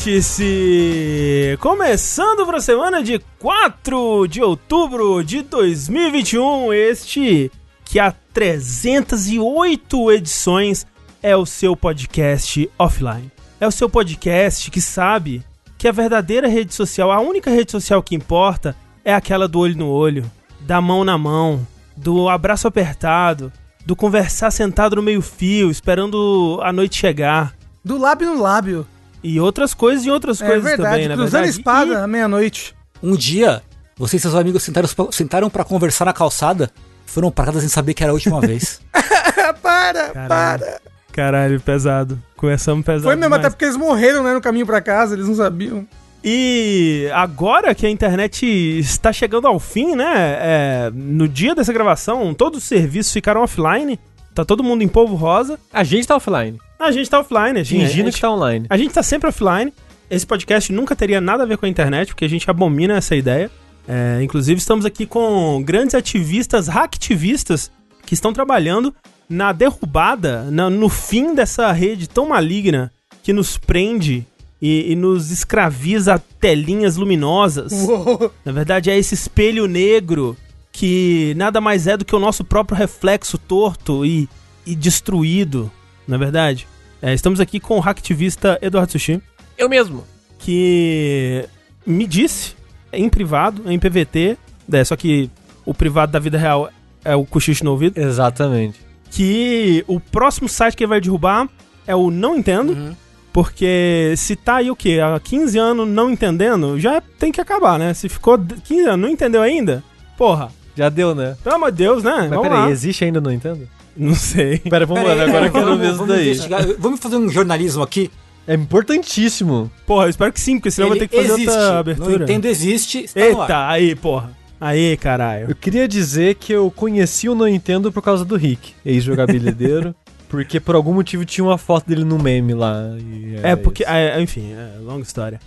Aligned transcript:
Vértice! 0.00 1.58
Começando 1.60 2.46
para 2.46 2.56
a 2.56 2.62
semana 2.62 3.02
de 3.02 3.18
4 3.38 4.26
de 4.26 4.42
outubro 4.42 5.22
de 5.22 5.42
2021, 5.42 6.72
este 6.72 7.52
que 7.84 8.00
há 8.00 8.10
308 8.32 10.12
edições 10.12 10.86
é 11.22 11.36
o 11.36 11.44
seu 11.44 11.76
podcast 11.76 12.70
offline. 12.78 13.30
É 13.60 13.66
o 13.66 13.70
seu 13.70 13.90
podcast 13.90 14.70
que 14.70 14.80
sabe 14.80 15.44
que 15.76 15.86
a 15.86 15.92
verdadeira 15.92 16.48
rede 16.48 16.72
social, 16.72 17.12
a 17.12 17.20
única 17.20 17.50
rede 17.50 17.70
social 17.70 18.02
que 18.02 18.14
importa, 18.14 18.74
é 19.04 19.12
aquela 19.12 19.46
do 19.46 19.58
olho 19.58 19.76
no 19.76 19.88
olho, 19.88 20.30
da 20.60 20.80
mão 20.80 21.04
na 21.04 21.18
mão, 21.18 21.66
do 21.94 22.26
abraço 22.26 22.66
apertado, 22.66 23.52
do 23.84 23.94
conversar 23.94 24.50
sentado 24.50 24.96
no 24.96 25.02
meio-fio, 25.02 25.70
esperando 25.70 26.58
a 26.62 26.72
noite 26.72 26.96
chegar. 26.96 27.54
Do 27.84 27.98
lábio 27.98 28.34
no 28.34 28.40
lábio. 28.40 28.86
E 29.22 29.38
outras 29.40 29.74
coisas 29.74 30.04
e 30.04 30.10
outras 30.10 30.40
É 30.40 30.46
coisas 30.46 30.64
verdade, 30.64 30.90
também, 30.94 31.08
na 31.08 31.14
cruzando 31.14 31.32
verdade. 31.42 31.58
espada 31.58 32.04
à 32.04 32.06
meia-noite. 32.06 32.74
Um 33.02 33.14
dia, 33.16 33.62
você 33.96 34.16
e 34.16 34.20
seus 34.20 34.34
amigos 34.34 34.62
sentaram, 34.62 34.88
sentaram 35.10 35.50
para 35.50 35.64
conversar 35.64 36.04
na 36.06 36.12
calçada, 36.12 36.70
foram 37.06 37.30
paradas 37.30 37.60
sem 37.62 37.68
saber 37.68 37.94
que 37.94 38.02
era 38.02 38.12
a 38.12 38.14
última 38.14 38.40
vez. 38.40 38.80
Para, 39.62 40.10
Caralho. 40.10 40.28
para. 40.28 40.80
E, 41.08 41.12
caralho, 41.12 41.60
pesado. 41.60 42.18
Começamos 42.36 42.84
pesado. 42.84 43.02
Foi 43.04 43.16
mesmo, 43.16 43.24
demais. 43.24 43.40
até 43.40 43.50
porque 43.50 43.64
eles 43.64 43.76
morreram, 43.76 44.22
né, 44.22 44.32
no 44.32 44.40
caminho 44.40 44.64
pra 44.66 44.80
casa, 44.80 45.14
eles 45.14 45.26
não 45.26 45.34
sabiam. 45.34 45.86
E 46.22 47.08
agora 47.14 47.74
que 47.74 47.86
a 47.86 47.90
internet 47.90 48.46
está 48.78 49.12
chegando 49.12 49.46
ao 49.48 49.58
fim, 49.58 49.96
né? 49.96 50.12
é, 50.40 50.90
no 50.94 51.26
dia 51.26 51.54
dessa 51.54 51.72
gravação, 51.72 52.32
todos 52.34 52.58
os 52.58 52.64
serviços 52.64 53.12
ficaram 53.12 53.42
offline. 53.42 53.98
Tá 54.34 54.44
todo 54.44 54.62
mundo 54.62 54.82
em 54.82 54.88
polvo 54.88 55.14
rosa. 55.16 55.58
A 55.72 55.82
gente 55.84 56.06
tá 56.06 56.16
offline. 56.16 56.58
A 56.78 56.90
gente 56.92 57.10
tá 57.10 57.20
offline, 57.20 57.58
a 57.60 57.62
gente, 57.62 57.82
a 57.82 57.86
Fingindo 57.88 58.04
gente, 58.06 58.14
que 58.14 58.20
tá 58.20 58.30
online. 58.30 58.66
a 58.70 58.76
gente 58.76 58.92
tá 58.94 59.02
sempre 59.02 59.28
offline. 59.28 59.72
Esse 60.10 60.26
podcast 60.26 60.72
nunca 60.72 60.96
teria 60.96 61.20
nada 61.20 61.42
a 61.42 61.46
ver 61.46 61.56
com 61.58 61.66
a 61.66 61.68
internet, 61.68 62.08
porque 62.08 62.24
a 62.24 62.28
gente 62.28 62.48
abomina 62.50 62.96
essa 62.96 63.14
ideia. 63.14 63.50
É, 63.86 64.20
inclusive, 64.22 64.58
estamos 64.58 64.84
aqui 64.84 65.04
com 65.06 65.62
grandes 65.64 65.94
ativistas, 65.94 66.68
hacktivistas, 66.68 67.70
que 68.06 68.14
estão 68.14 68.32
trabalhando 68.32 68.94
na 69.28 69.52
derrubada, 69.52 70.44
na- 70.50 70.68
no 70.70 70.88
fim 70.88 71.34
dessa 71.34 71.70
rede 71.72 72.08
tão 72.08 72.28
maligna 72.28 72.92
que 73.22 73.32
nos 73.32 73.56
prende 73.58 74.26
e, 74.60 74.92
e 74.92 74.96
nos 74.96 75.30
escraviza 75.30 76.14
a 76.14 76.18
telinhas 76.18 76.96
luminosas. 76.96 77.72
Uou. 77.72 78.32
Na 78.44 78.52
verdade, 78.52 78.90
é 78.90 78.98
esse 78.98 79.14
espelho 79.14 79.66
negro 79.66 80.36
que 80.72 81.34
nada 81.36 81.60
mais 81.60 81.86
é 81.86 81.96
do 81.96 82.04
que 82.04 82.14
o 82.14 82.18
nosso 82.20 82.44
próprio 82.44 82.76
reflexo 82.78 83.36
torto 83.38 84.04
e, 84.06 84.28
e 84.66 84.74
destruído, 84.74 85.70
na 86.06 86.16
verdade. 86.16 86.66
É, 87.02 87.12
estamos 87.14 87.40
aqui 87.40 87.58
com 87.58 87.76
o 87.76 87.80
hacktivista 87.80 88.58
Eduardo 88.62 88.92
Sushi, 88.92 89.20
Eu 89.56 89.68
mesmo. 89.68 90.04
que 90.38 91.44
me 91.86 92.06
disse 92.06 92.54
em 92.92 93.08
privado, 93.08 93.70
em 93.70 93.78
PVT, 93.78 94.36
é, 94.72 94.84
só 94.84 94.96
que 94.96 95.30
o 95.64 95.72
privado 95.74 96.12
da 96.12 96.18
vida 96.18 96.36
real 96.38 96.70
é 97.04 97.14
o 97.16 97.24
cochicho 97.24 97.64
no 97.64 97.70
ouvido, 97.72 97.98
Exatamente. 97.98 98.78
que 99.10 99.84
o 99.86 99.98
próximo 99.98 100.48
site 100.48 100.76
que 100.76 100.84
ele 100.84 100.88
vai 100.90 101.00
derrubar 101.00 101.48
é 101.86 101.94
o 101.96 102.10
Não 102.10 102.36
Entendo, 102.36 102.72
Uhum. 102.72 102.94
porque 103.32 104.12
se 104.16 104.36
tá 104.36 104.56
aí 104.56 104.70
o 104.70 104.76
quê? 104.76 104.98
Há 105.02 105.18
15 105.18 105.58
anos 105.58 105.88
não 105.88 106.10
entendendo, 106.10 106.78
já 106.78 107.00
tem 107.00 107.32
que 107.32 107.40
acabar, 107.40 107.78
né? 107.78 107.94
Se 107.94 108.08
ficou 108.08 108.38
15 108.38 108.80
anos 108.88 109.00
não 109.00 109.08
entendeu 109.08 109.40
ainda, 109.42 109.82
porra, 110.18 110.50
Já 110.80 110.88
deu, 110.88 111.14
né? 111.14 111.36
pelo 111.44 111.56
amor 111.56 111.70
de 111.70 111.76
Deus, 111.76 112.02
né? 112.02 112.14
Mas 112.20 112.30
Vamos 112.30 112.42
peraí, 112.48 112.58
lá. 112.60 112.70
existe 112.70 113.04
ainda, 113.04 113.20
não 113.20 113.30
entendo? 113.30 113.68
Não 113.96 114.14
sei. 114.14 114.58
Pera, 114.58 114.86
vamos 114.86 115.04
lá, 115.04 115.12
agora 115.12 115.46
eu 115.46 115.52
quero 115.52 115.76
ver 115.78 115.92
isso 115.92 116.06
daí. 116.06 116.26
investigar. 116.30 116.66
Vamos 116.78 117.00
fazer 117.00 117.16
um 117.16 117.28
jornalismo 117.28 117.82
aqui. 117.82 118.10
É 118.48 118.54
importantíssimo. 118.54 119.70
Porra, 119.86 120.06
eu 120.06 120.10
espero 120.10 120.32
que 120.32 120.40
sim, 120.40 120.56
porque 120.58 120.70
senão 120.70 120.88
vai 120.88 120.96
Ele 120.98 121.06
ter 121.06 121.14
que 121.14 121.22
fazer 121.22 121.32
existe. 121.34 121.50
outra 121.50 121.72
Não 121.72 121.78
abertura. 121.78 122.24
entendo, 122.24 122.44
existe. 122.46 123.04
Está 123.04 123.20
no 123.20 123.26
ar. 123.26 123.40
Eita, 123.42 123.68
aí, 123.68 123.94
porra. 123.94 124.30
Aí, 124.58 124.96
caralho. 124.96 125.50
Eu 125.50 125.54
queria 125.54 125.86
dizer 125.86 126.36
que 126.36 126.52
eu 126.52 126.70
conheci 126.70 127.28
o 127.28 127.34
Não 127.34 127.46
Entendo 127.46 127.92
por 127.92 128.02
causa 128.02 128.24
do 128.24 128.36
Rick, 128.36 128.72
ex-jogabilideiro. 128.84 129.94
porque 130.30 130.60
por 130.60 130.74
algum 130.74 130.94
motivo 130.94 131.24
tinha 131.24 131.44
uma 131.44 131.58
foto 131.58 131.86
dele 131.88 132.04
no 132.04 132.18
meme 132.18 132.54
lá. 132.54 132.74
e 132.98 133.36
É 133.42 133.48
era 133.50 133.56
porque, 133.56 133.84
é, 133.86 134.20
enfim, 134.22 134.52
é 134.52 134.78
longa 134.80 135.02
história. 135.02 135.40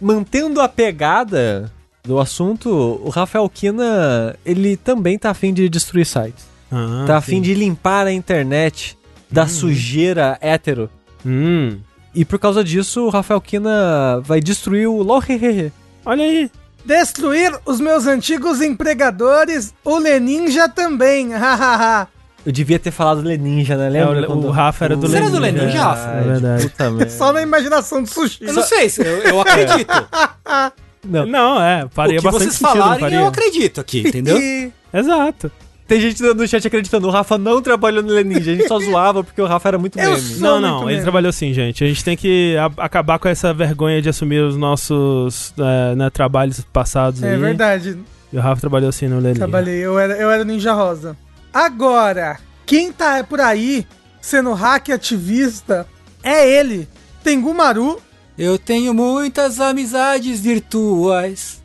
Mantendo 0.00 0.60
a 0.60 0.68
pegada 0.68 1.70
do 2.04 2.18
assunto, 2.18 2.68
o 3.02 3.08
Rafael 3.08 3.48
Kina, 3.48 4.36
ele 4.44 4.76
também 4.76 5.18
tá 5.18 5.30
afim 5.30 5.54
de 5.54 5.68
destruir 5.68 6.04
sites. 6.06 6.44
Ah, 6.70 7.04
tá 7.06 7.16
afim 7.16 7.40
de 7.40 7.54
limpar 7.54 8.06
a 8.06 8.12
internet 8.12 8.98
da 9.30 9.46
sujeira 9.46 10.36
hétero. 10.40 10.90
Hum. 11.24 11.78
E 12.14 12.24
por 12.24 12.38
causa 12.38 12.62
disso, 12.62 13.02
o 13.06 13.08
Rafael 13.10 13.40
Kina 13.40 14.20
vai 14.22 14.40
destruir 14.40 14.86
o 14.88 15.02
LOL 15.02 15.22
Hehehe. 15.26 15.72
Olha 16.04 16.24
aí. 16.24 16.50
Destruir 16.84 17.58
os 17.64 17.80
meus 17.80 18.06
antigos 18.06 18.60
empregadores, 18.60 19.72
o 19.82 19.96
Leninja 19.98 20.68
também, 20.68 21.32
hahaha. 21.34 22.06
Eu 22.44 22.52
devia 22.52 22.78
ter 22.78 22.90
falado 22.90 23.22
Leninja, 23.22 23.74
né? 23.74 23.88
Lembra? 23.88 24.18
É, 24.18 24.22
o- 24.22 24.26
quando- 24.26 24.46
o 24.48 24.50
Rafa 24.50 24.84
era 24.84 24.94
do 24.96 25.08
Você 25.08 25.16
era 25.16 25.30
do 25.30 25.38
Leninja. 25.38 25.62
Leninja, 25.64 25.82
Rafa? 25.82 26.10
É 26.10 26.22
verdade. 26.22 26.68
Puta. 26.68 27.08
Só 27.08 27.32
na 27.32 27.40
imaginação 27.40 28.02
do 28.02 28.08
sushi. 28.08 28.44
Eu 28.44 28.52
não 28.52 28.62
sei, 28.62 28.90
se- 28.90 29.00
eu, 29.00 29.16
eu 29.22 29.40
acredito. 29.40 29.90
Não. 31.04 31.26
Não, 31.26 31.62
é, 31.62 31.86
faria 31.90 32.18
o 32.18 32.22
que 32.22 32.24
bastante 32.24 32.44
vocês 32.50 32.56
sentido, 32.56 32.78
falarem, 32.82 33.18
eu 33.18 33.26
acredito 33.26 33.80
aqui, 33.80 34.00
entendeu? 34.08 34.36
Exato. 34.92 35.50
Tem 35.86 36.00
gente 36.00 36.22
no 36.22 36.48
chat 36.48 36.66
acreditando, 36.66 37.06
o 37.06 37.10
Rafa 37.10 37.36
não 37.36 37.60
trabalhou 37.60 38.02
no 38.02 38.08
Leninja. 38.10 38.52
A 38.52 38.54
gente 38.54 38.66
só 38.68 38.80
zoava 38.80 39.22
porque 39.22 39.40
o 39.42 39.44
Rafa 39.46 39.68
era 39.68 39.78
muito 39.78 39.98
meme. 39.98 40.16
Não, 40.38 40.58
não, 40.58 40.78
ele 40.84 40.92
mesmo. 40.92 41.02
trabalhou 41.02 41.30
sim, 41.30 41.52
gente. 41.52 41.84
A 41.84 41.86
gente 41.86 42.02
tem 42.02 42.16
que 42.16 42.56
acabar 42.78 43.18
com 43.18 43.28
essa 43.28 43.52
vergonha 43.52 44.00
de 44.00 44.08
assumir 44.08 44.40
os 44.42 44.56
nossos 44.56 45.52
é, 45.58 45.94
né, 45.94 46.08
trabalhos 46.08 46.60
passados 46.72 47.22
É 47.22 47.34
aí. 47.34 47.38
verdade, 47.38 47.98
E 48.32 48.36
o 48.38 48.40
Rafa 48.40 48.62
trabalhou 48.62 48.90
sim 48.92 49.08
no 49.08 49.16
Leninja. 49.16 49.40
trabalhei, 49.40 49.76
eu 49.80 49.98
era, 49.98 50.14
eu 50.14 50.30
era 50.30 50.42
Ninja 50.42 50.72
Rosa. 50.72 51.14
Agora, 51.52 52.38
quem 52.64 52.90
tá 52.90 53.22
por 53.22 53.40
aí 53.40 53.86
sendo 54.22 54.54
hack 54.54 54.88
ativista 54.88 55.86
é 56.22 56.48
ele, 56.48 56.88
Tengu 57.22 57.52
Maru. 57.52 58.00
Eu 58.36 58.58
tenho 58.58 58.92
muitas 58.92 59.60
amizades 59.60 60.40
virtuais. 60.40 61.62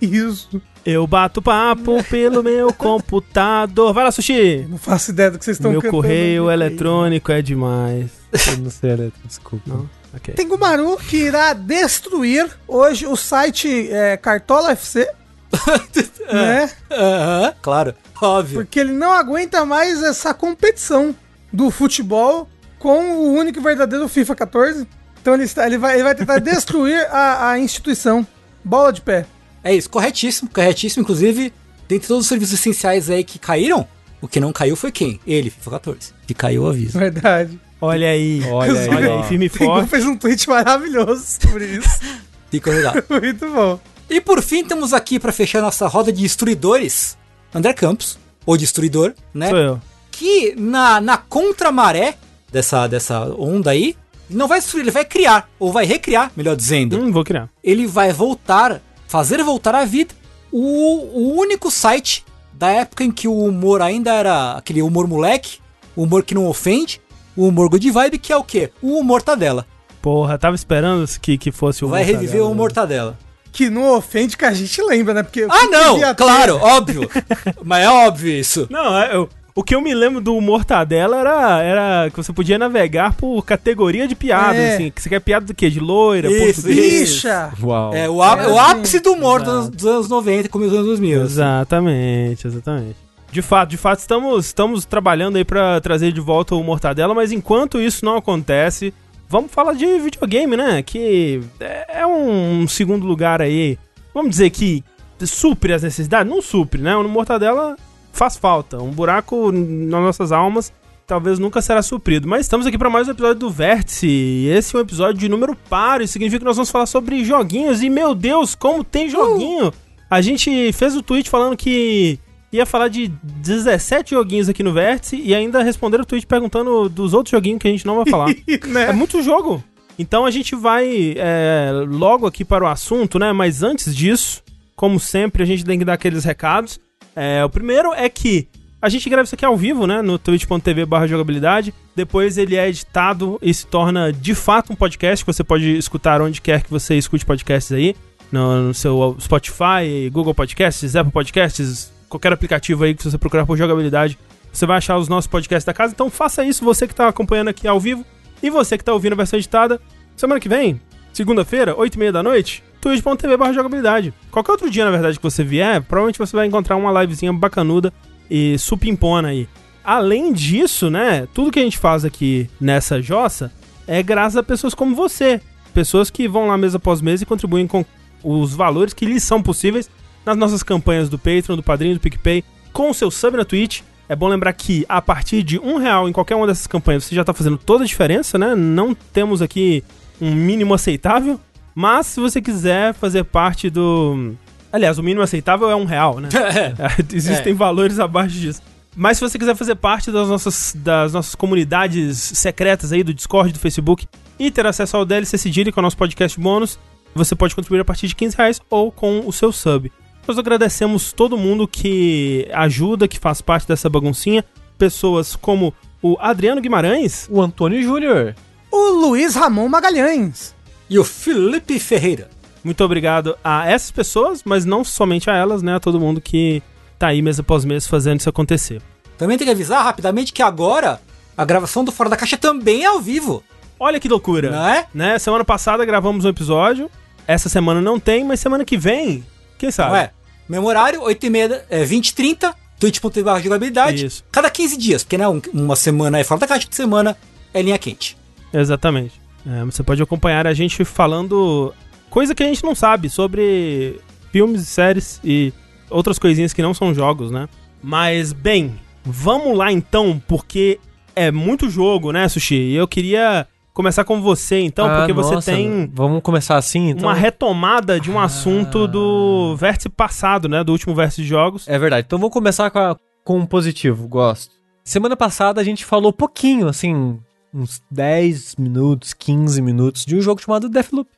Isso. 0.00 0.60
Eu 0.84 1.06
bato 1.06 1.40
papo 1.40 2.04
pelo 2.04 2.42
meu 2.42 2.70
computador. 2.74 3.94
Vai 3.94 4.04
lá, 4.04 4.12
Sushi! 4.12 4.66
Não 4.68 4.76
faço 4.76 5.12
ideia 5.12 5.30
do 5.30 5.38
que 5.38 5.44
vocês 5.44 5.56
estão 5.56 5.70
meu 5.70 5.80
cantando. 5.80 6.02
correio 6.02 6.48
aí. 6.48 6.54
eletrônico 6.54 7.32
é 7.32 7.40
demais. 7.40 8.10
Eu 8.48 8.58
não 8.58 8.70
sei, 8.70 8.90
Eletro, 8.90 9.20
desculpa. 9.24 9.62
Não? 9.66 9.88
Ok. 10.14 10.34
Tengu 10.34 10.58
Maru 10.58 10.98
que 10.98 11.16
irá 11.16 11.54
destruir 11.54 12.48
hoje 12.68 13.06
o 13.06 13.16
site 13.16 13.88
é, 13.90 14.16
Cartola 14.18 14.72
FC, 14.72 15.08
né? 16.32 16.70
Aham, 16.90 17.54
claro, 17.62 17.94
óbvio. 18.20 18.56
Porque 18.60 18.78
ele 18.78 18.92
não 18.92 19.10
aguenta 19.12 19.64
mais 19.64 20.02
essa 20.02 20.34
competição 20.34 21.14
do 21.52 21.70
futebol 21.70 22.48
com 22.78 23.14
o 23.16 23.32
único 23.32 23.60
verdadeiro 23.60 24.06
FIFA 24.08 24.34
14. 24.34 24.86
Então 25.24 25.32
ele, 25.32 25.44
está, 25.44 25.66
ele, 25.66 25.78
vai, 25.78 25.94
ele 25.94 26.02
vai 26.02 26.14
tentar 26.14 26.38
destruir 26.38 27.00
a, 27.10 27.52
a 27.52 27.58
instituição. 27.58 28.26
Bola 28.62 28.92
de 28.92 29.00
pé. 29.00 29.24
É 29.62 29.74
isso, 29.74 29.88
corretíssimo, 29.88 30.50
corretíssimo. 30.52 31.00
Inclusive, 31.02 31.50
dentre 31.88 32.06
todos 32.06 32.24
os 32.24 32.28
serviços 32.28 32.60
essenciais 32.60 33.08
aí 33.08 33.24
que 33.24 33.38
caíram, 33.38 33.88
o 34.20 34.28
que 34.28 34.38
não 34.38 34.52
caiu 34.52 34.76
foi 34.76 34.92
quem? 34.92 35.18
Ele, 35.26 35.48
FIFA 35.48 35.70
14. 35.70 36.12
Que 36.26 36.34
caiu 36.34 36.64
o 36.64 36.68
aviso. 36.68 36.98
Verdade. 36.98 37.58
Olha 37.80 38.10
aí. 38.10 38.42
Olha 38.50 38.78
aí, 38.78 38.88
Olha 38.90 39.14
aí, 39.14 39.22
firme 39.22 39.46
e 39.46 39.48
Tengu 39.48 39.64
forte. 39.64 39.88
fez 39.88 40.04
um 40.04 40.14
tweet 40.14 40.46
maravilhoso 40.46 41.24
sobre 41.40 41.68
isso. 41.68 42.00
Fica 42.52 42.70
legal. 42.70 42.92
Muito 43.08 43.50
bom. 43.50 43.80
E 44.10 44.20
por 44.20 44.42
fim, 44.42 44.62
temos 44.62 44.92
aqui 44.92 45.18
pra 45.18 45.32
fechar 45.32 45.62
nossa 45.62 45.86
roda 45.86 46.12
de 46.12 46.20
destruidores, 46.20 47.16
André 47.54 47.72
Campos, 47.72 48.18
o 48.44 48.58
destruidor, 48.58 49.14
né? 49.32 49.48
Sou 49.48 49.58
eu. 49.58 49.80
Que 50.10 50.54
na, 50.54 51.00
na 51.00 51.16
contramaré 51.16 52.18
dessa, 52.52 52.86
dessa 52.86 53.20
onda 53.38 53.70
aí, 53.70 53.96
não 54.30 54.48
vai 54.48 54.60
destruir, 54.60 54.82
ele 54.82 54.90
vai 54.90 55.04
criar, 55.04 55.48
ou 55.58 55.72
vai 55.72 55.84
recriar, 55.84 56.30
melhor 56.36 56.56
dizendo. 56.56 56.98
Hum, 56.98 57.12
vou 57.12 57.24
criar. 57.24 57.48
Ele 57.62 57.86
vai 57.86 58.12
voltar, 58.12 58.80
fazer 59.06 59.42
voltar 59.42 59.74
à 59.74 59.84
vida 59.84 60.14
o, 60.50 60.60
o 60.60 61.38
único 61.38 61.70
site 61.70 62.24
da 62.52 62.68
época 62.70 63.02
em 63.04 63.10
que 63.10 63.26
o 63.28 63.36
humor 63.38 63.82
ainda 63.82 64.12
era 64.14 64.52
aquele 64.52 64.80
humor 64.82 65.06
moleque, 65.08 65.58
o 65.96 66.02
humor 66.04 66.22
que 66.22 66.34
não 66.34 66.46
ofende, 66.46 67.00
o 67.36 67.48
humor 67.48 67.68
good 67.68 67.90
vibe, 67.90 68.18
que 68.18 68.32
é 68.32 68.36
o 68.36 68.44
quê? 68.44 68.70
O 68.80 69.02
Mortadela. 69.02 69.66
Porra, 70.00 70.38
tava 70.38 70.54
esperando 70.54 71.06
que, 71.20 71.36
que 71.38 71.50
fosse 71.50 71.84
o 71.84 71.88
Vai 71.88 72.00
Mortadela, 72.02 72.20
reviver 72.22 72.44
o 72.44 72.50
né? 72.50 72.54
Mortadela. 72.54 73.18
Que 73.50 73.70
não 73.70 73.96
ofende 73.96 74.36
que 74.36 74.44
a 74.44 74.52
gente 74.52 74.82
lembra, 74.82 75.14
né? 75.14 75.22
Porque 75.22 75.46
Ah, 75.48 75.66
não! 75.66 75.98
ter- 75.98 76.14
Claro, 76.14 76.56
óbvio. 76.56 77.08
Mas 77.64 77.84
é 77.84 77.88
óbvio 77.88 78.32
isso. 78.32 78.66
Não, 78.70 78.96
é, 79.00 79.14
eu- 79.14 79.28
o 79.54 79.62
que 79.62 79.74
eu 79.74 79.80
me 79.80 79.94
lembro 79.94 80.20
do 80.20 80.40
Mortadela 80.40 81.18
era, 81.20 81.62
era 81.62 82.10
que 82.10 82.16
você 82.16 82.32
podia 82.32 82.58
navegar 82.58 83.14
por 83.14 83.42
categoria 83.44 84.08
de 84.08 84.14
piadas, 84.14 84.56
É. 84.60 84.74
assim. 84.74 84.90
Que 84.90 85.00
você 85.00 85.08
quer 85.08 85.20
piada 85.20 85.46
do 85.46 85.54
quê? 85.54 85.70
De 85.70 85.78
loira, 85.80 86.28
Isso, 86.30 86.62
português? 86.62 87.10
Bicha! 87.14 87.52
Uau. 87.62 87.94
É 87.94 88.08
o, 88.08 88.22
É 88.22 88.48
o 88.48 88.58
assim. 88.58 88.72
ápice 88.78 89.00
do 89.00 89.12
humor 89.12 89.42
dos, 89.42 89.68
dos 89.68 89.86
anos 89.86 90.08
90 90.08 90.46
e 90.46 90.48
começo 90.50 90.70
dos 90.70 90.78
anos 90.78 90.88
2000. 90.90 91.22
assim. 91.22 91.32
Exatamente, 91.32 92.46
exatamente. 92.46 92.96
De 93.30 93.42
fato, 93.42 93.68
de 93.70 93.76
fato, 93.76 93.98
estamos, 93.98 94.46
estamos 94.46 94.84
trabalhando 94.84 95.36
aí 95.36 95.44
pra 95.44 95.80
trazer 95.80 96.12
de 96.12 96.20
volta 96.20 96.54
o 96.54 96.62
Mortadela, 96.62 97.14
mas 97.14 97.32
enquanto 97.32 97.80
isso 97.80 98.04
não 98.04 98.16
acontece, 98.16 98.94
vamos 99.28 99.50
falar 99.52 99.72
de 99.74 99.86
videogame, 99.98 100.56
né? 100.56 100.82
Que 100.82 101.40
é 101.60 102.00
é 102.00 102.06
um 102.06 102.66
segundo 102.68 103.04
lugar 103.06 103.40
aí, 103.42 103.76
vamos 104.12 104.30
dizer 104.30 104.50
que 104.50 104.84
supre 105.24 105.72
as 105.72 105.82
necessidades? 105.82 106.30
Não 106.32 106.40
supre, 106.42 106.80
né? 106.80 106.94
No 106.94 107.08
Mortadela 107.08 107.76
faz 108.14 108.36
falta. 108.36 108.82
Um 108.82 108.90
buraco 108.90 109.52
nas 109.52 110.02
nossas 110.02 110.32
almas 110.32 110.72
talvez 111.06 111.38
nunca 111.38 111.60
será 111.60 111.82
suprido. 111.82 112.26
Mas 112.28 112.42
estamos 112.42 112.66
aqui 112.66 112.78
para 112.78 112.90
mais 112.90 113.08
um 113.08 113.12
episódio 113.12 113.36
do 113.36 113.50
Vértice. 113.50 114.06
E 114.06 114.48
esse 114.48 114.74
é 114.74 114.78
um 114.78 114.82
episódio 114.82 115.20
de 115.20 115.28
número 115.28 115.56
par. 115.68 116.00
Isso 116.00 116.14
significa 116.14 116.40
que 116.40 116.44
nós 116.44 116.56
vamos 116.56 116.70
falar 116.70 116.86
sobre 116.86 117.24
joguinhos. 117.24 117.82
E 117.82 117.90
meu 117.90 118.14
Deus, 118.14 118.54
como 118.54 118.82
tem 118.82 119.08
joguinho! 119.08 119.72
A 120.10 120.20
gente 120.20 120.72
fez 120.72 120.96
o 120.96 121.02
tweet 121.02 121.28
falando 121.28 121.56
que 121.56 122.18
ia 122.52 122.64
falar 122.64 122.88
de 122.88 123.08
17 123.22 124.10
joguinhos 124.12 124.48
aqui 124.48 124.62
no 124.62 124.72
Vértice 124.72 125.16
e 125.16 125.34
ainda 125.34 125.62
responderam 125.62 126.02
o 126.02 126.06
tweet 126.06 126.26
perguntando 126.26 126.88
dos 126.88 127.12
outros 127.12 127.32
joguinhos 127.32 127.60
que 127.60 127.68
a 127.68 127.70
gente 127.70 127.86
não 127.86 127.96
vai 127.96 128.06
falar. 128.06 128.28
né? 128.68 128.90
É 128.90 128.92
muito 128.92 129.22
jogo. 129.22 129.62
Então 129.98 130.24
a 130.24 130.30
gente 130.30 130.54
vai 130.54 131.14
é, 131.16 131.70
logo 131.88 132.26
aqui 132.26 132.44
para 132.44 132.64
o 132.64 132.68
assunto, 132.68 133.18
né? 133.18 133.32
Mas 133.32 133.62
antes 133.62 133.94
disso, 133.94 134.42
como 134.74 134.98
sempre, 134.98 135.42
a 135.42 135.46
gente 135.46 135.64
tem 135.64 135.78
que 135.78 135.84
dar 135.84 135.94
aqueles 135.94 136.24
recados. 136.24 136.80
É, 137.16 137.44
o 137.44 137.50
primeiro 137.50 137.92
é 137.92 138.08
que 138.08 138.48
a 138.84 138.88
gente 138.90 139.08
grava 139.08 139.24
isso 139.24 139.34
aqui 139.34 139.44
ao 139.44 139.56
vivo, 139.56 139.86
né? 139.86 140.02
No 140.02 140.18
twitch.tv 140.18 140.86
jogabilidade. 141.06 141.72
Depois 141.96 142.36
ele 142.36 142.56
é 142.56 142.68
editado 142.68 143.38
e 143.40 143.54
se 143.54 143.66
torna 143.66 144.12
de 144.12 144.34
fato 144.34 144.72
um 144.72 144.76
podcast 144.76 145.24
que 145.24 145.32
você 145.32 145.42
pode 145.42 145.76
escutar 145.78 146.20
onde 146.20 146.40
quer 146.40 146.62
que 146.62 146.70
você 146.70 146.94
escute 146.96 147.24
podcasts 147.24 147.72
aí. 147.72 147.96
No, 148.30 148.68
no 148.68 148.74
seu 148.74 149.16
Spotify, 149.20 150.10
Google 150.12 150.34
Podcasts, 150.34 150.96
Apple 150.96 151.12
Podcasts, 151.12 151.92
qualquer 152.08 152.32
aplicativo 152.32 152.84
aí 152.84 152.94
que 152.94 153.02
você 153.02 153.16
procurar 153.16 153.46
por 153.46 153.56
jogabilidade. 153.56 154.18
Você 154.52 154.66
vai 154.66 154.76
achar 154.76 154.98
os 154.98 155.08
nossos 155.08 155.28
podcasts 155.28 155.64
da 155.64 155.72
casa. 155.72 155.94
Então 155.94 156.10
faça 156.10 156.44
isso, 156.44 156.64
você 156.64 156.86
que 156.86 156.92
está 156.92 157.08
acompanhando 157.08 157.48
aqui 157.48 157.66
ao 157.66 157.80
vivo. 157.80 158.04
E 158.42 158.50
você 158.50 158.76
que 158.76 158.82
está 158.82 158.92
ouvindo 158.92 159.14
a 159.14 159.16
versão 159.16 159.38
editada. 159.38 159.80
Semana 160.14 160.38
que 160.38 160.48
vem, 160.48 160.78
segunda-feira, 161.10 161.74
8h30 161.74 162.12
da 162.12 162.22
noite, 162.22 162.62
twitch.tv 162.84 163.54
jogabilidade. 163.54 164.12
Qualquer 164.30 164.52
outro 164.52 164.70
dia, 164.70 164.84
na 164.84 164.90
verdade, 164.90 165.16
que 165.16 165.22
você 165.22 165.42
vier, 165.42 165.80
provavelmente 165.80 166.18
você 166.18 166.36
vai 166.36 166.46
encontrar 166.46 166.76
uma 166.76 167.00
livezinha 167.00 167.32
bacanuda 167.32 167.90
e 168.30 168.58
supimpona 168.58 169.28
aí. 169.28 169.48
Além 169.82 170.34
disso, 170.34 170.90
né, 170.90 171.26
tudo 171.32 171.50
que 171.50 171.58
a 171.58 171.62
gente 171.62 171.78
faz 171.78 172.04
aqui 172.04 172.48
nessa 172.60 173.00
jossa 173.00 173.50
é 173.86 174.02
graças 174.02 174.36
a 174.36 174.42
pessoas 174.42 174.74
como 174.74 174.94
você. 174.94 175.40
Pessoas 175.72 176.10
que 176.10 176.28
vão 176.28 176.48
lá 176.48 176.58
mês 176.58 176.74
após 176.74 177.00
mês 177.00 177.22
e 177.22 177.26
contribuem 177.26 177.66
com 177.66 177.86
os 178.22 178.54
valores 178.54 178.92
que 178.92 179.06
lhes 179.06 179.22
são 179.22 179.42
possíveis 179.42 179.90
nas 180.24 180.36
nossas 180.36 180.62
campanhas 180.62 181.08
do 181.08 181.18
Patreon, 181.18 181.56
do 181.56 181.62
Padrinho, 181.62 181.94
do 181.94 182.00
PicPay, 182.00 182.44
com 182.70 182.90
o 182.90 182.94
seu 182.94 183.10
sub 183.10 183.36
na 183.36 183.46
Twitch. 183.46 183.80
É 184.10 184.14
bom 184.14 184.28
lembrar 184.28 184.52
que 184.52 184.84
a 184.86 185.00
partir 185.00 185.42
de 185.42 185.58
um 185.58 185.78
real 185.78 186.06
em 186.06 186.12
qualquer 186.12 186.34
uma 186.34 186.46
dessas 186.46 186.66
campanhas 186.66 187.04
você 187.04 187.14
já 187.14 187.22
está 187.22 187.32
fazendo 187.32 187.56
toda 187.56 187.84
a 187.84 187.86
diferença, 187.86 188.38
né? 188.38 188.54
Não 188.54 188.94
temos 188.94 189.40
aqui 189.40 189.82
um 190.20 190.34
mínimo 190.34 190.74
aceitável. 190.74 191.40
Mas 191.74 192.06
se 192.06 192.20
você 192.20 192.40
quiser 192.40 192.94
fazer 192.94 193.24
parte 193.24 193.68
do. 193.68 194.34
Aliás, 194.72 194.98
o 194.98 195.02
mínimo 195.02 195.22
aceitável 195.22 195.70
é 195.70 195.76
um 195.76 195.84
real, 195.84 196.20
né? 196.20 196.28
Existem 197.12 197.54
valores 197.54 197.98
abaixo 197.98 198.34
disso. 198.34 198.62
Mas 198.96 199.18
se 199.18 199.28
você 199.28 199.38
quiser 199.38 199.56
fazer 199.56 199.74
parte 199.74 200.10
das 200.12 200.28
nossas, 200.28 200.72
das 200.76 201.12
nossas 201.12 201.34
comunidades 201.34 202.18
secretas 202.18 202.92
aí 202.92 203.02
do 203.02 203.12
Discord, 203.12 203.52
do 203.52 203.58
Facebook 203.58 204.06
e 204.38 204.50
ter 204.50 204.66
acesso 204.66 204.96
ao 204.96 205.04
DLC 205.04 205.36
Sigilo 205.36 205.72
com 205.72 205.80
o 205.80 205.82
nosso 205.82 205.96
podcast 205.96 206.38
bônus, 206.38 206.78
você 207.14 207.34
pode 207.34 207.54
contribuir 207.54 207.80
a 207.80 207.84
partir 207.84 208.06
de 208.06 208.14
15 208.14 208.36
reais 208.36 208.60
ou 208.70 208.92
com 208.92 209.22
o 209.26 209.32
seu 209.32 209.50
sub. 209.50 209.90
Nós 210.26 210.38
agradecemos 210.38 211.12
todo 211.12 211.36
mundo 211.36 211.68
que 211.68 212.48
ajuda, 212.52 213.06
que 213.08 213.18
faz 213.18 213.40
parte 213.40 213.68
dessa 213.68 213.90
baguncinha. 213.90 214.44
Pessoas 214.78 215.36
como 215.36 215.74
o 216.00 216.16
Adriano 216.18 216.60
Guimarães, 216.60 217.28
O 217.30 217.42
Antônio 217.42 217.82
Júnior. 217.82 218.34
O 218.70 218.90
Luiz 218.90 219.34
Ramon 219.34 219.68
Magalhães. 219.68 220.53
E 220.88 220.98
o 220.98 221.04
Felipe 221.04 221.78
Ferreira. 221.78 222.28
muito 222.62 222.82
obrigado 222.84 223.36
a 223.42 223.68
essas 223.70 223.90
pessoas, 223.90 224.42
mas 224.44 224.64
não 224.64 224.84
somente 224.84 225.28
a 225.30 225.34
elas, 225.36 225.62
né? 225.62 225.74
A 225.76 225.80
todo 225.80 226.00
mundo 226.00 226.20
que 226.20 226.62
tá 226.98 227.08
aí 227.08 227.20
mês 227.22 227.38
após 227.38 227.64
mês 227.64 227.86
fazendo 227.86 228.20
isso 228.20 228.28
acontecer. 228.28 228.80
Também 229.18 229.36
tem 229.38 229.46
que 229.46 229.52
avisar 229.52 229.82
rapidamente 229.84 230.32
que 230.32 230.42
agora 230.42 231.00
a 231.36 231.44
gravação 231.44 231.84
do 231.84 231.92
Fora 231.92 232.10
da 232.10 232.16
Caixa 232.16 232.36
também 232.36 232.82
é 232.84 232.86
ao 232.86 233.00
vivo. 233.00 233.42
Olha 233.78 233.98
que 234.00 234.08
loucura. 234.08 234.50
Não 234.50 234.66
é? 234.68 234.86
Né? 234.94 235.18
Semana 235.18 235.44
passada 235.44 235.84
gravamos 235.84 236.24
um 236.24 236.28
episódio. 236.28 236.90
Essa 237.26 237.48
semana 237.48 237.80
não 237.80 237.98
tem, 237.98 238.24
mas 238.24 238.40
semana 238.40 238.64
que 238.64 238.76
vem, 238.76 239.24
quem 239.58 239.70
sabe? 239.70 239.90
Não 239.90 239.96
é? 239.96 240.10
Mesmo 240.48 240.66
horário, 240.68 241.00
8h30, 241.02 241.62
é, 241.70 241.84
20 241.84 242.08
h 242.08 242.14
30 242.16 242.54
twitch.tv 242.78 243.42
jogabilidade. 243.42 244.04
Isso. 244.04 244.24
Cada 244.30 244.50
15 244.50 244.76
dias, 244.76 245.02
porque 245.02 245.16
né, 245.16 245.26
um- 245.26 245.40
uma 245.52 245.74
semana 245.76 246.18
é 246.18 246.24
Fora 246.24 246.40
da 246.40 246.46
Caixa, 246.46 246.66
outra 246.66 246.76
semana 246.76 247.16
é 247.52 247.62
linha 247.62 247.78
quente. 247.78 248.16
Exatamente. 248.52 249.20
É, 249.46 249.64
você 249.64 249.82
pode 249.82 250.02
acompanhar 250.02 250.46
a 250.46 250.54
gente 250.54 250.84
falando 250.84 251.72
coisa 252.10 252.34
que 252.34 252.42
a 252.42 252.46
gente 252.46 252.64
não 252.64 252.74
sabe 252.74 253.08
sobre 253.10 254.00
filmes, 254.32 254.66
séries 254.68 255.20
e 255.22 255.52
outras 255.90 256.18
coisinhas 256.18 256.52
que 256.52 256.62
não 256.62 256.72
são 256.74 256.94
jogos, 256.94 257.30
né? 257.30 257.48
Mas, 257.82 258.32
bem, 258.32 258.74
vamos 259.04 259.56
lá 259.56 259.70
então, 259.70 260.20
porque 260.26 260.78
é 261.14 261.30
muito 261.30 261.68
jogo, 261.68 262.10
né, 262.12 262.26
Sushi? 262.28 262.54
E 262.54 262.74
eu 262.74 262.88
queria 262.88 263.46
começar 263.74 264.04
com 264.04 264.22
você, 264.22 264.60
então, 264.60 264.86
Ah, 264.86 264.98
porque 264.98 265.12
você 265.12 265.34
nossa, 265.34 265.50
tem 265.52 265.90
Vamos 265.92 266.22
começar 266.22 266.56
assim, 266.56 266.90
então. 266.90 267.08
uma 267.08 267.14
retomada 267.14 268.00
de 268.00 268.10
um 268.10 268.18
assunto 268.18 268.86
do 268.88 269.54
vértice 269.56 269.88
passado, 269.88 270.48
né? 270.48 270.64
Do 270.64 270.72
último 270.72 270.94
vértice 270.94 271.22
de 271.22 271.28
jogos. 271.28 271.68
É 271.68 271.78
verdade. 271.78 272.04
Então 272.06 272.18
vamos 272.18 272.32
começar 272.32 272.70
com, 272.70 272.78
a- 272.78 272.96
com 273.24 273.38
um 273.40 273.46
positivo, 273.46 274.06
gosto. 274.08 274.54
Semana 274.84 275.16
passada 275.16 275.60
a 275.60 275.64
gente 275.64 275.84
falou 275.84 276.12
pouquinho, 276.12 276.68
assim, 276.68 277.18
uns 277.54 277.80
10 277.90 278.56
minutos, 278.56 279.14
15 279.14 279.62
minutos, 279.62 280.04
de 280.04 280.16
um 280.16 280.20
jogo 280.20 280.42
chamado 280.42 280.68
Deathloop. 280.68 281.08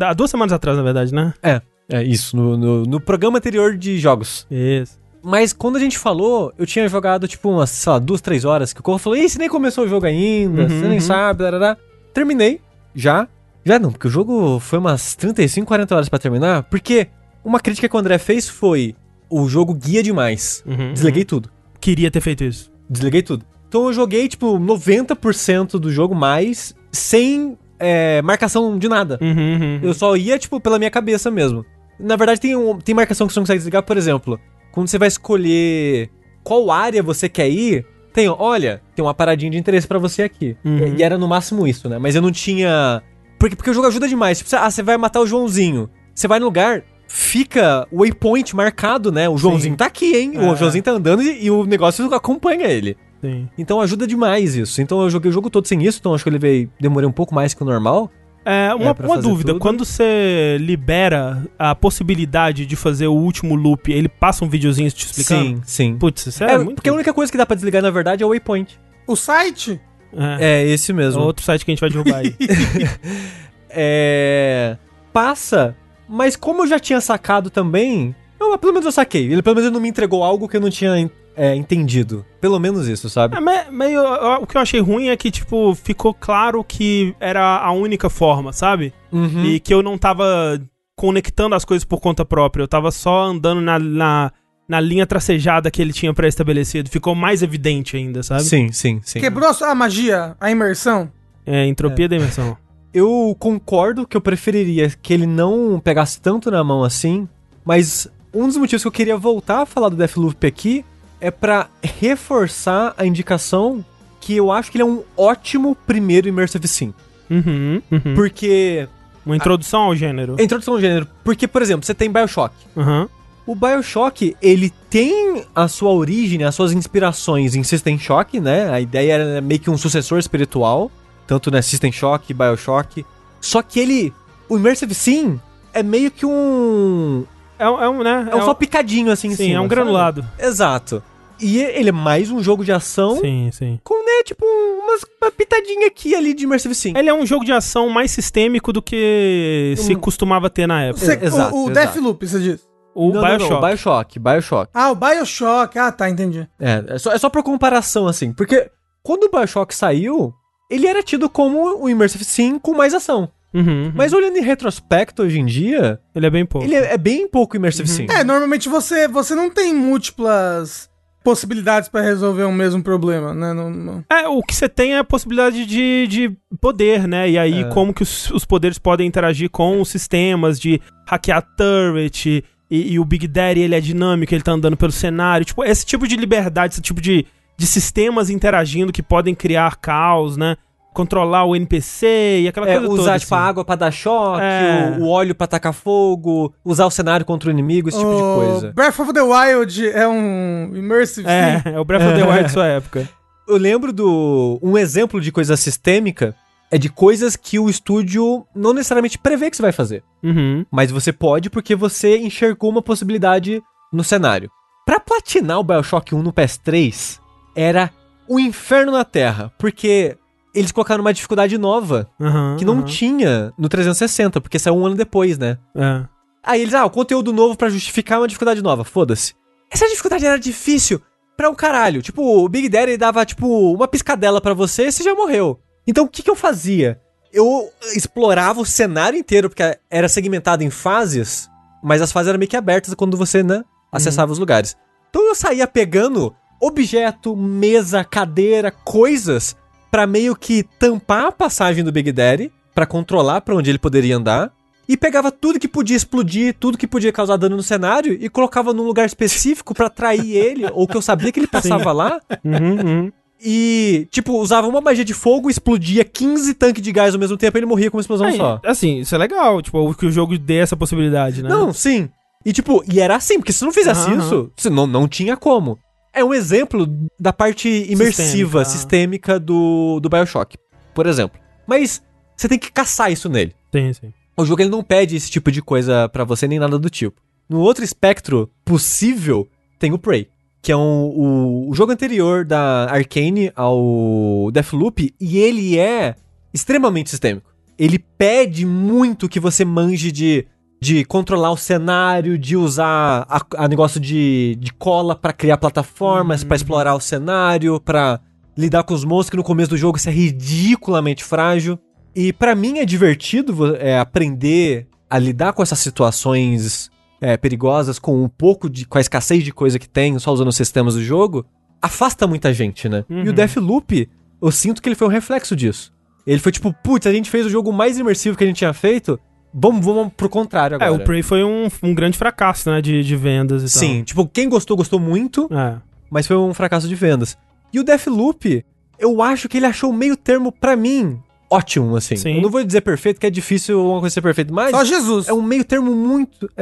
Há 0.00 0.12
duas 0.14 0.30
semanas 0.30 0.52
atrás, 0.52 0.76
na 0.76 0.84
verdade, 0.84 1.12
né? 1.12 1.34
É, 1.42 1.60
é 1.88 2.02
isso, 2.02 2.36
no, 2.36 2.56
no, 2.56 2.82
no 2.84 3.00
programa 3.00 3.38
anterior 3.38 3.76
de 3.76 3.98
jogos. 3.98 4.46
Isso. 4.50 4.98
Mas 5.22 5.52
quando 5.52 5.76
a 5.76 5.80
gente 5.80 5.98
falou, 5.98 6.52
eu 6.56 6.64
tinha 6.64 6.88
jogado, 6.88 7.26
tipo, 7.26 7.50
umas, 7.50 7.70
sei 7.70 7.92
lá, 7.92 7.98
duas, 7.98 8.20
três 8.20 8.44
horas, 8.44 8.72
que 8.72 8.78
o 8.78 8.82
Corro 8.82 8.98
falou, 8.98 9.18
Ih, 9.18 9.28
você 9.28 9.38
nem 9.38 9.48
começou 9.48 9.84
o 9.84 9.88
jogo 9.88 10.06
ainda, 10.06 10.62
Uhum, 10.62 10.68
você 10.68 10.88
nem 10.88 10.98
uhum. 10.98 11.00
sabe, 11.00 11.42
darará. 11.42 11.76
Terminei, 12.14 12.60
já. 12.94 13.26
Já 13.64 13.80
não, 13.80 13.90
porque 13.90 14.06
o 14.06 14.10
jogo 14.10 14.60
foi 14.60 14.78
umas 14.78 15.16
35, 15.16 15.66
40 15.66 15.94
horas 15.96 16.08
pra 16.08 16.20
terminar, 16.20 16.62
porque 16.64 17.08
uma 17.44 17.58
crítica 17.58 17.88
que 17.88 17.96
o 17.96 17.98
André 17.98 18.18
fez 18.18 18.48
foi, 18.48 18.94
o 19.28 19.48
jogo 19.48 19.74
guia 19.74 20.02
demais. 20.02 20.62
Uhum, 20.64 20.92
Desliguei 20.92 21.22
uhum. 21.22 21.26
tudo. 21.26 21.50
Queria 21.80 22.10
ter 22.10 22.20
feito 22.20 22.44
isso. 22.44 22.70
Desliguei 22.88 23.22
tudo. 23.22 23.44
Então 23.68 23.86
eu 23.86 23.92
joguei, 23.92 24.28
tipo, 24.28 24.58
90% 24.58 25.78
do 25.78 25.90
jogo 25.90 26.14
mais, 26.14 26.74
sem 26.92 27.56
é, 27.78 28.22
marcação 28.22 28.78
de 28.78 28.88
nada. 28.88 29.18
Uhum, 29.20 29.28
uhum. 29.30 29.80
Eu 29.82 29.94
só 29.94 30.16
ia, 30.16 30.38
tipo, 30.38 30.60
pela 30.60 30.78
minha 30.78 30.90
cabeça 30.90 31.30
mesmo. 31.30 31.64
Na 31.98 32.16
verdade, 32.16 32.40
tem, 32.40 32.56
um, 32.56 32.78
tem 32.78 32.94
marcação 32.94 33.26
que 33.26 33.32
você 33.32 33.40
não 33.40 33.44
consegue 33.44 33.58
desligar, 33.58 33.82
por 33.82 33.96
exemplo. 33.96 34.38
Quando 34.72 34.88
você 34.88 34.98
vai 34.98 35.08
escolher 35.08 36.10
qual 36.44 36.70
área 36.70 37.02
você 37.02 37.28
quer 37.28 37.48
ir, 37.48 37.86
tem, 38.12 38.28
olha, 38.28 38.80
tem 38.94 39.04
uma 39.04 39.14
paradinha 39.14 39.50
de 39.50 39.58
interesse 39.58 39.86
pra 39.86 39.98
você 39.98 40.22
aqui. 40.22 40.56
Uhum. 40.64 40.94
E 40.96 41.02
era 41.02 41.18
no 41.18 41.28
máximo 41.28 41.66
isso, 41.66 41.88
né? 41.88 41.98
Mas 41.98 42.14
eu 42.14 42.22
não 42.22 42.30
tinha. 42.30 43.02
Porque, 43.38 43.56
porque 43.56 43.70
o 43.70 43.74
jogo 43.74 43.86
ajuda 43.86 44.08
demais. 44.08 44.38
Tipo, 44.38 44.56
ah, 44.56 44.70
você 44.70 44.82
vai 44.82 44.96
matar 44.96 45.20
o 45.20 45.26
Joãozinho. 45.26 45.90
Você 46.14 46.26
vai 46.26 46.38
no 46.38 46.46
lugar, 46.46 46.82
fica 47.06 47.86
o 47.90 48.00
waypoint 48.00 48.54
marcado, 48.56 49.12
né? 49.12 49.28
O 49.28 49.36
Joãozinho 49.36 49.76
tá 49.76 49.86
aqui, 49.86 50.16
hein? 50.16 50.32
É. 50.34 50.38
O 50.50 50.56
Joãozinho 50.56 50.82
tá 50.82 50.92
andando 50.92 51.22
e, 51.22 51.44
e 51.44 51.50
o 51.50 51.64
negócio 51.64 52.12
acompanha 52.14 52.66
ele. 52.66 52.96
Sim. 53.20 53.48
Então 53.56 53.80
ajuda 53.80 54.06
demais 54.06 54.54
isso. 54.56 54.80
Então 54.82 55.00
eu 55.02 55.10
joguei 55.10 55.30
o 55.30 55.32
jogo 55.32 55.48
todo 55.50 55.66
sem 55.66 55.82
isso, 55.84 55.98
então 56.00 56.14
acho 56.14 56.22
que 56.24 56.28
eu 56.28 56.32
levei. 56.32 56.68
Demorei 56.80 57.08
um 57.08 57.12
pouco 57.12 57.34
mais 57.34 57.54
que 57.54 57.62
o 57.62 57.66
normal. 57.66 58.10
É, 58.44 58.72
uma, 58.74 58.90
É, 58.90 59.04
uma 59.04 59.18
dúvida, 59.20 59.52
tudo. 59.54 59.60
quando 59.60 59.84
você 59.84 60.56
libera 60.60 61.44
a 61.58 61.74
possibilidade 61.74 62.64
de 62.64 62.76
fazer 62.76 63.08
o 63.08 63.12
último 63.14 63.56
loop, 63.56 63.92
ele 63.92 64.08
passa 64.08 64.44
um 64.44 64.48
videozinho 64.48 64.88
te 64.92 65.04
explicando? 65.06 65.44
Sim, 65.56 65.60
sim. 65.64 65.96
Putz, 65.98 66.26
isso 66.26 66.44
é, 66.44 66.52
É, 66.52 66.58
muito... 66.58 66.76
porque 66.76 66.88
a 66.88 66.92
única 66.92 67.12
coisa 67.12 67.32
que 67.32 67.36
dá 67.36 67.44
pra 67.44 67.56
desligar, 67.56 67.82
na 67.82 67.90
verdade, 67.90 68.22
é 68.22 68.26
o 68.26 68.28
waypoint. 68.28 68.78
o 69.08 69.16
site? 69.16 69.80
É, 70.16 70.62
É, 70.62 70.66
esse 70.68 70.92
é 70.92 70.94
mesmo. 70.94 71.22
outro 71.22 71.44
site 71.44 71.64
que 71.64 71.72
a 71.72 71.74
gente 71.74 71.80
vai 71.80 71.90
derrubar 71.90 72.18
aí. 72.18 72.36
É. 73.68 74.76
Passa, 75.12 75.74
mas 76.08 76.36
como 76.36 76.62
eu 76.62 76.66
já 76.66 76.78
tinha 76.78 77.00
sacado 77.00 77.50
também. 77.50 78.14
Eu, 78.38 78.56
pelo 78.58 78.72
menos 78.72 78.86
eu 78.86 78.92
saquei. 78.92 79.32
Ele 79.32 79.42
pelo 79.42 79.56
menos 79.56 79.72
não 79.72 79.80
me 79.80 79.88
entregou 79.88 80.22
algo 80.22 80.48
que 80.48 80.56
eu 80.56 80.60
não 80.60 80.70
tinha 80.70 81.10
é, 81.36 81.54
entendido. 81.54 82.24
Pelo 82.40 82.58
menos 82.58 82.88
isso, 82.88 83.08
sabe? 83.10 83.36
É, 83.36 83.40
mas, 83.40 83.66
mas 83.70 83.92
eu- 83.92 84.02
eu- 84.02 84.42
o 84.42 84.46
que 84.46 84.56
eu 84.56 84.60
achei 84.60 84.80
ruim 84.80 85.08
é 85.08 85.16
que, 85.16 85.30
tipo, 85.30 85.74
ficou 85.74 86.14
claro 86.14 86.64
que 86.64 87.14
era 87.20 87.58
a 87.58 87.70
única 87.72 88.08
forma, 88.08 88.52
sabe? 88.52 88.92
Uhum. 89.12 89.44
E 89.44 89.60
que 89.60 89.72
eu 89.74 89.82
não 89.82 89.98
tava 89.98 90.58
conectando 90.96 91.54
as 91.54 91.64
coisas 91.64 91.84
por 91.84 92.00
conta 92.00 92.24
própria. 92.24 92.62
Eu 92.62 92.68
tava 92.68 92.90
só 92.90 93.24
andando 93.24 93.60
na, 93.60 93.78
na, 93.78 94.32
na 94.68 94.80
linha 94.80 95.06
tracejada 95.06 95.70
que 95.70 95.82
ele 95.82 95.92
tinha 95.92 96.12
pré-estabelecido. 96.14 96.88
Ficou 96.88 97.14
mais 97.14 97.42
evidente 97.42 97.96
ainda, 97.96 98.22
sabe? 98.22 98.44
Sim, 98.44 98.72
sim, 98.72 99.00
sim. 99.04 99.20
Quebrou 99.20 99.50
a 99.62 99.74
magia, 99.74 100.34
a 100.40 100.50
imersão? 100.50 101.12
É, 101.44 101.66
entropia 101.66 102.08
da 102.08 102.16
imersão. 102.16 102.56
Eu 102.94 103.36
concordo 103.38 104.06
que 104.06 104.16
eu 104.16 104.20
preferiria 104.22 104.90
que 105.02 105.12
ele 105.12 105.26
não 105.26 105.78
pegasse 105.78 106.18
tanto 106.18 106.50
na 106.50 106.64
mão 106.64 106.82
assim, 106.82 107.28
mas 107.62 108.08
um 108.32 108.46
dos 108.46 108.56
motivos 108.56 108.82
que 108.82 108.88
eu 108.88 108.92
queria 108.92 109.18
voltar 109.18 109.60
a 109.62 109.66
falar 109.66 109.90
do 109.90 109.96
Deathloop 109.96 110.46
aqui 110.46 110.82
é 111.20 111.30
pra 111.30 111.68
reforçar 111.82 112.94
a 112.96 113.06
indicação 113.06 113.84
que 114.20 114.34
eu 114.34 114.50
acho 114.50 114.70
que 114.70 114.76
ele 114.76 114.82
é 114.82 114.86
um 114.86 115.02
ótimo 115.16 115.76
primeiro 115.86 116.28
Immersive 116.28 116.66
Sim. 116.66 116.92
Uhum, 117.30 117.82
uhum. 117.90 118.14
Porque. 118.14 118.88
Uma 119.24 119.36
introdução 119.36 119.82
ao 119.82 119.96
gênero. 119.96 120.36
É 120.38 120.42
introdução 120.42 120.74
ao 120.74 120.80
gênero. 120.80 121.06
Porque, 121.24 121.48
por 121.48 121.62
exemplo, 121.62 121.84
você 121.84 121.94
tem 121.94 122.10
Bioshock. 122.10 122.54
Aham. 122.76 123.08
O 123.46 123.54
Bioshock, 123.54 124.36
ele 124.42 124.72
tem 124.90 125.44
a 125.54 125.68
sua 125.68 125.92
origem, 125.92 126.42
as 126.42 126.54
suas 126.54 126.72
inspirações 126.72 127.54
em 127.54 127.62
System 127.62 127.96
Shock, 127.96 128.40
né? 128.40 128.68
A 128.70 128.80
ideia 128.80 129.12
era 129.12 129.40
meio 129.40 129.60
que 129.60 129.70
um 129.70 129.78
sucessor 129.78 130.18
espiritual, 130.18 130.90
tanto 131.28 131.50
né, 131.50 131.62
System 131.62 131.92
Shock, 131.92 132.34
Bioshock. 132.34 133.06
Só 133.40 133.62
que 133.62 133.78
ele, 133.78 134.12
o 134.48 134.56
Immersive 134.56 134.94
Sim, 134.94 135.40
é 135.72 135.80
meio 135.82 136.10
que 136.10 136.26
um 136.26 137.24
É, 137.58 137.68
um- 137.68 137.82
é 137.82 137.88
um, 137.88 138.02
né? 138.02 138.28
é 138.30 138.36
um 138.36 138.42
só 138.42 138.54
picadinho 138.54 139.10
assim, 139.10 139.28
em 139.28 139.30
Sim, 139.30 139.36
cima, 139.36 139.54
é 139.56 139.60
um 139.60 139.62
sabe? 139.64 139.74
granulado. 139.74 140.24
Exato. 140.38 141.02
E 141.40 141.58
ele 141.58 141.90
é 141.90 141.92
mais 141.92 142.30
um 142.30 142.42
jogo 142.42 142.64
de 142.64 142.72
ação 142.72 143.16
Sim, 143.20 143.50
sim. 143.52 143.78
com, 143.84 143.94
né, 144.04 144.22
tipo, 144.24 144.44
umas, 144.82 145.02
uma 145.20 145.30
pitadinha 145.30 145.86
aqui 145.86 146.14
ali 146.14 146.32
de 146.32 146.44
Immersive 146.44 146.74
Sim. 146.74 146.94
Ele 146.96 147.10
é 147.10 147.14
um 147.14 147.26
jogo 147.26 147.44
de 147.44 147.52
ação 147.52 147.90
mais 147.90 148.10
sistêmico 148.10 148.72
do 148.72 148.80
que 148.80 149.74
se 149.76 149.94
Um- 149.94 149.98
costumava 150.00 150.48
ter 150.48 150.66
na 150.66 150.84
época. 150.84 151.04
Você- 151.04 151.18
exato, 151.22 151.54
o 151.54 151.64
o 151.66 151.70
exato. 151.70 151.74
Deathloop, 151.92 152.26
você 152.26 152.40
diz? 152.40 152.66
O 152.94 153.08
Não, 153.12 153.20
não, 153.20 153.28
não, 153.28 153.36
Bioshock. 153.38 153.66
Bioshock, 153.66 154.18
Bioshock. 154.18 154.70
Ah, 154.72 154.90
o 154.90 154.94
Bioshock. 154.94 155.78
Ah, 155.78 155.92
tá, 155.92 156.08
entendi. 156.08 156.48
É, 156.58 156.82
é 156.88 156.98
só, 156.98 157.12
é 157.12 157.18
só 157.18 157.28
por 157.28 157.42
comparação, 157.42 158.06
assim. 158.08 158.32
Porque 158.32 158.70
quando 159.02 159.24
o 159.24 159.30
Bioshock 159.30 159.74
saiu, 159.74 160.32
ele 160.70 160.86
era 160.86 161.02
tido 161.02 161.28
como 161.28 161.82
o 161.82 161.90
Immersive 161.90 162.24
Sim 162.24 162.58
com 162.58 162.72
mais 162.72 162.94
ação. 162.94 163.28
Uhum, 163.54 163.62
uhum. 163.86 163.92
Mas 163.94 164.12
olhando 164.12 164.36
em 164.36 164.42
retrospecto 164.42 165.22
hoje 165.22 165.38
em 165.40 165.46
dia, 165.46 165.98
ele 166.14 166.26
é 166.26 166.30
bem 166.30 166.44
pouco. 166.44 166.66
ele 166.66 166.74
é, 166.74 166.94
é 166.94 166.98
bem 166.98 167.28
pouco 167.28 167.56
Immersive 167.56 167.88
Sim. 167.88 168.06
É, 168.10 168.22
normalmente 168.22 168.68
você, 168.68 169.08
você 169.08 169.34
não 169.34 169.48
tem 169.50 169.74
múltiplas 169.74 170.90
possibilidades 171.24 171.88
pra 171.88 172.02
resolver 172.02 172.44
um 172.44 172.52
mesmo 172.52 172.82
problema, 172.82 173.34
né? 173.34 173.52
Não, 173.52 173.68
não- 173.68 174.04
É, 174.08 174.28
o 174.28 174.40
que 174.42 174.54
você 174.54 174.68
tem 174.68 174.94
é 174.94 174.98
a 174.98 175.04
possibilidade 175.04 175.66
de, 175.66 176.06
de 176.06 176.32
poder, 176.60 177.08
né? 177.08 177.28
E 177.28 177.36
aí, 177.36 177.62
É. 177.62 177.64
como 177.64 177.92
que 177.92 178.02
os, 178.04 178.30
os 178.30 178.44
poderes 178.44 178.78
podem 178.78 179.08
interagir 179.08 179.50
com 179.50 179.80
os 179.80 179.88
sistemas 179.88 180.60
de 180.60 180.80
hackear 181.08 181.42
turret. 181.56 182.44
E, 182.70 182.92
e 182.92 182.98
o 183.00 183.04
Big 183.04 183.26
Daddy, 183.26 183.60
ele 183.60 183.74
é 183.74 183.80
dinâmico, 183.80 184.32
ele 184.34 184.42
tá 184.42 184.52
andando 184.52 184.76
pelo 184.76 184.92
cenário. 184.92 185.44
Tipo, 185.44 185.64
esse 185.64 185.84
tipo 185.84 186.06
de 186.06 186.16
liberdade, 186.16 186.74
esse 186.74 186.82
tipo 186.82 187.00
de, 187.00 187.26
de 187.56 187.66
sistemas 187.66 188.30
interagindo 188.30 188.92
que 188.92 189.02
podem 189.02 189.34
criar 189.34 189.76
caos, 189.76 190.36
né? 190.36 190.56
Controlar 190.96 191.44
o 191.44 191.54
NPC 191.54 192.40
e 192.42 192.48
aquela 192.48 192.66
É, 192.68 192.78
coisa 192.78 192.88
usar, 192.90 193.04
toda. 193.12 193.18
tipo, 193.18 193.34
a 193.34 193.38
água 193.40 193.64
pra 193.66 193.76
dar 193.76 193.90
choque, 193.90 194.40
É. 194.42 194.96
o, 194.98 195.02
o 195.02 195.08
óleo 195.10 195.34
pra 195.34 195.46
tacar 195.46 195.74
fogo, 195.74 196.54
usar 196.64 196.86
o 196.86 196.90
cenário 196.90 197.26
contra 197.26 197.50
o 197.50 197.52
inimigo, 197.52 197.90
esse 197.90 197.98
tipo 197.98 198.16
de 198.16 198.22
O 198.22 198.34
coisa. 198.34 198.72
Breath 198.72 198.98
of 199.00 199.12
the 199.12 199.20
Wild 199.20 199.88
é 199.90 200.08
um 200.08 200.72
immersive 200.74 201.28
É, 201.28 201.60
sim. 201.62 201.68
é 201.74 201.78
o 201.78 201.84
Breath 201.84 202.02
of 202.02 202.14
the 202.14 202.24
Wild 202.26 202.44
de 202.44 202.52
sua 202.52 202.66
época. 202.66 203.06
Eu 203.46 203.58
lembro 203.58 203.92
do. 203.92 204.58
Um 204.62 204.78
exemplo 204.78 205.20
de 205.20 205.30
coisa 205.30 205.54
sistêmica 205.56 206.34
é 206.70 206.78
de 206.78 206.88
coisas 206.88 207.36
que 207.36 207.58
o 207.58 207.68
estúdio 207.68 208.44
não 208.54 208.72
necessariamente 208.72 209.18
prevê 209.18 209.50
que 209.50 209.56
você 209.56 209.62
vai 209.62 209.72
fazer. 209.72 210.02
Uhum. 210.24 210.64
Mas 210.72 210.90
você 210.90 211.12
pode 211.12 211.50
porque 211.50 211.76
você 211.76 212.16
enxergou 212.18 212.70
uma 212.70 212.82
possibilidade 212.82 213.62
no 213.92 214.02
cenário. 214.02 214.50
Pra 214.86 214.98
platinar 214.98 215.58
o 215.60 215.62
Bioshock 215.62 216.14
1 216.14 216.22
no 216.22 216.32
PS3, 216.32 217.20
era 217.54 217.90
o 218.28 218.40
inferno 218.40 218.90
na 218.92 219.04
Terra, 219.04 219.52
porque 219.58 220.16
eles 220.58 220.72
colocaram 220.72 221.02
uma 221.02 221.12
dificuldade 221.12 221.56
nova 221.58 222.08
Aham, 222.20 222.56
que 222.58 222.64
não 222.64 222.78
aham. 222.78 222.84
tinha 222.84 223.52
no 223.58 223.68
360, 223.68 224.40
porque 224.40 224.58
saiu 224.58 224.76
um 224.76 224.86
ano 224.86 224.96
depois, 224.96 225.38
né? 225.38 225.58
É. 225.74 226.04
Aí 226.42 226.62
eles, 226.62 226.74
ah, 226.74 226.84
o 226.84 226.90
conteúdo 226.90 227.32
novo 227.32 227.56
pra 227.56 227.68
justificar 227.68 228.20
uma 228.20 228.28
dificuldade 228.28 228.62
nova, 228.62 228.84
foda-se. 228.84 229.34
Essa 229.70 229.86
dificuldade 229.88 230.24
era 230.24 230.38
difícil 230.38 231.00
pra 231.36 231.50
um 231.50 231.54
caralho. 231.54 232.00
Tipo, 232.02 232.22
o 232.22 232.48
Big 232.48 232.68
Daddy 232.68 232.96
dava, 232.96 233.24
tipo, 233.26 233.72
uma 233.74 233.86
piscadela 233.88 234.40
pra 234.40 234.54
você 234.54 234.86
e 234.86 234.92
você 234.92 235.02
já 235.02 235.14
morreu. 235.14 235.60
Então 235.86 236.04
o 236.04 236.08
que 236.08 236.22
que 236.22 236.30
eu 236.30 236.36
fazia? 236.36 237.00
Eu 237.32 237.68
explorava 237.94 238.60
o 238.60 238.66
cenário 238.66 239.18
inteiro, 239.18 239.50
porque 239.50 239.78
era 239.90 240.08
segmentado 240.08 240.62
em 240.64 240.70
fases, 240.70 241.50
mas 241.82 242.00
as 242.00 242.10
fases 242.12 242.28
eram 242.28 242.38
meio 242.38 242.48
que 242.48 242.56
abertas 242.56 242.94
quando 242.94 243.16
você, 243.16 243.42
né, 243.42 243.62
acessava 243.92 244.32
os 244.32 244.38
lugares. 244.38 244.76
Então 245.10 245.26
eu 245.28 245.34
saía 245.34 245.66
pegando 245.66 246.34
objeto, 246.60 247.36
mesa, 247.36 248.02
cadeira, 248.04 248.70
coisas 248.70 249.54
pra 249.90 250.06
meio 250.06 250.34
que 250.36 250.62
tampar 250.78 251.26
a 251.26 251.32
passagem 251.32 251.82
do 251.84 251.92
Big 251.92 252.10
Daddy, 252.12 252.52
pra 252.74 252.86
controlar 252.86 253.40
pra 253.40 253.54
onde 253.54 253.70
ele 253.70 253.78
poderia 253.78 254.16
andar 254.16 254.52
e 254.88 254.96
pegava 254.96 255.32
tudo 255.32 255.58
que 255.58 255.66
podia 255.66 255.96
explodir, 255.96 256.54
tudo 256.58 256.78
que 256.78 256.86
podia 256.86 257.12
causar 257.12 257.36
dano 257.36 257.56
no 257.56 257.62
cenário 257.62 258.12
e 258.12 258.28
colocava 258.28 258.72
num 258.72 258.84
lugar 258.84 259.06
específico 259.06 259.74
pra 259.74 259.86
atrair 259.86 260.36
ele, 260.36 260.66
ou 260.72 260.86
que 260.86 260.96
eu 260.96 261.02
sabia 261.02 261.32
que 261.32 261.40
ele 261.40 261.46
passava 261.48 261.92
lá. 261.92 262.20
Uhum, 262.44 262.86
uhum. 262.86 263.12
E, 263.42 264.08
tipo, 264.10 264.38
usava 264.38 264.66
uma 264.66 264.80
magia 264.80 265.04
de 265.04 265.12
fogo, 265.12 265.50
explodia 265.50 266.04
15 266.04 266.54
tanques 266.54 266.82
de 266.82 266.90
gás 266.92 267.14
ao 267.14 267.20
mesmo 267.20 267.36
tempo 267.36 267.56
e 267.56 267.58
ele 267.58 267.66
morria 267.66 267.90
com 267.90 267.96
uma 267.96 268.00
explosão 268.00 268.28
Aí, 268.28 268.36
só. 268.36 268.60
Assim, 268.64 269.00
isso 269.00 269.14
é 269.14 269.18
legal, 269.18 269.60
tipo, 269.60 269.94
que 269.94 270.06
o 270.06 270.10
jogo 270.10 270.38
dê 270.38 270.56
essa 270.56 270.76
possibilidade, 270.76 271.42
né? 271.42 271.48
Não, 271.48 271.72
sim. 271.72 272.08
E, 272.44 272.52
tipo, 272.52 272.82
e 272.90 273.00
era 273.00 273.16
assim, 273.16 273.38
porque 273.38 273.52
se 273.52 273.64
não 273.64 273.72
fizesse 273.72 274.08
Aham. 274.08 274.50
isso, 274.56 274.70
não, 274.70 274.86
não 274.86 275.08
tinha 275.08 275.36
como. 275.36 275.78
É 276.16 276.24
um 276.24 276.32
exemplo 276.32 276.88
da 277.20 277.30
parte 277.32 277.68
imersiva, 277.68 278.64
Sistêmica. 278.64 278.64
sistêmica, 278.64 279.38
do, 279.40 280.00
do 280.00 280.08
Bioshock, 280.08 280.56
por 280.94 281.06
exemplo. 281.06 281.38
Mas 281.66 282.02
você 282.34 282.48
tem 282.48 282.58
que 282.58 282.72
caçar 282.72 283.12
isso 283.12 283.28
nele. 283.28 283.54
Sim, 283.70 283.92
sim. 283.92 284.12
O 284.34 284.44
jogo 284.44 284.62
ele 284.62 284.70
não 284.70 284.82
pede 284.82 285.14
esse 285.14 285.30
tipo 285.30 285.52
de 285.52 285.60
coisa 285.60 286.08
pra 286.08 286.24
você 286.24 286.48
nem 286.48 286.58
nada 286.58 286.78
do 286.78 286.88
tipo. 286.88 287.20
No 287.48 287.60
outro 287.60 287.84
espectro 287.84 288.50
possível 288.64 289.46
tem 289.78 289.92
o 289.92 289.98
Prey, 289.98 290.28
que 290.62 290.72
é 290.72 290.76
um, 290.76 290.80
o, 291.04 291.68
o 291.70 291.74
jogo 291.74 291.92
anterior 291.92 292.44
da 292.44 292.86
Arcane 292.90 293.52
ao 293.54 294.50
Deathloop 294.50 295.14
e 295.20 295.38
ele 295.38 295.78
é 295.78 296.14
extremamente 296.52 297.10
sistêmico. 297.10 297.50
Ele 297.78 297.98
pede 297.98 298.64
muito 298.64 299.28
que 299.28 299.38
você 299.38 299.64
manje 299.66 300.10
de, 300.10 300.46
de 300.86 301.04
controlar 301.04 301.50
o 301.50 301.56
cenário, 301.56 302.38
de 302.38 302.56
usar 302.56 303.26
a, 303.28 303.40
a 303.56 303.66
negócio 303.66 303.98
de, 303.98 304.56
de 304.60 304.72
cola 304.72 305.16
pra 305.16 305.32
criar 305.32 305.56
plataformas, 305.58 306.44
pra 306.44 306.54
explorar 306.54 306.94
o 306.94 307.00
cenário, 307.00 307.80
pra 307.80 308.20
lidar 308.56 308.84
com 308.84 308.94
os 308.94 309.04
monstros 309.04 309.30
que 309.30 309.36
no 309.36 309.42
começo 309.42 309.70
do 309.70 309.76
jogo 309.76 309.98
você 309.98 310.10
é 310.10 310.12
ridiculamente 310.12 311.24
frágil. 311.24 311.76
E 312.14 312.32
pra 312.32 312.54
mim 312.54 312.78
é 312.78 312.84
divertido 312.84 313.74
é, 313.76 313.98
aprender 313.98 314.86
a 315.10 315.18
lidar 315.18 315.52
com 315.54 315.62
essas 315.62 315.80
situações 315.80 316.88
é, 317.20 317.36
perigosas, 317.36 317.98
com 317.98 318.22
um 318.22 318.28
pouco 318.28 318.70
de. 318.70 318.86
com 318.86 318.96
a 318.96 319.00
escassez 319.00 319.42
de 319.42 319.52
coisa 319.52 319.80
que 319.80 319.88
tem, 319.88 320.16
só 320.20 320.32
usando 320.32 320.48
os 320.48 320.56
sistemas 320.56 320.94
do 320.94 321.02
jogo. 321.02 321.44
Afasta 321.82 322.28
muita 322.28 322.54
gente, 322.54 322.88
né? 322.88 323.04
E 323.10 323.12
Uhum. 323.14 323.28
o 323.28 323.32
Deathloop, 323.32 324.08
eu 324.40 324.50
sinto 324.52 324.80
que 324.80 324.88
ele 324.88 324.94
foi 324.94 325.08
um 325.08 325.10
reflexo 325.10 325.56
disso. 325.56 325.92
Ele 326.24 326.38
foi 326.38 326.52
tipo, 326.52 326.72
putz, 326.72 327.08
a 327.08 327.12
gente 327.12 327.28
fez 327.28 327.44
o 327.44 327.50
jogo 327.50 327.72
mais 327.72 327.98
imersivo 327.98 328.36
que 328.38 328.44
a 328.44 328.46
gente 328.46 328.58
tinha 328.58 328.72
feito. 328.72 329.18
Vamos, 329.58 329.84
vamos 329.84 330.12
pro 330.14 330.28
contrário 330.28 330.74
agora. 330.76 330.90
É, 330.90 330.94
o 330.94 331.02
Prey 331.02 331.22
foi 331.22 331.42
um, 331.42 331.68
um 331.82 331.94
grande 331.94 332.18
fracasso, 332.18 332.70
né, 332.70 332.82
de, 332.82 333.02
de 333.02 333.16
vendas 333.16 333.62
e 333.62 333.68
Sim, 333.70 334.02
tipo, 334.04 334.26
quem 334.26 334.48
gostou, 334.48 334.76
gostou 334.76 335.00
muito, 335.00 335.48
tal. 335.48 335.58
É. 335.58 335.76
mas 336.10 336.26
foi 336.26 336.36
um 336.36 336.52
fracasso 336.52 336.86
de 336.86 336.94
vendas. 336.94 337.38
E 337.72 337.80
o 337.80 337.84
Deathloop, 337.84 338.64
eu 338.98 339.22
acho 339.22 339.48
que 339.48 339.56
ele 339.56 339.66
achou 339.66 339.92
meio 339.92 340.16
termo 340.16 340.52
pra 340.52 340.76
mim 340.76 341.18
ótimo, 341.50 341.96
assim. 341.96 342.16
Sim. 342.16 342.34
Eu 342.36 342.42
não 342.42 342.50
vou 342.50 342.62
dizer 342.64 342.80
perfeito, 342.82 343.18
que 343.20 343.26
é 343.26 343.30
difícil 343.30 343.82
uma 343.84 344.00
coisa 344.00 344.12
ser 344.14 344.20
perfeita, 344.20 344.52
mas 344.52 344.72
Só 344.72 344.84
Jesus. 344.84 345.28
é 345.28 345.32
um 345.32 345.40
meio 345.42 345.64
termo 345.64 345.94
muito. 345.94 346.50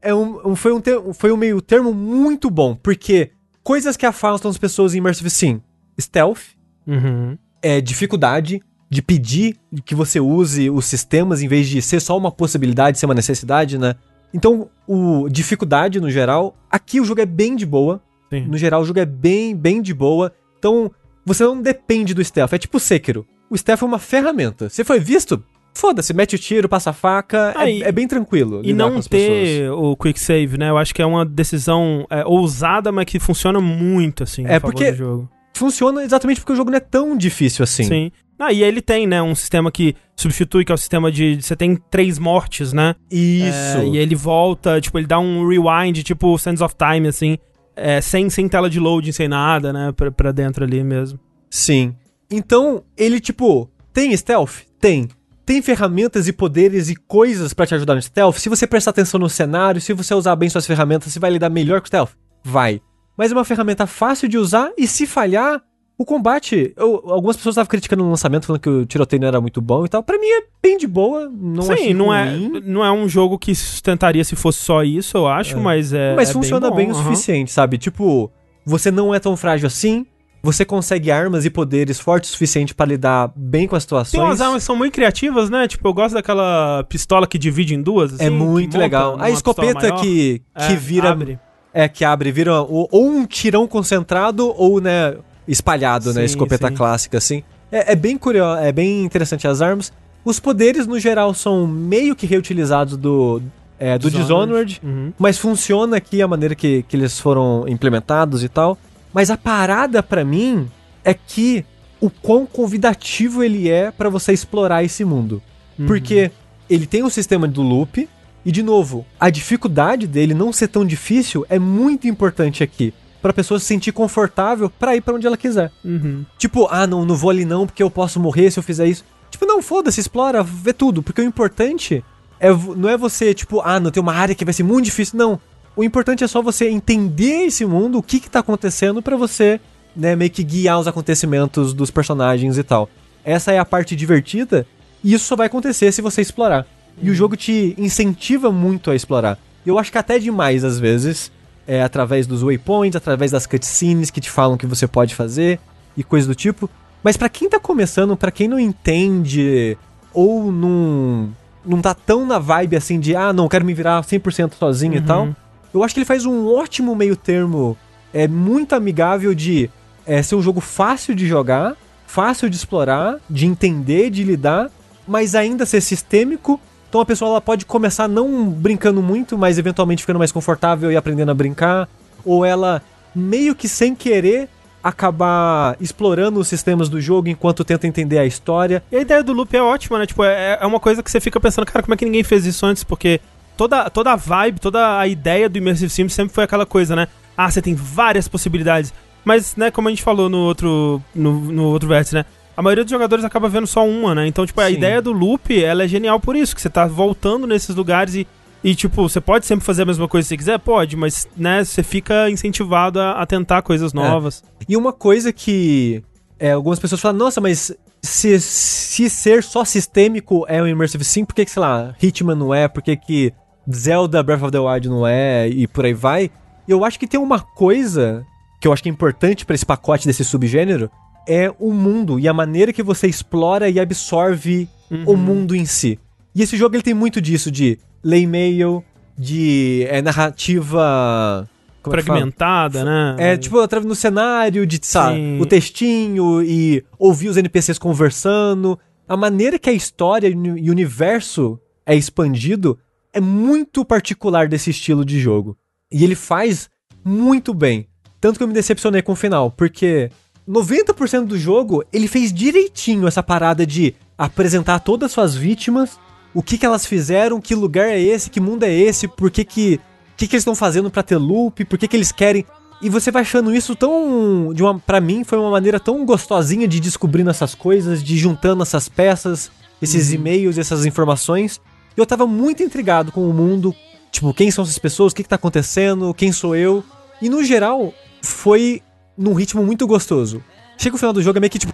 É, 0.00 0.10
é 0.10 0.14
um, 0.14 0.50
um- 0.52 0.56
foi, 0.56 0.72
um 0.72 0.80
ter- 0.80 1.00
foi 1.14 1.30
um 1.32 1.36
meio 1.36 1.60
termo 1.60 1.92
muito 1.92 2.48
bom, 2.50 2.74
porque 2.74 3.30
coisas 3.64 3.96
que 3.96 4.06
afastam 4.06 4.50
as 4.50 4.56
pessoas 4.56 4.94
em 4.94 4.98
Immersive 4.98 5.28
Sim: 5.28 5.60
stealth, 6.00 6.40
Uhum. 6.86 7.36
é, 7.60 7.80
dificuldade 7.80 8.60
de 8.90 9.02
pedir 9.02 9.56
que 9.84 9.94
você 9.94 10.18
use 10.20 10.70
os 10.70 10.84
sistemas 10.86 11.42
em 11.42 11.48
vez 11.48 11.68
de 11.68 11.80
ser 11.82 12.00
só 12.00 12.16
uma 12.16 12.30
possibilidade, 12.30 12.98
ser 12.98 13.06
uma 13.06 13.14
necessidade, 13.14 13.76
né? 13.78 13.94
Então, 14.32 14.68
o 14.86 15.28
dificuldade 15.28 16.00
no 16.00 16.10
geral, 16.10 16.56
aqui 16.70 17.00
o 17.00 17.04
jogo 17.04 17.20
é 17.20 17.26
bem 17.26 17.56
de 17.56 17.64
boa. 17.66 18.00
Sim. 18.30 18.46
No 18.46 18.58
geral, 18.58 18.82
o 18.82 18.84
jogo 18.84 18.98
é 18.98 19.06
bem, 19.06 19.56
bem 19.56 19.80
de 19.80 19.94
boa. 19.94 20.32
Então, 20.58 20.90
você 21.24 21.44
não 21.44 21.60
depende 21.62 22.12
do 22.14 22.22
stealth. 22.24 22.52
É 22.52 22.58
tipo 22.58 22.76
o 22.76 22.80
Sekiro. 22.80 23.26
O 23.50 23.56
stealth 23.56 23.82
é 23.82 23.84
uma 23.86 23.98
ferramenta. 23.98 24.68
Você 24.68 24.84
foi 24.84 25.00
visto? 25.00 25.42
Foda-se, 25.74 26.12
mete 26.12 26.34
o 26.34 26.38
tiro, 26.38 26.68
passa 26.68 26.90
a 26.90 26.92
faca. 26.92 27.52
Ah, 27.56 27.68
é, 27.70 27.72
e- 27.74 27.82
é 27.82 27.92
bem 27.92 28.06
tranquilo. 28.08 28.60
E 28.64 28.72
não 28.74 28.96
as 28.98 29.06
pessoas. 29.08 29.48
ter 29.48 29.70
o 29.70 29.96
quick 29.96 30.18
save, 30.18 30.58
né? 30.58 30.70
Eu 30.70 30.76
acho 30.76 30.94
que 30.94 31.00
é 31.00 31.06
uma 31.06 31.24
decisão 31.24 32.04
é, 32.10 32.24
ousada, 32.26 32.90
mas 32.90 33.04
que 33.06 33.18
funciona 33.20 33.60
muito, 33.60 34.24
assim, 34.24 34.44
É, 34.46 34.58
porque- 34.58 34.90
do 34.92 34.96
jogo. 34.96 35.28
Funciona 35.54 36.02
exatamente 36.04 36.40
porque 36.40 36.52
o 36.52 36.56
jogo 36.56 36.70
não 36.70 36.76
é 36.76 36.80
tão 36.80 37.16
difícil 37.16 37.62
assim. 37.62 37.84
Sim. 37.84 38.12
Ah, 38.38 38.52
e 38.52 38.62
ele 38.62 38.80
tem, 38.80 39.06
né, 39.06 39.20
um 39.20 39.34
sistema 39.34 39.70
que 39.72 39.96
substitui, 40.14 40.64
que 40.64 40.70
é 40.70 40.74
o 40.74 40.78
sistema 40.78 41.10
de... 41.10 41.42
Você 41.42 41.56
tem 41.56 41.76
três 41.90 42.18
mortes, 42.18 42.72
né? 42.72 42.94
Isso. 43.10 43.78
É, 43.78 43.86
e 43.86 43.96
ele 43.96 44.14
volta, 44.14 44.80
tipo, 44.80 44.98
ele 44.98 45.06
dá 45.06 45.18
um 45.18 45.46
rewind, 45.46 46.02
tipo 46.04 46.38
Sands 46.38 46.60
of 46.60 46.74
Time, 46.76 47.08
assim, 47.08 47.36
é, 47.74 48.00
sem, 48.00 48.30
sem 48.30 48.48
tela 48.48 48.70
de 48.70 48.78
loading, 48.78 49.12
sem 49.12 49.26
nada, 49.26 49.72
né, 49.72 49.92
pra, 49.92 50.10
pra 50.10 50.32
dentro 50.32 50.64
ali 50.64 50.84
mesmo. 50.84 51.18
Sim. 51.50 51.96
Então, 52.30 52.84
ele, 52.96 53.18
tipo, 53.18 53.68
tem 53.92 54.16
stealth? 54.16 54.62
Tem. 54.80 55.08
Tem 55.44 55.62
ferramentas 55.62 56.28
e 56.28 56.32
poderes 56.32 56.90
e 56.90 56.94
coisas 56.94 57.54
pra 57.54 57.66
te 57.66 57.74
ajudar 57.74 57.94
no 57.94 58.02
stealth? 58.02 58.36
Se 58.36 58.48
você 58.48 58.66
prestar 58.66 58.90
atenção 58.90 59.18
no 59.18 59.30
cenário, 59.30 59.80
se 59.80 59.92
você 59.94 60.14
usar 60.14 60.36
bem 60.36 60.48
suas 60.48 60.66
ferramentas, 60.66 61.12
você 61.12 61.18
vai 61.18 61.30
lidar 61.30 61.48
melhor 61.48 61.80
com 61.80 61.86
o 61.86 61.88
stealth? 61.88 62.10
Vai. 62.44 62.80
Mas 63.16 63.32
é 63.32 63.34
uma 63.34 63.44
ferramenta 63.44 63.86
fácil 63.86 64.28
de 64.28 64.38
usar 64.38 64.70
e 64.76 64.86
se 64.86 65.06
falhar, 65.06 65.60
O 65.98 66.04
combate, 66.04 66.72
eu- 66.76 67.02
algumas 67.08 67.36
pessoas 67.36 67.54
estavam 67.54 67.68
criticando 67.68 68.04
no 68.04 68.10
lançamento, 68.10 68.46
falando 68.46 68.62
que 68.62 68.68
o 68.68 68.86
tiroteio 68.86 69.20
não 69.20 69.26
era 69.28 69.40
muito 69.40 69.60
bom 69.60 69.84
e 69.84 69.88
tal. 69.88 70.00
Pra 70.00 70.16
mim 70.16 70.28
é 70.28 70.42
bem 70.62 70.78
de 70.78 70.86
boa, 70.86 71.28
não 71.28 71.62
Sim, 71.62 71.92
não 71.92 72.14
é, 72.14 72.36
não 72.64 72.84
é 72.84 72.92
um 72.92 73.08
jogo 73.08 73.36
que 73.36 73.52
sustentaria 73.52 74.22
se 74.22 74.36
fosse 74.36 74.60
só 74.60 74.84
isso, 74.84 75.16
eu 75.16 75.26
acho, 75.26 75.58
mas 75.58 75.92
é. 75.92 76.14
mas 76.14 76.30
é 76.30 76.32
funciona 76.32 76.70
bom, 76.70 76.76
bem, 76.76 76.88
o 76.88 76.94
aham. 76.94 77.02
suficiente, 77.02 77.50
sabe? 77.50 77.78
Tipo, 77.78 78.30
você 78.64 78.92
não 78.92 79.12
é 79.12 79.18
tão 79.18 79.36
frágil 79.36 79.66
assim, 79.66 80.06
você 80.40 80.64
consegue 80.64 81.10
armas 81.10 81.44
e 81.44 81.50
poderes 81.50 81.98
fortes 81.98 82.30
o 82.30 82.32
suficiente 82.32 82.72
pra 82.76 82.86
lidar 82.86 83.32
bem 83.34 83.66
com 83.66 83.74
as 83.74 83.82
situações. 83.82 84.12
Tem 84.12 84.20
umas 84.20 84.40
armas 84.40 84.62
que 84.62 84.66
são 84.66 84.76
muito 84.76 84.92
criativas, 84.94 85.50
né? 85.50 85.66
Tipo, 85.66 85.88
eu 85.88 85.92
gosto 85.92 86.14
daquela 86.14 86.84
pistola 86.88 87.26
que 87.26 87.36
divide 87.36 87.74
em 87.74 87.82
duas. 87.82 88.14
assim, 88.14 88.24
é 88.24 88.30
muito 88.30 88.78
legal. 88.78 89.16
A 89.18 89.30
escopeta 89.30 89.90
que, 89.96 90.42
que 90.54 90.72
É, 90.74 90.76
vira. 90.76 91.10
abre. 91.10 91.40
É, 91.74 91.86
que 91.88 92.04
abre, 92.04 92.30
vira 92.32 92.62
ou, 92.62 92.88
ou 92.90 93.06
um 93.10 93.26
tirão 93.26 93.66
concentrado 93.66 94.52
ou, 94.56 94.80
né, 94.80 95.16
espalhado, 95.48 96.12
né? 96.12 96.20
Sim, 96.20 96.26
Escopeta 96.26 96.68
sim. 96.68 96.74
clássica, 96.74 97.18
assim. 97.18 97.42
É, 97.72 97.92
é 97.92 97.96
bem 97.96 98.16
curioso, 98.16 98.60
é 98.60 98.70
bem 98.70 99.04
interessante 99.04 99.48
as 99.48 99.60
armas. 99.60 99.92
Os 100.24 100.38
poderes, 100.38 100.86
no 100.86 100.98
geral, 101.00 101.32
são 101.34 101.66
meio 101.66 102.14
que 102.14 102.26
reutilizados 102.26 102.96
do, 102.96 103.40
é, 103.78 103.98
do 103.98 104.10
Dishonored, 104.10 104.80
Uhum. 104.82 105.12
mas 105.18 105.38
funciona 105.38 105.96
aqui 105.96 106.20
a 106.22 106.28
maneira 106.28 106.54
que, 106.54 106.82
que 106.88 106.96
eles 106.96 107.18
foram 107.18 107.64
implementados 107.66 108.44
e 108.44 108.48
tal. 108.48 108.76
Mas 109.12 109.30
a 109.30 109.36
parada, 109.36 110.02
pra 110.02 110.24
mim, 110.24 110.68
é 111.04 111.14
que 111.14 111.64
o 112.00 112.10
quão 112.10 112.46
convidativo 112.46 113.42
ele 113.42 113.68
é 113.68 113.90
pra 113.90 114.08
você 114.08 114.32
explorar 114.32 114.84
esse 114.84 115.04
mundo. 115.04 115.42
Uhum. 115.78 115.86
Porque 115.86 116.30
ele 116.68 116.86
tem 116.86 117.02
o 117.02 117.10
sistema 117.10 117.48
do 117.48 117.62
loop, 117.62 118.08
e 118.44 118.52
de 118.52 118.62
novo, 118.62 119.04
a 119.18 119.30
dificuldade 119.30 120.06
dele 120.06 120.34
não 120.34 120.52
ser 120.52 120.68
tão 120.68 120.84
difícil 120.84 121.44
é 121.48 121.58
muito 121.58 122.06
importante 122.06 122.62
aqui. 122.62 122.92
Pra 123.20 123.32
pessoa 123.32 123.58
se 123.58 123.66
sentir 123.66 123.92
confortável 123.92 124.70
pra 124.70 124.94
ir 124.94 125.00
pra 125.00 125.14
onde 125.14 125.26
ela 125.26 125.36
quiser. 125.36 125.72
Uhum. 125.84 126.24
Tipo, 126.38 126.68
ah, 126.70 126.86
não, 126.86 127.04
não 127.04 127.16
vou 127.16 127.30
ali 127.30 127.44
não 127.44 127.66
porque 127.66 127.82
eu 127.82 127.90
posso 127.90 128.20
morrer 128.20 128.50
se 128.50 128.58
eu 128.58 128.62
fizer 128.62 128.86
isso. 128.86 129.04
Tipo, 129.30 129.44
não, 129.44 129.60
foda-se, 129.60 130.00
explora, 130.00 130.42
vê 130.42 130.72
tudo. 130.72 131.02
Porque 131.02 131.20
o 131.20 131.24
importante 131.24 132.04
é, 132.40 132.48
não 132.50 132.88
é 132.88 132.96
você, 132.96 133.34
tipo, 133.34 133.60
ah, 133.60 133.80
não 133.80 133.90
tem 133.90 134.02
uma 134.02 134.14
área 134.14 134.34
que 134.34 134.44
vai 134.44 134.54
ser 134.54 134.62
muito 134.62 134.84
difícil. 134.84 135.18
Não. 135.18 135.40
O 135.76 135.84
importante 135.84 136.24
é 136.24 136.26
só 136.26 136.42
você 136.42 136.68
entender 136.68 137.46
esse 137.46 137.64
mundo, 137.64 137.98
o 137.98 138.02
que 138.02 138.18
que 138.18 138.30
tá 138.30 138.40
acontecendo 138.40 139.00
pra 139.00 139.16
você, 139.16 139.60
né, 139.94 140.16
meio 140.16 140.30
que 140.30 140.42
guiar 140.42 140.78
os 140.78 140.88
acontecimentos 140.88 141.72
dos 141.72 141.90
personagens 141.90 142.58
e 142.58 142.62
tal. 142.62 142.88
Essa 143.24 143.52
é 143.52 143.58
a 143.58 143.64
parte 143.64 143.94
divertida 143.94 144.66
e 145.02 145.12
isso 145.12 145.24
só 145.24 145.36
vai 145.36 145.46
acontecer 145.46 145.92
se 145.92 146.02
você 146.02 146.20
explorar. 146.20 146.66
E 147.00 147.10
o 147.10 147.14
jogo 147.14 147.36
te 147.36 147.74
incentiva 147.78 148.50
muito 148.50 148.90
a 148.90 148.96
explorar. 148.96 149.38
Eu 149.64 149.78
acho 149.78 149.92
que 149.92 149.98
até 149.98 150.18
demais 150.18 150.64
às 150.64 150.78
vezes, 150.80 151.30
é 151.68 151.82
através 151.82 152.26
dos 152.26 152.42
waypoints, 152.42 152.96
através 152.96 153.30
das 153.30 153.46
cutscenes 153.46 154.10
que 154.10 154.20
te 154.22 154.30
falam 154.30 154.56
que 154.56 154.66
você 154.66 154.88
pode 154.88 155.14
fazer 155.14 155.60
e 155.94 156.02
coisas 156.02 156.26
do 156.26 156.34
tipo. 156.34 156.68
Mas 157.04 157.16
pra 157.16 157.28
quem 157.28 157.48
tá 157.48 157.60
começando, 157.60 158.16
pra 158.16 158.30
quem 158.30 158.48
não 158.48 158.58
entende 158.58 159.76
ou 160.12 160.50
não 160.50 161.28
não 161.64 161.82
tá 161.82 161.92
tão 161.92 162.24
na 162.24 162.38
vibe 162.38 162.76
assim 162.76 162.98
de 162.98 163.14
ah, 163.14 163.30
não 163.32 163.46
quero 163.48 163.64
me 163.64 163.74
virar 163.74 164.00
100% 164.02 164.54
sozinho 164.58 164.94
e 164.94 164.98
Uhum. 164.98 165.04
tal, 165.04 165.28
eu 165.74 165.84
acho 165.84 165.92
que 165.92 166.00
ele 166.00 166.06
faz 166.06 166.24
um 166.24 166.48
ótimo 166.48 166.96
meio 166.96 167.14
termo, 167.14 167.76
é 168.14 168.26
muito 168.26 168.74
amigável 168.74 169.34
de 169.34 169.68
é, 170.06 170.22
ser 170.22 170.34
um 170.36 170.40
jogo 170.40 170.60
fácil 170.62 171.14
de 171.14 171.26
jogar, 171.28 171.76
fácil 172.06 172.48
de 172.48 172.56
explorar, 172.56 173.16
de 173.28 173.44
entender, 173.44 174.08
de 174.08 174.24
lidar, 174.24 174.70
mas 175.06 175.34
ainda 175.34 175.66
ser 175.66 175.82
sistêmico. 175.82 176.58
Então 176.88 177.00
a 177.00 177.04
pessoa 177.04 177.32
ela 177.32 177.40
pode 177.40 177.66
começar 177.66 178.08
não 178.08 178.48
brincando 178.48 179.02
muito, 179.02 179.36
mas 179.36 179.58
eventualmente 179.58 180.02
ficando 180.02 180.18
mais 180.18 180.32
confortável 180.32 180.90
e 180.90 180.96
aprendendo 180.96 181.30
a 181.30 181.34
brincar, 181.34 181.88
ou 182.24 182.44
ela 182.44 182.82
meio 183.14 183.54
que 183.54 183.68
sem 183.68 183.94
querer 183.94 184.48
acabar 184.82 185.76
explorando 185.80 186.40
os 186.40 186.48
sistemas 186.48 186.88
do 186.88 187.00
jogo 187.00 187.28
enquanto 187.28 187.64
tenta 187.64 187.86
entender 187.86 188.18
a 188.18 188.24
história. 188.24 188.82
E 188.90 188.96
a 188.96 189.00
ideia 189.00 189.22
do 189.22 189.32
loop 189.32 189.54
é 189.54 189.62
ótima, 189.62 189.98
né? 189.98 190.06
Tipo, 190.06 190.24
é, 190.24 190.58
é 190.60 190.66
uma 190.66 190.80
coisa 190.80 191.02
que 191.02 191.10
você 191.10 191.20
fica 191.20 191.38
pensando, 191.40 191.66
cara, 191.66 191.82
como 191.82 191.94
é 191.94 191.96
que 191.96 192.04
ninguém 192.04 192.22
fez 192.22 192.46
isso 192.46 192.64
antes? 192.64 192.84
Porque 192.84 193.20
toda, 193.56 193.90
toda 193.90 194.12
a 194.12 194.16
vibe, 194.16 194.60
toda 194.60 194.98
a 194.98 195.06
ideia 195.06 195.48
do 195.48 195.58
Immersive 195.58 195.90
Sim 195.90 196.08
sempre 196.08 196.34
foi 196.34 196.44
aquela 196.44 196.64
coisa, 196.64 196.94
né? 196.94 197.08
Ah, 197.36 197.50
você 197.50 197.60
tem 197.60 197.74
várias 197.74 198.28
possibilidades. 198.28 198.94
Mas, 199.24 199.56
né, 199.56 199.70
como 199.70 199.88
a 199.88 199.90
gente 199.90 200.02
falou 200.02 200.28
no 200.28 200.38
outro, 200.38 201.02
no, 201.14 201.38
no 201.52 201.64
outro 201.64 201.88
vértice, 201.88 202.14
né? 202.14 202.24
A 202.58 202.62
maioria 202.62 202.82
dos 202.82 202.90
jogadores 202.90 203.24
acaba 203.24 203.48
vendo 203.48 203.68
só 203.68 203.86
uma, 203.86 204.16
né? 204.16 204.26
Então, 204.26 204.44
tipo, 204.44 204.60
a 204.60 204.66
Sim. 204.66 204.72
ideia 204.72 205.00
do 205.00 205.12
loop, 205.12 205.62
ela 205.62 205.84
é 205.84 205.86
genial 205.86 206.18
por 206.18 206.34
isso, 206.34 206.56
que 206.56 206.60
você 206.60 206.68
tá 206.68 206.88
voltando 206.88 207.46
nesses 207.46 207.72
lugares 207.72 208.16
e, 208.16 208.26
e 208.64 208.74
tipo, 208.74 209.08
você 209.08 209.20
pode 209.20 209.46
sempre 209.46 209.64
fazer 209.64 209.82
a 209.82 209.86
mesma 209.86 210.08
coisa 210.08 210.24
se 210.24 210.30
você 210.30 210.36
quiser? 210.36 210.58
Pode, 210.58 210.96
mas, 210.96 211.28
né, 211.36 211.62
você 211.62 211.84
fica 211.84 212.28
incentivado 212.28 212.98
a, 212.98 213.12
a 213.12 213.26
tentar 213.26 213.62
coisas 213.62 213.92
novas. 213.92 214.42
E 214.68 214.76
uma 214.76 214.92
coisa 214.92 215.32
que 215.32 216.02
é, 216.36 216.50
algumas 216.50 216.80
pessoas 216.80 217.00
falam, 217.00 217.16
nossa, 217.16 217.40
mas 217.40 217.72
se, 218.02 218.40
se 218.40 219.08
ser 219.08 219.44
só 219.44 219.64
sistêmico 219.64 220.44
é 220.48 220.60
um 220.60 220.66
Immersive 220.66 221.04
Sim, 221.04 221.24
por 221.24 221.36
que, 221.36 221.44
que 221.44 221.52
sei 221.52 221.60
lá, 221.60 221.94
Hitman 222.02 222.34
não 222.34 222.52
é? 222.52 222.66
Por 222.66 222.82
que, 222.82 222.96
que 222.96 223.32
Zelda 223.72 224.20
Breath 224.20 224.42
of 224.42 224.50
the 224.50 224.58
Wild 224.58 224.88
não 224.88 225.06
é? 225.06 225.46
E 225.46 225.68
por 225.68 225.84
aí 225.84 225.94
vai. 225.94 226.28
Eu 226.66 226.84
acho 226.84 226.98
que 226.98 227.06
tem 227.06 227.20
uma 227.20 227.38
coisa 227.38 228.26
que 228.60 228.66
eu 228.66 228.72
acho 228.72 228.82
que 228.82 228.88
é 228.88 228.92
importante 228.92 229.46
pra 229.46 229.54
esse 229.54 229.64
pacote 229.64 230.08
desse 230.08 230.24
subgênero, 230.24 230.90
é 231.28 231.54
o 231.58 231.72
mundo 231.72 232.18
e 232.18 232.26
a 232.26 232.32
maneira 232.32 232.72
que 232.72 232.82
você 232.82 233.06
explora 233.06 233.68
e 233.68 233.78
absorve 233.78 234.66
o 235.06 235.14
mundo 235.14 235.54
em 235.54 235.66
si. 235.66 235.98
E 236.34 236.42
esse 236.42 236.56
jogo 236.56 236.74
ele 236.74 236.82
tem 236.82 236.94
muito 236.94 237.20
disso, 237.20 237.50
de 237.50 237.78
ler 238.02 238.20
e-mail, 238.20 238.82
de 239.16 239.84
é, 239.88 240.00
narrativa... 240.00 241.48
é? 241.84 241.90
Fragmentada, 241.90 242.84
né? 242.84 243.16
É, 243.18 243.36
tipo, 243.36 243.58
através 243.60 243.86
no 243.86 243.94
cenário, 243.94 244.66
de, 244.66 244.80
sabe, 244.82 245.38
o 245.40 245.46
textinho 245.46 246.42
e 246.42 246.84
ouvir 246.98 247.28
os 247.28 247.36
NPCs 247.36 247.78
conversando. 247.78 248.78
A 249.08 249.16
maneira 249.16 249.58
que 249.58 249.70
a 249.70 249.72
história 249.72 250.28
e 250.28 250.34
o 250.68 250.72
universo 250.72 251.58
é 251.86 251.94
expandido 251.94 252.78
é 253.12 253.20
muito 253.20 253.84
particular 253.84 254.48
desse 254.48 254.70
estilo 254.70 255.04
de 255.04 255.18
jogo. 255.18 255.56
E 255.90 256.04
ele 256.04 256.14
faz 256.14 256.68
muito 257.04 257.54
bem. 257.54 257.88
Tanto 258.20 258.36
que 258.36 258.42
eu 258.42 258.48
me 258.48 258.54
decepcionei 258.54 259.00
com 259.00 259.12
o 259.12 259.16
final, 259.16 259.50
porque 259.50 260.10
90% 260.48 261.26
do 261.26 261.38
jogo 261.38 261.84
ele 261.92 262.08
fez 262.08 262.32
direitinho 262.32 263.06
essa 263.06 263.22
parada 263.22 263.66
de 263.66 263.94
apresentar 264.16 264.80
todas 264.80 265.06
as 265.06 265.12
suas 265.12 265.34
vítimas, 265.36 265.98
o 266.34 266.42
que, 266.42 266.56
que 266.56 266.64
elas 266.64 266.86
fizeram, 266.86 267.40
que 267.40 267.54
lugar 267.54 267.88
é 267.88 268.00
esse, 268.00 268.30
que 268.30 268.40
mundo 268.40 268.64
é 268.64 268.72
esse, 268.72 269.06
por 269.06 269.30
que 269.30 269.44
que, 269.44 269.74
o 269.74 270.16
que, 270.16 270.26
que 270.26 270.34
eles 270.34 270.42
estão 270.42 270.54
fazendo 270.54 270.90
pra 270.90 271.02
ter 271.02 271.16
loop, 271.16 271.64
por 271.64 271.78
que, 271.78 271.86
que 271.86 271.96
eles 271.96 272.10
querem. 272.10 272.44
E 272.80 272.88
você 272.88 273.10
vai 273.10 273.22
achando 273.22 273.54
isso 273.54 273.74
tão. 273.74 274.52
De 274.54 274.62
uma, 274.62 274.78
pra 274.78 275.00
mim, 275.00 275.24
foi 275.24 275.36
uma 275.36 275.50
maneira 275.50 275.80
tão 275.80 276.04
gostosinha 276.06 276.68
de 276.68 276.78
descobrindo 276.78 277.28
essas 277.28 277.54
coisas, 277.54 278.02
de 278.02 278.16
juntando 278.16 278.62
essas 278.62 278.88
peças, 278.88 279.50
esses 279.82 280.12
e-mails, 280.12 280.58
essas 280.58 280.86
informações. 280.86 281.60
E 281.96 282.00
eu 282.00 282.06
tava 282.06 282.24
muito 282.24 282.62
intrigado 282.62 283.10
com 283.10 283.28
o 283.28 283.34
mundo. 283.34 283.74
Tipo, 284.12 284.32
quem 284.32 284.50
são 284.50 284.62
essas 284.62 284.78
pessoas? 284.78 285.12
O 285.12 285.16
que, 285.16 285.24
que 285.24 285.28
tá 285.28 285.34
acontecendo? 285.34 286.14
Quem 286.14 286.30
sou 286.30 286.54
eu? 286.54 286.84
E 287.20 287.28
no 287.28 287.42
geral, 287.42 287.92
foi 288.22 288.80
num 289.18 289.34
ritmo 289.34 289.62
muito 289.64 289.86
gostoso. 289.86 290.42
Chega 290.76 290.94
o 290.94 290.98
final 290.98 291.12
do 291.12 291.20
jogo, 291.20 291.38
é 291.38 291.40
meio 291.40 291.50
que 291.50 291.58
tipo. 291.58 291.72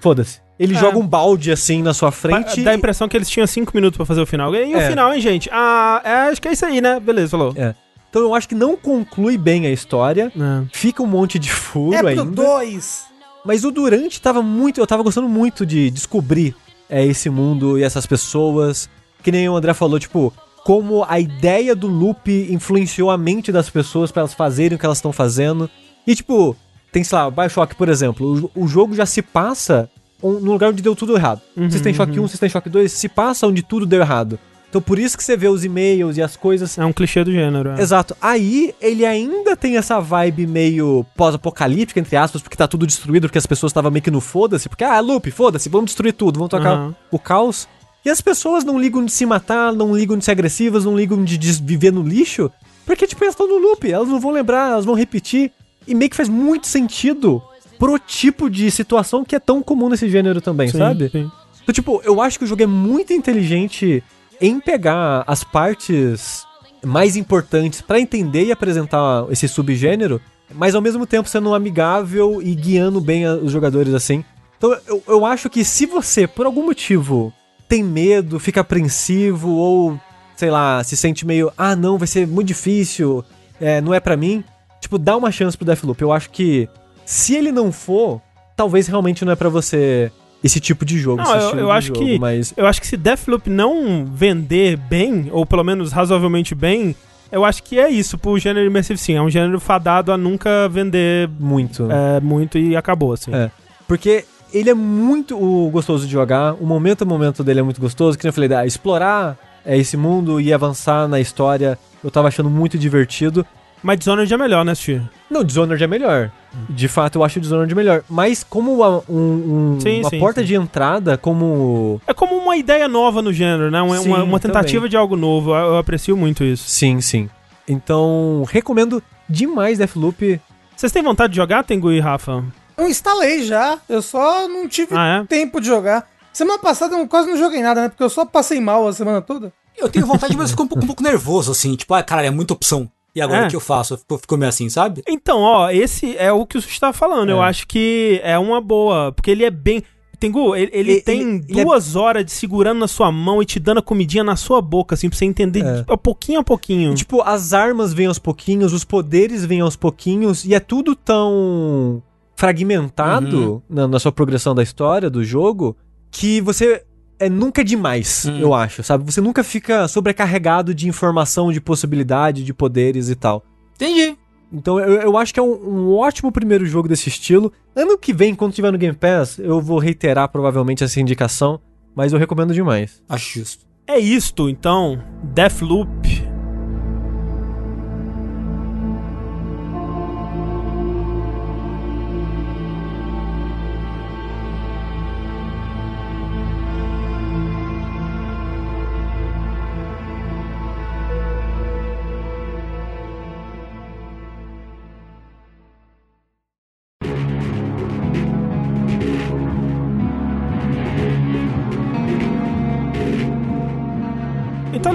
Foda-se. 0.00 0.40
Ele 0.58 0.74
É. 0.74 0.78
joga 0.78 0.98
um 0.98 1.06
balde 1.06 1.50
assim 1.52 1.82
na 1.82 1.92
sua 1.92 2.10
frente. 2.10 2.62
Dá 2.62 2.70
a 2.70 2.74
impressão 2.74 3.08
que 3.08 3.16
eles 3.16 3.28
tinham 3.28 3.46
5 3.46 3.72
minutos 3.74 3.96
pra 3.96 4.06
fazer 4.06 4.20
o 4.20 4.26
final. 4.26 4.54
E 4.54 4.74
o 4.74 4.78
É. 4.78 4.88
final, 4.88 5.12
hein, 5.12 5.20
gente? 5.20 5.48
Ah, 5.52 6.00
é, 6.04 6.10
acho 6.30 6.40
que 6.40 6.48
é 6.48 6.52
isso 6.52 6.64
aí, 6.64 6.80
né? 6.80 6.98
Beleza, 7.00 7.30
falou. 7.30 7.52
É. 7.56 7.74
Então 8.08 8.22
eu 8.22 8.34
acho 8.34 8.48
que 8.48 8.54
não 8.54 8.76
conclui 8.76 9.36
bem 9.36 9.66
a 9.66 9.70
história. 9.70 10.32
É. 10.34 10.64
Fica 10.72 11.02
um 11.02 11.06
monte 11.06 11.38
de 11.38 11.50
furo 11.50 11.94
É 11.94 11.98
pro 11.98 12.08
ainda. 12.08 12.24
2. 12.24 13.04
Mas 13.44 13.64
o 13.64 13.70
Durante 13.70 14.20
tava 14.20 14.42
muito. 14.42 14.80
Eu 14.80 14.86
tava 14.86 15.02
gostando 15.02 15.28
muito 15.28 15.66
de 15.66 15.90
descobrir 15.90 16.54
é, 16.88 17.04
esse 17.04 17.28
mundo 17.28 17.78
e 17.78 17.82
essas 17.82 18.06
pessoas. 18.06 18.88
Que 19.22 19.32
nem 19.32 19.48
o 19.48 19.56
André 19.56 19.74
falou, 19.74 19.98
tipo, 19.98 20.32
como 20.64 21.04
a 21.08 21.18
ideia 21.18 21.74
do 21.74 21.88
loop 21.88 22.30
influenciou 22.50 23.10
a 23.10 23.18
mente 23.18 23.50
das 23.50 23.68
pessoas 23.68 24.12
pra 24.12 24.20
elas 24.20 24.34
fazerem 24.34 24.76
o 24.76 24.78
que 24.78 24.86
elas 24.86 24.98
estão 24.98 25.12
fazendo. 25.12 25.68
E, 26.06 26.14
tipo, 26.14 26.56
tem, 26.96 27.04
sei 27.04 27.18
lá, 27.18 27.30
Bioshock, 27.30 27.74
por 27.74 27.90
exemplo. 27.90 28.50
O, 28.54 28.64
o 28.64 28.66
jogo 28.66 28.94
já 28.94 29.04
se 29.04 29.20
passa 29.20 29.86
um- 30.22 30.40
no 30.40 30.52
lugar 30.52 30.70
onde 30.70 30.82
deu 30.82 30.96
tudo 30.96 31.14
errado. 31.14 31.42
Uhum, 31.54 31.70
System 31.70 31.92
Shock 31.92 32.18
1, 32.18 32.28
System 32.28 32.48
Shock 32.48 32.70
2, 32.70 32.90
se 32.90 33.06
passa 33.06 33.46
onde 33.46 33.62
tudo 33.62 33.84
deu 33.84 34.00
errado. 34.00 34.38
Então 34.70 34.80
por 34.80 34.98
isso 34.98 35.14
que 35.16 35.22
você 35.22 35.36
vê 35.36 35.46
os 35.46 35.62
e-mails 35.62 36.16
e 36.16 36.22
as 36.22 36.36
coisas 36.36 36.78
É 36.78 36.84
um 36.86 36.92
clichê 36.94 37.22
do 37.22 37.30
gênero. 37.30 37.68
é. 37.70 37.80
Exato. 37.82 38.16
Aí 38.20 38.74
ele 38.80 39.04
ainda 39.04 39.54
tem 39.54 39.76
essa 39.76 40.00
vibe 40.00 40.46
meio 40.46 41.04
pós-apocalíptica, 41.14 42.00
entre 42.00 42.16
aspas, 42.16 42.40
porque 42.40 42.56
tá 42.56 42.66
tudo 42.66 42.86
destruído, 42.86 43.28
porque 43.28 43.36
as 43.38 43.46
pessoas 43.46 43.70
estavam 43.70 43.90
meio 43.90 44.02
que 44.02 44.10
no 44.10 44.20
foda-se, 44.22 44.66
porque, 44.68 44.82
ah, 44.84 44.98
loop, 45.00 45.30
foda-se, 45.30 45.68
vamos 45.68 45.86
destruir 45.90 46.14
tudo, 46.14 46.38
vamos 46.38 46.50
tocar 46.50 46.70
Aham. 46.72 46.94
o 47.10 47.18
caos. 47.18 47.68
E 48.04 48.08
as 48.10 48.20
pessoas 48.22 48.64
não 48.64 48.78
ligam 48.80 49.04
de 49.04 49.12
se 49.12 49.26
matar, 49.26 49.72
não 49.72 49.94
ligam 49.94 50.16
de 50.16 50.24
ser 50.24 50.30
agressivas, 50.30 50.84
não 50.86 50.96
ligam 50.96 51.22
de 51.22 51.36
viver 51.62 51.92
no 51.92 52.02
lixo, 52.02 52.50
porque, 52.86 53.06
tipo, 53.06 53.22
elas 53.22 53.34
estão 53.34 53.46
no 53.48 53.58
loop, 53.58 53.84
elas 53.90 54.08
não 54.08 54.18
vão 54.20 54.30
lembrar, 54.30 54.70
elas 54.72 54.84
vão 54.84 54.94
repetir. 54.94 55.52
E 55.86 55.94
meio 55.94 56.10
que 56.10 56.16
faz 56.16 56.28
muito 56.28 56.66
sentido 56.66 57.42
pro 57.78 57.98
tipo 57.98 58.48
de 58.50 58.70
situação 58.70 59.24
que 59.24 59.36
é 59.36 59.38
tão 59.38 59.62
comum 59.62 59.88
nesse 59.88 60.08
gênero 60.08 60.40
também, 60.40 60.68
Sim, 60.68 60.78
sabe? 60.78 61.08
sim. 61.10 61.30
Então, 61.62 61.72
tipo, 61.72 62.00
eu 62.04 62.20
acho 62.20 62.38
que 62.38 62.44
o 62.44 62.48
jogo 62.48 62.62
é 62.62 62.66
muito 62.66 63.12
inteligente 63.12 64.02
em 64.40 64.60
pegar 64.60 65.24
as 65.26 65.42
partes 65.44 66.44
mais 66.84 67.16
importantes 67.16 67.80
pra 67.80 67.98
entender 68.00 68.44
e 68.44 68.52
apresentar 68.52 69.26
esse 69.30 69.48
subgênero, 69.48 70.20
mas 70.54 70.74
ao 70.74 70.80
mesmo 70.82 71.06
tempo 71.06 71.28
sendo 71.28 71.52
amigável 71.54 72.40
e 72.40 72.54
guiando 72.54 73.00
bem 73.00 73.26
a- 73.26 73.34
os 73.34 73.50
jogadores 73.50 73.92
assim. 73.94 74.24
Então 74.56 74.76
eu, 74.86 75.02
eu 75.08 75.26
acho 75.26 75.50
que 75.50 75.64
se 75.64 75.86
você, 75.86 76.26
por 76.26 76.46
algum 76.46 76.64
motivo, 76.64 77.32
tem 77.68 77.82
medo, 77.82 78.38
fica 78.38 78.60
apreensivo 78.60 79.50
ou, 79.50 80.00
sei 80.36 80.50
lá, 80.50 80.82
se 80.84 80.96
sente 80.96 81.26
meio, 81.26 81.50
ah 81.58 81.74
não, 81.74 81.98
vai 81.98 82.06
ser 82.06 82.26
muito 82.26 82.46
difícil, 82.48 83.24
é, 83.60 83.80
não 83.80 83.92
é 83.92 83.98
pra 83.98 84.16
mim, 84.16 84.44
tipo, 84.80 84.98
dá 84.98 85.16
uma 85.16 85.30
chance 85.32 85.56
pro 85.56 85.66
Deathloop. 85.66 86.00
Eu 86.02 86.12
acho 86.12 86.30
que 86.30 86.68
se 87.04 87.34
ele 87.34 87.52
não 87.52 87.70
for, 87.72 88.20
talvez 88.56 88.86
realmente 88.86 89.24
não 89.24 89.32
é 89.32 89.36
pra 89.36 89.48
você 89.48 90.10
esse 90.44 90.60
tipo 90.60 90.84
de 90.84 90.98
jogo. 90.98 91.22
Não, 91.22 91.34
eu- 91.34 91.58
eu 91.58 91.70
acho 91.72 91.88
jogo, 91.88 92.00
que- 92.00 92.18
Mas 92.18 92.52
Eu 92.56 92.66
acho 92.66 92.80
que 92.80 92.86
se 92.86 92.96
Deathloop 92.96 93.48
não 93.50 94.04
vender 94.04 94.76
bem, 94.76 95.28
ou 95.32 95.44
pelo 95.46 95.64
menos 95.64 95.92
razoavelmente 95.92 96.54
bem, 96.54 96.94
eu 97.32 97.44
acho 97.44 97.62
que 97.62 97.78
é 97.78 97.88
isso 97.88 98.16
pro 98.18 98.38
gênero 98.38 98.66
Immersive 98.66 98.98
Sim. 98.98 99.14
É 99.14 99.22
um 99.22 99.30
gênero 99.30 99.58
fadado 99.58 100.12
a 100.12 100.16
nunca 100.16 100.68
vender 100.68 101.28
muito. 101.40 101.88
é, 101.90 102.20
muito 102.20 102.58
e 102.58 102.76
acabou, 102.76 103.12
assim. 103.12 103.34
É. 103.34 103.50
Porque 103.88 104.24
ele 104.52 104.70
é 104.70 104.74
muito 104.74 105.36
o, 105.36 105.68
gostoso 105.70 106.06
de 106.06 106.12
jogar, 106.12 106.54
o 106.54 106.64
momento 106.66 107.02
a 107.02 107.04
momento 107.04 107.42
dele 107.42 107.60
é 107.60 107.62
muito 107.62 107.80
gostoso, 107.80 108.16
que 108.16 108.24
nem 108.24 108.28
eu 108.28 108.32
falei, 108.32 108.52
ah, 108.54 108.64
explorar 108.66 109.36
é, 109.64 109.76
esse 109.76 109.96
mundo 109.96 110.40
e 110.40 110.52
avançar 110.52 111.08
na 111.08 111.18
história, 111.18 111.76
eu 112.04 112.10
tava 112.10 112.28
achando 112.28 112.48
muito 112.48 112.78
divertido. 112.78 113.44
Mas 113.86 114.00
Dishonored 114.00 114.34
é 114.34 114.36
melhor, 114.36 114.64
né, 114.64 114.74
Steve? 114.74 115.08
Não, 115.30 115.44
Dishonored 115.44 115.84
é 115.84 115.86
melhor. 115.86 116.32
De 116.68 116.88
fato, 116.88 117.18
eu 117.18 117.24
acho 117.24 117.38
o 117.38 117.40
Dishonored 117.40 117.72
melhor. 117.72 118.02
Mas 118.10 118.42
como 118.42 118.82
a- 118.82 118.98
um- 119.08 119.74
um- 119.76 119.80
Sim, 119.80 120.00
uma 120.00 120.10
sim, 120.10 120.18
porta 120.18 120.40
sim. 120.40 120.46
de 120.48 120.54
entrada, 120.56 121.16
como... 121.16 122.00
É 122.04 122.12
como 122.12 122.34
uma 122.34 122.56
ideia 122.56 122.88
nova 122.88 123.22
no 123.22 123.32
gênero, 123.32 123.70
né? 123.70 123.80
Uma, 123.80 123.98
Sim, 123.98 124.08
uma, 124.08 124.24
uma 124.24 124.40
tentativa 124.40 124.78
também. 124.80 124.90
de 124.90 124.96
algo 124.96 125.14
novo. 125.14 125.50
Eu, 125.54 125.66
eu 125.66 125.76
aprecio 125.78 126.16
muito 126.16 126.42
isso. 126.42 126.68
Sim, 126.68 127.00
sim. 127.00 127.30
Então, 127.68 128.44
recomendo 128.50 129.00
demais 129.28 129.78
Deathloop. 129.78 130.40
Vocês 130.76 130.90
têm 130.90 131.02
vontade 131.02 131.32
de 131.32 131.36
jogar, 131.36 131.62
Tengu 131.62 131.92
e 131.92 132.00
Rafa? 132.00 132.42
Eu 132.76 132.88
instalei 132.88 133.44
já, 133.44 133.78
eu 133.88 134.02
só 134.02 134.48
não 134.48 134.68
tive 134.68 134.96
Ah, 134.96 135.20
é? 135.22 135.26
tempo 135.26 135.60
de 135.60 135.68
jogar. 135.68 136.06
Semana 136.32 136.58
passada 136.58 136.96
eu 136.96 137.06
quase 137.06 137.28
não 137.30 137.36
joguei 137.38 137.62
nada, 137.62 137.82
né? 137.82 137.88
Porque 137.88 138.02
eu 138.02 138.10
só 138.10 138.24
passei 138.26 138.60
mal 138.60 138.86
a 138.88 138.92
semana 138.92 139.22
toda. 139.22 139.52
Eu 139.78 139.88
tenho 139.88 140.06
vontade, 140.06 140.36
mas 140.36 140.46
eu 140.46 140.50
fico 140.50 140.62
um 140.64 140.66
pouco, 140.68 140.84
um 140.84 140.86
pouco 140.86 141.02
nervoso, 141.02 141.52
assim. 141.52 141.76
Tipo, 141.76 141.94
ah, 141.94 142.02
caralho, 142.02 142.26
é 142.28 142.30
muita 142.30 142.52
opção. 142.54 142.90
E 143.16 143.20
agora 143.22 143.44
É. 143.44 143.46
o 143.46 143.50
que 143.50 143.56
eu 143.56 143.60
faço? 143.60 143.94
Eu 143.94 143.98
fico, 143.98 144.18
fico 144.18 144.36
meio 144.36 144.50
assim, 144.50 144.68
sabe? 144.68 145.02
Então, 145.08 145.40
ó, 145.40 145.70
esse 145.70 146.14
é 146.18 146.30
o 146.30 146.44
que 146.44 146.58
o 146.58 146.60
Sushi 146.60 146.78
tava 146.78 146.92
falando. 146.92 147.30
Eu 147.30 147.42
É. 147.42 147.46
acho 147.48 147.66
que 147.66 148.20
é 148.22 148.38
uma 148.38 148.60
boa, 148.60 149.10
porque 149.10 149.30
ele 149.30 149.42
é 149.44 149.50
bem. 149.50 149.82
Tengu, 150.18 150.54
ele, 150.56 150.70
ele 150.72 150.92
Ele- 150.92 151.00
tem 151.02 151.20
ele- 151.48 151.60
é- 151.60 151.64
duas 151.64 151.94
horas 151.96 152.24
de 152.24 152.30
segurando 152.32 152.78
na 152.78 152.88
sua 152.88 153.10
mão 153.12 153.42
e 153.42 153.44
te 153.46 153.58
dando 153.60 153.78
a 153.78 153.82
comidinha 153.82 154.24
na 154.24 154.34
sua 154.36 154.62
boca, 154.62 154.94
assim, 154.94 155.08
pra 155.10 155.18
você 155.18 155.24
entender 155.26 155.60
É. 155.60 155.82
de- 155.82 155.84
a 155.88 155.96
pouquinho 155.96 156.40
a 156.40 156.44
pouquinho. 156.44 156.92
E, 156.92 156.94
tipo, 156.94 157.20
as 157.22 157.52
armas 157.52 157.92
vêm 157.92 158.06
aos 158.06 158.18
pouquinhos, 158.18 158.72
os 158.72 158.82
poderes 158.84 159.44
vêm 159.44 159.60
aos 159.60 159.76
pouquinhos, 159.76 160.44
e 160.44 160.54
é 160.54 160.60
tudo 160.60 160.94
tão 160.94 162.02
fragmentado 162.34 163.62
na, 163.68 163.86
na 163.88 163.98
sua 163.98 164.12
progressão 164.12 164.54
da 164.54 164.62
história, 164.62 165.08
do 165.10 165.22
jogo, 165.24 165.76
que 166.10 166.40
você 166.40 166.82
é 167.18 167.28
nunca 167.28 167.64
demais, 167.64 168.24
Hum. 168.26 168.38
eu 168.38 168.54
acho, 168.54 168.82
sabe? 168.82 169.04
Você 169.04 169.20
nunca 169.20 169.42
fica 169.44 169.86
sobrecarregado 169.88 170.74
de 170.74 170.88
informação, 170.88 171.50
de 171.52 171.60
possibilidade, 171.60 172.44
de 172.44 172.52
poderes 172.54 173.08
e 173.08 173.14
tal. 173.14 173.42
Entendi. 173.74 174.16
Então 174.52 174.78
eu, 174.78 175.00
eu 175.00 175.16
acho 175.18 175.34
que 175.34 175.40
é 175.40 175.42
um, 175.42 175.54
um 175.88 175.94
ótimo 175.96 176.30
primeiro 176.30 176.64
jogo 176.66 176.88
desse 176.88 177.08
estilo. 177.08 177.52
Ano 177.74 177.98
que 177.98 178.12
vem, 178.12 178.34
quando 178.34 178.52
tiver 178.52 178.70
no 178.70 178.78
Game 178.78 178.94
Pass, 178.96 179.38
eu 179.38 179.60
vou 179.60 179.78
reiterar 179.78 180.28
provavelmente 180.28 180.84
essa 180.84 181.00
indicação, 181.00 181.60
mas 181.94 182.12
eu 182.12 182.18
recomendo 182.18 182.54
demais. 182.54 183.02
Acho 183.08 183.40
justo. 183.40 183.66
É 183.86 183.98
isto, 183.98 184.48
então. 184.48 185.02
Deathloop. 185.34 186.25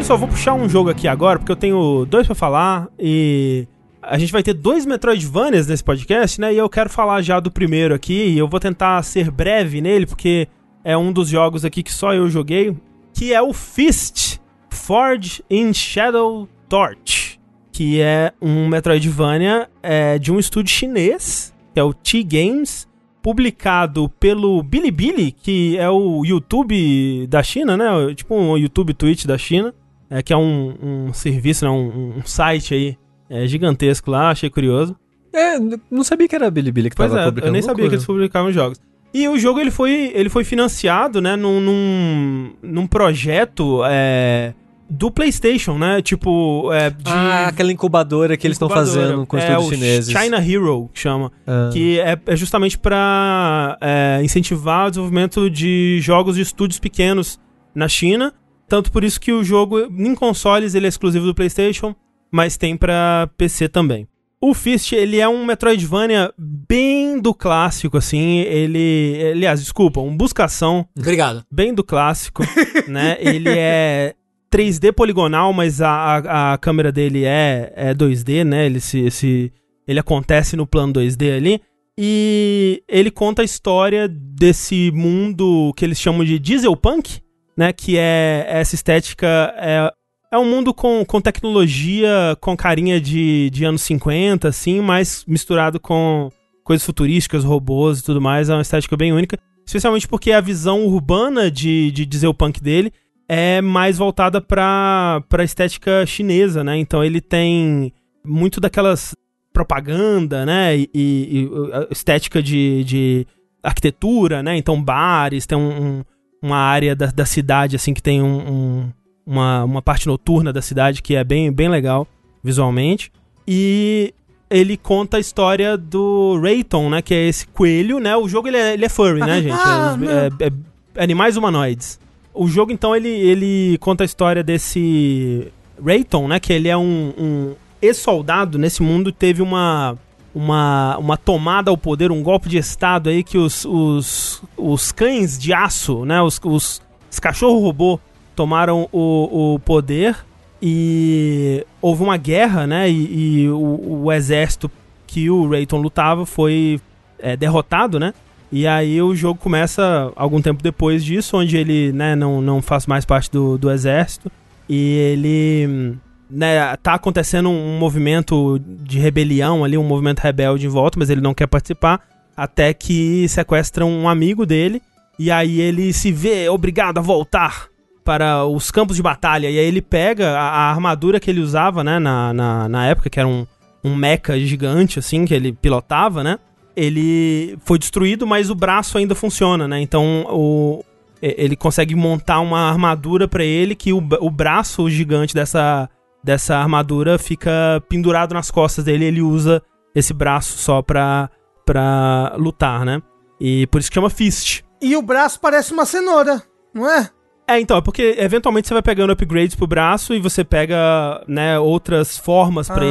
Olha 0.02 0.08
só, 0.08 0.18
vou 0.18 0.28
puxar 0.28 0.56
um 0.56 0.68
jogo 0.68 0.90
aqui 0.90 1.08
agora, 1.08 1.38
porque 1.38 1.52
eu 1.52 1.56
tenho 1.56 2.08
dois 2.10 2.26
pra 2.26 2.34
falar 2.34 2.88
e 2.98 3.68
a 4.02 4.18
gente 4.18 4.32
vai 4.32 4.42
ter 4.42 4.54
dois 4.54 4.84
Metroidvanias 4.84 5.68
nesse 5.68 5.84
podcast, 5.84 6.42
né? 6.42 6.52
E 6.52 6.58
eu 6.58 6.68
quero 6.68 6.90
falar 6.90 7.22
já 7.22 7.40
do 7.40 7.52
primeiro 7.52 7.94
aqui 7.94 8.30
e 8.30 8.38
eu 8.40 8.48
vou 8.48 8.60
tentar 8.60 9.04
ser 9.04 9.30
breve 9.30 9.80
nele, 9.80 10.08
porque 10.08 10.48
é 10.84 10.98
um 10.98 11.14
dos 11.14 11.30
jogos 11.30 11.64
aqui 11.64 11.84
que 11.84 11.94
só 11.94 12.16
eu 12.16 12.28
joguei, 12.30 12.76
que 13.14 13.32
é 13.32 13.40
o 13.44 13.54
Fist 13.54 14.40
Forge 14.72 15.44
in 15.48 15.72
Shadow 15.72 16.50
Torch, 16.68 17.40
que 17.72 18.02
é 18.02 18.34
um 18.42 18.68
Metroidvania 18.68 19.70
é, 19.84 20.18
de 20.18 20.32
um 20.32 20.40
estúdio 20.40 20.74
chinês, 20.74 21.54
que 21.76 21.80
é 21.80 21.84
o 21.84 21.94
T-Games, 21.94 22.88
publicado 23.22 24.10
pelo 24.20 24.64
Bilibili, 24.64 25.32
que 25.32 25.78
é 25.78 25.92
o 25.92 26.26
YouTube 26.26 27.28
da 27.28 27.44
China, 27.44 27.78
né? 27.78 28.16
Tipo 28.16 28.34
um 28.34 28.58
YouTube 28.58 28.96
Twitch 28.96 29.26
da 29.26 29.38
China, 29.38 29.72
é, 30.12 30.22
que 30.22 30.34
é 30.34 30.38
um, 30.38 30.76
um 31.08 31.14
serviço, 31.14 31.64
né? 31.64 31.72
um, 31.72 32.18
um 32.18 32.26
site 32.26 32.74
aí 32.74 32.98
é, 33.30 33.48
gigantesco 33.48 34.12
lá, 34.12 34.30
achei 34.30 34.50
curioso. 34.50 34.96
É, 35.34 35.58
não 35.90 36.04
sabia 36.04 36.28
que 36.28 36.36
era 36.36 36.48
a 36.48 36.52
Bilibili 36.52 36.90
que 36.90 36.96
Pois 36.98 37.10
tava 37.10 37.22
é, 37.22 37.26
publicando. 37.26 37.48
eu 37.48 37.54
nem 37.54 37.62
sabia 37.62 37.76
que 37.76 37.82
loucura. 37.84 37.96
eles 37.96 38.06
publicavam 38.06 38.52
jogos. 38.52 38.78
E 39.14 39.28
o 39.28 39.40
jogo 39.40 39.60
ele 39.62 39.72
foi, 39.72 40.12
ele 40.14 40.30
foi 40.30 40.44
financiado, 40.44 41.22
né, 41.22 41.36
num, 41.38 41.60
num, 41.62 42.54
num 42.62 42.88
projeto 42.88 43.82
é, 43.86 44.54
do 44.90 45.10
PlayStation, 45.10 45.78
né? 45.78 46.02
Tipo, 46.02 46.72
é, 46.74 46.90
de 46.90 47.04
Ah, 47.06 47.48
aquela 47.48 47.72
incubadora 47.72 48.36
que 48.36 48.46
eles 48.46 48.56
estão 48.56 48.70
fazendo 48.70 49.26
com 49.26 49.38
é, 49.38 49.40
estudos 49.42 49.68
o 49.68 49.70
chineses. 49.74 50.12
China 50.18 50.38
Hero, 50.46 50.90
que 50.94 51.00
chama. 51.00 51.32
Ah. 51.48 51.70
Que 51.72 52.00
é, 52.02 52.20
é 52.26 52.36
justamente 52.36 52.78
para 52.78 53.78
incentivar 54.24 54.88
o 54.88 54.90
desenvolvimento 54.90 55.50
de 55.50 56.00
jogos 56.02 56.36
de 56.36 56.42
estúdios 56.42 56.80
pequenos 56.80 57.40
na 57.74 57.88
China. 57.88 58.34
Tanto 58.72 58.90
por 58.90 59.04
isso 59.04 59.20
que 59.20 59.34
o 59.34 59.44
jogo, 59.44 59.82
em 59.82 60.16
consoles, 60.16 60.76
ele 60.76 60.86
é 60.86 60.88
exclusivo 60.88 61.26
do 61.26 61.36
PlayStation, 61.36 61.94
mas 62.32 62.56
tem 62.56 62.78
para 62.78 63.30
PC 63.36 63.68
também. 63.68 64.08
O 64.42 64.54
Fist, 64.54 64.94
ele 64.94 65.20
é 65.20 65.28
um 65.28 65.44
Metroidvania 65.44 66.34
bem 66.38 67.20
do 67.20 67.34
clássico, 67.34 67.98
assim. 67.98 68.40
Ele. 68.40 69.32
Aliás, 69.34 69.60
desculpa, 69.60 70.00
um 70.00 70.16
buscação 70.16 70.88
Obrigado. 70.98 71.44
bem 71.52 71.74
do 71.74 71.84
clássico, 71.84 72.44
né? 72.88 73.18
Ele 73.20 73.50
é 73.50 74.16
3D 74.50 74.94
poligonal, 74.94 75.52
mas 75.52 75.82
a, 75.82 75.90
a, 75.92 76.54
a 76.54 76.58
câmera 76.58 76.94
dele 76.94 77.26
é, 77.26 77.74
é 77.76 77.94
2D, 77.94 78.46
né? 78.46 78.68
Ele, 78.68 78.80
se, 78.80 79.12
se, 79.12 79.52
ele 79.86 80.00
acontece 80.00 80.56
no 80.56 80.66
plano 80.66 80.94
2D 80.94 81.36
ali. 81.36 81.62
E 82.00 82.82
ele 82.88 83.12
conta 83.12 83.42
a 83.42 83.46
história 83.46 84.08
desse 84.08 84.92
mundo 84.92 85.74
que 85.76 85.84
eles 85.84 86.00
chamam 86.00 86.24
de 86.24 86.40
dieselpunk, 86.40 87.20
né? 87.58 87.72
Que 87.74 87.98
é 87.98 88.46
essa 88.48 88.76
estética... 88.76 89.54
É, 89.58 89.92
é 90.34 90.38
um 90.38 90.50
mundo 90.50 90.74
com, 90.74 91.04
com 91.04 91.20
tecnologia, 91.20 92.38
com 92.40 92.56
carinha 92.56 93.02
de, 93.02 93.50
de 93.50 93.66
anos 93.66 93.82
50, 93.82 94.48
assim, 94.48 94.80
mas 94.80 95.26
misturado 95.28 95.78
com 95.80 96.30
coisas 96.64 96.86
futurísticas, 96.86 97.44
robôs 97.44 98.00
e 98.00 98.04
tudo 98.04 98.22
mais. 98.22 98.50
É 98.50 98.54
uma 98.54 98.62
estética 98.62 98.96
bem 98.96 99.12
única. 99.12 99.38
Especialmente 99.66 100.08
porque 100.08 100.32
a 100.32 100.40
visão 100.42 100.86
urbana 100.86 101.52
de, 101.52 101.92
de 101.92 102.06
Dieselpunk 102.06 102.62
dele 102.62 102.94
é 103.28 103.62
mais 103.62 103.98
voltada 103.98 104.40
pra, 104.42 105.22
pra 105.30 105.44
estética 105.44 106.06
chinesa, 106.06 106.64
né? 106.64 106.78
Então 106.78 107.04
ele 107.04 107.20
tem 107.22 107.94
muito 108.26 108.60
daquelas 108.62 109.14
propaganda, 109.54 110.46
né? 110.46 110.78
E, 110.78 110.90
e- 110.94 111.50
a 111.74 111.88
estética 111.92 112.42
de, 112.42 112.84
de 112.86 113.28
arquitetura, 113.62 114.42
né? 114.42 114.58
Então 114.58 114.82
bares, 114.82 115.46
tem 115.46 115.58
um- 115.58 115.84
um- 116.00 116.04
uma 116.42 116.58
área 116.58 116.96
da, 116.96 117.08
da 117.08 117.26
cidade, 117.26 117.76
assim, 117.76 117.94
que 117.94 118.02
tem 118.02 118.22
um- 118.22 118.50
um- 118.52 118.90
uma, 119.26 119.64
uma 119.64 119.82
parte 119.82 120.08
noturna 120.08 120.52
da 120.52 120.62
cidade 120.62 121.02
que 121.02 121.16
é 121.16 121.24
bem, 121.24 121.52
bem 121.52 121.70
legal 121.70 122.08
visualmente. 122.44 123.12
E 123.48 124.14
ele 124.50 124.76
conta 124.78 125.18
a 125.18 125.20
história 125.20 125.78
do 125.78 126.40
Rayton, 126.42 126.90
né? 126.90 127.02
Que 127.02 127.14
é 127.14 127.28
esse 127.28 127.48
coelho, 127.48 128.00
né? 128.00 128.16
O 128.18 128.28
jogo 128.28 128.48
ele 128.48 128.58
é, 128.58 128.74
ele 128.74 128.86
é 128.86 128.90
furry, 128.90 129.20
né, 129.20 129.42
gente? 129.42 129.54
Ah, 129.54 129.96
É- 130.40 130.46
é- 130.46 130.52
é 130.96 131.04
animais 131.04 131.38
humanoides. 131.38 132.00
O 132.34 132.48
jogo, 132.48 132.72
então, 132.72 132.96
ele, 132.96 133.10
ele 133.10 133.78
conta 133.80 134.04
a 134.04 134.06
história 134.06 134.42
desse 134.44 135.48
Rayton, 135.84 136.28
né? 136.28 136.40
Que 136.40 136.54
ele 136.54 136.68
é 136.70 136.78
um, 136.78 137.14
um 137.18 137.54
ex-soldado 137.82 138.58
nesse 138.58 138.82
mundo. 138.82 139.12
Teve 139.12 139.42
uma, 139.42 139.98
uma, 140.34 140.98
uma 140.98 141.18
tomada 141.18 141.70
ao 141.70 141.78
poder, 141.78 142.12
um 142.12 142.24
golpe 142.24 142.50
de 142.50 142.58
estado 142.58 143.10
aí 143.10 143.24
que 143.24 143.38
os, 143.38 143.66
os, 143.66 144.44
os 144.58 144.92
cães 144.92 145.38
de 145.38 145.54
aço, 145.54 146.06
né? 146.06 146.22
Os, 146.22 146.40
os, 146.44 146.82
os 147.12 147.20
cachorro-robô 147.20 148.00
tomaram 148.36 148.88
o, 148.92 149.54
o 149.56 149.60
poder 149.60 150.18
e 150.62 151.66
houve 151.82 152.04
uma 152.04 152.18
guerra, 152.18 152.66
né? 152.66 152.90
E, 152.90 153.42
e 153.42 153.50
o, 153.50 154.04
o 154.04 154.12
exército 154.12 154.72
que 155.06 155.30
o 155.30 155.50
Rayton 155.50 155.82
lutava 155.82 156.26
foi 156.26 156.80
é, 157.20 157.36
derrotado, 157.36 158.00
né? 158.00 158.14
E 158.52 158.68
aí 158.68 159.02
o 159.02 159.16
jogo 159.16 159.40
começa 159.40 160.12
algum 160.16 160.42
tempo 160.42 160.62
depois 160.62 161.06
disso, 161.06 161.38
onde 161.38 161.56
ele 161.56 161.94
né, 161.94 162.16
não, 162.16 162.42
não 162.42 162.62
faz 162.62 162.86
mais 162.86 163.06
parte 163.06 163.32
do, 163.32 163.58
do 163.58 163.72
exército. 163.72 164.30
E 164.68 164.96
ele. 165.14 165.96
Né, 166.32 166.76
tá 166.78 166.94
acontecendo 166.94 167.50
um 167.50 167.78
movimento 167.78 168.58
de 168.60 168.98
rebelião 169.00 169.66
ali, 169.66 169.78
um 169.78 169.84
movimento 169.84 170.20
rebelde 170.20 170.66
em 170.66 170.70
volta, 170.70 170.98
mas 170.98 171.10
ele 171.10 171.20
não 171.22 171.34
quer 171.34 171.48
participar. 171.48 172.02
Até 172.36 172.74
que 172.74 173.28
sequestram 173.28 173.90
um 173.92 174.08
amigo 174.08 174.46
dele. 174.46 174.82
E 175.20 175.30
aí 175.30 175.60
ele 175.60 175.92
se 175.92 176.12
vê 176.12 176.48
obrigado 176.48 176.98
a 176.98 177.02
voltar 177.02 177.68
para 178.04 178.46
os 178.46 178.72
campos 178.72 178.96
de 178.96 179.04
batalha. 179.04 179.50
E 179.50 179.60
aí 179.60 179.66
ele 179.66 179.82
pega 179.82 180.38
a, 180.38 180.50
a 180.50 180.72
armadura 180.72 181.20
que 181.20 181.30
ele 181.30 181.42
usava, 181.42 181.84
né, 181.84 182.00
na, 182.00 182.34
na, 182.34 182.70
na 182.70 182.86
época, 182.88 183.10
que 183.10 183.20
era 183.20 183.28
um, 183.28 183.46
um 183.84 183.96
mecha 183.96 184.40
gigante, 184.40 185.00
assim, 185.00 185.26
que 185.26 185.34
ele 185.34 185.52
pilotava, 185.52 186.24
né? 186.24 186.40
Ele 186.76 187.58
foi 187.66 187.78
destruído, 187.78 188.26
mas 188.26 188.50
o 188.50 188.56
braço 188.56 188.98
ainda 188.98 189.14
funciona, 189.14 189.68
né? 189.68 189.82
Então 189.82 190.26
o, 190.30 190.84
ele 191.22 191.56
consegue 191.56 191.96
montar 191.96 192.40
uma 192.40 192.70
armadura 192.70 193.28
para 193.28 193.44
ele 193.44 193.76
que 193.76 193.94
o, 193.94 194.02
o 194.20 194.30
braço 194.30 194.90
gigante 194.90 195.36
dessa, 195.36 195.90
dessa 196.24 196.56
armadura 196.58 197.18
fica 197.18 197.82
pendurado 197.90 198.34
nas 198.34 198.52
costas 198.52 198.86
dele. 198.86 199.06
ele 199.06 199.22
usa 199.22 199.62
esse 199.96 200.14
braço 200.14 200.58
só 200.58 200.82
pra, 200.82 201.30
pra 201.66 202.34
lutar, 202.38 202.86
né? 202.86 203.02
E 203.40 203.66
por 203.68 203.80
isso 203.80 203.90
que 203.90 203.96
chama 203.96 204.10
Fist. 204.10 204.62
E 204.82 204.96
o 204.96 205.02
braço 205.02 205.40
parece 205.40 205.74
uma 205.74 205.86
cenoura, 205.86 206.42
não 206.74 206.90
é? 206.90 207.10
É, 207.48 207.60
então, 207.60 207.76
é 207.76 207.82
porque 207.82 208.16
eventualmente 208.18 208.68
você 208.68 208.74
vai 208.74 208.84
pegando 208.84 209.12
upgrades 209.12 209.56
pro 209.56 209.68
braço 209.68 210.14
e 210.14 210.20
você 210.20 210.44
pega, 210.44 211.22
né, 211.28 211.60
outras 211.60 212.18
formas 212.18 212.68
para 212.70 212.84
Ah. 212.86 212.88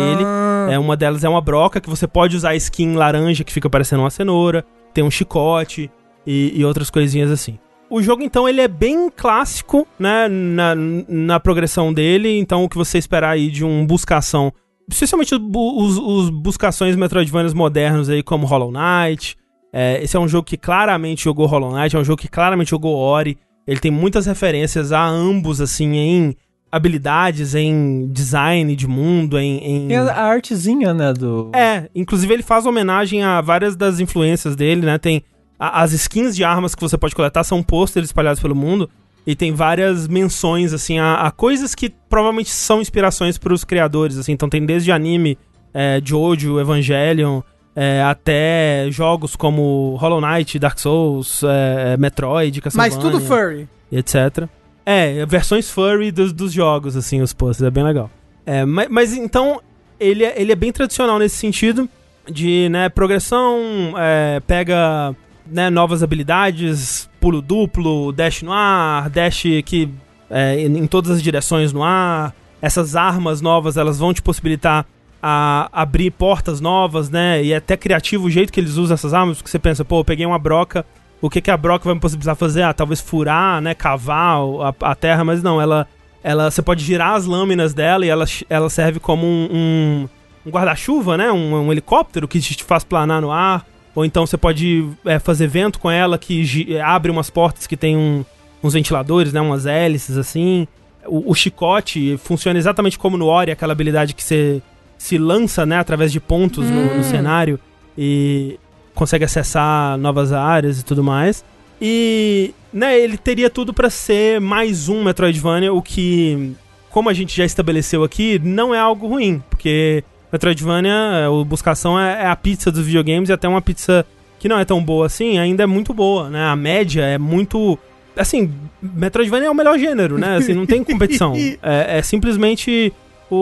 ele. 0.69 0.75
É, 0.75 0.79
uma 0.79 0.97
delas 0.97 1.25
é 1.25 1.29
uma 1.29 1.41
broca, 1.41 1.81
que 1.81 1.89
você 1.89 2.07
pode 2.07 2.37
usar 2.37 2.55
skin 2.57 2.95
laranja, 2.95 3.43
que 3.45 3.53
fica 3.53 3.71
parecendo 3.71 4.03
uma 4.03 4.11
cenoura. 4.11 4.65
Tem 4.93 5.03
um 5.03 5.11
chicote 5.11 5.91
e, 6.27 6.53
e 6.55 6.65
outras 6.65 6.91
coisinhas 6.91 7.31
assim. 7.31 7.59
O 7.91 8.01
jogo, 8.01 8.23
então, 8.23 8.49
ele 8.49 8.61
é 8.61 8.69
bem 8.69 9.11
clássico, 9.11 9.87
né, 9.99 10.29
na, 10.29 10.75
na 10.77 11.41
progressão 11.41 11.93
dele. 11.93 12.39
Então, 12.39 12.63
o 12.65 12.69
que 12.69 12.77
você 12.77 12.97
esperar 12.99 13.31
aí 13.31 13.51
de 13.51 13.65
um 13.65 13.85
buscação, 13.85 14.53
especialmente 14.89 15.35
os, 15.35 15.99
os, 15.99 16.31
buscações 16.31 16.95
Metroidvanias 16.95 17.53
modernos 17.53 18.09
aí, 18.09 18.23
como 18.23 18.47
Hollow 18.47 18.71
Knight. 18.73 19.37
É, 19.73 20.03
esse 20.03 20.17
é 20.17 20.21
um 20.21 20.29
jogo 20.29 20.45
que 20.47 20.57
claramente 20.57 21.25
jogou 21.25 21.47
Hollow 21.47 21.73
Knight, 21.77 21.95
é 21.95 21.99
um 21.99 22.05
jogo 22.05 22.21
que 22.23 22.29
claramente 22.29 22.71
jogou 22.71 22.97
Ori. 22.97 23.37
Ele 23.67 23.79
tem 23.81 23.91
muitas 23.91 24.27
referências 24.27 24.93
a 24.93 25.05
ambos, 25.07 25.61
assim, 25.61 25.97
em 25.97 26.37
habilidades, 26.73 27.55
em 27.55 28.09
design 28.13 28.75
de 28.77 28.87
mundo, 28.87 29.39
em... 29.39 29.59
em- 29.59 29.89
Tem 29.89 29.97
a, 29.97 30.05
a 30.13 30.25
artezinha, 30.27 30.95
né, 30.95 31.13
do... 31.13 31.51
é, 31.53 31.89
inclusive 31.95 32.33
ele 32.33 32.43
faz 32.45 32.65
homenagem 32.65 33.23
a 33.25 33.41
várias 33.41 33.75
das 33.75 33.99
influências 33.99 34.55
dele, 34.55 34.87
né? 34.87 34.97
Tem 34.97 35.23
a- 35.61 35.83
as 35.83 35.93
skins 35.93 36.35
de 36.35 36.43
armas 36.43 36.75
que 36.75 36.81
você 36.81 36.97
pode 36.97 37.15
coletar 37.15 37.45
são 37.45 37.63
pôsteres 37.63 38.09
espalhados 38.09 38.41
pelo 38.41 38.55
mundo 38.57 38.89
e 39.27 39.37
tem 39.37 39.53
várias 39.53 40.09
menções 40.09 40.73
assim 40.73 40.99
a, 40.99 41.17
a 41.27 41.31
coisas 41.31 41.75
que 41.75 41.91
provavelmente 42.09 42.49
são 42.51 42.81
inspirações 42.81 43.37
para 43.37 43.53
os 43.53 43.63
criadores, 43.63 44.17
assim. 44.17 44.33
Então 44.33 44.49
tem 44.49 44.65
desde 44.65 44.91
anime, 44.91 45.37
é, 45.75 46.01
Jojo, 46.03 46.59
Evangelion, 46.59 47.43
é, 47.77 48.03
até 48.03 48.89
jogos 48.91 49.37
como 49.37 49.95
Hollow 50.01 50.21
Knight, 50.21 50.59
Dark 50.59 50.79
Souls, 50.79 51.43
é, 51.45 51.97
Metroid, 51.99 52.61
Mas 52.75 52.97
tudo 52.97 53.21
furry. 53.21 53.69
etc. 53.93 54.49
É, 54.85 55.25
versões 55.27 55.71
furry 55.71 56.11
dos, 56.11 56.33
dos 56.33 56.53
jogos, 56.53 56.97
assim, 56.97 57.21
os 57.21 57.33
posters, 57.33 57.69
é 57.69 57.71
bem 57.71 57.85
legal. 57.85 58.11
É, 58.45 58.65
mas, 58.65 58.89
mas 58.89 59.13
então, 59.13 59.61
ele 60.01 60.25
é, 60.25 60.41
ele 60.41 60.51
é 60.51 60.57
bem 60.57 60.73
tradicional 60.73 61.19
nesse 61.19 61.37
sentido, 61.37 61.89
de, 62.29 62.69
né, 62.71 62.89
progressão, 62.89 63.59
é, 63.97 64.41
pega, 64.41 65.15
né, 65.51 65.69
novas 65.69 66.03
habilidades, 66.03 67.09
pulo 67.21 67.43
duplo, 67.43 68.13
dash 68.13 68.43
no 68.43 68.53
ar, 68.53 69.11
dash 69.11 69.43
que, 69.65 69.89
é, 70.31 70.61
em, 70.61 70.87
todas 70.87 71.11
as 71.11 71.23
direções 71.23 71.73
no 71.73 71.83
ar, 71.83 72.35
essas 72.63 72.95
armas 72.97 73.41
novas, 73.41 73.77
elas 73.77 73.99
vão 73.99 74.15
te 74.15 74.23
possibilitar 74.23 74.87
a 75.23 75.69
abrir 75.73 76.11
portas 76.13 76.61
novas, 76.61 77.11
né, 77.11 77.43
e 77.43 77.53
é 77.53 77.57
até 77.57 77.77
criativo 77.77 78.27
o 78.27 78.31
jeito 78.31 78.53
que 78.53 78.61
eles 78.61 78.77
usam 78.77 78.95
essas 78.95 79.13
armas, 79.13 79.37
porque 79.37 79.51
você 79.51 79.59
pensa, 79.59 79.85
pô, 79.85 80.01
eu 80.01 80.05
peguei 80.05 80.25
uma 80.25 80.39
broca, 80.39 80.87
o 81.21 81.29
que, 81.29 81.41
que 81.41 81.51
a 81.51 81.57
broca 81.57 81.85
vai 81.85 81.95
me 81.95 82.01
possibilitar 82.01 82.35
fazer? 82.35 82.63
Ah, 82.63 82.73
talvez 82.73 83.01
furar, 83.01 83.61
né, 83.61 83.75
cavar 83.75 84.39
a, 84.39 84.91
a 84.91 84.95
terra, 84.95 85.23
mas 85.23 85.43
não, 85.43 85.61
ela, 85.61 85.87
ela, 86.23 86.51
você 86.51 86.63
pode 86.63 86.83
girar 86.83 87.15
as 87.15 87.27
lâminas 87.27 87.75
dela 87.75 88.07
e 88.07 88.09
ela, 88.09 88.25
ela 88.49 88.71
serve 88.71 88.99
como 88.99 89.27
um, 89.27 89.49
um, 89.53 90.09
um 90.47 90.51
guarda-chuva, 90.51 91.19
né, 91.19 91.31
um, 91.31 91.67
um 91.67 91.73
helicóptero 91.73 92.27
que 92.27 92.41
te 92.41 92.65
faz 92.65 92.85
planar 92.85 93.21
no 93.21 93.31
ar, 93.31 93.67
ou 93.95 94.05
então 94.05 94.27
você 94.27 94.37
pode 94.37 94.87
é, 95.05 95.19
fazer 95.19 95.47
vento 95.47 95.79
com 95.79 95.91
ela 95.91 96.17
que 96.19 96.45
gi- 96.45 96.79
abre 96.79 97.11
umas 97.11 97.29
portas 97.31 97.67
que 97.67 97.77
tem 97.77 97.97
um- 97.97 98.25
uns 98.63 98.75
ventiladores, 98.75 99.33
né, 99.33 99.41
umas 99.41 99.67
hélices 99.67 100.17
assim. 100.17 100.67
O, 101.07 101.31
o 101.33 101.35
chicote 101.35 102.19
funciona 102.23 102.59
exatamente 102.59 102.99
como 102.99 103.17
no 103.17 103.27
Ori, 103.27 103.51
aquela 103.51 103.73
habilidade 103.73 104.15
que 104.15 104.23
você 104.23 104.61
se 104.99 105.17
lança, 105.17 105.65
né, 105.65 105.79
através 105.79 106.13
de 106.13 106.21
pontos 106.21 106.69
no, 106.69 106.97
no 106.99 107.03
cenário 107.05 107.59
e 107.97 108.59
consegue 108.95 109.25
acessar 109.25 109.97
novas 109.99 110.31
áreas 110.33 110.79
e 110.79 110.85
tudo 110.85 111.03
mais. 111.03 111.43
E, 111.81 112.53
né, 112.73 112.99
ele 113.01 113.17
teria 113.17 113.49
tudo 113.49 113.73
pra 113.73 113.89
ser 113.89 114.39
mais 114.41 114.89
um 114.91 115.03
Metroidvania, 115.03 115.73
o 115.73 115.81
que, 115.81 116.53
como 116.91 117.09
a 117.09 117.15
gente 117.15 117.35
já 117.35 117.45
estabeleceu 117.47 118.05
aqui, 118.05 118.39
não 118.45 118.75
é 118.75 118.79
algo 118.79 119.09
ruim, 119.09 119.43
porque 119.49 120.05
Metroidvania, 120.33 120.93
é, 120.93 121.29
o 121.29 121.45
buscação 121.45 121.99
é, 121.99 122.23
é 122.23 122.27
a 122.27 122.37
pizza 122.37 122.71
dos 122.71 122.87
videogames 122.87 123.29
e 123.29 123.33
até 123.33 123.49
uma 123.49 123.61
pizza 123.61 124.07
que 124.39 124.49
não 124.49 124.59
é 124.59 124.65
tão 124.65 124.83
boa 124.83 125.07
assim, 125.07 125.39
ainda 125.39 125.63
é 125.65 125.67
muito 125.67 125.93
boa, 125.93 126.31
né? 126.31 126.45
A 126.45 126.57
média 126.57 127.03
é 127.03 127.19
muito 127.19 127.79
assim, 128.17 128.53
Metroidvania 128.83 129.49
é 129.49 129.51
o 129.51 129.55
melhor 129.55 129.79
gênero, 129.79 130.19
né? 130.19 130.37
Assim, 130.37 130.55
não 130.55 130.67
tem 130.67 130.83
competição. 130.85 131.35
É, 131.63 131.99
é 131.99 132.03
simplesmente 132.03 132.93
o, 133.31 133.37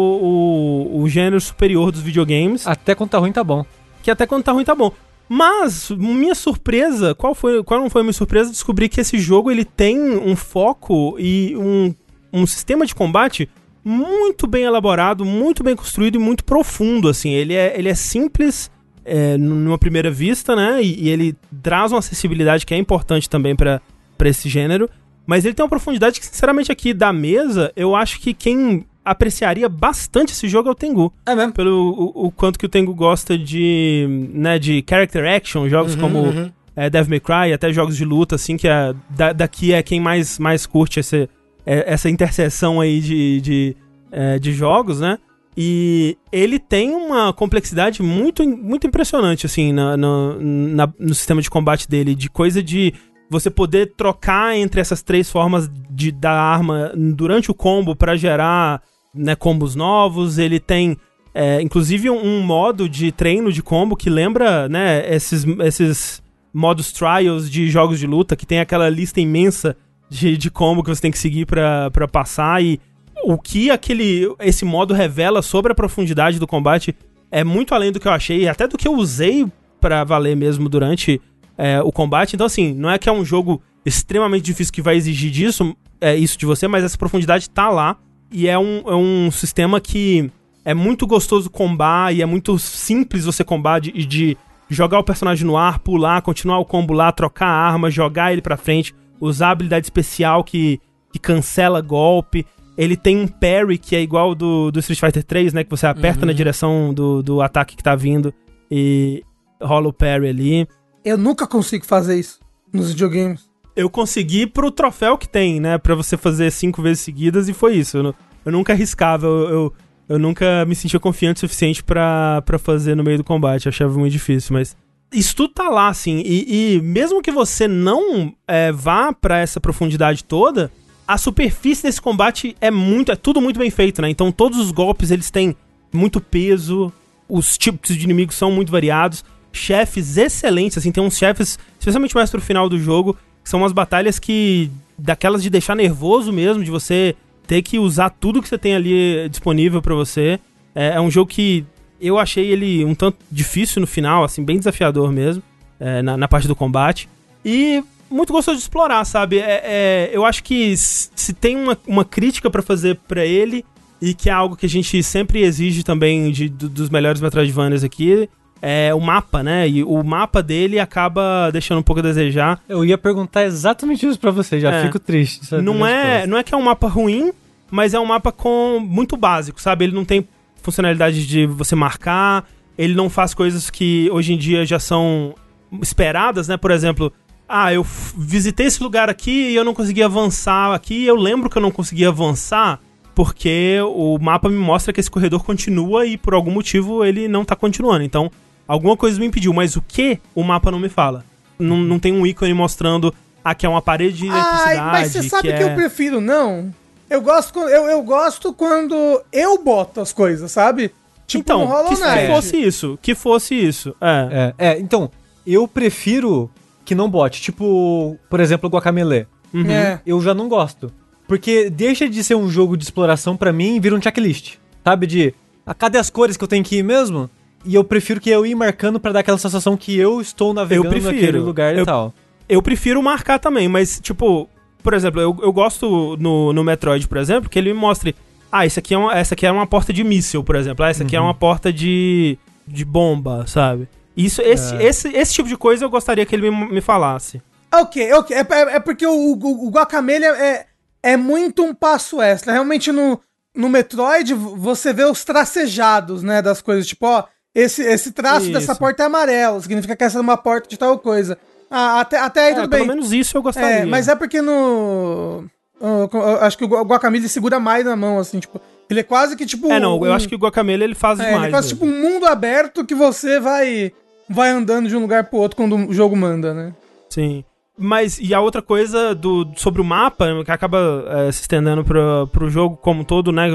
o, 0.92 1.02
o 1.02 1.08
gênero 1.08 1.40
superior 1.40 1.90
dos 1.90 2.00
videogames 2.00 2.66
Até 2.66 2.94
quando 2.94 3.10
tá 3.10 3.18
ruim, 3.18 3.32
tá 3.32 3.42
bom. 3.44 3.64
que 4.02 4.10
até 4.10 4.26
quando 4.26 4.44
tá 4.44 4.52
ruim 4.52 4.64
tá 4.64 4.74
bom. 4.74 4.92
Mas, 5.28 5.90
minha 5.90 6.34
surpresa, 6.34 7.14
qual 7.14 7.34
foi, 7.34 7.62
qual 7.62 7.80
não 7.80 7.90
foi 7.90 8.00
a 8.00 8.04
minha 8.04 8.14
surpresa? 8.14 8.50
Descobrir 8.50 8.88
que 8.88 9.00
esse 9.00 9.18
jogo 9.18 9.50
ele 9.50 9.64
tem 9.64 9.98
um 10.16 10.34
foco 10.34 11.16
e 11.18 11.54
um, 11.56 11.94
um 12.32 12.46
sistema 12.46 12.86
de 12.86 12.94
combate 12.94 13.48
muito 13.84 14.46
bem 14.46 14.64
elaborado, 14.64 15.24
muito 15.24 15.62
bem 15.62 15.74
construído 15.76 16.16
e 16.16 16.18
muito 16.18 16.44
profundo, 16.44 17.08
assim. 17.08 17.30
Ele 17.30 17.54
é, 17.54 17.78
ele 17.78 17.88
é 17.88 17.94
simples 17.94 18.70
é, 19.04 19.36
numa 19.36 19.78
primeira 19.78 20.10
vista, 20.10 20.54
né? 20.54 20.82
E, 20.82 21.04
e 21.04 21.08
ele 21.08 21.34
traz 21.62 21.92
uma 21.92 21.98
acessibilidade 22.00 22.66
que 22.66 22.74
é 22.74 22.76
importante 22.78 23.28
também 23.28 23.54
pra 23.56 23.80
esse 24.24 24.48
gênero. 24.48 24.88
Mas 25.26 25.44
ele 25.44 25.54
tem 25.54 25.62
uma 25.62 25.68
profundidade 25.68 26.18
que, 26.20 26.26
sinceramente, 26.26 26.72
aqui 26.72 26.94
da 26.94 27.12
mesa, 27.12 27.70
eu 27.76 27.94
acho 27.94 28.18
que 28.20 28.32
quem 28.32 28.86
apreciaria 29.04 29.68
bastante 29.68 30.32
esse 30.32 30.46
jogo 30.48 30.68
é 30.68 30.72
o 30.72 30.74
Tengu 30.74 31.12
É 31.26 31.34
mesmo. 31.34 31.52
pelo 31.52 32.12
o, 32.14 32.26
o 32.26 32.30
quanto 32.30 32.58
que 32.58 32.66
o 32.66 32.68
Tengu 32.68 32.94
gosta 32.94 33.38
de, 33.38 34.06
né, 34.32 34.58
de 34.58 34.84
character 34.88 35.24
action, 35.26 35.68
jogos 35.68 35.94
Uhum, 35.94 36.00
como 36.00 36.18
uhum. 36.24 36.50
é, 36.76 36.90
Devil 36.90 37.10
May 37.10 37.20
Cry, 37.20 37.52
até 37.54 37.72
jogos 37.72 37.96
de 37.96 38.04
luta, 38.04 38.34
assim, 38.36 38.56
que 38.58 38.68
é, 38.68 38.94
da- 39.10 39.32
daqui 39.32 39.72
é 39.72 39.82
quem 39.82 39.98
mais, 40.00 40.38
mais 40.38 40.66
curte 40.66 41.00
esse, 41.00 41.28
é, 41.70 41.84
essa 41.92 42.08
interseção 42.08 42.80
aí 42.80 42.98
de, 43.00 43.40
de, 43.42 43.76
é, 44.10 44.38
de 44.38 44.52
jogos, 44.52 45.00
né? 45.00 45.18
E 45.60 46.16
ele 46.32 46.58
tem 46.58 46.90
uma 46.94 47.32
complexidade 47.32 48.00
muito, 48.02 48.46
muito 48.48 48.86
impressionante, 48.86 49.44
assim, 49.44 49.72
na, 49.72 49.96
na- 49.96 50.36
na- 50.38 50.92
no 50.98 51.12
sistema 51.14 51.42
de 51.42 51.50
combate 51.50 51.88
dele, 51.88 52.14
de 52.14 52.30
coisa 52.30 52.62
de 52.62 52.94
você 53.28 53.50
poder 53.50 53.92
trocar 53.96 54.56
entre 54.56 54.80
essas 54.80 55.02
três 55.02 55.28
formas 55.30 55.68
de 55.90 56.10
da 56.12 56.30
arma 56.32 56.92
durante 56.96 57.50
o 57.50 57.54
combo 57.54 57.94
pra 57.94 58.16
gerar 58.16 58.80
né, 59.14 59.34
combos 59.34 59.74
novos. 59.74 60.38
Ele 60.38 60.58
tem, 60.60 60.96
é, 61.34 61.60
inclusive, 61.60 62.08
um, 62.08 62.24
um 62.24 62.40
modo 62.42 62.88
de 62.88 63.10
treino 63.12 63.52
de 63.52 63.62
combo 63.62 63.96
que 63.96 64.08
lembra 64.08 64.68
né, 64.68 65.12
esses, 65.14 65.44
esses 65.64 66.22
modos 66.54 66.92
trials 66.92 67.50
de 67.50 67.68
jogos 67.68 67.98
de 67.98 68.06
luta, 68.06 68.36
que 68.36 68.46
tem 68.46 68.60
aquela 68.60 68.88
lista 68.88 69.20
imensa 69.20 69.76
de, 70.08 70.36
de 70.36 70.50
combo 70.50 70.82
que 70.82 70.88
você 70.88 71.02
tem 71.02 71.10
que 71.10 71.18
seguir 71.18 71.46
pra 71.46 72.08
passar. 72.10 72.62
E 72.62 72.80
o 73.24 73.36
que 73.38 73.70
aquele 73.70 74.26
esse 74.40 74.64
modo 74.64 74.94
revela 74.94 75.42
sobre 75.42 75.72
a 75.72 75.74
profundidade 75.74 76.38
do 76.38 76.46
combate 76.46 76.94
é 77.30 77.44
muito 77.44 77.74
além 77.74 77.92
do 77.92 78.00
que 78.00 78.08
eu 78.08 78.12
achei, 78.12 78.48
até 78.48 78.66
do 78.66 78.78
que 78.78 78.88
eu 78.88 78.94
usei 78.94 79.46
pra 79.80 80.04
valer 80.04 80.36
mesmo 80.36 80.68
durante 80.68 81.20
é, 81.56 81.80
o 81.82 81.92
combate. 81.92 82.34
Então, 82.34 82.46
assim, 82.46 82.72
não 82.72 82.90
é 82.90 82.98
que 82.98 83.08
é 83.08 83.12
um 83.12 83.24
jogo 83.24 83.62
extremamente 83.84 84.44
difícil 84.44 84.72
que 84.72 84.82
vai 84.82 84.96
exigir 84.96 85.30
disso, 85.30 85.76
é, 86.00 86.14
isso 86.16 86.38
de 86.38 86.46
você, 86.46 86.66
mas 86.68 86.84
essa 86.84 86.96
profundidade 86.96 87.50
tá 87.50 87.68
lá. 87.68 87.96
E 88.30 88.46
é 88.46 88.58
um, 88.58 88.82
é 88.86 88.94
um 88.94 89.30
sistema 89.30 89.80
que 89.80 90.30
é 90.64 90.74
muito 90.74 91.06
gostoso 91.06 91.48
combar 91.48 92.14
e 92.14 92.20
é 92.20 92.26
muito 92.26 92.58
simples 92.58 93.24
você 93.24 93.42
combar 93.42 93.80
de, 93.80 93.90
de 93.92 94.36
jogar 94.68 94.98
o 94.98 95.04
personagem 95.04 95.46
no 95.46 95.56
ar, 95.56 95.78
pular, 95.78 96.20
continuar 96.20 96.58
o 96.58 96.64
combo 96.64 96.92
lá, 96.92 97.10
trocar 97.10 97.46
a 97.46 97.68
arma, 97.68 97.90
jogar 97.90 98.32
ele 98.32 98.42
pra 98.42 98.56
frente, 98.56 98.94
usar 99.20 99.48
a 99.48 99.50
habilidade 99.50 99.86
especial 99.86 100.44
que, 100.44 100.80
que 101.12 101.18
cancela 101.18 101.80
golpe. 101.80 102.46
Ele 102.76 102.96
tem 102.96 103.16
um 103.18 103.26
parry 103.26 103.76
que 103.76 103.96
é 103.96 104.00
igual 104.00 104.34
do, 104.34 104.70
do 104.70 104.78
Street 104.78 105.00
Fighter 105.00 105.24
3, 105.24 105.52
né? 105.52 105.64
Que 105.64 105.70
você 105.70 105.86
aperta 105.86 106.24
na 106.24 106.32
direção 106.32 106.94
do, 106.94 107.22
do 107.22 107.42
ataque 107.42 107.76
que 107.76 107.82
tá 107.82 107.96
vindo 107.96 108.32
e 108.70 109.24
rola 109.60 109.88
o 109.88 109.92
parry 109.92 110.28
ali. 110.28 110.68
Eu 111.04 111.18
nunca 111.18 111.46
consigo 111.46 111.84
fazer 111.84 112.18
isso 112.18 112.38
nos 112.72 112.90
videogames. 112.90 113.48
Eu 113.74 113.88
consegui 113.88 114.46
pro 114.46 114.70
troféu 114.70 115.16
que 115.16 115.28
tem, 115.28 115.60
né? 115.60 115.78
Pra 115.78 115.94
você 115.94 116.16
fazer 116.16 116.50
cinco 116.50 116.82
vezes 116.82 117.00
seguidas 117.00 117.48
e 117.48 117.52
foi 117.52 117.74
isso. 117.76 117.96
Eu, 117.96 118.14
eu 118.44 118.52
nunca 118.52 118.72
arriscava, 118.72 119.26
eu, 119.26 119.48
eu, 119.48 119.72
eu 120.08 120.18
nunca 120.18 120.64
me 120.64 120.74
sentia 120.74 120.98
confiante 120.98 121.38
o 121.38 121.40
suficiente 121.40 121.82
pra, 121.82 122.42
pra 122.42 122.58
fazer 122.58 122.94
no 122.94 123.04
meio 123.04 123.18
do 123.18 123.24
combate. 123.24 123.66
Eu 123.66 123.70
achava 123.70 123.96
muito 123.98 124.12
difícil, 124.12 124.52
mas. 124.52 124.76
Isso 125.12 125.34
tudo 125.34 125.54
tá 125.54 125.68
lá, 125.68 125.88
assim. 125.88 126.22
E, 126.24 126.74
e 126.76 126.82
mesmo 126.82 127.22
que 127.22 127.30
você 127.30 127.66
não 127.66 128.32
é, 128.46 128.70
vá 128.70 129.12
pra 129.12 129.38
essa 129.38 129.60
profundidade 129.60 130.22
toda, 130.22 130.70
a 131.06 131.16
superfície 131.16 131.84
desse 131.84 132.00
combate 132.00 132.56
é 132.60 132.70
muito. 132.70 133.10
É 133.10 133.16
tudo 133.16 133.40
muito 133.40 133.58
bem 133.58 133.70
feito, 133.70 134.02
né? 134.02 134.10
Então 134.10 134.30
todos 134.30 134.58
os 134.58 134.70
golpes 134.70 135.10
eles 135.10 135.30
têm 135.30 135.56
muito 135.92 136.20
peso, 136.20 136.92
os 137.28 137.56
tipos 137.56 137.96
de 137.96 138.04
inimigos 138.04 138.36
são 138.36 138.50
muito 138.50 138.70
variados, 138.70 139.24
chefes 139.52 140.16
excelentes, 140.16 140.78
assim, 140.78 140.92
tem 140.92 141.02
uns 141.02 141.16
chefes, 141.16 141.58
especialmente 141.78 142.14
mais 142.14 142.30
pro 142.30 142.40
final 142.40 142.68
do 142.68 142.78
jogo, 142.78 143.16
que 143.42 143.48
são 143.48 143.60
umas 143.60 143.72
batalhas 143.72 144.18
que. 144.18 144.70
daquelas 144.98 145.42
de 145.42 145.48
deixar 145.48 145.74
nervoso 145.74 146.32
mesmo, 146.32 146.62
de 146.62 146.70
você 146.70 147.16
ter 147.46 147.62
que 147.62 147.78
usar 147.78 148.10
tudo 148.10 148.42
que 148.42 148.48
você 148.48 148.58
tem 148.58 148.74
ali 148.74 149.28
disponível 149.30 149.80
pra 149.80 149.94
você. 149.94 150.38
É, 150.74 150.88
é 150.96 151.00
um 151.00 151.10
jogo 151.10 151.30
que 151.30 151.64
eu 152.00 152.18
achei 152.18 152.46
ele 152.50 152.84
um 152.84 152.94
tanto 152.94 153.18
difícil 153.30 153.80
no 153.80 153.86
final, 153.86 154.24
assim, 154.24 154.44
bem 154.44 154.58
desafiador 154.58 155.10
mesmo, 155.12 155.42
é, 155.80 156.02
na, 156.02 156.16
na 156.16 156.28
parte 156.28 156.48
do 156.48 156.54
combate. 156.56 157.08
E 157.44 157.82
muito 158.10 158.32
gostoso 158.32 158.56
de 158.56 158.62
explorar, 158.62 159.04
sabe? 159.04 159.38
É, 159.38 159.62
é, 159.64 160.10
eu 160.12 160.24
acho 160.24 160.42
que 160.42 160.74
se 160.76 161.32
tem 161.32 161.56
uma, 161.56 161.76
uma 161.86 162.04
crítica 162.04 162.50
pra 162.50 162.62
fazer 162.62 162.98
pra 163.06 163.24
ele, 163.24 163.64
e 164.00 164.14
que 164.14 164.30
é 164.30 164.32
algo 164.32 164.56
que 164.56 164.64
a 164.66 164.68
gente 164.68 165.02
sempre 165.02 165.40
exige 165.42 165.82
também 165.82 166.30
de, 166.30 166.48
do- 166.48 166.68
dos 166.68 166.88
melhores 166.88 167.20
Metroidvanias 167.20 167.82
aqui, 167.82 168.28
é 168.62 168.92
o 168.94 169.00
mapa, 169.00 169.42
né? 169.42 169.68
E 169.68 169.82
o 169.84 170.02
mapa 170.02 170.42
dele 170.42 170.78
acaba 170.80 171.50
deixando 171.52 171.78
um 171.78 171.82
pouco 171.82 172.00
a 172.00 172.02
desejar. 172.02 172.60
Eu 172.68 172.84
ia 172.84 172.96
perguntar 172.98 173.44
exatamente 173.44 174.06
isso 174.06 174.18
pra 174.18 174.30
você, 174.30 174.58
já 174.60 174.72
É. 174.72 174.82
fico 174.84 174.98
triste. 174.98 175.40
Não 175.62 175.86
é, 175.86 176.26
não 176.26 176.36
é 176.38 176.42
que 176.42 176.54
é 176.54 176.56
um 176.56 176.62
mapa 176.62 176.88
ruim, 176.88 177.32
mas 177.70 177.92
é 177.94 178.00
um 178.00 178.06
mapa 178.06 178.32
com 178.32 178.80
muito 178.80 179.16
básico, 179.16 179.60
sabe? 179.60 179.84
Ele 179.84 179.94
não 179.94 180.04
tem 180.04 180.26
funcionalidade 180.68 181.26
de 181.26 181.46
você 181.46 181.74
marcar, 181.74 182.44
ele 182.76 182.94
não 182.94 183.08
faz 183.08 183.32
coisas 183.32 183.70
que 183.70 184.08
hoje 184.12 184.34
em 184.34 184.38
dia 184.38 184.66
já 184.66 184.78
são 184.78 185.34
esperadas, 185.80 186.46
né? 186.46 186.56
Por 186.56 186.70
exemplo, 186.70 187.10
ah, 187.48 187.72
eu 187.72 187.84
visitei 188.16 188.66
esse 188.66 188.82
lugar 188.82 189.08
aqui 189.08 189.50
e 189.50 189.56
eu 189.56 189.64
não 189.64 189.72
consegui 189.72 190.02
avançar 190.02 190.74
aqui. 190.74 191.04
Eu 191.04 191.16
lembro 191.16 191.48
que 191.48 191.56
eu 191.56 191.62
não 191.62 191.70
consegui 191.70 192.04
avançar 192.04 192.80
porque 193.14 193.78
o 193.82 194.18
mapa 194.18 194.48
me 194.48 194.58
mostra 194.58 194.92
que 194.92 195.00
esse 195.00 195.10
corredor 195.10 195.42
continua 195.42 196.06
e 196.06 196.16
por 196.16 196.34
algum 196.34 196.50
motivo 196.50 197.04
ele 197.04 197.26
não 197.26 197.44
tá 197.44 197.56
continuando. 197.56 198.04
Então, 198.04 198.30
alguma 198.66 198.96
coisa 198.96 199.18
me 199.18 199.26
impediu, 199.26 199.52
mas 199.52 199.74
o 199.74 199.82
que 199.82 200.20
o 200.34 200.44
mapa 200.44 200.70
não 200.70 200.78
me 200.78 200.88
fala. 200.88 201.24
Não, 201.58 201.78
não 201.78 201.98
tem 201.98 202.12
um 202.12 202.26
ícone 202.26 202.52
mostrando 202.52 203.12
aqui 203.42 203.64
é 203.64 203.68
uma 203.68 203.82
parede 203.82 204.18
de 204.18 204.26
eletricidade. 204.26 204.78
Ai, 204.78 204.90
mas 204.92 205.12
você 205.12 205.22
sabe 205.22 205.48
que, 205.48 205.62
é... 205.62 205.62
eu 205.64 205.74
prefiro 205.74 206.20
não? 206.20 206.72
Eu 207.10 207.20
gosto, 207.22 207.52
quando- 207.52 207.70
eu, 207.70 207.84
eu 207.84 208.02
gosto 208.02 208.52
quando 208.52 209.22
eu 209.32 209.62
boto 209.62 210.00
as 210.00 210.12
coisas, 210.12 210.50
sabe? 210.52 210.92
Tipo 211.26 211.42
então, 211.42 211.64
Hollow 211.66 211.88
que, 211.88 212.26
fosse 212.26 212.56
isso, 212.56 212.98
que 213.02 213.14
fosse 213.14 213.54
isso. 213.54 213.94
É. 214.00 214.54
É, 214.58 214.68
é, 214.70 214.78
então, 214.78 215.10
eu 215.46 215.66
prefiro 215.68 216.50
que 216.84 216.94
não 216.94 217.08
bote. 217.10 217.40
Tipo, 217.42 218.16
por 218.30 218.40
exemplo, 218.40 218.68
o 218.68 218.72
Guacamele. 218.72 219.26
Uhum. 219.52 219.70
É. 219.70 220.00
Eu 220.06 220.20
já 220.20 220.32
não 220.34 220.48
gosto. 220.48 220.90
Porque 221.26 221.68
deixa 221.68 222.08
de 222.08 222.24
ser 222.24 222.34
um 222.34 222.48
jogo 222.48 222.76
de 222.76 222.84
exploração 222.84 223.36
pra 223.36 223.52
mim 223.52 223.76
e 223.76 223.80
vira 223.80 223.94
um 223.94 224.00
checklist. 224.00 224.54
Sabe? 224.82 225.06
De, 225.06 225.34
ah, 225.66 225.74
cadê 225.74 225.98
as 225.98 226.08
cores 226.08 226.36
que 226.36 226.44
eu 226.44 226.48
tenho 226.48 226.64
que 226.64 226.76
ir 226.76 226.82
mesmo? 226.82 227.28
E 227.64 227.74
eu 227.74 227.84
prefiro 227.84 228.20
que 228.20 228.30
eu 228.30 228.46
ir 228.46 228.54
marcando 228.54 228.98
pra 228.98 229.12
dar 229.12 229.20
aquela 229.20 229.36
sensação 229.36 229.76
que 229.76 229.98
eu 229.98 230.20
estou 230.22 230.54
navegando 230.54 230.88
prefiro. 230.88 231.12
naquele 231.14 231.38
lugar 231.40 231.74
e 231.74 231.80
Eu- 231.80 231.84
tal. 231.86 232.14
Eu 232.48 232.62
prefiro 232.62 233.02
marcar 233.02 233.38
também, 233.38 233.68
mas, 233.68 234.00
tipo, 234.00 234.48
por 234.82 234.94
exemplo, 234.94 235.20
eu, 235.20 235.36
eu 235.42 235.52
gosto 235.52 236.16
no, 236.18 236.52
no 236.52 236.64
Metroid, 236.64 237.06
por 237.08 237.18
exemplo, 237.18 237.48
que 237.50 237.58
ele 237.58 237.72
me 237.72 237.78
mostre. 237.78 238.14
Ah, 238.50 238.64
isso 238.64 238.78
aqui 238.78 238.94
é 238.94 238.98
uma, 238.98 239.12
essa 239.16 239.34
aqui 239.34 239.46
é 239.46 239.52
uma 239.52 239.66
porta 239.66 239.92
de 239.92 240.02
míssil, 240.02 240.42
por 240.42 240.56
exemplo. 240.56 240.84
Ah, 240.84 240.88
essa 240.90 241.02
aqui 241.02 241.14
é 241.16 241.20
uma 241.20 241.34
porta 241.34 241.72
de, 241.72 242.38
de 242.66 242.84
bomba, 242.84 243.44
sabe? 243.46 243.88
Isso, 244.16 244.40
esse, 244.42 244.74
esse, 244.76 245.08
esse 245.16 245.34
tipo 245.34 245.48
de 245.48 245.56
coisa 245.56 245.84
eu 245.84 245.90
gostaria 245.90 246.24
que 246.26 246.34
ele 246.34 246.50
me, 246.50 246.72
me 246.72 246.80
falasse. 246.80 247.40
Ok, 247.72 248.12
ok. 248.14 248.36
É, 248.36 248.40
é- 248.40 248.76
é 248.76 248.80
porque 248.80 249.06
o, 249.06 249.12
o, 249.12 249.66
o 249.66 249.70
Guacamele 249.70 250.24
é, 250.24 250.66
é 251.02 251.16
muito 251.16 251.62
um 251.62 251.74
passo 251.74 252.20
extra. 252.20 252.52
Realmente 252.52 252.90
no, 252.90 253.20
no 253.54 253.68
Metroid 253.68 254.32
você 254.34 254.92
vê 254.92 255.04
os 255.04 255.24
tracejados, 255.24 256.22
né, 256.22 256.40
das 256.42 256.60
coisas. 256.62 256.86
Tipo, 256.86 257.06
ó, 257.06 257.24
esse, 257.54 257.82
esse 257.82 258.12
traço 258.12 258.44
Isso. 258.46 258.52
dessa 258.52 258.74
porta 258.74 259.02
é 259.02 259.06
amarelo, 259.06 259.60
significa 259.60 259.94
que 259.94 260.04
essa 260.04 260.18
é 260.18 260.20
uma 260.20 260.36
porta 260.36 260.68
de 260.68 260.76
tal 260.78 260.98
coisa. 260.98 261.38
Ah, 261.70 262.00
até, 262.00 262.18
até 262.18 262.46
aí 262.46 262.52
É, 262.52 262.54
tudo 262.54 262.68
pelo 262.68 262.86
bem. 262.86 262.88
menos 262.96 263.12
isso 263.12 263.36
eu 263.36 263.42
gostaria. 263.42 263.80
É, 263.80 263.84
mas 263.84 264.08
é 264.08 264.14
porque 264.14 264.40
no. 264.40 265.44
eu 265.80 266.38
acho 266.42 266.56
que 266.56 266.64
o 266.64 266.68
Gua- 266.68 266.82
Guacamole 266.82 267.28
segura 267.28 267.60
mais 267.60 267.84
na 267.84 267.94
mão, 267.96 268.18
assim, 268.18 268.38
tipo. 268.40 268.60
Ele 268.90 269.00
é 269.00 269.02
quase 269.02 269.36
que 269.36 269.44
tipo. 269.44 269.70
É, 269.70 269.78
não, 269.78 270.02
eu 270.04 270.10
um- 270.10 270.14
acho 270.14 270.28
que 270.28 270.34
o 270.34 270.38
Guacamele 270.38 270.82
ele 270.84 270.94
faz 270.94 271.20
É, 271.20 271.24
demais. 271.24 271.38
ele 271.42 271.46
é 271.48 271.50
quase 271.50 271.74
mesmo. 271.74 271.86
tipo 271.86 271.98
um 271.98 272.12
mundo 272.14 272.26
aberto 272.26 272.84
que 272.84 272.94
você 272.94 273.38
vai. 273.38 273.92
Vai 274.30 274.50
andando 274.50 274.88
de 274.88 274.96
um 274.96 275.00
lugar 275.00 275.24
pro 275.24 275.38
outro 275.38 275.56
quando 275.56 275.74
o 275.76 275.92
jogo 275.94 276.14
manda, 276.16 276.52
né? 276.52 276.74
Sim. 277.08 277.44
Mas, 277.80 278.18
e 278.18 278.34
a 278.34 278.40
outra 278.40 278.60
coisa 278.60 279.14
do, 279.14 279.46
sobre 279.56 279.80
o 279.80 279.84
mapa, 279.84 280.26
que 280.44 280.50
acaba 280.50 281.04
é, 281.28 281.32
se 281.32 281.42
estendendo 281.42 281.84
pro, 281.84 282.28
pro 282.32 282.50
jogo 282.50 282.76
como 282.76 283.02
um 283.02 283.04
todo, 283.04 283.30
né? 283.30 283.48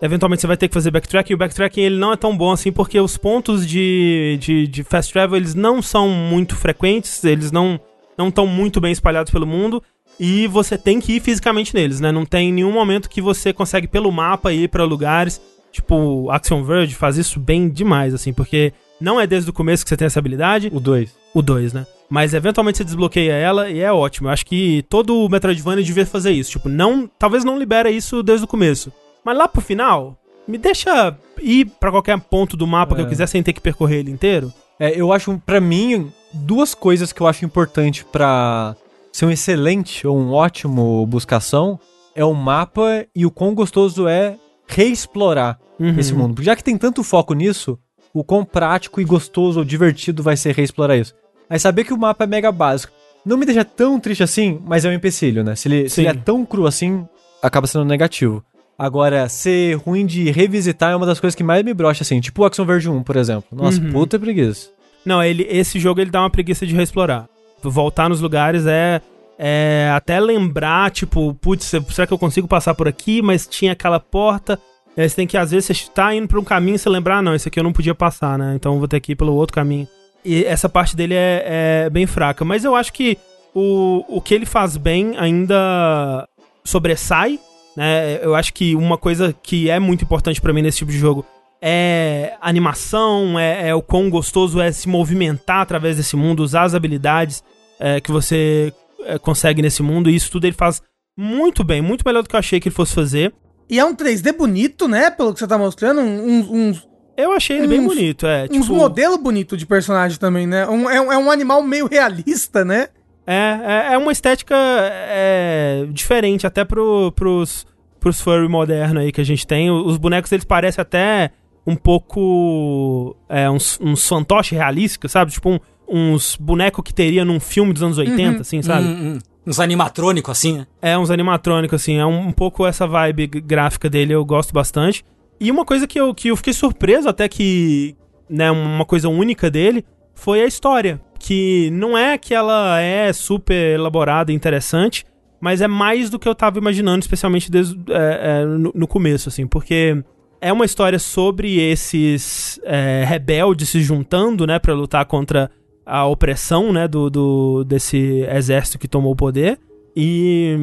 Eventualmente 0.00 0.40
você 0.40 0.46
vai 0.46 0.56
ter 0.56 0.68
que 0.68 0.74
fazer 0.74 0.90
backtracking, 0.90 1.32
e 1.32 1.34
o 1.34 1.38
backtracking 1.38 1.80
ele 1.80 1.96
não 1.96 2.12
é 2.12 2.16
tão 2.16 2.36
bom 2.36 2.52
assim, 2.52 2.70
porque 2.70 3.00
os 3.00 3.16
pontos 3.16 3.66
de, 3.66 4.38
de, 4.40 4.66
de 4.68 4.84
fast 4.84 5.12
travel, 5.12 5.36
eles 5.36 5.54
não 5.54 5.82
são 5.82 6.08
muito 6.08 6.54
frequentes, 6.54 7.24
eles 7.24 7.50
não 7.50 7.80
não 8.16 8.28
estão 8.28 8.48
muito 8.48 8.80
bem 8.80 8.90
espalhados 8.90 9.30
pelo 9.30 9.46
mundo, 9.46 9.80
e 10.18 10.48
você 10.48 10.76
tem 10.76 11.00
que 11.00 11.12
ir 11.12 11.20
fisicamente 11.20 11.72
neles, 11.72 12.00
né? 12.00 12.10
Não 12.10 12.26
tem 12.26 12.52
nenhum 12.52 12.72
momento 12.72 13.08
que 13.08 13.22
você 13.22 13.52
consegue 13.52 13.86
pelo 13.86 14.10
mapa 14.10 14.52
ir 14.52 14.68
pra 14.68 14.82
lugares, 14.82 15.40
tipo, 15.70 16.28
Action 16.30 16.64
Verge 16.64 16.96
faz 16.96 17.16
isso 17.16 17.38
bem 17.38 17.68
demais, 17.68 18.12
assim, 18.12 18.32
porque 18.32 18.72
não 19.00 19.20
é 19.20 19.26
desde 19.26 19.50
o 19.50 19.52
começo 19.52 19.84
que 19.84 19.88
você 19.88 19.96
tem 19.96 20.06
essa 20.06 20.18
habilidade, 20.18 20.68
O 20.72 20.80
2. 20.80 21.16
o 21.32 21.40
2, 21.40 21.72
né? 21.72 21.86
Mas 22.10 22.34
eventualmente 22.34 22.78
você 22.78 22.84
desbloqueia 22.84 23.32
ela 23.32 23.70
e 23.70 23.80
é 23.80 23.92
ótimo. 23.92 24.28
Eu 24.28 24.32
acho 24.32 24.46
que 24.46 24.82
todo 24.88 25.28
Metroidvania 25.28 25.84
devia 25.84 26.06
fazer 26.06 26.32
isso. 26.32 26.52
Tipo, 26.52 26.68
não, 26.68 27.08
talvez 27.18 27.44
não 27.44 27.58
libera 27.58 27.90
isso 27.90 28.22
desde 28.22 28.44
o 28.44 28.48
começo. 28.48 28.90
Mas 29.24 29.36
lá 29.36 29.46
pro 29.48 29.60
final, 29.60 30.16
me 30.46 30.56
deixa 30.58 31.16
ir 31.40 31.66
pra 31.80 31.90
qualquer 31.90 32.18
ponto 32.20 32.56
do 32.56 32.66
mapa 32.66 32.94
que 32.94 33.00
É. 33.00 33.04
eu 33.04 33.08
quiser 33.08 33.26
sem 33.26 33.42
ter 33.42 33.52
que 33.52 33.60
percorrer 33.60 33.98
ele 33.98 34.10
inteiro. 34.10 34.52
É, 34.80 34.98
eu 34.98 35.12
acho, 35.12 35.40
pra 35.44 35.60
mim, 35.60 36.10
duas 36.32 36.74
coisas 36.74 37.12
que 37.12 37.20
eu 37.20 37.26
acho 37.26 37.44
importante 37.44 38.04
pra 38.04 38.76
ser 39.12 39.26
um 39.26 39.30
excelente 39.30 40.06
ou 40.06 40.16
um 40.16 40.32
ótimo 40.32 41.04
buscação 41.06 41.78
é 42.14 42.24
o 42.24 42.32
mapa 42.34 43.04
e 43.14 43.26
o 43.26 43.30
quão 43.30 43.54
gostoso 43.54 44.06
é 44.08 44.36
reexplorar 44.66 45.58
Uhum. 45.78 45.98
esse 45.98 46.12
mundo. 46.14 46.34
Porque 46.34 46.46
já 46.46 46.56
que 46.56 46.64
tem 46.64 46.76
tanto 46.78 47.02
foco 47.04 47.34
nisso, 47.34 47.78
o 48.14 48.22
quão 48.24 48.44
prático 48.44 49.00
e 49.00 49.04
gostoso 49.04 49.58
ou 49.60 49.64
divertido 49.64 50.22
vai 50.22 50.36
ser 50.36 50.54
reexplorar 50.54 50.96
isso. 50.98 51.14
Aí 51.50 51.58
saber 51.58 51.84
que 51.84 51.92
o 51.92 51.98
mapa 51.98 52.24
é 52.24 52.26
mega 52.26 52.50
básico 52.52 52.92
não 53.24 53.36
me 53.36 53.44
deixa 53.44 53.64
tão 53.64 53.98
triste 54.00 54.22
assim, 54.22 54.60
mas 54.64 54.84
é 54.84 54.88
um 54.88 54.92
empecilho, 54.92 55.44
né? 55.44 55.54
Se 55.54 55.68
ele, 55.68 55.88
se 55.88 56.00
ele 56.00 56.08
é 56.08 56.14
tão 56.14 56.46
cru 56.46 56.66
assim, 56.66 57.06
acaba 57.42 57.66
sendo 57.66 57.84
negativo. 57.84 58.42
Agora, 58.78 59.28
ser 59.28 59.74
ruim 59.78 60.06
de 60.06 60.30
revisitar 60.30 60.92
é 60.92 60.96
uma 60.96 61.04
das 61.06 61.18
coisas 61.18 61.34
que 61.34 61.42
mais 61.42 61.64
me 61.64 61.74
brocha, 61.74 62.02
assim. 62.04 62.20
Tipo 62.20 62.42
o 62.42 62.44
Action 62.44 62.64
Verge 62.64 62.88
1, 62.88 63.02
por 63.02 63.16
exemplo. 63.16 63.44
Nossa, 63.52 63.80
Uhum. 63.80 63.90
puta 63.90 64.18
preguiça. 64.18 64.68
Não, 65.04 65.22
ele, 65.22 65.44
esse 65.50 65.80
jogo 65.80 66.00
ele 66.00 66.10
dá 66.10 66.20
uma 66.20 66.30
preguiça 66.30 66.64
de 66.66 66.74
reexplorar. 66.74 67.28
Voltar 67.60 68.08
nos 68.08 68.20
lugares 68.20 68.66
é, 68.66 69.00
é 69.36 69.90
até 69.92 70.20
lembrar, 70.20 70.90
tipo, 70.92 71.34
putz, 71.34 71.64
será 71.90 72.06
que 72.06 72.12
eu 72.12 72.18
consigo 72.18 72.46
passar 72.46 72.72
por 72.74 72.86
aqui? 72.86 73.20
Mas 73.20 73.46
tinha 73.48 73.72
aquela 73.72 73.98
porta. 73.98 74.58
Aí 74.96 75.08
você 75.08 75.16
tem 75.16 75.26
que, 75.26 75.36
às 75.36 75.50
vezes, 75.50 75.76
você 75.76 75.90
tá 75.92 76.14
indo 76.14 76.28
pra 76.28 76.38
um 76.38 76.44
caminho 76.44 76.76
e 76.76 76.78
você 76.78 76.88
lembrar, 76.88 77.18
ah, 77.18 77.22
não, 77.22 77.34
esse 77.34 77.48
aqui 77.48 77.58
eu 77.58 77.64
não 77.64 77.72
podia 77.72 77.94
passar, 77.94 78.38
né? 78.38 78.52
Então 78.54 78.74
eu 78.74 78.78
vou 78.78 78.86
ter 78.88 79.00
que 79.00 79.12
ir 79.12 79.16
pelo 79.16 79.32
outro 79.34 79.54
caminho. 79.54 79.88
E 80.24 80.44
essa 80.44 80.68
parte 80.68 80.94
dele 80.94 81.14
é, 81.14 81.84
é 81.86 81.90
bem 81.90 82.06
fraca. 82.06 82.44
Mas 82.44 82.64
eu 82.64 82.74
acho 82.76 82.92
que 82.92 83.16
o, 83.54 84.04
o 84.08 84.20
que 84.20 84.34
ele 84.34 84.46
faz 84.46 84.76
bem 84.76 85.14
ainda 85.16 86.28
sobressai, 86.64 87.38
né? 87.78 88.18
Eu 88.22 88.34
acho 88.34 88.52
que 88.52 88.74
uma 88.74 88.98
coisa 88.98 89.34
que 89.42 89.70
é 89.70 89.78
muito 89.78 90.04
importante 90.04 90.40
pra 90.40 90.52
mim 90.52 90.62
nesse 90.62 90.78
tipo 90.78 90.90
de 90.90 90.98
jogo 90.98 91.24
é 91.60 92.34
animação, 92.40 93.38
é, 93.38 93.68
é 93.70 93.74
o 93.74 93.82
quão 93.82 94.08
gostoso 94.10 94.60
é 94.60 94.70
se 94.70 94.88
movimentar 94.88 95.60
através 95.60 95.96
desse 95.96 96.14
mundo, 96.16 96.40
usar 96.42 96.62
as 96.62 96.74
habilidades 96.74 97.42
é, 97.80 98.00
que 98.00 98.10
você 98.12 98.72
é, 99.04 99.18
consegue 99.18 99.62
nesse 99.62 99.82
mundo. 99.82 100.08
E 100.10 100.14
isso 100.14 100.30
tudo 100.30 100.44
ele 100.46 100.54
faz 100.56 100.80
muito 101.16 101.64
bem, 101.64 101.80
muito 101.82 102.02
melhor 102.06 102.22
do 102.22 102.28
que 102.28 102.34
eu 102.36 102.38
achei 102.40 102.60
que 102.60 102.68
ele 102.68 102.74
fosse 102.74 102.94
fazer. 102.94 103.32
E 103.68 103.78
é 103.78 103.84
um 103.84 103.94
3D 103.94 104.32
bonito, 104.36 104.86
né? 104.88 105.10
Pelo 105.10 105.32
que 105.32 105.40
você 105.40 105.46
tá 105.46 105.58
mostrando. 105.58 106.00
Uns, 106.00 106.48
uns, 106.48 106.88
Eu 107.16 107.32
achei 107.32 107.58
ele 107.58 107.66
bem 107.66 107.80
Uns- 107.80 107.86
bonito, 107.94 108.26
é. 108.26 108.44
uns 108.50 108.66
Tipo, 108.66 108.74
modelos 108.76 109.18
bonitos 109.18 109.58
de 109.58 109.66
personagem 109.66 110.18
também, 110.18 110.46
né? 110.46 110.66
Um- 110.68 110.88
é, 110.88 111.00
um- 111.00 111.12
é 111.12 111.18
um 111.18 111.30
animal 111.30 111.62
meio 111.62 111.86
realista, 111.88 112.64
né? 112.64 112.88
É, 113.30 113.90
é, 113.90 113.94
é 113.94 113.98
uma 113.98 114.10
estética 114.10 114.54
é, 114.56 115.86
diferente 115.90 116.46
até 116.46 116.64
pro, 116.64 117.12
pros, 117.12 117.66
pros 118.00 118.20
furry 118.22 118.48
modernos 118.48 119.02
aí 119.02 119.12
que 119.12 119.20
a 119.20 119.24
gente 119.24 119.46
tem. 119.46 119.70
Os 119.70 119.98
bonecos 119.98 120.32
eles 120.32 120.46
parecem 120.46 120.80
até 120.80 121.30
um 121.66 121.76
pouco. 121.76 123.14
É, 123.28 123.50
uns, 123.50 123.78
uns 123.82 124.08
fantoches 124.08 124.56
realísticos, 124.56 125.12
sabe? 125.12 125.30
Tipo 125.30 125.50
um- 125.50 125.60
uns 125.86 126.36
bonecos 126.36 126.82
que 126.82 126.92
teria 126.94 127.24
num 127.24 127.38
filme 127.38 127.72
dos 127.72 127.82
anos 127.82 127.98
80, 127.98 128.40
assim, 128.40 128.62
sabe? 128.62 128.86
Hum, 128.86 129.14
hum. 129.14 129.18
Uns 129.46 129.60
animatrônicos 129.60 130.30
assim, 130.38 130.58
né? 130.58 130.66
É, 130.80 130.96
uns 130.98 131.10
animatrônicos, 131.10 131.82
assim. 131.82 131.98
É 131.98 132.06
um, 132.06 132.28
um 132.28 132.32
pouco 132.32 132.66
essa 132.66 132.86
vibe 132.86 133.26
gráfica 133.26 133.88
dele, 133.90 134.14
eu 134.14 134.24
gosto 134.24 134.52
bastante. 134.54 135.04
E 135.40 135.50
uma 135.50 135.64
coisa 135.64 135.86
que 135.86 136.00
eu, 136.00 136.14
que 136.14 136.28
eu 136.28 136.36
fiquei 136.36 136.52
surpreso, 136.54 137.08
até 137.08 137.28
que. 137.28 137.94
Né, 138.28 138.50
uma 138.50 138.84
coisa 138.84 139.08
única 139.08 139.50
dele, 139.50 139.84
foi 140.18 140.42
a 140.42 140.46
história. 140.46 141.00
Que 141.18 141.70
não 141.72 141.96
é 141.98 142.16
que 142.16 142.32
ela 142.34 142.80
é 142.80 143.12
super 143.12 143.74
elaborada 143.74 144.30
e 144.30 144.34
interessante, 144.34 145.04
mas 145.40 145.60
é 145.60 145.66
mais 145.66 146.10
do 146.10 146.18
que 146.18 146.28
eu 146.28 146.34
tava 146.34 146.58
imaginando, 146.58 147.00
especialmente 147.02 147.50
desde, 147.50 147.76
é, 147.90 148.40
é, 148.42 148.44
no, 148.44 148.72
no 148.74 148.86
começo, 148.86 149.28
assim. 149.28 149.46
Porque 149.46 150.02
é 150.40 150.52
uma 150.52 150.64
história 150.64 150.98
sobre 150.98 151.58
esses 151.58 152.60
é, 152.64 153.04
rebeldes 153.06 153.68
se 153.68 153.80
juntando, 153.82 154.46
né, 154.46 154.58
pra 154.58 154.74
lutar 154.74 155.04
contra 155.06 155.50
a 155.84 156.06
opressão, 156.06 156.72
né, 156.72 156.86
do, 156.86 157.10
do 157.10 157.64
desse 157.64 158.24
exército 158.30 158.78
que 158.78 158.86
tomou 158.86 159.12
o 159.12 159.16
poder. 159.16 159.58
E 159.96 160.56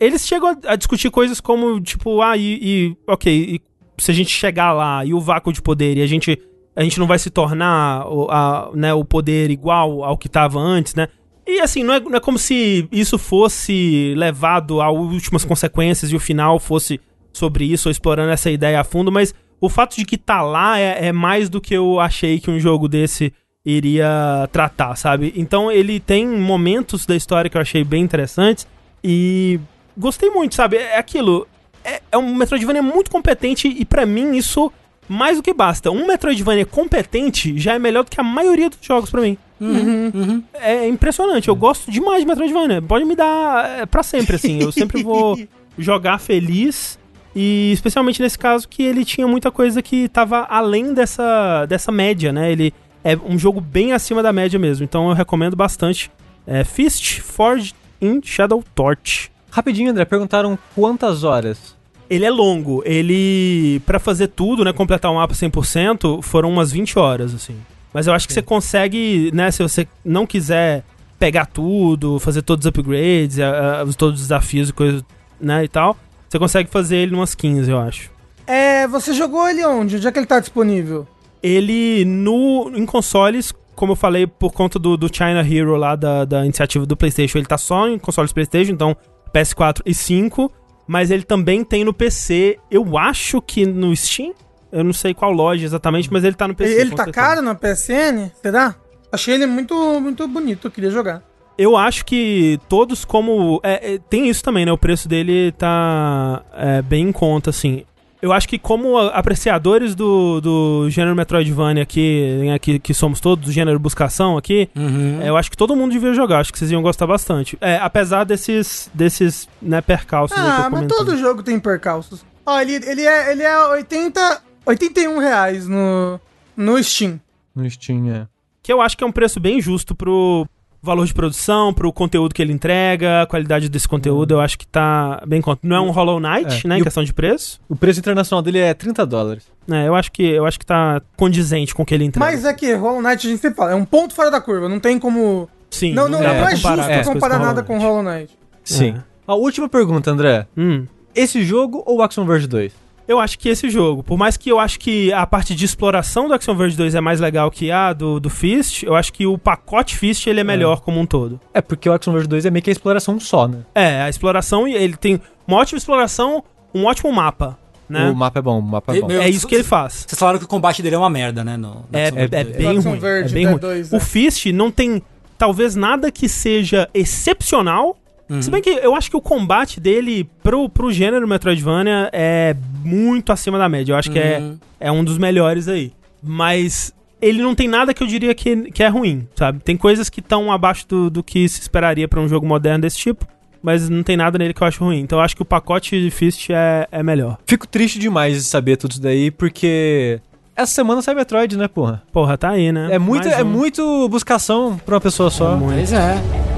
eles 0.00 0.26
chegam 0.26 0.48
a, 0.48 0.72
a 0.72 0.76
discutir 0.76 1.10
coisas 1.10 1.40
como, 1.40 1.80
tipo, 1.80 2.20
ah, 2.20 2.36
e, 2.36 2.58
e- 2.62 2.96
ok, 3.06 3.32
e 3.32 3.60
se 4.02 4.10
a 4.10 4.14
gente 4.14 4.30
chegar 4.30 4.72
lá 4.72 5.04
e 5.04 5.14
o 5.14 5.20
vácuo 5.20 5.52
de 5.52 5.62
poder 5.62 5.96
e 5.98 6.02
a 6.02 6.06
gente 6.06 6.36
a 6.76 6.82
gente 6.82 6.98
não 6.98 7.06
vai 7.06 7.18
se 7.18 7.30
tornar 7.30 8.06
o, 8.08 8.28
a- 8.30 8.70
né, 8.74 8.92
o 8.94 9.04
poder 9.04 9.50
igual 9.50 10.02
ao 10.04 10.18
que 10.18 10.28
tava 10.28 10.58
antes, 10.58 10.94
né? 10.94 11.08
E 11.46 11.60
assim, 11.60 11.82
não 11.82 11.94
é, 11.94 12.00
não 12.00 12.16
é 12.16 12.20
como 12.20 12.38
se 12.38 12.88
isso 12.90 13.18
fosse 13.18 14.14
levado 14.16 14.80
a 14.80 14.90
últimas 14.90 15.44
consequências 15.44 16.10
e 16.10 16.16
o 16.16 16.20
final 16.20 16.58
fosse 16.58 16.98
sobre 17.32 17.64
isso, 17.64 17.88
ou 17.88 17.90
explorando 17.92 18.30
essa 18.32 18.50
ideia 18.50 18.80
a 18.80 18.84
fundo, 18.84 19.12
mas 19.12 19.34
o 19.60 19.68
fato 19.68 19.96
de 19.96 20.04
que 20.04 20.16
tá 20.16 20.40
lá 20.40 20.78
é, 20.78 21.08
é 21.08 21.12
mais 21.12 21.48
do 21.48 21.60
que 21.60 21.74
eu 21.74 22.00
achei 22.00 22.40
que 22.40 22.50
um 22.50 22.58
jogo 22.58 22.88
desse 22.88 23.32
iria 23.64 24.48
tratar, 24.52 24.94
sabe? 24.96 25.32
Então 25.36 25.70
ele 25.70 25.98
tem 26.00 26.26
momentos 26.26 27.06
da 27.06 27.16
história 27.16 27.48
que 27.50 27.56
eu 27.56 27.60
achei 27.60 27.82
bem 27.84 28.02
interessantes 28.02 28.66
e 29.02 29.58
gostei 29.96 30.30
muito, 30.30 30.54
sabe? 30.54 30.76
É 30.76 30.98
aquilo. 30.98 31.46
É, 31.84 32.00
é 32.12 32.18
um 32.18 32.34
Metroidvania 32.34 32.82
muito 32.82 33.10
competente 33.10 33.68
e 33.68 33.84
pra 33.84 34.06
mim 34.06 34.34
isso 34.36 34.72
mais 35.08 35.36
do 35.36 35.42
que 35.42 35.52
basta. 35.52 35.90
Um 35.90 36.06
Metroidvania 36.06 36.66
competente 36.66 37.58
já 37.58 37.74
é 37.74 37.78
melhor 37.78 38.04
do 38.04 38.10
que 38.10 38.20
a 38.20 38.24
maioria 38.24 38.70
dos 38.70 38.78
jogos 38.80 39.10
pra 39.10 39.20
mim. 39.20 39.36
Uhum. 39.60 40.42
É 40.54 40.86
impressionante, 40.88 41.48
eu 41.48 41.56
gosto 41.56 41.90
demais 41.90 42.20
de 42.20 42.26
Metroidvania. 42.26 42.82
Pode 42.82 43.04
me 43.04 43.14
dar 43.16 43.80
é, 43.80 43.86
pra 43.86 44.02
sempre, 44.02 44.36
assim. 44.36 44.60
Eu 44.60 44.72
sempre 44.72 45.02
vou 45.02 45.38
jogar 45.78 46.18
feliz. 46.18 46.98
E 47.36 47.72
especialmente 47.72 48.22
nesse 48.22 48.38
caso 48.38 48.68
que 48.68 48.82
ele 48.82 49.04
tinha 49.04 49.26
muita 49.26 49.50
coisa 49.50 49.82
que 49.82 50.08
tava 50.08 50.46
além 50.48 50.94
dessa, 50.94 51.66
dessa 51.66 51.90
média, 51.90 52.32
né? 52.32 52.52
Ele 52.52 52.72
é 53.02 53.16
um 53.16 53.38
jogo 53.38 53.60
bem 53.60 53.92
acima 53.92 54.22
da 54.22 54.32
média 54.32 54.58
mesmo. 54.58 54.84
Então 54.84 55.08
eu 55.08 55.14
recomendo 55.14 55.56
bastante. 55.56 56.10
É 56.46 56.62
Fist 56.62 57.20
Forged 57.20 57.74
in 58.00 58.20
Shadow 58.22 58.62
Torch. 58.74 59.30
Rapidinho, 59.50 59.90
André, 59.90 60.04
perguntaram 60.04 60.58
quantas 60.74 61.24
horas? 61.24 61.76
Ele 62.08 62.24
é 62.24 62.30
longo. 62.30 62.82
Ele, 62.84 63.80
Pra 63.86 63.98
fazer 63.98 64.28
tudo, 64.28 64.64
né, 64.64 64.72
completar 64.72 65.10
o 65.10 65.14
mapa 65.16 65.34
100%, 65.34 66.22
foram 66.22 66.50
umas 66.50 66.70
20 66.72 66.98
horas, 66.98 67.34
assim. 67.34 67.56
Mas 67.92 68.06
eu 68.06 68.12
acho 68.12 68.26
que 68.26 68.32
você 68.34 68.42
consegue, 68.42 69.30
né, 69.32 69.50
se 69.50 69.62
você 69.62 69.86
não 70.04 70.26
quiser 70.26 70.82
pegar 71.18 71.46
tudo, 71.46 72.18
fazer 72.18 72.42
todos 72.42 72.64
os 72.64 72.68
upgrades, 72.68 73.38
a- 73.38 73.82
a- 73.82 73.86
todos 73.96 74.20
os 74.20 74.26
desafios 74.26 74.68
e 74.68 74.72
coisas, 74.72 75.02
né, 75.40 75.64
e 75.64 75.68
tal, 75.68 75.96
você 76.28 76.38
consegue 76.38 76.68
fazer 76.70 76.96
ele 76.96 77.14
umas 77.14 77.34
15, 77.34 77.70
eu 77.70 77.78
acho. 77.78 78.10
É, 78.46 78.86
você 78.88 79.14
jogou 79.14 79.48
ele 79.48 79.64
onde? 79.64 79.96
Onde 79.96 80.06
é 80.06 80.12
que 80.12 80.18
ele 80.18 80.26
tá 80.26 80.40
disponível? 80.40 81.06
Ele, 81.42 82.04
no, 82.04 82.70
em 82.74 82.84
consoles, 82.84 83.54
como 83.74 83.92
eu 83.92 83.96
falei, 83.96 84.26
por 84.26 84.52
conta 84.52 84.78
do, 84.78 84.96
do 84.96 85.08
China 85.14 85.40
Hero 85.46 85.76
lá, 85.76 85.94
da, 85.94 86.24
da 86.24 86.44
iniciativa 86.44 86.84
do 86.84 86.96
PlayStation, 86.96 87.38
ele 87.38 87.46
tá 87.46 87.56
só 87.58 87.88
em 87.88 87.98
consoles 87.98 88.32
PlayStation, 88.32 88.72
então 88.72 88.96
PS4 89.32 89.80
e 89.86 89.94
5, 89.94 90.50
mas 90.86 91.10
ele 91.10 91.22
também 91.22 91.64
tem 91.64 91.84
no 91.84 91.94
PC, 91.94 92.58
eu 92.70 92.98
acho 92.98 93.40
que 93.40 93.64
no 93.66 93.94
Steam, 93.96 94.34
eu 94.70 94.84
não 94.84 94.92
sei 94.92 95.14
qual 95.14 95.32
loja 95.32 95.64
exatamente, 95.64 96.12
mas 96.12 96.24
ele 96.24 96.34
tá 96.34 96.48
no 96.48 96.54
PC. 96.54 96.80
ele 96.80 96.90
com 96.90 96.96
tá 96.96 97.10
caro 97.10 97.40
na 97.40 97.54
PSN? 97.54 98.30
Será? 98.42 98.74
Achei 99.10 99.34
ele 99.34 99.46
muito, 99.46 100.00
muito 100.00 100.26
bonito, 100.26 100.66
eu 100.66 100.70
queria 100.70 100.90
jogar. 100.90 101.22
Eu 101.56 101.76
acho 101.76 102.04
que 102.04 102.58
todos 102.68 103.04
como... 103.04 103.60
é, 103.62 103.94
é, 103.94 103.98
tem 103.98 104.28
isso 104.28 104.42
também, 104.42 104.66
né? 104.66 104.72
O 104.72 104.78
preço 104.78 105.08
dele 105.08 105.52
tá 105.52 106.42
é, 106.52 106.82
bem 106.82 107.08
em 107.08 107.12
conta, 107.12 107.50
assim. 107.50 107.84
Eu 108.24 108.32
acho 108.32 108.48
que 108.48 108.58
como 108.58 108.96
apreciadores 108.98 109.94
do, 109.94 110.40
do 110.40 110.86
gênero 110.88 111.14
Metroidvania 111.14 111.82
aqui, 111.82 112.38
né, 112.42 112.58
que, 112.58 112.78
que 112.78 112.94
somos 112.94 113.20
todos, 113.20 113.44
do 113.44 113.52
gênero 113.52 113.78
buscação 113.78 114.38
aqui, 114.38 114.70
Uhum. 114.74 115.20
é, 115.20 115.28
eu 115.28 115.36
acho 115.36 115.50
que 115.50 115.56
todo 115.58 115.76
mundo 115.76 115.92
devia 115.92 116.14
jogar. 116.14 116.38
Acho 116.40 116.50
que 116.50 116.58
vocês 116.58 116.70
iam 116.70 116.80
gostar 116.80 117.06
bastante. 117.06 117.58
É, 117.60 117.76
apesar 117.76 118.24
desses, 118.24 118.90
desses 118.94 119.46
né, 119.60 119.82
percalços 119.82 120.36
aí 120.38 120.42
que 120.42 120.48
eu 120.50 120.64
Ah, 120.64 120.70
mas 120.70 120.86
todo 120.86 121.18
jogo 121.18 121.42
tem 121.42 121.60
percalços. 121.60 122.24
Ó, 122.46 122.58
ele, 122.60 122.74
ele 122.76 123.02
é, 123.02 123.32
ele 123.32 123.42
é 123.42 123.58
80, 123.68 124.42
81 124.64 125.18
reais 125.18 125.68
no, 125.68 126.18
no 126.56 126.82
Steam. 126.82 127.20
No 127.54 127.68
Steam, 127.70 128.08
é. 128.10 128.26
Que 128.62 128.72
eu 128.72 128.80
acho 128.80 128.96
que 128.96 129.04
é 129.04 129.06
um 129.06 129.12
preço 129.12 129.38
bem 129.38 129.60
justo 129.60 129.94
pro 129.94 130.46
valor 130.84 131.06
de 131.06 131.14
produção, 131.14 131.72
pro 131.72 131.92
conteúdo 131.92 132.34
que 132.34 132.40
ele 132.42 132.52
entrega, 132.52 133.22
a 133.22 133.26
qualidade 133.26 133.68
desse 133.68 133.88
conteúdo, 133.88 134.32
eu 134.34 134.40
acho 134.40 134.58
que 134.58 134.66
tá 134.66 135.22
bem 135.26 135.40
conta. 135.40 135.60
Não 135.62 135.76
é 135.76 135.80
um 135.80 135.90
Hollow 135.90 136.20
Knight, 136.20 136.64
É. 136.64 136.68
né, 136.68 136.76
E 136.76 136.78
em 136.78 136.80
o- 136.82 136.84
questão 136.84 137.02
de 137.02 137.12
preço. 137.12 137.60
O 137.68 137.74
preço 137.74 137.98
internacional 138.00 138.42
dele 138.42 138.58
é 138.58 138.74
30 138.74 139.04
dólares. 139.06 139.44
É, 139.70 139.88
eu 139.88 139.94
acho 139.94 140.12
que 140.12 140.22
eu 140.22 140.44
acho 140.46 140.58
que 140.58 140.66
tá 140.66 141.00
condizente 141.16 141.74
com 141.74 141.82
o 141.82 141.86
que 141.86 141.94
ele 141.94 142.04
entrega. 142.04 142.24
Mas 142.30 142.44
é 142.44 142.52
que 142.52 142.72
Hollow 142.74 143.00
Knight 143.02 143.26
a 143.26 143.30
gente 143.30 143.40
sempre 143.40 143.56
fala, 143.56 143.72
é 143.72 143.74
um 143.74 143.84
ponto 143.84 144.14
fora 144.14 144.30
da 144.30 144.40
curva, 144.40 144.68
não 144.68 144.78
tem 144.78 144.98
como... 144.98 145.48
Sim, 145.70 145.92
não, 145.94 146.08
não, 146.08 146.20
não 146.20 146.26
é 146.28 146.50
justo 146.50 146.56
comparar 146.62 146.76
com 146.76 146.80
as 146.82 146.86
coisas 146.86 147.12
comparar 147.14 147.38
com 147.38 147.44
nada 147.44 147.62
com. 147.64 147.78
Hollow 147.78 148.02
Knight. 148.02 148.30
Sim. 148.62 148.94
A 149.26 149.34
última 149.34 149.68
pergunta, 149.68 150.10
André. 150.10 150.46
Hum. 150.56 150.86
Esse 151.14 151.42
jogo 151.42 151.82
ou 151.86 152.02
Action 152.02 152.24
Verge 152.26 152.46
2? 152.46 152.72
Eu 153.06 153.20
acho 153.20 153.38
que 153.38 153.48
esse 153.50 153.68
jogo, 153.68 154.02
por 154.02 154.16
mais 154.16 154.36
que 154.36 154.48
eu 154.50 154.58
acho 154.58 154.78
que 154.78 155.12
a 155.12 155.26
parte 155.26 155.54
de 155.54 155.64
exploração 155.64 156.26
do 156.26 156.32
Action 156.34 156.54
Verge 156.54 156.74
2 156.76 156.94
é 156.94 157.00
mais 157.02 157.20
legal 157.20 157.50
que 157.50 157.70
a 157.70 157.92
do, 157.92 158.18
do 158.18 158.30
Fist, 158.30 158.82
eu 158.82 158.94
acho 158.94 159.12
que 159.12 159.26
o 159.26 159.36
pacote 159.36 159.96
Fist 159.96 160.26
ele 160.26 160.40
é 160.40 160.44
melhor 160.44 160.80
como 160.80 160.98
um 160.98 161.04
todo. 161.06 161.38
É 161.52 161.60
porque 161.60 161.86
o 161.88 161.92
Action 161.92 162.12
Verge 162.14 162.26
2 162.28 162.46
é 162.46 162.50
meio 162.50 162.62
que 162.62 162.70
a 162.70 162.72
exploração 162.72 163.20
só, 163.20 163.46
né? 163.46 163.58
É, 163.74 164.00
a 164.02 164.08
exploração, 164.08 164.66
ele 164.66 164.96
tem 164.96 165.20
uma 165.46 165.58
ótima 165.58 165.76
exploração, 165.76 166.42
um 166.74 166.86
ótimo 166.86 167.12
mapa, 167.12 167.58
né? 167.86 168.08
O 168.08 168.14
mapa 168.16 168.38
é 168.38 168.42
bom, 168.42 168.58
o 168.58 168.62
mapa 168.62 168.94
é 168.94 168.96
E- 168.96 169.00
bom. 169.02 169.06
meu- 169.08 169.20
É 169.20 169.28
isso 169.28 169.46
que 169.46 169.54
ele 169.54 169.64
faz. 169.64 170.06
Vocês 170.08 170.18
falaram 170.18 170.38
que 170.38 170.46
o 170.46 170.48
combate 170.48 170.82
dele 170.82 170.94
é 170.94 170.98
uma 170.98 171.10
merda, 171.10 171.44
né? 171.44 171.58
No, 171.58 171.74
no 171.74 171.84
É, 171.92 172.04
é, 172.08 172.40
é 172.40 172.44
2. 172.44 172.56
bem 172.56 172.78
ruim. 172.78 172.98
É 173.02 173.28
bem 173.28 173.44
da 173.44 173.50
ruim. 173.52 173.82
o 173.92 173.96
é. 173.96 174.00
Fist 174.00 174.46
não 174.46 174.70
tem 174.70 175.02
talvez 175.36 175.76
nada 175.76 176.10
que 176.10 176.26
seja 176.26 176.88
excepcional. 176.94 177.98
Uhum. 178.28 178.40
Se 178.42 178.50
bem 178.50 178.62
que 178.62 178.70
eu 178.70 178.94
acho 178.94 179.10
que 179.10 179.16
o 179.16 179.20
combate 179.20 179.78
dele 179.80 180.28
pro, 180.42 180.68
pro 180.68 180.90
gênero 180.92 181.26
Metroidvania 181.28 182.08
é 182.12 182.54
muito 182.84 183.32
acima 183.32 183.58
da 183.58 183.68
média. 183.68 183.92
Eu 183.92 183.96
acho 183.96 184.10
que 184.10 184.18
é, 184.18 184.38
Uhum. 184.38 184.58
é 184.80 184.90
um 184.92 185.04
dos 185.04 185.18
melhores 185.18 185.68
aí. 185.68 185.92
Mas 186.22 186.92
ele 187.20 187.42
não 187.42 187.54
tem 187.54 187.68
nada 187.68 187.92
que 187.92 188.02
eu 188.02 188.06
diria 188.06 188.34
que, 188.34 188.70
que 188.70 188.82
é 188.82 188.88
ruim, 188.88 189.26
sabe? 189.36 189.60
Tem 189.60 189.76
coisas 189.76 190.08
que 190.08 190.20
estão 190.20 190.50
abaixo 190.50 190.86
do, 190.88 191.10
do 191.10 191.22
que 191.22 191.48
se 191.48 191.60
esperaria 191.60 192.08
pra 192.08 192.20
um 192.20 192.28
jogo 192.28 192.46
moderno 192.46 192.82
desse 192.82 192.96
tipo. 192.98 193.26
Mas 193.62 193.88
não 193.88 194.02
tem 194.02 194.14
nada 194.16 194.36
nele 194.38 194.52
que 194.52 194.62
eu 194.62 194.66
acho 194.66 194.84
ruim. 194.84 195.00
Então 195.00 195.18
eu 195.18 195.22
acho 195.24 195.34
que 195.36 195.40
o 195.42 195.44
pacote 195.44 195.98
de 195.98 196.10
Fist 196.10 196.50
é, 196.50 196.86
é 196.92 197.02
melhor. 197.02 197.38
Fico 197.46 197.66
triste 197.66 197.98
demais 197.98 198.36
de 198.36 198.42
saber 198.44 198.76
tudo 198.76 198.92
isso 198.92 199.00
daí, 199.02 199.30
porque 199.30 200.20
essa 200.54 200.72
semana 200.72 201.00
sai 201.00 201.14
Metroid, 201.14 201.56
né, 201.56 201.66
porra? 201.66 202.02
Porra, 202.12 202.36
tá 202.36 202.50
aí, 202.50 202.70
né? 202.70 202.88
É 202.92 202.98
muito, 202.98 203.26
é 203.26 203.42
um. 203.42 203.46
muito 203.46 204.06
buscação 204.10 204.78
pra 204.84 204.94
uma 204.96 205.00
pessoa 205.00 205.30
só. 205.30 205.56
muito. 205.56 205.76
Pois 205.76 205.92
é. 205.94 206.53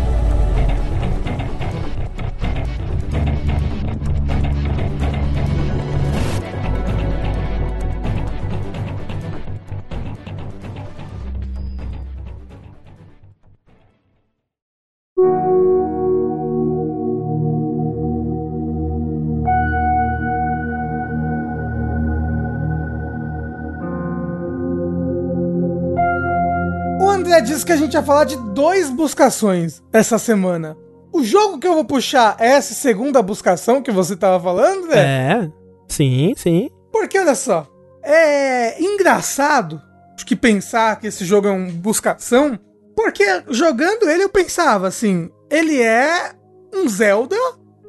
André 27.37 27.41
disse 27.43 27.67
que 27.67 27.73
a 27.73 27.77
gente 27.77 27.93
ia 27.93 28.03
falar 28.03 28.25
de 28.25 28.37
dois 28.37 28.89
buscações 28.89 29.83
essa 29.93 30.19
semana. 30.19 30.77
O 31.13 31.23
jogo 31.23 31.59
que 31.59 31.67
eu 31.67 31.75
vou 31.75 31.85
puxar 31.85 32.37
é 32.39 32.49
essa 32.49 32.73
segunda 32.73 33.21
buscação 33.21 33.83
que 33.83 33.91
você 33.91 34.17
tava 34.17 34.43
falando, 34.43 34.87
né? 34.87 34.99
É. 34.99 35.51
Sim, 35.89 36.33
sim. 36.37 36.71
Porque 36.91 37.19
olha 37.19 37.35
só, 37.35 37.67
é 38.03 38.83
engraçado 38.83 39.81
que 40.27 40.35
pensar 40.35 40.99
que 40.99 41.07
esse 41.07 41.25
jogo 41.25 41.47
é 41.47 41.53
um 41.53 41.71
buscação, 41.71 42.59
porque 42.97 43.25
jogando 43.51 44.09
ele 44.09 44.25
eu 44.25 44.29
pensava 44.29 44.89
assim, 44.89 45.31
ele 45.49 45.81
é 45.81 46.33
um 46.75 46.89
Zelda 46.89 47.37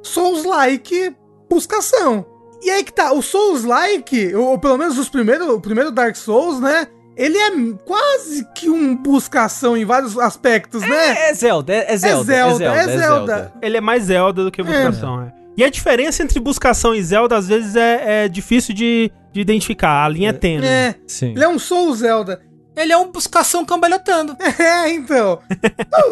Souls-like 0.04 1.16
buscação. 1.50 2.26
E 2.62 2.70
aí 2.70 2.84
que 2.84 2.94
tá, 2.94 3.14
o 3.14 3.22
Souls-like, 3.22 4.36
ou, 4.36 4.50
ou 4.50 4.60
pelo 4.60 4.78
menos 4.78 4.98
os 5.00 5.10
primeiros, 5.10 5.48
o 5.48 5.60
primeiro 5.60 5.92
Dark 5.92 6.16
Souls, 6.16 6.60
né? 6.60 6.88
Ele 7.18 7.38
é 7.38 7.52
quase 7.84 8.48
que 8.54 8.70
um 8.70 8.96
buscação 8.96 9.76
em 9.76 9.84
vários 9.84 10.18
aspectos, 10.20 10.82
né? 10.84 11.30
É 11.30 11.34
Zelda, 11.34 11.74
é, 11.74 11.94
é 11.94 11.98
Zelda. 11.98 12.34
É 12.34 12.36
Zelda, 12.36 12.66
é 12.66 12.98
Zelda. 12.98 13.54
Ele 13.62 13.78
é 13.78 13.82
mais 13.82 14.04
Zelda 14.04 14.44
do 14.44 14.52
que 14.52 14.62
buscação, 14.62 15.24
é. 15.24 15.34
E 15.58 15.64
a 15.64 15.70
diferença 15.70 16.22
entre 16.22 16.40
buscação 16.40 16.94
e 16.94 17.02
Zelda, 17.02 17.36
às 17.36 17.48
vezes, 17.48 17.76
é, 17.76 18.26
é 18.26 18.28
difícil 18.28 18.76
de, 18.76 19.12
de 19.34 19.42
identificar. 19.42 20.06
A 20.06 20.10
linha 20.10 20.30
é 20.30 20.34
tênue. 20.34 20.68
É. 20.68 20.94
Sim. 21.08 21.32
Ele 21.32 21.44
é 21.44 21.50
um 21.50 21.58
Souls 21.58 21.98
Zelda. 22.00 22.40
Ele 22.76 22.94
é 22.94 22.98
um 22.98 23.12
buscação 23.12 23.66
cambalhotando. 23.66 24.38
É, 24.60 24.90
então. 24.92 25.40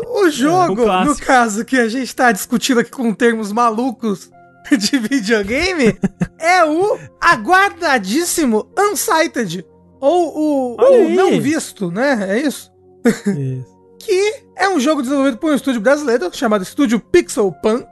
O, 0.08 0.26
o 0.26 0.30
jogo, 0.32 0.84
Um 0.84 1.06
no 1.06 1.16
caso 1.16 1.64
que 1.64 1.78
a 1.78 1.88
gente 1.88 2.14
tá 2.16 2.32
discutindo 2.32 2.80
aqui 2.80 2.90
com 2.90 3.14
termos 3.14 3.52
malucos 3.52 4.32
de 4.76 4.98
videogame, 4.98 5.96
é 6.40 6.66
o 6.66 6.98
aguardadíssimo 7.22 8.68
Unsighted. 8.78 9.64
Ou 10.06 10.76
o, 10.76 11.10
não 11.10 11.40
visto, 11.40 11.92
né? 11.92 12.28
É 12.30 12.40
isso? 12.42 12.72
Isso. 13.06 13.76
que 14.00 14.34
é 14.56 14.70
um 14.70 14.80
jogo 14.80 15.02
desenvolvido 15.02 15.38
por 15.38 15.52
um 15.52 15.56
estúdio 15.56 15.82
brasileiro 15.82 16.30
chamado 16.32 16.62
Estúdio 16.64 17.00
Pixel 17.00 17.52
Punk, 17.52 17.88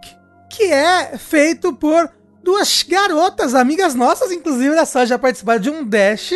que 0.52 0.64
é 0.64 1.18
feito 1.18 1.74
por 1.74 2.10
duas 2.44 2.84
garotas, 2.84 3.56
amigas 3.56 3.96
nossas, 3.96 4.32
inclusive, 4.32 4.70
olha 4.70 4.86
só, 4.86 5.06
já 5.06 5.18
participaram 5.18 5.60
de 5.62 5.70
um 5.70 5.84
Dash, 5.84 6.34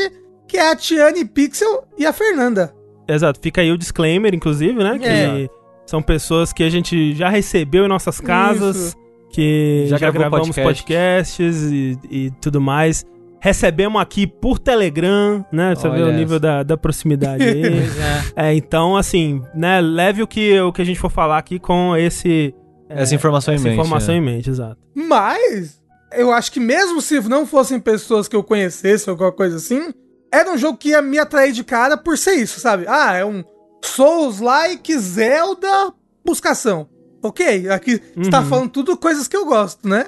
que 0.48 0.58
é 0.58 0.72
a 0.72 0.76
Tiane 0.76 1.26
Pixel 1.26 1.84
e 1.98 2.06
a 2.06 2.14
Fernanda. 2.14 2.74
Exato, 3.08 3.40
fica 3.42 3.62
aí 3.62 3.72
o 3.72 3.78
disclaimer, 3.78 4.34
inclusive, 4.34 4.74
né? 4.84 4.98
Que 4.98 5.06
É. 5.08 5.48
são 5.86 6.02
pessoas 6.02 6.52
que 6.52 6.64
a 6.64 6.70
gente 6.70 7.14
já 7.14 7.30
recebeu 7.30 7.86
em 7.86 7.88
nossas 7.88 8.20
casas, 8.20 8.76
Isso. 8.76 8.96
que 9.30 9.84
já, 9.88 9.98
Já 9.98 10.12
gravou 10.12 10.30
gravamos 10.40 10.56
podcasts 10.56 11.64
e, 11.72 11.98
e 12.10 12.32
tudo 12.42 12.60
mais. 12.60 13.06
Recebemos 13.40 14.02
aqui 14.02 14.26
por 14.26 14.58
Telegram, 14.60 15.46
né? 15.52 15.76
Você 15.76 15.88
vê 15.90 16.02
Olha 16.02 16.08
o 16.08 16.12
nível 16.12 16.40
da, 16.40 16.64
da 16.64 16.76
proximidade 16.78 17.44
aí. 17.44 17.62
É. 18.36 18.50
é, 18.50 18.54
então, 18.56 18.98
assim, 18.98 19.42
né? 19.54 19.80
Leve 19.80 20.24
o 20.24 20.28
que, 20.28 20.60
o 20.60 20.72
que 20.74 20.82
a 20.82 20.86
gente 20.86 21.00
for 21.00 21.12
falar 21.12 21.38
aqui 21.38 21.60
com 21.60 21.96
esse. 21.96 22.54
Essa 22.90 23.14
informação 23.16 23.54
em 23.54 23.56
essa 23.56 23.64
mente. 23.66 23.74
informação 23.80 24.14
é. 24.14 24.18
em 24.18 24.22
mente, 24.22 24.50
exato. 24.50 24.78
Mas, 24.96 25.80
eu 26.14 26.32
acho 26.32 26.52
que 26.52 26.60
mesmo 26.60 27.02
se 27.02 27.20
não 27.30 27.46
fossem 27.46 27.80
pessoas 27.80 28.28
que 28.28 28.36
eu 28.36 28.44
conhecesse 28.44 29.10
ou 29.10 29.18
qualquer 29.18 29.36
coisa 29.38 29.58
assim, 29.58 29.94
era 30.32 30.52
um 30.52 30.58
jogo 30.58 30.78
que 30.78 30.90
ia 30.90 31.02
me 31.02 31.20
atrair 31.20 31.52
de 31.52 31.64
cara 31.64 31.98
por 31.98 32.18
ser 32.18 32.34
isso, 32.36 32.60
sabe? 32.60 32.86
Ah, 32.88 33.14
é 33.16 33.26
um 33.26 33.44
Souls-like 33.84 34.98
Zelda 34.98 35.94
buscação. 36.26 36.88
Ok, 37.22 37.70
aqui 37.70 38.02
você 38.16 38.30
tá 38.30 38.40
Uhum. 38.42 38.46
falando 38.46 38.70
tudo 38.70 38.96
coisas 38.98 39.28
que 39.28 39.36
eu 39.36 39.46
gosto, 39.46 39.88
né? 39.88 40.06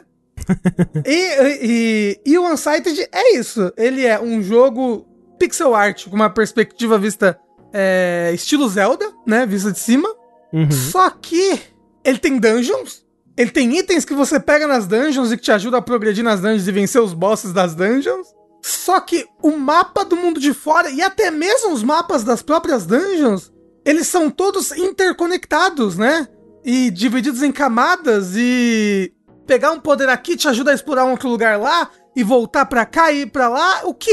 e, 1.05 1.57
e, 1.61 2.21
e 2.25 2.37
o 2.37 2.47
Unsighted 2.51 3.07
é 3.11 3.35
isso. 3.35 3.71
Ele 3.77 4.05
é 4.05 4.19
um 4.19 4.41
jogo 4.41 5.05
pixel 5.37 5.73
art 5.75 6.07
com 6.07 6.15
uma 6.15 6.29
perspectiva 6.29 6.97
vista 6.97 7.39
é, 7.73 8.31
estilo 8.33 8.67
Zelda, 8.67 9.11
né? 9.25 9.45
Vista 9.45 9.71
de 9.71 9.79
cima. 9.79 10.09
Uhum. 10.51 10.71
Só 10.71 11.09
que 11.09 11.59
ele 12.03 12.17
tem 12.17 12.37
dungeons. 12.37 13.05
Ele 13.37 13.51
tem 13.51 13.77
itens 13.77 14.03
que 14.03 14.13
você 14.13 14.39
pega 14.39 14.67
nas 14.67 14.85
dungeons 14.85 15.31
e 15.31 15.37
que 15.37 15.43
te 15.43 15.51
ajuda 15.51 15.77
a 15.77 15.81
progredir 15.81 16.23
nas 16.23 16.41
dungeons 16.41 16.67
e 16.67 16.71
vencer 16.71 17.01
os 17.01 17.13
bosses 17.13 17.53
das 17.53 17.73
dungeons. 17.73 18.27
Só 18.61 18.99
que 18.99 19.25
o 19.41 19.51
mapa 19.51 20.03
do 20.03 20.17
mundo 20.17 20.39
de 20.39 20.53
fora 20.53 20.89
e 20.89 21.01
até 21.01 21.31
mesmo 21.31 21.71
os 21.71 21.81
mapas 21.81 22.25
das 22.25 22.41
próprias 22.41 22.85
dungeons, 22.85 23.51
eles 23.85 24.07
são 24.07 24.29
todos 24.29 24.71
interconectados, 24.73 25.97
né? 25.97 26.27
E 26.65 26.91
divididos 26.91 27.41
em 27.41 27.51
camadas 27.51 28.33
e 28.35 29.13
pegar 29.49 29.71
um 29.71 29.79
poder 29.79 30.07
aqui 30.09 30.37
te 30.37 30.47
ajuda 30.47 30.69
a 30.69 30.75
explorar 30.75 31.05
um 31.05 31.11
outro 31.11 31.27
lugar 31.27 31.59
lá 31.59 31.89
e 32.15 32.23
voltar 32.23 32.67
pra 32.67 32.85
cá 32.85 33.11
e 33.11 33.21
ir 33.21 33.25
pra 33.31 33.49
lá, 33.49 33.81
o 33.83 33.95
que 33.95 34.11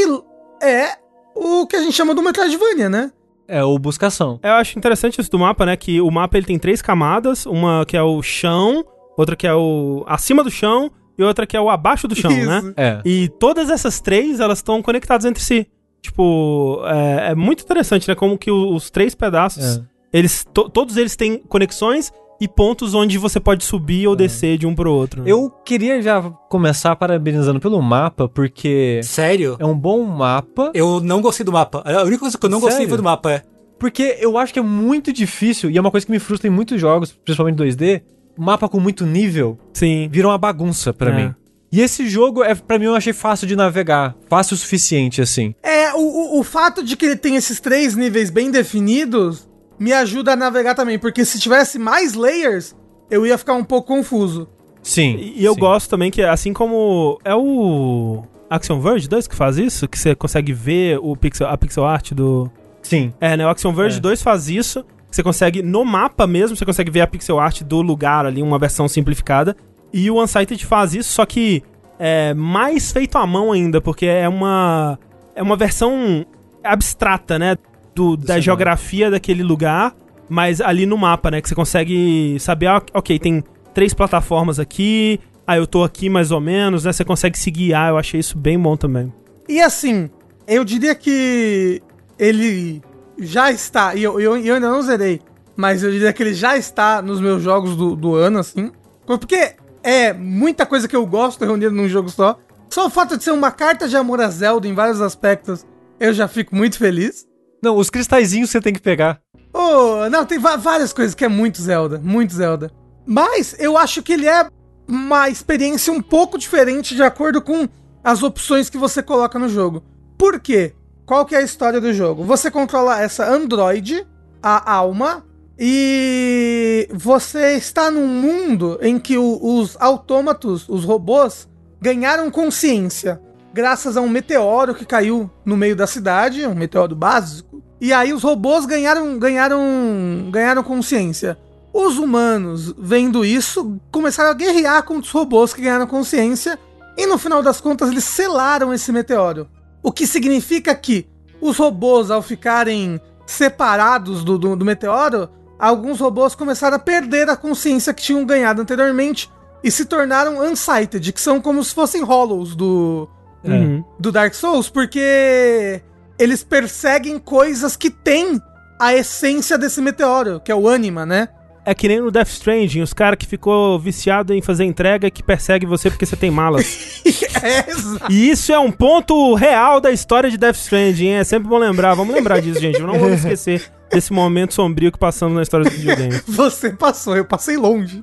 é 0.62 0.96
o 1.34 1.66
que 1.66 1.76
a 1.76 1.80
gente 1.82 1.92
chama 1.92 2.14
do 2.14 2.22
Metroidvania, 2.22 2.88
né? 2.88 3.12
É 3.46 3.62
o 3.62 3.78
buscação. 3.78 4.40
Eu 4.42 4.52
acho 4.54 4.78
interessante 4.78 5.20
isso 5.20 5.30
do 5.30 5.38
mapa, 5.38 5.66
né? 5.66 5.76
Que 5.76 6.00
o 6.00 6.10
mapa 6.10 6.38
ele 6.38 6.46
tem 6.46 6.58
três 6.58 6.80
camadas, 6.80 7.44
uma 7.44 7.84
que 7.86 7.94
é 7.94 8.02
o 8.02 8.22
chão, 8.22 8.82
outra 9.18 9.36
que 9.36 9.46
é 9.46 9.52
o 9.54 10.02
acima 10.06 10.42
do 10.42 10.50
chão 10.50 10.90
e 11.18 11.22
outra 11.22 11.46
que 11.46 11.54
é 11.54 11.60
o 11.60 11.68
abaixo 11.68 12.08
do 12.08 12.14
chão, 12.16 12.30
né? 12.30 12.58
Isso. 12.60 12.74
É. 12.78 13.02
E 13.04 13.28
todas 13.38 13.68
essas 13.68 14.00
três, 14.00 14.40
elas 14.40 14.58
estão 14.58 14.80
conectadas 14.80 15.26
entre 15.26 15.42
si. 15.44 15.66
Tipo, 16.00 16.80
é, 16.86 17.32
é 17.32 17.34
muito 17.34 17.62
interessante, 17.62 18.08
né? 18.08 18.14
Como 18.14 18.38
que 18.38 18.50
os 18.50 18.88
três 18.90 19.14
pedaços, 19.14 19.76
É. 19.76 19.82
eles 20.18 20.44
to- 20.54 20.70
todos 20.70 20.96
eles 20.96 21.14
têm 21.14 21.38
conexões 21.38 22.10
e 22.40 22.46
pontos 22.46 22.94
onde 22.94 23.16
você 23.18 23.40
pode 23.40 23.64
subir 23.64 24.06
ou 24.06 24.14
descer 24.16 24.58
de 24.58 24.66
um 24.66 24.74
pro 24.74 24.92
outro. 24.92 25.22
né? 25.22 25.30
Eu 25.30 25.50
queria 25.64 26.00
já 26.02 26.22
começar 26.48 26.94
parabenizando 26.96 27.58
pelo 27.60 27.80
mapa, 27.80 28.28
porque 28.28 29.00
Sério? 29.02 29.56
é 29.58 29.64
um 29.66 29.76
bom 29.76 30.02
mapa. 30.04 30.70
Eu 30.74 31.00
não 31.00 31.20
gostei 31.22 31.44
do 31.44 31.52
mapa. 31.52 31.82
A 31.84 32.02
única 32.02 32.20
coisa 32.20 32.36
que 32.38 32.44
eu 32.44 32.50
não 32.50 32.60
gostei 32.60 32.78
Sério? 32.78 32.88
foi 32.90 32.98
do 32.98 33.04
mapa, 33.04 33.32
é. 33.32 33.42
Porque 33.78 34.16
eu 34.20 34.38
acho 34.38 34.52
que 34.52 34.58
é 34.58 34.62
muito 34.62 35.12
difícil, 35.12 35.70
e 35.70 35.76
é 35.76 35.80
uma 35.80 35.90
coisa 35.90 36.06
que 36.06 36.12
me 36.12 36.18
frustra 36.18 36.48
em 36.48 36.50
muitos 36.50 36.80
jogos, 36.80 37.12
principalmente 37.12 37.56
2D, 37.58 38.02
mapa 38.38 38.68
com 38.68 38.80
muito 38.80 39.04
nível 39.06 39.58
Sim. 39.72 40.08
vira 40.10 40.28
uma 40.28 40.38
bagunça 40.38 40.92
pra 40.92 41.10
É. 41.10 41.16
mim. 41.26 41.34
E 41.72 41.80
esse 41.80 42.08
jogo, 42.08 42.44
é, 42.44 42.54
para 42.54 42.78
mim, 42.78 42.84
eu 42.86 42.94
achei 42.94 43.12
fácil 43.12 43.46
de 43.46 43.56
navegar. 43.56 44.14
Fácil 44.28 44.54
o 44.54 44.56
suficiente, 44.56 45.20
assim. 45.20 45.54
É, 45.62 45.92
o, 45.94 45.98
o, 45.98 46.40
o 46.40 46.42
fato 46.44 46.82
de 46.82 46.96
que 46.96 47.04
ele 47.04 47.16
tem 47.16 47.34
esses 47.36 47.60
três 47.60 47.94
níveis 47.96 48.30
bem 48.30 48.50
definidos 48.50 49.48
me 49.78 49.92
ajuda 49.92 50.32
a 50.32 50.36
navegar 50.36 50.74
também, 50.74 50.98
porque 50.98 51.24
se 51.24 51.38
tivesse 51.38 51.78
mais 51.78 52.14
layers, 52.14 52.74
eu 53.10 53.26
ia 53.26 53.36
ficar 53.38 53.54
um 53.54 53.64
pouco 53.64 53.88
confuso. 53.88 54.48
Sim. 54.82 55.16
E, 55.16 55.42
e 55.42 55.44
eu 55.44 55.54
sim. 55.54 55.60
gosto 55.60 55.90
também 55.90 56.10
que, 56.10 56.22
assim 56.22 56.52
como 56.52 57.18
é 57.24 57.34
o 57.34 58.22
Action 58.48 58.80
Verge 58.80 59.08
2 59.08 59.26
que 59.26 59.34
faz 59.34 59.58
isso, 59.58 59.88
que 59.88 59.98
você 59.98 60.14
consegue 60.14 60.52
ver 60.52 60.98
o 61.02 61.16
pixel, 61.16 61.48
a 61.48 61.56
pixel 61.56 61.84
art 61.84 62.12
do... 62.12 62.50
Sim. 62.82 63.12
É, 63.20 63.36
né? 63.36 63.44
O 63.44 63.48
Action 63.48 63.72
Verge 63.72 63.98
É. 63.98 64.00
2 64.00 64.22
faz 64.22 64.48
isso. 64.48 64.84
Você 65.10 65.22
consegue, 65.22 65.62
no 65.62 65.84
mapa 65.84 66.26
mesmo, 66.26 66.56
você 66.56 66.64
consegue 66.64 66.90
ver 66.90 67.00
a 67.00 67.06
pixel 67.06 67.40
art 67.40 67.62
do 67.62 67.80
lugar 67.80 68.26
ali, 68.26 68.42
uma 68.42 68.58
versão 68.58 68.86
simplificada. 68.86 69.56
E 69.92 70.10
o 70.10 70.22
Unsighted 70.22 70.64
faz 70.66 70.94
isso, 70.94 71.12
só 71.12 71.24
que 71.24 71.62
é 71.98 72.34
mais 72.34 72.92
feito 72.92 73.16
à 73.16 73.26
mão 73.26 73.50
ainda, 73.52 73.80
porque 73.80 74.06
é 74.06 74.28
uma 74.28 74.98
é 75.34 75.42
uma 75.42 75.56
versão 75.56 76.24
abstrata, 76.62 77.38
né, 77.38 77.56
do, 77.96 78.14
da 78.14 78.38
geografia 78.38 79.10
daquele 79.10 79.42
lugar, 79.42 79.96
mas 80.28 80.60
ali 80.60 80.84
no 80.84 80.98
mapa, 80.98 81.30
né, 81.30 81.40
que 81.40 81.48
você 81.48 81.54
consegue 81.54 82.36
saber, 82.38 82.66
ah, 82.66 82.82
ok, 82.92 83.18
tem 83.18 83.42
três 83.72 83.94
plataformas 83.94 84.60
aqui, 84.60 85.18
ah, 85.46 85.56
eu 85.56 85.66
tô 85.66 85.82
aqui 85.82 86.10
mais 86.10 86.30
ou 86.30 86.40
menos, 86.40 86.84
né, 86.84 86.92
você 86.92 87.04
consegue 87.04 87.38
se 87.38 87.50
guiar, 87.50 87.88
eu 87.88 87.98
achei 87.98 88.20
isso 88.20 88.36
bem 88.36 88.58
bom 88.58 88.76
também. 88.76 89.10
E 89.48 89.62
assim, 89.62 90.10
eu 90.46 90.62
diria 90.62 90.94
que 90.94 91.82
ele 92.18 92.82
já 93.18 93.50
está, 93.50 93.94
e 93.94 94.02
eu, 94.02 94.20
eu, 94.20 94.36
eu 94.36 94.54
ainda 94.56 94.68
não 94.68 94.82
zerei, 94.82 95.22
mas 95.56 95.82
eu 95.82 95.90
diria 95.90 96.12
que 96.12 96.22
ele 96.22 96.34
já 96.34 96.54
está 96.54 97.00
nos 97.00 97.18
meus 97.18 97.42
jogos 97.42 97.74
do, 97.74 97.96
do 97.96 98.14
ano, 98.14 98.40
assim. 98.40 98.70
Porque 99.06 99.54
é 99.82 100.12
muita 100.12 100.66
coisa 100.66 100.86
que 100.86 100.94
eu 100.94 101.06
gosto 101.06 101.44
reunida 101.46 101.70
num 101.70 101.88
jogo 101.88 102.10
só. 102.10 102.38
Só 102.68 102.86
o 102.86 102.90
fato 102.90 103.16
de 103.16 103.24
ser 103.24 103.30
uma 103.30 103.50
carta 103.50 103.88
de 103.88 103.96
amor 103.96 104.20
a 104.20 104.28
Zelda 104.28 104.68
em 104.68 104.74
vários 104.74 105.00
aspectos, 105.00 105.64
eu 105.98 106.12
já 106.12 106.28
fico 106.28 106.54
muito 106.54 106.76
feliz. 106.76 107.26
Não, 107.66 107.76
os 107.76 107.90
cristalzinhos 107.90 108.50
você 108.50 108.60
tem 108.60 108.72
que 108.72 108.78
pegar. 108.80 109.20
Oh, 109.52 110.08
não, 110.08 110.24
tem 110.24 110.38
várias 110.38 110.92
coisas 110.92 111.16
que 111.16 111.24
é 111.24 111.28
muito 111.28 111.60
Zelda, 111.60 111.98
muito 111.98 112.32
Zelda. 112.32 112.70
Mas 113.04 113.56
eu 113.58 113.76
acho 113.76 114.04
que 114.04 114.12
ele 114.12 114.28
é 114.28 114.48
uma 114.86 115.28
experiência 115.28 115.92
um 115.92 116.00
pouco 116.00 116.38
diferente 116.38 116.94
de 116.94 117.02
acordo 117.02 117.42
com 117.42 117.68
as 118.04 118.22
opções 118.22 118.70
que 118.70 118.78
você 118.78 119.02
coloca 119.02 119.36
no 119.36 119.48
jogo. 119.48 119.82
Por 120.16 120.38
quê? 120.38 120.74
Qual 121.04 121.26
que 121.26 121.34
é 121.34 121.38
a 121.38 121.42
história 121.42 121.80
do 121.80 121.92
jogo? 121.92 122.22
Você 122.22 122.52
controla 122.52 123.02
essa 123.02 123.28
androide, 123.28 124.06
a 124.40 124.72
alma, 124.72 125.26
e 125.58 126.88
você 126.94 127.56
está 127.56 127.90
num 127.90 128.06
mundo 128.06 128.78
em 128.80 128.96
que 128.96 129.18
o- 129.18 129.40
os 129.42 129.76
autômatos, 129.80 130.68
os 130.68 130.84
robôs, 130.84 131.48
ganharam 131.80 132.30
consciência 132.30 133.20
graças 133.56 133.96
a 133.96 134.02
um 134.02 134.08
meteoro 134.10 134.74
que 134.74 134.84
caiu 134.84 135.30
no 135.42 135.56
meio 135.56 135.74
da 135.74 135.86
cidade, 135.86 136.46
um 136.46 136.54
meteoro 136.54 136.94
básico. 136.94 137.62
E 137.80 137.90
aí 137.90 138.12
os 138.12 138.22
robôs 138.22 138.66
ganharam, 138.66 139.18
ganharam, 139.18 140.28
ganharam 140.30 140.62
consciência. 140.62 141.38
Os 141.72 141.96
humanos, 141.96 142.74
vendo 142.76 143.24
isso, 143.24 143.80
começaram 143.90 144.28
a 144.28 144.34
guerrear 144.34 144.82
contra 144.82 145.04
os 145.04 145.10
robôs 145.10 145.54
que 145.54 145.62
ganharam 145.62 145.86
consciência. 145.86 146.58
E 146.98 147.06
no 147.06 147.16
final 147.16 147.42
das 147.42 147.58
contas, 147.58 147.88
eles 147.88 148.04
selaram 148.04 148.74
esse 148.74 148.92
meteoro. 148.92 149.48
O 149.82 149.90
que 149.90 150.06
significa 150.06 150.74
que 150.74 151.08
os 151.40 151.56
robôs, 151.56 152.10
ao 152.10 152.20
ficarem 152.20 153.00
separados 153.26 154.22
do, 154.22 154.36
do, 154.36 154.54
do 154.54 154.66
meteoro, 154.66 155.30
alguns 155.58 155.98
robôs 155.98 156.34
começaram 156.34 156.76
a 156.76 156.80
perder 156.80 157.30
a 157.30 157.36
consciência 157.36 157.94
que 157.94 158.02
tinham 158.02 158.22
ganhado 158.26 158.60
anteriormente 158.60 159.30
e 159.64 159.70
se 159.70 159.86
tornaram 159.86 160.42
unsighted, 160.42 161.10
que 161.10 161.20
são 161.20 161.40
como 161.40 161.64
se 161.64 161.74
fossem 161.74 162.02
hollows 162.02 162.54
do. 162.54 163.08
Uhum. 163.52 163.84
do 163.98 164.12
Dark 164.12 164.34
Souls, 164.34 164.68
porque 164.68 165.82
eles 166.18 166.42
perseguem 166.42 167.18
coisas 167.18 167.76
que 167.76 167.90
têm 167.90 168.40
a 168.80 168.94
essência 168.94 169.56
desse 169.56 169.80
meteoro, 169.80 170.40
que 170.40 170.52
é 170.52 170.54
o 170.54 170.68
ânima, 170.68 171.06
né? 171.06 171.28
É 171.66 171.74
que 171.74 171.88
nem 171.88 172.00
no 172.00 172.12
Death 172.12 172.28
Stranding, 172.28 172.80
os 172.80 172.92
caras 172.92 173.18
que 173.18 173.26
ficou 173.26 173.76
viciado 173.76 174.32
em 174.32 174.40
fazer 174.40 174.64
entrega 174.64 175.10
que 175.10 175.20
persegue 175.20 175.66
você 175.66 175.90
porque 175.90 176.06
você 176.06 176.16
tem 176.16 176.30
malas. 176.30 177.02
É, 177.42 177.70
exato. 177.70 178.10
E 178.10 178.30
isso 178.30 178.50
é 178.50 178.58
um 178.58 178.72
ponto 178.72 179.34
real 179.34 179.78
da 179.78 179.92
história 179.92 180.30
de 180.30 180.38
Death 180.38 180.56
Stranding, 180.56 181.06
hein? 181.08 181.14
é 181.16 181.24
sempre 181.24 181.48
bom 181.48 181.58
lembrar. 181.58 181.94
Vamos 181.94 182.14
lembrar 182.14 182.40
disso, 182.40 182.58
gente. 182.58 182.80
Eu 182.80 182.86
não 182.86 182.98
vou 182.98 183.12
esquecer 183.12 183.70
desse 183.90 184.12
momento 184.12 184.54
sombrio 184.54 184.90
que 184.90 184.98
passamos 184.98 185.36
na 185.36 185.42
história 185.42 185.64
do 185.64 185.70
videogame. 185.70 186.20
Você 186.26 186.70
passou, 186.70 187.14
eu 187.14 187.24
passei 187.24 187.56
longe. 187.56 188.02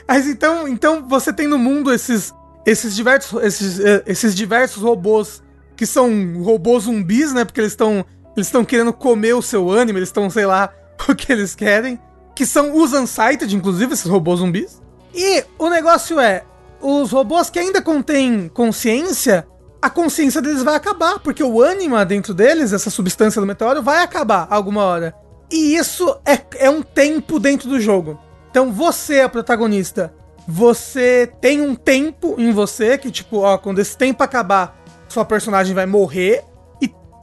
Mas 0.07 0.27
então, 0.27 0.69
então 0.69 1.09
você 1.09 1.33
tem 1.33 1.47
no 1.47 1.59
mundo 1.59 1.93
esses, 1.93 2.35
esses, 2.67 2.95
diversos, 2.95 3.43
esses, 3.43 3.81
eh, 3.81 4.03
esses 4.07 4.35
diversos 4.35 4.83
robôs 4.83 5.43
que 5.77 5.87
são 5.87 6.43
robôs 6.43 6.85
zumbis, 6.85 7.33
né? 7.33 7.45
Porque 7.45 7.61
eles 7.61 7.73
estão 7.73 8.05
eles 8.37 8.47
estão 8.47 8.65
querendo 8.65 8.93
comer 8.93 9.35
o 9.35 9.43
seu 9.43 9.71
anime, 9.73 9.99
eles 9.99 10.09
estão, 10.09 10.29
sei 10.29 10.47
lá, 10.47 10.71
o 11.09 11.15
que 11.15 11.33
eles 11.33 11.55
querem. 11.55 11.99
Que 12.35 12.45
são 12.45 12.77
os 12.77 12.93
Unsighted, 12.93 13.55
inclusive, 13.55 13.95
esses 13.95 14.07
robôs 14.07 14.41
zumbis. 14.41 14.83
E 15.15 15.43
o 15.59 15.71
negócio 15.71 16.21
é, 16.21 16.45
os 16.81 17.11
robôs 17.11 17.49
que 17.49 17.59
ainda 17.59 17.81
contêm 17.81 18.49
consciência, 18.49 19.47
a 19.81 19.89
consciência 19.89 20.43
deles 20.43 20.63
vai 20.63 20.75
acabar, 20.75 21.19
porque 21.19 21.43
o 21.43 21.63
ânima 21.63 22.05
dentro 22.05 22.35
deles, 22.35 22.73
essa 22.73 22.91
substância 22.91 23.41
do 23.41 23.47
meteoro, 23.47 23.83
vai 23.83 24.03
acabar 24.03 24.47
alguma 24.51 24.85
hora. 24.85 25.15
E 25.51 25.77
isso 25.77 26.15
é, 26.27 26.41
é 26.57 26.69
um 26.69 26.83
tempo 26.83 27.39
dentro 27.39 27.69
do 27.69 27.81
jogo. 27.81 28.19
Então 28.51 28.73
você, 28.73 29.21
a 29.21 29.29
protagonista, 29.29 30.13
você 30.47 31.31
tem 31.41 31.61
um 31.61 31.75
tempo 31.75 32.35
em 32.39 32.53
você 32.53 32.99
que, 32.99 33.11
tipo, 33.11 33.39
ó, 33.39 33.59
quando 33.59 33.79
esse 33.79 33.97
tempo 33.97 34.23
acabar, 34.23 34.77
sua 35.09 35.25
personagem 35.25 35.75
vai 35.75 35.87
morrer. 35.87 36.45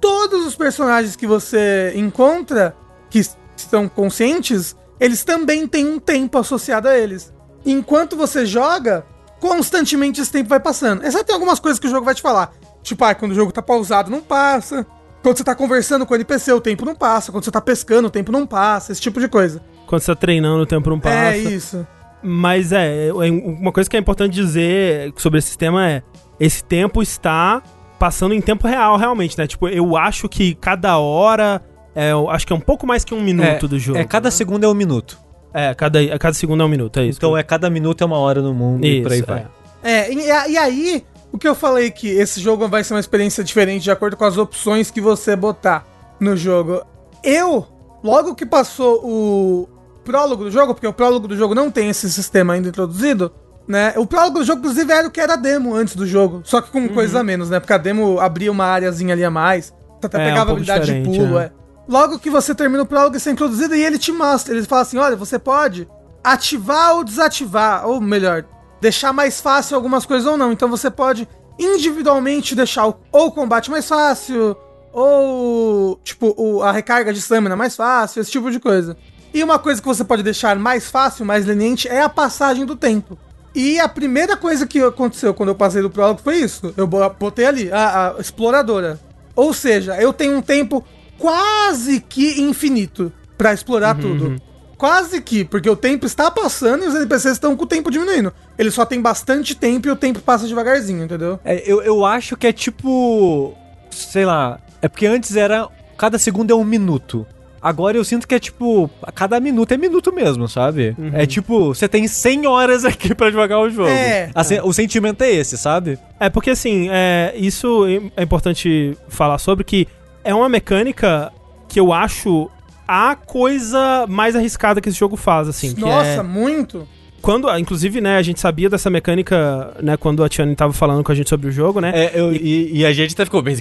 Todos 0.04 0.46
os 0.46 0.54
personagens 0.54 1.16
que 1.16 1.26
você 1.26 1.94
encontra, 1.96 2.76
que 3.10 3.22
estão 3.56 3.88
conscientes, 3.88 4.76
eles 5.00 5.24
também 5.24 5.66
têm 5.66 5.88
um 5.88 5.98
tempo 5.98 6.38
associado 6.38 6.90
a 6.90 6.98
eles. 6.98 7.34
Enquanto 7.66 8.18
você 8.18 8.46
joga, 8.46 9.06
constantemente 9.40 10.20
esse 10.20 10.30
tempo 10.30 10.50
vai 10.50 10.60
passando. 10.60 11.06
Exceto 11.06 11.24
tem 11.24 11.34
algumas 11.34 11.58
coisas 11.58 11.80
que 11.80 11.88
o 11.88 11.90
jogo 11.90 12.04
vai 12.04 12.14
te 12.14 12.22
falar. 12.22 12.52
Tipo, 12.82 13.06
ah, 13.06 13.16
quando 13.16 13.32
o 13.32 13.36
jogo 13.36 13.54
tá 13.54 13.62
pausado, 13.62 14.12
não 14.12 14.20
passa. 14.20 14.86
Quando 15.22 15.38
você 15.38 15.44
tá 15.46 15.56
conversando 15.56 16.06
com 16.06 16.14
o 16.14 16.18
NPC, 16.18 16.52
o 16.52 16.60
tempo 16.60 16.84
não 16.84 16.96
passa. 16.96 17.32
Quando 17.32 17.46
você 17.46 17.52
tá 17.52 17.62
pescando, 17.62 18.10
o 18.10 18.12
tempo 18.12 18.30
não 18.30 18.46
passa. 18.46 18.92
Esse 18.92 19.00
tipo 19.00 19.22
de 19.22 19.30
coisa. 19.30 19.62
Quando 19.88 20.02
você 20.02 20.14
tá 20.14 20.20
treinando, 20.20 20.64
o 20.64 20.66
tempo 20.66 20.90
não 20.90 21.00
passa. 21.00 21.16
É 21.16 21.38
isso. 21.38 21.88
Mas 22.22 22.74
é, 22.74 23.08
é, 23.08 23.14
uma 23.14 23.72
coisa 23.72 23.90
que 23.90 23.96
é 23.96 24.00
importante 24.02 24.34
dizer 24.34 25.14
sobre 25.16 25.40
esse 25.40 25.48
sistema 25.48 25.90
é: 25.90 26.04
esse 26.42 26.62
tempo 26.62 27.02
está 27.02 27.64
passando 28.04 28.34
em 28.34 28.42
tempo 28.42 28.68
real, 28.68 28.98
realmente, 28.98 29.38
né? 29.38 29.48
Tipo, 29.48 29.70
eu 29.70 29.96
acho 29.96 30.28
que 30.28 30.56
cada 30.56 30.98
hora. 30.98 31.62
É, 31.96 32.12
eu 32.12 32.30
acho 32.30 32.46
que 32.46 32.52
é 32.52 32.56
um 32.56 32.60
pouco 32.60 32.86
mais 32.86 33.06
que 33.06 33.14
um 33.14 33.22
minuto 33.22 33.66
é, 33.66 33.70
do 33.70 33.80
jogo. 33.80 33.98
É, 33.98 34.04
cada 34.04 34.28
né? 34.28 34.32
segundo 34.32 34.66
é 34.66 34.68
um 34.68 34.74
minuto. 34.74 35.18
É, 35.54 35.74
cada, 35.74 36.20
cada 36.20 36.34
segundo 36.34 36.62
é 36.64 36.66
um 36.66 36.70
minuto, 36.70 37.00
é 37.00 37.06
isso. 37.06 37.18
Então 37.18 37.38
é 37.38 37.42
cada 37.44 37.70
minuto 37.70 38.04
é 38.04 38.06
uma 38.06 38.18
hora 38.18 38.42
no 38.42 38.54
mundo 38.54 38.86
e 38.86 39.02
por 39.02 39.12
aí 39.14 39.20
Isso, 39.20 39.28
vai. 39.28 39.48
É, 39.82 40.12
e, 40.12 40.18
e 40.52 40.58
aí, 40.58 41.06
o 41.32 41.38
que 41.38 41.48
eu 41.48 41.56
falei 41.56 41.92
que 41.92 42.10
esse 42.10 42.42
jogo 42.42 42.68
vai 42.68 42.84
ser 42.84 42.94
uma 42.94 43.00
experiência 43.00 43.42
diferente 43.42 43.84
de 43.84 43.92
acordo 43.92 44.18
com 44.18 44.26
as 44.26 44.38
opções 44.38 44.92
que 44.92 45.00
você 45.00 45.34
botar 45.34 45.88
no 46.20 46.36
jogo. 46.36 46.84
Eu, 47.24 47.66
logo 48.04 48.36
que 48.36 48.46
passou 48.46 49.00
o 49.02 49.70
prólogo 50.04 50.44
do 50.44 50.52
jogo, 50.52 50.74
porque 50.74 50.88
o 50.88 50.94
prólogo 50.94 51.26
do 51.26 51.38
jogo 51.38 51.56
não 51.56 51.72
tem 51.72 51.88
esse 51.88 52.12
sistema 52.12 52.54
ainda 52.54 52.68
introduzido, 52.68 53.32
né? 53.68 53.94
O 53.98 54.06
prólogo 54.06 54.40
do 54.40 54.46
jogo, 54.46 54.60
inclusive, 54.60 54.92
era 54.92 55.08
o 55.08 55.12
que 55.12 55.22
era 55.22 55.36
demo 55.36 55.74
antes 55.76 55.96
do 55.96 56.06
jogo, 56.06 56.42
só 56.44 56.62
que 56.62 56.70
com 56.72 56.88
coisa 56.90 57.20
a 57.20 57.24
menos, 57.24 57.50
né? 57.50 57.60
Porque 57.60 57.74
a 57.74 57.78
demo 57.78 58.20
abria 58.20 58.52
uma 58.52 58.66
áreazinha 58.66 59.14
ali 59.14 59.24
a 59.24 59.30
mais, 59.32 59.74
você 60.00 60.08
até 60.08 60.18
É, 60.18 60.22
um 60.22 60.26
pegava 60.30 60.46
pouco 60.48 60.62
habilidade 60.72 60.94
de 61.04 61.10
pulo, 61.18 61.40
é. 61.40 61.46
é. 61.46 61.52
Logo 61.88 62.18
que 62.20 62.30
você 62.30 62.56
termina 62.56 62.84
o 62.84 62.86
prólogo, 62.86 63.18
isso 63.18 63.28
é 63.28 63.32
introduzido 63.32 63.76
e 63.76 63.84
ele 63.84 63.98
te 63.98 64.12
mostra. 64.12 64.54
Ele 64.56 64.66
fala 64.66 64.82
assim: 64.84 64.98
olha, 64.98 65.16
você 65.18 65.38
pode 65.38 65.88
ativar 66.24 66.96
ou 66.96 67.04
desativar, 67.04 67.86
ou 67.88 68.00
melhor, 68.00 68.46
deixar 68.80 69.12
mais 69.12 69.42
fácil 69.42 69.76
algumas 69.76 70.06
coisas 70.06 70.26
ou 70.26 70.38
não. 70.38 70.52
Então 70.54 70.70
você 70.70 70.90
pode 70.90 71.28
individualmente 71.60 72.56
deixar 72.56 72.88
o, 72.88 72.96
ou 73.12 73.28
o 73.28 73.32
combate 73.32 73.70
mais 73.70 73.86
fácil, 73.88 74.56
ou 74.92 76.00
tipo 76.04 76.34
o- 76.38 76.64
a 76.64 76.72
recarga 76.72 77.12
de 77.14 77.20
stamina 77.20 77.56
mais 77.56 77.76
fácil, 77.76 78.22
esse 78.22 78.32
tipo 78.32 78.50
de 78.50 78.60
coisa. 78.60 78.96
E 79.34 79.44
uma 79.44 79.58
coisa 79.60 79.82
que 79.82 79.88
você 79.88 80.04
pode 80.04 80.24
deixar 80.24 80.56
mais 80.58 80.90
fácil, 80.90 81.26
mais 81.26 81.46
leniente, 81.46 81.88
é 81.88 82.02
a 82.02 82.10
passagem 82.10 82.66
do 82.66 82.76
tempo. 82.76 83.18
E 83.56 83.80
a 83.80 83.88
primeira 83.88 84.36
coisa 84.36 84.66
que 84.66 84.80
aconteceu 84.80 85.34
quando 85.34 85.50
eu 85.50 85.56
passei 85.56 85.82
do 85.82 85.90
prólogo 85.90 86.20
foi 86.24 86.38
isso. 86.38 86.74
Eu 86.76 86.88
bo- 86.88 87.08
botei 87.20 87.46
ali, 87.46 87.72
a, 87.72 88.16
a 88.18 88.22
exploradora. 88.22 89.00
Ou 89.36 89.54
seja, 89.54 89.96
eu 90.02 90.12
tenho 90.12 90.38
um 90.38 90.42
tempo 90.42 90.84
quase 91.18 92.00
que 92.02 92.42
infinito 92.42 93.12
pra 93.38 93.54
explorar 93.54 93.96
tudo. 93.96 94.42
Quase 94.78 95.22
que, 95.22 95.46
porque 95.46 95.70
o 95.70 95.76
tempo 95.78 96.06
está 96.06 96.30
passando 96.30 96.84
e 96.84 96.88
os 96.88 96.96
NPCs 96.96 97.34
estão 97.34 97.56
com 97.56 97.64
o 97.64 97.68
tempo 97.68 97.90
diminuindo. 97.90 98.34
Ele 98.58 98.70
só 98.70 98.86
tem 98.86 99.00
bastante 99.02 99.56
tempo 99.56 99.88
e 99.88 99.92
o 99.92 99.96
tempo 99.96 100.20
passa 100.20 100.46
devagarzinho, 100.48 101.04
entendeu? 101.06 101.40
É, 101.46 101.64
eu, 101.66 101.82
eu 101.82 102.04
acho 102.06 102.36
que 102.36 102.48
é 102.48 102.52
tipo. 102.52 103.54
Sei 103.92 104.26
lá. 104.26 104.60
É 104.82 104.88
porque 104.90 105.06
antes 105.06 105.36
era. 105.38 105.70
Cada 105.98 106.18
segundo 106.18 106.52
é 106.52 106.56
um 106.56 106.66
minuto. 106.66 107.26
Agora 107.64 107.96
eu 107.96 108.04
sinto 108.04 108.28
que 108.28 108.36
é 108.36 108.40
tipo. 108.40 108.90
a 109.02 109.12
Cada 109.12 109.40
minuto 109.40 109.72
é 109.74 109.78
minuto 109.78 110.12
mesmo, 110.14 110.50
sabe? 110.50 110.94
É 111.14 111.26
tipo. 111.26 111.74
Você 111.74 111.88
tem 111.88 112.06
100 112.08 112.46
horas 112.46 112.84
aqui 112.86 113.16
pra 113.16 113.32
jogar 113.32 113.60
o 113.60 113.70
jogo. 113.70 113.88
É. 113.88 114.30
Assim, 114.36 114.60
O 114.62 114.74
sentimento 114.74 115.22
é 115.24 115.32
esse, 115.32 115.58
sabe? 115.58 115.98
É 116.20 116.30
porque 116.30 116.50
assim, 116.50 116.90
é, 116.92 117.34
isso 117.38 117.86
é 118.18 118.22
importante 118.24 118.98
falar 119.08 119.38
sobre 119.38 119.64
que 119.64 119.88
é 120.26 120.36
uma 120.36 120.50
mecânica 120.50 121.32
que 121.70 121.80
eu 121.80 121.94
acho 121.94 122.50
a 122.86 123.16
coisa 123.16 124.06
mais 124.10 124.36
arriscada 124.36 124.82
que 124.82 124.90
esse 124.90 124.98
jogo 125.00 125.16
faz, 125.16 125.48
assim. 125.48 125.74
que 125.74 125.80
Nossa, 125.82 126.06
é- 126.08 126.22
muito. 126.22 126.86
Quando, 127.24 127.50
inclusive, 127.58 128.02
né, 128.02 128.18
a 128.18 128.22
gente 128.22 128.38
sabia 128.40 128.70
dessa 128.70 128.90
mecânica, 128.90 129.74
né, 129.82 129.96
quando 129.96 130.22
a 130.26 130.28
Tiane 130.28 130.54
tava 130.58 130.74
falando 130.74 131.02
com 131.04 131.12
a 131.12 131.16
gente 131.16 131.30
sobre 131.30 131.48
o 131.48 131.52
jogo, 131.54 131.80
né? 131.80 131.92
É, 131.96 132.12
eu- 132.20 132.34
e, 132.34 132.80
e 132.80 132.86
a 132.86 132.92
gente 132.92 133.14
até 133.14 133.24
ficou 133.24 133.42
bem. 133.42 133.56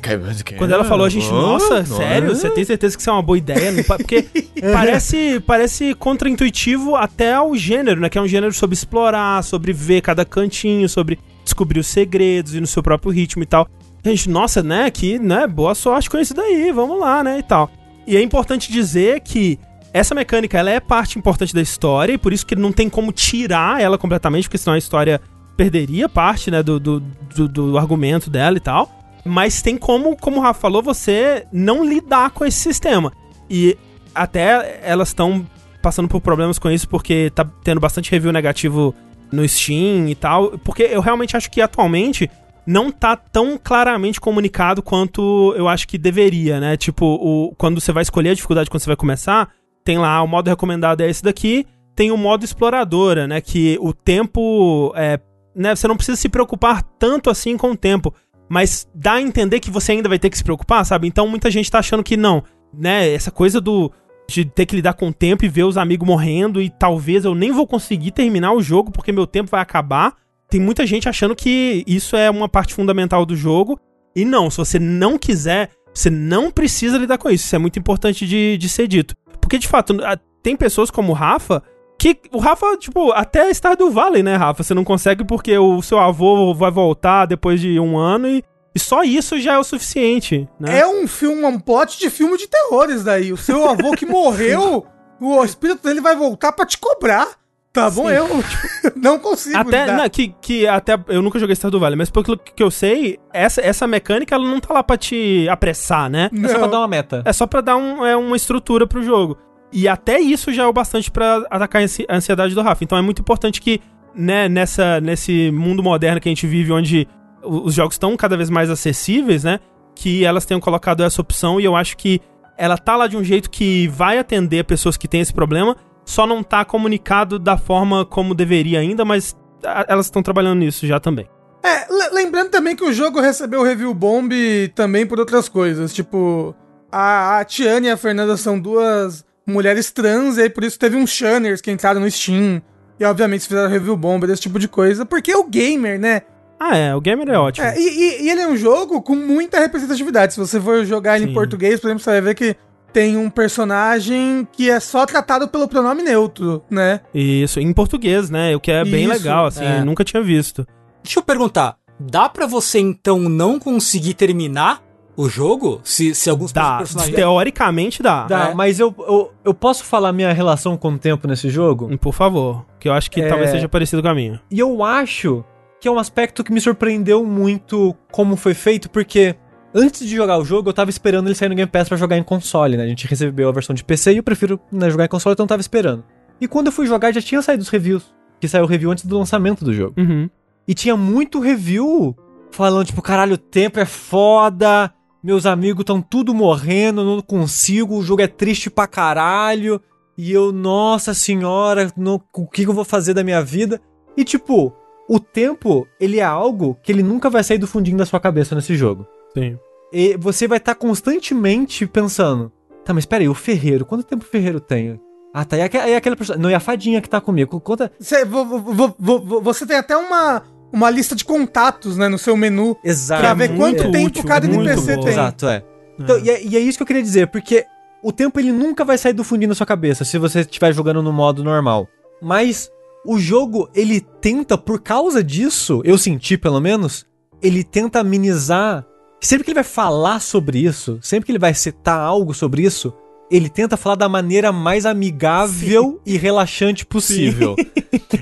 Quando 0.59 0.73
ela 0.73 0.83
falou, 0.85 1.07
a 1.07 1.09
gente, 1.09 1.31
nossa, 1.31 1.85
sério? 1.85 2.35
Você 2.35 2.51
tem 2.51 2.65
certeza 2.65 2.97
que 2.97 3.01
isso 3.01 3.09
é 3.09 3.13
uma 3.13 3.23
boa 3.23 3.39
ideia? 3.39 3.73
Porque 3.85 4.25
parece, 4.73 5.39
parece 5.47 5.95
contra-intuitivo 5.95 6.97
até 6.97 7.35
ao 7.35 7.55
gênero, 7.55 8.01
né? 8.01 8.09
Que 8.09 8.19
é 8.19 8.21
um 8.21 8.27
gênero 8.27 8.53
sobre 8.53 8.75
explorar, 8.75 9.43
sobre 9.45 9.73
ver 9.73 10.01
cada 10.01 10.25
cantinho, 10.25 10.89
sobre 10.89 11.17
descobrir 11.45 11.79
os 11.79 11.87
segredos 11.87 12.55
e 12.57 12.61
no 12.61 12.67
seu 12.67 12.83
próprio 12.83 13.13
ritmo 13.13 13.45
e 13.45 13.47
tal. 13.47 13.69
A 14.05 14.09
gente, 14.09 14.29
nossa, 14.29 14.61
né? 14.61 14.91
Que, 14.91 15.21
né? 15.21 15.47
Boa 15.47 15.77
sorte 15.77 16.11
com 16.11 16.19
isso 16.19 16.35
daí, 16.35 16.73
vamos 16.73 16.99
lá, 16.99 17.23
né? 17.23 17.39
E 17.39 17.43
tal. 17.45 17.71
E 18.09 18.17
é 18.17 18.21
importante 18.23 18.73
dizer 18.73 19.21
que 19.21 19.57
essa 19.93 20.15
mecânica, 20.15 20.59
ela 20.59 20.71
é 20.71 20.81
parte 20.81 21.19
importante 21.19 21.55
da 21.55 21.61
história 21.61 22.15
e 22.15 22.19
por 22.19 22.33
isso 22.33 22.47
que 22.47 22.57
não 22.57 22.73
tem 22.73 22.89
como 22.89 23.13
tirar 23.13 23.81
ela 23.81 23.99
completamente, 23.99 24.45
porque 24.45 24.59
senão 24.59 24.75
a 24.75 24.79
história 24.79 25.21
perderia 25.57 26.09
parte, 26.09 26.51
né, 26.51 26.63
do, 26.63 26.81
do, 26.81 27.01
do, 27.01 27.49
do 27.49 27.79
argumento 27.79 28.31
dela 28.31 28.57
e 28.57 28.61
tal. 28.61 28.91
Mas 29.25 29.63
tem 29.63 29.77
como, 29.77 30.17
como 30.17 30.39
o 30.39 30.41
Rafa 30.41 30.61
falou, 30.61 30.83
você 30.83 31.47
não 31.53 31.85
lidar 31.85 32.31
com 32.31 32.45
esse 32.45 32.59
sistema. 32.59 33.13
E 33.49 33.77
até 34.15 34.81
elas 34.83 35.09
estão 35.09 35.47
passando 35.81 36.09
por 36.09 36.21
problemas 36.21 36.59
com 36.59 36.71
isso 36.71 36.89
porque 36.89 37.31
tá 37.35 37.45
tendo 37.63 37.81
bastante 37.81 38.11
review 38.11 38.33
negativo 38.33 38.95
no 39.31 39.47
Steam 39.47 40.09
e 40.09 40.15
tal. 40.15 40.59
Porque 40.59 40.83
eu 40.85 41.01
realmente 41.01 41.37
acho 41.37 41.51
que 41.51 41.61
atualmente 41.61 42.31
não 42.67 42.91
tá 42.91 43.17
tão 43.17 43.59
claramente 43.63 44.21
comunicado 44.21 44.83
quanto 44.83 45.55
eu 45.57 45.69
acho 45.69 45.87
que 45.87 45.99
deveria, 45.99 46.59
né? 46.59 46.77
Tipo, 46.77 47.07
o, 47.07 47.55
quando 47.57 47.81
você 47.81 47.93
vai 47.93 48.03
escolher 48.03 48.31
a 48.31 48.35
dificuldade 48.35 48.71
quando 48.71 48.83
você 48.83 48.91
vai 48.91 48.97
começar, 48.97 49.51
tem 49.85 49.99
lá 49.99 50.23
o 50.23 50.27
modo 50.27 50.49
recomendado 50.49 51.01
é 51.01 51.11
esse 51.11 51.23
daqui, 51.23 51.67
tem 51.95 52.11
o 52.11 52.17
modo 52.17 52.45
exploradora, 52.45 53.27
né? 53.27 53.41
Que 53.41 53.79
o 53.81 53.93
tempo 53.93 54.93
é. 54.97 55.19
Né, 55.55 55.77
você 55.77 55.87
não 55.87 55.97
precisa 55.97 56.17
se 56.17 56.31
preocupar 56.31 56.83
tanto 56.99 57.29
assim 57.29 57.57
com 57.57 57.73
o 57.73 57.77
tempo. 57.77 58.15
Mas 58.49 58.89
dá 58.95 59.15
a 59.15 59.23
entender 59.23 59.61
que 59.61 59.71
você 59.71 59.93
ainda 59.93 60.09
vai 60.09 60.19
ter 60.19 60.31
que 60.31 60.37
se 60.37 60.45
preocupar, 60.45 60.85
sabe? 60.85 61.07
Então 61.07 61.29
muita 61.29 61.51
gente 61.51 61.71
tá 61.71 61.79
achando 61.79 62.03
que 62.03 62.17
não. 62.17 62.43
Né? 62.73 63.13
Essa 63.13 63.31
coisa 63.31 63.61
do. 63.61 63.93
De 64.29 64.45
ter 64.45 64.67
que 64.67 64.77
lidar 64.77 64.95
com 64.95 65.09
o 65.09 65.13
tempo 65.13 65.45
e 65.45 65.49
ver 65.49 65.65
os 65.65 65.77
amigos 65.77 66.07
morrendo 66.07 66.63
e 66.63 66.71
talvez 66.71 67.25
eu 67.25 67.35
nem 67.35 67.51
vou 67.51 67.67
conseguir 67.67 68.13
terminar 68.13 68.53
o 68.53 68.63
jogo 68.63 68.91
porque 68.91 69.13
meu 69.13 69.27
tempo 69.27 69.51
vai 69.51 69.61
acabar. 69.61 70.15
Tem 70.49 70.61
muita 70.61 70.87
gente 70.87 71.09
achando 71.09 71.35
que 71.35 71.83
isso 71.87 72.17
é 72.17 72.31
uma 72.31 72.49
parte 72.49 72.73
fundamental 72.73 73.27
do 73.27 73.37
jogo. 73.37 73.79
E 74.15 74.25
não, 74.25 74.51
se 74.51 74.59
você 74.59 74.79
não 74.79 75.19
quiser, 75.19 75.71
você 75.93 76.09
não 76.09 76.51
precisa 76.51 76.97
lidar 76.99 77.19
com 77.19 77.29
isso. 77.29 77.47
Isso 77.47 77.57
é 77.57 77.59
muito 77.59 77.79
importante 77.79 78.27
de, 78.27 78.57
de 78.57 78.69
ser 78.69 78.87
dito. 78.87 79.15
Porque, 79.53 79.59
de 79.59 79.69
fato, 79.69 79.95
tem 80.43 80.57
pessoas 80.57 80.91
como 80.91 81.13
o 81.13 81.15
Rafa 81.15 81.63
que. 81.99 82.17
O 82.33 82.39
Rafa, 82.39 82.75
tipo, 82.79 83.13
até 83.13 83.53
Stardew 83.53 83.91
Valley, 83.91 84.23
né, 84.23 84.35
Rafa? 84.35 84.63
Você 84.63 84.73
não 84.73 84.83
consegue 84.83 85.27
porque 85.27 85.59
o 85.59 85.83
seu 85.83 85.99
avô 85.99 86.55
vai 86.55 86.71
voltar 86.71 87.27
depois 87.27 87.61
de 87.61 87.79
um 87.79 87.99
ano 87.99 88.29
e, 88.29 88.43
e 88.75 88.81
só 88.81 89.05
isso 89.05 89.39
já 89.39 89.53
é 89.53 89.59
o 89.59 89.65
suficiente, 89.65 90.49
né? 90.59 90.79
É 90.79 90.87
um 90.87 91.07
filme, 91.07 91.45
um 91.45 91.61
plot 91.61 91.99
de 91.99 92.09
filme 92.09 92.39
de 92.39 92.49
terrores 92.49 93.05
daí. 93.05 93.31
O 93.31 93.37
seu 93.37 93.69
avô 93.69 93.93
que 93.93 94.07
morreu, 94.09 94.87
o 95.21 95.45
espírito 95.45 95.87
dele 95.87 96.01
vai 96.01 96.17
voltar 96.17 96.53
pra 96.53 96.65
te 96.65 96.79
cobrar. 96.79 97.29
Tá 97.73 97.89
bom? 97.89 98.07
Sim. 98.09 98.15
Eu 98.15 98.27
tipo, 98.29 98.93
não 99.01 99.19
consigo. 99.19 99.57
Até, 99.57 99.87
não, 99.97 100.09
que, 100.11 100.35
que 100.43 100.67
até 100.67 100.99
eu 101.09 101.23
nunca 101.23 101.39
joguei 101.39 101.55
Stardew 101.57 101.81
Valley, 101.81 101.97
mas 101.97 102.11
pelo 102.11 102.37
que 102.37 102.63
eu 102.63 102.71
sei, 102.71 103.19
essa, 103.33 103.61
essa 103.63 103.87
mecânica 103.87 104.35
ela 104.35 104.45
não 104.45 104.61
tá 104.61 104.75
lá 104.75 104.83
pra 104.83 104.97
te 104.99 105.49
apressar, 105.49 106.11
né? 106.11 106.29
É 106.45 106.49
só 106.49 106.59
pra 106.59 106.67
dar 106.67 106.79
uma 106.81 106.89
meta. 106.89 107.23
É 107.25 107.33
só 107.33 107.47
pra 107.47 107.61
dar 107.63 107.77
um, 107.77 108.05
é, 108.05 108.15
uma 108.17 108.37
estrutura 108.37 108.87
pro 108.87 109.03
jogo. 109.03 109.39
E 109.73 109.89
até 109.89 110.21
isso 110.21 110.53
já 110.53 110.65
é 110.65 110.67
o 110.67 110.73
bastante 110.73 111.11
pra 111.11 111.47
atacar 111.51 111.81
a 111.81 111.85
ansi- 111.87 112.05
a 112.07 112.17
ansiedade 112.17 112.55
do 112.55 112.61
Rafa. 112.61 112.85
Então 112.85 112.99
é 112.99 113.01
muito 113.01 113.21
importante 113.21 113.59
que, 113.59 113.81
né, 114.15 114.47
nessa, 114.51 115.01
nesse 115.01 115.51
mundo 115.51 115.83
moderno 115.83 116.21
que 116.21 116.29
a 116.29 116.31
gente 116.31 116.47
vive, 116.47 116.71
onde 116.73 117.09
os 117.43 117.73
jogos 117.73 117.95
estão 117.95 118.15
cada 118.19 118.37
vez 118.37 118.51
mais 118.51 118.69
acessíveis, 118.69 119.45
né? 119.45 119.61
Que 119.95 120.27
elas 120.27 120.45
tenham 120.45 120.61
colocado 120.61 121.03
essa 121.03 121.23
opção 121.23 121.59
e 121.59 121.65
eu 121.65 121.75
acho 121.75 121.97
que 121.97 122.21
ela 122.59 122.77
tá 122.77 122.97
lá 122.97 123.07
de 123.07 123.17
um 123.17 123.25
jeito 123.25 123.49
que 123.49 123.89
vai 123.89 124.19
atender 124.19 124.63
pessoas 124.65 124.99
que 124.99 125.09
têm 125.09 125.23
esse 125.23 125.33
problema, 125.33 125.75
só 126.05 126.27
não 126.27 126.43
tá 126.43 126.65
comunicado 126.65 127.39
da 127.39 127.57
forma 127.57 128.05
como 128.05 128.35
deveria 128.35 128.81
ainda, 128.81 129.05
mas 129.05 129.37
a- 129.65 129.87
elas 129.89 130.07
estão 130.07 130.23
trabalhando 130.23 130.59
nisso 130.61 130.87
já 130.87 130.99
também. 131.01 131.29
É, 131.63 131.87
le- 131.93 132.11
lembrando 132.13 132.51
também 132.51 132.75
que 132.75 132.85
o 132.85 132.93
jogo 132.93 133.21
recebeu 133.21 133.63
review 133.63 133.95
bomb 133.95 134.33
também 134.75 135.07
por 135.07 135.19
outras 135.21 135.49
coisas. 135.49 135.95
Tipo, 135.95 136.55
a, 136.91 137.39
a 137.39 137.45
Tiane 137.45 137.87
e 137.87 137.91
a 137.91 137.97
Fernanda 137.97 138.37
são 138.37 138.59
duas 138.59 139.25
mulheres 139.47 139.91
trans, 139.93 140.37
e 140.39 140.43
aí 140.43 140.51
por 140.51 140.65
isso 140.65 140.79
teve 140.79 140.97
uns 140.97 141.11
shunners 141.11 141.61
que 141.61 141.71
entraram 141.71 142.01
no 142.01 142.11
Steam. 142.11 142.61
E 142.99 143.05
obviamente 143.05 143.47
fizeram 143.47 143.69
review 143.71 143.97
bomb 143.97 144.27
desse 144.27 144.43
tipo 144.43 144.59
de 144.59 144.69
coisa. 144.69 145.05
Porque 145.07 145.35
o 145.35 145.45
gamer, 145.45 145.99
né? 145.99 146.23
Ah, 146.61 146.77
é, 146.77 146.95
o 146.95 147.01
gamer 147.01 147.29
é 147.29 147.39
ótimo. 147.39 147.67
É, 147.67 147.77
e, 147.77 147.83
e- 147.89 148.23
e 148.25 148.31
ele 148.31 148.41
é 148.41 148.47
um 148.47 148.57
jogo 148.57 149.01
com 149.03 149.17
muita 149.17 149.59
representatividade. 149.59 150.35
Se 150.35 150.39
você 150.41 150.61
for 150.61 150.85
jogar 150.85 151.17
ele 151.17 151.25
Sim. 151.27 151.31
em 151.31 151.35
português, 151.35 151.81
por 151.81 151.89
exemplo, 151.89 152.03
você 152.05 152.11
vai 152.11 152.21
ver 152.21 152.35
que 152.37 152.57
tem 152.93 153.17
um 153.17 153.31
personagem 153.31 154.47
que 154.53 154.71
é 154.71 154.79
só 154.81 155.07
tratado 155.07 155.49
pelo 155.49 155.67
pronome 155.69 156.03
neutro, 156.03 156.63
né? 156.71 157.01
Isso, 157.15 157.59
em 157.61 157.73
português, 157.73 158.29
né? 158.31 158.55
O 158.55 158.61
que 158.61 158.71
é 158.71 158.85
bem 158.85 159.05
Isso, 159.05 159.13
legal, 159.13 159.47
assim, 159.47 159.65
é. 159.65 159.81
eu 159.81 159.85
nunca 159.85 160.05
tinha 160.05 160.23
visto. 160.23 160.67
Deixa 161.03 161.19
eu 161.19 161.23
perguntar, 161.23 161.77
dá 161.99 162.29
pra 162.29 162.47
você 162.47 162.79
então 162.79 163.19
não 163.19 163.59
conseguir 163.59 164.15
terminar 164.15 164.83
o 165.17 165.29
jogo? 165.29 165.81
Se, 165.85 166.15
se 166.15 166.31
alguns 166.31 166.53
Dá, 166.53 166.79
personagens... 166.79 167.15
teoricamente 167.15 168.03
dá. 168.03 168.25
Dá, 168.27 168.49
É. 168.51 168.55
mas 168.55 168.79
eu, 168.81 168.95
eu, 168.99 169.33
eu 169.45 169.53
posso 169.55 169.85
falar 169.85 170.13
minha 170.13 170.33
relação 170.33 170.77
com 170.77 170.93
o 170.93 170.99
tempo 170.99 171.27
nesse 171.29 171.51
jogo? 171.51 171.97
Por 171.99 172.15
favor, 172.15 172.65
que 172.81 172.89
eu 172.89 172.93
acho 172.93 173.11
que 173.11 173.21
É. 173.21 173.29
talvez 173.29 173.51
seja 173.51 173.69
parecido 173.69 174.03
com 174.03 174.09
a 174.09 174.15
minha. 174.15 174.41
E 174.51 174.59
eu 174.59 174.83
acho 174.83 175.45
que 175.81 175.89
é 175.89 175.91
um 175.91 175.99
aspecto 175.99 176.45
que 176.45 176.53
me 176.53 176.61
surpreendeu 176.61 177.25
muito 177.27 177.95
como 178.13 178.37
foi 178.37 178.55
feito, 178.55 178.89
porque 178.89 179.35
antes 179.75 180.07
de 180.07 180.15
jogar 180.15 180.39
o 180.39 180.45
jogo, 180.45 180.69
eu 180.69 180.73
tava 180.73 180.91
esperando 180.91 181.27
ele 181.29 181.35
sair 181.35 181.49
no 181.49 181.55
Game 181.55 181.71
Pass 181.71 181.89
pra 181.89 181.97
jogar 181.97 182.17
em 182.19 182.23
console, 182.23 182.77
né? 182.77 182.85
A 182.85 182.89
gente 182.89 183.07
recebeu 183.07 183.49
a 183.49 183.53
versão 183.53 183.75
de 183.75 183.85
PC 183.85 184.13
e 184.13 184.17
eu 184.19 184.23
prefiro 184.23 184.61
né, 184.71 184.91
jogar 184.91 185.05
em 185.05 185.09
console, 185.09 185.33
então 185.35 185.45
eu 185.45 185.49
tava 185.49 185.61
esperando. 185.61 186.05
E 186.41 186.49
quando 186.49 186.67
eu 186.67 186.73
fui 186.73 186.87
jogar, 186.87 187.13
já 187.13 187.21
tinha 187.23 187.41
saído 187.43 187.63
os 187.63 187.69
reviews. 187.69 188.15
Que 188.41 188.49
saiu 188.49 188.65
o 188.65 188.67
review 188.67 188.91
antes 188.91 189.05
do 189.07 189.17
lançamento 189.17 189.65
do 189.65 189.73
jogo. 189.73 189.95
Uhum. 189.97 190.29
E 190.67 190.75
tinha 190.75 190.97
muito 190.97 191.39
review 191.41 192.17
falando, 192.51 192.87
tipo, 192.87 193.01
caralho, 193.01 193.35
o 193.35 193.39
tempo 193.39 193.79
é 193.79 193.85
foda, 193.85 194.93
meus 195.23 195.47
amigos 195.47 195.83
estão 195.83 196.03
tudo 196.03 196.35
morrendo, 196.35 197.05
não 197.05 197.21
consigo, 197.23 197.97
o 197.97 198.03
jogo 198.03 198.23
é 198.23 198.27
triste 198.27 198.69
pra 198.69 198.87
caralho. 198.87 199.81
E 200.19 200.31
eu, 200.33 200.53
nossa 200.53 201.15
senhora, 201.15 201.91
não- 201.97 202.21
o 202.37 202.47
que 202.47 202.65
que 202.65 202.69
eu 202.69 202.75
vou 202.75 202.85
fazer 202.85 203.15
da 203.15 203.25
minha 203.25 203.43
vida? 203.43 203.81
E 204.17 204.25
tipo, 204.25 204.73
o 205.09 205.19
tempo, 205.19 205.87
ele 206.01 206.19
é 206.19 206.25
algo 206.25 206.77
que 206.83 206.93
ele 206.93 207.03
nunca 207.03 207.31
vai 207.31 207.43
sair 207.43 207.59
do 207.59 207.67
fundinho 207.67 207.97
da 207.97 208.05
sua 208.05 208.21
cabeça 208.21 208.55
nesse 208.55 208.75
jogo. 208.77 209.07
Sim. 209.37 209.59
E 209.93 210.17
você 210.17 210.49
vai 210.49 210.59
estar 210.59 210.75
constantemente 210.75 211.87
pensando, 211.87 212.51
tá, 212.85 212.93
mas 212.95 213.05
peraí, 213.07 213.29
o 213.29 213.35
ferreiro, 213.35 213.85
quanto 213.85 214.05
tempo 214.05 214.25
o 214.25 214.29
ferreiro 214.29 214.61
tem? 214.61 214.99
Ah, 215.35 215.45
tá, 215.45 215.57
e, 215.57 215.63
aque- 215.63 215.77
e 215.77 215.95
aquela 215.95 216.17
pessoa, 216.17 216.37
não, 216.39 216.51
e 216.51 216.55
a 216.55 216.61
fadinha 216.61 217.01
que 217.01 217.09
tá 217.09 217.21
comigo, 217.21 217.59
conta... 217.61 217.91
Você, 217.99 218.25
vo- 218.25 218.45
vo- 218.45 218.95
vo- 218.99 219.19
vo- 219.21 219.41
você 219.41 219.67
tem 219.67 219.77
até 219.77 219.97
uma, 219.97 220.43
uma 220.73 220.91
lista 220.91 221.15
de 221.15 221.25
contatos, 221.25 221.97
né, 221.97 222.09
no 222.09 222.19
seu 222.19 222.37
menu. 222.37 222.77
Exato. 222.85 223.21
Pra 223.23 223.35
ver 223.35 223.49
quanto 223.57 223.83
muito 223.85 223.93
tempo 223.93 224.07
útil, 224.09 224.25
cada 224.25 224.47
muito 224.47 224.69
NPC 224.69 224.97
bom. 224.97 225.03
tem. 225.03 225.13
Exato, 225.13 225.49
é. 225.49 225.65
Então, 225.99 226.19
e, 226.19 226.31
é, 226.31 226.45
e 226.45 226.57
é 226.57 226.61
isso 226.61 226.79
que 226.79 226.83
eu 226.83 226.87
queria 226.87 227.03
dizer, 227.03 227.29
porque 227.29 227.65
o 228.03 228.11
tempo 228.13 228.39
ele 228.41 228.51
nunca 228.53 228.85
vai 228.85 228.99
sair 228.99 229.13
do 229.13 229.25
fundinho 229.25 229.51
da 229.51 229.55
sua 229.55 229.67
cabeça 229.67 230.05
se 230.05 230.19
você 230.19 230.41
estiver 230.41 230.73
jogando 230.75 231.03
no 231.03 231.13
modo 231.13 231.45
normal. 231.45 231.87
Mas 232.21 232.71
o 233.07 233.19
jogo, 233.19 233.69
ele 233.75 234.01
tenta, 234.01 234.57
por 234.59 234.81
causa 234.81 235.23
disso, 235.25 235.81
eu 235.85 235.97
senti 235.97 236.37
pelo 236.37 236.61
menos, 236.61 237.07
ele 237.43 237.63
tenta 237.65 238.01
amenizar. 238.01 238.87
Sempre 239.23 239.45
que 239.45 239.51
ele 239.51 239.55
vai 239.55 239.65
falar 239.65 240.21
sobre 240.21 240.59
isso, 240.59 240.99
sempre 241.01 241.27
que 241.27 241.33
ele 241.33 241.39
vai 241.39 241.55
citar 241.55 241.99
algo 241.99 242.35
sobre 242.35 242.63
isso, 242.63 242.93
ele 243.31 243.49
tenta 243.49 243.77
falar 243.77 243.95
da 243.95 244.09
maneira 244.09 244.51
mais 244.53 244.85
amigável 244.85 246.01
e 246.05 246.17
relaxante 246.19 246.85
possível. 246.85 247.55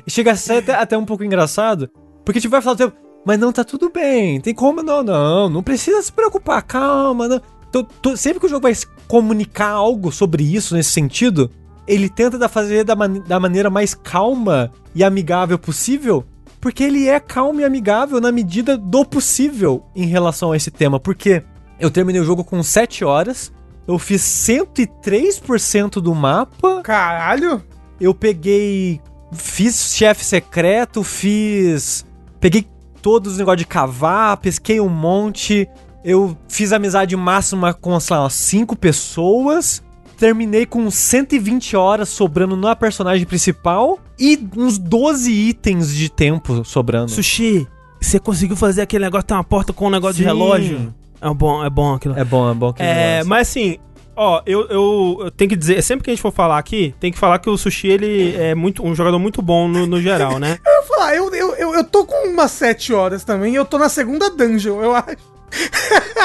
Chega 0.06 0.32
a 0.32 0.36
ser 0.36 0.58
até, 0.58 0.74
até 0.74 0.98
um 0.98 1.04
pouco 1.06 1.24
engraçado, 1.24 1.88
porque 2.24 2.38
tipo, 2.40 2.52
vai 2.52 2.60
falar 2.62 2.74
o 2.74 2.78
tempo, 2.78 2.96
mas 3.26 3.38
não, 3.38 3.50
tá 3.52 3.64
tudo 3.64 3.90
bem, 3.90 4.40
tem 4.40 4.54
como 4.54 4.82
não, 4.82 5.02
não, 5.02 5.48
não 5.48 5.62
precisa 5.62 6.00
se 6.02 6.12
preocupar, 6.12 6.62
calma, 6.62 7.26
não. 7.28 7.40
Tô- 7.72 7.84
tô- 7.84 8.16
sempre 8.16 8.40
que 8.40 8.46
o 8.46 8.48
jogo 8.48 8.62
vai 8.62 8.74
comunicar 9.08 9.70
algo 9.70 10.12
sobre 10.12 10.42
isso, 10.44 10.74
nesse 10.74 10.90
sentido, 10.90 11.50
ele 11.88 12.08
tenta 12.08 12.48
fazer 12.48 12.84
da, 12.84 12.94
mane- 12.94 13.20
da 13.20 13.40
maneira 13.40 13.70
mais 13.70 13.94
calma 13.94 14.70
e 14.94 15.02
amigável 15.02 15.58
possível, 15.58 16.24
porque 16.60 16.84
ele 16.84 17.08
é 17.08 17.18
calmo 17.18 17.60
e 17.60 17.64
amigável 17.64 18.20
na 18.20 18.30
medida 18.30 18.76
do 18.76 19.04
possível 19.04 19.84
em 19.94 20.06
relação 20.06 20.52
a 20.52 20.56
esse 20.56 20.70
tema, 20.70 21.00
porque 21.00 21.42
eu 21.78 21.90
terminei 21.90 22.20
o 22.20 22.24
jogo 22.24 22.44
com 22.44 22.62
7 22.62 23.04
horas, 23.04 23.52
eu 23.86 23.98
fiz 23.98 24.22
103% 24.22 26.00
do 26.00 26.14
mapa, 26.14 26.82
Caralho! 26.82 27.62
eu 28.00 28.14
peguei. 28.14 29.00
Fiz 29.32 29.94
chefe 29.94 30.24
secreto, 30.24 31.04
fiz. 31.04 32.04
Peguei 32.40 32.66
todos 33.02 33.32
os 33.32 33.38
negócios 33.38 33.60
de 33.60 33.66
cavar, 33.66 34.36
pesquei 34.38 34.80
um 34.80 34.88
monte. 34.88 35.68
Eu 36.02 36.36
fiz 36.48 36.72
amizade 36.72 37.14
máxima 37.16 37.74
com, 37.74 37.98
sei 38.00 38.16
lá, 38.16 38.30
5 38.30 38.74
pessoas. 38.74 39.82
Terminei 40.20 40.66
com 40.66 40.90
120 40.90 41.74
horas 41.78 42.10
sobrando 42.10 42.54
na 42.54 42.76
personagem 42.76 43.24
principal 43.24 43.98
e 44.18 44.38
uns 44.54 44.76
12 44.76 45.32
itens 45.32 45.96
de 45.96 46.10
tempo 46.10 46.62
sobrando. 46.62 47.10
Sushi, 47.10 47.66
você 47.98 48.20
conseguiu 48.20 48.54
fazer 48.54 48.82
aquele 48.82 49.02
negócio, 49.04 49.26
tem 49.26 49.34
uma 49.34 49.42
porta 49.42 49.72
com 49.72 49.86
um 49.86 49.90
negócio 49.90 50.16
de 50.16 50.22
Sim. 50.22 50.28
relógio? 50.28 50.94
É 51.22 51.32
bom, 51.32 51.64
é 51.64 51.70
bom 51.70 51.94
aquilo. 51.94 52.18
É 52.18 52.22
bom, 52.22 52.50
é 52.50 52.52
bom 52.52 52.70
que 52.70 52.82
É, 52.82 53.24
mas 53.24 53.48
assim, 53.48 53.78
ó, 54.14 54.42
eu, 54.44 54.68
eu, 54.68 55.18
eu 55.20 55.30
tenho 55.30 55.48
que 55.48 55.56
dizer, 55.56 55.82
sempre 55.82 56.04
que 56.04 56.10
a 56.10 56.14
gente 56.14 56.20
for 56.20 56.32
falar 56.32 56.58
aqui, 56.58 56.94
tem 57.00 57.10
que 57.10 57.18
falar 57.18 57.38
que 57.38 57.48
o 57.48 57.56
Sushi, 57.56 57.88
ele 57.88 58.36
é 58.36 58.54
muito, 58.54 58.84
um 58.84 58.94
jogador 58.94 59.18
muito 59.18 59.40
bom 59.40 59.66
no, 59.68 59.86
no 59.86 60.02
geral, 60.02 60.38
né? 60.38 60.58
Eu 60.66 60.86
vou 60.86 60.96
falar, 60.98 61.16
eu, 61.16 61.34
eu, 61.34 61.54
eu, 61.54 61.74
eu 61.76 61.84
tô 61.84 62.04
com 62.04 62.28
umas 62.28 62.50
7 62.50 62.92
horas 62.92 63.24
também, 63.24 63.54
e 63.54 63.56
eu 63.56 63.64
tô 63.64 63.78
na 63.78 63.88
segunda 63.88 64.28
dungeon, 64.28 64.82
eu 64.82 64.94
acho. 64.94 65.16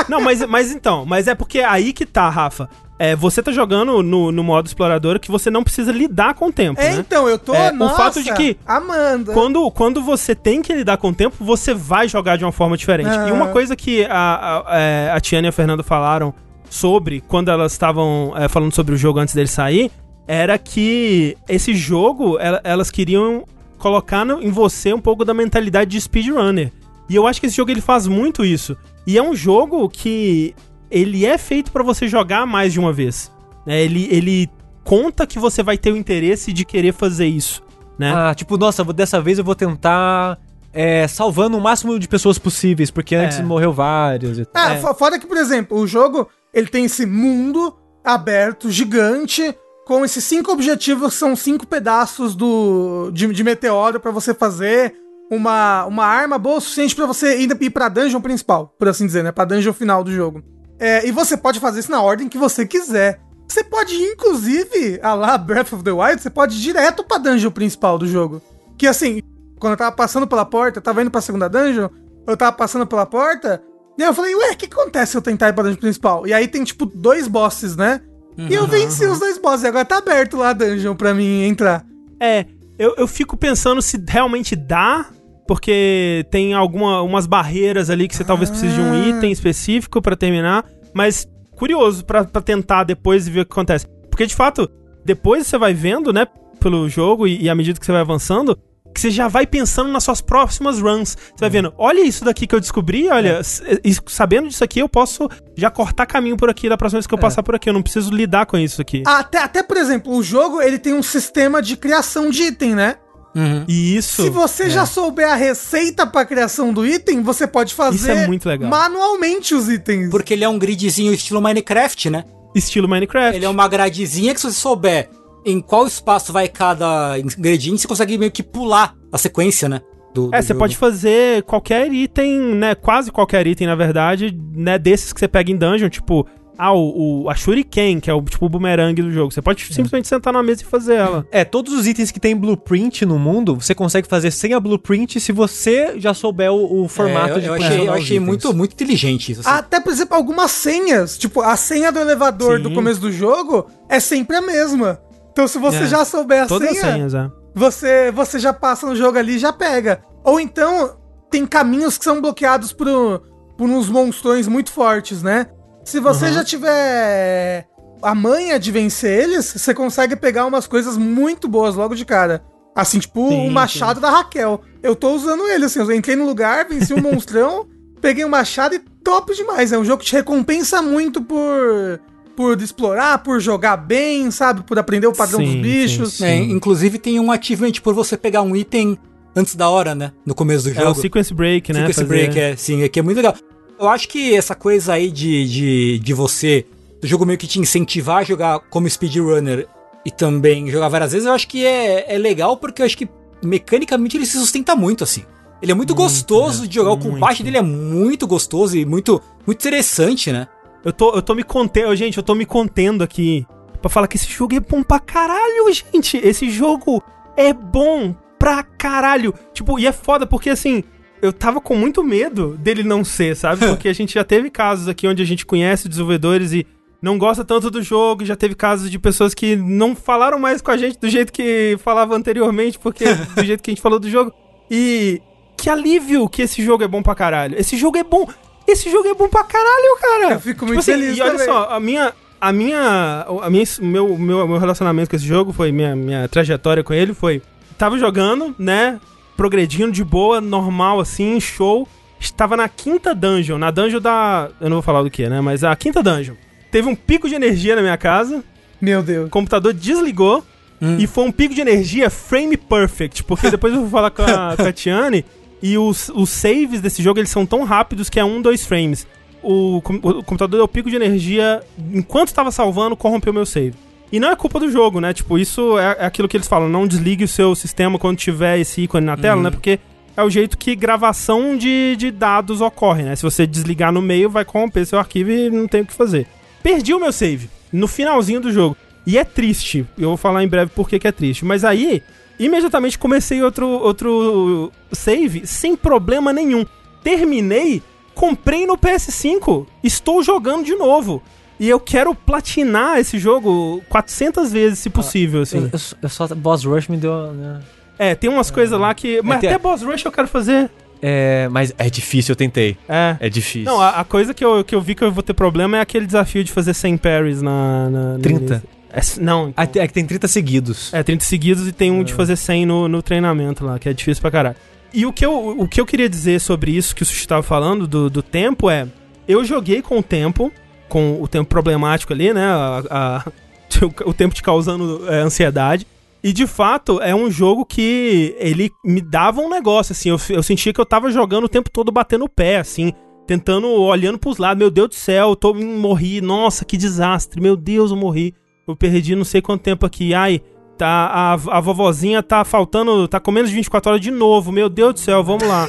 Não, 0.10 0.20
mas, 0.20 0.46
mas 0.46 0.72
então, 0.72 1.06
mas 1.06 1.30
é 1.30 1.36
porque 1.36 1.60
aí 1.60 1.94
que 1.94 2.06
tá, 2.06 2.30
Rafa. 2.30 2.70
É, 2.98 3.14
você 3.14 3.44
tá 3.44 3.52
jogando 3.52 4.02
no, 4.02 4.32
no 4.32 4.44
modo 4.44 4.68
explorador 4.68 5.20
que 5.20 5.30
você 5.30 5.50
não 5.52 5.64
precisa 5.66 5.92
lidar 5.92 6.34
com 6.34 6.48
o 6.48 6.52
tempo, 6.54 6.80
É, 6.80 6.92
né? 6.94 6.98
então, 7.00 7.28
eu 7.28 7.38
tô, 7.38 7.54
É, 7.54 7.70
o 7.70 7.76
nossa, 7.76 7.96
fato 7.96 8.24
de 8.24 8.32
que 8.34 8.58
Amanda. 8.66 9.34
Quando, 9.34 9.70
quando 9.72 10.02
você 10.02 10.34
tem 10.34 10.62
que 10.62 10.74
lidar 10.74 10.96
com 10.96 11.10
o 11.10 11.14
tempo, 11.14 11.36
você 11.44 11.74
vai 11.74 12.08
jogar 12.08 12.38
de 12.38 12.46
uma 12.46 12.54
forma 12.54 12.78
diferente. 12.78 13.10
Ah. 13.10 13.28
E 13.28 13.32
uma 13.34 13.48
coisa 13.48 13.76
que 13.76 14.06
a, 14.06 14.64
a, 14.66 14.78
é, 14.80 15.12
a 15.14 15.20
Tiana 15.20 15.48
e 15.48 15.50
a 15.50 15.52
Fernanda 15.52 15.84
falaram 15.84 16.34
sobre, 16.70 17.22
quando 17.28 17.50
elas 17.52 17.74
estavam 17.74 18.34
é, 18.36 18.48
falando 18.48 18.74
sobre 18.74 18.96
o 18.96 18.98
jogo 18.98 19.20
antes 19.20 19.34
dele 19.36 19.48
sair, 19.50 19.92
era 20.26 20.58
que 20.58 21.38
esse 21.50 21.74
jogo, 21.76 22.40
ela- 22.40 22.62
elas 22.64 22.90
queriam 22.90 23.44
colocar 23.78 24.24
no- 24.26 24.42
em 24.42 24.50
você 24.50 24.94
um 24.94 25.02
pouco 25.02 25.26
da 25.26 25.34
mentalidade 25.34 25.92
de 25.92 26.00
speedrunner. 26.00 26.72
E 27.10 27.16
eu 27.16 27.28
acho 27.28 27.42
que 27.42 27.48
esse 27.48 27.58
jogo 27.58 27.72
ele 27.72 27.82
faz 27.82 28.08
muito 28.08 28.44
isso. 28.46 28.76
E 29.06 29.18
é 29.18 29.22
um 29.22 29.36
jogo 29.36 29.88
que 29.90 30.56
ele 30.90 31.26
é 31.26 31.38
feito 31.38 31.72
pra 31.72 31.84
você 31.84 32.08
jogar 32.08 32.46
mais 32.46 32.74
de 32.74 32.80
uma 32.80 32.94
vez. 32.94 33.32
né? 33.66 33.82
Ele, 33.82 34.08
ele 34.12 34.50
conta 34.84 35.26
que 35.26 35.40
você 35.40 35.64
vai 35.64 35.78
ter 35.78 35.92
o 35.92 35.98
interesse 35.98 36.54
de 36.54 36.64
querer 36.66 36.94
fazer 36.94 37.26
isso. 37.28 37.64
Né? 37.98 38.14
Ah, 38.14 38.34
tipo, 38.36 38.58
nossa, 38.58 38.84
dessa 38.86 39.20
vez 39.22 39.38
eu 39.40 39.44
vou 39.44 39.56
tentar. 39.56 40.38
É, 40.78 41.08
salvando 41.08 41.58
o 41.58 41.62
máximo 41.62 41.98
de 41.98 42.06
pessoas 42.06 42.38
possíveis, 42.38 42.92
porque 42.92 43.16
antes 43.16 43.40
É. 43.40 43.44
morreu 43.44 43.72
vários 43.72 44.38
e 44.38 44.44
tal. 44.46 44.62
Ah, 44.68 44.74
É. 44.74 44.78
fo- 44.78 44.94
fora 44.94 45.18
que, 45.18 45.26
por 45.26 45.38
exemplo, 45.38 45.78
o 45.80 45.88
jogo, 45.88 46.28
ele 46.54 46.68
tem 46.68 46.84
esse 46.84 47.06
mundo 47.06 47.74
aberto, 48.04 48.70
gigante, 48.70 49.56
com 49.88 50.04
esses 50.04 50.22
cinco 50.26 50.52
objetivos, 50.52 51.14
que 51.14 51.20
são 51.20 51.34
cinco 51.34 51.66
pedaços 51.66 52.36
do, 52.36 53.10
de, 53.14 53.26
de 53.32 53.44
meteoro 53.44 54.02
pra 54.02 54.12
você 54.12 54.34
fazer 54.34 54.94
uma, 55.32 55.86
uma 55.86 56.06
arma 56.06 56.38
boa 56.38 56.58
o 56.58 56.62
suficiente 56.62 56.94
pra 56.96 57.06
você 57.06 57.28
ainda 57.28 57.58
ir 57.62 57.70
pra 57.70 57.88
dungeon 57.88 58.20
principal, 58.20 58.76
por 58.78 58.90
assim 58.90 59.06
dizer, 59.06 59.24
né? 59.24 59.32
Pra 59.32 59.46
dungeon 59.46 59.72
final 59.74 60.04
do 60.04 60.12
jogo. 60.12 60.44
É, 60.80 61.08
e 61.08 61.12
você 61.12 61.38
pode 61.38 61.60
fazer 61.60 61.80
isso 61.80 61.92
na 61.92 62.02
ordem 62.02 62.28
que 62.28 62.38
você 62.38 62.66
quiser. 62.66 63.20
Você 63.48 63.64
pode, 63.64 63.96
inclusive, 63.96 65.00
a 65.02 65.14
lá 65.14 65.38
Breath 65.38 65.74
of 65.74 65.84
the 65.84 65.92
Wild, 65.92 66.22
você 66.22 66.30
pode 66.30 66.56
ir 66.56 66.62
direto 66.62 67.04
pra 67.04 67.18
dungeon 67.18 67.52
principal 67.52 67.98
do 67.98 68.08
jogo. 68.08 68.42
Que 68.78 68.88
assim, 68.88 69.22
quando 69.60 69.74
eu 69.74 69.78
tava 69.78 69.96
passando 69.96 70.28
pela 70.28 70.46
porta, 70.46 70.80
eu 70.80 70.84
tava 70.84 71.02
indo 71.02 71.12
pra 71.12 71.22
segunda 71.22 71.48
dungeon, 71.48 71.90
eu 72.28 72.36
tava 72.36 72.52
passando 72.52 72.88
pela 72.88 73.06
porta, 73.06 73.62
e 73.98 74.04
aí 74.04 74.10
eu 74.10 74.14
falei, 74.14 74.36
ué, 74.36 74.52
o 74.52 74.58
que 74.58 74.66
acontece 74.66 75.12
se 75.12 75.18
eu 75.18 75.22
tentar 75.22 75.50
ir 75.50 75.54
pra 75.54 75.64
dungeon 75.64 75.80
principal? 75.80 76.28
E 76.28 76.34
aí 76.34 76.48
tem, 76.48 76.64
tipo, 76.64 76.86
dois 76.86 77.28
bosses, 77.28 77.76
né? 77.76 78.02
E 78.38 78.54
eu 78.54 78.68
venci 78.68 79.06
os 79.06 79.20
dois 79.20 79.38
bosses, 79.38 79.64
e 79.64 79.68
agora 79.68 79.86
tá 79.86 79.98
aberto 79.98 80.36
lá 80.36 80.50
a 80.50 80.54
dungeon 80.54 80.96
pra 80.96 81.14
mim 81.14 81.44
entrar. 81.44 81.86
É, 82.20 82.46
eu, 82.78 82.96
eu 82.98 83.08
fico 83.08 83.38
pensando 83.38 83.82
se 83.82 84.04
realmente 84.06 84.56
dá, 84.56 85.06
porque 85.48 86.26
tem 86.32 86.54
alguma, 86.54 87.02
umas 87.02 87.26
barreiras 87.28 87.90
ali 87.90 88.08
que 88.08 88.16
você 88.16 88.24
talvez 88.24 88.50
precise 88.50 88.74
de 88.74 88.82
um 88.82 88.94
Ah. 88.94 89.08
item 89.10 89.32
específico 89.32 90.02
pra 90.02 90.16
terminar, 90.16 90.66
mas 90.94 91.28
curioso 91.56 92.04
pra 92.06 92.24
pra 92.26 92.42
tentar 92.42 92.84
depois 92.84 93.28
e 93.28 93.32
ver 93.32 93.42
o 93.42 93.46
que 93.46 93.52
acontece. 93.52 93.86
Porque 94.10 94.26
de 94.26 94.36
fato, 94.36 94.70
depois 95.04 95.46
você 95.48 95.58
vai 95.58 95.74
vendo, 95.74 96.12
né, 96.12 96.26
pelo 96.60 96.88
jogo 96.90 97.28
e, 97.28 97.44
e 97.44 97.50
à 97.50 97.56
medida 97.56 97.80
que 97.80 97.86
você 97.86 97.92
vai 97.92 98.02
avançando, 98.02 98.58
que 98.94 99.02
você 99.02 99.12
já 99.12 99.28
vai 99.28 99.46
pensando 99.46 99.92
nas 99.92 100.06
suas 100.06 100.22
próximas 100.22 100.80
runs. 100.80 101.18
Você 101.18 101.42
vai 101.42 101.50
vendo, 101.50 101.74
olha 101.78 102.00
isso 102.02 102.24
daqui 102.24 102.48
que 102.48 102.56
eu 102.56 102.62
descobri, 102.62 103.10
olha, 103.10 103.42
e 103.84 103.94
sabendo 104.08 104.48
disso 104.48 104.64
aqui, 104.64 104.80
eu 104.80 104.88
posso 104.88 105.30
já 105.56 105.70
cortar 105.70 106.06
caminho 106.06 106.38
por 106.38 106.50
aqui 106.50 106.70
da 106.70 106.78
próxima 106.78 107.00
vez 107.00 107.06
que 107.08 107.14
eu 107.14 107.18
passar 107.18 107.44
por 107.44 107.54
aqui. 107.56 107.68
Eu 107.70 107.74
não 107.74 107.82
preciso 107.84 108.10
lidar 108.10 108.46
com 108.46 108.58
isso 108.58 108.82
aqui. 108.82 109.04
Até, 109.06 109.40
até, 109.40 109.62
por 109.62 109.76
exemplo, 109.76 110.14
o 110.16 110.24
jogo 110.24 110.62
ele 110.62 110.80
tem 110.80 110.94
um 110.94 111.04
sistema 111.04 111.62
de 111.62 111.76
criação 111.76 112.30
de 112.30 112.44
item, 112.44 112.74
né? 112.74 112.96
Uhum. 113.36 113.66
E 113.68 113.98
isso. 113.98 114.24
Se 114.24 114.30
você 114.30 114.70
já 114.70 114.86
souber 114.86 115.30
a 115.30 115.36
receita 115.36 116.08
pra 116.08 116.26
criação 116.26 116.72
do 116.72 116.86
item, 116.88 117.22
você 117.22 117.46
pode 117.46 117.74
fazer 117.74 117.98
Isso 117.98 118.10
é 118.12 118.26
muito 118.28 118.48
legal. 118.48 118.70
manualmente 118.70 119.54
os 119.54 119.68
itens. 119.70 120.10
Porque 120.10 120.34
ele 120.34 120.44
é 120.46 120.50
um 120.50 120.58
gridzinho 120.58 121.14
estilo 121.14 121.42
Minecraft, 121.42 122.10
né? 122.10 122.24
Estilo 122.56 122.88
Minecraft. 122.88 123.36
Ele 123.36 123.46
é 123.46 123.50
uma 123.50 123.68
gradezinha 123.68 124.34
que 124.34 124.40
se 124.40 124.48
você 124.50 124.58
souber 124.60 125.10
em 125.46 125.60
qual 125.60 125.86
espaço 125.86 126.32
vai 126.32 126.48
cada 126.48 127.20
ingrediente, 127.20 127.82
você 127.82 127.88
consegue 127.88 128.18
meio 128.18 128.32
que 128.32 128.42
pular 128.42 128.96
a 129.12 129.18
sequência, 129.18 129.68
né? 129.68 129.82
Do, 130.14 130.30
É, 130.34 130.40
do 130.40 130.42
você 130.44 130.48
jogo. 130.54 130.60
pode 130.60 130.78
fazer 130.78 131.44
qualquer 131.44 131.92
item, 131.92 132.40
né? 132.56 132.74
Quase 132.74 133.12
qualquer 133.12 133.46
item, 133.46 133.68
na 133.68 133.76
verdade, 133.76 134.34
né? 134.56 134.80
Desses 134.80 135.12
que 135.12 135.20
você 135.20 135.28
pega 135.28 135.52
em 135.52 135.58
dungeon, 135.58 135.90
tipo, 135.90 136.26
ah, 136.58 136.74
o, 136.74 137.24
o 137.24 137.30
a 137.30 137.36
Shuriken, 137.36 138.00
que 138.00 138.10
é 138.10 138.14
o 138.14 138.22
tipo 138.22 138.46
o 138.46 138.50
boomerang 138.50 139.02
do 139.02 139.12
jogo. 139.12 139.32
Você 139.32 139.42
pode 139.42 139.62
simplesmente 139.66 140.08
sentar 140.08 140.32
na 140.34 140.42
mesa 140.44 140.62
e 140.62 140.66
fazer 140.66 140.96
ela. 140.96 141.26
É, 141.32 141.44
todos 141.46 141.74
os 141.74 141.86
itens 141.88 142.12
que 142.12 142.20
tem 142.20 142.36
blueprint 142.36 143.06
no 143.06 143.18
mundo, 143.20 143.56
você 143.56 143.74
consegue 143.76 144.08
fazer 144.08 144.32
sem 144.32 144.54
a 144.54 144.60
blueprint 144.60 145.20
se 145.20 145.32
você 145.32 145.96
já 146.00 146.14
souber 146.14 146.52
o, 146.52 146.84
o 146.84 146.88
formato 146.88 147.34
É, 147.34 147.38
eu, 147.38 147.40
de 147.42 147.48
eu 147.48 147.54
achei, 147.54 147.88
eu 147.88 147.94
achei 147.94 148.20
muito, 148.20 148.54
muito 148.56 148.74
inteligente 148.74 149.32
isso. 149.32 149.42
assim. 149.42 149.50
Até, 149.50 149.80
por 149.80 149.92
exemplo, 149.92 150.16
algumas 150.16 150.52
senhas. 150.52 151.18
Tipo, 151.18 151.42
a 151.42 151.56
senha 151.56 151.92
do 151.92 152.00
elevador 152.00 152.58
Sim. 152.58 152.64
do 152.64 152.72
começo 152.74 153.00
do 153.02 153.12
jogo 153.12 153.68
é 153.90 154.00
sempre 154.00 154.36
a 154.38 154.42
mesma. 154.42 155.00
Então, 155.32 155.48
se 155.48 155.58
você 155.60 155.84
É. 155.84 155.88
já 155.88 156.06
souber 156.06 156.44
a 156.44 156.48
Todas 156.48 156.70
as 156.70 156.78
senha, 156.78 156.94
senhas, 156.94 157.14
é. 157.14 157.30
você, 157.54 158.12
você 158.12 158.40
já 158.40 158.54
passa 158.54 158.88
no 158.88 158.96
jogo 158.96 159.18
ali 159.18 159.36
e 159.36 159.40
já 159.40 159.52
pega. 159.52 160.02
Ou 160.24 160.40
então, 160.40 160.96
tem 161.30 161.46
caminhos 161.46 161.98
que 161.98 162.06
são 162.06 162.22
bloqueados 162.22 162.72
por, 162.72 162.88
um- 162.88 163.20
por 163.58 163.70
uns 163.70 163.90
monstrões 163.90 164.48
muito 164.48 164.72
fortes, 164.72 165.22
né? 165.22 165.48
Se 165.86 166.00
você 166.00 166.26
Uhum. 166.26 166.34
já 166.34 166.44
tiver 166.44 167.68
a 168.02 168.14
manha 168.16 168.60
de 168.60 168.72
vencer 168.72 169.24
eles, 169.24 169.46
você 169.56 169.74
consegue 169.74 170.16
pegar 170.16 170.46
umas 170.46 170.68
coisas 170.68 170.98
muito 170.98 171.48
boas 171.48 171.76
logo 171.76 171.96
de 171.96 172.04
cara. 172.04 172.44
Assim, 172.76 173.00
tipo 173.00 173.30
Sim, 173.30 173.48
o 173.48 173.52
machado 173.52 174.02
da 174.02 174.10
Raquel. 174.10 174.62
Eu 174.84 174.96
tô 174.96 175.12
usando 175.16 175.48
ele, 175.48 175.66
assim. 175.66 175.80
Eu 175.80 175.92
entrei 175.94 176.16
no 176.16 176.26
lugar, 176.26 176.68
venci 176.68 176.94
um 176.94 177.00
monstrão, 177.02 177.68
peguei 178.02 178.26
o 178.26 178.30
machado 178.30 178.76
e 178.76 178.80
top 179.04 179.34
demais. 179.34 179.72
É 179.72 179.78
um 179.78 179.86
jogo 179.86 180.00
que 180.04 180.08
te 180.10 180.14
recompensa 180.16 180.82
muito 180.82 181.22
por... 181.22 182.02
Por 182.36 182.62
explorar, 182.62 183.20
por 183.24 183.40
jogar 183.40 183.78
bem, 183.78 184.30
sabe? 184.30 184.62
Por 184.64 184.78
aprender 184.78 185.08
o 185.08 185.14
padrão 185.14 185.40
Sim, 185.40 185.46
dos 185.46 185.54
sim, 185.54 185.62
bichos. 185.62 186.14
sim. 186.16 186.26
É, 186.26 186.36
inclusive 186.36 187.00
tem 187.00 187.18
um 187.18 187.32
achievement 187.32 187.72
por 187.82 187.94
você 187.94 188.18
pegar 188.18 188.42
um 188.42 188.54
item 188.54 188.98
antes 189.34 189.56
da 189.56 189.70
hora, 189.70 189.96
né? 189.96 190.12
No 190.26 190.36
começo 190.36 190.66
do 190.66 190.72
É 190.78 190.82
o 190.82 190.88
jogo. 190.88 191.00
sequence 191.00 191.34
break, 191.34 191.72
né? 191.72 191.80
Sequence 191.88 192.02
fazer- 192.02 192.08
break, 192.10 192.38
é, 192.38 192.56
sim, 192.58 192.84
é 192.84 192.90
que 192.90 193.00
é 193.00 193.02
muito 193.02 193.16
legal. 193.16 193.36
Eu 193.80 193.90
acho 193.90 194.08
que 194.08 194.36
essa 194.36 194.56
coisa 194.56 194.94
aí 194.94 195.12
de, 195.12 195.48
de, 195.48 196.00
de 196.00 196.14
você, 196.14 196.66
do 197.02 197.08
jogo 197.08 197.26
meio 197.26 197.38
que 197.38 197.48
te 197.48 197.60
incentivar 197.60 198.18
a 198.18 198.24
jogar 198.24 198.60
como 198.70 198.90
speedrunner 198.90 199.68
e 200.06 200.12
também 200.12 200.70
jogar 200.70 200.88
várias 200.88 201.12
vezes, 201.12 201.28
eu 201.28 201.34
acho 201.34 201.48
que 201.48 201.66
é, 201.66 202.14
é 202.14 202.18
legal 202.18 202.58
porque 202.58 202.82
eu 202.82 202.86
acho 202.86 202.98
que 202.98 203.10
mecanicamente 203.44 204.18
ele 204.18 204.26
se 204.26 204.38
sustenta 204.38 204.76
muito, 204.76 205.04
assim. 205.04 205.24
Ele 205.62 205.72
é 205.72 205.76
muito, 205.76 205.96
Muito, 205.96 206.04
gostoso 206.04 206.62
né? 206.64 206.68
de 206.68 206.76
jogar, 206.76 206.92
o 206.92 206.98
combate 207.00 207.42
dele 207.42 207.58
é 207.58 207.62
muito 207.62 208.28
gostoso 208.28 208.78
e 208.78 208.86
muito, 208.86 209.22
muito 209.48 209.60
interessante, 209.60 210.32
né? 210.32 210.48
Eu 210.84 210.94
tô, 210.94 211.16
eu 211.16 211.22
tô 211.22 211.34
me 211.34 211.44
contendo, 211.44 211.96
gente, 211.96 212.18
eu 212.18 212.24
tô 212.24 212.36
me 212.36 212.46
contendo 212.46 213.04
aqui 213.04 213.46
pra 213.82 213.90
falar 213.90 214.08
que 214.08 214.18
esse 214.18 214.28
jogo 214.30 214.56
é 214.56 214.60
bom 214.60 214.84
pra 214.84 215.00
caralho, 215.00 215.72
gente. 215.74 216.18
Esse 216.18 216.50
jogo 216.50 217.02
é 217.36 217.52
bom 217.54 218.16
pra 218.38 218.62
caralho. 218.62 219.34
Tipo, 219.54 219.80
e 219.80 219.88
é 219.88 219.92
foda 219.92 220.28
porque 220.28 220.50
assim, 220.50 220.84
eu 221.22 221.32
tava 221.34 221.60
com 221.62 221.76
muito 221.76 222.04
medo 222.04 222.58
dele 222.58 222.84
não 222.84 223.04
ser, 223.04 223.36
sabe? 223.36 223.66
Porque 223.68 223.88
a 223.88 223.94
gente 223.94 224.14
já 224.14 224.24
teve 224.24 224.50
casos 224.50 224.88
aqui 224.88 225.08
onde 225.08 225.22
a 225.22 225.26
gente 225.26 225.46
conhece 225.46 225.88
desenvolvedores 225.90 226.52
e 226.54 226.66
não 227.02 227.18
gosta 227.18 227.44
tanto 227.46 227.70
do 227.70 227.82
jogo, 227.84 228.26
já 228.26 228.36
teve 228.36 228.56
casos 228.56 228.90
de 228.90 228.98
pessoas 228.98 229.34
que 229.34 229.56
não 229.56 229.96
falaram 229.96 230.40
mais 230.40 230.62
com 230.62 230.72
a 230.72 230.78
gente 230.78 230.98
do 231.00 231.08
jeito 231.08 231.32
que 231.32 231.78
falava 231.84 232.16
anteriormente, 232.16 232.80
porque 232.80 233.06
do 233.36 233.44
jeito 233.44 233.62
que 233.62 233.70
a 233.70 233.74
gente 233.74 233.82
falou 233.82 234.00
do 234.00 234.10
jogo. 234.10 234.34
E 234.72 235.22
que 235.58 235.70
alívio 235.70 236.28
que 236.28 236.42
esse 236.42 236.64
jogo 236.64 236.84
é 236.84 236.88
bom 236.88 237.02
pra 237.04 237.14
caralho. 237.16 237.60
Esse 237.60 237.78
jogo 237.78 237.98
é 237.98 238.04
bom. 238.04 238.28
Esse 238.68 238.90
jogo 238.90 239.08
é 239.08 239.14
bom 239.14 239.30
pra 239.30 239.44
caralho, 239.44 239.98
cara. 240.02 240.34
Eu 240.34 240.40
fico 240.40 240.66
muito 240.66 240.82
feliz 240.84 241.16
Tipo 241.16 241.22
assim, 241.22 241.22
E 241.22 241.22
olha 241.22 241.32
também. 241.32 241.46
só, 241.46 241.70
a 241.76 241.80
minha. 241.80 242.14
A 242.42 242.52
minha. 242.52 243.26
A 243.44 243.50
minha 243.50 243.64
meu, 243.82 244.18
meu, 244.18 244.48
meu 244.48 244.58
relacionamento 244.58 245.10
com 245.10 245.16
esse 245.16 245.26
jogo 245.26 245.54
foi. 245.54 245.72
Minha, 245.72 245.96
minha 245.96 246.28
trajetória 246.28 246.84
com 246.84 246.94
ele 246.94 247.14
foi. 247.14 247.42
Tava 247.78 248.00
jogando, 248.00 248.56
né? 248.58 249.00
Progredindo 249.36 249.92
de 249.92 250.04
boa, 250.04 250.40
normal, 250.40 251.00
assim, 251.00 251.40
show. 251.40 251.88
Estava 252.20 252.56
na 252.56 252.68
quinta 252.70 253.14
dungeon. 253.14 253.58
Na 253.58 253.70
dungeon 253.72 254.00
da. 254.00 254.50
Eu 254.62 254.70
não 254.70 254.78
vou 254.78 254.82
falar 254.84 255.04
do 255.04 255.10
que, 255.12 255.28
né? 255.28 255.42
Mas 255.42 255.64
a 255.64 255.76
quinta 255.76 256.02
dungeon. 256.02 256.36
Teve 256.72 256.88
um 256.88 256.96
pico 256.96 257.28
de 257.30 257.36
energia 257.36 257.76
na 257.76 257.82
minha 257.82 257.98
casa. 257.98 258.44
Meu 258.82 259.04
Deus. 259.04 259.28
O 259.28 259.30
computador 259.30 259.74
desligou. 259.74 260.44
Hum. 260.82 260.98
E 261.00 261.08
foi 261.08 261.24
um 261.26 261.32
pico 261.32 261.54
de 261.54 261.62
energia 261.62 262.10
frame 262.10 262.58
perfect. 262.58 263.24
Porque 263.24 263.50
depois 263.50 263.74
eu 263.74 263.82
vou 263.82 263.90
falar 263.90 264.12
com 264.12 264.24
a, 264.24 264.56
com 264.58 264.64
a 264.64 264.74
Tiane. 264.74 265.26
E 265.62 265.78
os, 265.78 266.10
os 266.14 266.30
saves 266.30 266.82
desse 266.82 267.02
jogo 267.02 267.20
eles 267.20 267.30
são 267.30 267.46
tão 267.46 267.64
rápidos 267.64 268.10
que 268.10 268.20
é 268.20 268.26
um, 268.26 268.42
dois 268.42 268.66
frames. 268.66 269.08
O, 269.42 269.82
com- 269.82 269.96
o 269.96 270.24
computador 270.24 270.58
deu 270.60 270.68
pico 270.68 270.90
de 270.90 270.96
energia. 270.96 271.62
Enquanto 271.94 272.30
estava 272.30 272.52
salvando, 272.52 272.96
corrompeu 272.96 273.32
meu 273.34 273.46
save. 273.46 273.74
E 274.12 274.20
não 274.20 274.30
é 274.30 274.36
culpa 274.36 274.60
do 274.60 274.72
jogo, 274.72 275.00
né? 275.02 275.14
Tipo, 275.14 275.38
isso 275.38 275.78
é, 275.78 275.98
é 276.00 276.06
aquilo 276.06 276.28
que 276.28 276.38
eles 276.38 276.48
falam. 276.48 276.70
Não 276.70 276.88
desligue 276.88 277.24
o 277.24 277.28
seu 277.28 277.56
sistema 277.56 277.98
quando 277.98 278.18
tiver 278.18 278.60
esse 278.60 278.82
ícone 278.82 279.06
na 279.06 279.18
tela, 279.18 279.42
né? 279.42 279.52
Porque 279.52 279.80
é 280.16 280.24
o 280.24 280.30
jeito 280.30 280.58
que 280.58 280.76
gravação 280.76 281.58
de, 281.58 281.96
de 281.98 282.12
dados 282.12 282.62
ocorre, 282.62 283.04
né? 283.04 283.16
Se 283.16 283.24
você 283.24 283.46
desligar 283.46 283.92
no 283.92 284.02
meio, 284.02 284.30
vai 284.30 284.46
corromper 284.46 284.86
seu 284.86 285.00
arquivo 285.00 285.32
e 285.32 285.50
não 285.50 285.68
tem 285.68 285.82
o 285.82 285.86
que 285.86 285.94
fazer. 285.94 286.28
Perdi 286.64 286.94
o 286.94 287.00
meu 287.00 287.12
save 287.12 287.50
no 287.72 287.88
finalzinho 287.88 288.40
do 288.40 288.52
jogo. 288.52 288.78
E 289.06 289.18
é 289.18 289.24
triste. 289.24 289.86
Eu 289.98 290.10
vou 290.10 290.18
falar 290.18 290.44
em 290.44 290.48
breve 290.48 290.72
por 290.74 290.90
que 290.90 290.98
que 290.98 291.08
é 291.08 291.12
triste. 291.12 291.46
Mas 291.46 291.64
aí, 291.64 292.02
imediatamente 292.40 292.98
comecei 292.98 293.44
outro, 293.44 293.68
outro 293.68 294.72
save 294.92 295.46
sem 295.46 295.76
problema 295.76 296.32
nenhum. 296.34 296.66
Terminei, 297.04 297.84
comprei 298.16 298.66
no 298.66 298.78
PS5, 298.78 299.68
estou 299.84 300.24
jogando 300.24 300.66
de 300.66 300.76
novo. 300.76 301.22
E 301.60 301.70
eu 301.70 301.80
quero 301.80 302.14
platinar 302.14 302.98
esse 303.00 303.18
jogo 303.18 303.82
400 303.90 304.52
vezes, 304.52 304.80
se 304.80 304.90
possível, 304.90 305.42
assim. 305.44 305.58
Eu, 305.60 305.64
eu, 305.72 305.80
eu 306.04 306.10
só. 306.10 306.28
Boss 306.36 306.64
Rush 306.66 306.88
me 306.88 306.98
deu. 306.98 307.32
né? 307.34 307.62
É, 307.98 308.14
tem 308.16 308.30
umas 308.30 308.52
coisas 308.52 308.78
lá 308.80 308.94
que. 308.94 309.22
Mas 309.24 309.38
até 309.38 309.58
Boss 309.58 309.82
Rush 309.82 310.04
eu 310.06 310.12
quero 310.12 310.28
fazer. 310.28 310.70
É, 311.02 311.48
mas 311.52 311.74
é 311.78 311.90
difícil, 311.90 312.34
eu 312.34 312.36
tentei. 312.36 312.78
É. 312.90 313.16
É 313.20 313.30
difícil. 313.30 313.64
Não, 313.72 313.80
a, 313.80 314.00
a 314.02 314.04
coisa 314.04 314.34
que 314.34 314.44
eu, 314.44 314.64
que 314.64 314.74
eu 314.76 314.82
vi 314.82 314.96
que 314.96 315.04
eu 315.04 315.12
vou 315.12 315.22
ter 315.24 315.34
problema 315.34 315.78
é 315.78 315.82
aquele 315.82 316.06
desafio 316.06 316.44
de 316.44 316.52
fazer 316.52 316.74
100 316.74 316.98
parries 316.98 317.42
na. 317.42 317.90
na, 317.90 318.14
na 318.14 318.20
30? 318.20 318.64
É, 318.92 319.02
não. 319.22 319.54
Ah, 319.56 319.66
tem- 319.68 319.82
é 319.82 319.88
que 319.88 319.94
tem 319.94 320.06
30 320.06 320.28
seguidos. 320.28 320.94
É, 320.94 321.04
30 321.04 321.24
seguidos 321.26 321.68
e 321.68 321.72
tem 321.72 321.92
um 321.92 322.04
de 322.04 322.14
É. 322.14 322.16
fazer 322.16 322.36
100 322.36 322.66
no, 322.66 322.88
no 322.88 323.02
treinamento 323.02 323.66
lá, 323.66 323.78
que 323.78 323.88
é 323.90 323.94
difícil 323.94 324.22
pra 324.22 324.32
caralho. 324.32 324.56
E 324.94 325.06
o 325.06 325.12
que, 325.12 325.26
eu, 325.26 325.56
o 325.60 325.68
que 325.68 325.80
eu 325.82 325.86
queria 325.86 326.08
dizer 326.10 326.40
sobre 326.40 326.72
isso 326.72 326.96
que 326.96 327.04
o 327.04 327.06
Sushi 327.06 327.28
tava 327.28 327.44
falando, 327.44 327.86
do, 327.86 328.10
do 328.10 328.22
tempo, 328.24 328.70
é... 328.70 328.88
Eu 329.28 329.44
joguei 329.44 329.82
com 329.82 330.00
o 330.00 330.04
tempo, 330.04 330.50
com 330.90 331.22
o 331.22 331.28
tempo 331.28 331.50
problemático 331.50 332.14
ali, 332.14 332.34
né? 332.34 332.46
a- 332.46 332.84
a- 332.90 333.24
o 334.06 334.14
tempo 334.14 334.34
te 334.36 334.42
causando 334.44 335.04
é, 335.10 335.20
ansiedade. 335.20 335.86
E, 336.24 336.34
de 336.34 336.48
fato, 336.48 337.00
é 337.02 337.14
um 337.14 337.30
jogo 337.30 337.64
que 337.66 338.36
ele 338.40 338.72
me 338.84 339.00
dava 339.00 339.42
um 339.42 339.50
negócio, 339.50 339.92
assim. 339.92 340.10
Eu, 340.10 340.18
eu 340.30 340.42
sentia 340.42 340.74
que 340.74 340.82
eu 340.82 340.86
tava 340.86 341.12
jogando 341.12 341.44
o 341.44 341.50
tempo 341.50 341.70
todo 341.70 341.92
batendo 341.92 342.26
o 342.26 342.30
pé, 342.30 342.58
assim. 342.58 342.94
Tentando, 343.28 343.68
olhando 343.68 344.18
pros 344.18 344.38
lados. 344.40 344.58
Meu 344.58 344.72
Deus 344.72 344.90
do 344.90 344.96
céu, 344.96 345.30
eu 345.30 345.36
tô, 345.36 345.54
morri. 345.54 346.22
Nossa, 346.22 346.66
que 346.66 346.78
desastre. 346.78 347.40
Meu 347.40 347.56
Deus, 347.56 347.92
eu 347.92 347.98
morri. 347.98 348.34
Eu 348.68 348.76
perdi 348.76 349.16
não 349.16 349.24
sei 349.24 349.40
quanto 349.40 349.62
tempo 349.62 349.86
aqui. 349.86 350.16
Ai, 350.16 350.42
tá, 350.76 350.88
a, 350.88 351.34
a 351.34 351.60
vovozinha 351.60 352.24
tá 352.24 352.44
faltando, 352.44 353.08
tá 353.08 353.20
com 353.20 353.32
menos 353.32 353.52
de 353.52 353.56
24 353.56 353.92
horas 353.92 354.02
de 354.02 354.10
novo. 354.10 354.52
Meu 354.52 354.68
Deus 354.68 354.96
do 354.96 355.00
céu, 355.00 355.24
vamos 355.24 355.48
lá. 355.48 355.68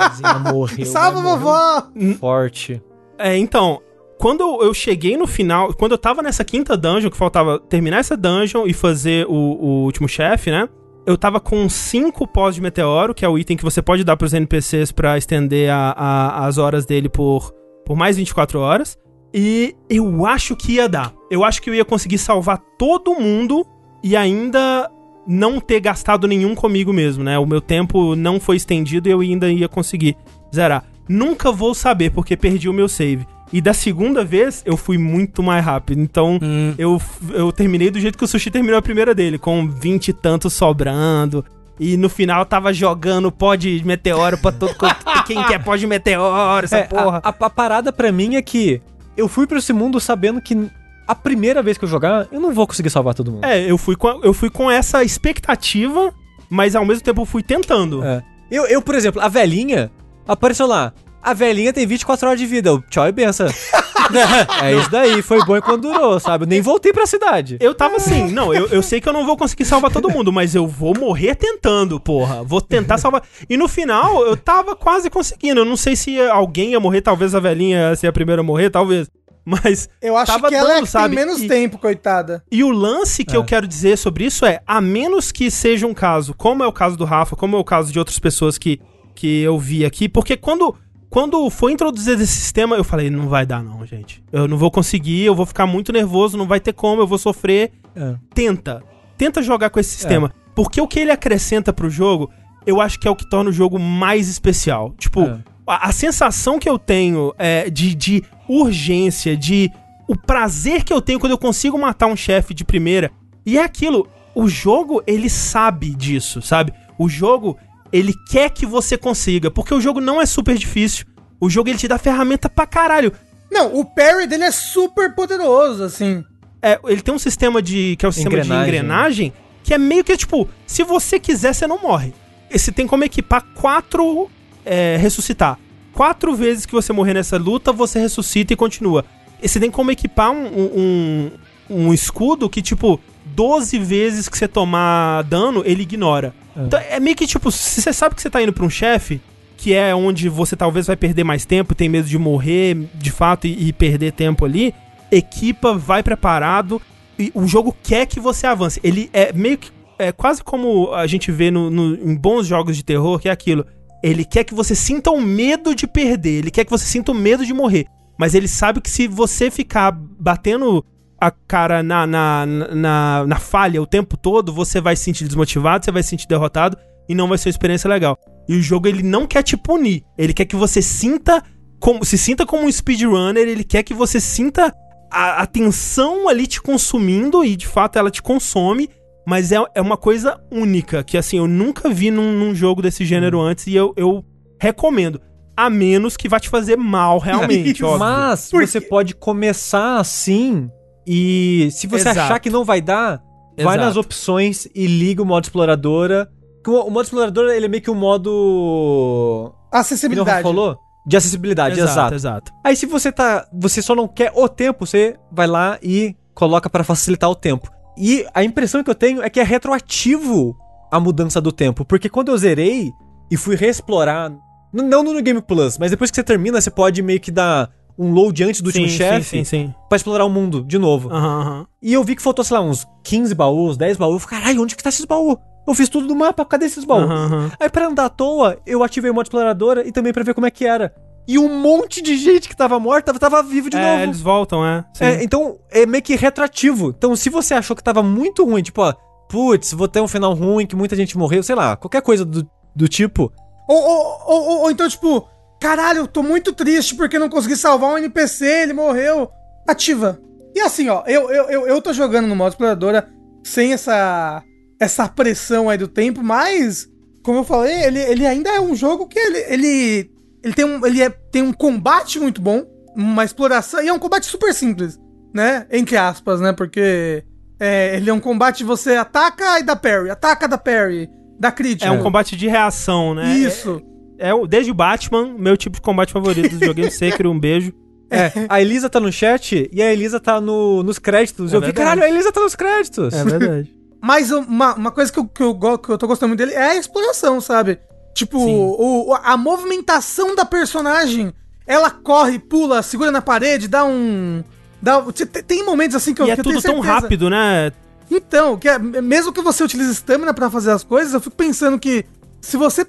morreu. 0.50 0.86
Salva, 0.86 1.20
vovó! 1.20 1.82
Forte. 2.18 2.82
É, 3.18 3.36
então, 3.36 3.80
quando 4.18 4.62
eu, 4.62 4.74
cheguei 4.74 5.16
no 5.16 5.26
final, 5.26 5.72
quando 5.74 5.92
eu 5.92 5.98
tava 5.98 6.22
nessa 6.22 6.44
quinta 6.44 6.76
dungeon, 6.76 7.10
que 7.10 7.16
faltava 7.16 7.58
terminar 7.58 7.98
essa 7.98 8.16
dungeon 8.16 8.66
e 8.66 8.72
fazer 8.72 9.26
o, 9.28 9.32
o 9.32 9.84
último 9.84 10.08
chefe, 10.08 10.50
né? 10.50 10.68
Eu 11.06 11.16
tava 11.16 11.40
com 11.40 11.68
cinco 11.68 12.26
pós 12.26 12.54
de 12.54 12.60
meteoro, 12.60 13.14
que 13.14 13.24
é 13.24 13.28
o 13.28 13.38
item 13.38 13.56
que 13.56 13.64
você 13.64 13.80
pode 13.80 14.04
dar 14.04 14.16
pros 14.16 14.34
NPCs 14.34 14.92
pra 14.92 15.16
estender 15.16 15.70
a- 15.70 15.92
a- 15.96 16.46
as 16.46 16.58
horas 16.58 16.84
dele 16.84 17.08
por, 17.08 17.50
por 17.86 17.96
mais 17.96 18.16
24 18.16 18.58
horas. 18.60 18.98
E 19.32 19.74
eu 19.88 20.26
acho 20.26 20.54
que 20.56 20.72
ia 20.74 20.88
dar. 20.88 21.12
Eu 21.30 21.44
acho 21.44 21.62
que 21.62 21.70
eu 21.70 21.74
ia 21.74 21.84
conseguir 21.84 22.18
salvar 22.18 22.58
todo 22.78 23.14
mundo 23.14 23.64
e 24.02 24.16
ainda 24.16 24.90
não 25.26 25.60
ter 25.60 25.80
gastado 25.80 26.26
nenhum 26.26 26.54
comigo 26.54 26.92
mesmo, 26.92 27.22
né? 27.22 27.38
O 27.38 27.46
meu 27.46 27.60
tempo 27.60 28.14
não 28.16 28.40
foi 28.40 28.56
estendido 28.56 29.08
e 29.08 29.12
eu 29.12 29.20
ainda 29.20 29.50
ia 29.50 29.68
conseguir 29.68 30.16
zerar. 30.54 30.84
Nunca 31.08 31.50
vou 31.52 31.74
saber 31.74 32.10
porque 32.10 32.36
perdi 32.36 32.68
o 32.68 32.72
meu 32.72 32.88
save. 32.88 33.26
E 33.52 33.60
da 33.60 33.72
segunda 33.72 34.24
vez, 34.24 34.62
eu 34.66 34.76
fui 34.76 34.98
muito 34.98 35.42
mais 35.42 35.64
rápido. 35.64 36.00
Então, 36.00 36.38
Hum. 36.42 36.74
eu, 36.78 37.00
eu 37.30 37.50
terminei 37.50 37.90
do 37.90 37.98
jeito 37.98 38.18
que 38.18 38.24
o 38.24 38.28
Sushi 38.28 38.50
terminou 38.50 38.78
a 38.78 38.82
primeira 38.82 39.14
dele, 39.14 39.38
com 39.38 39.66
20 39.68 40.08
e 40.08 40.12
tantos 40.12 40.52
sobrando. 40.52 41.44
E 41.80 41.96
no 41.96 42.08
final 42.08 42.44
tava 42.44 42.72
jogando 42.74 43.30
pó 43.32 43.54
de 43.54 43.82
meteoro 43.84 44.36
pra 44.36 44.50
todo 44.52 44.74
quem 45.26 45.42
quer 45.44 45.62
pó 45.62 45.76
de 45.76 45.86
meteoro, 45.86 46.64
essa 46.64 46.78
É, 46.78 46.82
porra. 46.84 47.20
A, 47.22 47.28
a- 47.30 47.34
a 47.46 47.50
parada 47.50 47.92
pra 47.92 48.10
mim 48.12 48.34
é 48.36 48.42
que 48.42 48.82
eu 49.16 49.28
fui 49.28 49.46
pra 49.46 49.58
esse 49.58 49.72
mundo 49.72 49.98
sabendo 50.00 50.40
que 50.42 50.68
a 51.06 51.14
primeira 51.14 51.62
vez 51.62 51.78
que 51.78 51.84
eu 51.84 51.88
jogar, 51.88 52.26
eu 52.30 52.40
não 52.40 52.52
vou 52.52 52.66
conseguir 52.66 52.90
salvar 52.90 53.14
todo 53.14 53.30
mundo. 53.32 53.44
É, 53.46 53.58
eu 53.70 53.78
fui, 53.78 53.96
com, 53.96 54.08
a- 54.08 54.18
eu 54.22 54.34
fui 54.34 54.50
com 54.50 54.70
essa 54.70 55.02
expectativa, 55.04 56.12
mas 56.50 56.74
ao 56.76 56.84
mesmo 56.84 57.02
tempo 57.02 57.22
eu 57.22 57.26
fui 57.26 57.42
tentando. 57.42 58.04
É. 58.04 58.22
Eu, 58.50 58.66
eu, 58.66 58.82
por 58.82 58.94
exemplo, 58.94 59.20
a 59.22 59.28
velhinha 59.28 59.90
apareceu 60.26 60.66
lá. 60.66 60.92
A 61.22 61.34
velhinha 61.34 61.72
tem 61.72 61.86
24 61.86 62.28
horas 62.28 62.40
de 62.40 62.46
vida. 62.46 62.70
Tchau 62.88 63.06
e 63.06 63.12
benção. 63.12 63.48
é 64.62 64.74
isso 64.74 64.90
daí. 64.90 65.20
Foi 65.22 65.44
bom 65.44 65.56
enquanto 65.56 65.82
durou, 65.82 66.18
sabe? 66.20 66.44
Eu 66.44 66.48
nem 66.48 66.60
voltei 66.60 66.92
pra 66.92 67.06
cidade. 67.06 67.56
Eu 67.60 67.74
tava 67.74 67.96
assim, 67.96 68.28
não, 68.30 68.54
eu, 68.54 68.66
eu 68.68 68.82
sei 68.82 69.00
que 69.00 69.08
eu 69.08 69.12
não 69.12 69.26
vou 69.26 69.36
conseguir 69.36 69.64
salvar 69.64 69.90
todo 69.90 70.08
mundo, 70.10 70.32
mas 70.32 70.54
eu 70.54 70.66
vou 70.66 70.94
morrer 70.98 71.34
tentando, 71.34 71.98
porra. 72.00 72.42
Vou 72.42 72.60
tentar 72.60 72.98
salvar. 72.98 73.22
E 73.48 73.56
no 73.56 73.68
final, 73.68 74.24
eu 74.26 74.36
tava 74.36 74.74
quase 74.74 75.10
conseguindo. 75.10 75.60
Eu 75.60 75.64
não 75.64 75.76
sei 75.76 75.96
se 75.96 76.18
alguém 76.20 76.70
ia 76.70 76.80
morrer, 76.80 77.02
talvez 77.02 77.34
a 77.34 77.40
velhinha 77.40 77.90
ia 77.90 77.96
ser 77.96 78.06
a 78.06 78.12
primeira 78.12 78.40
a 78.40 78.44
morrer, 78.44 78.70
talvez. 78.70 79.08
Mas. 79.44 79.88
Eu 80.02 80.16
acho 80.16 80.30
Tava 80.30 80.48
que 80.48 80.54
ela 80.54 80.70
é 80.72 80.74
dando, 80.74 80.84
que 80.84 80.90
sabe? 80.90 81.16
tem 81.16 81.24
menos 81.24 81.42
E- 81.42 81.48
tempo, 81.48 81.78
coitada. 81.78 82.44
E 82.52 82.62
o 82.62 82.70
lance 82.70 83.24
que 83.24 83.34
eu 83.36 83.42
quero 83.44 83.66
dizer 83.66 83.96
sobre 83.96 84.24
isso 84.26 84.44
é: 84.44 84.60
a 84.66 84.78
menos 84.80 85.32
que 85.32 85.50
seja 85.50 85.86
um 85.86 85.94
caso, 85.94 86.34
como 86.34 86.62
é 86.62 86.66
o 86.66 86.72
caso 86.72 86.96
do 86.98 87.04
Rafa, 87.06 87.34
como 87.34 87.56
é 87.56 87.58
o 87.58 87.64
caso 87.64 87.90
de 87.90 87.98
outras 87.98 88.18
pessoas 88.18 88.58
que, 88.58 88.78
que 89.14 89.40
eu 89.42 89.58
vi 89.58 89.84
aqui, 89.84 90.08
porque 90.08 90.36
quando. 90.36 90.74
Quando 91.10 91.48
foi 91.48 91.72
introduzido 91.72 92.22
esse 92.22 92.32
sistema, 92.34 92.76
eu 92.76 92.84
falei, 92.84 93.08
não 93.08 93.28
vai 93.28 93.46
dar 93.46 93.62
não, 93.62 93.84
gente. 93.86 94.22
Eu 94.30 94.46
não 94.46 94.58
vou 94.58 94.70
conseguir, 94.70 95.24
eu 95.24 95.34
vou 95.34 95.46
ficar 95.46 95.66
muito 95.66 95.92
nervoso, 95.92 96.36
não 96.36 96.46
vai 96.46 96.60
ter 96.60 96.72
como, 96.74 97.00
eu 97.00 97.06
vou 97.06 97.18
sofrer. 97.18 97.72
É. 97.96 98.14
Tenta. 98.34 98.82
Tenta 99.16 99.42
jogar 99.42 99.70
com 99.70 99.80
esse 99.80 99.90
sistema. 99.90 100.32
Porque 100.54 100.80
o 100.80 100.86
que 100.86 101.00
ele 101.00 101.10
acrescenta 101.10 101.72
pro 101.72 101.88
jogo, 101.88 102.30
eu 102.66 102.80
acho 102.80 102.98
que 103.00 103.08
é 103.08 103.10
o 103.10 103.16
que 103.16 103.28
torna 103.28 103.48
o 103.50 103.52
jogo 103.52 103.78
mais 103.78 104.28
especial. 104.28 104.92
Tipo, 104.98 105.22
É. 105.22 105.38
a, 105.66 105.88
a 105.88 105.92
sensação 105.92 106.58
que 106.58 106.68
eu 106.68 106.78
tenho 106.78 107.32
é 107.38 107.70
de, 107.70 107.94
de 107.94 108.22
urgência, 108.48 109.36
de 109.36 109.70
o 110.06 110.16
prazer 110.16 110.84
que 110.84 110.92
eu 110.92 111.00
tenho 111.00 111.18
quando 111.18 111.32
eu 111.32 111.38
consigo 111.38 111.78
matar 111.78 112.06
um 112.06 112.16
chefe 112.16 112.52
de 112.52 112.64
primeira. 112.64 113.10
E 113.46 113.58
é 113.58 113.62
aquilo, 113.62 114.06
o 114.34 114.46
jogo, 114.46 115.02
ele 115.06 115.30
sabe 115.30 115.94
disso, 115.94 116.42
sabe? 116.42 116.72
O 116.98 117.08
jogo, 117.08 117.56
ele 117.92 118.14
quer 118.30 118.50
que 118.50 118.66
você 118.66 118.96
consiga, 118.98 119.50
porque 119.50 119.72
o 119.74 119.80
jogo 119.80 120.00
não 120.00 120.20
é 120.20 120.26
super 120.26 120.56
difícil. 120.56 121.06
O 121.40 121.48
jogo, 121.48 121.68
ele 121.68 121.78
te 121.78 121.86
dá 121.88 121.98
ferramenta 121.98 122.48
pra 122.48 122.66
caralho. 122.66 123.12
Não, 123.50 123.74
o 123.76 123.84
parry 123.84 124.26
dele 124.26 124.44
é 124.44 124.50
super 124.50 125.14
poderoso, 125.14 125.84
assim. 125.84 126.24
É, 126.60 126.78
ele 126.86 127.00
tem 127.00 127.14
um 127.14 127.18
sistema 127.18 127.62
de. 127.62 127.96
que 127.96 128.04
é 128.04 128.08
o 128.08 128.12
sistema 128.12 128.34
de 128.36 128.40
Engrenagem. 128.40 128.68
engrenagem, 128.68 129.32
que 129.62 129.72
é 129.72 129.78
meio 129.78 130.02
que 130.04 130.16
tipo, 130.16 130.48
se 130.66 130.82
você 130.82 131.18
quiser, 131.20 131.54
você 131.54 131.66
não 131.66 131.80
morre. 131.80 132.12
E 132.50 132.58
Você 132.58 132.72
tem 132.72 132.86
como 132.86 133.04
equipar 133.04 133.44
quatro. 133.54 134.28
é, 134.64 134.96
ressuscitar. 135.00 135.58
Quatro 135.92 136.34
vezes 136.34 136.66
que 136.66 136.72
você 136.72 136.92
morrer 136.92 137.14
nessa 137.14 137.36
luta, 137.38 137.72
você 137.72 137.98
ressuscita 137.98 138.52
e 138.52 138.56
continua. 138.56 139.04
E 139.42 139.48
você 139.48 139.58
tem 139.60 139.70
como 139.70 139.90
equipar 139.90 140.30
um, 140.30 140.46
um, 140.46 141.30
um 141.70 141.94
escudo 141.94 142.48
que, 142.50 142.60
tipo, 142.60 143.00
12 143.38 143.78
vezes 143.78 144.28
que 144.28 144.36
você 144.36 144.48
tomar 144.48 145.22
dano, 145.22 145.62
ele 145.64 145.82
ignora. 145.82 146.34
Então 146.56 146.80
é 146.90 146.98
meio 146.98 147.14
que 147.14 147.24
tipo, 147.24 147.52
se 147.52 147.80
você 147.80 147.92
sabe 147.92 148.16
que 148.16 148.20
você 148.22 148.28
tá 148.28 148.42
indo 148.42 148.52
pra 148.52 148.64
um 148.66 148.70
chefe, 148.70 149.20
que 149.56 149.72
é 149.72 149.94
onde 149.94 150.28
você 150.28 150.56
talvez 150.56 150.88
vai 150.88 150.96
perder 150.96 151.22
mais 151.22 151.44
tempo, 151.46 151.72
tem 151.72 151.88
medo 151.88 152.08
de 152.08 152.18
morrer 152.18 152.76
de 152.94 153.12
fato 153.12 153.46
e, 153.46 153.68
e 153.68 153.72
perder 153.72 154.10
tempo 154.12 154.44
ali, 154.44 154.74
equipa, 155.08 155.72
vai 155.74 156.02
preparado 156.02 156.82
e 157.16 157.30
o 157.32 157.46
jogo 157.46 157.72
quer 157.80 158.06
que 158.06 158.18
você 158.18 158.44
avance. 158.44 158.80
Ele 158.82 159.08
é 159.12 159.32
meio 159.32 159.56
que 159.58 159.70
é 160.00 160.10
quase 160.10 160.42
como 160.42 160.92
a 160.92 161.06
gente 161.06 161.30
vê 161.30 161.48
no, 161.50 161.70
no- 161.70 161.94
em 161.94 162.16
bons 162.16 162.44
jogos 162.44 162.76
de 162.76 162.84
terror, 162.84 163.20
que 163.20 163.28
é 163.28 163.32
aquilo. 163.32 163.64
Ele 164.02 164.24
quer 164.24 164.42
que 164.42 164.54
você 164.54 164.74
sinta 164.74 165.10
o 165.12 165.20
medo 165.20 165.76
de 165.76 165.86
perder, 165.86 166.38
ele 166.38 166.50
quer 166.50 166.64
que 166.64 166.70
você 166.72 166.86
sinta 166.86 167.12
o 167.12 167.14
medo 167.14 167.46
de 167.46 167.52
morrer. 167.54 167.86
Mas 168.18 168.34
ele 168.34 168.48
sabe 168.48 168.80
que 168.80 168.90
se 168.90 169.06
você 169.06 169.48
ficar 169.48 169.92
batendo 169.92 170.84
a 171.20 171.30
cara 171.30 171.82
na, 171.82 172.06
na, 172.06 172.46
na, 172.46 173.26
na 173.26 173.36
falha 173.36 173.82
o 173.82 173.86
tempo 173.86 174.16
todo, 174.16 174.52
você 174.52 174.80
vai 174.80 174.94
se 174.94 175.04
sentir 175.04 175.24
desmotivado, 175.24 175.84
você 175.84 175.90
vai 175.90 176.02
se 176.02 176.10
sentir 176.10 176.28
derrotado 176.28 176.76
e 177.08 177.14
não 177.14 177.28
vai 177.28 177.36
ser 177.38 177.48
uma 177.48 177.52
experiência 177.52 177.88
legal. 177.88 178.18
E 178.48 178.56
o 178.56 178.62
jogo 178.62 178.86
ele 178.86 179.02
não 179.02 179.26
quer 179.26 179.42
te 179.42 179.56
punir, 179.56 180.04
ele 180.16 180.32
quer 180.32 180.44
que 180.44 180.56
você 180.56 180.80
sinta 180.80 181.42
como 181.80 182.04
se 182.04 182.18
sinta 182.18 182.44
como 182.44 182.64
um 182.64 182.72
speedrunner, 182.72 183.46
ele 183.46 183.64
quer 183.64 183.82
que 183.82 183.94
você 183.94 184.20
sinta 184.20 184.72
a, 185.10 185.42
a 185.42 185.46
tensão 185.46 186.28
ali 186.28 186.46
te 186.46 186.60
consumindo 186.60 187.44
e 187.44 187.56
de 187.56 187.66
fato 187.66 187.98
ela 187.98 188.10
te 188.10 188.22
consome, 188.22 188.88
mas 189.26 189.52
é, 189.52 189.56
é 189.74 189.80
uma 189.80 189.96
coisa 189.96 190.40
única 190.50 191.02
que 191.02 191.16
assim 191.16 191.38
eu 191.38 191.46
nunca 191.46 191.88
vi 191.88 192.10
num, 192.10 192.32
num 192.32 192.54
jogo 192.54 192.82
desse 192.82 193.04
gênero 193.04 193.40
antes 193.40 193.66
e 193.66 193.74
eu, 193.74 193.92
eu 193.96 194.24
recomendo. 194.60 195.20
A 195.56 195.68
menos 195.68 196.16
que 196.16 196.28
vá 196.28 196.38
te 196.38 196.48
fazer 196.48 196.76
mal 196.76 197.18
realmente, 197.18 197.82
óbvio. 197.84 197.98
Mas 197.98 198.48
Por 198.48 198.64
você 198.64 198.80
pode 198.80 199.14
começar 199.14 199.98
assim 199.98 200.70
e 201.10 201.70
se 201.70 201.86
você 201.86 202.10
Exato. 202.10 202.20
achar 202.20 202.38
que 202.38 202.50
não 202.50 202.66
vai 202.66 202.82
dar, 202.82 203.22
vai 203.56 203.76
Exato. 203.76 203.78
nas 203.78 203.96
opções 203.96 204.68
e 204.74 204.86
liga 204.86 205.22
o 205.22 205.24
modo 205.24 205.44
exploradora. 205.44 206.30
O 206.66 206.90
modo 206.90 207.04
exploradora 207.04 207.56
ele 207.56 207.64
é 207.64 207.68
meio 207.68 207.82
que 207.82 207.90
um 207.90 207.94
modo 207.94 209.54
Acessibilidade. 209.72 210.42
falou 210.42 210.78
de 211.06 211.16
acessibilidade, 211.16 211.80
exato, 211.80 211.90
exato. 211.90 212.14
exato. 212.14 212.52
Aí 212.62 212.76
se 212.76 212.84
você 212.84 213.10
tá, 213.10 213.48
você 213.50 213.80
só 213.80 213.94
não 213.94 214.06
quer 214.06 214.30
o 214.34 214.46
tempo, 214.46 214.84
você 214.84 215.16
vai 215.32 215.46
lá 215.46 215.78
e 215.82 216.14
coloca 216.34 216.68
pra 216.68 216.84
facilitar 216.84 217.30
o 217.30 217.34
tempo. 217.34 217.70
E 217.96 218.26
a 218.34 218.44
impressão 218.44 218.84
que 218.84 218.90
eu 218.90 218.94
tenho 218.94 219.22
é 219.22 219.30
que 219.30 219.40
é 219.40 219.42
retroativo 219.42 220.54
a 220.92 221.00
mudança 221.00 221.40
do 221.40 221.50
tempo, 221.50 221.86
porque 221.86 222.10
quando 222.10 222.28
eu 222.30 222.36
zerei 222.36 222.92
e 223.30 223.36
fui 223.38 223.56
reexplorar, 223.56 224.30
não 224.70 225.02
no 225.02 225.22
Game 225.22 225.40
Plus, 225.40 225.78
mas 225.78 225.90
depois 225.90 226.10
que 226.10 226.16
você 226.16 226.22
termina, 226.22 226.60
você 226.60 226.70
pode 226.70 227.00
meio 227.02 227.18
que 227.20 227.30
dar 227.30 227.70
um 227.98 228.12
load 228.12 228.44
antes 228.44 228.60
do 228.60 228.66
último 228.68 228.88
Sim, 228.88 228.96
chefe 228.96 229.24
Sim, 229.24 229.44
sim, 229.44 229.66
sim. 229.66 229.74
pra 229.88 229.96
explorar 229.96 230.24
o 230.24 230.28
mundo 230.30 230.62
de 230.62 230.78
novo. 230.78 231.08
Aham, 231.10 231.40
aham. 231.40 231.66
E 231.82 231.92
eu 231.92 232.04
vi 232.04 232.14
que 232.14 232.22
faltou, 232.22 232.44
sei 232.44 232.56
lá, 232.56 232.62
uns 232.62 232.86
15 233.04 233.34
baús, 233.34 233.76
10 233.76 233.96
baús. 233.96 234.14
Eu 234.22 234.28
falei, 234.28 234.40
Caralho, 234.42 234.62
onde 234.62 234.76
que 234.76 234.82
tá 234.82 234.88
esses 234.88 235.04
baús? 235.04 235.36
Eu 235.66 235.74
fiz 235.74 235.88
tudo 235.88 236.06
do 236.06 236.14
mapa, 236.16 236.44
cadê 236.44 236.66
esses 236.66 236.84
baús? 236.84 237.10
Aham. 237.10 237.50
Aí 237.60 237.68
pra 237.68 237.88
andar 237.88 238.06
à 238.06 238.08
toa, 238.08 238.58
eu 238.66 238.82
ativei 238.82 239.10
o 239.10 239.14
modo 239.14 239.26
exploradora 239.26 239.86
e 239.86 239.92
também 239.92 240.12
pra 240.12 240.22
ver 240.24 240.32
como 240.34 240.46
é 240.46 240.50
que 240.50 240.64
era. 240.64 240.94
E 241.26 241.38
um 241.38 241.60
monte 241.60 242.00
de 242.00 242.16
gente 242.16 242.48
que 242.48 242.56
tava 242.56 242.80
morta 242.80 243.12
tava, 243.12 243.18
tava 243.18 243.42
vivo 243.46 243.68
de 243.68 243.76
é, 243.76 243.80
novo. 243.82 244.02
eles 244.04 244.20
voltam, 244.20 244.64
é. 244.64 244.82
Sim. 244.94 245.04
É, 245.04 245.22
então 245.22 245.58
é 245.70 245.84
meio 245.84 246.02
que 246.02 246.16
retroativo. 246.16 246.94
Então 246.96 247.14
se 247.14 247.28
você 247.28 247.52
achou 247.52 247.76
que 247.76 247.84
tava 247.84 248.02
muito 248.02 248.44
ruim, 248.46 248.62
tipo, 248.62 248.80
ó, 248.80 248.94
putz, 249.28 249.72
vou 249.74 249.86
ter 249.88 250.00
um 250.00 250.08
final 250.08 250.32
ruim, 250.32 250.66
que 250.66 250.74
muita 250.74 250.96
gente 250.96 251.18
morreu, 251.18 251.42
sei 251.42 251.54
lá, 251.54 251.76
qualquer 251.76 252.00
coisa 252.00 252.24
do, 252.24 252.48
do 252.74 252.88
tipo. 252.88 253.30
Ou, 253.68 253.76
ou, 253.76 254.18
ou, 254.26 254.42
ou- 254.48 254.60
ou 254.62 254.70
então, 254.70 254.88
tipo, 254.88 255.28
caralho, 255.60 256.00
eu 256.00 256.06
tô 256.06 256.22
muito 256.22 256.52
triste 256.52 256.94
porque 256.94 257.18
não 257.18 257.28
consegui 257.28 257.56
salvar 257.56 257.90
um 257.90 257.98
NPC, 257.98 258.44
ele 258.46 258.72
morreu. 258.72 259.30
Ativa. 259.66 260.20
E 260.54 260.60
assim, 260.60 260.88
ó, 260.88 261.02
eu, 261.06 261.30
eu, 261.30 261.44
eu, 261.50 261.66
eu 261.66 261.82
tô 261.82 261.92
jogando 261.92 262.26
no 262.26 262.34
modo 262.34 262.52
exploradora 262.52 263.08
sem 263.44 263.72
essa, 263.72 264.42
essa 264.80 265.08
pressão 265.08 265.68
aí 265.68 265.78
do 265.78 265.88
tempo, 265.88 266.22
mas, 266.22 266.88
como 267.22 267.38
eu 267.38 267.44
falei, 267.44 267.84
ele, 267.84 268.00
ele 268.00 268.26
ainda 268.26 268.50
é 268.50 268.60
um 268.60 268.74
jogo 268.74 269.06
que 269.06 269.18
ele, 269.18 269.38
ele, 269.48 270.10
ele, 270.42 270.54
tem, 270.54 270.64
um, 270.64 270.86
ele 270.86 271.02
é, 271.02 271.10
tem 271.10 271.42
um 271.42 271.52
combate 271.52 272.18
muito 272.18 272.40
bom, 272.40 272.64
uma 272.96 273.24
exploração, 273.24 273.82
e 273.82 273.88
é 273.88 273.92
um 273.92 273.98
combate 273.98 274.26
super 274.26 274.52
simples, 274.52 274.98
né? 275.34 275.66
Entre 275.70 275.96
aspas, 275.96 276.40
né? 276.40 276.52
Porque 276.52 277.24
é, 277.60 277.96
ele 277.96 278.10
é 278.10 278.12
um 278.12 278.20
combate 278.20 278.64
você 278.64 278.96
ataca 278.96 279.58
e 279.58 279.62
dá 279.62 279.76
parry, 279.76 280.10
ataca, 280.10 280.48
dá 280.48 280.58
parry, 280.58 281.08
dá 281.38 281.50
crítica. 281.50 281.86
É 281.86 281.90
um 281.90 282.02
combate 282.02 282.36
de 282.36 282.48
reação, 282.48 283.14
né? 283.14 283.36
Isso. 283.36 283.82
É, 284.18 284.30
desde 284.46 284.70
o 284.70 284.74
Batman, 284.74 285.34
meu 285.38 285.56
tipo 285.56 285.76
de 285.76 285.82
combate 285.82 286.12
favorito 286.12 286.50
dos 286.56 286.66
joguinhos. 286.66 286.94
Sekiro, 286.98 287.30
um 287.30 287.38
beijo. 287.38 287.72
É, 288.10 288.32
a 288.48 288.60
Elisa 288.60 288.88
tá 288.88 288.98
no 288.98 289.12
chat 289.12 289.68
e 289.72 289.82
a 289.82 289.92
Elisa 289.92 290.18
tá 290.18 290.40
no, 290.40 290.82
nos 290.82 290.98
créditos. 290.98 291.52
É 291.52 291.56
eu 291.56 291.60
vi, 291.60 291.66
verdade. 291.66 291.84
caralho, 291.86 292.02
a 292.04 292.08
Elisa 292.08 292.32
tá 292.32 292.40
nos 292.40 292.54
créditos. 292.54 293.12
É 293.14 293.24
verdade. 293.24 293.74
Mas 294.00 294.30
uma, 294.30 294.74
uma 294.74 294.90
coisa 294.90 295.12
que 295.12 295.18
eu, 295.18 295.26
que, 295.26 295.42
eu, 295.42 295.78
que 295.78 295.88
eu 295.90 295.98
tô 295.98 296.06
gostando 296.06 296.28
muito 296.28 296.38
dele 296.38 296.52
é 296.54 296.70
a 296.70 296.76
exploração, 296.76 297.40
sabe? 297.40 297.78
Tipo, 298.14 298.38
o, 298.38 299.10
o- 299.10 299.14
a 299.14 299.36
movimentação 299.36 300.34
da 300.34 300.44
personagem. 300.44 301.32
Ela 301.66 301.90
corre, 301.90 302.38
pula, 302.38 302.82
segura 302.82 303.10
na 303.10 303.20
parede, 303.20 303.68
dá 303.68 303.84
um. 303.84 304.42
Dá, 304.80 305.04
tem, 305.46 305.64
momentos 305.64 305.94
assim 305.96 306.14
que 306.14 306.22
eu, 306.22 306.26
e 306.26 306.30
é 306.30 306.36
que 306.36 306.42
tudo 306.42 306.62
tão 306.62 306.80
rápido, 306.80 307.28
né? 307.28 307.70
Então, 308.10 308.56
que 308.56 308.68
é- 308.68 308.78
mesmo 308.78 309.32
que 309.32 309.42
você 309.42 309.62
utilize 309.62 309.92
stamina 309.92 310.32
pra 310.32 310.48
fazer 310.48 310.70
as 310.70 310.82
coisas, 310.82 311.12
eu 311.12 311.20
fico 311.20 311.36
pensando 311.36 311.78
que 311.78 312.06
se 312.40 312.56
você 312.56 312.84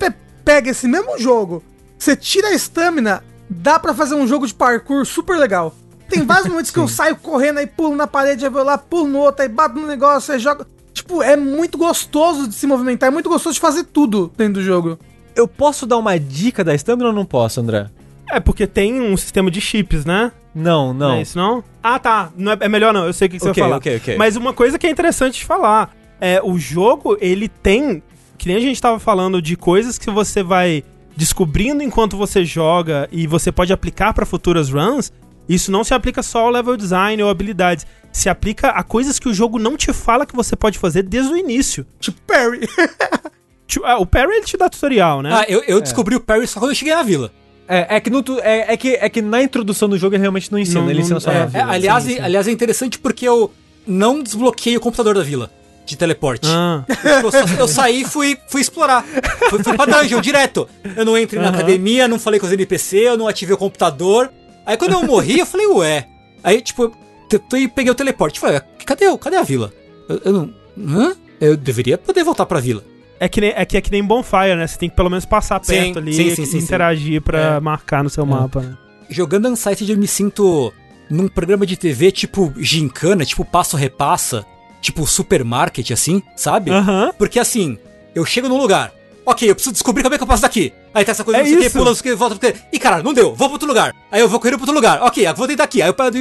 pega 0.49 0.71
esse 0.71 0.87
mesmo 0.87 1.15
jogo, 1.19 1.61
você 1.95 2.15
tira 2.15 2.47
a 2.47 2.53
stamina, 2.55 3.23
dá 3.47 3.77
pra 3.77 3.93
fazer 3.93 4.15
um 4.15 4.27
jogo 4.27 4.47
de 4.47 4.53
parkour 4.55 5.05
super 5.05 5.37
legal. 5.37 5.75
Tem 6.09 6.25
vários 6.25 6.47
momentos 6.49 6.71
que 6.71 6.79
eu 6.79 6.87
saio 6.87 7.15
correndo 7.17 7.59
aí, 7.59 7.67
pulo 7.67 7.95
na 7.95 8.07
parede, 8.07 8.45
aí 8.45 8.49
vou 8.49 8.63
lá, 8.63 8.75
pulo 8.75 9.07
no 9.07 9.19
outro, 9.19 9.43
aí 9.43 9.47
bato 9.47 9.79
no 9.79 9.85
negócio, 9.85 10.33
aí 10.33 10.39
jogo. 10.39 10.65
Tipo, 10.91 11.21
é 11.21 11.37
muito 11.37 11.77
gostoso 11.77 12.47
de 12.47 12.55
se 12.55 12.65
movimentar, 12.65 13.09
é 13.09 13.11
muito 13.11 13.29
gostoso 13.29 13.53
de 13.53 13.59
fazer 13.59 13.83
tudo 13.83 14.31
dentro 14.35 14.53
do 14.55 14.63
jogo. 14.63 14.97
Eu 15.35 15.47
posso 15.47 15.85
dar 15.85 15.97
uma 15.97 16.19
dica 16.19 16.63
da 16.63 16.73
stamina 16.73 17.09
ou 17.09 17.13
não 17.13 17.25
posso, 17.25 17.59
André? 17.61 17.87
É, 18.27 18.39
porque 18.39 18.65
tem 18.65 18.99
um 18.99 19.15
sistema 19.15 19.51
de 19.51 19.61
chips, 19.61 20.03
né? 20.03 20.31
Não, 20.55 20.87
Não 20.95 21.09
não. 21.09 21.13
é 21.13 21.21
isso, 21.21 21.37
não? 21.37 21.63
Ah, 21.83 21.99
tá. 21.99 22.31
Não 22.35 22.53
é, 22.53 22.57
é 22.61 22.67
melhor 22.67 22.91
não, 22.91 23.05
eu 23.05 23.13
sei 23.13 23.27
o 23.27 23.29
que, 23.29 23.37
que 23.37 23.43
você 23.43 23.51
vai 23.53 23.59
falar. 23.69 23.77
ok, 23.77 23.97
ok. 23.97 24.17
Mas 24.17 24.35
uma 24.35 24.51
coisa 24.51 24.79
que 24.79 24.87
é 24.87 24.89
interessante 24.89 25.35
de 25.41 25.45
falar, 25.45 25.95
é 26.19 26.41
o 26.43 26.57
jogo, 26.57 27.15
ele 27.21 27.47
tem, 27.47 28.01
que 28.39 28.47
nem 28.47 28.57
a 28.57 28.59
gente 28.61 28.81
tava 28.81 28.97
falando 28.99 29.39
de 29.41 29.55
coisas 29.55 29.97
que 29.99 30.09
você 30.09 30.41
vai 30.41 30.83
descobrindo 31.15 31.83
enquanto 31.83 32.15
você 32.17 32.45
joga 32.45 33.07
e 33.11 33.27
você 33.27 33.51
pode 33.51 33.73
aplicar 33.73 34.13
pra 34.13 34.25
futuras 34.25 34.69
runs, 34.69 35.11
isso 35.47 35.69
não 35.71 35.83
se 35.83 35.93
aplica 35.93 36.23
só 36.23 36.45
ao 36.45 36.49
level 36.49 36.77
design 36.77 37.21
ou 37.21 37.29
habilidades, 37.29 37.85
se 38.11 38.29
aplica 38.29 38.69
a 38.69 38.81
coisas 38.81 39.19
que 39.19 39.27
o 39.27 39.33
jogo 39.33 39.59
não 39.59 39.75
te 39.75 39.91
fala 39.91 40.25
que 40.25 40.35
você 40.35 40.55
pode 40.55 40.79
fazer 40.79 41.03
desde 41.03 41.33
o 41.33 41.37
início. 41.37 41.85
Tipo, 41.99 42.19
Perry. 42.25 42.61
Tipo, 43.67 43.85
ah, 43.85 43.99
o 43.99 44.05
Parry 44.05 44.31
ele 44.37 44.45
te 44.45 44.57
dá 44.57 44.67
tutorial, 44.67 45.21
né? 45.21 45.29
Ah, 45.31 45.45
eu, 45.47 45.61
eu 45.67 45.79
descobri 45.79 46.15
o 46.15 46.19
Perry 46.19 46.47
só 46.47 46.59
quando 46.59 46.71
eu 46.71 46.75
cheguei 46.75 46.95
na 46.95 47.03
vila. 47.03 47.31
É, 47.67 47.97
é 47.97 47.99
que 47.99 48.09
no 48.09 48.23
é, 48.41 48.73
é 48.73 48.75
que, 48.77 48.95
é 48.95 49.07
que 49.09 49.21
na 49.21 49.43
introdução 49.43 49.87
do 49.87 49.95
jogo 49.95 50.15
ele 50.15 50.21
realmente 50.21 50.51
não 50.51 50.57
ensina, 50.57 50.81
Não- 50.81 50.89
ele 50.89 51.01
ensina 51.01 51.15
não- 51.17 51.21
só 51.21 51.29
é, 51.31 51.35
na 51.35 51.43
É, 51.43 51.47
vila. 51.47 51.71
aliás, 51.73 52.03
sim, 52.03 52.13
sim. 52.15 52.19
aliás, 52.19 52.47
é 52.47 52.51
interessante 52.51 52.97
porque 52.97 53.27
eu 53.27 53.53
não 53.85 54.23
desbloqueei 54.23 54.75
o 54.75 54.79
computador 54.79 55.13
da 55.13 55.21
vila 55.21 55.51
de 55.89 55.97
teleporte. 55.97 56.47
Ah, 56.47 56.83
Eu, 57.03 57.59
eu 57.59 57.67
saí 57.67 58.01
e 58.01 58.05
fui, 58.05 58.37
fui 58.47 58.61
explorar. 58.61 59.03
Fui, 59.49 59.63
fui 59.63 59.75
pra 59.75 59.85
dungeon 59.85 60.21
direto. 60.21 60.67
Eu 60.95 61.03
não 61.05 61.17
entrei 61.17 61.41
na 61.41 61.49
Aham. 61.49 61.57
academia, 61.57 62.07
não 62.07 62.19
falei 62.19 62.39
com 62.39 62.45
os 62.45 62.51
NPC, 62.51 62.97
eu 62.97 63.17
não 63.17 63.27
ativei 63.27 63.53
o 63.55 63.57
computador. 63.57 64.31
Aí 64.65 64.77
quando 64.77 64.93
eu 64.93 65.03
morri, 65.03 65.39
eu 65.39 65.45
falei, 65.45 65.67
ué. 65.67 66.07
Aí, 66.43 66.61
tipo, 66.61 66.91
eu 67.31 67.69
peguei 67.73 67.91
o 67.91 67.95
teleporte. 67.95 68.39
Falei, 68.39 68.61
cadê, 68.85 69.05
cadê 69.17 69.35
a 69.37 69.43
vila? 69.43 69.71
Eu, 70.07 70.21
eu 70.25 70.31
não. 70.33 70.53
Hã? 70.77 71.15
Eu 71.41 71.57
deveria 71.57 71.97
poder 71.97 72.23
voltar 72.23 72.45
pra 72.45 72.59
vila. 72.59 72.83
é, 73.19 73.27
que 73.27 73.41
nem, 73.41 73.51
é 73.55 73.65
que 73.65 73.75
é 73.77 73.81
que 73.81 73.91
nem 73.91 74.03
Bonfire, 74.03 74.55
né? 74.55 74.65
Você 74.67 74.77
tem 74.77 74.89
que 74.89 74.95
pelo 74.95 75.09
menos 75.09 75.25
passar 75.25 75.59
Sim, 75.63 75.73
perto 75.73 75.99
ali 75.99 76.13
sim, 76.13 76.27
e 76.27 76.35
sim, 76.35 76.45
sim, 76.45 76.57
interagir 76.59 77.21
pra 77.21 77.55
É. 77.55 77.59
marcar 77.59 78.03
no 78.03 78.09
seu 78.09 78.25
mapa, 78.25 78.61
né? 78.61 78.77
Jogando 79.09 79.47
Unsighted 79.49 79.91
eu 79.91 79.97
me 79.97 80.07
sinto 80.07 80.71
num 81.09 81.27
programa 81.27 81.65
de 81.65 81.75
TV 81.75 82.11
tipo 82.11 82.53
gincana, 82.57 83.25
tipo 83.25 83.43
passo-repassa, 83.43 84.45
tipo 84.81 85.05
supermarket, 85.07 85.91
assim, 85.91 86.21
sabe? 86.35 86.71
Aham. 86.71 87.11
Porque 87.17 87.39
assim, 87.39 87.77
eu 88.15 88.25
chego 88.25 88.47
num 88.49 88.57
lugar, 88.57 88.91
ok, 89.25 89.49
eu 89.49 89.55
preciso 89.55 89.73
descobrir 89.73 90.03
como 90.03 90.15
é 90.15 90.17
que 90.17 90.23
eu 90.23 90.27
passo 90.27 90.41
daqui. 90.41 90.73
Aí 90.93 91.03
tá 91.05 91.11
essa 91.11 91.23
coisa, 91.23 91.39
É 91.39 91.43
não 91.43 91.49
sei 91.49 91.57
o 91.57 91.61
que, 91.61 91.69
pula, 91.69 91.85
não 91.85 91.95
sei 91.95 91.99
o 91.99 92.03
que, 92.03 92.15
volta, 92.19 92.35
não 92.35 92.41
sei 92.41 92.49
o 92.49 92.53
que. 92.53 92.59
Ih, 92.75 92.79
cara, 92.79 93.03
não 93.03 93.13
deu, 93.13 93.35
vou 93.35 93.47
pra 93.47 93.53
outro 93.55 93.67
lugar. 93.67 93.93
Aí 94.11 94.21
eu 94.21 94.29
vou 94.29 94.39
correndo 94.39 94.57
pra 94.57 94.63
outro 94.63 94.75
lugar, 94.75 95.01
ok, 95.03 95.27
eu 95.27 95.35
vou 95.35 95.47
tentar 95.47 95.63
aqui, 95.65 95.81
aí 95.81 95.89
eu 95.89 95.93
paro, 95.93 96.13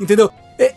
entendeu? 0.00 0.30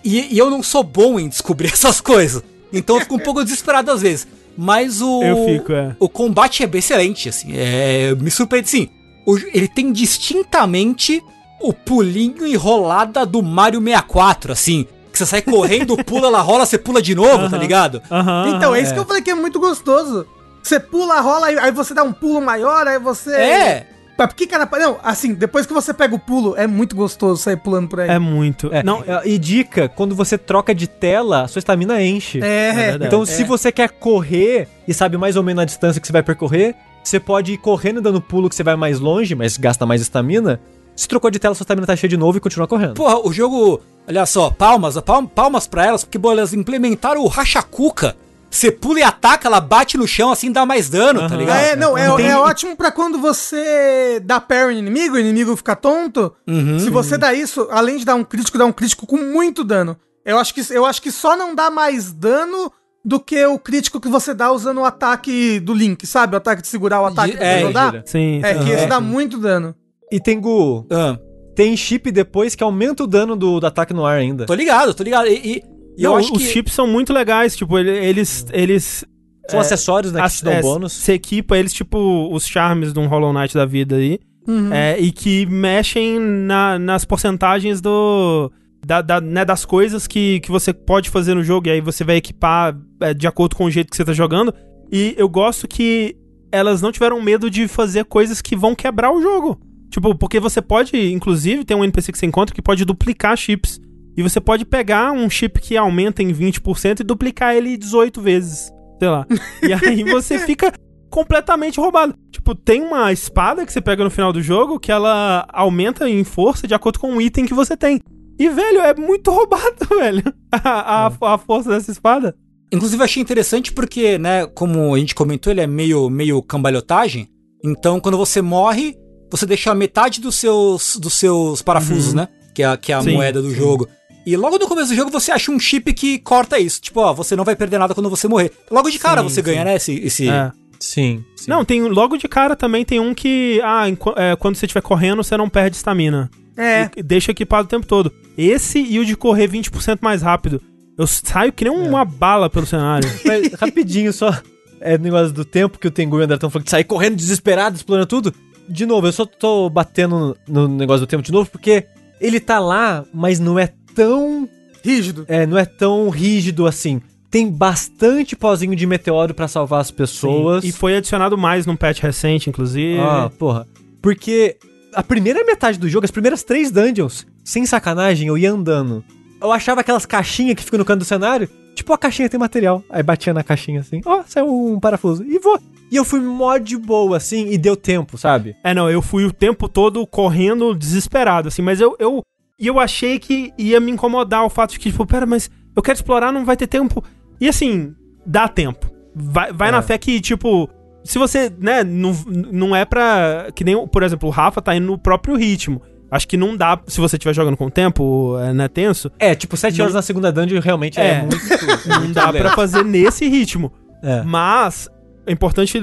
E, 0.04 0.34
e 0.34 0.38
eu 0.38 0.50
não 0.50 0.62
sou 0.64 0.84
bom 0.84 1.20
em 1.20 1.30
descobrir 1.30 1.70
essas 1.74 2.02
coisas. 2.02 2.44
Então 2.74 2.96
eu 2.98 3.02
fico 3.02 3.16
um 3.16 3.20
pouco 3.20 3.44
desesperado 3.44 3.92
às 3.92 4.02
vezes. 4.02 4.28
Mas 4.58 5.02
o. 5.02 5.22
Eu 5.24 5.46
fico, 5.46 5.72
é. 5.72 5.96
O 6.00 6.10
combate 6.10 6.64
é 6.64 6.68
bem 6.68 6.80
excelente, 6.80 7.30
assim. 7.30 7.50
É, 7.56 8.16
me 8.16 8.32
surpreende, 8.32 8.68
sim. 8.70 8.90
O- 9.24 9.38
ele 9.38 9.68
tem 9.68 9.92
distintamente 9.92 11.24
o 11.62 11.72
pulinho 11.74 12.46
enrolada 12.46 13.26
do 13.26 13.42
Mario 13.44 13.80
64, 13.82 14.52
assim. 14.52 14.86
Que 15.18 15.26
você 15.26 15.26
sai 15.26 15.42
correndo, 15.42 15.98
pula, 16.06 16.28
ela 16.28 16.42
rola, 16.42 16.64
você 16.64 16.78
pula 16.78 17.02
de 17.02 17.16
novo, 17.16 17.50
tá 17.50 17.56
Aham. 17.56 17.58
ligado? 17.58 18.02
Aham. 18.12 18.54
então, 18.56 18.76
é 18.76 18.82
isso 18.82 18.92
é. 18.92 18.94
que 18.94 19.00
eu 19.00 19.06
falei 19.06 19.22
que 19.24 19.32
é 19.32 19.36
muito 19.36 19.60
gostoso. 19.60 20.28
Você 20.62 20.80
pula, 20.80 21.20
rola, 21.22 21.48
aí, 21.48 21.72
você 21.72 21.94
dá 21.94 22.04
um 22.04 22.14
pulo 22.14 22.40
maior, 22.40 22.88
aí 22.88 23.00
você. 23.00 23.34
É. 23.34 23.88
Mas 24.16 24.28
por 24.28 24.36
que, 24.36 24.46
cara? 24.46 24.68
Não, 24.80 24.98
assim, 25.04 25.34
depois 25.34 25.66
que 25.66 25.74
você 25.74 25.94
pega 25.94 26.14
o 26.14 26.20
pulo, 26.20 26.56
é 26.56 26.68
muito 26.68 26.96
gostoso 26.96 27.42
sair 27.42 27.58
pulando 27.58 27.88
por 27.88 28.00
aí. 28.00 28.10
É 28.10 28.20
muito. 28.20 28.72
É, 28.72 28.84
Não, 28.84 29.04
é, 29.08 29.22
e 29.26 29.38
dica, 29.40 29.88
quando 29.88 30.14
você 30.14 30.38
troca 30.38 30.74
de 30.74 30.88
tela, 30.88 31.44
a 31.44 31.48
sua 31.48 31.60
estamina 31.60 32.02
enche. 32.04 32.40
É, 32.40 32.74
verdade. 32.74 33.06
Então, 33.06 33.24
é. 33.24 33.26
se 33.26 33.44
você 33.44 33.72
quer 33.72 33.90
correr 33.90 34.68
e 34.88 34.94
sabe 34.94 35.18
mais 35.18 35.36
ou 35.36 35.44
menos 35.44 35.62
a 35.62 35.66
distância 35.66 36.02
que 36.02 36.08
você 36.08 36.14
vai 36.14 36.24
percorrer, 36.24 36.76
você 37.04 37.20
pode 37.20 37.54
ir 37.54 37.58
correndo 37.58 38.02
dando 38.02 38.20
pulo 38.20 38.50
que 38.50 38.56
você 38.56 38.64
vai 38.64 38.76
mais 38.76 39.00
longe, 39.00 39.34
mas 39.34 39.58
gasta 39.58 39.86
mais 39.86 40.02
estamina. 40.02 40.60
Se 40.98 41.08
trocou 41.08 41.30
de 41.32 41.38
tela, 41.40 41.54
sua 41.56 41.64
estamina 41.64 41.86
tá 41.88 41.96
cheia 41.96 42.10
de 42.10 42.18
novo 42.18 42.38
e 42.38 42.42
continua 42.42 42.68
correndo. 42.68 42.96
Porra, 42.96 43.20
o 43.26 43.32
jogo. 43.32 43.80
Olha 44.08 44.26
só, 44.26 44.50
palmas, 44.50 45.00
palmas, 45.02 45.30
palmas 45.34 45.68
pra 45.68 45.86
elas, 45.86 46.04
porque, 46.04 46.18
bom, 46.18 46.32
elas 46.32 46.54
implementaram 46.54 47.22
o 47.22 47.28
Rachacuca. 47.28 48.16
Você 48.50 48.72
pula 48.72 49.00
e 49.00 49.04
ataca, 49.04 49.48
ela 49.48 49.60
bate 49.60 49.98
no 49.98 50.08
chão 50.08 50.32
assim, 50.32 50.52
dá 50.52 50.66
mais 50.66 50.90
dano, 50.90 51.20
tá 51.20 51.26
Aham. 51.28 51.38
ligado? 51.38 51.58
É, 51.60 51.76
não, 51.76 51.98
é, 51.98 52.06
é 52.06 52.38
ótimo 52.38 52.76
pra 52.78 52.92
quando 52.92 53.20
você 53.20 54.22
dá 54.24 54.40
parry 54.40 54.74
no 54.76 54.80
inimigo, 54.80 55.16
o 55.16 55.20
inimigo 55.20 55.56
fica 55.56 55.76
tonto. 55.76 56.34
Uhum. 56.48 56.80
Se 56.80 56.90
você 56.90 57.18
dá 57.18 57.34
isso, 57.34 57.68
além 57.70 57.98
de 57.98 58.06
dar 58.06 58.16
um 58.16 58.24
crítico, 58.24 58.58
dá 58.58 58.66
um 58.66 58.72
crítico 58.72 59.06
com 59.06 59.18
muito 59.18 59.64
dano. 59.66 59.98
Eu 60.26 60.40
acho 60.40 60.54
que, 60.54 60.62
eu 60.72 60.86
acho 60.86 61.02
que 61.02 61.12
só 61.12 61.36
não 61.36 61.54
dá 61.54 61.70
mais 61.70 62.12
dano 62.14 62.72
do 63.04 63.20
que 63.20 63.46
o 63.46 63.60
crítico 63.60 64.00
que 64.00 64.08
você 64.10 64.34
dá 64.34 64.52
usando 64.52 64.80
o 64.80 64.86
ataque 64.86 65.60
do 65.60 65.74
Link, 65.74 66.08
sabe? 66.08 66.34
O 66.34 66.38
ataque 66.38 66.62
de 66.62 66.68
segurar 66.70 67.02
o 67.02 67.06
ataque 67.06 67.32
De- 67.34 67.38
que 67.38 67.44
é, 67.44 67.58
você 67.60 67.64
não 67.66 67.72
dá. 67.74 67.86
gira. 67.92 68.04
sim. 68.06 68.40
É, 68.44 68.54
que 68.54 68.60
aham. 68.60 68.74
esse 68.74 68.86
dá 68.88 69.00
muito 69.02 69.38
dano. 69.38 69.76
E 70.12 70.20
tem 70.20 70.40
Gu, 70.40 70.86
Ah, 70.92 71.18
tem 71.56 71.76
chip 71.76 72.12
depois 72.12 72.56
que 72.56 72.64
aumenta 72.64 73.04
o 73.04 73.08
dano 73.08 73.36
do, 73.36 73.60
do 73.60 73.68
ataque 73.68 73.94
no 73.94 74.06
ar 74.06 74.18
ainda. 74.20 74.46
tô 74.46 74.54
ligado, 74.54 74.94
tô 74.94 75.04
ligado. 75.04 75.28
E, 75.28 75.34
e- 75.58 75.64
e 75.98 76.04
eu 76.04 76.12
Não, 76.12 76.18
acho 76.18 76.34
os 76.34 76.44
que. 76.44 76.50
chips 76.50 76.74
são 76.74 76.86
muito 76.88 77.12
legais, 77.12 77.56
tipo, 77.56 77.78
ele- 77.78 77.90
eles. 77.90 78.46
eles 78.54 79.04
São 79.50 79.60
acessórios, 79.60 80.12
né, 80.12 80.22
que 80.22 80.30
te 80.36 80.44
dão 80.44 80.54
é, 80.54 80.62
bônus. 80.62 80.94
Você 80.94 81.14
equipa 81.14 81.58
eles, 81.58 81.74
tipo, 81.74 82.30
os 82.32 82.46
charmes 82.46 82.92
de 82.94 83.00
um 83.00 83.08
Hollow 83.08 83.34
Knight 83.34 83.54
da 83.54 83.66
vida 83.66 83.96
aí. 83.96 84.20
Uhum. 84.48 84.72
é, 84.72 84.98
e 84.98 85.12
que 85.12 85.46
mexem 85.46 86.18
na- 86.20 86.80
nas 86.80 87.04
porcentagens 87.04 87.82
do. 87.82 88.50
Da, 88.86 89.02
da- 89.02 89.20
né, 89.20 89.44
das 89.44 89.66
coisas 89.66 90.08
que, 90.08 90.40
que 90.40 90.50
você 90.50 90.72
pode 90.72 91.10
fazer 91.10 91.34
no 91.34 91.44
jogo, 91.44 91.68
e 91.68 91.72
aí 91.72 91.82
você 91.82 92.06
vai 92.06 92.16
equipar 92.16 92.78
é, 93.02 93.14
de 93.14 93.28
acordo 93.28 93.58
com 93.58 93.66
o 93.66 93.72
jeito 93.72 93.90
que 93.90 93.98
você 93.98 94.06
tá 94.06 94.14
jogando. 94.14 94.54
E 94.90 95.14
eu 95.18 95.28
gosto 95.28 95.68
que 95.68 96.16
elas 96.50 96.82
não 96.82 96.94
tiveram 96.94 97.22
medo 97.22 97.50
de 97.50 97.68
fazer 97.68 98.06
coisas 98.06 98.42
que 98.42 98.56
vão 98.56 98.74
quebrar 98.74 99.12
o 99.12 99.22
jogo. 99.22 99.60
Tipo, 99.90 100.16
porque 100.16 100.40
você 100.40 100.62
pode, 100.62 100.96
inclusive, 101.12 101.64
tem 101.64 101.76
um 101.76 101.84
NPC 101.84 102.12
que 102.12 102.18
você 102.18 102.26
encontra 102.26 102.54
que 102.54 102.62
pode 102.62 102.84
duplicar 102.86 103.38
chips. 103.38 103.80
E 104.16 104.24
você 104.24 104.42
pode 104.42 104.66
pegar 104.66 105.12
um 105.12 105.30
chip 105.30 105.60
que 105.62 105.78
aumenta 105.78 106.24
em 106.24 106.34
20% 106.34 107.02
e 107.02 107.04
duplicar 107.04 107.56
ele 107.56 107.78
18 107.78 108.20
vezes. 108.20 108.72
Sei 109.00 109.08
lá. 109.08 109.26
E 109.62 109.72
aí 109.74 110.04
você 110.04 110.40
fica 110.40 110.74
completamente 111.10 111.80
roubado. 111.80 112.16
Tipo, 112.32 112.56
tem 112.56 112.82
uma 112.82 113.12
espada 113.12 113.66
que 113.66 113.72
você 113.72 113.80
pega 113.80 114.04
no 114.04 114.10
final 114.10 114.34
do 114.34 114.42
jogo 114.42 114.80
que 114.80 114.92
ela 114.92 115.48
aumenta 115.54 116.10
em 116.10 116.24
força 116.24 116.68
de 116.68 116.74
acordo 116.74 117.00
com 117.00 117.16
o 117.16 117.22
item 117.22 117.46
que 117.46 117.54
você 117.54 117.78
tem. 117.78 118.02
E, 118.40 118.50
velho, 118.50 118.82
é 118.82 118.96
muito 118.96 119.30
roubado, 119.32 119.88
velho. 119.98 120.24
A, 120.52 121.08
a, 121.08 121.34
a 121.34 121.38
força 121.38 121.70
dessa 121.70 121.92
espada. 121.92 122.36
Inclusive, 122.72 123.02
eu 123.02 123.06
achei 123.06 123.22
interessante 123.22 123.72
porque, 123.72 124.18
né, 124.18 124.46
como 124.48 124.94
a 124.94 125.00
gente 125.00 125.16
comentou, 125.16 125.52
ele 125.52 125.62
é 125.62 125.68
meio, 125.68 126.10
meio 126.10 126.42
cambalhotagem. 126.42 127.30
Então, 127.64 128.00
quando 128.00 128.18
você 128.18 128.42
morre, 128.42 128.96
você 129.30 129.46
deixa 129.46 129.74
metade 129.76 130.20
dos 130.22 130.36
seus, 130.36 130.98
dos 130.98 131.14
seus 131.14 131.62
parafusos, 131.62 132.14
né? 132.14 132.28
Que 132.54 132.64
é, 132.64 132.66
a- 132.68 132.78
que 132.78 132.92
é 132.92 132.96
a 132.96 133.02
Sim, 133.02 133.14
moeda 133.14 133.42
do 133.42 133.54
jogo. 133.54 133.88
E 134.26 134.36
logo 134.36 134.58
no 134.58 134.68
começo 134.68 134.90
do 134.90 134.96
jogo 134.96 135.10
você 135.12 135.32
acha 135.32 135.52
um 135.52 135.60
chip 135.60 135.94
que 135.94 136.20
corta 136.20 136.60
isso. 136.60 136.82
Tipo, 136.82 137.00
ó, 137.02 137.14
você 137.14 137.36
não 137.36 137.44
vai 137.46 137.56
perder 137.56 137.78
nada 137.78 137.94
quando 137.94 138.10
você 138.10 138.28
morrer. 138.28 138.52
Logo 138.70 138.90
de 138.90 139.00
cara 139.00 139.22
Sim, 139.22 139.30
você 139.30 139.42
ganha, 139.42 139.60
sim. 139.60 139.66
né? 139.66 139.76
Esse. 139.76 139.94
esse... 139.94 140.30
É. 140.30 140.52
Sim, 140.80 141.24
sim. 141.36 141.50
Não, 141.50 141.66
tem 141.66 141.82
logo 141.88 142.18
de 142.18 142.28
cara 142.28 142.56
também 142.56 142.86
tem 142.86 143.00
um 143.00 143.14
que. 143.14 143.60
Ah, 143.64 143.86
é, 144.16 144.36
quando 144.36 144.56
você 144.56 144.66
estiver 144.68 144.82
correndo, 144.82 145.24
você 145.24 145.36
não 145.36 145.50
perde 145.50 145.76
estamina. 145.76 146.30
É. 146.56 146.90
E 146.96 147.02
deixa 147.02 147.32
equipado 147.32 147.66
o 147.66 147.70
tempo 147.70 147.86
todo. 147.88 148.12
Esse 148.38 148.80
e 148.80 149.00
o 149.00 149.06
de 149.06 149.16
correr 149.16 149.48
20% 149.50 150.00
mais 150.02 150.22
rápido. 150.22 150.62
Eu 150.98 151.08
saio 151.08 151.52
que 151.54 151.64
nem 151.64 151.74
uma 151.74 152.04
bala 152.06 152.50
pelo 152.50 152.66
cenário. 152.66 153.10
Mas, 153.26 153.54
rapidinho 153.54 154.12
só. 154.14 154.36
É 154.80 154.98
negócio 154.98 155.34
do 155.34 155.44
tempo 155.44 155.80
que 155.80 155.88
o 155.88 155.92
Tengu 155.92 156.18
e 156.18 156.22
o 156.22 156.24
André 156.24 156.36
estão 156.36 156.50
falando 156.52 156.66
de 156.66 156.72
sair 156.72 156.84
correndo 156.84 157.16
desesperado, 157.16 157.76
explorando 157.76 158.06
tudo. 158.08 158.34
De 158.68 158.86
novo, 158.86 159.08
eu 159.08 159.12
só 159.12 159.26
tô 159.26 159.70
batendo 159.70 160.38
no, 160.48 160.68
negócio 160.68 161.06
do 161.06 161.10
tempo 161.10 161.24
de 161.24 161.32
novo, 161.32 161.50
porque 161.50 161.86
ele 162.20 162.40
tá 162.40 162.60
lá, 162.60 163.06
mas 163.14 163.40
não 163.40 163.58
é 163.58 163.70
tão. 163.96 164.48
Rígido. 164.84 165.26
É, 165.28 165.46
não 165.46 165.58
é 165.58 165.66
tão 165.66 166.10
rígido 166.10 166.66
assim. 166.66 167.02
Tem 167.30 167.50
bastante 167.50 168.36
pozinho 168.36 168.76
de 168.76 168.86
meteoro 168.86 169.34
pra 169.34 169.48
salvar 169.48 169.82
as 169.82 169.92
pessoas. 169.92 170.64
E 170.64 170.72
foi 170.72 170.96
adicionado 170.96 171.38
mais 171.38 171.66
num 171.66 171.76
patch 171.76 172.00
recente, 172.00 172.50
inclusive. 172.50 173.00
Ah, 173.00 173.30
porra. 173.38 173.68
Porque 174.02 174.58
a 174.94 175.04
primeira 175.04 175.44
metade 175.44 175.78
do 175.78 175.90
jogo, 175.90 176.06
as 176.06 176.12
primeiras 176.12 176.44
três 176.44 176.72
dungeons, 176.72 177.28
sem 177.44 177.66
sacanagem, 177.66 178.28
eu 178.28 178.38
ia 178.38 178.52
andando. 178.52 179.04
Eu 179.42 179.52
achava 179.52 179.82
aquelas 179.82 180.06
caixinhas 180.06 180.56
que 180.56 180.64
ficam 180.64 180.80
no 180.80 180.86
canto 180.86 181.00
do 181.00 181.06
cenário, 181.06 181.50
tipo 181.76 181.94
a 181.94 181.98
caixinha 181.98 182.30
tem 182.30 182.40
material. 182.40 182.84
Aí 182.90 183.04
batia 183.04 183.34
na 183.34 183.44
caixinha 183.44 183.82
assim, 183.82 184.02
ó, 184.06 184.24
saiu 184.26 184.48
um 184.48 184.80
parafuso. 184.80 185.24
E 185.24 185.38
vou. 185.40 185.60
E 185.92 185.96
eu 185.96 186.04
fui 186.04 186.20
mó 186.20 186.58
de 186.58 186.76
boa, 186.78 187.18
assim, 187.18 187.48
e 187.50 187.58
deu 187.58 187.76
tempo, 187.76 188.18
sabe? 188.18 188.56
É, 188.64 188.74
não, 188.74 188.90
eu 188.90 189.02
fui 189.02 189.26
o 189.26 189.32
tempo 189.32 189.70
todo 189.70 190.06
correndo 190.06 190.74
desesperado, 190.76 191.48
assim, 191.48 191.62
mas 191.62 191.80
eu. 191.80 191.96
eu 192.00 192.22
e 192.60 192.66
eu 192.66 192.80
achei 192.80 193.20
que 193.20 193.54
ia 193.58 193.80
me 193.80 193.92
incomodar 193.92 194.44
o 194.44 194.50
fato 194.50 194.72
de 194.72 194.80
que, 194.80 194.90
tipo, 194.92 195.06
pera, 195.06 195.26
mas 195.28 195.50
eu 195.76 195.82
quero 195.84 195.96
explorar, 195.96 196.32
não 196.32 196.44
vai 196.44 196.58
ter 196.58 196.66
tempo. 196.66 197.04
E 197.40 197.48
assim, 197.48 197.94
dá 198.26 198.48
tempo. 198.48 198.90
Vai, 199.16 199.54
vai 199.54 199.70
É. 199.70 199.72
na 199.72 199.82
fé 199.84 199.96
que, 199.98 200.20
tipo, 200.20 200.68
se 201.04 201.20
você, 201.20 201.52
né, 201.60 201.84
não, 201.84 202.12
não 202.52 202.76
é 202.76 202.84
pra. 202.84 203.48
Que 203.56 203.64
nem, 203.64 203.88
por 203.88 204.02
exemplo, 204.02 204.28
o 204.28 204.32
Rafa 204.32 204.60
tá 204.62 204.76
indo 204.76 204.88
no 204.88 204.98
próprio 204.98 205.36
ritmo. 205.36 205.82
Acho 206.10 206.28
que 206.28 206.36
não 206.38 206.58
dá, 206.58 206.80
se 206.88 207.00
você 207.00 207.16
estiver 207.18 207.34
jogando 207.36 207.56
com 207.58 207.66
o 207.68 207.72
tempo, 207.72 208.38
é, 208.40 208.52
né, 208.54 208.68
tenso, 208.68 209.12
É, 209.20 209.36
tipo, 209.36 209.56
sete 209.56 209.78
Não- 209.78 209.84
horas 209.86 209.94
na 209.94 210.02
segunda 210.02 210.32
dungeon 210.32 210.60
realmente 210.60 211.00
é, 211.00 211.08
É. 211.10 211.22
muito. 211.22 211.38
não 211.88 212.12
dá 212.12 212.32
pra 212.34 212.56
fazer 212.56 212.84
nesse 212.84 213.28
ritmo. 213.28 213.72
É. 214.02 214.24
Mas 214.24 214.90
é 215.28 215.32
importante 215.32 215.82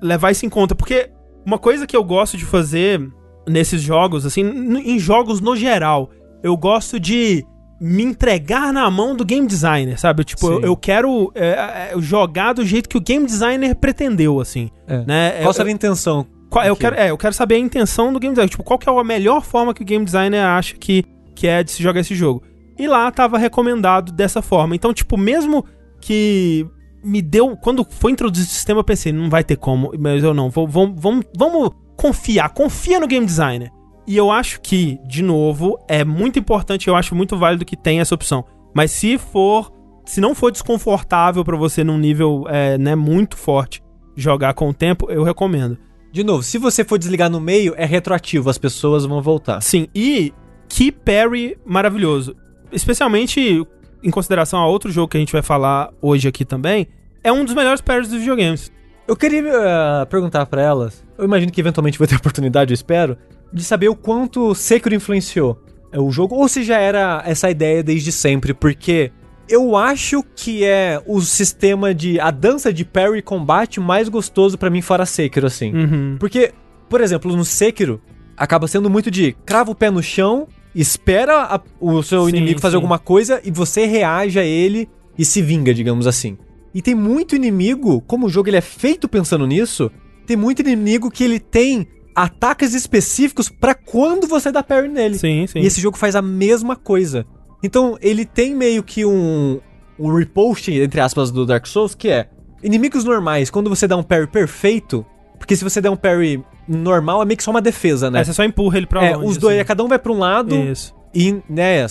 levar 0.00 0.30
isso 0.30 0.44
em 0.46 0.48
conta, 0.48 0.74
porque 0.74 1.10
uma 1.44 1.58
coisa 1.58 1.86
que 1.86 1.96
eu 1.96 2.04
gosto 2.04 2.36
de 2.36 2.44
fazer 2.44 3.00
nesses 3.48 3.82
jogos, 3.82 4.24
assim, 4.24 4.42
em 4.42 4.98
jogos 4.98 5.40
no 5.40 5.56
geral, 5.56 6.10
eu 6.42 6.56
gosto 6.56 7.00
de 7.00 7.44
me 7.80 8.04
entregar 8.04 8.72
na 8.72 8.88
mão 8.88 9.16
do 9.16 9.24
game 9.24 9.44
designer, 9.44 9.98
sabe? 9.98 10.22
Tipo, 10.22 10.52
eu, 10.52 10.60
eu 10.60 10.76
quero 10.76 11.32
é, 11.34 11.48
é, 11.48 11.92
jogar 11.98 12.52
do 12.52 12.64
jeito 12.64 12.88
que 12.88 12.96
o 12.96 13.00
game 13.00 13.26
designer 13.26 13.74
pretendeu, 13.74 14.38
assim. 14.38 14.70
É. 14.86 15.04
Né? 15.04 15.42
Qual 15.42 15.52
seria 15.52 15.72
a 15.72 15.74
intenção? 15.74 16.24
Qual- 16.48 16.64
eu, 16.64 16.76
quero, 16.76 16.94
é, 16.94 17.10
eu 17.10 17.18
quero 17.18 17.34
saber 17.34 17.56
a 17.56 17.58
intenção 17.58 18.12
do 18.12 18.20
game 18.20 18.34
designer. 18.34 18.50
Tipo, 18.50 18.62
qual 18.62 18.78
que 18.78 18.88
é 18.88 18.92
a 18.92 19.04
melhor 19.04 19.42
forma 19.42 19.74
que 19.74 19.82
o 19.82 19.84
game 19.84 20.04
designer 20.04 20.44
acha 20.44 20.76
que, 20.76 21.04
que 21.34 21.48
é 21.48 21.64
de 21.64 21.72
se 21.72 21.82
jogar 21.82 22.00
esse 22.00 22.14
jogo. 22.14 22.42
E 22.78 22.86
lá 22.86 23.10
tava 23.10 23.36
recomendado 23.36 24.12
dessa 24.12 24.40
forma. 24.40 24.76
Então, 24.76 24.94
tipo, 24.94 25.16
mesmo 25.16 25.64
que 26.00 26.64
me 27.02 27.20
deu. 27.22 27.56
Quando 27.56 27.86
foi 27.88 28.12
introduzido 28.12 28.48
o 28.48 28.52
sistema, 28.52 28.80
eu 28.80 28.84
pensei, 28.84 29.12
não 29.12 29.28
vai 29.30 29.42
ter 29.44 29.56
como. 29.56 29.92
Mas 29.98 30.22
eu 30.24 30.32
não. 30.34 30.48
vou- 30.50 30.66
Vamos, 30.68 31.00
vamos, 31.00 31.24
vamos 31.36 31.70
confiar. 31.96 32.48
Confia 32.50 32.98
no 33.00 33.06
game 33.06 33.24
designer. 33.26 33.70
E 34.06 34.16
eu 34.16 34.30
acho 34.30 34.60
que, 34.60 34.98
de 35.06 35.22
novo, 35.22 35.78
é 35.88 36.04
muito 36.04 36.38
importante. 36.38 36.88
Eu 36.88 36.96
acho 36.96 37.14
muito 37.14 37.36
válido 37.36 37.64
que 37.64 37.76
tenha 37.76 38.02
essa 38.02 38.14
opção. 38.14 38.44
Mas 38.74 38.90
se 38.90 39.18
for. 39.18 39.70
Se 40.04 40.20
não 40.20 40.34
for 40.34 40.50
desconfortável 40.50 41.44
pra 41.44 41.56
você 41.56 41.84
num 41.84 41.96
nível 41.96 42.44
é, 42.48 42.76
né, 42.76 42.96
muito 42.96 43.36
forte 43.36 43.80
jogar 44.16 44.52
com 44.54 44.68
o 44.68 44.74
tempo, 44.74 45.08
eu 45.08 45.22
recomendo. 45.22 45.78
De 46.12 46.24
novo, 46.24 46.42
se 46.42 46.58
você 46.58 46.84
for 46.84 46.98
desligar 46.98 47.30
no 47.30 47.40
meio, 47.40 47.72
é 47.76 47.84
retroativo, 47.86 48.50
as 48.50 48.58
pessoas 48.58 49.06
vão 49.06 49.22
voltar. 49.22 49.60
Sim, 49.62 49.86
e 49.94 50.32
que 50.68 50.90
parry 50.90 51.56
maravilhoso. 51.64 52.34
Especialmente 52.72 53.64
em 54.02 54.10
consideração 54.10 54.60
a 54.60 54.66
outro 54.66 54.90
jogo 54.90 55.08
que 55.08 55.16
a 55.16 55.20
gente 55.20 55.32
vai 55.32 55.42
falar 55.42 55.90
hoje 56.00 56.28
aqui 56.28 56.44
também, 56.44 56.88
é 57.22 57.32
um 57.32 57.44
dos 57.44 57.54
melhores 57.54 57.80
parries 57.80 58.08
dos 58.08 58.18
videogames. 58.18 58.70
Eu 59.06 59.16
queria 59.16 59.42
eh, 59.42 60.04
perguntar 60.06 60.46
pra 60.46 60.62
elas, 60.62 61.04
eu 61.18 61.24
imagino 61.24 61.52
que 61.52 61.60
eventualmente 61.60 61.98
vai 61.98 62.08
ter 62.08 62.16
oportunidade, 62.16 62.72
eu 62.72 62.74
espero, 62.74 63.16
de 63.52 63.62
saber 63.62 63.88
o 63.88 63.96
quanto 63.96 64.54
Sekiro 64.54 64.94
influenciou 64.94 65.60
eh, 65.92 65.98
o 65.98 66.10
jogo, 66.10 66.34
ou 66.34 66.48
se 66.48 66.62
já 66.62 66.78
era 66.78 67.22
essa 67.26 67.50
ideia 67.50 67.82
desde 67.82 68.10
sempre, 68.12 68.54
porque 68.54 69.12
eu 69.48 69.76
acho 69.76 70.22
que 70.34 70.64
é 70.64 71.02
o 71.06 71.20
sistema 71.20 71.94
de. 71.94 72.18
a 72.18 72.30
dança 72.30 72.72
de 72.72 72.84
parry 72.84 73.18
e 73.18 73.22
combate 73.22 73.80
mais 73.80 74.08
gostoso 74.08 74.56
pra 74.56 74.70
mim 74.70 74.80
fora 74.80 75.04
Sekiro, 75.04 75.46
assim. 75.46 75.74
Uhum. 75.74 76.16
Porque, 76.18 76.52
por 76.88 77.00
exemplo, 77.00 77.34
no 77.36 77.44
Sekiro, 77.44 78.00
acaba 78.36 78.66
sendo 78.66 78.88
muito 78.88 79.10
de 79.10 79.32
crava 79.44 79.70
o 79.70 79.74
pé 79.74 79.90
no 79.90 80.02
chão, 80.02 80.48
espera 80.74 81.42
a- 81.54 81.60
o 81.80 82.02
seu 82.02 82.24
Sim, 82.24 82.30
inimigo 82.30 82.60
fazer 82.60 82.72
sim. 82.72 82.76
alguma 82.76 82.98
coisa 82.98 83.40
e 83.44 83.50
você 83.50 83.84
reage 83.86 84.38
a 84.38 84.44
ele 84.44 84.88
e 85.18 85.24
se 85.24 85.42
vinga, 85.42 85.72
digamos 85.74 86.06
assim. 86.06 86.36
E 86.74 86.80
tem 86.80 86.94
muito 86.94 87.36
inimigo, 87.36 88.00
como 88.02 88.26
o 88.26 88.28
jogo 88.30 88.48
ele 88.48 88.56
é 88.56 88.62
feito 88.62 89.08
pensando 89.08 89.46
nisso, 89.46 89.90
tem 90.26 90.36
muito 90.36 90.60
inimigo 90.60 91.10
que 91.10 91.22
ele 91.24 91.38
tem 91.38 91.86
ataques 92.14 92.74
específicos 92.74 93.48
pra 93.48 93.74
quando 93.74 94.26
você 94.26 94.50
dá 94.50 94.62
parry 94.62 94.88
nele. 94.88 95.18
Sim, 95.18 95.46
sim. 95.46 95.60
E 95.60 95.66
esse 95.66 95.80
jogo 95.80 95.96
faz 95.98 96.14
a 96.16 96.22
mesma 96.22 96.76
coisa. 96.76 97.26
Então, 97.62 97.96
ele 98.00 98.24
tem 98.24 98.54
meio 98.54 98.82
que 98.82 99.04
um, 99.04 99.60
um 99.98 100.14
repost, 100.14 100.70
entre 100.72 101.00
aspas, 101.00 101.30
do 101.30 101.44
Dark 101.46 101.66
Souls, 101.66 101.94
que 101.94 102.08
é 102.08 102.28
inimigos 102.62 103.04
normais, 103.04 103.50
quando 103.50 103.68
você 103.70 103.86
dá 103.86 103.96
um 103.96 104.02
parry 104.02 104.26
perfeito, 104.26 105.04
porque 105.42 105.56
se 105.56 105.64
você 105.64 105.80
der 105.80 105.90
um 105.90 105.96
parry 105.96 106.40
normal, 106.68 107.20
é 107.20 107.24
meio 107.24 107.36
que 107.36 107.42
só 107.42 107.50
uma 107.50 107.60
defesa, 107.60 108.08
né? 108.08 108.20
É, 108.20 108.24
você 108.24 108.32
só 108.32 108.44
empurra 108.44 108.76
ele 108.78 108.86
pra 108.86 109.04
É, 109.04 109.16
longe. 109.16 109.28
os 109.28 109.36
dois, 109.36 109.56
assim. 109.58 109.66
cada 109.66 109.82
um 109.82 109.88
vai 109.88 109.98
pra 109.98 110.12
um 110.12 110.18
lado 110.18 110.54
Isso. 110.54 110.94
e, 111.12 111.42
né, 111.50 111.84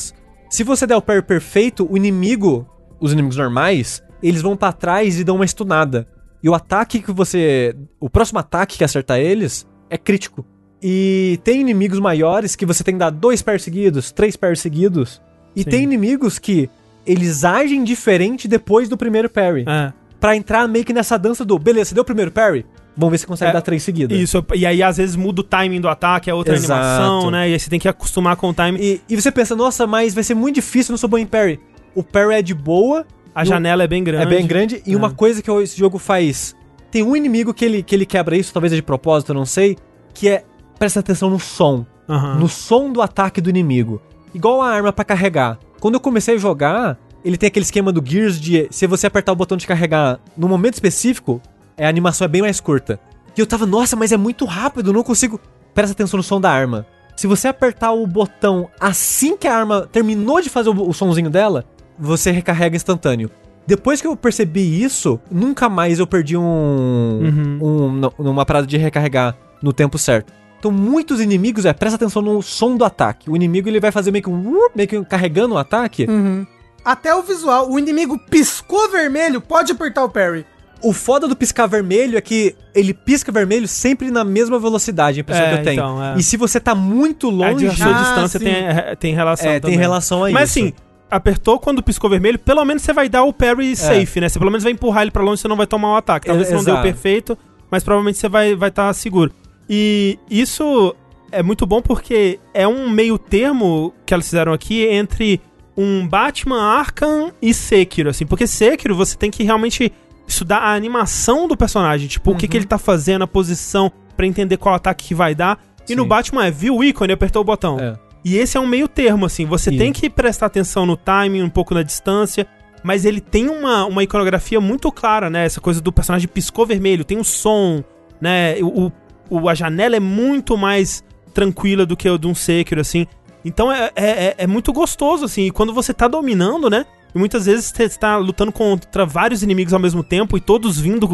se 0.49 0.63
você 0.63 0.87
der 0.87 0.95
o 0.95 1.01
parry 1.01 1.21
perfeito, 1.21 1.85
o 1.91 1.97
inimigo, 1.97 2.65
os 2.99 3.11
inimigos 3.11 3.35
normais, 3.35 4.01
eles 4.23 4.41
vão 4.41 4.55
pra 4.55 4.71
trás 4.71 5.19
e 5.19 5.23
dão 5.25 5.35
uma 5.35 5.45
stunada. 5.45 6.07
E 6.41 6.47
o 6.49 6.55
ataque 6.55 7.01
que 7.01 7.11
você, 7.11 7.75
o 7.99 8.09
próximo 8.09 8.39
ataque 8.39 8.77
que 8.77 8.83
acertar 8.85 9.19
eles 9.19 9.67
é 9.89 9.97
crítico. 9.97 10.45
E 10.81 11.37
tem 11.43 11.59
inimigos 11.61 11.99
maiores 11.99 12.55
que 12.55 12.65
você 12.65 12.83
tem 12.83 12.95
que 12.95 12.99
dar 12.99 13.09
dois 13.11 13.41
parries 13.41 13.63
seguidos, 13.63 14.11
três 14.11 14.35
parries 14.37 14.61
seguidos. 14.61 15.21
E 15.55 15.63
Sim. 15.63 15.69
tem 15.69 15.83
inimigos 15.83 16.39
que 16.39 16.69
eles 17.05 17.43
agem 17.43 17.83
diferente 17.83 18.47
depois 18.47 18.87
do 18.87 18.97
primeiro 18.97 19.29
parry. 19.29 19.65
É. 19.67 19.91
Pra 20.19 20.35
entrar 20.35 20.67
meio 20.67 20.85
que 20.85 20.93
nessa 20.93 21.17
dança 21.17 21.43
do, 21.43 21.57
beleza, 21.59 21.89
você 21.89 21.95
deu 21.95 22.03
o 22.03 22.05
primeiro 22.05 22.31
parry? 22.31 22.65
Vamos 23.01 23.11
ver 23.11 23.17
se 23.17 23.27
consegue 23.27 23.49
É, 23.49 23.53
dar 23.53 23.61
três 23.61 23.81
seguidas. 23.83 24.17
Isso, 24.17 24.45
e 24.55 24.65
aí 24.65 24.81
às 24.83 24.97
vezes 24.97 25.15
muda 25.15 25.41
o 25.41 25.43
timing 25.43 25.81
do 25.81 25.89
ataque, 25.89 26.29
é 26.29 26.33
outra 26.33 26.53
Exato. 26.55 26.79
animação, 26.81 27.31
né? 27.31 27.49
E 27.49 27.53
aí 27.53 27.59
você 27.59 27.69
tem 27.69 27.79
que 27.79 27.87
acostumar 27.87 28.35
com 28.35 28.49
o 28.49 28.53
timing. 28.53 28.79
E, 28.79 29.01
e 29.09 29.19
você 29.19 29.31
pensa, 29.31 29.55
nossa, 29.55 29.85
mas 29.87 30.13
vai 30.13 30.23
ser 30.23 30.35
muito 30.35 30.55
difícil, 30.55 30.95
bom 31.09 31.17
em 31.17 31.25
parry. 31.25 31.59
O 31.95 32.03
parry 32.03 32.35
é 32.35 32.41
de 32.41 32.53
boa, 32.53 33.05
A 33.35 33.41
no- 33.43 33.49
janela 33.49 33.83
é 33.83 33.87
bem 33.87 34.03
grande. 34.03 34.23
é 34.23 34.25
bem 34.27 34.45
grande, 34.47 34.81
e 34.85 34.93
É. 34.93 34.95
uma 34.97 35.09
coisa 35.11 35.41
que 35.41 35.49
esse 35.51 35.77
jogo 35.77 35.97
faz. 35.97 36.55
Tem 36.91 37.01
um 37.03 37.15
inimigo 37.15 37.53
que 37.53 37.65
ele, 37.65 37.81
que 37.83 37.95
ele 37.95 38.05
quebra 38.05 38.37
isso, 38.37 38.53
talvez 38.53 38.71
é 38.71 38.75
de 38.75 38.81
propósito, 38.83 39.29
eu 39.31 39.35
não 39.35 39.45
sei, 39.45 39.77
que 40.13 40.29
é 40.29 40.43
presta 40.77 40.99
atenção 40.99 41.29
no 41.29 41.39
som. 41.39 41.85
Aham. 42.07 42.35
No 42.35 42.47
som 42.49 42.91
do 42.91 43.01
ataque 43.01 43.39
do 43.41 43.49
inimigo. 43.49 44.01
Igual 44.33 44.61
a 44.61 44.69
arma 44.69 44.91
pra 44.93 45.03
carregar. 45.05 45.57
Quando 45.79 45.95
eu 45.95 45.99
comecei 45.99 46.35
a 46.35 46.37
jogar, 46.37 46.97
ele 47.23 47.37
tem 47.37 47.47
aquele 47.47 47.63
esquema 47.63 47.91
do 47.91 48.03
Gears 48.05 48.39
de 48.39 48.67
se 48.71 48.85
você 48.87 49.07
apertar 49.07 49.31
o 49.31 49.35
botão 49.35 49.57
de 49.57 49.65
carregar 49.65 50.19
no 50.37 50.47
momento 50.49 50.73
específico, 50.73 51.41
a 51.85 51.89
animação 51.89 52.25
é 52.25 52.27
bem 52.27 52.41
mais 52.41 52.59
curta. 52.59 52.99
E 53.35 53.39
eu 53.39 53.47
tava, 53.47 53.65
nossa, 53.65 53.95
mas 53.95 54.11
é 54.11 54.17
muito 54.17 54.45
rápido, 54.45 54.91
não 54.93 55.03
consigo. 55.03 55.39
Presta 55.73 55.93
atenção 55.93 56.17
no 56.17 56.23
som 56.23 56.39
da 56.41 56.51
arma. 56.51 56.85
Se 57.15 57.27
você 57.27 57.47
apertar 57.47 57.91
o 57.91 58.05
botão 58.05 58.69
assim 58.79 59.37
que 59.37 59.47
a 59.47 59.55
arma 59.55 59.87
terminou 59.91 60.41
de 60.41 60.49
fazer 60.49 60.69
o, 60.69 60.89
o 60.89 60.93
sonzinho 60.93 61.29
dela, 61.29 61.65
você 61.97 62.31
recarrega 62.31 62.75
instantâneo. 62.75 63.29
Depois 63.65 64.01
que 64.01 64.07
eu 64.07 64.15
percebi 64.15 64.83
isso, 64.83 65.19
nunca 65.29 65.69
mais 65.69 65.99
eu 65.99 66.07
perdi 66.07 66.35
um, 66.35 66.41
Uhum. 66.41 67.59
um 67.61 67.91
não, 67.91 68.13
uma 68.17 68.45
parada 68.45 68.65
de 68.67 68.75
recarregar 68.77 69.37
no 69.61 69.71
tempo 69.71 69.97
certo. 69.97 70.33
Então 70.59 70.71
muitos 70.71 71.21
inimigos, 71.21 71.65
é, 71.65 71.73
presta 71.73 71.95
atenção 71.95 72.21
no 72.21 72.41
som 72.41 72.75
do 72.75 72.83
ataque. 72.83 73.29
O 73.29 73.35
inimigo 73.35 73.69
ele 73.69 73.79
vai 73.79 73.91
fazer 73.91 74.11
meio 74.11 74.23
que 74.23 74.29
um 74.29 74.69
meio 74.75 74.87
que 74.89 75.05
carregando 75.05 75.55
o 75.55 75.57
ataque. 75.57 76.05
Uhum. 76.09 76.45
Até 76.83 77.13
o 77.15 77.21
visual, 77.21 77.69
o 77.71 77.77
inimigo 77.77 78.17
piscou 78.29 78.89
vermelho, 78.89 79.39
pode 79.39 79.71
apertar 79.71 80.03
o 80.03 80.09
parry. 80.09 80.45
O 80.83 80.93
foda 80.93 81.27
do 81.27 81.35
piscar 81.35 81.67
vermelho 81.67 82.17
é 82.17 82.21
que 82.21 82.55
ele 82.73 82.93
pisca 82.93 83.31
vermelho 83.31 83.67
sempre 83.67 84.09
na 84.09 84.23
mesma 84.23 84.57
velocidade, 84.59 85.19
a 85.19 85.21
impressão 85.21 85.45
É, 85.45 85.53
que 85.53 85.59
eu 85.59 85.63
tenho. 85.63 85.73
então, 85.79 86.03
é. 86.03 86.15
E 86.17 86.23
se 86.23 86.37
você 86.37 86.59
tá 86.59 86.73
muito 86.73 87.29
longe, 87.29 87.67
a 87.67 87.75
sua 87.75 87.87
Ah, 87.95 88.01
distância 88.01 88.39
sim. 88.39 88.45
tem, 88.45 88.55
é, 88.55 88.95
tem 88.95 89.13
relação 89.13 89.47
é, 89.49 89.53
tem 89.53 89.61
também. 89.61 89.77
relação 89.77 90.25
a 90.25 90.31
Mas 90.31 90.49
isso. 90.49 90.59
assim, 90.59 90.73
apertou 91.09 91.59
quando 91.59 91.83
piscou 91.83 92.09
vermelho, 92.09 92.39
pelo 92.39 92.63
menos 92.65 92.81
você 92.83 92.93
vai 92.93 93.07
dar 93.09 93.23
o 93.23 93.31
parry 93.33 93.75
safe, 93.75 94.19
né? 94.21 94.29
Você 94.29 94.39
pelo 94.39 94.49
menos 94.49 94.63
vai 94.63 94.71
empurrar 94.73 95.03
ele 95.03 95.11
pra 95.11 95.21
longe, 95.21 95.41
você 95.41 95.47
não 95.47 95.55
vai 95.57 95.67
tomar 95.67 95.93
o 95.93 95.95
ataque. 95.97 96.25
Talvez 96.27 96.47
É, 96.47 96.51
você 96.51 96.55
não 96.57 96.63
deu 96.63 96.81
perfeito, 96.81 97.37
mas 97.69 97.83
provavelmente 97.83 98.17
você 98.17 98.27
vai 98.29 98.47
estar 98.47 98.57
vai 98.59 98.71
tá 98.71 98.93
seguro. 98.93 99.31
E 99.69 100.17
isso 100.29 100.95
é 101.31 101.43
muito 101.43 101.65
bom 101.65 101.81
porque 101.81 102.39
é 102.53 102.67
um 102.67 102.89
meio 102.89 103.17
termo 103.17 103.93
que 104.05 104.13
elas 104.13 104.25
fizeram 104.25 104.51
aqui 104.53 104.83
entre 104.85 105.39
um 105.77 106.05
Batman 106.07 106.61
Arkham 106.61 107.31
e 107.41 107.53
Sekiro, 107.53 108.09
assim. 108.09 108.25
Porque 108.25 108.45
Sekiro 108.47 108.95
você 108.95 109.15
tem 109.15 109.31
que 109.31 109.43
realmente 109.43 109.91
estudar 110.27 110.59
a 110.59 110.73
animação 110.73 111.47
do 111.47 111.55
personagem, 111.57 112.07
tipo, 112.07 112.31
o 112.31 112.35
que, 112.35 112.45
Uhum. 112.45 112.49
que 112.51 112.57
ele 112.57 112.65
tá 112.65 112.77
fazendo, 112.77 113.23
a 113.23 113.27
posição, 113.27 113.91
pra 114.15 114.25
entender 114.25 114.57
qual 114.57 114.75
ataque 114.75 115.07
que 115.09 115.15
vai 115.15 115.33
dar. 115.35 115.59
E 115.89 115.95
no 115.95 116.03
Sim. 116.03 116.09
Batman 116.09 116.45
é, 116.45 116.51
viu 116.51 116.77
o 116.77 116.83
ícone, 116.83 117.11
apertou 117.13 117.41
o 117.41 117.45
botão. 117.45 117.79
É. 117.79 117.95
E 118.23 118.37
esse 118.37 118.55
é 118.55 118.59
um 118.59 118.67
meio 118.67 118.87
termo, 118.87 119.25
assim. 119.25 119.45
Você 119.45 119.71
E- 119.71 119.77
tem 119.77 119.91
que 119.91 120.09
prestar 120.09 120.45
atenção 120.45 120.85
no 120.85 120.95
timing, 120.95 121.41
um 121.41 121.49
pouco 121.49 121.73
na 121.73 121.81
distância. 121.83 122.45
Mas 122.83 123.05
ele 123.05 123.19
tem 123.21 123.47
uma, 123.49 123.85
uma 123.85 124.03
iconografia 124.03 124.59
muito 124.59 124.91
clara, 124.91 125.29
né? 125.29 125.45
Essa 125.45 125.59
coisa 125.61 125.79
do 125.81 125.91
personagem 125.91 126.27
piscou 126.27 126.65
vermelho, 126.65 127.03
tem 127.05 127.17
um 127.17 127.23
som, 127.23 127.83
né? 128.19 128.55
O, 128.61 128.91
o- 129.29 129.49
a 129.49 129.53
janela 129.53 129.95
é 129.95 129.99
muito 129.99 130.57
mais 130.57 131.03
tranquila 131.33 131.85
do 131.85 131.95
que 131.95 132.09
o 132.09 132.17
de 132.17 132.27
um 132.27 132.33
Sekiro, 132.35 132.81
assim. 132.81 133.05
Então 133.45 133.71
é, 133.71 133.91
é, 133.95 134.09
é- 134.09 134.35
é 134.39 134.47
muito 134.47 134.71
gostoso, 134.73 135.25
assim. 135.25 135.43
E 135.47 135.51
quando 135.51 135.73
você 135.73 135.93
tá 135.93 136.07
dominando, 136.07 136.69
né? 136.69 136.85
E 137.13 137.19
muitas 137.19 137.45
vezes 137.45 137.65
você 137.65 137.89
tá 137.89 138.17
lutando 138.17 138.51
contra 138.51 139.05
vários 139.05 139.43
inimigos 139.43 139.73
ao 139.73 139.79
mesmo 139.79 140.03
tempo 140.03 140.37
e 140.37 140.41
todos 140.41 140.79
vindo 140.79 141.07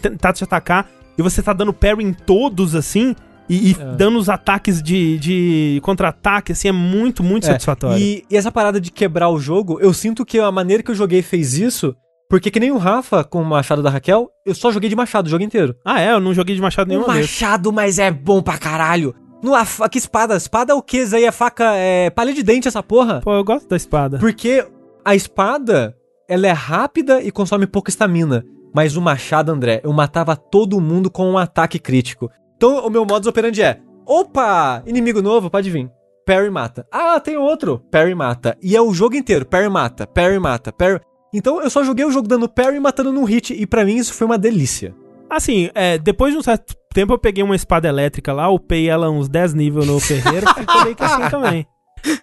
tentar 0.00 0.32
te 0.32 0.42
atacar. 0.44 0.88
E 1.18 1.22
você 1.22 1.42
tá 1.42 1.52
dando 1.52 1.72
parry 1.72 2.04
em 2.04 2.12
todos, 2.12 2.74
assim. 2.74 3.14
E, 3.48 3.70
e 3.72 3.76
É. 3.78 3.96
dando 3.96 4.18
os 4.18 4.28
ataques 4.30 4.82
de, 4.82 5.18
de 5.18 5.80
contra-ataque, 5.82 6.52
assim, 6.52 6.68
é 6.68 6.72
muito, 6.72 7.22
muito 7.22 7.44
É, 7.44 7.48
satisfatório. 7.52 7.98
E, 8.02 8.24
e 8.30 8.36
essa 8.36 8.50
parada 8.50 8.80
de 8.80 8.90
quebrar 8.90 9.28
o 9.28 9.38
jogo, 9.38 9.78
eu 9.80 9.92
sinto 9.92 10.24
que 10.24 10.38
a 10.38 10.50
maneira 10.50 10.82
que 10.82 10.90
eu 10.90 10.94
joguei 10.94 11.20
fez 11.22 11.54
isso, 11.58 11.94
porque 12.30 12.50
que 12.50 12.58
nem 12.60 12.70
o 12.70 12.78
Rafa 12.78 13.22
com 13.24 13.42
o 13.42 13.44
machado 13.44 13.82
da 13.82 13.90
Raquel, 13.90 14.30
eu 14.46 14.54
só 14.54 14.70
joguei 14.72 14.88
de 14.88 14.96
machado 14.96 15.26
o 15.26 15.30
jogo 15.30 15.44
inteiro. 15.44 15.74
Ah, 15.84 16.00
é? 16.00 16.12
Eu 16.12 16.20
não 16.20 16.32
joguei 16.32 16.54
de 16.54 16.62
machado 16.62 16.86
Um 16.88 16.94
nenhuma 16.94 17.12
vez. 17.12 17.26
machado, 17.26 17.70
mas 17.72 17.98
é 17.98 18.10
bom 18.10 18.40
pra 18.40 18.56
caralho. 18.56 19.14
No, 19.42 19.54
a, 19.54 19.66
que 19.90 19.98
espada? 19.98 20.36
Espada 20.36 20.72
é 20.72 20.74
o 20.74 20.80
que? 20.80 20.98
Isso 20.98 21.16
aí 21.16 21.24
é 21.24 21.32
faca, 21.32 21.74
é 21.74 22.08
palha 22.10 22.32
de 22.32 22.42
dente 22.44 22.68
essa 22.68 22.82
porra. 22.82 23.20
Pô, 23.22 23.34
eu 23.34 23.44
gosto 23.44 23.68
da 23.68 23.76
espada. 23.76 24.18
Porque 24.18 24.64
a 25.04 25.14
espada, 25.14 25.96
ela 26.28 26.46
é 26.46 26.52
rápida 26.52 27.22
e 27.22 27.30
consome 27.30 27.66
pouca 27.66 27.90
estamina. 27.90 28.44
Mas 28.74 28.96
o 28.96 29.02
machado, 29.02 29.52
André, 29.52 29.80
eu 29.84 29.92
matava 29.92 30.34
todo 30.34 30.80
mundo 30.80 31.10
com 31.10 31.30
um 31.30 31.38
ataque 31.38 31.78
crítico. 31.78 32.30
Então 32.56 32.86
o 32.86 32.90
meu 32.90 33.04
modus 33.04 33.28
operandi 33.28 33.62
é: 33.62 33.80
opa, 34.06 34.82
inimigo 34.86 35.20
novo, 35.20 35.50
pode 35.50 35.70
vir. 35.70 35.90
Parry 36.24 36.50
mata. 36.50 36.86
Ah, 36.90 37.20
tem 37.20 37.36
outro. 37.36 37.82
Parry 37.90 38.14
mata. 38.14 38.56
E 38.62 38.76
é 38.76 38.80
o 38.80 38.94
jogo 38.94 39.16
inteiro. 39.16 39.44
Parry 39.44 39.68
mata, 39.68 40.06
parry 40.06 40.38
mata, 40.38 40.72
parry. 40.72 41.00
Então 41.34 41.60
eu 41.60 41.68
só 41.68 41.82
joguei 41.82 42.04
o 42.04 42.10
jogo 42.12 42.28
dando 42.28 42.48
parry 42.48 42.76
e 42.76 42.80
matando 42.80 43.12
num 43.12 43.24
hit. 43.24 43.52
E 43.52 43.66
pra 43.66 43.84
mim 43.84 43.96
isso 43.96 44.14
foi 44.14 44.26
uma 44.26 44.38
delícia. 44.38 44.94
Assim, 45.28 45.70
é, 45.74 45.98
depois 45.98 46.32
de 46.32 46.38
um 46.38 46.42
certo 46.42 46.74
tempo 46.92 47.12
eu 47.12 47.18
peguei 47.18 47.42
uma 47.42 47.56
espada 47.56 47.88
elétrica 47.88 48.32
lá, 48.32 48.50
upei 48.50 48.88
ela 48.88 49.10
uns 49.10 49.28
10 49.28 49.54
níveis 49.54 49.86
no 49.86 49.98
ferreiro, 49.98 50.46
ficou 50.54 50.84
meio 50.84 50.94
que 50.94 51.02
assim 51.02 51.28
também. 51.30 51.66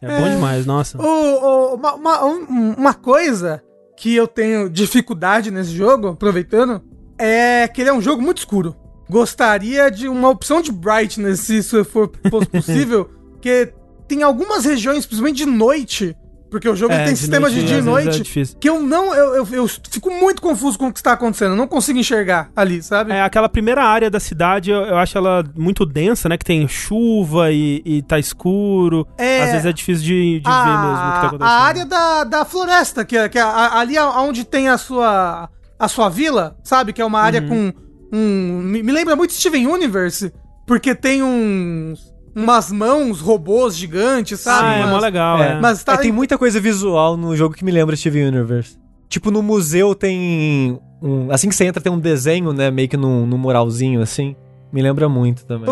É 0.02 0.20
bom 0.20 0.30
demais, 0.30 0.66
nossa. 0.66 0.98
O- 1.02 1.04
o- 1.04 1.76
uma, 1.76 1.94
uma- 1.96 2.26
um- 2.26 2.74
uma 2.78 2.94
coisa 2.94 3.62
que 3.98 4.16
eu 4.16 4.28
tenho 4.28 4.70
dificuldade 4.70 5.52
nesse 5.52 5.72
jogo, 5.72 6.10
aproveitando, 6.10 6.82
é 7.18 7.68
que 7.68 7.82
ele 7.82 7.90
é 7.90 7.94
um 7.94 8.02
jogo 8.02 8.22
muito 8.22 8.38
escuro. 8.40 8.76
Gostaria 9.10 9.90
de 9.90 10.08
uma 10.08 10.30
opção 10.30 10.62
de 10.62 10.72
brightness, 10.72 11.42
se 11.42 11.58
isso 11.58 11.84
for 11.84 12.08
possível, 12.52 13.10
porque 13.34 13.74
tem 14.08 14.24
algumas 14.24 14.66
regiões, 14.66 15.06
principalmente 15.06 15.38
de 15.38 15.46
noite, 15.46 16.16
porque 16.50 16.68
o 16.68 16.76
jogo 16.76 16.94
É, 16.94 17.04
tem 17.06 17.14
de 17.14 17.20
sistema 17.20 17.48
noite, 17.48 17.60
de 17.62 17.68
dia 17.68 17.76
e 17.78 17.80
é 17.80 17.82
noite, 17.84 18.22
difícil. 18.22 18.58
que 18.60 18.68
eu 18.70 18.82
não. 18.82 19.14
Eu, 19.14 19.36
eu, 19.36 19.48
eu 19.52 19.68
fico 19.68 20.10
muito 20.12 20.42
confuso 20.42 20.78
com 20.78 20.88
o 20.88 20.92
que 20.94 21.00
está 21.00 21.14
acontecendo. 21.14 21.52
Eu 21.52 21.56
não 21.58 21.68
consigo 21.68 22.00
enxergar 22.00 22.50
ali, 22.56 22.82
sabe? 22.82 23.12
É, 23.12 23.22
aquela 23.22 23.48
primeira 23.48 23.84
área 23.84 24.10
da 24.10 24.20
cidade, 24.20 24.72
eu, 24.72 24.82
eu 24.82 24.98
acho 24.98 25.18
ela 25.18 25.44
muito 25.56 25.86
densa, 25.86 26.28
né? 26.28 26.38
Que 26.38 26.46
tem 26.46 26.68
chuva 26.68 27.52
e, 27.52 27.82
e 27.86 28.02
tá 28.02 28.18
escuro. 28.18 29.08
É. 29.18 29.44
Às 29.44 29.52
vezes 29.52 29.66
é 29.66 29.74
difícil 29.74 30.04
de, 30.04 30.40
de 30.40 30.50
ver 30.50 30.78
mesmo 30.78 30.94
o 30.94 30.96
que 30.96 31.20
tá 31.20 31.22
a, 31.22 31.26
acontecendo. 31.28 31.44
a 31.44 31.60
área 31.60 31.86
da, 31.86 32.24
da 32.24 32.46
floresta, 32.46 33.06
que 33.06 33.16
é, 33.18 33.30
que 33.30 33.38
é 33.38 33.42
a- 33.42 33.78
ali 33.80 33.98
onde 34.00 34.44
tem 34.44 34.70
a 34.70 34.78
sua 34.78 35.50
a 35.78 35.88
sua 35.88 36.10
vila, 36.10 36.58
sabe? 36.64 36.92
Que 36.92 37.02
é 37.02 37.06
uma 37.06 37.20
Uhum. 37.20 37.26
área 37.26 37.42
com 37.42 37.72
um. 38.12 38.62
Me, 38.64 38.84
me 38.84 38.92
lembra 38.92 39.16
muito 39.16 39.34
Steven 39.34 39.66
Universe, 39.68 40.34
porque 40.68 40.94
tem 40.96 41.22
uns. 41.24 42.10
Umas 42.36 42.72
mãos 42.72 43.20
robôs 43.20 43.76
gigantes, 43.76 44.40
sabe? 44.40 44.68
Ah, 44.68 44.78
é 44.78 44.86
mó 44.86 45.00
legal, 45.00 45.42
é. 45.42 45.60
Mas 45.60 45.84
tá 45.84 45.94
É, 45.94 45.98
tem 45.98 46.12
muita 46.12 46.38
coisa 46.38 46.60
visual 46.60 47.18
no 47.18 47.36
jogo 47.36 47.56
que 47.56 47.64
me 47.66 47.72
lembra 47.72 47.96
Steven 47.96 48.28
Universe. 48.28 48.78
Tipo, 49.08 49.32
no 49.32 49.42
museu 49.42 49.96
tem. 49.96 50.80
Um, 51.02 51.32
assim 51.32 51.50
que 51.50 51.56
você 51.56 51.66
entra, 51.66 51.82
tem 51.82 51.92
um 51.92 52.00
desenho, 52.00 52.54
né? 52.54 52.70
Meio 52.70 52.88
que 52.88 52.98
num, 52.98 53.26
num 53.26 53.38
muralzinho, 53.38 54.02
assim. 54.02 54.36
Me 54.72 54.82
lembra 54.82 55.10
muito 55.10 55.46
também. 55.46 55.68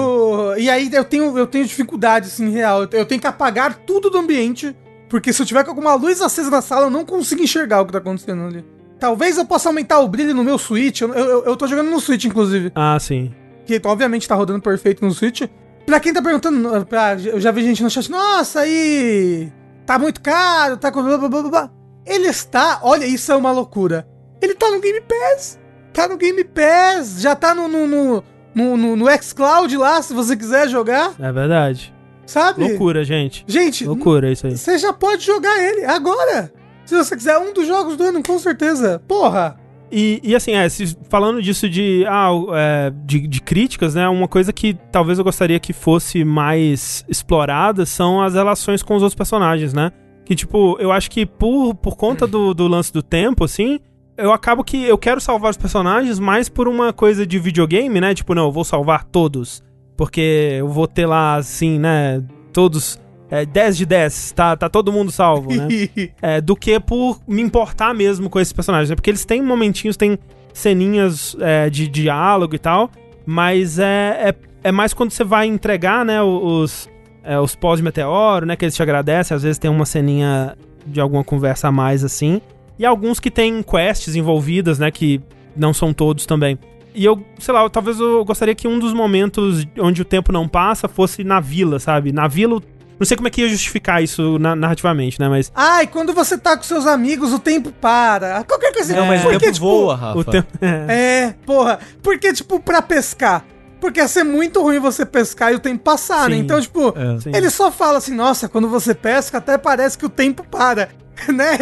E 0.58 0.70
aí 0.70 0.90
eu 0.92 1.04
tenho, 1.04 1.38
eu 1.38 1.46
tenho 1.46 1.66
dificuldade, 1.66 2.28
assim, 2.28 2.50
real. 2.50 2.84
Eu, 2.84 2.90
eu 2.92 3.06
tenho 3.06 3.22
que 3.22 3.28
apagar 3.28 3.76
tudo 3.86 4.10
do 4.10 4.18
ambiente, 4.18 4.76
porque 5.08 5.32
se 5.32 5.42
eu 5.42 5.46
tiver 5.46 5.64
com 5.64 5.70
alguma 5.70 5.94
luz 5.94 6.20
acesa 6.22 6.50
na 6.50 6.62
sala, 6.62 6.88
eu 6.88 6.90
não 6.90 7.06
consigo 7.06 7.44
enxergar 7.44 7.82
o 7.82 7.86
que 7.86 7.92
tá 7.92 8.00
acontecendo 8.00 8.44
ali. 8.44 8.66
Talvez 9.00 9.38
eu 9.38 9.46
possa 9.46 9.70
aumentar 9.70 10.00
o 10.00 10.08
brilho 10.08 10.34
no 10.34 10.44
meu 10.44 10.58
Switch. 10.58 11.02
Eu, 11.02 11.14
eu, 11.14 11.46
eu 11.46 11.56
tô 11.56 11.68
jogando 11.68 11.92
no 11.92 12.00
Switch, 12.00 12.26
inclusive. 12.26 12.72
Ah, 12.74 12.98
sim. 13.00 13.32
que 13.68 13.80
obviamente 13.86 14.28
tá 14.28 14.34
rodando 14.34 14.62
perfeito 14.62 15.06
no 15.06 15.12
Switch. 15.12 15.44
Pra 15.88 16.00
quem 16.02 16.14
tá 16.14 16.22
perguntando, 16.22 16.86
pra- 16.86 17.16
eu 17.16 17.40
já 17.40 17.50
vi 17.50 17.64
gente 17.64 17.82
no 17.82 17.90
chat, 17.90 18.12
nossa, 18.12 18.60
aí 18.60 19.52
tá 19.86 19.98
muito 19.98 20.22
caro, 20.22 20.76
tá 20.78 20.92
com 20.92 21.02
blá, 21.02 21.18
blá, 21.18 21.30
blá, 21.30 21.42
blá, 21.44 21.50
blá." 21.50 21.70
Ele 22.06 22.28
está, 22.28 22.80
olha, 22.84 23.06
isso 23.06 23.32
é 23.32 23.36
uma 23.36 23.52
loucura. 23.52 24.06
Ele 24.42 24.54
tá 24.54 24.70
no 24.70 24.80
Game 24.82 25.02
Pass. 25.02 25.58
Tá 25.94 26.08
no 26.08 26.18
Game 26.18 26.44
Pass, 26.44 27.22
já 27.22 27.36
tá 27.36 27.56
no 27.56 27.68
no, 27.70 27.88
no, 27.88 28.24
no, 28.54 28.78
no, 28.78 28.96
no 28.98 29.06
xCloud 29.24 29.76
lá, 29.78 30.02
se 30.02 30.14
você 30.14 30.36
quiser 30.38 30.68
jogar, 30.70 31.14
É 31.20 31.32
verdade. 31.32 31.94
sabe? 32.26 32.68
Loucura, 32.68 33.04
gente. 33.04 33.44
Gente, 33.48 33.86
Loucura 33.86 34.30
isso 34.32 34.46
aí. 34.46 34.58
você 34.58 34.78
já 34.78 34.92
pode 34.94 35.26
jogar 35.26 35.58
ele 35.58 35.86
agora. 35.86 36.52
Se 36.86 36.96
você 36.96 37.16
quiser, 37.16 37.38
um 37.40 37.52
dos 37.54 37.66
jogos 37.68 37.98
do 37.98 38.04
ano, 38.04 38.22
com 38.24 38.38
certeza. 38.40 39.02
Porra! 39.08 39.58
E, 39.92 40.20
e 40.24 40.36
assim, 40.36 40.52
é, 40.54 40.68
se- 40.68 40.98
falando 41.10 41.42
disso 41.42 41.70
de, 41.70 42.06
ah, 42.08 42.30
é, 42.54 42.94
de, 43.06 43.28
de 43.28 43.42
críticas, 43.42 43.96
né? 43.96 44.08
Uma 44.10 44.28
coisa 44.28 44.52
que 44.52 44.74
talvez 44.92 45.18
eu 45.18 45.24
gostaria 45.24 45.60
que 45.60 45.72
fosse 45.74 46.24
mais 46.26 47.06
explorada 47.08 47.86
são 47.86 48.22
as 48.22 48.34
relações 48.34 48.84
com 48.84 48.96
os 48.96 49.02
outros 49.04 49.16
personagens, 49.16 49.74
né? 49.74 49.92
Que, 50.26 50.36
tipo, 50.36 50.78
eu 50.80 50.92
acho 50.92 51.10
que 51.10 51.26
por, 51.26 51.74
por 51.76 51.96
conta 51.96 52.28
do, 52.28 52.54
do 52.54 52.68
lance 52.68 52.92
do 52.92 53.02
tempo, 53.02 53.46
assim, 53.46 53.80
eu 54.18 54.34
acabo 54.34 54.64
que 54.64 54.84
eu 54.84 54.98
quero 54.98 55.22
salvar 55.22 55.52
os 55.52 55.58
personagens 55.58 56.20
mais 56.20 56.50
por 56.50 56.68
uma 56.68 56.92
coisa 56.92 57.26
de 57.26 57.40
videogame, 57.40 58.02
né? 58.02 58.14
Tipo, 58.14 58.36
não, 58.36 58.46
eu 58.46 58.52
vou 58.52 58.66
salvar 58.66 59.06
todos. 59.06 59.64
Porque 59.96 60.58
eu 60.60 60.68
vou 60.68 60.86
ter 60.88 61.06
lá, 61.06 61.36
assim, 61.36 61.80
né? 61.80 62.22
Todos. 62.52 63.00
É, 63.30 63.46
10 63.46 63.78
de 63.78 63.86
10, 63.86 64.32
tá, 64.32 64.56
tá 64.56 64.70
todo 64.70 64.92
mundo 64.92 65.12
salvo, 65.12 65.54
né? 65.54 65.68
é, 66.22 66.40
do 66.40 66.56
que 66.56 66.80
por 66.80 67.20
me 67.28 67.42
importar 67.42 67.94
mesmo 67.94 68.30
com 68.30 68.40
esses 68.40 68.54
personagens. 68.54 68.90
né? 68.90 68.96
Porque 68.96 69.10
eles 69.10 69.26
têm 69.26 69.42
momentinhos, 69.42 69.98
têm 69.98 70.18
ceninhas 70.54 71.36
é, 71.40 71.70
de 71.70 71.88
diálogo 71.88 72.56
e 72.56 72.60
tal, 72.60 72.90
mas 73.26 73.80
é, 73.80 74.30
é, 74.30 74.36
é 74.70 74.72
mais 74.72 74.94
quando 74.94 75.12
você 75.12 75.24
vai 75.24 75.46
entregar, 75.46 76.04
né, 76.04 76.22
os, 76.22 76.90
é, 77.24 77.40
os 77.40 77.56
pós 77.56 77.78
de 77.78 77.84
meteoro, 77.84 78.46
né, 78.46 78.56
que 78.56 78.66
eles 78.66 78.76
te 78.76 78.82
agradecem, 78.82 79.36
às 79.36 79.44
vezes 79.44 79.58
tem 79.60 79.70
uma 79.70 79.86
ceninha 79.86 80.56
de 80.86 81.00
alguma 81.00 81.24
conversa 81.24 81.68
a 81.68 81.72
mais, 81.72 82.04
assim, 82.04 82.42
e 82.80 82.86
alguns 82.86 83.20
que 83.20 83.30
tem 83.30 83.62
quests 83.62 84.16
envolvidas, 84.16 84.80
né, 84.80 84.90
que 84.90 85.22
não 85.56 85.74
são 85.74 85.94
todos 85.94 86.26
também. 86.26 86.58
E 86.96 87.06
eu, 87.06 87.22
sei 87.38 87.54
lá, 87.54 87.62
eu- 87.64 87.70
talvez 87.70 88.00
eu 88.00 88.26
gostaria 88.26 88.56
que 88.56 88.68
um 88.68 88.80
dos 88.80 88.94
momentos 88.94 89.68
onde 89.80 90.02
o 90.02 90.06
tempo 90.06 90.32
não 90.32 90.48
passa 90.48 90.88
fosse 90.88 91.24
na 91.24 91.40
vila, 91.40 91.78
sabe? 91.80 92.12
Na 92.12 92.28
vila, 92.28 92.60
não 93.00 93.06
sei 93.06 93.16
como 93.18 93.28
é 93.28 93.32
que 93.32 93.42
ia 93.42 93.50
justificar 93.50 94.02
isso 94.04 94.38
na- 94.40 94.56
narrativamente, 94.56 95.20
né, 95.20 95.28
mas... 95.30 95.52
Ai, 95.56 95.88
quando 95.88 96.14
você 96.14 96.38
tá 96.38 96.56
com 96.58 96.64
seus 96.64 96.86
amigos, 96.88 97.32
o 97.34 97.40
tempo 97.40 97.72
para. 97.72 98.44
Qualquer 98.44 98.74
coisa 98.74 98.96
Não, 98.96 99.06
mas 99.06 99.22
o 99.22 99.24
Porque, 99.26 99.40
tempo 99.40 99.54
tipo, 99.54 99.66
voa, 99.68 99.96
Rafa. 99.96 100.20
O 100.20 100.24
tempo... 100.24 100.48
É, 100.62 101.34
porra. 101.46 101.80
Porque, 102.02 102.34
tipo, 102.34 102.60
pra 102.60 102.82
pescar. 102.82 103.46
Porque 103.80 104.00
ia 104.00 104.08
ser 104.08 104.24
muito 104.24 104.62
ruim 104.62 104.80
você 104.80 105.06
pescar 105.06 105.52
e 105.52 105.56
o 105.56 105.60
tempo 105.60 105.84
passar, 105.84 106.28
né? 106.30 106.36
Sim. 106.36 106.42
Então, 106.42 106.60
tipo, 106.60 106.94
É. 106.98 107.38
Ele 107.38 107.50
só 107.52 107.72
fala 107.72 108.00
assim, 108.00 108.16
nossa, 108.16 108.50
quando 108.50 108.68
você 108.68 108.96
pesca, 108.96 109.38
até 109.38 109.58
parece 109.58 109.98
que 109.98 110.06
o 110.06 110.10
tempo 110.10 110.44
para. 110.44 110.90
né? 111.32 111.56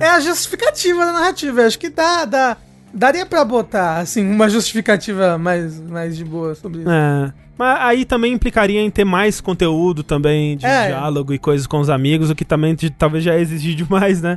É. 0.00 0.04
É. 0.04 0.08
a 0.10 0.20
justificativa 0.20 1.04
da 1.06 1.12
narrativa. 1.12 1.62
Eu 1.62 1.66
acho 1.66 1.78
que 1.78 1.88
dá, 1.88 2.24
dá. 2.26 2.56
Daria 2.94 3.24
pra 3.24 3.42
botar, 3.42 3.98
assim, 4.00 4.22
uma 4.30 4.50
justificativa 4.50 5.38
mais, 5.38 5.80
mais 5.80 6.14
de 6.14 6.24
boa 6.26 6.54
sobre 6.54 6.80
isso. 6.80 6.90
É. 6.90 7.32
Mas 7.62 7.80
aí 7.80 8.04
também 8.04 8.32
implicaria 8.32 8.80
em 8.80 8.90
ter 8.90 9.04
mais 9.04 9.40
conteúdo 9.40 10.02
também 10.02 10.56
de 10.56 10.66
É. 10.66 10.88
diálogo 10.88 11.32
e 11.32 11.38
coisas 11.38 11.66
com 11.66 11.78
os 11.78 11.88
amigos, 11.88 12.28
o 12.28 12.34
que 12.34 12.44
também 12.44 12.74
de- 12.74 12.90
talvez 12.90 13.22
já 13.22 13.38
exigir 13.38 13.74
demais, 13.76 14.20
né? 14.20 14.36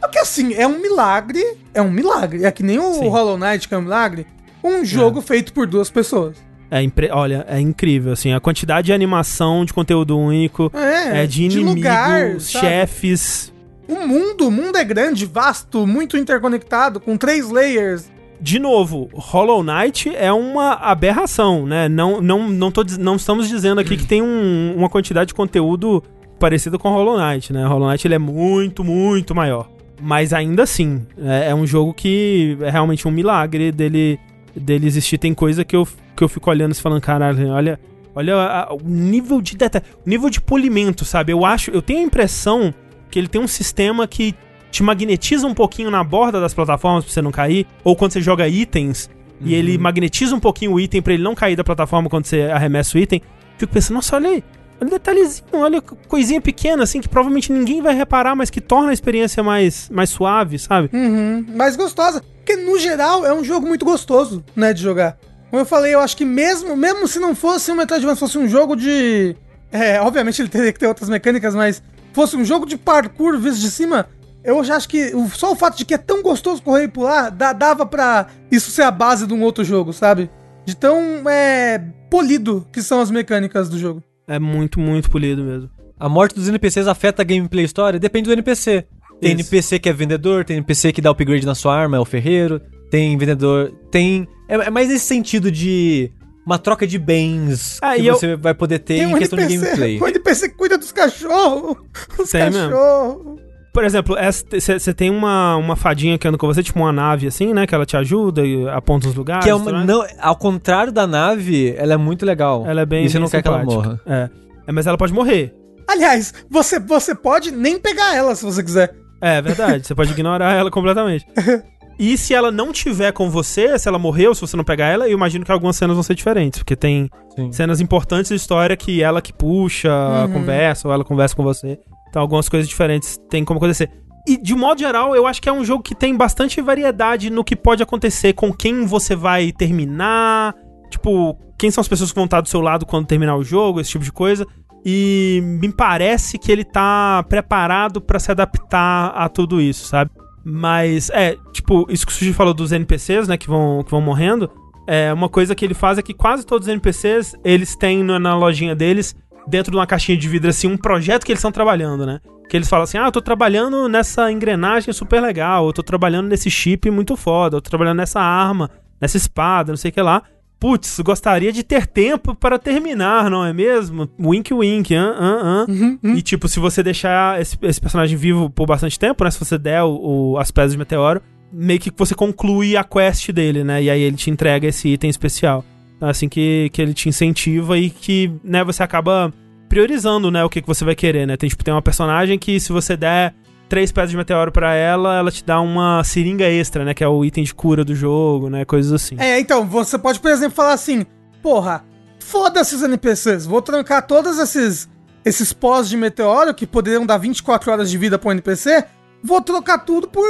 Porque 0.00 0.18
assim, 0.18 0.52
é 0.54 0.66
um 0.66 0.80
milagre. 0.80 1.42
É 1.72 1.80
um 1.80 1.90
milagre. 1.90 2.44
É 2.44 2.50
que 2.50 2.62
nem 2.62 2.78
o 2.78 2.94
Sim. 2.94 3.08
Hollow 3.08 3.38
Knight, 3.38 3.68
que 3.68 3.74
é 3.74 3.78
um 3.78 3.82
milagre. 3.82 4.26
Um 4.62 4.84
jogo 4.84 5.20
feito 5.20 5.52
por 5.52 5.66
duas 5.66 5.90
pessoas. 5.90 6.36
É 6.70 6.82
impre- 6.82 7.10
Olha, 7.12 7.44
é 7.48 7.60
incrível, 7.60 8.12
assim, 8.12 8.32
a 8.32 8.40
quantidade 8.40 8.86
de 8.86 8.92
animação, 8.92 9.64
de 9.64 9.72
conteúdo 9.72 10.18
único, 10.18 10.72
É, 10.74 11.22
é, 11.22 11.26
de 11.26 11.44
inimigos, 11.44 12.50
sabe? 12.50 12.66
chefes. 12.66 13.52
O 13.86 14.06
mundo, 14.06 14.48
o 14.48 14.50
mundo 14.50 14.76
é 14.76 14.82
grande, 14.84 15.24
vasto, 15.26 15.86
muito 15.86 16.16
interconectado, 16.16 16.98
com 16.98 17.16
três 17.16 17.48
layers. 17.50 18.10
De 18.40 18.58
novo, 18.58 19.08
Hollow 19.14 19.62
Knight 19.62 20.14
é 20.14 20.32
uma 20.32 20.72
aberração, 20.74 21.66
né? 21.66 21.88
Não, 21.88 22.20
não, 22.20 22.48
não, 22.48 22.70
tô, 22.70 22.84
não 22.98 23.16
estamos 23.16 23.48
dizendo 23.48 23.80
aqui 23.80 23.96
que 23.96 24.06
tem 24.06 24.20
um- 24.20 24.74
uma 24.76 24.88
quantidade 24.90 25.28
de 25.28 25.34
conteúdo 25.34 26.02
parecida 26.38 26.78
com 26.78 26.90
Hollow 26.90 27.16
Knight, 27.18 27.52
né? 27.52 27.64
Hollow 27.64 27.88
Knight 27.88 28.06
ele 28.06 28.14
é 28.14 28.18
muito, 28.18 28.84
muito 28.84 29.34
maior. 29.34 29.70
Mas 30.02 30.32
ainda 30.32 30.64
assim, 30.64 31.06
é, 31.18 31.50
é 31.50 31.54
um 31.54 31.66
jogo 31.66 31.94
que 31.94 32.58
é 32.60 32.68
realmente 32.68 33.06
um 33.08 33.10
milagre 33.10 33.72
dele, 33.72 34.18
dele 34.54 34.86
existir. 34.86 35.16
Tem 35.16 35.32
coisa 35.32 35.64
que 35.64 35.74
eu, 35.76 35.88
que 36.16 36.22
eu 36.22 36.28
fico 36.28 36.50
olhando 36.50 36.72
e 36.72 36.74
falando, 36.74 37.00
caralho, 37.00 37.48
olha, 37.50 37.80
olha 38.14 38.34
a- 38.36 38.74
o 38.74 38.80
nível 38.84 39.40
de 39.40 39.56
detalhe, 39.56 39.84
o 40.04 40.10
nível 40.10 40.28
de 40.28 40.40
polimento, 40.40 41.04
sabe? 41.04 41.32
Eu 41.32 41.44
acho, 41.46 41.70
eu 41.70 41.80
tenho 41.80 42.00
a 42.00 42.02
impressão 42.02 42.74
que 43.10 43.18
ele 43.18 43.28
tem 43.28 43.40
um 43.40 43.46
sistema 43.48 44.06
que 44.06 44.34
te 44.74 44.82
magnetiza 44.82 45.46
um 45.46 45.54
pouquinho 45.54 45.88
na 45.88 46.02
borda 46.02 46.40
das 46.40 46.52
plataformas 46.52 47.04
pra 47.04 47.12
você 47.12 47.22
não 47.22 47.30
cair, 47.30 47.64
ou 47.84 47.94
quando 47.94 48.10
você 48.12 48.20
joga 48.20 48.48
itens 48.48 49.08
e 49.40 49.54
ele 49.54 49.78
magnetiza 49.78 50.34
um 50.34 50.40
pouquinho 50.40 50.72
o 50.72 50.80
item 50.80 51.00
pra 51.00 51.12
ele 51.14 51.22
não 51.22 51.32
cair 51.32 51.54
da 51.54 51.62
plataforma 51.62 52.08
quando 52.10 52.24
você 52.26 52.42
arremessa 52.42 52.98
o 52.98 53.00
item. 53.00 53.22
Fico 53.56 53.72
pensando, 53.72 53.94
nossa, 53.96 54.16
olha 54.16 54.30
aí, 54.30 54.42
olha 54.80 54.88
o 54.88 54.90
detalhezinho, 54.90 55.44
olha 55.52 55.80
co- 55.80 55.96
coisinha 56.08 56.40
pequena 56.40 56.82
assim 56.82 57.00
que 57.00 57.08
provavelmente 57.08 57.52
ninguém 57.52 57.80
vai 57.80 57.94
reparar, 57.94 58.34
mas 58.34 58.50
que 58.50 58.60
torna 58.60 58.90
a 58.90 58.92
experiência 58.92 59.42
mais, 59.44 59.88
mais 59.90 60.10
suave, 60.10 60.58
sabe? 60.58 60.90
Uhum, 60.92 61.46
mais 61.54 61.76
gostosa. 61.76 62.20
Porque, 62.44 62.56
no 62.56 62.76
geral, 62.76 63.24
é 63.24 63.32
um 63.32 63.44
jogo 63.44 63.66
muito 63.68 63.84
gostoso, 63.84 64.44
né, 64.56 64.72
de 64.72 64.82
jogar. 64.82 65.16
Como 65.50 65.62
eu 65.62 65.66
falei, 65.66 65.94
eu 65.94 66.00
acho 66.00 66.16
que 66.16 66.24
mesmo, 66.24 66.76
mesmo 66.76 67.06
se 67.06 67.20
não 67.20 67.32
fosse 67.34 67.70
um 67.70 67.76
Metroidvania, 67.76 68.16
fosse 68.16 68.36
um 68.38 68.48
jogo 68.48 68.74
de... 68.74 69.36
É, 69.70 70.00
obviamente 70.00 70.42
ele 70.42 70.48
teria 70.48 70.72
que 70.72 70.78
ter 70.80 70.88
outras 70.88 71.08
mecânicas, 71.08 71.54
mas 71.54 71.80
fosse 72.12 72.36
um 72.36 72.44
jogo 72.44 72.64
de 72.66 72.76
parkour 72.76 73.38
visto 73.38 73.60
de 73.60 73.70
cima, 73.70 74.06
eu 74.44 74.62
já 74.62 74.76
acho 74.76 74.88
que 74.88 75.14
o- 75.14 75.28
só 75.30 75.52
o 75.52 75.56
fato 75.56 75.76
de 75.76 75.84
que 75.84 75.94
é 75.94 75.98
tão 75.98 76.22
gostoso 76.22 76.62
correr 76.62 76.84
e 76.84 76.88
pular, 76.88 77.30
dá- 77.30 77.52
dava 77.52 77.84
pra 77.86 78.26
isso 78.50 78.70
ser 78.70 78.82
a 78.82 78.90
base 78.90 79.26
de 79.26 79.32
um 79.34 79.42
outro 79.42 79.64
jogo, 79.64 79.92
sabe? 79.92 80.30
De 80.66 80.76
tão, 80.76 81.28
é, 81.28 81.78
polido 82.10 82.66
que 82.72 82.82
são 82.82 83.00
as 83.00 83.10
mecânicas 83.10 83.68
do 83.68 83.78
jogo. 83.78 84.02
É 84.28 84.38
muito, 84.38 84.78
muito 84.80 85.10
polido 85.10 85.42
mesmo. 85.42 85.70
A 85.98 86.08
morte 86.08 86.34
dos 86.34 86.48
NPCs 86.48 86.86
afeta 86.88 87.22
a 87.22 87.24
gameplay 87.24 87.64
história? 87.64 87.98
Depende 88.00 88.26
do 88.28 88.32
NPC. 88.32 88.84
Tem 89.20 89.30
Isso. 89.32 89.40
NPC 89.42 89.78
que 89.78 89.88
é 89.88 89.92
vendedor, 89.92 90.44
tem 90.44 90.56
NPC 90.56 90.92
que 90.92 91.00
dá 91.00 91.10
upgrade 91.10 91.46
na 91.46 91.54
sua 91.54 91.74
arma, 91.76 91.96
é 91.96 92.00
o 92.00 92.04
ferreiro. 92.04 92.60
Tem 92.90 93.16
vendedor. 93.16 93.72
Tem. 93.90 94.26
É, 94.48 94.54
é 94.54 94.70
mais 94.70 94.88
nesse 94.88 95.04
sentido 95.06 95.50
de. 95.50 96.10
Uma 96.46 96.58
troca 96.58 96.86
de 96.86 96.98
bens 96.98 97.78
Ah, 97.80 97.94
que 97.94 98.02
e 98.02 98.06
eu- 98.06 98.16
você 98.16 98.36
vai 98.36 98.52
poder 98.52 98.78
ter 98.80 98.94
Tem 98.98 99.02
em 99.04 99.14
um 99.14 99.18
questão 99.18 99.38
de 99.38 99.44
NPC, 99.44 99.64
gameplay. 99.64 100.00
um 100.02 100.06
NPC 100.08 100.48
cuida 100.50 100.76
dos 100.76 100.92
cachorros. 100.92 101.76
Os 102.18 102.30
cachorros. 102.30 103.40
Por 103.74 103.82
exemplo, 103.84 104.16
você 104.52 104.94
tem 104.94 105.10
uma, 105.10 105.56
uma 105.56 105.74
fadinha 105.74 106.16
que 106.16 106.28
anda 106.28 106.38
com 106.38 106.46
você, 106.46 106.62
tipo 106.62 106.78
uma 106.78 106.92
nave 106.92 107.26
assim, 107.26 107.52
né? 107.52 107.66
Que 107.66 107.74
ela 107.74 107.84
te 107.84 107.96
ajuda 107.96 108.46
e 108.46 108.68
aponta 108.68 109.08
os 109.08 109.14
lugares. 109.16 109.42
Que 109.44 109.50
é 109.50 109.54
uma, 109.54 109.84
não, 109.84 110.06
ao 110.20 110.36
contrário 110.36 110.92
da 110.92 111.08
nave, 111.08 111.74
ela 111.76 111.94
é 111.94 111.96
muito 111.96 112.24
legal. 112.24 112.64
Ela 112.64 112.82
é 112.82 112.86
bem. 112.86 113.04
E 113.04 113.08
você 113.10 113.14
bem 113.14 113.22
não 113.22 113.28
quer 113.28 113.42
que 113.42 113.48
ela 113.48 113.64
morra. 113.64 114.00
É. 114.06 114.30
É, 114.68 114.72
mas 114.72 114.86
ela 114.86 114.96
pode 114.96 115.12
morrer. 115.12 115.52
Aliás, 115.88 116.32
você, 116.48 116.78
você 116.78 117.16
pode 117.16 117.50
nem 117.50 117.76
pegar 117.78 118.14
ela 118.14 118.36
se 118.36 118.44
você 118.44 118.62
quiser. 118.62 118.94
É 119.20 119.42
verdade, 119.42 119.84
você 119.84 119.94
pode 119.94 120.12
ignorar 120.12 120.52
ela 120.54 120.70
completamente. 120.70 121.26
E 121.96 122.18
se 122.18 122.34
ela 122.34 122.50
não 122.50 122.72
tiver 122.72 123.12
com 123.12 123.30
você, 123.30 123.78
se 123.78 123.86
ela 123.88 124.00
morreu, 124.00 124.34
se 124.34 124.40
você 124.40 124.56
não 124.56 124.64
pegar 124.64 124.88
ela, 124.88 125.06
eu 125.08 125.12
imagino 125.12 125.44
que 125.44 125.52
algumas 125.52 125.76
cenas 125.76 125.94
vão 125.94 126.02
ser 126.02 126.16
diferentes, 126.16 126.58
porque 126.58 126.74
tem 126.74 127.08
Sim. 127.36 127.52
cenas 127.52 127.80
importantes 127.80 128.30
da 128.30 128.34
história 128.34 128.76
que 128.76 129.00
ela 129.00 129.22
que 129.22 129.32
puxa, 129.32 129.92
a 129.92 130.24
Uhum. 130.24 130.32
conversa, 130.32 130.88
ou 130.88 130.92
ela 130.92 131.04
conversa 131.04 131.36
com 131.36 131.44
você. 131.44 131.78
Então 132.14 132.22
algumas 132.22 132.48
coisas 132.48 132.68
diferentes 132.68 133.18
tem 133.28 133.44
como 133.44 133.58
acontecer. 133.58 133.90
E 134.24 134.40
de 134.40 134.54
modo 134.54 134.78
geral, 134.78 135.16
eu 135.16 135.26
acho 135.26 135.42
que 135.42 135.48
é 135.48 135.52
um 135.52 135.64
jogo 135.64 135.82
que 135.82 135.96
tem 135.96 136.16
bastante 136.16 136.60
variedade 136.62 137.28
no 137.28 137.42
que 137.42 137.56
pode 137.56 137.82
acontecer, 137.82 138.34
com 138.34 138.52
quem 138.52 138.86
você 138.86 139.16
vai 139.16 139.50
terminar, 139.50 140.54
tipo, 140.88 141.36
quem 141.58 141.72
são 141.72 141.80
as 141.82 141.88
pessoas 141.88 142.12
que 142.12 142.14
vão 142.14 142.26
estar 142.26 142.40
do 142.40 142.48
seu 142.48 142.60
lado 142.60 142.86
quando 142.86 143.08
terminar 143.08 143.34
o 143.34 143.42
jogo, 143.42 143.80
esse 143.80 143.90
tipo 143.90 144.04
de 144.04 144.12
coisa. 144.12 144.46
E 144.86 145.40
me 145.42 145.72
parece 145.72 146.38
que 146.38 146.52
ele 146.52 146.62
tá 146.62 147.24
preparado 147.28 148.00
pra 148.00 148.20
se 148.20 148.30
adaptar 148.30 149.08
a 149.08 149.28
tudo 149.28 149.60
isso, 149.60 149.84
sabe? 149.88 150.12
Mas, 150.44 151.10
é, 151.10 151.36
tipo, 151.52 151.84
isso 151.90 152.06
que 152.06 152.12
o 152.12 152.14
Suji 152.14 152.32
falou 152.32 152.54
dos 152.54 152.70
NPCs, 152.70 153.26
né, 153.26 153.36
que 153.36 153.48
vão, 153.48 153.82
que 153.82 153.90
vão 153.90 154.00
morrendo. 154.00 154.48
É, 154.86 155.12
uma 155.12 155.28
coisa 155.28 155.52
que 155.52 155.64
ele 155.64 155.74
faz 155.74 155.98
é 155.98 156.02
que 156.02 156.14
quase 156.14 156.46
todos 156.46 156.68
os 156.68 156.72
NPCs, 156.72 157.34
eles 157.44 157.74
têm 157.74 158.04
na 158.04 158.36
lojinha 158.36 158.76
deles, 158.76 159.16
dentro 159.46 159.70
de 159.70 159.76
uma 159.76 159.86
caixinha 159.86 160.16
de 160.16 160.28
vidro, 160.28 160.50
assim, 160.50 160.66
um 160.66 160.76
projeto 160.76 161.24
que 161.24 161.32
eles 161.32 161.38
estão 161.40 161.52
trabalhando, 161.52 162.04
né? 162.06 162.20
Que 162.48 162.56
eles 162.56 162.68
falam 162.68 162.84
assim, 162.84 162.98
ah, 162.98 163.06
eu 163.06 163.12
tô 163.12 163.20
trabalhando 163.22 163.88
nessa 163.88 164.30
engrenagem 164.30 164.92
super 164.92 165.20
legal, 165.20 165.66
eu 165.66 165.72
tô 165.72 165.82
trabalhando 165.82 166.28
nesse 166.28 166.50
chip 166.50 166.90
muito 166.90 167.16
foda, 167.16 167.56
eu 167.56 167.60
tô 167.60 167.68
trabalhando 167.70 167.98
nessa 167.98 168.20
arma, 168.20 168.70
nessa 169.00 169.16
espada, 169.16 169.72
não 169.72 169.76
sei 169.76 169.90
o 169.90 169.94
que 169.94 170.00
lá. 170.02 170.22
Putz, 170.60 170.98
gostaria 171.00 171.52
de 171.52 171.62
ter 171.62 171.86
tempo 171.86 172.34
para 172.34 172.58
terminar, 172.58 173.28
não 173.30 173.44
é 173.44 173.52
mesmo? 173.52 174.08
Wink, 174.18 174.54
wink, 174.54 174.94
ah, 174.94 175.14
ah, 175.18 175.40
ah. 175.42 175.72
E 176.16 176.22
tipo, 176.22 176.48
se 176.48 176.58
você 176.58 176.82
deixar 176.82 177.38
esse, 177.40 177.58
esse 177.62 177.80
personagem 177.80 178.16
vivo 178.16 178.48
por 178.48 178.66
bastante 178.66 178.98
tempo, 178.98 179.24
né? 179.24 179.30
Se 179.30 179.38
você 179.38 179.58
der 179.58 179.82
o, 179.82 180.32
o- 180.32 180.38
as 180.38 180.50
pedras 180.50 180.72
de 180.72 180.78
meteoro, 180.78 181.20
meio 181.52 181.78
que 181.80 181.90
você 181.94 182.14
conclui 182.14 182.76
a 182.78 182.84
quest 182.84 183.30
dele, 183.30 183.62
né? 183.62 183.82
E 183.82 183.90
aí 183.90 184.00
ele 184.00 184.16
te 184.16 184.30
entrega 184.30 184.66
esse 184.66 184.88
item 184.88 185.10
especial. 185.10 185.62
Assim 186.08 186.28
que, 186.28 186.70
que 186.72 186.80
ele 186.80 186.94
te 186.94 187.08
incentiva 187.08 187.78
e 187.78 187.90
que, 187.90 188.30
né, 188.42 188.62
você 188.62 188.82
acaba 188.82 189.32
priorizando, 189.68 190.30
né, 190.30 190.44
o 190.44 190.48
que, 190.48 190.60
que 190.60 190.68
você 190.68 190.84
vai 190.84 190.94
querer, 190.94 191.26
né? 191.26 191.36
Tem, 191.36 191.48
tipo, 191.48 191.64
tem 191.64 191.74
uma 191.74 191.82
personagem 191.82 192.38
que 192.38 192.60
se 192.60 192.72
você 192.72 192.96
der 192.96 193.34
três 193.68 193.90
pedras 193.90 194.10
de 194.10 194.16
meteoro 194.16 194.52
pra 194.52 194.74
ela, 194.74 195.16
ela 195.16 195.30
te 195.30 195.44
dá 195.44 195.60
uma 195.60 196.02
seringa 196.04 196.44
extra, 196.44 196.84
né? 196.84 196.94
Que 196.94 197.02
é 197.02 197.08
o 197.08 197.24
item 197.24 197.44
de 197.44 197.54
cura 197.54 197.84
do 197.84 197.94
jogo, 197.94 198.48
né? 198.48 198.64
Coisas 198.64 198.92
assim. 198.92 199.16
É, 199.18 199.40
então, 199.40 199.66
você 199.66 199.98
pode, 199.98 200.20
por 200.20 200.30
exemplo, 200.30 200.54
falar 200.54 200.74
assim: 200.74 201.04
porra, 201.42 201.84
foda-se 202.20 202.74
os 202.74 202.82
NPCs, 202.82 203.46
vou 203.46 203.60
trancar 203.60 204.06
todos 204.06 204.38
esses, 204.38 204.88
esses 205.24 205.52
pós 205.52 205.88
de 205.88 205.96
meteoro 205.96 206.54
que 206.54 206.66
poderiam 206.66 207.04
dar 207.04 207.18
24 207.18 207.72
horas 207.72 207.90
de 207.90 207.98
vida 207.98 208.18
pro 208.18 208.30
NPC, 208.30 208.84
vou 209.22 209.40
trocar 209.40 209.78
tudo 209.78 210.06
por, 210.06 210.24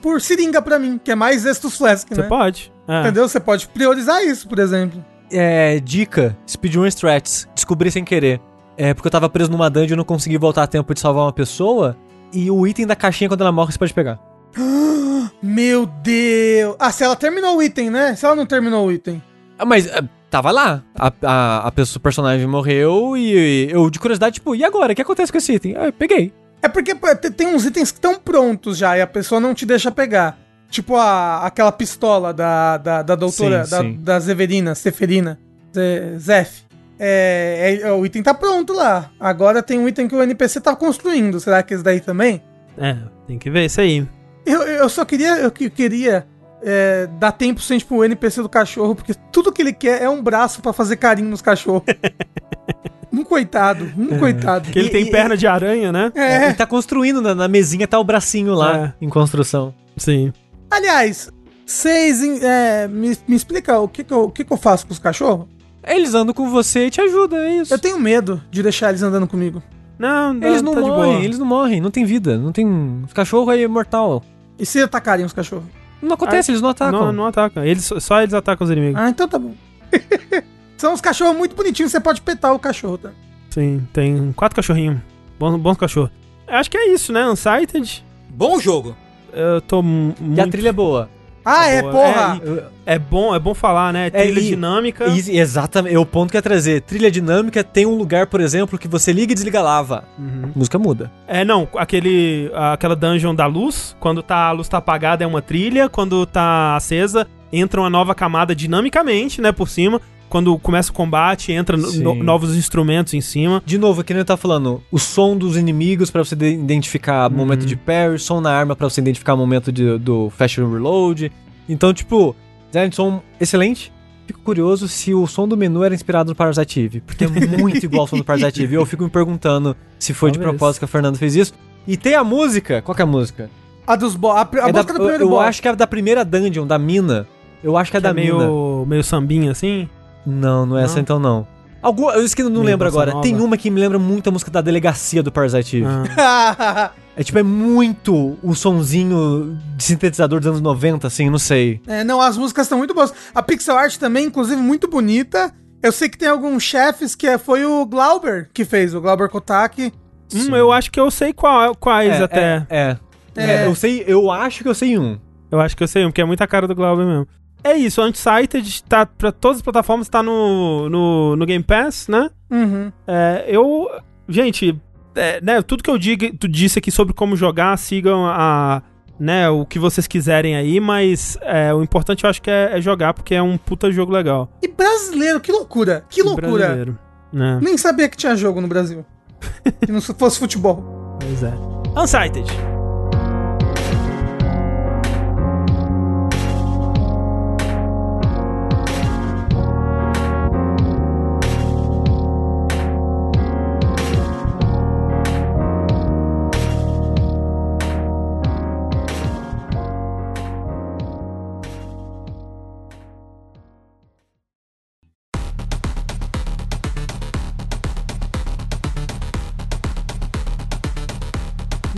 por 0.00 0.20
seringa 0.20 0.60
pra 0.60 0.78
mim, 0.78 0.98
que 1.02 1.12
é 1.12 1.14
mais 1.14 1.44
Estus 1.44 1.76
Flask, 1.76 2.08
Você 2.08 2.22
né? 2.22 2.28
pode. 2.28 2.72
É. 2.88 3.00
Entendeu? 3.00 3.28
Você 3.28 3.38
pode 3.38 3.68
priorizar 3.68 4.24
isso, 4.24 4.48
por 4.48 4.58
exemplo. 4.58 5.04
É, 5.30 5.80
dica, 5.80 6.36
speedrun 6.48 6.86
strats, 6.86 7.48
descobri 7.54 7.90
sem 7.90 8.04
querer. 8.04 8.40
É 8.76 8.94
porque 8.94 9.08
eu 9.08 9.12
tava 9.12 9.28
preso 9.28 9.50
numa 9.50 9.68
dungeon 9.68 9.94
e 9.94 9.96
não 9.96 10.04
consegui 10.04 10.38
voltar 10.38 10.62
a 10.62 10.66
tempo 10.66 10.94
de 10.94 11.00
salvar 11.00 11.24
uma 11.24 11.32
pessoa. 11.32 11.96
E 12.32 12.50
o 12.50 12.66
item 12.66 12.86
da 12.86 12.94
caixinha, 12.94 13.28
quando 13.28 13.40
ela 13.40 13.52
morre, 13.52 13.72
você 13.72 13.78
pode 13.78 13.92
pegar. 13.92 14.18
Meu 15.42 15.86
Deus! 15.86 16.76
Ah, 16.78 16.92
se 16.92 17.04
ela 17.04 17.16
terminou 17.16 17.56
o 17.56 17.62
item, 17.62 17.90
né? 17.90 18.14
Se 18.14 18.24
ela 18.24 18.36
não 18.36 18.46
terminou 18.46 18.86
o 18.86 18.92
item. 18.92 19.22
Ah, 19.58 19.64
Mas 19.64 19.86
é, 19.86 20.00
tava 20.30 20.50
lá. 20.50 20.82
A, 20.94 21.12
a, 21.22 21.66
a 21.66 21.72
pessoa, 21.72 21.98
o 21.98 22.02
personagem 22.02 22.46
morreu 22.46 23.16
e 23.16 23.68
eu, 23.70 23.90
de 23.90 23.98
curiosidade, 23.98 24.34
tipo, 24.34 24.54
e 24.54 24.64
agora? 24.64 24.92
O 24.92 24.96
que 24.96 25.02
acontece 25.02 25.32
com 25.32 25.38
esse 25.38 25.52
item? 25.54 25.74
Ah, 25.76 25.86
eu 25.86 25.92
peguei. 25.92 26.32
É 26.62 26.68
porque 26.68 26.94
tem 27.36 27.48
uns 27.48 27.64
itens 27.64 27.90
que 27.90 27.98
estão 27.98 28.16
prontos 28.18 28.78
já 28.78 28.96
e 28.96 29.00
a 29.00 29.06
pessoa 29.06 29.40
não 29.40 29.54
te 29.54 29.64
deixa 29.64 29.90
pegar. 29.90 30.38
Tipo 30.70 30.96
a, 30.96 31.46
aquela 31.46 31.72
pistola 31.72 32.32
da, 32.32 32.76
da, 32.76 33.02
da 33.02 33.14
doutora, 33.14 33.64
Sim, 33.64 33.70
da, 33.70 33.78
sim. 33.80 33.98
da 34.02 34.20
Zeverina, 34.20 34.74
Seferina, 34.74 35.38
Ze- 35.74 36.18
Zef. 36.18 36.62
É, 36.98 37.78
é- 37.82 37.92
o 37.92 38.04
item 38.04 38.22
tá 38.22 38.34
pronto 38.34 38.72
lá. 38.72 39.10
Agora 39.18 39.62
tem 39.62 39.78
um 39.78 39.88
item 39.88 40.06
que 40.08 40.14
o 40.14 40.22
NPC 40.22 40.60
tá 40.60 40.74
construindo. 40.76 41.40
Será 41.40 41.62
que 41.62 41.72
esse 41.74 41.82
daí 41.82 42.00
também? 42.00 42.42
É, 42.76 42.96
tem 43.26 43.38
que 43.38 43.48
ver 43.50 43.64
isso 43.64 43.80
aí. 43.80 44.06
Eu, 44.44 44.62
eu 44.62 44.88
só 44.88 45.04
queria, 45.04 45.36
eu 45.38 45.50
que- 45.50 45.70
queria 45.70 46.26
é, 46.62 47.08
dar 47.18 47.32
tempo 47.32 47.60
suficiente 47.60 47.84
pro 47.86 48.04
NPC 48.04 48.42
do 48.42 48.48
cachorro, 48.48 48.94
porque 48.94 49.14
tudo 49.32 49.52
que 49.52 49.62
ele 49.62 49.72
quer 49.72 50.02
é 50.02 50.08
um 50.08 50.22
braço 50.22 50.60
pra 50.60 50.72
fazer 50.72 50.96
carinho 50.96 51.28
nos 51.30 51.40
cachorros. 51.40 51.82
um 53.12 53.24
coitado, 53.24 53.90
um 53.96 54.18
coitado. 54.18 54.64
Porque 54.64 54.78
ele 54.78 54.88
E- 54.88 54.92
tem 54.92 55.06
e- 55.06 55.10
perna 55.10 55.36
de 55.36 55.46
aranha, 55.46 55.90
né? 55.92 56.12
É. 56.14 56.44
Ele 56.46 56.54
tá 56.54 56.66
construindo, 56.66 57.22
na, 57.22 57.34
na 57.34 57.48
mesinha 57.48 57.86
tá 57.88 57.98
o 57.98 58.04
bracinho 58.04 58.54
lá, 58.54 58.94
em 59.00 59.08
construção. 59.08 59.72
Sim. 59.96 60.32
Aliás, 60.70 61.30
vocês 61.66 62.22
é, 62.42 62.88
me, 62.88 63.16
me 63.26 63.36
explica 63.36 63.78
o 63.78 63.88
que, 63.88 64.04
que, 64.04 64.12
eu, 64.12 64.24
o 64.24 64.30
que, 64.30 64.44
que 64.44 64.52
eu 64.52 64.56
faço 64.56 64.86
com 64.86 64.92
os 64.92 64.98
cachorros? 64.98 65.46
Eles 65.86 66.14
andam 66.14 66.34
com 66.34 66.50
você 66.50 66.86
e 66.86 66.90
te 66.90 67.00
ajudam, 67.00 67.38
é 67.38 67.56
isso. 67.56 67.72
Eu 67.72 67.78
tenho 67.78 67.98
medo 67.98 68.42
de 68.50 68.62
deixar 68.62 68.90
eles 68.90 69.02
andando 69.02 69.26
comigo. 69.26 69.62
Não, 69.98 70.32
não 70.32 70.46
Eles 70.46 70.62
não 70.62 70.74
tá 70.74 70.80
de 70.80 70.86
morrem, 70.86 71.12
boa. 71.12 71.24
eles 71.24 71.38
não 71.38 71.46
morrem, 71.46 71.80
não 71.80 71.90
tem 71.90 72.04
vida, 72.04 72.38
não 72.38 72.52
tem... 72.52 73.04
Cachorro 73.14 73.50
é 73.50 73.60
imortal. 73.60 74.22
E 74.58 74.64
se 74.64 74.80
atacarem 74.80 75.24
os 75.24 75.32
cachorros? 75.32 75.64
Não 76.00 76.14
acontece, 76.14 76.50
eles 76.52 76.62
não 76.62 76.68
atacam. 76.68 77.06
Não, 77.06 77.12
não 77.12 77.26
atacam. 77.26 77.64
Eles, 77.64 77.90
só 77.98 78.22
eles 78.22 78.32
atacam 78.32 78.64
os 78.64 78.70
inimigos. 78.70 79.00
Ah, 79.00 79.10
então 79.10 79.26
tá 79.26 79.38
bom. 79.38 79.54
São 80.76 80.92
uns 80.92 81.00
cachorros 81.00 81.36
muito 81.36 81.56
bonitinhos, 81.56 81.90
você 81.90 81.98
pode 81.98 82.20
petar 82.20 82.54
o 82.54 82.58
cachorro, 82.58 82.98
tá? 82.98 83.10
Sim, 83.50 83.86
tem 83.92 84.32
quatro 84.32 84.54
cachorrinhos. 84.54 85.00
Bons, 85.38 85.56
bons 85.56 85.76
cachorros. 85.76 86.10
Acho 86.46 86.70
que 86.70 86.76
é 86.78 86.92
isso, 86.92 87.12
né? 87.12 87.28
Unsighted. 87.28 88.04
Bom 88.30 88.60
jogo. 88.60 88.96
Eu 89.32 89.60
tô 89.60 89.82
mu- 89.82 90.14
muito... 90.20 90.38
E 90.38 90.40
a 90.40 90.46
trilha 90.48 90.68
é 90.68 90.72
boa. 90.72 91.08
Ah, 91.44 91.66
é, 91.66 91.80
boa. 91.80 91.92
porra! 91.92 92.40
É, 92.86 92.94
É 92.94 92.98
bom, 92.98 93.34
é 93.34 93.38
bom 93.38 93.54
falar, 93.54 93.90
né? 93.92 94.10
Trilha 94.10 94.38
e- 94.40 94.48
dinâmica. 94.48 95.06
E- 95.08 95.38
exatamente, 95.38 95.94
é 95.94 95.98
o 95.98 96.04
ponto 96.04 96.30
que 96.30 96.36
eu 96.36 96.38
ia 96.38 96.42
trazer. 96.42 96.82
Trilha 96.82 97.10
dinâmica 97.10 97.64
tem 97.64 97.86
um 97.86 97.94
lugar, 97.96 98.26
por 98.26 98.40
exemplo, 98.40 98.78
que 98.78 98.86
você 98.88 99.12
liga 99.12 99.32
e 99.32 99.34
desliga 99.34 99.60
a 99.60 99.62
lava. 99.62 100.04
Uhum. 100.18 100.50
A 100.54 100.58
música 100.58 100.78
muda. 100.78 101.10
É, 101.26 101.44
não, 101.46 101.66
aquele, 101.76 102.50
aquela 102.54 102.94
dungeon 102.94 103.34
da 103.34 103.46
luz, 103.46 103.96
quando 103.98 104.22
tá, 104.22 104.48
a 104.48 104.52
luz 104.52 104.68
tá 104.68 104.76
apagada 104.78 105.24
é 105.24 105.26
uma 105.26 105.40
trilha, 105.40 105.88
quando 105.88 106.26
tá 106.26 106.76
acesa, 106.76 107.26
entra 107.50 107.80
uma 107.80 107.88
nova 107.88 108.14
camada 108.14 108.54
dinamicamente, 108.54 109.40
né, 109.40 109.50
por 109.52 109.68
cima. 109.70 110.02
Quando 110.28 110.58
começa 110.58 110.90
o 110.90 110.94
combate, 110.94 111.52
entra 111.52 111.76
no- 111.76 112.14
novos 112.14 112.54
instrumentos 112.56 113.14
em 113.14 113.20
cima. 113.20 113.62
De 113.64 113.78
novo, 113.78 114.00
aqui 114.02 114.12
ele 114.12 114.24
tá 114.24 114.36
falando 114.36 114.82
o 114.92 114.98
som 114.98 115.36
dos 115.36 115.56
inimigos 115.56 116.10
pra 116.10 116.22
você 116.22 116.36
de- 116.36 116.52
identificar 116.54 117.30
momento 117.30 117.64
de 117.64 117.76
parry, 117.76 118.18
som 118.18 118.40
na 118.40 118.50
arma 118.52 118.76
pra 118.76 118.88
você 118.88 119.00
identificar 119.00 119.34
momento 119.36 119.72
de- 119.72 119.98
do 119.98 120.30
fast 120.30 120.60
reload. 120.60 121.32
Então, 121.68 121.92
tipo, 121.94 122.34
design 122.70 122.90
de 122.90 122.96
som 122.96 123.22
excelente. 123.40 123.92
Fico 124.26 124.40
curioso 124.40 124.86
se 124.88 125.14
o 125.14 125.26
som 125.26 125.48
do 125.48 125.56
menu 125.56 125.82
era 125.82 125.94
inspirado 125.94 126.28
no 126.30 126.34
Parasite 126.36 126.80
Eve, 126.80 127.00
porque 127.00 127.24
é 127.24 127.28
muito 127.58 127.82
igual 127.82 128.02
ao 128.02 128.06
som 128.06 128.18
do 128.18 128.24
Parasite 128.24 128.62
Eve. 128.62 128.74
E 128.74 128.76
eu 128.76 128.84
fico 128.84 129.02
me 129.04 129.08
perguntando 129.10 129.74
se 129.98 130.12
foi 130.12 130.30
de 130.30 130.38
Talvez. 130.38 130.54
propósito 130.58 130.80
que 130.80 130.84
a 130.84 130.88
Fernanda 130.88 131.16
fez 131.16 131.34
isso. 131.34 131.54
E 131.86 131.96
tem 131.96 132.14
a 132.14 132.22
música. 132.22 132.82
Qual 132.82 132.94
que 132.94 133.00
é 133.00 133.04
a 133.04 133.06
música? 133.06 133.48
A 133.86 133.96
dos 133.96 134.14
bo 134.14 134.28
a, 134.32 134.42
a 134.42 134.68
É 134.68 134.72
da- 134.72 134.82
música 134.82 134.92
do 134.92 134.98
eu 134.98 135.04
primeiro 135.06 135.24
eu 135.24 135.28
boss. 135.30 135.46
acho 135.46 135.62
que 135.62 135.68
é 135.68 135.74
da 135.74 135.86
primeira 135.86 136.22
dungeon, 136.22 136.66
da 136.66 136.78
mina. 136.78 137.26
Eu 137.64 137.76
acho 137.78 137.90
que 137.90 137.96
é 137.96 138.00
Que 138.00 138.04
da 138.04 138.10
é 138.10 138.12
mina. 138.12 138.36
meio, 138.38 138.84
meio 138.86 139.02
sambinha 139.02 139.50
assim. 139.50 139.88
Não, 140.28 140.66
não 140.66 140.78
é 140.78 140.84
essa 140.84 140.94
Não? 140.94 141.00
então 141.02 141.18
não. 141.18 141.46
Algum, 141.80 142.10
eu 142.10 142.24
esqueci, 142.24 142.48
não 142.48 142.56
Meio 142.60 142.72
lembro 142.72 142.88
agora. 142.88 143.12
nova. 143.12 143.22
Tem 143.22 143.40
uma 143.40 143.56
que 143.56 143.70
me 143.70 143.80
lembra 143.80 143.98
muito 144.00 144.28
a 144.28 144.32
música 144.32 144.50
da 144.50 144.60
delegacia 144.60 145.22
do 145.22 145.30
Parasite 145.30 145.76
Eve. 145.78 145.86
Ah, 146.18 146.90
É 147.16 147.22
tipo, 147.24 147.36
é 147.38 147.42
muito 147.42 148.36
o 148.44 148.54
sonzinho 148.54 149.58
de 149.76 149.82
sintetizador 149.82 150.38
dos 150.38 150.46
anos 150.46 150.60
90, 150.60 151.06
assim, 151.08 151.28
não 151.28 151.38
sei. 151.38 151.80
É, 151.88 152.04
não, 152.04 152.20
as 152.20 152.36
músicas 152.38 152.66
estão 152.66 152.78
muito 152.78 152.94
boas. 152.94 153.12
A 153.34 153.42
pixel 153.42 153.76
art 153.76 153.96
também, 153.96 154.26
inclusive, 154.26 154.60
muito 154.62 154.86
bonita. 154.88 155.52
Eu 155.82 155.90
sei 155.90 156.08
que 156.08 156.16
tem 156.16 156.28
alguns 156.28 156.62
chefes 156.62 157.16
que 157.16 157.26
é- 157.26 157.36
foi 157.38 157.64
o 157.64 157.84
Glauber 157.86 158.48
que 158.54 158.64
fez, 158.64 158.94
o 158.94 159.00
Glauber 159.00 159.28
Kotaki. 159.28 159.92
hum, 160.32 160.54
eu 160.56 160.70
acho 160.70 160.92
que 160.92 161.00
eu 161.00 161.10
sei 161.10 161.32
qual, 161.32 161.74
quais 161.74 162.20
é, 162.20 162.22
até. 162.22 162.66
É, 162.70 162.76
é. 162.78 162.98
É. 163.36 163.50
É, 163.62 163.66
Eu 163.66 163.74
sei, 163.74 164.04
eu 164.06 164.30
acho 164.30 164.62
que 164.62 164.68
eu 164.68 164.74
sei 164.74 164.96
um. 164.98 165.18
Eu 165.50 165.60
acho 165.60 165.76
que 165.76 165.82
eu 165.82 165.88
sei 165.88 166.04
um, 166.04 166.08
porque 166.10 166.20
é 166.20 166.24
muita 166.24 166.46
cara 166.46 166.68
do 166.68 166.74
Glauber 166.74 167.04
mesmo. 167.06 167.26
É 167.62 167.74
isso, 167.74 168.02
Unsighted 168.02 168.84
tá 168.84 169.04
pra 169.04 169.32
todas 169.32 169.58
as 169.58 169.62
plataformas, 169.62 170.08
tá 170.08 170.22
no, 170.22 170.88
no, 170.88 171.36
no 171.36 171.46
Game 171.46 171.64
Pass, 171.64 172.08
né? 172.08 172.30
Uhum. 172.50 172.92
É, 173.06 173.44
eu. 173.48 173.88
Gente, 174.28 174.80
é, 175.14 175.40
né, 175.40 175.60
tudo 175.62 175.82
que 175.82 175.90
eu 175.90 175.98
digo, 175.98 176.36
tu 176.36 176.48
disse 176.48 176.78
aqui 176.78 176.90
sobre 176.90 177.14
como 177.14 177.36
jogar, 177.36 177.76
sigam 177.76 178.26
a. 178.26 178.82
Né, 179.18 179.48
o 179.48 179.66
que 179.66 179.80
vocês 179.80 180.06
quiserem 180.06 180.54
aí, 180.54 180.78
mas 180.78 181.36
é, 181.42 181.74
o 181.74 181.82
importante 181.82 182.22
eu 182.22 182.30
acho 182.30 182.40
que 182.40 182.48
é, 182.48 182.78
é 182.78 182.80
jogar, 182.80 183.12
porque 183.12 183.34
é 183.34 183.42
um 183.42 183.58
puta 183.58 183.90
jogo 183.90 184.12
legal. 184.12 184.48
E 184.62 184.68
brasileiro, 184.68 185.40
que 185.40 185.50
loucura! 185.50 186.04
Que 186.08 186.22
loucura! 186.22 186.66
Brasileiro, 186.66 186.98
né? 187.32 187.58
Nem 187.60 187.76
sabia 187.76 188.08
que 188.08 188.16
tinha 188.16 188.36
jogo 188.36 188.60
no 188.60 188.68
Brasil. 188.68 189.04
que 189.84 189.90
não 189.90 190.00
fosse 190.00 190.38
futebol. 190.38 191.18
Pois 191.20 191.42
é. 191.42 191.52
Unsighted. 192.00 192.77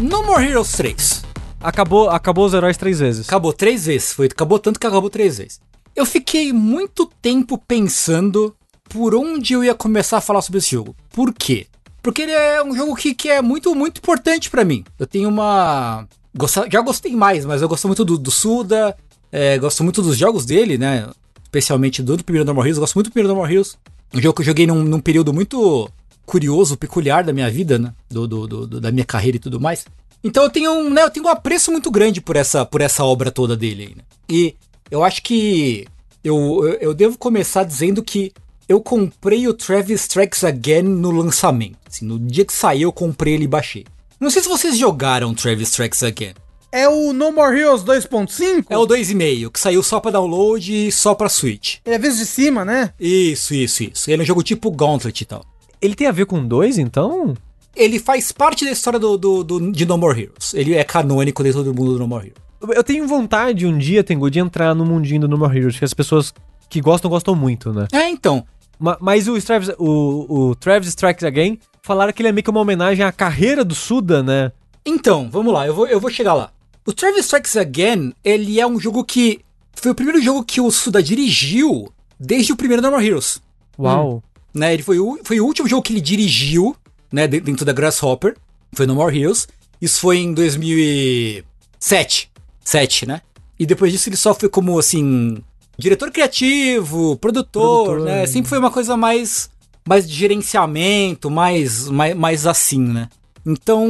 No 0.00 0.22
More 0.24 0.44
Heroes 0.44 0.72
3. 0.72 1.24
Acabou, 1.60 2.08
acabou 2.08 2.46
os 2.46 2.54
heróis 2.54 2.76
três 2.76 2.98
vezes. 3.00 3.28
Acabou 3.28 3.52
três 3.52 3.86
vezes. 3.86 4.12
Foi, 4.12 4.26
acabou 4.26 4.58
tanto 4.58 4.80
que 4.80 4.86
acabou 4.86 5.10
três 5.10 5.38
vezes. 5.38 5.60
Eu 5.94 6.06
fiquei 6.06 6.52
muito 6.52 7.06
tempo 7.20 7.58
pensando 7.58 8.54
por 8.88 9.14
onde 9.14 9.52
eu 9.52 9.62
ia 9.62 9.74
começar 9.74 10.18
a 10.18 10.20
falar 10.20 10.40
sobre 10.42 10.58
esse 10.58 10.70
jogo. 10.70 10.96
Por 11.10 11.32
quê? 11.34 11.66
Porque 12.02 12.22
ele 12.22 12.32
é 12.32 12.62
um 12.64 12.74
jogo 12.74 12.96
que, 12.96 13.14
que 13.14 13.28
é 13.28 13.42
muito, 13.42 13.74
muito 13.74 13.98
importante 13.98 14.48
pra 14.48 14.64
mim. 14.64 14.84
Eu 14.98 15.06
tenho 15.06 15.28
uma. 15.28 16.06
gosta- 16.34 16.66
já 16.72 16.80
gostei 16.80 17.14
mais, 17.14 17.44
mas 17.44 17.60
eu 17.60 17.68
gosto 17.68 17.86
muito 17.86 18.04
do, 18.04 18.16
do 18.16 18.30
Suda. 18.30 18.96
é, 19.30 19.58
gosto 19.58 19.84
muito 19.84 20.00
dos 20.00 20.16
jogos 20.16 20.46
dele, 20.46 20.78
né? 20.78 21.06
Especialmente 21.42 22.02
do, 22.02 22.16
do 22.16 22.24
primeiro 22.24 22.46
Normal 22.46 22.64
Heroes. 22.64 22.76
Eu 22.78 22.80
gosto 22.80 22.94
muito 22.94 23.10
do 23.10 23.12
primeiro 23.12 23.28
Normal 23.34 23.50
Heroes. 23.52 23.76
Um 24.14 24.20
jogo 24.20 24.36
que 24.36 24.40
eu 24.42 24.46
joguei 24.46 24.66
num, 24.66 24.82
num 24.82 25.00
período 25.00 25.32
muito 25.32 25.90
curioso, 26.30 26.76
peculiar 26.76 27.24
da 27.24 27.32
minha 27.32 27.50
vida, 27.50 27.78
né? 27.78 27.92
Do, 28.08 28.26
do- 28.26 28.46
do- 28.46 28.80
da 28.80 28.92
minha 28.92 29.04
carreira 29.04 29.36
e 29.36 29.40
tudo 29.40 29.60
mais. 29.60 29.84
Então 30.22 30.42
eu 30.44 30.50
tenho, 30.50 30.70
um, 30.72 30.90
né, 30.90 31.02
eu 31.02 31.10
tenho 31.10 31.26
um 31.26 31.28
apreço 31.30 31.70
muito 31.72 31.90
grande 31.90 32.20
por 32.20 32.36
essa, 32.36 32.64
por 32.64 32.80
essa 32.80 33.02
obra 33.04 33.30
toda 33.30 33.56
dele. 33.56 33.82
aí, 33.88 33.94
né? 33.96 34.02
E 34.28 34.54
eu 34.90 35.02
acho 35.02 35.22
que 35.22 35.86
eu, 36.22 36.36
eu, 36.64 36.72
eu 36.80 36.94
devo 36.94 37.16
começar 37.18 37.64
dizendo 37.64 38.02
que 38.02 38.32
eu 38.68 38.80
comprei 38.80 39.48
o 39.48 39.54
Travis 39.54 40.02
Strikes 40.02 40.44
Again 40.44 40.82
no 40.82 41.10
lançamento. 41.10 41.78
Assim, 41.90 42.04
no 42.04 42.18
dia 42.18 42.44
que 42.44 42.52
saiu, 42.52 42.88
eu 42.88 42.92
comprei 42.92 43.34
ele 43.34 43.44
e 43.44 43.48
baixei. 43.48 43.84
Não 44.20 44.30
sei 44.30 44.42
se 44.42 44.48
vocês 44.48 44.78
jogaram 44.78 45.34
Travis 45.34 45.70
Strikes 45.70 46.02
Again. 46.02 46.34
É 46.72 46.88
o 46.88 47.12
No 47.12 47.32
More 47.32 47.58
Heroes 47.58 47.82
2.5? 47.82 48.66
É 48.70 48.78
o 48.78 48.86
2,5, 48.86 49.50
que 49.50 49.58
saiu 49.58 49.82
só 49.82 49.98
pra 49.98 50.12
download 50.12 50.72
e 50.86 50.92
só 50.92 51.14
pra 51.16 51.28
Switch. 51.28 51.78
Ele 51.84 51.96
é 51.96 51.98
visto 51.98 52.18
de 52.18 52.26
cima, 52.26 52.64
né? 52.64 52.92
Isso, 53.00 53.52
isso, 53.54 53.82
isso. 53.82 54.08
Ele 54.08 54.20
é 54.20 54.22
um 54.22 54.26
jogo 54.26 54.42
tipo 54.44 54.70
Gauntlet 54.70 55.20
e 55.22 55.24
tal. 55.24 55.44
Ele 55.80 55.94
tem 55.94 56.06
a 56.06 56.12
ver 56.12 56.26
com 56.26 56.44
dois, 56.46 56.78
então? 56.78 57.34
Ele 57.74 57.98
faz 57.98 58.32
parte 58.32 58.64
da 58.64 58.70
história 58.72 58.98
do, 58.98 59.16
do, 59.16 59.44
do- 59.44 59.72
de 59.72 59.86
No 59.86 59.96
More 59.96 60.20
Heroes. 60.22 60.52
Ele 60.54 60.74
é 60.74 60.84
canônico 60.84 61.42
dentro 61.42 61.62
do 61.62 61.72
mundo 61.74 61.92
do 61.94 61.98
No 62.00 62.08
More 62.08 62.26
Heroes. 62.28 62.76
Eu 62.76 62.84
tenho 62.84 63.06
vontade 63.06 63.66
um 63.66 63.78
dia, 63.78 64.04
Tengu, 64.04 64.30
de 64.30 64.38
entrar 64.38 64.74
no 64.74 64.84
mundinho 64.84 65.22
do 65.22 65.28
No 65.28 65.38
More 65.38 65.56
Heroes, 65.56 65.78
que 65.78 65.84
as 65.84 65.94
pessoas 65.94 66.34
que 66.68 66.80
gostam, 66.80 67.10
gostam 67.10 67.34
muito, 67.34 67.72
né? 67.72 67.86
É, 67.92 68.08
então. 68.08 68.44
Ma- 68.78 68.98
Mas 69.00 69.28
o 69.28 69.40
Travis, 69.40 69.70
o, 69.78 70.48
o 70.50 70.54
Travis 70.56 70.88
Strikes 70.90 71.24
Again 71.24 71.58
falaram 71.82 72.12
que 72.12 72.20
ele 72.20 72.28
é 72.28 72.32
meio 72.32 72.42
que 72.44 72.50
uma 72.50 72.60
homenagem 72.60 73.04
à 73.04 73.10
carreira 73.12 73.64
do 73.64 73.74
Suda, 73.74 74.22
né? 74.22 74.52
Então, 74.84 75.28
vamos 75.30 75.52
lá, 75.52 75.66
eu 75.66 75.74
vou, 75.74 75.86
eu 75.86 76.00
vou 76.00 76.10
chegar 76.10 76.34
lá. 76.34 76.50
O 76.86 76.92
Travis 76.92 77.20
Strikes 77.24 77.56
Again, 77.56 78.12
ele 78.24 78.58
é 78.60 78.66
um 78.66 78.78
jogo 78.80 79.04
que. 79.04 79.40
Foi 79.74 79.92
o 79.92 79.94
primeiro 79.94 80.20
jogo 80.20 80.42
que 80.44 80.60
o 80.60 80.70
Suda 80.70 81.02
dirigiu 81.02 81.90
desde 82.18 82.52
o 82.52 82.56
primeiro 82.56 82.82
No 82.82 82.90
More 82.90 83.06
Heroes. 83.06 83.40
Uau. 83.78 84.22
Né? 84.54 84.74
Ele 84.74 84.82
foi 84.82 84.98
o, 84.98 85.18
foi 85.24 85.40
o 85.40 85.44
último 85.46 85.68
jogo 85.68 85.82
que 85.82 85.92
ele 85.92 86.00
dirigiu, 86.00 86.74
né, 87.12 87.26
de- 87.26 87.40
dentro 87.40 87.64
da 87.64 87.72
Grasshopper. 87.72 88.36
Foi 88.72 88.86
No 88.86 88.94
More 88.94 89.16
Heroes. 89.18 89.48
Isso 89.80 90.00
foi 90.00 90.18
em 90.18 90.32
2007. 90.34 92.30
7, 92.64 93.06
né? 93.06 93.20
E 93.58 93.66
depois 93.66 93.92
disso 93.92 94.08
ele 94.08 94.16
só 94.16 94.34
foi 94.34 94.48
como, 94.48 94.78
assim, 94.78 95.38
diretor 95.76 96.10
criativo, 96.10 97.16
produtor, 97.16 97.84
Produtor, 97.84 98.06
né? 98.06 98.20
né? 98.20 98.26
Sempre 98.26 98.48
foi 98.48 98.58
uma 98.58 98.70
coisa 98.70 98.96
mais, 98.96 99.50
mais 99.86 100.08
de 100.08 100.14
gerenciamento, 100.14 101.30
mais, 101.30 101.88
mais, 101.88 102.14
mais 102.14 102.46
assim, 102.46 102.80
né? 102.80 103.08
Então, 103.44 103.86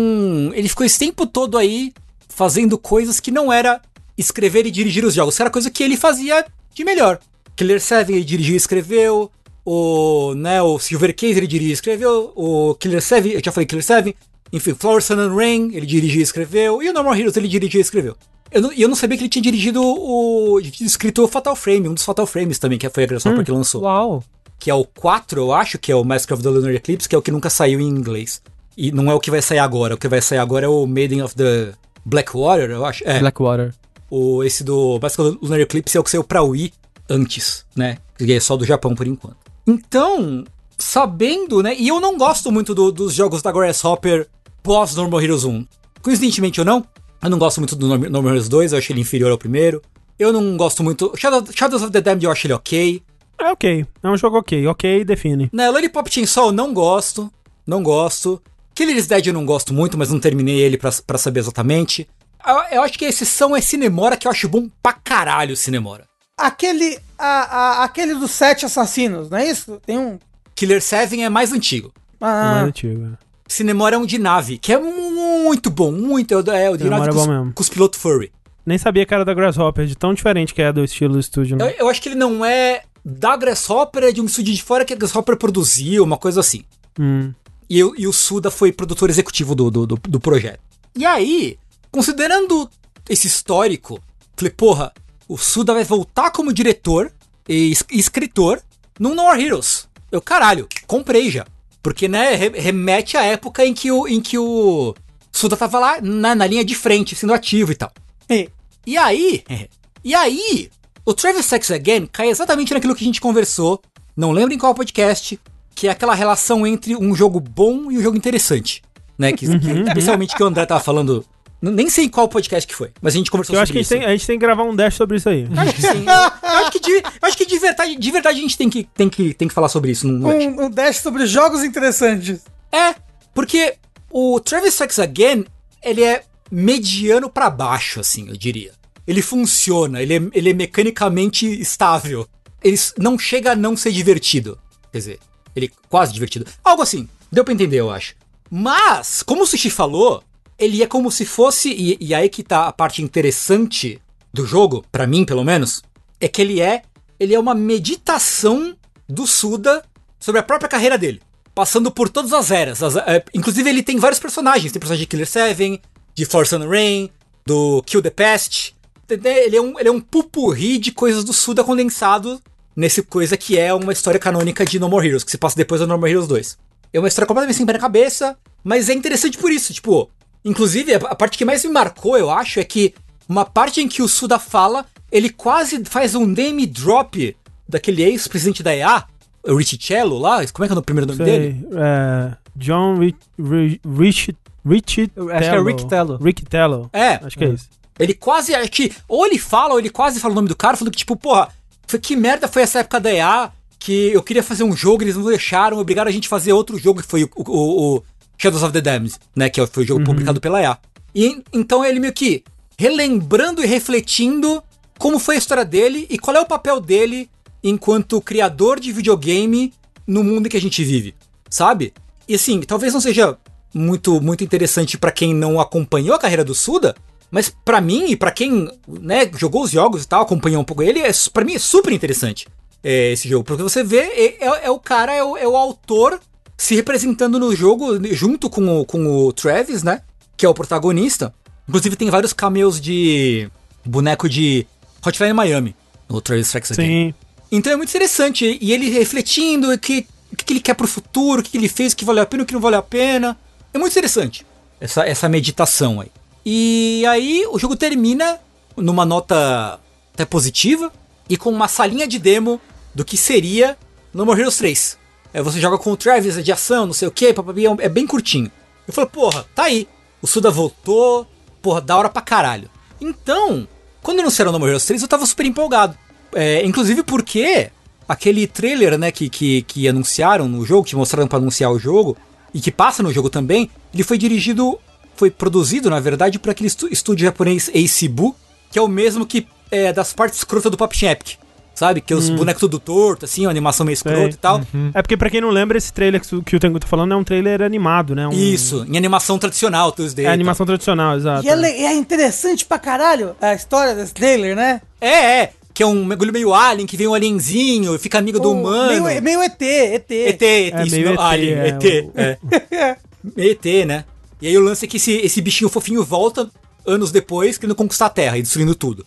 ele 0.55 0.69
ficou 0.69 0.87
esse 0.87 0.99
tempo 0.99 1.27
todo 1.27 1.59
aí 1.59 1.93
fazendo 2.29 2.79
coisas 2.79 3.19
que 3.21 3.31
não 3.31 3.53
era 3.53 3.81
escrever 4.17 4.65
e 4.67 4.71
dirigir 4.71 5.05
os 5.05 5.15
jogos, 5.15 5.37
que 5.37 5.43
era 5.43 5.51
coisa 5.51 5.71
que 5.71 5.83
ele 5.83 5.97
fazia 5.97 6.45
de 6.75 6.85
melhor. 6.85 7.19
Killer 7.57 7.81
7 7.81 8.13
ele 8.13 8.25
dirigiu 8.25 8.55
e 8.55 8.57
escreveu, 8.57 9.31
o, 9.65 10.35
né, 10.35 10.63
o 10.63 10.79
Silver 10.79 11.15
Case 11.15 11.39
ele 11.39 11.47
dirigiu 11.47 11.71
e 11.71 11.75
escreveu, 11.75 12.33
o 12.35 12.75
Killer 12.75 13.03
7, 13.03 13.35
eu 13.35 13.41
já 13.45 13.53
falei 13.53 13.67
Killer 13.67 13.85
7, 13.85 14.17
enfim, 14.53 14.75
Flower 14.75 15.03
Sun 15.03 15.15
and 15.15 15.35
Rain 15.35 15.71
ele 15.75 15.87
dirigiu 15.87 16.21
e 16.21 16.25
escreveu, 16.25 16.83
e 16.83 16.89
o 16.89 16.93
No 16.93 17.05
More 17.05 17.19
Heroes 17.19 17.37
ele 17.37 17.49
dirigiu 17.49 17.81
e 17.81 17.83
escreveu. 17.83 18.17
Eu 18.51 18.63
não, 18.63 18.73
e 18.73 18.83
eu 18.83 18.89
não 18.89 18.97
sabia 18.97 19.17
que 19.17 19.23
ele 19.23 19.29
tinha 19.31 19.43
dirigido 19.43 19.81
o. 19.81 20.59
escrito 20.81 21.23
o 21.23 21.29
Fatal 21.29 21.55
Frame, 21.55 21.89
um 21.89 21.95
dos 21.95 22.05
Fatal 22.05 22.27
Frames 22.27 22.59
também, 22.59 22.79
que 22.79 22.89
foi 22.91 23.05
a 23.05 23.07
Grasshopper 23.07 23.45
que 23.45 23.53
lançou 23.53 23.83
Uau. 23.83 24.25
que 24.59 24.69
é 24.69 24.75
o 24.75 24.85
4, 24.85 25.41
eu 25.41 25.53
acho, 25.53 25.79
que 25.79 25.93
é 25.93 25.95
o 25.95 26.03
Mask 26.03 26.33
of 26.33 26.43
the 26.43 26.49
Lunar 26.49 26.75
Eclipse, 26.75 27.09
que 27.09 27.15
é 27.15 27.19
o 27.19 27.23
que 27.23 27.31
nunca 27.31 27.49
saiu 27.49 27.81
em 27.81 27.87
inglês. 27.87 28.43
E 28.77 28.91
não 28.91 29.11
é 29.11 29.15
o 29.15 29.21
que 29.21 29.31
vai 29.31 29.41
sair 29.41 29.59
agora. 29.59 29.95
O 29.95 29.99
que 29.99 30.09
vai 30.09 30.21
sair 30.21 30.39
agora 30.39 30.67
é 30.67 30.69
o 30.69 30.85
Maiden 30.87 31.23
of 31.23 31.37
the 31.37 31.73
Blackwater, 32.05 32.71
eu 32.71 32.85
acho. 32.85 33.05
É. 33.07 33.21
Blackwater. 33.21 33.73
O, 34.11 34.43
esse 34.43 34.65
do 34.65 34.99
Mask 35.01 35.19
of 35.21 35.33
the 35.33 35.39
Lunar 35.43 35.61
Eclipse 35.61 35.97
é 35.97 36.01
o 36.01 36.03
que 36.03 36.11
saiu 36.11 36.25
pra 36.25 36.43
Wii 36.43 36.73
antes, 37.09 37.65
né? 37.77 37.99
Que 38.19 38.33
é 38.33 38.41
só 38.41 38.57
do 38.57 38.65
Japão 38.65 38.97
por 38.97 39.07
enquanto. 39.07 39.37
Então, 39.71 40.45
sabendo, 40.77 41.63
né? 41.63 41.75
E 41.79 41.87
eu 41.89 42.01
não 42.01 42.17
gosto 42.19 42.51
muito 42.51 42.75
do- 42.75 42.91
dos 42.91 43.15
jogos 43.15 43.41
da 43.43 43.53
Grasshopper 43.53 44.27
pós 44.63 44.95
Normal 44.97 45.23
Heroes 45.23 45.45
1. 45.45 45.65
Coincidentemente 46.03 46.61
ou 46.61 46.67
não, 46.67 46.85
eu 47.23 47.31
não 47.31 47.39
gosto 47.39 47.61
muito 47.61 47.77
do 47.77 47.87
Norm- 47.87 48.09
Normal 48.11 48.33
Heroes 48.33 48.49
2, 48.49 48.73
eu 48.73 48.79
acho 48.79 48.93
ele 48.93 49.01
inferior 49.01 49.31
ao 49.31 49.39
primeiro. 49.39 49.81
Eu 50.19 50.33
não 50.33 50.57
gosto 50.57 50.83
muito. 50.83 51.13
Shadow- 51.17 51.45
Shadows 51.55 51.83
of 51.83 51.93
the 51.93 52.01
Damned 52.01 52.25
eu 52.25 52.31
acho 52.33 52.47
ele 52.47 52.55
ok. 52.55 53.03
É 53.41 53.51
ok. 53.53 53.87
É 54.03 54.09
um 54.09 54.17
jogo 54.17 54.39
ok. 54.39 54.67
Ok, 54.67 55.05
define. 55.05 55.49
Né, 55.53 55.71
Lollipop 55.71 56.13
Chainsaw 56.13 56.47
eu 56.47 56.53
não 56.53 56.75
gosto, 56.75 57.33
não 57.67 57.83
gosto. 57.83 58.43
Killer's 58.75 59.07
Dead 59.07 59.27
eu 59.29 59.33
não 59.33 59.47
gosto 59.47 59.73
muito, 59.73 59.97
mas 59.97 60.11
não 60.11 60.19
terminei 60.21 60.59
ele 60.61 60.77
pra, 60.77 60.91
pra 61.07 61.17
saber 61.19 61.41
exatamente. 61.41 62.09
Eu, 62.47 62.77
eu 62.79 62.83
acho 62.83 62.99
que 62.99 63.05
a 63.05 63.09
exceção 63.09 63.55
é 63.55 63.61
Cinemora, 63.61 64.17
que 64.17 64.27
eu 64.27 64.31
acho 64.31 64.49
bom 64.49 64.69
pra 64.83 64.93
caralho 64.93 65.57
Cinemora. 65.57 66.05
Aquele, 66.47 66.99
a, 67.19 67.27
a- 67.27 67.85
aquele 67.85 68.15
dos 68.15 68.31
sete 68.31 68.65
assassinos, 68.67 69.29
não 69.31 69.39
é 69.39 69.49
isso? 69.51 69.81
Tem 69.85 69.99
um... 69.99 70.19
Killer 70.55 70.83
7 70.83 71.21
é 71.23 71.29
mais 71.29 71.53
antigo. 71.53 71.93
Ah, 72.21 72.53
Mais 72.55 72.69
antigo. 72.69 73.17
Cinemora 73.49 73.97
é 73.97 73.99
um 73.99 74.05
de 74.07 74.19
nave, 74.19 74.59
que 74.59 74.73
é 74.73 74.79
muito 74.79 75.71
bom, 75.71 75.91
muito. 75.91 76.33
É 76.33 76.37
o, 76.37 76.41
é 76.53 76.71
o 76.71 76.77
de 76.77 76.85
Cinemora 76.85 77.07
nave 77.07 77.11
é 77.11 77.13
com, 77.13 77.15
bom 77.15 77.21
os- 77.23 77.27
mesmo. 77.29 77.53
com 77.55 77.63
os 77.63 77.69
pilotos 77.69 77.99
furry. 78.01 78.31
Nem 78.67 78.77
sabia 78.79 79.07
que 79.07 79.15
era 79.15 79.25
da 79.25 79.33
Grasshopper, 79.35 79.87
de 79.87 79.97
tão 79.97 80.13
diferente 80.13 80.53
que 80.55 80.61
é 80.61 80.71
do 80.73 80.85
estilo 80.85 81.15
do 81.15 81.19
estúdio. 81.21 81.55
Eu, 81.55 81.67
Né? 81.67 81.75
eu 81.79 81.89
acho 81.89 82.01
que 82.03 82.11
ele 82.11 82.17
não 82.17 82.45
é 82.45 82.83
da 83.05 83.37
Grasshopper, 83.37 84.05
é 84.05 84.13
de 84.13 84.21
um 84.21 84.27
estúdio 84.27 84.55
de 84.55 84.63
fora 84.63 84.85
que 84.85 84.93
a 84.93 84.97
Grasshopper 84.97 85.37
produziu, 85.37 86.05
uma 86.05 86.19
coisa 86.19 86.41
assim. 86.41 86.63
Hum. 86.99 87.33
E, 87.69 87.79
eu- 87.79 87.95
e 87.97 88.07
o 88.07 88.13
Suda 88.13 88.51
foi 88.51 88.71
produtor 88.71 89.09
executivo 89.09 89.55
do, 89.55 89.71
do, 89.71 89.87
do, 89.87 89.97
do 89.97 90.21
projeto. 90.21 90.61
E 90.95 91.07
aí, 91.07 91.57
considerando 91.91 92.71
esse 93.09 93.27
histórico, 93.27 93.99
falei, 94.37 94.53
porra, 94.53 94.93
o 95.33 95.39
Suda 95.39 95.73
vai 95.75 95.85
voltar 95.85 96.31
como 96.31 96.53
diretor 96.53 97.13
e 97.49 97.71
es- 97.71 97.85
escritor 97.91 98.61
no 98.99 99.11
No 99.11 99.23
More 99.23 99.43
Heroes. 99.43 99.89
Eu, 100.11 100.21
caralho, 100.21 100.67
comprei 100.87 101.31
já. 101.31 101.47
Porque, 101.83 102.09
né, 102.09 102.35
re- 102.35 102.53
remete 102.61 103.17
à 103.17 103.23
época 103.25 103.65
em 103.65 103.73
que 103.73 103.91
o, 103.91 104.07
em 104.09 104.21
que 104.21 104.37
o 104.37 104.95
Suda 105.33 105.57
tava 105.57 105.79
lá 105.79 106.01
na, 106.03 106.35
na 106.35 106.47
linha 106.47 106.65
de 106.65 106.75
frente, 106.75 107.15
sendo 107.15 107.33
ativo 107.33 107.73
e 107.73 107.75
tal. 107.75 107.93
é. 108.29 108.49
E 108.87 108.97
aí, 108.97 109.45
e 110.03 110.15
aí, 110.15 110.71
o 111.05 111.13
Travis 111.15 111.47
Sex 111.47 111.71
Again 111.71 112.07
cai 112.07 112.29
exatamente 112.29 112.73
naquilo 112.75 112.95
que 112.95 113.05
a 113.05 113.07
gente 113.07 113.21
conversou, 113.21 113.81
não 114.17 114.33
lembro 114.33 114.53
em 114.55 114.59
qual 114.59 114.75
podcast, 114.75 115.39
que 115.75 115.87
é 115.87 115.91
aquela 115.91 116.15
relação 116.15 116.67
entre 116.67 116.97
um 116.97 117.15
jogo 117.15 117.39
bom 117.41 117.91
e 117.91 117.99
um 117.99 118.03
jogo 118.03 118.17
interessante. 118.17 118.83
Né? 119.19 119.33
Que, 119.33 119.47
que- 119.47 119.71
especialmente 119.87 120.35
que 120.35 120.43
o 120.43 120.47
André 120.47 120.67
tava 120.67 120.81
falando. 120.83 121.25
Nem 121.63 121.91
sei 121.91 122.09
qual 122.09 122.27
podcast 122.29 122.67
que 122.67 122.75
foi, 122.75 122.91
mas 123.03 123.15
a 123.15 123.19
gente 123.19 123.31
conversou 123.31 123.55
Eu 123.55 123.61
acho 123.61 123.71
que 123.73 123.79
a 123.79 123.85
sobre 123.85 123.97
gente, 123.97 124.01
isso. 124.01 124.07
tem, 124.07 124.15
a 124.15 124.17
gente 124.17 124.27
tem 124.27 124.39
que 124.39 124.45
gravar 124.47 124.63
um 124.63 124.75
dash 124.75 124.95
sobre 124.95 125.19
isso 125.19 125.29
aí. 125.29 125.47
Acho 125.57 125.75
que 125.75 125.83
sim. 125.83 126.05
Eu 126.07 126.57
acho 126.59 126.71
que, 126.73 126.81
de, 126.81 126.91
eu 126.93 127.03
acho 127.23 127.37
que 127.37 127.47
de, 127.47 127.59
verdade, 127.59 127.97
de 127.97 128.11
verdade 128.11 128.39
a 128.39 128.43
gente 128.43 128.57
tem 128.57 128.71
que, 128.71 128.85
tem 128.85 129.09
que, 129.11 129.35
tem 129.35 129.47
que 129.47 129.53
falar 129.55 129.69
sobre 129.69 129.91
isso. 129.91 130.07
Não, 130.09 130.31
Um, 130.31 130.65
um 130.65 130.71
dash 130.71 130.97
sobre 131.01 131.27
jogos 131.27 131.63
interessantes. 131.63 132.41
É, 132.73 132.95
porque 133.35 133.75
o 134.11 134.41
Travis 134.41 134.71
Strikes 134.73 134.99
Again, 134.99 135.45
ele 135.83 136.03
é 136.03 136.23
mediano 136.51 137.29
pra 137.29 137.51
baixo, 137.51 138.01
assim, 138.01 138.29
eu 138.29 138.37
diria. 138.37 138.73
Ele 139.07 139.21
funciona, 139.23 140.01
ele 140.03 140.15
é, 140.17 140.21
ele 140.33 140.51
é 140.51 140.55
mecanicamente 140.55 141.47
estável. 141.61 142.27
Ele 142.63 142.79
não 142.99 143.19
chega 143.19 143.53
a 143.53 143.57
não 143.57 143.77
ser 143.77 143.93
divertido. 143.93 144.59
Quer 144.93 144.99
dizer, 144.99 145.19
ele 145.55 145.67
é 145.67 145.71
quase 145.89 146.13
divertido. 146.13 146.47
Algo 146.65 146.83
assim, 146.83 147.09
deu 147.31 147.45
pra 147.45 147.53
entender, 147.53 147.77
eu 147.79 147.91
acho. 147.91 148.15
Mas, 148.51 149.23
como 149.23 149.43
o 149.43 149.47
Sushi 149.47 149.71
falou, 149.71 150.23
ele 150.61 150.83
é 150.83 150.87
como 150.87 151.11
se 151.11 151.25
fosse, 151.25 151.71
e, 151.71 151.97
e 152.01 152.15
aí 152.15 152.29
que 152.29 152.43
tá 152.45 152.69
a 152.69 152.73
parte 152.73 153.03
interessante 153.03 154.01
do 154.33 154.47
jogo, 154.47 154.85
pra 154.93 155.07
mim 155.07 155.25
pelo 155.25 155.43
menos, 155.45 155.83
é 156.21 156.29
que 156.29 156.41
ele 156.41 156.61
é, 156.61 156.83
ele 157.19 157.35
é 157.35 157.41
uma 157.41 157.55
meditação 157.55 158.77
do 159.09 159.27
Suda 159.27 159.83
sobre 160.21 160.41
a 160.41 160.45
própria 160.45 160.69
carreira 160.69 160.97
dele 160.97 161.21
passando 161.53 161.91
por 161.91 162.09
todas 162.09 162.33
as 162.33 162.51
eras. 162.51 162.83
As- 162.83 162.97
é, 162.97 163.23
inclusive, 163.35 163.69
ele 163.69 163.83
tem 163.83 163.99
vários 163.99 164.21
personagens. 164.21 164.73
Tem 164.73 164.79
personagem 164.81 165.03
de 165.03 165.07
Killer 165.09 165.27
7, 165.27 165.83
de 166.15 166.25
Force 166.25 166.55
and 166.55 166.67
Rain, 166.67 167.11
do 167.45 167.83
Kill 167.85 168.01
the 168.01 168.09
Pest. 168.09 168.73
Ele 169.11 169.57
é 169.57 169.61
um, 169.61 169.79
ele 169.79 169.89
é 169.89 169.93
um 169.93 170.01
pupurri 170.01 170.79
de 170.79 170.93
coisas 170.93 171.23
do 171.25 171.33
Suda 171.35 171.63
condensado 171.65 172.41
nesse 172.75 173.03
coisa 173.03 173.37
que 173.37 173.59
é 173.59 173.75
uma 173.75 173.93
história 173.93 174.19
canônica 174.19 174.65
de 174.65 174.79
No 174.79 174.89
More 174.89 175.07
Heroes, 175.07 175.25
que 175.25 175.31
se 175.33 175.37
passa 175.37 175.57
depois 175.57 175.81
do 175.81 175.87
No 175.89 175.99
More 175.99 176.11
Heroes 176.11 176.29
2. 176.29 176.57
É 176.95 176.99
uma 176.99 177.09
história 177.09 177.27
completamente 177.27 177.57
sem 177.57 177.67
pé 177.67 177.73
na 177.75 177.79
cabeça, 177.79 178.39
mas 178.65 178.89
é 178.89 178.95
interessante 178.95 179.37
por 179.37 179.51
isso. 179.51 179.75
Tipo, 179.75 180.09
inclusive, 180.45 180.95
a 180.95 181.15
parte 181.15 181.37
que 181.39 181.45
mais 181.45 181.65
me 181.65 181.71
marcou, 181.71 182.17
eu 182.17 182.31
acho, 182.31 182.61
é 182.61 182.65
que 182.65 182.95
uma 183.29 183.45
parte 183.45 183.81
em 183.81 183.89
que 183.89 184.03
o 184.03 184.09
Suda 184.09 184.39
fala, 184.39 184.87
ele 185.11 185.31
quase 185.31 185.85
faz 185.85 186.15
um 186.15 186.27
name 186.27 186.67
drop 186.67 187.37
daquele 187.69 188.03
ex-presidente 188.03 188.63
da 188.63 188.75
EA, 188.75 189.05
o 189.45 189.55
Richie 189.55 189.79
Cello 189.81 190.19
lá, 190.19 190.45
como 190.53 190.65
é 190.65 190.69
que 190.69 190.75
é 190.75 190.79
o 190.79 190.83
primeiro 190.83 191.07
nome 191.13 191.25
dele? 191.25 191.61
Sei, 191.71 191.79
é, 191.79 192.37
John 192.57 192.99
Rich, 192.99 193.19
Rich, 193.39 194.37
Rich 194.67 195.01
acho 195.33 195.51
que 195.51 195.57
é 195.57 195.63
Rick 195.63 195.87
Tello. 195.89 196.19
Rick 196.23 196.45
Tello. 196.45 196.91
É. 196.93 197.15
Acho 197.25 197.39
que 197.39 197.45
é, 197.45 197.49
isso. 197.49 197.69
Ele 197.99 198.13
quase. 198.15 198.55
Acho 198.55 198.71
que, 198.71 198.93
ou 199.09 199.25
ele 199.27 199.39
fala, 199.39 199.73
ou 199.75 199.79
ele 199.79 199.89
quase 199.91 200.21
fala 200.21 200.33
o 200.33 200.35
nome 200.35 200.49
do 200.49 200.57
cara, 200.57 200.77
falando 200.77 200.93
que, 200.93 200.99
tipo, 200.99 201.17
porra, 201.17 201.49
foi, 201.87 201.99
que 201.99 202.17
merda 202.17 202.49
foi 202.49 202.63
essa 202.63 202.81
época 202.81 203.01
da 203.01 203.13
EA 203.13 203.51
que 203.79 204.11
eu 204.13 204.23
queria 204.23 204.43
fazer 204.43 204.63
um 204.65 204.77
jogo, 204.77 205.03
eles 205.03 205.17
não 205.17 205.25
deixaram, 205.25 205.79
obrigaram 205.79 206.09
a 206.11 206.13
gente 206.13 206.27
a 206.27 206.31
fazer 206.31 206.53
outro 206.53 206.77
jogo, 206.79 207.01
que 207.01 207.09
foi 207.09 207.25
o, 207.25 207.31
o- 207.37 207.97
o 207.97 208.03
Shadows 208.41 208.63
of 208.63 208.73
the 208.73 208.81
Damned, 208.81 209.15
né? 209.37 209.51
Que 209.51 209.65
foi 209.67 209.85
o 209.85 209.87
jogo 209.87 210.05
publicado 210.05 210.41
pela 210.41 210.63
EA. 210.63 210.79
E 211.15 211.43
então 211.53 211.85
ele 211.85 212.01
meio 212.01 212.13
que 212.13 212.43
relembrando 212.79 213.63
e 213.63 213.67
refletindo 213.67 214.63
como 214.99 215.19
foi 215.19 215.35
a 215.35 215.39
história 215.39 215.65
dele 215.65 216.07
e 216.09 216.19
qual 216.19 216.37
é 216.37 216.41
o 216.41 216.47
papel 216.47 216.81
dele 216.81 217.29
enquanto 217.63 218.21
criador 218.21 218.81
de 218.81 218.91
videogame 218.93 219.73
no 220.07 220.25
mundo 220.25 220.47
em 220.47 220.49
que 220.49 220.57
a 220.57 220.61
gente 220.61 220.83
vive, 220.83 221.15
sabe? 221.51 221.93
E 222.27 222.35
assim, 222.35 222.61
talvez 222.63 222.93
não 222.95 223.01
seja 223.01 223.37
muito 223.75 224.21
muito 224.21 224.43
interessante 224.43 224.97
pra 224.97 225.13
quem 225.13 225.35
não 225.35 225.61
acompanhou 225.61 226.15
a 226.15 226.19
carreira 226.19 226.45
do 226.45 226.55
Suda, 226.55 226.95
mas 227.31 227.55
pra 227.65 227.81
mim 227.81 228.07
e 228.11 228.17
pra 228.17 228.31
quem, 228.31 228.71
né, 228.89 229.31
jogou 229.37 229.63
os 229.65 229.71
jogos 229.71 230.03
e 230.05 230.09
tal, 230.09 230.23
acompanhou 230.23 230.63
um 230.63 230.65
pouco 230.65 230.83
ele, 230.83 231.01
é, 231.01 231.11
para 231.33 231.45
mim 231.45 231.55
é 231.55 231.59
super 231.59 231.93
interessante 231.93 232.47
é, 232.83 233.13
esse 233.13 233.29
jogo, 233.29 233.45
porque 233.45 233.63
você 233.63 233.85
vê 233.85 233.99
é, 233.99 234.45
é- 234.45 234.67
é 234.67 234.71
o 234.71 234.79
cara, 234.79 235.13
é 235.15 235.23
o, 235.23 235.37
é 235.37 235.47
o 235.47 235.55
autor 235.57 236.19
se 236.61 236.75
representando 236.75 237.39
no 237.39 237.57
jogo 237.57 237.99
junto 238.15 238.51
com 238.51 238.81
o, 238.81 238.85
com 238.85 239.07
o 239.07 239.33
Travis, 239.33 239.83
né, 239.83 240.03
que 240.37 240.45
é 240.45 240.49
o 240.49 240.53
protagonista. 240.53 241.33
Inclusive 241.67 241.97
tem 241.97 242.11
vários 242.11 242.35
cameos 242.35 242.79
de 242.79 243.51
boneco 243.83 244.29
de 244.29 244.67
Hotline 245.05 245.33
Miami 245.33 245.75
no 246.07 246.21
Travis 246.21 246.49
Strikes 246.49 246.73
Again. 246.73 246.87
Sim. 246.87 247.15
Então 247.51 247.73
é 247.73 247.77
muito 247.77 247.89
interessante. 247.89 248.59
E 248.61 248.73
ele 248.75 248.91
refletindo 248.91 249.73
o 249.73 249.79
que, 249.79 250.07
que 250.37 250.53
ele 250.53 250.61
quer 250.61 250.75
pro 250.75 250.87
futuro, 250.87 251.41
o 251.41 251.43
que 251.43 251.57
ele 251.57 251.67
fez, 251.67 251.95
o 251.95 251.97
que 251.97 252.05
valeu 252.05 252.25
a 252.25 252.27
pena, 252.27 252.43
o 252.43 252.47
que 252.47 252.53
não 252.53 252.61
valeu 252.61 252.81
a 252.81 252.83
pena. 252.83 253.39
É 253.73 253.79
muito 253.79 253.93
interessante 253.93 254.47
essa, 254.79 255.09
essa 255.09 255.31
meditação 255.31 256.03
aí. 256.03 256.09
E 256.45 257.07
aí 257.07 257.47
o 257.51 257.59
jogo 257.59 257.75
termina 257.75 258.39
numa 258.77 259.07
nota 259.07 259.81
até 260.13 260.27
positiva 260.27 260.93
e 261.27 261.39
com 261.39 261.49
uma 261.49 261.69
salinha 261.69 262.07
de 262.07 262.19
demo 262.19 262.61
do 262.95 263.03
que 263.03 263.17
seria 263.17 263.79
No 264.13 264.27
More 264.27 264.39
Heroes 264.39 264.59
3. 264.59 265.00
É, 265.33 265.43
você 265.43 265.61
joga 265.61 265.79
com 265.79 265.93
o 265.93 265.97
Travis, 265.97 266.37
é 266.37 266.43
de 266.43 266.53
ação, 266.53 266.87
não 266.87 266.93
sei 266.93 267.09
o 267.09 267.11
que, 267.11 267.35
é 267.79 267.89
bem 267.89 268.07
curtinho. 268.07 268.51
Eu 268.87 268.93
falei, 268.93 269.11
porra, 269.11 269.47
tá 269.55 269.65
aí. 269.65 269.87
O 270.21 270.27
Suda 270.27 270.51
voltou, 270.51 271.27
porra, 271.63 271.81
da 271.81 271.97
hora 271.97 272.09
pra 272.09 272.23
caralho. 272.23 272.69
Então, 273.01 273.67
quando 274.03 274.21
anunciaram 274.21 274.53
No 274.53 274.59
More 274.59 274.71
Heroes 274.71 274.85
3, 274.87 275.03
eu 275.03 275.09
tava 275.09 275.25
super 275.25 275.47
empolgado. 275.47 275.97
É, 276.35 276.65
inclusive 276.65 277.03
porque 277.03 277.71
aquele 278.09 278.47
trailer, 278.47 278.99
né, 278.99 279.11
que, 279.13 279.29
que, 279.29 279.63
que 279.63 279.89
anunciaram 279.89 280.49
no 280.49 280.65
jogo, 280.67 280.85
que 280.85 280.97
mostraram 280.97 281.29
pra 281.29 281.39
anunciar 281.39 281.71
o 281.71 281.79
jogo, 281.79 282.17
e 282.53 282.61
que 282.61 282.71
passa 282.73 283.03
no 283.03 283.13
jogo 283.13 283.31
também, 283.31 283.71
ele 283.95 284.03
foi 284.03 284.19
dirigido, 284.19 284.79
foi 285.15 285.31
produzido, 285.31 285.89
na 285.89 286.01
verdade, 286.01 286.39
por 286.39 286.51
aquele 286.51 286.69
estúdio 286.91 287.25
japonês 287.25 287.71
Eissibu, 287.73 288.35
que 288.71 288.79
é 288.79 288.83
o 288.83 288.89
mesmo 288.89 289.25
que 289.25 289.47
é 289.71 289.93
das 289.93 290.13
partes 290.13 290.39
escrotas 290.39 290.71
do 290.71 290.77
Pop 290.77 291.07
Epic. 291.07 291.39
Sabe? 291.81 292.03
Que 292.03 292.13
é 292.13 292.17
os 292.17 292.29
bonecos 292.29 292.61
tudo 292.61 292.79
torto, 292.79 293.25
assim, 293.25 293.47
uma 293.47 293.51
animação 293.51 293.87
meio 293.87 293.95
escrota 293.95 294.19
Sei. 294.21 294.29
e 294.29 294.35
tal. 294.35 294.61
É 294.93 295.01
porque 295.01 295.17
pra 295.17 295.31
quem 295.31 295.41
não 295.41 295.49
lembra, 295.49 295.79
esse 295.79 295.91
trailer 295.91 296.21
que 296.21 296.37
o- 296.37 296.43
que 296.43 296.55
o 296.55 296.61
Tengu 296.61 296.79
tá 296.79 296.87
falando 296.87 297.15
é 297.15 297.17
um 297.17 297.25
trailer 297.25 297.63
animado, 297.63 298.15
né? 298.15 298.29
Um- 298.29 298.33
Isso, 298.33 298.85
em 298.87 298.99
animação 298.99 299.39
tradicional, 299.39 299.91
2D. 299.91 300.25
É 300.25 300.29
animação 300.29 300.67
tradicional, 300.67 301.17
exato. 301.17 301.43
E 301.47 301.49
é, 301.49 301.55
le- 301.57 301.69
é 301.69 301.95
interessante 301.95 302.67
pra 302.67 302.79
caralho 302.79 303.35
a 303.41 303.55
história 303.55 303.95
desse 303.95 304.13
trailer, 304.13 304.55
né? 304.55 304.83
É, 305.01 305.41
é. 305.41 305.53
Que 305.73 305.83
é 305.83 305.87
um 305.87 306.05
mergulho 306.05 306.35
meio 306.35 306.53
alien, 306.53 306.87
que 306.87 306.99
vem 306.99 307.07
um 307.09 307.15
alienzinho, 307.15 307.99
fica 307.99 308.19
amigo 308.19 308.39
do 308.39 308.51
O- 308.51 308.53
humano. 308.61 309.05
Meio, 309.07 309.23
meio 309.23 309.43
ET, 309.43 309.63
ET. 309.63 310.11
ET, 310.13 310.43
ET, 310.43 310.43
É, 310.75 310.83
isso, 310.85 310.95
meio 310.97 311.07
não, 311.07 311.13
ET, 311.15 311.19
alien, 311.21 311.55
é, 311.55 311.69
ET. 311.69 312.11
É. 312.15 312.39
ET, 313.39 313.87
né? 313.87 314.05
E 314.43 314.49
aí 314.49 314.59
o 314.59 314.61
lance 314.61 314.85
é 314.85 314.89
que 314.89 314.99
esse, 314.99 315.13
esse 315.13 315.41
bichinho 315.41 315.71
fofinho 315.71 316.05
volta 316.05 316.51
anos 316.87 317.11
depois, 317.11 317.57
querendo 317.57 317.75
conquistar 317.75 318.05
a 318.05 318.11
Terra 318.11 318.37
e 318.37 318.43
destruindo 318.43 318.75
tudo. 318.75 319.07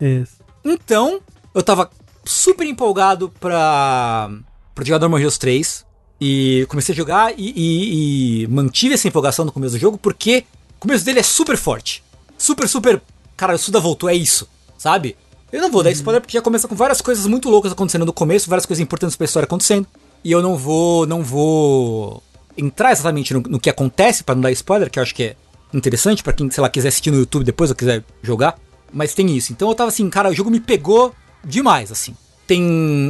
Isso. 0.00 0.34
Então, 0.64 1.20
eu 1.54 1.62
tava 1.62 1.90
super 2.24 2.66
empolgado 2.66 3.28
pra, 3.40 4.30
pra 4.74 4.84
jogar 4.84 4.98
Normal 5.00 5.20
Heroes 5.20 5.38
3. 5.38 5.84
E 6.24 6.64
comecei 6.68 6.92
a 6.92 6.96
jogar 6.96 7.32
e, 7.36 7.50
e- 7.56 8.42
e 8.44 8.46
mantive 8.46 8.94
essa 8.94 9.08
empolgação 9.08 9.44
no 9.44 9.50
começo 9.50 9.74
do 9.74 9.78
jogo, 9.80 9.98
porque 9.98 10.44
o 10.76 10.80
começo 10.80 11.04
dele 11.04 11.18
é 11.18 11.22
super 11.22 11.56
forte. 11.56 12.02
Super, 12.38 12.68
super. 12.68 13.02
Cara, 13.36 13.54
o 13.56 13.58
Suda 13.58 13.80
voltou, 13.80 14.08
é 14.08 14.14
isso, 14.14 14.48
sabe? 14.78 15.16
Eu 15.50 15.60
não 15.60 15.70
vou 15.70 15.82
dar 15.82 15.90
spoiler 15.90 16.20
porque 16.22 16.38
já 16.38 16.42
começa 16.42 16.68
com 16.68 16.76
várias 16.76 17.00
coisas 17.00 17.26
muito 17.26 17.50
loucas 17.50 17.72
acontecendo 17.72 18.06
no 18.06 18.12
começo, 18.12 18.48
várias 18.48 18.64
coisas 18.64 18.80
importantes 18.80 19.16
pra 19.16 19.24
história 19.24 19.46
acontecendo. 19.46 19.84
E 20.22 20.30
eu 20.30 20.40
não 20.40 20.56
vou. 20.56 21.06
não 21.08 21.22
vou 21.24 22.22
entrar 22.56 22.92
exatamente 22.92 23.34
no, 23.34 23.40
no 23.40 23.58
que 23.58 23.68
acontece 23.68 24.22
pra 24.22 24.34
não 24.36 24.42
dar 24.42 24.52
spoiler, 24.52 24.88
que 24.90 25.00
eu 25.00 25.02
acho 25.02 25.14
que 25.16 25.24
é 25.24 25.36
interessante 25.74 26.22
pra 26.22 26.32
quem, 26.32 26.48
sei 26.52 26.62
lá, 26.62 26.68
quiser 26.68 26.88
assistir 26.88 27.10
no 27.10 27.18
YouTube 27.18 27.42
depois 27.44 27.68
ou 27.70 27.74
quiser 27.76 28.04
jogar. 28.22 28.56
Mas 28.92 29.12
tem 29.12 29.36
isso. 29.36 29.52
Então 29.52 29.68
eu 29.68 29.74
tava 29.74 29.88
assim, 29.88 30.08
cara, 30.08 30.30
o 30.30 30.34
jogo 30.34 30.50
me 30.50 30.60
pegou 30.60 31.12
demais, 31.44 31.90
assim. 31.92 32.14
Tem 32.46 32.62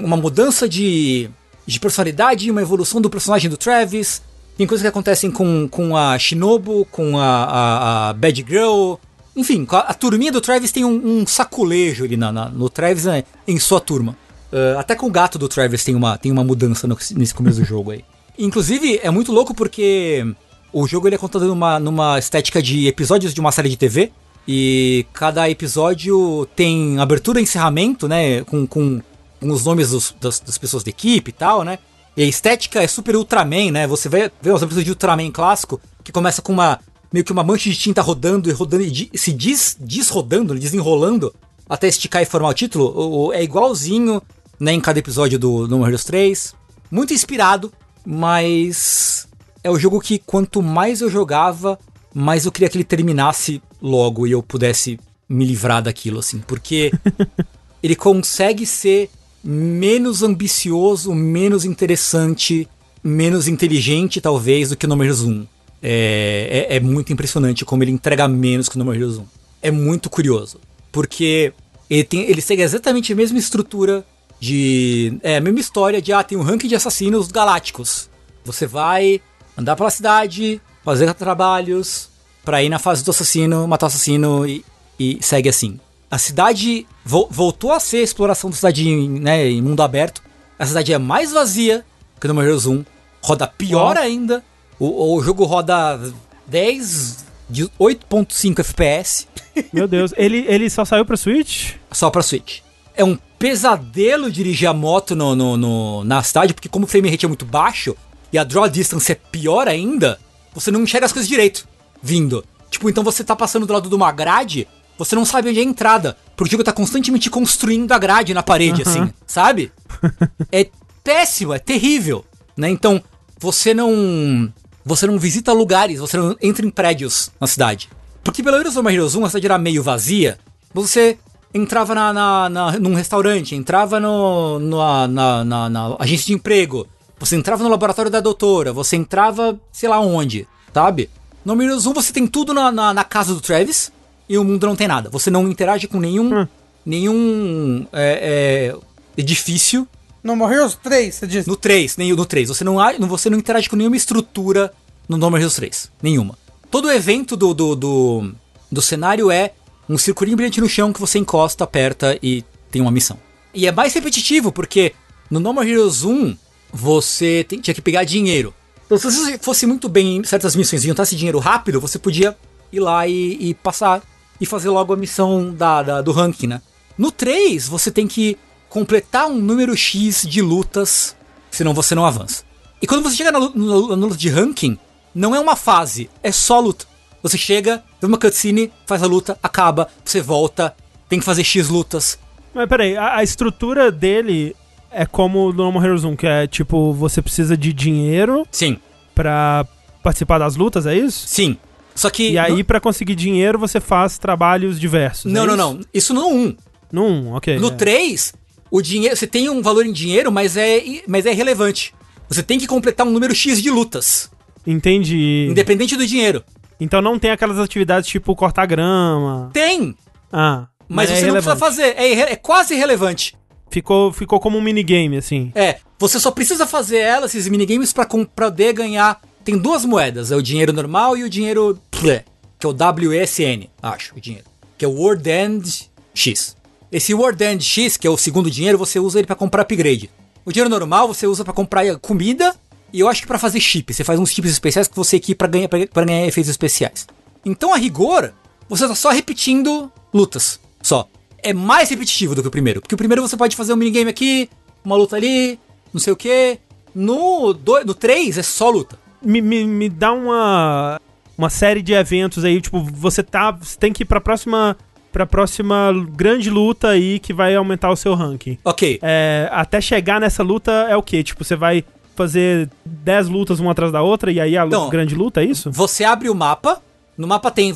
uma 0.04 0.16
mudança 0.16 0.68
de, 0.68 1.28
de 1.66 1.80
personalidade, 1.80 2.50
uma 2.50 2.62
evolução 2.62 3.00
do 3.00 3.10
personagem 3.10 3.48
do 3.50 3.56
Travis. 3.56 4.22
Tem 4.56 4.66
coisas 4.66 4.82
que 4.82 4.88
acontecem 4.88 5.30
com, 5.30 5.66
com 5.68 5.96
a 5.96 6.18
Shinobu, 6.18 6.86
com 6.90 7.18
a, 7.18 7.24
a, 7.44 8.08
a 8.10 8.12
Bad 8.12 8.44
Girl. 8.48 8.94
Enfim, 9.34 9.66
a, 9.70 9.78
a 9.78 9.94
turminha 9.94 10.30
do 10.30 10.40
Travis 10.40 10.70
tem 10.70 10.84
um, 10.84 11.20
um 11.20 11.26
saculejo 11.26 12.04
ali 12.04 12.16
na, 12.16 12.30
na- 12.30 12.48
no 12.50 12.68
Travis 12.68 13.04
né, 13.06 13.24
em 13.48 13.58
sua 13.58 13.80
turma. 13.80 14.16
Ah, 14.52 14.80
até 14.80 14.94
com 14.94 15.06
o 15.06 15.10
gato 15.10 15.38
do 15.38 15.48
Travis 15.48 15.82
tem 15.82 15.94
uma, 15.94 16.18
tem 16.18 16.30
uma 16.30 16.44
mudança 16.44 16.86
no- 16.86 16.98
nesse 17.16 17.34
começo 17.34 17.58
do 17.60 17.64
jogo 17.64 17.90
aí. 17.92 18.04
Inclusive, 18.38 19.00
é 19.02 19.10
muito 19.10 19.32
louco 19.32 19.54
porque 19.54 20.24
o 20.72 20.86
jogo 20.86 21.08
ele 21.08 21.14
é 21.14 21.18
contado 21.18 21.46
numa, 21.46 21.80
numa 21.80 22.18
estética 22.18 22.62
de 22.62 22.86
episódios 22.86 23.32
de 23.32 23.40
uma 23.40 23.50
série 23.52 23.68
de 23.70 23.76
TV. 23.76 24.12
E 24.46 25.06
cada 25.12 25.48
episódio 25.48 26.46
tem 26.56 26.98
abertura 26.98 27.38
e 27.40 27.44
encerramento, 27.44 28.08
né? 28.08 28.42
Com, 28.44 28.66
com, 28.66 29.00
com 29.40 29.50
os 29.50 29.64
nomes 29.64 29.90
dos- 29.90 30.14
das, 30.20 30.40
das 30.40 30.58
pessoas 30.58 30.82
da 30.82 30.90
equipe 30.90 31.30
e 31.30 31.32
tal, 31.32 31.62
né? 31.62 31.78
E 32.16 32.22
a 32.22 32.26
estética 32.26 32.82
é 32.82 32.86
super 32.86 33.16
Ultraman, 33.16 33.70
né? 33.70 33.86
Você 33.86 34.08
vê, 34.08 34.30
vê 34.42 34.50
os 34.50 34.60
episódios 34.60 34.84
de 34.84 34.90
Ultraman 34.90 35.30
clássico, 35.30 35.80
que 36.04 36.10
começa 36.12 36.42
com 36.42 36.52
uma 36.52 36.78
meio 37.12 37.24
que 37.24 37.32
uma 37.32 37.44
mancha 37.44 37.68
de 37.68 37.76
tinta 37.76 38.00
rodando 38.02 38.48
e 38.48 38.52
rodando 38.52 38.82
e 38.84 39.10
se 39.18 39.32
des, 39.32 39.76
desrodando, 39.78 40.58
desenrolando, 40.58 41.32
até 41.68 41.86
esticar 41.86 42.22
e 42.22 42.26
formar 42.26 42.48
o 42.48 42.54
título. 42.54 42.86
O- 42.86 43.26
o- 43.28 43.32
é 43.32 43.42
igualzinho, 43.42 44.20
né, 44.58 44.72
em 44.72 44.80
cada 44.80 44.98
episódio 44.98 45.38
do 45.38 45.68
No 45.68 45.84
Heroes 45.86 46.04
3. 46.04 46.54
Muito 46.90 47.12
inspirado, 47.14 47.70
mas 48.04 49.26
é 49.62 49.70
o 49.70 49.78
jogo 49.78 50.00
que 50.00 50.18
quanto 50.18 50.62
mais 50.62 51.00
eu 51.00 51.10
jogava, 51.10 51.78
mais 52.14 52.44
eu 52.46 52.52
queria 52.52 52.68
que 52.68 52.76
ele 52.76 52.84
terminasse 52.84 53.62
logo 53.82 54.26
e 54.26 54.30
eu 54.30 54.42
pudesse 54.42 54.98
me 55.28 55.44
livrar 55.44 55.82
daquilo, 55.82 56.20
assim. 56.20 56.38
Porque 56.46 56.92
ele 57.82 57.96
consegue 57.96 58.64
ser 58.64 59.10
menos 59.42 60.22
ambicioso, 60.22 61.12
menos 61.14 61.64
interessante, 61.64 62.68
menos 63.02 63.48
inteligente, 63.48 64.20
talvez, 64.20 64.68
do 64.68 64.76
que 64.76 64.86
o 64.86 64.88
No 64.88 64.96
More 64.96 65.08
Heroes 65.08 65.22
1. 65.22 65.46
É, 65.82 66.66
é, 66.70 66.76
é 66.76 66.80
muito 66.80 67.12
impressionante 67.12 67.64
como 67.64 67.82
ele 67.82 67.90
entrega 67.90 68.28
menos 68.28 68.68
que 68.68 68.76
o 68.76 68.78
No 68.78 68.84
More 68.84 68.96
Heroes 68.98 69.18
1. 69.18 69.24
É 69.62 69.70
muito 69.70 70.08
curioso. 70.08 70.60
Porque 70.92 71.52
ele, 71.90 72.04
tem, 72.04 72.20
ele 72.22 72.40
segue 72.40 72.62
exatamente 72.62 73.12
a 73.12 73.16
mesma 73.16 73.38
estrutura 73.38 74.04
de. 74.38 75.18
É 75.22 75.36
a 75.36 75.40
mesma 75.40 75.60
história 75.60 76.00
de 76.00 76.12
ah, 76.12 76.22
tem 76.22 76.38
um 76.38 76.42
ranking 76.42 76.68
de 76.68 76.74
assassinos 76.74 77.28
galácticos. 77.28 78.08
Você 78.44 78.66
vai 78.66 79.20
andar 79.56 79.76
pela 79.76 79.90
cidade, 79.90 80.60
fazer 80.84 81.12
trabalhos, 81.14 82.08
pra 82.44 82.62
ir 82.62 82.68
na 82.68 82.78
fase 82.78 83.04
do 83.04 83.10
assassino, 83.10 83.66
matar 83.68 83.86
o 83.86 83.88
assassino 83.88 84.46
e, 84.46 84.64
e 84.98 85.18
segue 85.20 85.48
assim. 85.48 85.78
A 86.10 86.18
cidade 86.18 86.86
vo- 87.04 87.28
voltou 87.30 87.72
a 87.72 87.80
ser 87.80 87.98
a 87.98 88.02
exploração 88.02 88.50
da 88.50 88.56
cidade 88.56 88.88
em, 88.88 89.08
né, 89.08 89.48
em 89.48 89.62
mundo 89.62 89.82
aberto. 89.82 90.22
A 90.58 90.66
cidade 90.66 90.92
é 90.92 90.98
mais 90.98 91.32
vazia 91.32 91.84
que 92.20 92.28
no 92.28 92.40
Heroes 92.42 92.66
1. 92.66 92.84
Roda 93.22 93.46
pior 93.46 93.96
ainda. 93.96 94.44
O, 94.78 95.14
o 95.16 95.22
jogo 95.22 95.44
roda 95.44 95.98
10 96.46 97.24
de 97.48 97.64
8.5 97.80 98.60
FPS 98.60 99.26
Meu 99.72 99.86
Deus. 99.88 100.12
ele, 100.16 100.44
ele 100.48 100.68
só 100.70 100.84
saiu 100.84 101.04
pra 101.04 101.16
Switch? 101.16 101.74
só 101.90 102.10
pra 102.10 102.22
Switch. 102.22 102.60
É 102.94 103.04
um 103.04 103.16
pesadelo 103.38 104.30
dirigir 104.30 104.68
a 104.68 104.74
moto 104.74 105.14
no, 105.14 105.34
no- 105.34 105.56
no- 105.56 106.04
na 106.04 106.22
cidade, 106.22 106.52
porque 106.54 106.68
como 106.68 106.84
o 106.84 106.88
frame 106.88 107.08
rate 107.10 107.24
é 107.24 107.28
muito 107.28 107.44
baixo 107.44 107.96
e 108.32 108.38
a 108.38 108.44
draw 108.44 108.68
distance 108.68 109.10
é 109.12 109.14
pior 109.14 109.68
ainda, 109.68 110.18
você 110.54 110.70
não 110.70 110.82
enxerga 110.82 111.06
as 111.06 111.12
coisas 111.12 111.28
direito 111.28 111.66
vindo. 112.02 112.44
Tipo, 112.70 112.88
então 112.90 113.04
você 113.04 113.22
tá 113.22 113.36
passando 113.36 113.66
do 113.66 113.72
lado 113.72 113.88
de 113.88 113.94
uma 113.94 114.10
grade, 114.10 114.66
você 114.98 115.14
não 115.14 115.24
sabe 115.24 115.48
onde 115.50 115.58
é 115.58 115.62
a 115.62 115.64
entrada, 115.66 116.16
porque 116.36 116.48
o 116.48 116.52
jogo 116.52 116.64
tá 116.64 116.72
constantemente 116.72 117.28
construindo 117.30 117.92
a 117.92 117.98
grade 117.98 118.34
na 118.34 118.42
parede, 118.42 118.82
Aham. 118.82 118.90
assim, 118.90 119.14
sabe? 119.26 119.70
é 120.50 120.68
péssimo, 121.04 121.52
é 121.52 121.58
terrível, 121.58 122.24
né? 122.56 122.68
Então, 122.70 123.02
você 123.38 123.74
não 123.74 124.52
você 124.84 125.06
não 125.06 125.16
visita 125.18 125.52
lugares, 125.52 126.00
você 126.00 126.16
não 126.16 126.36
entra 126.42 126.66
em 126.66 126.70
prédios 126.70 127.30
na 127.40 127.46
cidade. 127.46 127.88
Porque 128.24 128.42
pelo 128.42 128.58
menos 128.58 128.74
no 128.74 128.90
Heroes 128.90 129.14
1 129.14 129.24
a 129.24 129.28
cidade 129.28 129.46
era 129.46 129.58
meio 129.58 129.82
vazia, 129.82 130.38
você 130.74 131.18
entrava 131.54 131.94
na, 131.94 132.12
na, 132.12 132.48
na- 132.48 132.78
num 132.80 132.94
restaurante, 132.94 133.54
entrava 133.54 134.00
no, 134.00 134.58
no- 134.58 135.06
na, 135.08 135.44
na, 135.44 135.68
na 135.70 135.96
agência 136.00 136.26
de 136.26 136.32
emprego, 136.32 136.86
você 137.18 137.36
entrava 137.36 137.62
no 137.62 137.68
laboratório 137.68 138.10
da 138.10 138.20
doutora, 138.20 138.72
você 138.72 138.96
entrava 138.96 139.60
sei 139.70 139.88
lá 139.88 140.00
onde, 140.00 140.48
sabe? 140.74 141.08
No 141.44 141.60
Heroes 141.60 141.86
1 141.86 141.92
você 141.92 142.12
tem 142.12 142.26
tudo 142.26 142.54
na, 142.54 142.70
na, 142.70 142.94
na 142.94 143.04
casa 143.04 143.34
do 143.34 143.40
Travis 143.40 143.90
e 144.28 144.38
o 144.38 144.44
mundo 144.44 144.66
não 144.66 144.76
tem 144.76 144.86
nada. 144.88 145.10
Você 145.10 145.30
não 145.30 145.48
interage 145.48 145.86
com 145.88 145.98
nenhum, 146.00 146.42
Hum. 146.42 146.48
nenhum 146.86 147.86
é, 147.92 148.72
é, 148.72 149.20
edifício 149.20 149.86
No 150.22 150.36
More 150.36 150.54
Heroes 150.54 150.78
3, 150.82 151.14
você 151.14 151.26
disse? 151.26 151.48
no 151.48 151.56
3, 151.56 151.96
nem 151.96 152.12
no 152.12 152.24
3. 152.24 152.48
Você 152.48 152.62
não, 152.64 152.76
você 153.08 153.28
não 153.28 153.38
interage 153.38 153.68
com 153.68 153.76
nenhuma 153.76 153.96
estrutura 153.96 154.72
no 155.08 155.16
No 155.18 155.28
More 155.30 155.42
Heroes 155.42 155.56
3. 155.56 155.90
Nenhuma. 156.02 156.38
Todo 156.70 156.90
evento 156.90 157.36
do, 157.36 157.52
do, 157.52 157.74
do, 157.74 158.32
do 158.70 158.80
cenário 158.82 159.30
é 159.30 159.52
um 159.88 159.98
circulinho 159.98 160.36
brilhante 160.36 160.60
no 160.60 160.68
chão 160.68 160.92
que 160.92 161.00
você 161.00 161.18
encosta, 161.18 161.64
aperta 161.64 162.16
e 162.22 162.44
tem 162.70 162.80
uma 162.80 162.90
missão. 162.90 163.18
E 163.52 163.66
é 163.66 163.72
mais 163.72 163.92
repetitivo, 163.92 164.50
porque 164.52 164.94
no 165.30 165.40
No 165.40 165.52
More 165.52 165.68
Heroes 165.68 166.04
1 166.04 166.36
você 166.72 167.44
tem- 167.46 167.60
tinha 167.60 167.74
que 167.74 167.82
pegar 167.82 168.04
dinheiro. 168.04 168.54
Então, 168.94 169.10
se 169.10 169.18
você 169.18 169.38
fosse 169.38 169.66
muito 169.66 169.88
bem 169.88 170.18
em 170.18 170.24
certas 170.24 170.54
missões 170.54 170.84
e 170.84 170.88
juntasse 170.88 171.16
dinheiro 171.16 171.38
rápido, 171.38 171.80
você 171.80 171.98
podia 171.98 172.36
ir 172.72 172.80
lá 172.80 173.06
e, 173.06 173.36
e 173.40 173.54
passar 173.54 174.02
e 174.40 174.44
fazer 174.46 174.68
logo 174.68 174.92
a 174.92 174.96
missão 174.96 175.52
da, 175.52 175.82
da- 175.82 176.02
do 176.02 176.12
ranking, 176.12 176.46
né? 176.46 176.60
No 176.98 177.10
3, 177.10 177.68
você 177.68 177.90
tem 177.90 178.06
que 178.06 178.36
completar 178.68 179.26
um 179.28 179.38
número 179.38 179.76
X 179.76 180.26
de 180.28 180.42
lutas, 180.42 181.16
senão 181.50 181.72
você 181.72 181.94
não 181.94 182.04
avança. 182.04 182.44
E 182.80 182.86
quando 182.86 183.02
você 183.02 183.16
chega 183.16 183.32
na 183.32 183.38
na 183.40 183.48
na 183.54 184.06
luta 184.06 184.16
de 184.16 184.28
ranking, 184.28 184.76
não 185.14 185.34
é 185.34 185.40
uma 185.40 185.56
fase, 185.56 186.10
é 186.22 186.32
só 186.32 186.60
luta. 186.60 186.84
Você 187.22 187.38
chega, 187.38 187.82
vê 188.00 188.06
uma 188.06 188.18
cutscene, 188.18 188.72
faz 188.86 189.02
a 189.02 189.06
luta, 189.06 189.38
acaba, 189.42 189.88
você 190.04 190.20
volta, 190.20 190.74
tem 191.08 191.18
que 191.18 191.24
fazer 191.24 191.44
X 191.44 191.68
lutas. 191.68 192.18
Mas 192.52 192.68
peraí, 192.68 192.96
a, 192.96 193.16
a 193.18 193.22
estrutura 193.22 193.90
dele 193.92 194.54
é 194.92 195.06
como 195.06 195.48
o 195.48 195.52
No 195.52 195.70
More 195.72 195.84
Heroes 195.86 196.04
1, 196.04 196.16
que 196.16 196.26
é 196.26 196.46
tipo, 196.46 196.92
você 196.92 197.20
precisa 197.22 197.56
de 197.56 197.72
dinheiro 197.72 198.46
Sim, 198.50 198.78
pra 199.14 199.66
participar 200.02 200.38
das 200.38 200.56
lutas, 200.56 200.86
é 200.86 200.96
isso? 200.96 201.26
sim. 201.28 201.56
Só 201.94 202.08
que. 202.08 202.30
E 202.30 202.38
aí, 202.38 202.64
pra 202.64 202.80
conseguir 202.80 203.14
dinheiro, 203.14 203.58
você 203.58 203.78
faz 203.78 204.16
trabalhos 204.16 204.80
diversos. 204.80 205.30
Não, 205.30 205.44
é 205.44 205.46
não, 205.46 205.54
isso? 205.54 205.56
não. 205.62 205.80
Isso 205.92 206.14
no 206.14 206.26
1. 206.26 206.56
No 206.90 207.04
1, 207.04 207.32
ok. 207.34 207.58
No 207.58 207.68
é. 207.68 207.70
3, 207.72 208.32
o 208.70 208.80
dinheiro. 208.80 209.14
Você 209.14 209.26
tem 209.26 209.50
um 209.50 209.60
valor 209.60 209.84
em 209.84 209.92
dinheiro, 209.92 210.32
mas 210.32 210.56
é, 210.56 210.82
mas 211.06 211.26
é 211.26 211.32
irrelevante. 211.32 211.94
Você 212.30 212.42
tem 212.42 212.58
que 212.58 212.66
completar 212.66 213.06
um 213.06 213.10
número 213.10 213.34
X 213.34 213.62
de 213.62 213.70
lutas. 213.70 214.30
Entendi. 214.66 215.48
Independente 215.50 215.96
do 215.96 216.06
dinheiro. 216.06 216.42
Então 216.80 217.02
não 217.02 217.18
tem 217.18 217.30
aquelas 217.30 217.58
atividades 217.58 218.08
tipo 218.08 218.34
cortar 218.34 218.64
grama. 218.64 219.50
Tem! 219.52 219.94
Ah, 220.32 220.66
Mas 220.88 221.10
é 221.10 221.16
você 221.16 221.26
não 221.26 221.32
precisa 221.34 221.56
fazer. 221.56 221.94
É, 221.96 222.32
é 222.32 222.36
quase 222.36 222.72
irrelevante. 222.74 223.36
Ficou, 223.72 224.12
ficou 224.12 224.38
como 224.38 224.58
um 224.58 224.60
minigame, 224.60 225.16
assim. 225.16 225.50
É, 225.54 225.78
você 225.98 226.20
só 226.20 226.30
precisa 226.30 226.66
fazer 226.66 226.98
ela, 226.98 227.24
esses 227.24 227.48
minigames, 227.48 227.90
pra 227.90 228.06
poder 228.06 228.74
ganhar. 228.74 229.18
Tem 229.42 229.56
duas 229.56 229.84
moedas, 229.86 230.30
é 230.30 230.36
o 230.36 230.42
dinheiro 230.42 230.74
normal 230.74 231.16
e 231.16 231.24
o 231.24 231.30
dinheiro. 231.30 231.78
Que 231.90 232.66
é 232.66 232.68
o 232.68 232.70
WSN, 232.70 233.68
acho, 233.82 234.14
o 234.14 234.20
dinheiro. 234.20 234.44
Que 234.76 234.84
é 234.84 234.88
o 234.88 234.92
World 234.92 235.28
End 235.28 235.90
X. 236.14 236.54
Esse 236.92 237.14
World 237.14 237.42
End 237.42 237.64
X, 237.64 237.96
que 237.96 238.06
é 238.06 238.10
o 238.10 238.16
segundo 238.18 238.50
dinheiro, 238.50 238.76
você 238.76 239.00
usa 239.00 239.18
ele 239.18 239.26
pra 239.26 239.34
comprar 239.34 239.62
upgrade. 239.62 240.10
O 240.44 240.52
dinheiro 240.52 240.68
normal 240.68 241.08
você 241.08 241.26
usa 241.26 241.42
pra 241.42 241.54
comprar 241.54 241.96
comida 241.96 242.54
e 242.92 243.00
eu 243.00 243.08
acho 243.08 243.22
que 243.22 243.26
pra 243.26 243.38
fazer 243.38 243.58
chip. 243.58 243.94
Você 243.94 244.04
faz 244.04 244.20
uns 244.20 244.30
chips 244.30 244.50
especiais 244.50 244.86
que 244.86 244.94
você 244.94 245.16
equipa 245.16 245.48
pra 245.48 245.48
ganhar, 245.48 245.68
pra 245.88 246.04
ganhar 246.04 246.26
efeitos 246.26 246.50
especiais. 246.50 247.06
Então, 247.42 247.72
a 247.72 247.78
rigor, 247.78 248.34
você 248.68 248.86
tá 248.86 248.94
só 248.94 249.10
repetindo 249.10 249.90
lutas. 250.12 250.60
Só. 250.82 251.08
É 251.42 251.52
mais 251.52 251.90
repetitivo 251.90 252.34
do 252.34 252.42
que 252.42 252.48
o 252.48 252.50
primeiro. 252.50 252.80
Porque 252.80 252.94
o 252.94 252.98
primeiro 252.98 253.22
você 253.22 253.36
pode 253.36 253.56
fazer 253.56 253.72
um 253.72 253.76
minigame 253.76 254.10
aqui, 254.10 254.48
uma 254.84 254.96
luta 254.96 255.16
ali, 255.16 255.58
não 255.92 256.00
sei 256.00 256.12
o 256.12 256.16
que. 256.16 256.58
No, 256.94 257.52
do, 257.52 257.84
no 257.84 257.94
3 257.94 258.38
é 258.38 258.42
só 258.42 258.70
luta. 258.70 258.98
Me, 259.24 259.40
me, 259.40 259.64
me 259.64 259.88
dá 259.88 260.12
uma, 260.12 261.00
uma 261.36 261.50
série 261.50 261.82
de 261.82 261.92
eventos 261.92 262.44
aí, 262.44 262.60
tipo, 262.60 262.82
você 262.82 263.22
tá. 263.22 263.50
Você 263.50 263.78
tem 263.78 263.92
que 263.92 264.02
ir 264.02 264.06
pra 264.06 264.20
próxima. 264.20 264.76
Pra 265.10 265.26
próxima 265.26 265.92
grande 266.16 266.48
luta 266.48 266.88
aí 266.88 267.18
que 267.18 267.34
vai 267.34 267.54
aumentar 267.54 267.90
o 267.90 267.96
seu 267.96 268.14
ranking. 268.14 268.56
Ok. 268.64 268.98
É, 269.02 269.46
até 269.52 269.78
chegar 269.78 270.18
nessa 270.18 270.42
luta 270.42 270.72
é 270.88 270.96
o 270.96 271.02
quê? 271.02 271.22
Tipo, 271.22 271.44
você 271.44 271.54
vai 271.54 271.84
fazer 272.16 272.70
10 272.86 273.28
lutas 273.28 273.60
uma 273.60 273.72
atrás 273.72 273.92
da 273.92 274.00
outra 274.00 274.32
e 274.32 274.40
aí 274.40 274.56
a 274.56 274.64
Não. 274.64 274.88
grande 274.88 275.14
luta, 275.14 275.42
é 275.42 275.44
isso? 275.44 275.70
Você 275.70 276.02
abre 276.02 276.30
o 276.30 276.34
mapa. 276.34 276.80
No 277.22 277.28
mapa 277.28 277.52
tem. 277.52 277.72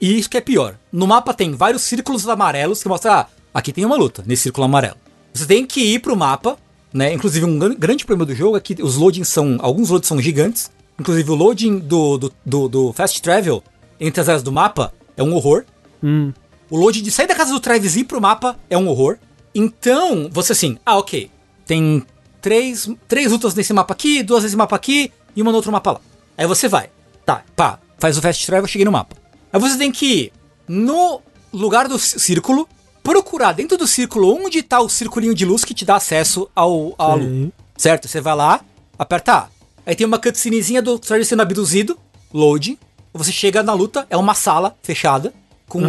E 0.00 0.18
isso 0.18 0.30
que 0.30 0.36
é 0.36 0.40
pior. 0.40 0.76
No 0.92 1.04
mapa 1.04 1.34
tem 1.34 1.52
vários 1.52 1.82
círculos 1.82 2.28
amarelos 2.28 2.80
que 2.80 2.88
mostram. 2.88 3.12
Ah, 3.12 3.26
aqui 3.52 3.72
tem 3.72 3.84
uma 3.84 3.96
luta, 3.96 4.22
nesse 4.24 4.44
círculo 4.44 4.66
amarelo. 4.66 4.94
Você 5.34 5.46
tem 5.46 5.66
que 5.66 5.80
ir 5.80 5.98
pro 5.98 6.16
mapa, 6.16 6.56
né? 6.92 7.12
Inclusive, 7.12 7.44
um 7.44 7.58
gran- 7.58 7.74
grande 7.74 8.04
problema 8.04 8.24
do 8.24 8.36
jogo 8.36 8.56
é 8.56 8.60
que 8.60 8.80
os 8.80 8.94
loadings 8.94 9.26
são. 9.28 9.58
Alguns 9.60 9.90
loadings 9.90 10.06
são 10.06 10.22
gigantes. 10.22 10.70
Inclusive, 10.96 11.28
o 11.28 11.34
loading 11.34 11.80
do, 11.80 12.18
do, 12.18 12.32
do, 12.46 12.68
do 12.68 12.92
Fast 12.92 13.20
Travel 13.20 13.64
entre 13.98 14.20
as 14.20 14.28
áreas 14.28 14.44
do 14.44 14.52
mapa 14.52 14.92
é 15.16 15.24
um 15.24 15.34
horror. 15.34 15.64
Hum. 16.00 16.32
O 16.70 16.76
load 16.76 17.02
de 17.02 17.10
sair 17.10 17.26
da 17.26 17.34
casa 17.34 17.52
do 17.52 17.58
Travis 17.58 17.96
e 17.96 18.00
ir 18.00 18.04
pro 18.04 18.20
mapa 18.20 18.56
é 18.70 18.78
um 18.78 18.86
horror. 18.86 19.16
Então, 19.52 20.28
você 20.30 20.52
assim, 20.52 20.78
ah, 20.86 20.98
ok. 20.98 21.28
Tem 21.66 22.04
três, 22.40 22.88
três 23.08 23.32
lutas 23.32 23.56
nesse 23.56 23.72
mapa 23.72 23.92
aqui, 23.92 24.22
duas 24.22 24.44
nesse 24.44 24.54
mapa 24.56 24.76
aqui 24.76 25.10
e 25.34 25.42
uma 25.42 25.50
no 25.50 25.56
outro 25.56 25.72
mapa 25.72 25.92
lá. 25.94 26.00
Aí 26.36 26.46
você 26.46 26.68
vai. 26.68 26.90
Tá, 27.26 27.42
pá, 27.56 27.80
faz 27.98 28.16
o 28.18 28.22
fast 28.22 28.44
travel, 28.46 28.66
cheguei 28.68 28.84
no 28.84 28.92
mapa. 28.92 29.16
Aí 29.52 29.60
você 29.60 29.76
tem 29.78 29.90
que 29.92 30.06
ir 30.06 30.32
no 30.68 31.20
lugar 31.52 31.88
do 31.88 31.98
cí- 31.98 32.18
círculo, 32.18 32.68
procurar 33.02 33.52
dentro 33.52 33.76
do 33.78 33.86
círculo 33.86 34.34
onde 34.34 34.62
tá 34.62 34.80
o 34.80 34.88
circulinho 34.88 35.34
de 35.34 35.44
luz 35.44 35.64
que 35.64 35.72
te 35.74 35.84
dá 35.84 35.96
acesso 35.96 36.48
ao, 36.54 36.94
Sei. 37.18 37.28
luz. 37.28 37.52
Certo? 37.76 38.08
Você 38.08 38.20
vai 38.20 38.34
lá, 38.36 38.60
aperta 38.98 39.32
A. 39.34 39.48
Aí 39.86 39.94
tem 39.94 40.06
uma 40.06 40.18
cutscenezinha 40.18 40.82
do 40.82 40.98
Travis 40.98 41.28
sendo 41.28 41.40
abduzido, 41.42 41.98
load. 42.32 42.78
Você 43.14 43.32
chega 43.32 43.62
na 43.62 43.72
luta, 43.72 44.06
é 44.10 44.16
uma 44.16 44.34
sala 44.34 44.76
fechada, 44.82 45.32
com 45.66 45.80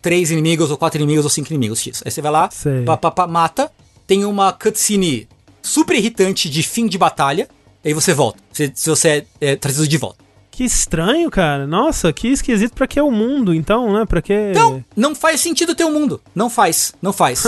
três 0.00 0.30
inimigos, 0.30 0.70
ou 0.70 0.76
quatro 0.78 0.98
inimigos, 0.98 1.24
ou 1.24 1.30
cinco 1.30 1.52
inimigos, 1.52 1.80
X. 1.80 2.02
Aí 2.04 2.10
você 2.10 2.22
vai 2.22 2.32
lá, 2.32 2.48
pá, 2.84 2.96
pá, 2.96 3.10
pá, 3.10 3.26
mata. 3.26 3.70
Tem 4.06 4.24
uma 4.24 4.52
cutscene 4.52 5.28
super 5.62 5.94
irritante 5.96 6.48
de 6.48 6.62
fim 6.62 6.86
de 6.86 6.96
batalha. 6.96 7.48
Aí 7.84 7.92
você 7.92 8.14
volta. 8.14 8.38
Se, 8.52 8.72
se 8.74 8.88
você 8.88 9.26
é, 9.40 9.52
é 9.52 9.56
trazido 9.56 9.86
de 9.86 9.98
volta. 9.98 10.23
Que 10.54 10.62
estranho, 10.62 11.28
cara. 11.32 11.66
Nossa, 11.66 12.12
que 12.12 12.28
esquisito 12.28 12.74
pra 12.74 12.86
que 12.86 12.96
é 12.96 13.02
o 13.02 13.10
mundo, 13.10 13.52
então, 13.52 13.92
né? 13.92 14.04
Pra 14.06 14.22
que. 14.22 14.32
Então, 14.32 14.84
não 14.94 15.12
faz 15.12 15.40
sentido 15.40 15.74
ter 15.74 15.84
um 15.84 15.92
mundo. 15.92 16.20
Não 16.32 16.48
faz, 16.48 16.94
não 17.02 17.12
faz. 17.12 17.42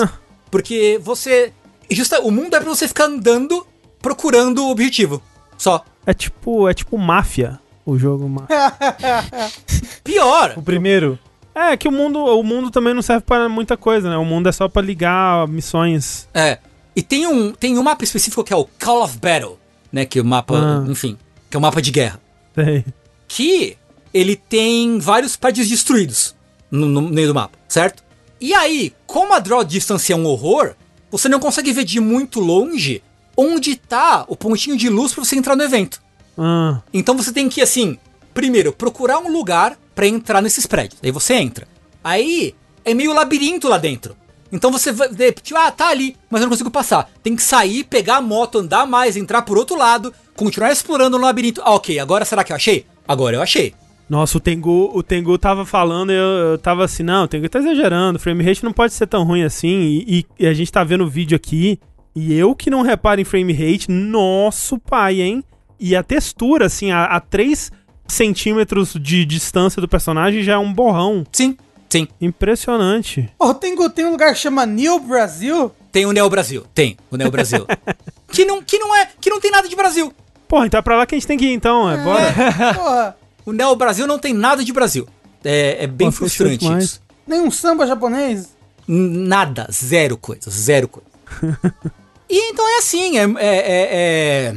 Porque 0.50 0.98
você. 1.00 1.52
Justa, 1.88 2.20
o 2.22 2.32
mundo 2.32 2.54
é 2.56 2.60
pra 2.60 2.68
você 2.68 2.88
ficar 2.88 3.04
andando 3.04 3.64
procurando 4.02 4.64
o 4.64 4.70
objetivo. 4.70 5.22
Só. 5.56 5.84
É 6.04 6.12
tipo, 6.12 6.68
é 6.68 6.74
tipo 6.74 6.98
máfia, 6.98 7.60
o 7.84 7.96
jogo. 7.96 8.28
ma- 8.28 8.48
Pior! 10.02 10.54
O 10.56 10.62
primeiro. 10.62 11.16
É 11.54 11.76
que 11.76 11.86
o 11.88 11.92
mundo, 11.92 12.18
o 12.18 12.42
mundo 12.42 12.70
também 12.72 12.92
não 12.92 13.02
serve 13.02 13.22
pra 13.24 13.48
muita 13.48 13.76
coisa, 13.76 14.10
né? 14.10 14.16
O 14.16 14.24
mundo 14.24 14.48
é 14.48 14.52
só 14.52 14.68
pra 14.68 14.82
ligar 14.82 15.46
missões. 15.48 16.28
É. 16.34 16.58
E 16.94 17.02
tem 17.02 17.26
um, 17.26 17.52
tem 17.52 17.78
um 17.78 17.82
mapa 17.82 18.02
específico 18.04 18.42
que 18.44 18.52
é 18.52 18.56
o 18.56 18.68
Call 18.78 19.02
of 19.04 19.16
Battle, 19.18 19.58
né? 19.92 20.04
Que 20.04 20.18
é 20.18 20.22
o 20.22 20.24
mapa, 20.24 20.54
Ah. 20.58 20.84
enfim, 20.90 21.16
que 21.48 21.56
é 21.56 21.58
o 21.58 21.62
mapa 21.62 21.80
de 21.80 21.90
guerra. 21.90 22.20
Sei. 22.56 22.84
que 23.28 23.76
ele 24.12 24.34
tem 24.34 24.98
vários 24.98 25.36
prédios 25.36 25.68
destruídos 25.68 26.34
no, 26.70 26.86
no 26.86 27.02
meio 27.02 27.28
do 27.28 27.34
mapa, 27.34 27.56
certo? 27.68 28.02
E 28.40 28.52
aí, 28.54 28.92
como 29.06 29.32
a 29.34 29.38
draw 29.38 29.62
distance 29.62 30.12
é 30.12 30.16
um 30.16 30.26
horror, 30.26 30.74
você 31.10 31.28
não 31.28 31.38
consegue 31.38 31.72
ver 31.72 31.84
de 31.84 32.00
muito 32.00 32.40
longe 32.40 33.02
onde 33.36 33.76
tá 33.76 34.24
o 34.28 34.36
pontinho 34.36 34.76
de 34.76 34.88
luz 34.88 35.12
pra 35.12 35.24
você 35.24 35.36
entrar 35.36 35.54
no 35.54 35.62
evento. 35.62 36.00
Ah, 36.38 36.80
Então 36.92 37.16
você 37.16 37.32
tem 37.32 37.48
que, 37.48 37.60
assim, 37.62 37.98
primeiro, 38.34 38.72
procurar 38.72 39.18
um 39.18 39.30
lugar 39.30 39.78
pra 39.94 40.06
entrar 40.06 40.40
nesses 40.42 40.66
prédios. 40.66 41.00
Aí 41.02 41.10
você 41.10 41.34
entra. 41.34 41.66
Aí 42.02 42.54
é 42.84 42.94
meio 42.94 43.12
labirinto 43.12 43.68
lá 43.68 43.78
dentro. 43.78 44.16
Então 44.52 44.70
você 44.70 44.92
vai, 44.92 45.08
tipo, 45.32 45.58
ah, 45.58 45.70
tá 45.70 45.88
ali, 45.88 46.16
mas 46.30 46.40
eu 46.40 46.46
não 46.46 46.50
consigo 46.52 46.70
passar. 46.70 47.10
Tem 47.22 47.34
que 47.34 47.42
sair, 47.42 47.84
pegar 47.84 48.16
a 48.16 48.22
moto, 48.22 48.58
andar 48.58 48.86
mais, 48.86 49.16
entrar 49.16 49.42
por 49.42 49.58
outro 49.58 49.76
lado, 49.76 50.14
continuar 50.36 50.70
explorando 50.72 51.16
o 51.16 51.20
labirinto. 51.20 51.60
Ah, 51.64 51.74
ok, 51.74 51.98
agora 51.98 52.24
será 52.24 52.44
que 52.44 52.52
eu 52.52 52.56
achei? 52.56 52.86
Agora 53.08 53.36
eu 53.36 53.42
achei. 53.42 53.74
Nossa, 54.08 54.38
o 54.38 54.40
Tengu, 54.40 54.90
o 54.94 55.02
Tengu 55.02 55.36
tava 55.36 55.66
falando, 55.66 56.12
eu, 56.12 56.50
eu 56.52 56.58
tava 56.58 56.84
assim, 56.84 57.02
não, 57.02 57.24
o 57.24 57.28
Tengu 57.28 57.48
tá 57.48 57.58
exagerando, 57.58 58.18
o 58.18 58.20
frame 58.22 58.44
rate 58.44 58.62
não 58.62 58.72
pode 58.72 58.92
ser 58.92 59.06
tão 59.08 59.24
ruim 59.24 59.42
assim, 59.42 59.68
e, 60.06 60.18
e- 60.20 60.26
e 60.44 60.46
a 60.46 60.54
gente 60.54 60.70
tá 60.70 60.84
vendo 60.84 61.02
o 61.02 61.08
vídeo 61.10 61.34
aqui, 61.34 61.80
e 62.14 62.32
eu 62.32 62.54
que 62.54 62.70
não 62.70 62.82
reparo 62.82 63.20
em 63.20 63.24
frame 63.24 63.52
rate, 63.52 63.90
nosso 63.90 64.78
pai, 64.78 65.20
hein? 65.20 65.42
E 65.80 65.96
a 65.96 66.04
textura, 66.04 66.66
assim, 66.66 66.92
a, 66.92 67.04
a 67.06 67.18
3 67.20 67.72
centímetros 68.06 68.94
de 68.94 69.24
distância 69.24 69.80
do 69.82 69.88
personagem 69.88 70.42
já 70.42 70.52
é 70.52 70.58
um 70.58 70.72
borrão. 70.72 71.24
Sim, 71.32 71.56
sim. 71.90 72.06
Impressionante. 72.20 73.28
Ó, 73.38 73.52
tem, 73.52 73.74
tem 73.90 74.06
um 74.06 74.12
lugar 74.12 74.32
que 74.32 74.38
chama 74.38 74.64
New 74.64 75.00
Brasil. 75.00 75.72
Tem 75.92 76.06
o 76.06 76.12
Neo 76.12 76.30
Brasil. 76.30 76.64
Tem 76.72 76.96
o 77.10 77.16
Neo 77.16 77.30
Brasil. 77.30 77.66
que, 78.32 78.44
não, 78.44 78.62
que 78.62 78.78
não 78.78 78.94
é. 78.94 79.08
Que 79.20 79.28
não 79.28 79.40
tem 79.40 79.50
nada 79.50 79.68
de 79.68 79.74
Brasil. 79.76 80.12
Porra, 80.48 80.66
então 80.66 80.78
é 80.78 80.82
pra 80.82 80.96
lá 80.96 81.06
que 81.06 81.14
a 81.14 81.18
gente 81.18 81.26
tem 81.26 81.36
que 81.38 81.46
ir 81.46 81.52
então, 81.52 81.90
é, 81.90 81.96
bora. 82.02 82.32
Porra, 82.74 83.16
O 83.44 83.52
Neo 83.52 83.74
Brasil 83.76 84.06
não 84.06 84.18
tem 84.18 84.32
nada 84.32 84.64
de 84.64 84.72
Brasil. 84.72 85.06
É, 85.44 85.84
é 85.84 85.86
bem 85.86 86.08
Pô, 86.08 86.12
frustrante 86.16 86.64
isso. 86.78 87.00
nem 87.26 87.40
um 87.40 87.50
samba 87.50 87.86
japonês. 87.86 88.54
Nada, 88.88 89.68
zero 89.72 90.16
coisa, 90.16 90.48
zero 90.50 90.88
coisa. 90.88 91.08
e 92.30 92.50
então 92.50 92.66
é 92.68 92.78
assim, 92.78 93.18
é, 93.18 93.22
é- 93.22 93.28
é- 93.38 93.88
é- 93.92 94.54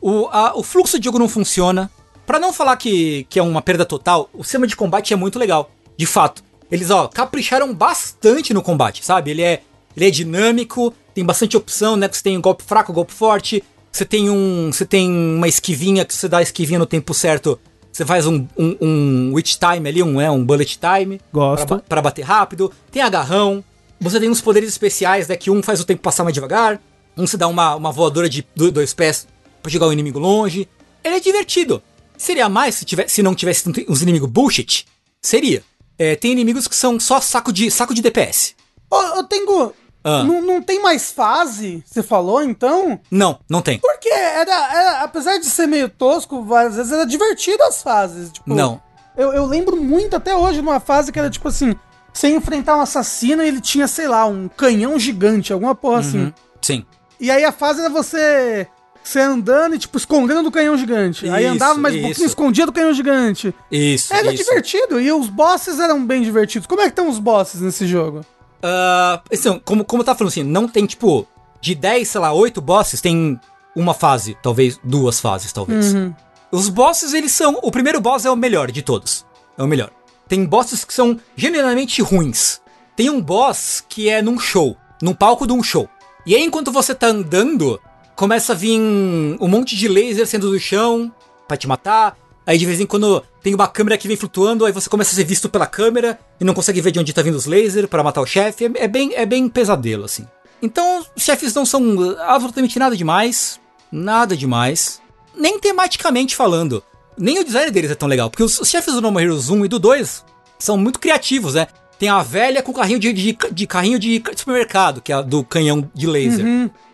o, 0.00 0.28
a- 0.28 0.56
o 0.56 0.62
fluxo 0.62 0.98
de 0.98 1.04
jogo 1.06 1.18
não 1.18 1.28
funciona. 1.28 1.90
Pra 2.26 2.38
não 2.38 2.52
falar 2.52 2.76
que, 2.76 3.26
que 3.28 3.38
é 3.38 3.42
uma 3.42 3.60
perda 3.60 3.84
total, 3.84 4.30
o 4.32 4.44
sistema 4.44 4.66
de 4.66 4.76
combate 4.76 5.12
é 5.12 5.16
muito 5.16 5.38
legal. 5.38 5.70
De 5.96 6.06
fato. 6.06 6.44
Eles, 6.70 6.88
ó, 6.90 7.08
capricharam 7.08 7.74
bastante 7.74 8.54
no 8.54 8.62
combate, 8.62 9.04
sabe? 9.04 9.32
Ele 9.32 9.42
é, 9.42 9.62
ele 9.96 10.06
é 10.06 10.10
dinâmico, 10.10 10.94
tem 11.12 11.24
bastante 11.24 11.56
opção, 11.56 11.96
né? 11.96 12.08
Que 12.08 12.16
você 12.16 12.22
tem 12.22 12.38
um 12.38 12.40
golpe 12.40 12.62
fraco, 12.62 12.92
golpe 12.92 13.12
forte. 13.12 13.64
Você 13.92 14.04
tem 14.04 14.30
um. 14.30 14.70
Você 14.72 14.84
tem 14.86 15.10
uma 15.10 15.48
esquivinha 15.48 16.04
que 16.04 16.14
você 16.14 16.28
dá 16.28 16.38
a 16.38 16.42
esquivinha 16.42 16.78
no 16.78 16.86
tempo 16.86 17.12
certo. 17.14 17.58
Você 17.92 18.04
faz 18.06 18.24
um, 18.26 18.46
um, 18.56 18.76
um 18.80 19.32
witch 19.34 19.56
time 19.56 19.88
ali, 19.88 20.02
um, 20.02 20.20
é, 20.20 20.30
um 20.30 20.44
bullet 20.44 20.78
time. 20.78 21.20
Gosto. 21.32 21.66
Pra, 21.66 21.78
pra 21.78 22.02
bater 22.02 22.22
rápido. 22.22 22.72
Tem 22.90 23.02
agarrão. 23.02 23.64
Você 24.00 24.18
tem 24.20 24.30
uns 24.30 24.40
poderes 24.40 24.68
especiais, 24.68 25.26
né? 25.28 25.36
Que 25.36 25.50
um 25.50 25.62
faz 25.62 25.80
o 25.80 25.84
tempo 25.84 26.00
passar 26.02 26.22
mais 26.24 26.32
devagar. 26.34 26.80
Um 27.16 27.26
se 27.26 27.36
dá 27.36 27.48
uma, 27.48 27.74
uma 27.74 27.90
voadora 27.92 28.28
de 28.28 28.46
do- 28.54 28.70
dois 28.70 28.94
pés 28.94 29.26
pra 29.62 29.70
jogar 29.70 29.88
o 29.88 29.92
inimigo 29.92 30.18
longe. 30.18 30.68
Ele 31.04 31.16
é 31.16 31.20
divertido. 31.20 31.82
Seria 32.16 32.48
mais 32.48 32.76
se, 32.76 32.84
tivesse, 32.84 33.14
se 33.14 33.22
não 33.22 33.34
tivesse 33.34 33.64
tanto- 33.64 33.84
uns 33.88 34.00
inimigos 34.02 34.30
bullshit? 34.30 34.86
Seria. 35.20 35.62
É, 35.98 36.14
tem 36.16 36.32
inimigos 36.32 36.66
que 36.68 36.74
são 36.76 36.98
só 37.00 37.20
saco 37.20 37.52
de, 37.52 37.70
saco 37.70 37.92
de 37.92 38.00
DPS. 38.00 38.54
Ô, 38.90 39.18
ô 39.18 39.24
Tengu, 39.24 39.74
Ah. 40.02 40.22
não, 40.24 40.40
não 40.40 40.62
tem 40.62 40.80
mais 40.80 41.10
fase? 41.12 41.82
Você 41.86 42.02
falou, 42.02 42.42
então? 42.42 42.98
Não, 43.10 43.38
não 43.48 43.60
tem. 43.60 43.78
Porque 43.78 44.08
era, 44.08 44.52
era- 44.74 45.00
apesar 45.02 45.38
de 45.38 45.46
ser 45.46 45.66
meio 45.66 45.88
tosco, 45.88 46.42
várias 46.42 46.76
vezes 46.76 46.90
era 46.92 47.04
divertido 47.04 47.62
as 47.64 47.82
fases. 47.82 48.30
Tipo, 48.32 48.54
Não. 48.54 48.80
Eu, 49.16 49.32
eu 49.32 49.44
lembro 49.44 49.76
muito 49.76 50.16
até 50.16 50.34
hoje 50.34 50.62
numa 50.62 50.80
fase 50.80 51.12
que 51.12 51.18
era 51.18 51.28
tipo 51.28 51.48
assim: 51.48 51.74
você 52.12 52.28
ia 52.28 52.36
enfrentar 52.36 52.76
um 52.76 52.80
assassino 52.80 53.42
e 53.42 53.48
ele 53.48 53.60
tinha, 53.60 53.86
sei 53.86 54.08
lá, 54.08 54.24
um 54.26 54.48
canhão 54.48 54.98
gigante, 54.98 55.52
alguma 55.52 55.74
porra 55.74 56.00
assim. 56.00 56.18
Uhum, 56.24 56.32
Sim. 56.62 56.86
E 57.18 57.30
aí 57.30 57.44
a 57.44 57.52
fase 57.52 57.80
era 57.80 57.90
você. 57.90 58.66
Você 59.02 59.18
andando 59.18 59.74
e, 59.74 59.78
tipo, 59.78 59.96
escondendo 59.96 60.42
do 60.42 60.50
canhão 60.50 60.76
gigante. 60.76 61.26
aí 61.28 61.44
Isso, 61.44 61.54
andava 61.54 61.78
mais 61.80 61.94
um 61.96 62.02
pouquinho, 62.02 62.26
escondia 62.26 62.66
do 62.66 62.72
canhão 62.72 62.92
gigante. 62.92 63.54
Isso. 63.70 64.12
Era 64.14 64.30
isso. 64.32 64.44
divertido. 64.44 65.00
E 65.00 65.10
os 65.10 65.28
bosses 65.28 65.78
eram 65.80 66.04
bem 66.06 66.22
divertidos. 66.22 66.66
Como 66.66 66.80
é 66.82 66.84
que 66.84 66.90
estão 66.90 67.08
os 67.08 67.18
bosses 67.18 67.60
nesse 67.62 67.86
jogo? 67.86 68.20
Ah, 68.62 69.22
então, 69.30 69.60
como, 69.64 69.84
como 69.84 70.02
eu 70.02 70.06
tava 70.06 70.18
falando 70.18 70.32
assim, 70.32 70.42
não 70.42 70.68
tem 70.68 70.86
tipo, 70.86 71.26
de 71.60 71.74
10, 71.74 72.08
sei 72.08 72.20
lá, 72.20 72.32
8 72.32 72.60
bosses, 72.60 73.00
tem 73.00 73.38
uma 73.74 73.94
fase, 73.94 74.36
talvez 74.42 74.80
duas 74.82 75.20
fases, 75.20 75.52
talvez. 75.52 75.94
Uhum. 75.94 76.14
Os 76.50 76.68
bosses, 76.68 77.14
eles 77.14 77.32
são. 77.32 77.58
O 77.62 77.70
primeiro 77.70 78.00
boss 78.00 78.24
é 78.24 78.30
o 78.30 78.36
melhor 78.36 78.70
de 78.70 78.82
todos. 78.82 79.24
É 79.56 79.62
o 79.62 79.68
melhor. 79.68 79.90
Tem 80.28 80.44
bosses 80.44 80.84
que 80.84 80.92
são 80.92 81.18
genuinamente 81.36 82.02
ruins. 82.02 82.60
Tem 82.96 83.08
um 83.08 83.20
boss 83.20 83.84
que 83.88 84.08
é 84.08 84.20
num 84.20 84.38
show, 84.38 84.76
num 85.00 85.14
palco 85.14 85.46
de 85.46 85.52
um 85.52 85.62
show. 85.62 85.88
E 86.26 86.34
aí, 86.34 86.42
enquanto 86.42 86.72
você 86.72 86.94
tá 86.94 87.06
andando, 87.06 87.80
começa 88.16 88.52
a 88.52 88.56
vir 88.56 88.78
um 88.78 89.48
monte 89.48 89.76
de 89.76 89.88
laser 89.88 90.26
saindo 90.26 90.50
do 90.50 90.58
chão 90.58 91.12
pra 91.46 91.56
te 91.56 91.68
matar. 91.68 92.16
Aí 92.50 92.58
de 92.58 92.66
vez 92.66 92.80
em 92.80 92.84
quando 92.84 93.22
tem 93.40 93.54
uma 93.54 93.68
câmera 93.68 93.96
que 93.96 94.08
vem 94.08 94.16
flutuando, 94.16 94.66
aí 94.66 94.72
você 94.72 94.90
começa 94.90 95.12
a 95.12 95.14
ser 95.14 95.22
visto 95.22 95.48
pela 95.48 95.68
câmera 95.68 96.18
e 96.40 96.44
não 96.44 96.52
consegue 96.52 96.80
ver 96.80 96.90
de 96.90 96.98
onde 96.98 97.12
tá 97.12 97.22
vindo 97.22 97.36
os 97.36 97.46
lasers 97.46 97.86
pra 97.88 98.02
matar 98.02 98.20
o 98.20 98.26
chefe. 98.26 98.64
É, 98.64 98.70
é 98.74 98.88
bem, 98.88 99.14
é 99.14 99.24
bem 99.24 99.48
pesadelo, 99.48 100.04
assim. 100.04 100.26
Então, 100.60 101.06
os 101.14 101.22
chefes 101.22 101.54
não 101.54 101.64
são 101.64 101.80
absolutamente 102.26 102.76
nada 102.76 102.96
demais. 102.96 103.60
Nada 103.92 104.36
demais. 104.36 105.00
Nem 105.32 105.60
tematicamente 105.60 106.34
falando. 106.34 106.82
Nem 107.16 107.38
o 107.38 107.44
design 107.44 107.70
deles 107.70 107.92
é 107.92 107.94
tão 107.94 108.08
legal. 108.08 108.28
Porque 108.28 108.42
os, 108.42 108.58
os 108.58 108.68
chefes 108.68 108.94
do 108.94 109.00
No 109.00 109.12
More 109.12 109.26
Heroes 109.26 109.48
1 109.48 109.66
e 109.66 109.68
do 109.68 109.78
2 109.78 110.24
são 110.58 110.76
muito 110.76 110.98
criativos, 110.98 111.54
né? 111.54 111.68
Tem 112.00 112.08
a 112.08 112.20
velha 112.20 112.64
com 112.64 112.72
carrinho 112.72 112.98
de, 112.98 113.12
de, 113.12 113.38
de 113.52 113.66
carrinho 113.68 113.96
de 113.96 114.20
supermercado, 114.34 115.00
que 115.00 115.12
é 115.12 115.14
a 115.14 115.22
do 115.22 115.44
canhão 115.44 115.88
de 115.94 116.08
laser. 116.08 116.44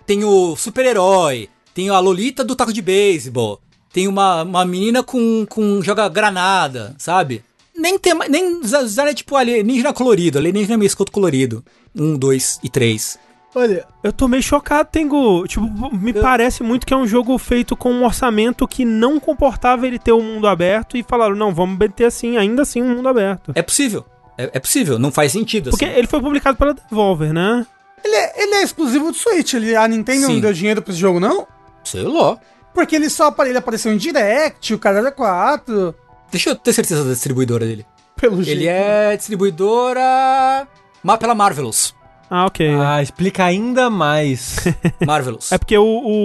Tem 0.04 0.22
o 0.22 0.54
super-herói. 0.54 1.48
Tem 1.72 1.88
a 1.88 1.98
Lolita 1.98 2.44
do 2.44 2.54
taco 2.54 2.74
de 2.74 2.82
beisebol. 2.82 3.58
Tem 3.96 4.06
uma, 4.06 4.42
uma 4.42 4.62
menina 4.66 5.02
com, 5.02 5.46
com 5.48 5.80
joga 5.80 6.06
granada, 6.10 6.94
sabe? 6.98 7.42
Nem 7.74 7.98
tem 7.98 8.12
nem 8.28 8.60
design 8.60 9.10
é 9.10 9.14
tipo 9.14 9.34
alienígena 9.34 9.90
colorido, 9.90 10.36
alienígena 10.36 10.76
meio 10.76 10.86
escoto 10.86 11.10
colorido. 11.10 11.64
Um, 11.98 12.14
dois 12.14 12.60
e 12.62 12.68
três. 12.68 13.18
Olha, 13.54 13.86
eu 14.04 14.12
tô 14.12 14.28
meio 14.28 14.42
chocado, 14.42 14.90
Tengu. 14.92 15.48
Tipo, 15.48 15.64
me 15.96 16.12
parece 16.12 16.62
muito 16.62 16.86
que 16.86 16.92
é 16.92 16.96
um 16.96 17.06
jogo 17.06 17.38
feito 17.38 17.74
com 17.74 17.90
um 17.90 18.04
orçamento 18.04 18.68
que 18.68 18.84
não 18.84 19.18
comportava 19.18 19.86
ele 19.86 19.98
ter 19.98 20.12
um 20.12 20.20
mundo 20.20 20.46
aberto 20.46 20.98
e 20.98 21.02
falaram, 21.02 21.34
não, 21.34 21.54
vamos 21.54 21.78
meter 21.78 22.04
assim, 22.04 22.36
ainda 22.36 22.60
assim 22.60 22.82
um 22.82 22.96
mundo 22.96 23.08
aberto. 23.08 23.52
É 23.54 23.62
possível. 23.62 24.04
É, 24.36 24.50
é 24.52 24.60
possível, 24.60 24.98
não 24.98 25.10
faz 25.10 25.32
sentido 25.32 25.70
Porque 25.70 25.86
assim. 25.86 25.94
ele 25.94 26.06
foi 26.06 26.20
publicado 26.20 26.58
pela 26.58 26.74
Devolver, 26.74 27.32
né? 27.32 27.66
Ele 28.04 28.14
é, 28.14 28.42
ele 28.42 28.54
é 28.56 28.62
exclusivo 28.62 29.10
do 29.10 29.16
Switch. 29.16 29.54
Ele, 29.54 29.74
a 29.74 29.88
Nintendo 29.88 30.26
Sim. 30.26 30.34
não 30.34 30.40
deu 30.42 30.52
dinheiro 30.52 30.82
pra 30.82 30.92
esse 30.92 31.00
jogo, 31.00 31.18
não? 31.18 31.46
Sei 31.82 32.02
lá. 32.02 32.38
Porque 32.76 32.94
ele 32.94 33.08
só 33.08 33.34
ele 33.46 33.56
apareceu 33.56 33.90
em 33.90 33.96
Direct, 33.96 34.74
o 34.74 34.78
cara 34.78 34.98
era 34.98 35.10
4. 35.10 35.94
Deixa 36.30 36.50
eu 36.50 36.54
ter 36.54 36.74
certeza 36.74 37.02
da 37.04 37.12
distribuidora 37.12 37.64
dele. 37.64 37.86
Pelo 38.20 38.42
jeito. 38.42 38.58
Ele 38.60 38.68
é 38.68 39.16
distribuidora. 39.16 40.68
Ma 41.02 41.16
pela 41.16 41.34
Marvelous. 41.34 41.94
Ah, 42.30 42.44
ok. 42.44 42.68
Ah, 42.74 43.02
explica 43.02 43.44
ainda 43.46 43.88
mais. 43.88 44.56
Marvelous. 45.06 45.52
É 45.52 45.56
porque 45.56 45.78
o, 45.78 45.84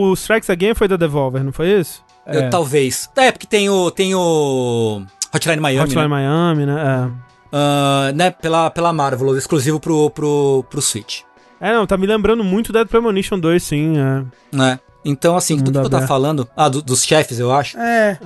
o 0.10 0.14
Strikes 0.14 0.50
Again 0.50 0.74
foi 0.74 0.90
da 0.90 0.98
Devolver, 0.98 1.42
não 1.42 1.54
foi 1.54 1.70
isso? 1.80 2.04
Eu- 2.28 2.42
É. 2.42 2.50
talvez. 2.50 3.10
É, 3.16 3.32
porque 3.32 3.48
tem 3.48 3.70
o. 3.70 3.90
Tem 3.90 4.14
o. 4.14 5.04
Hotline 5.34 5.62
Miami. 5.62 5.80
Hotline 5.86 6.02
né? 6.02 6.08
Miami, 6.10 6.66
né? 6.66 7.12
Ah, 7.54 8.12
né, 8.14 8.30
pela, 8.30 8.70
pela 8.70 8.92
Marvelous, 8.92 9.38
exclusivo 9.38 9.80
pro, 9.80 10.10
pro, 10.10 10.66
pro 10.70 10.82
Switch. 10.82 11.22
É. 11.62 11.70
é, 11.70 11.74
não, 11.74 11.88
tá 11.88 11.96
me 11.98 12.08
lembrando 12.08 12.44
muito 12.44 12.74
Dead 12.74 12.88
Premonition 12.88 13.40
2, 13.40 13.64
sim. 13.64 13.94
É, 13.98 14.24
Né? 14.54 14.80
Então, 15.04 15.36
assim, 15.36 15.58
tudo 15.58 15.72
que 15.72 15.78
eu 15.80 15.84
tava 15.84 15.96
aberto. 15.98 16.08
falando. 16.08 16.50
Ah, 16.56 16.70
do- 16.70 16.82
dos 16.82 17.04
chefes, 17.04 17.40
eu 17.40 17.52
acho. 17.52 17.78
É. 17.78 18.20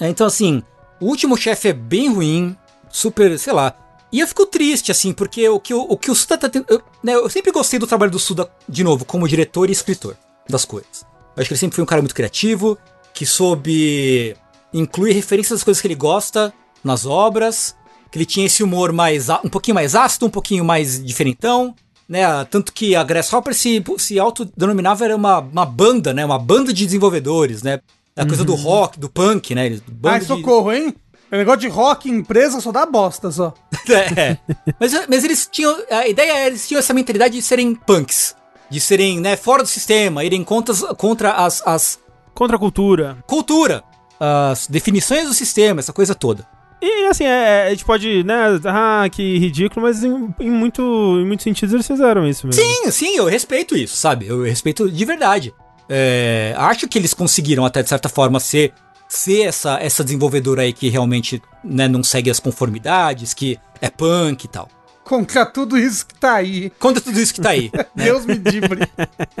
é. 0.00 0.06
É, 0.06 0.08
Então, 0.08 0.26
assim, 0.26 0.62
o 1.00 1.06
último 1.06 1.36
chefe 1.36 1.68
é 1.68 1.72
bem 1.72 2.12
ruim, 2.12 2.56
super, 2.90 3.38
sei 3.38 3.52
lá. 3.52 3.74
E 4.10 4.20
eu 4.20 4.26
fico 4.26 4.44
triste, 4.46 4.90
assim, 4.92 5.12
porque 5.12 5.48
o 5.48 5.58
que 5.58 5.72
o, 5.72 5.80
o, 5.82 5.96
que 5.96 6.10
o 6.10 6.14
Suda 6.14 6.36
tá 6.38 6.48
tendo. 6.48 6.66
Eu, 6.68 6.82
né, 7.02 7.14
eu 7.14 7.28
sempre 7.30 7.50
gostei 7.50 7.78
do 7.78 7.86
trabalho 7.86 8.10
do 8.10 8.18
Suda, 8.18 8.48
de 8.68 8.84
novo, 8.84 9.04
como 9.04 9.26
diretor 9.28 9.68
e 9.68 9.72
escritor 9.72 10.16
das 10.48 10.64
coisas. 10.64 11.04
Eu 11.34 11.40
acho 11.40 11.48
que 11.48 11.54
ele 11.54 11.58
sempre 11.60 11.76
foi 11.76 11.82
um 11.82 11.86
cara 11.86 12.02
muito 12.02 12.14
criativo, 12.14 12.76
que 13.14 13.24
soube 13.24 14.36
incluir 14.72 15.12
referências 15.12 15.58
das 15.60 15.64
coisas 15.64 15.80
que 15.80 15.86
ele 15.86 15.94
gosta 15.94 16.52
nas 16.84 17.06
obras, 17.06 17.74
que 18.10 18.18
ele 18.18 18.26
tinha 18.26 18.44
esse 18.46 18.62
humor 18.62 18.92
mais 18.92 19.28
um 19.42 19.48
pouquinho 19.48 19.74
mais 19.74 19.94
ácido, 19.94 20.26
um 20.26 20.30
pouquinho 20.30 20.64
mais 20.64 21.02
diferentão. 21.02 21.74
Né, 22.08 22.22
tanto 22.50 22.72
que 22.72 22.94
a 22.94 23.02
Grasshopper 23.02 23.54
se, 23.54 23.82
se 23.98 24.18
autodenominava 24.18 25.04
era 25.04 25.16
uma, 25.16 25.38
uma 25.38 25.64
banda, 25.64 26.12
né? 26.12 26.24
Uma 26.24 26.38
banda 26.38 26.72
de 26.72 26.84
desenvolvedores, 26.84 27.62
né? 27.62 27.80
A 28.14 28.26
coisa 28.26 28.44
do 28.44 28.54
rock, 28.54 28.98
do 28.98 29.08
punk, 29.08 29.54
né? 29.54 29.70
banda 29.88 30.16
Ai, 30.16 30.20
de- 30.20 30.26
socorro, 30.26 30.70
hein? 30.72 30.94
O 31.30 31.36
negócio 31.36 31.60
de 31.60 31.68
rock 31.68 32.10
em 32.10 32.16
empresa 32.18 32.60
só 32.60 32.70
dá 32.70 32.84
bosta 32.84 33.30
só. 33.30 33.54
É. 33.88 34.36
mas, 34.78 34.92
mas 35.08 35.24
eles 35.24 35.48
tinham. 35.50 35.74
A 35.90 36.06
ideia 36.06 36.32
é 36.32 36.46
eles 36.46 36.68
tinham 36.68 36.78
essa 36.78 36.92
mentalidade 36.92 37.34
de 37.34 37.40
serem 37.42 37.74
punks. 37.74 38.36
De 38.68 38.78
serem, 38.80 39.18
né, 39.20 39.34
fora 39.36 39.62
do 39.62 39.68
sistema, 39.68 40.22
irem 40.24 40.44
contra, 40.44 40.74
contra 40.94 41.32
as, 41.32 41.62
as 41.66 41.98
Contra 42.34 42.56
a 42.56 42.58
cultura. 42.58 43.16
cultura, 43.26 43.82
as 44.20 44.66
definições 44.66 45.26
do 45.26 45.34
sistema, 45.34 45.80
essa 45.80 45.92
coisa 45.92 46.14
toda. 46.14 46.46
E 46.82 47.06
assim, 47.06 47.22
é, 47.22 47.28
é, 47.28 47.66
a 47.68 47.70
gente 47.70 47.84
pode, 47.84 48.24
né? 48.24 48.60
Ah, 48.64 49.08
que 49.10 49.38
ridículo, 49.38 49.86
mas 49.86 50.02
em, 50.02 50.34
em 50.40 50.50
muito, 50.50 50.82
em 50.82 51.24
muitos 51.24 51.44
sentidos 51.44 51.72
eles 51.72 51.86
fizeram 51.86 52.26
isso 52.26 52.44
mesmo. 52.44 52.60
Sim, 52.60 52.90
sim, 52.90 53.16
eu 53.16 53.26
respeito 53.26 53.76
isso, 53.76 53.96
sabe? 53.96 54.26
Eu 54.26 54.42
respeito 54.42 54.90
de 54.90 55.04
verdade. 55.04 55.54
É, 55.88 56.52
acho 56.56 56.88
que 56.88 56.98
eles 56.98 57.14
conseguiram, 57.14 57.64
até 57.64 57.84
de 57.84 57.88
certa 57.88 58.08
forma, 58.08 58.40
ser, 58.40 58.72
ser 59.08 59.42
essa, 59.42 59.78
essa 59.80 60.02
desenvolvedora 60.02 60.62
aí 60.62 60.72
que 60.72 60.88
realmente 60.88 61.40
né, 61.62 61.86
não 61.86 62.02
segue 62.02 62.28
as 62.28 62.40
conformidades, 62.40 63.32
que 63.32 63.60
é 63.80 63.88
punk 63.88 64.44
e 64.44 64.48
tal. 64.48 64.68
Contra 65.04 65.46
tudo 65.46 65.78
isso 65.78 66.04
que 66.04 66.14
tá 66.14 66.34
aí. 66.34 66.70
Conta 66.80 67.00
tudo 67.00 67.20
isso 67.20 67.32
que 67.32 67.40
tá 67.40 67.50
aí. 67.50 67.70
né? 67.94 68.04
Deus 68.06 68.26
me 68.26 68.34
livre. 68.34 68.88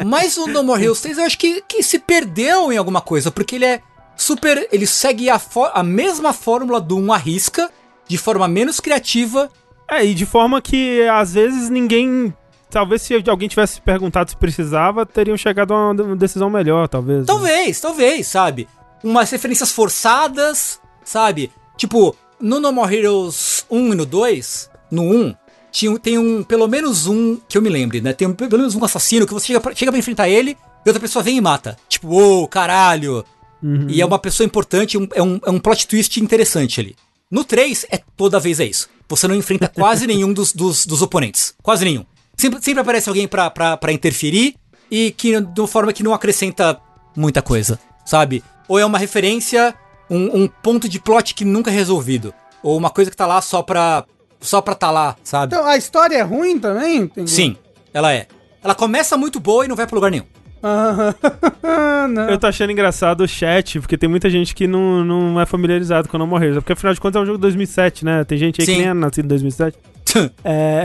Mas 0.04 0.36
o 0.36 0.46
No 0.46 0.62
More 0.62 0.80
Heroes 0.80 1.00
3 1.00 1.18
eu 1.18 1.24
acho 1.24 1.38
que, 1.38 1.60
que 1.62 1.82
se 1.82 1.98
perdeu 1.98 2.72
em 2.72 2.76
alguma 2.76 3.00
coisa, 3.00 3.32
porque 3.32 3.56
ele 3.56 3.64
é 3.64 3.80
super. 4.16 4.68
Ele 4.72 4.86
segue 4.86 5.28
a, 5.30 5.40
a 5.74 5.82
mesma 5.82 6.32
fórmula 6.32 6.80
do 6.80 6.96
1 6.98 7.12
arrisca, 7.12 7.70
de 8.08 8.18
forma 8.18 8.46
menos 8.48 8.80
criativa. 8.80 9.50
É, 9.90 10.04
e 10.04 10.14
de 10.14 10.24
forma 10.26 10.60
que 10.62 11.02
às 11.08 11.34
vezes 11.34 11.68
ninguém. 11.70 12.32
Talvez 12.70 13.02
se 13.02 13.14
alguém 13.28 13.48
tivesse 13.48 13.80
perguntado 13.82 14.30
se 14.30 14.36
precisava, 14.36 15.04
teriam 15.04 15.36
chegado 15.36 15.74
a 15.74 15.90
uma 15.90 16.16
decisão 16.16 16.48
melhor, 16.48 16.88
talvez. 16.88 17.20
né? 17.20 17.24
Talvez, 17.26 17.80
talvez, 17.80 18.26
sabe? 18.26 18.66
Umas 19.04 19.30
referências 19.30 19.70
forçadas, 19.70 20.80
sabe? 21.04 21.52
Tipo, 21.76 22.16
no 22.40 22.58
No 22.60 22.72
More 22.72 22.96
Heroes 22.96 23.66
1 23.70 23.92
e 23.92 23.94
no 23.94 24.06
2, 24.06 24.70
no 24.90 25.02
1, 25.02 25.34
tinha, 25.70 25.98
tem 25.98 26.16
um, 26.18 26.42
pelo 26.42 26.66
menos 26.66 27.06
um, 27.06 27.38
que 27.46 27.58
eu 27.58 27.62
me 27.62 27.68
lembre, 27.68 28.00
né? 28.00 28.12
Tem 28.14 28.26
um- 28.26 28.32
pelo 28.34 28.56
menos 28.58 28.74
um 28.74 28.84
assassino 28.84 29.26
que 29.26 29.34
você 29.34 29.48
chega 29.48 29.60
pra, 29.60 29.74
chega 29.74 29.92
pra 29.92 29.98
enfrentar 29.98 30.28
ele 30.30 30.56
e 30.84 30.88
outra 30.88 31.00
pessoa 31.00 31.22
vem 31.22 31.36
e 31.36 31.40
mata. 31.42 31.76
Tipo, 31.88 32.08
uou, 32.08 32.48
caralho. 32.48 33.22
Uhum. 33.62 33.86
E 33.88 34.00
é 34.00 34.06
uma 34.06 34.18
pessoa 34.18 34.44
importante, 34.46 34.98
um- 34.98 35.08
é, 35.14 35.22
um, 35.22 35.38
é 35.44 35.50
um 35.50 35.58
plot 35.58 35.86
twist 35.86 36.20
interessante 36.20 36.80
ali. 36.80 36.96
No 37.30 37.44
3, 37.44 37.86
é 37.90 37.98
toda 38.16 38.38
vez 38.40 38.60
é 38.60 38.64
isso. 38.66 38.88
Você 39.08 39.26
não 39.28 39.34
enfrenta 39.34 39.68
quase 39.68 40.06
nenhum 40.06 40.32
dos, 40.32 40.52
dos, 40.52 40.84
dos 40.86 41.00
oponentes. 41.02 41.54
Quase 41.62 41.84
nenhum. 41.84 42.04
Sempre, 42.36 42.62
sempre 42.62 42.80
aparece 42.80 43.08
alguém 43.08 43.28
pra, 43.28 43.48
pra, 43.50 43.76
pra 43.76 43.92
interferir 43.92 44.54
e 44.90 45.10
que 45.12 45.40
de 45.40 45.60
uma 45.60 45.68
forma 45.68 45.92
que 45.92 46.02
não 46.02 46.12
acrescenta 46.12 46.78
muita 47.16 47.40
coisa, 47.40 47.78
sabe? 48.04 48.42
Ou 48.68 48.78
é 48.78 48.84
uma 48.84 48.98
referência, 48.98 49.74
um, 50.10 50.42
um 50.42 50.48
ponto 50.48 50.88
de 50.88 50.98
plot 51.00 51.34
que 51.34 51.44
nunca 51.44 51.70
é 51.70 51.74
resolvido. 51.74 52.34
Ou 52.62 52.76
uma 52.76 52.90
coisa 52.90 53.10
que 53.10 53.16
tá 53.16 53.26
lá 53.26 53.40
só 53.42 53.62
pra. 53.62 54.04
só 54.40 54.60
pra 54.60 54.74
tá 54.74 54.90
lá, 54.90 55.16
sabe? 55.22 55.54
Então, 55.54 55.66
a 55.66 55.76
história 55.76 56.16
é 56.16 56.22
ruim 56.22 56.58
também? 56.58 57.06
Tengu? 57.06 57.28
Sim, 57.28 57.56
ela 57.92 58.12
é. 58.12 58.26
Ela 58.62 58.74
começa 58.74 59.16
muito 59.16 59.40
boa 59.40 59.64
e 59.64 59.68
não 59.68 59.76
vai 59.76 59.86
pra 59.86 59.94
lugar 59.96 60.10
nenhum. 60.10 60.24
Não. 62.08 62.28
Eu 62.28 62.38
tô 62.38 62.46
achando 62.46 62.70
engraçado 62.70 63.22
o 63.22 63.28
chat, 63.28 63.80
porque 63.80 63.96
tem 63.96 64.08
muita 64.08 64.28
gente 64.30 64.54
que 64.54 64.66
não, 64.66 65.04
não 65.04 65.40
é 65.40 65.46
familiarizado 65.46 66.08
com 66.08 66.16
o 66.16 66.18
No 66.18 66.26
More 66.26 66.44
Heroes. 66.44 66.58
Porque 66.58 66.72
afinal 66.72 66.94
de 66.94 67.00
contas 67.00 67.20
é 67.20 67.22
um 67.22 67.26
jogo 67.26 67.38
de 67.38 67.42
2007, 67.42 68.04
né? 68.04 68.24
Tem 68.24 68.38
gente 68.38 68.60
aí 68.60 68.66
Sim. 68.66 68.72
que 68.72 68.78
nem 68.78 68.88
é 68.88 68.94
nascido 68.94 69.24
em 69.24 69.28
2007. 69.28 69.78
É. 70.44 70.84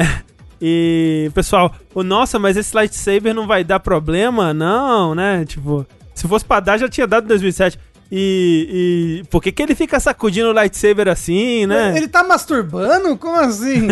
E, 0.61 1.29
pessoal, 1.33 1.75
o 1.93 2.01
nossa, 2.01 2.39
mas 2.39 2.55
esse 2.55 2.73
lightsaber 2.73 3.33
não 3.33 3.45
vai 3.45 3.63
dar 3.63 3.79
problema? 3.79 4.53
Não, 4.53 5.13
né? 5.13 5.43
Tipo, 5.45 5.85
se 6.15 6.27
fosse 6.27 6.45
pra 6.45 6.59
dar, 6.61 6.77
já 6.77 6.87
tinha 6.87 7.05
dado 7.05 7.25
em 7.25 7.27
2007. 7.27 7.77
E, 8.11 9.21
e 9.21 9.27
por 9.27 9.43
que, 9.43 9.51
que 9.51 9.61
ele 9.61 9.75
fica 9.75 9.99
sacudindo 9.99 10.47
o 10.47 10.53
lightsaber 10.53 11.09
assim, 11.09 11.65
né? 11.65 11.93
Ele 11.95 12.07
tá 12.07 12.23
masturbando? 12.23 13.17
Como 13.17 13.37
assim? 13.37 13.89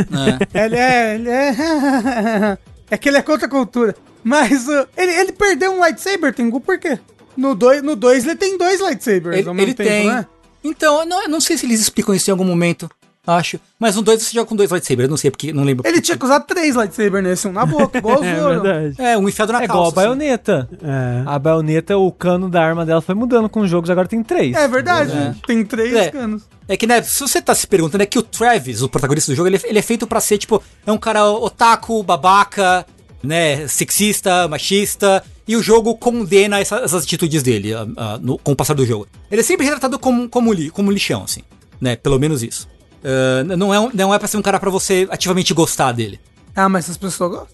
É. 0.53 0.63
ele 0.65 0.75
é. 0.75 1.15
Ele 1.15 1.29
é. 1.29 2.57
é 2.89 2.97
que 2.97 3.09
ele 3.09 3.17
é 3.17 3.21
contra 3.21 3.47
a 3.47 3.49
cultura. 3.49 3.95
Mas 4.23 4.67
uh, 4.67 4.87
ele, 4.97 5.11
ele 5.13 5.31
perdeu 5.31 5.71
um 5.71 5.79
lightsaber, 5.79 6.33
Tengu, 6.33 6.59
por 6.59 6.79
quê? 6.79 6.99
No 7.37 7.53
2 7.53 7.83
no 7.83 7.95
dois, 7.95 8.25
ele 8.25 8.35
tem 8.35 8.57
dois 8.57 8.79
lightsabers 8.79 9.37
Ele, 9.37 9.47
ao 9.47 9.53
mesmo 9.53 9.67
ele 9.69 9.73
tempo, 9.75 9.89
tem. 9.89 10.07
né? 10.07 10.25
Então, 10.63 10.99
eu 11.01 11.05
não, 11.05 11.21
eu 11.23 11.29
não 11.29 11.39
sei 11.39 11.57
se 11.57 11.65
eles 11.65 11.79
explicam 11.79 12.15
isso 12.15 12.29
em 12.29 12.31
algum 12.31 12.45
momento. 12.45 12.89
Acho. 13.27 13.59
Mas 13.79 13.95
no 13.95 14.01
2 14.01 14.21
você 14.21 14.33
joga 14.33 14.47
com 14.47 14.55
dois 14.55 14.69
lightsabers, 14.71 15.05
eu 15.07 15.09
não 15.09 15.17
sei 15.17 15.31
porque. 15.31 15.51
Não 15.51 15.63
lembro. 15.63 15.87
Ele 15.87 15.99
tinha 16.01 16.17
que 16.17 16.23
usar 16.25 16.39
três 16.41 16.75
lightsabers 16.75 17.23
nesse, 17.23 17.47
um 17.47 17.51
na 17.51 17.65
boca, 17.65 17.97
igual 17.97 18.19
o 18.21 18.23
É 18.23 18.35
verdade. 18.35 18.95
É, 18.99 19.17
um 19.17 19.27
enfiado 19.27 19.51
na 19.51 19.61
É 19.61 19.65
igual 19.65 19.79
a 19.79 19.83
calça. 19.85 19.99
assim. 19.99 20.07
baioneta. 20.09 20.69
É. 20.83 21.23
A 21.25 21.39
baioneta, 21.39 21.97
o 21.97 22.11
cano 22.11 22.49
da 22.49 22.61
arma 22.63 22.85
dela 22.85 23.01
foi 23.01 23.15
mudando 23.15 23.49
com 23.49 23.61
os 23.61 23.69
jogos, 23.69 23.89
agora 23.89 24.07
tem 24.07 24.21
três. 24.23 24.55
É 24.55 24.67
verdade, 24.67 25.11
É. 25.11 25.35
tem 25.47 25.65
três 25.65 25.93
É. 25.95 26.11
canos. 26.11 26.43
É 26.67 26.75
que, 26.77 26.87
né, 26.87 27.01
se 27.01 27.19
você 27.19 27.41
tá 27.41 27.53
se 27.53 27.67
perguntando, 27.67 28.01
é 28.03 28.05
que 28.05 28.17
o 28.17 28.23
Travis, 28.23 28.81
o 28.81 28.89
protagonista 28.89 29.31
do 29.31 29.35
jogo, 29.35 29.47
ele, 29.47 29.57
é- 29.57 29.69
ele 29.69 29.79
é 29.79 29.81
feito 29.83 30.07
pra 30.07 30.19
ser, 30.19 30.37
tipo, 30.37 30.61
é 30.85 30.91
um 30.91 30.97
cara 30.97 31.25
otaku, 31.29 32.01
babaca, 32.03 32.85
né, 33.23 33.67
sexista, 33.67 34.47
machista, 34.47 35.23
e 35.47 35.55
o 35.55 35.61
jogo 35.61 35.95
condena 35.95 36.59
essa- 36.59 36.77
essas 36.77 37.03
atitudes 37.03 37.43
dele 37.43 37.73
ah, 37.73 37.85
ah, 37.97 38.19
no- 38.21 38.37
com 38.39 38.51
o 38.51 38.55
passar 38.55 38.73
do 38.73 38.85
jogo. 38.85 39.07
Ele 39.29 39.41
é 39.41 39.43
sempre 39.43 39.63
retratado 39.65 39.97
como, 39.99 40.27
como, 40.29 40.51
li, 40.53 40.69
como 40.71 40.91
lixão, 40.91 41.23
assim, 41.23 41.41
né, 41.79 41.95
pelo 41.95 42.19
menos 42.19 42.41
isso. 42.41 42.67
Ah, 43.05 43.43
não, 43.55 43.71
é, 43.73 43.79
um- 43.79 43.91
não 43.93 44.13
é 44.13 44.17
pra 44.17 44.27
ser 44.27 44.37
um 44.37 44.41
cara 44.41 44.59
pra 44.59 44.71
você 44.71 45.07
ativamente 45.11 45.53
gostar 45.53 45.91
dele. 45.91 46.19
Ah, 46.55 46.67
mas 46.67 46.85
essas 46.85 46.97
pessoas 46.97 47.29
gostam. 47.31 47.47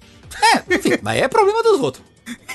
É, 0.56 0.76
enfim, 0.76 0.92
mas 1.02 1.22
é 1.22 1.28
problema 1.28 1.62
dos 1.62 1.80
outros. 1.82 2.04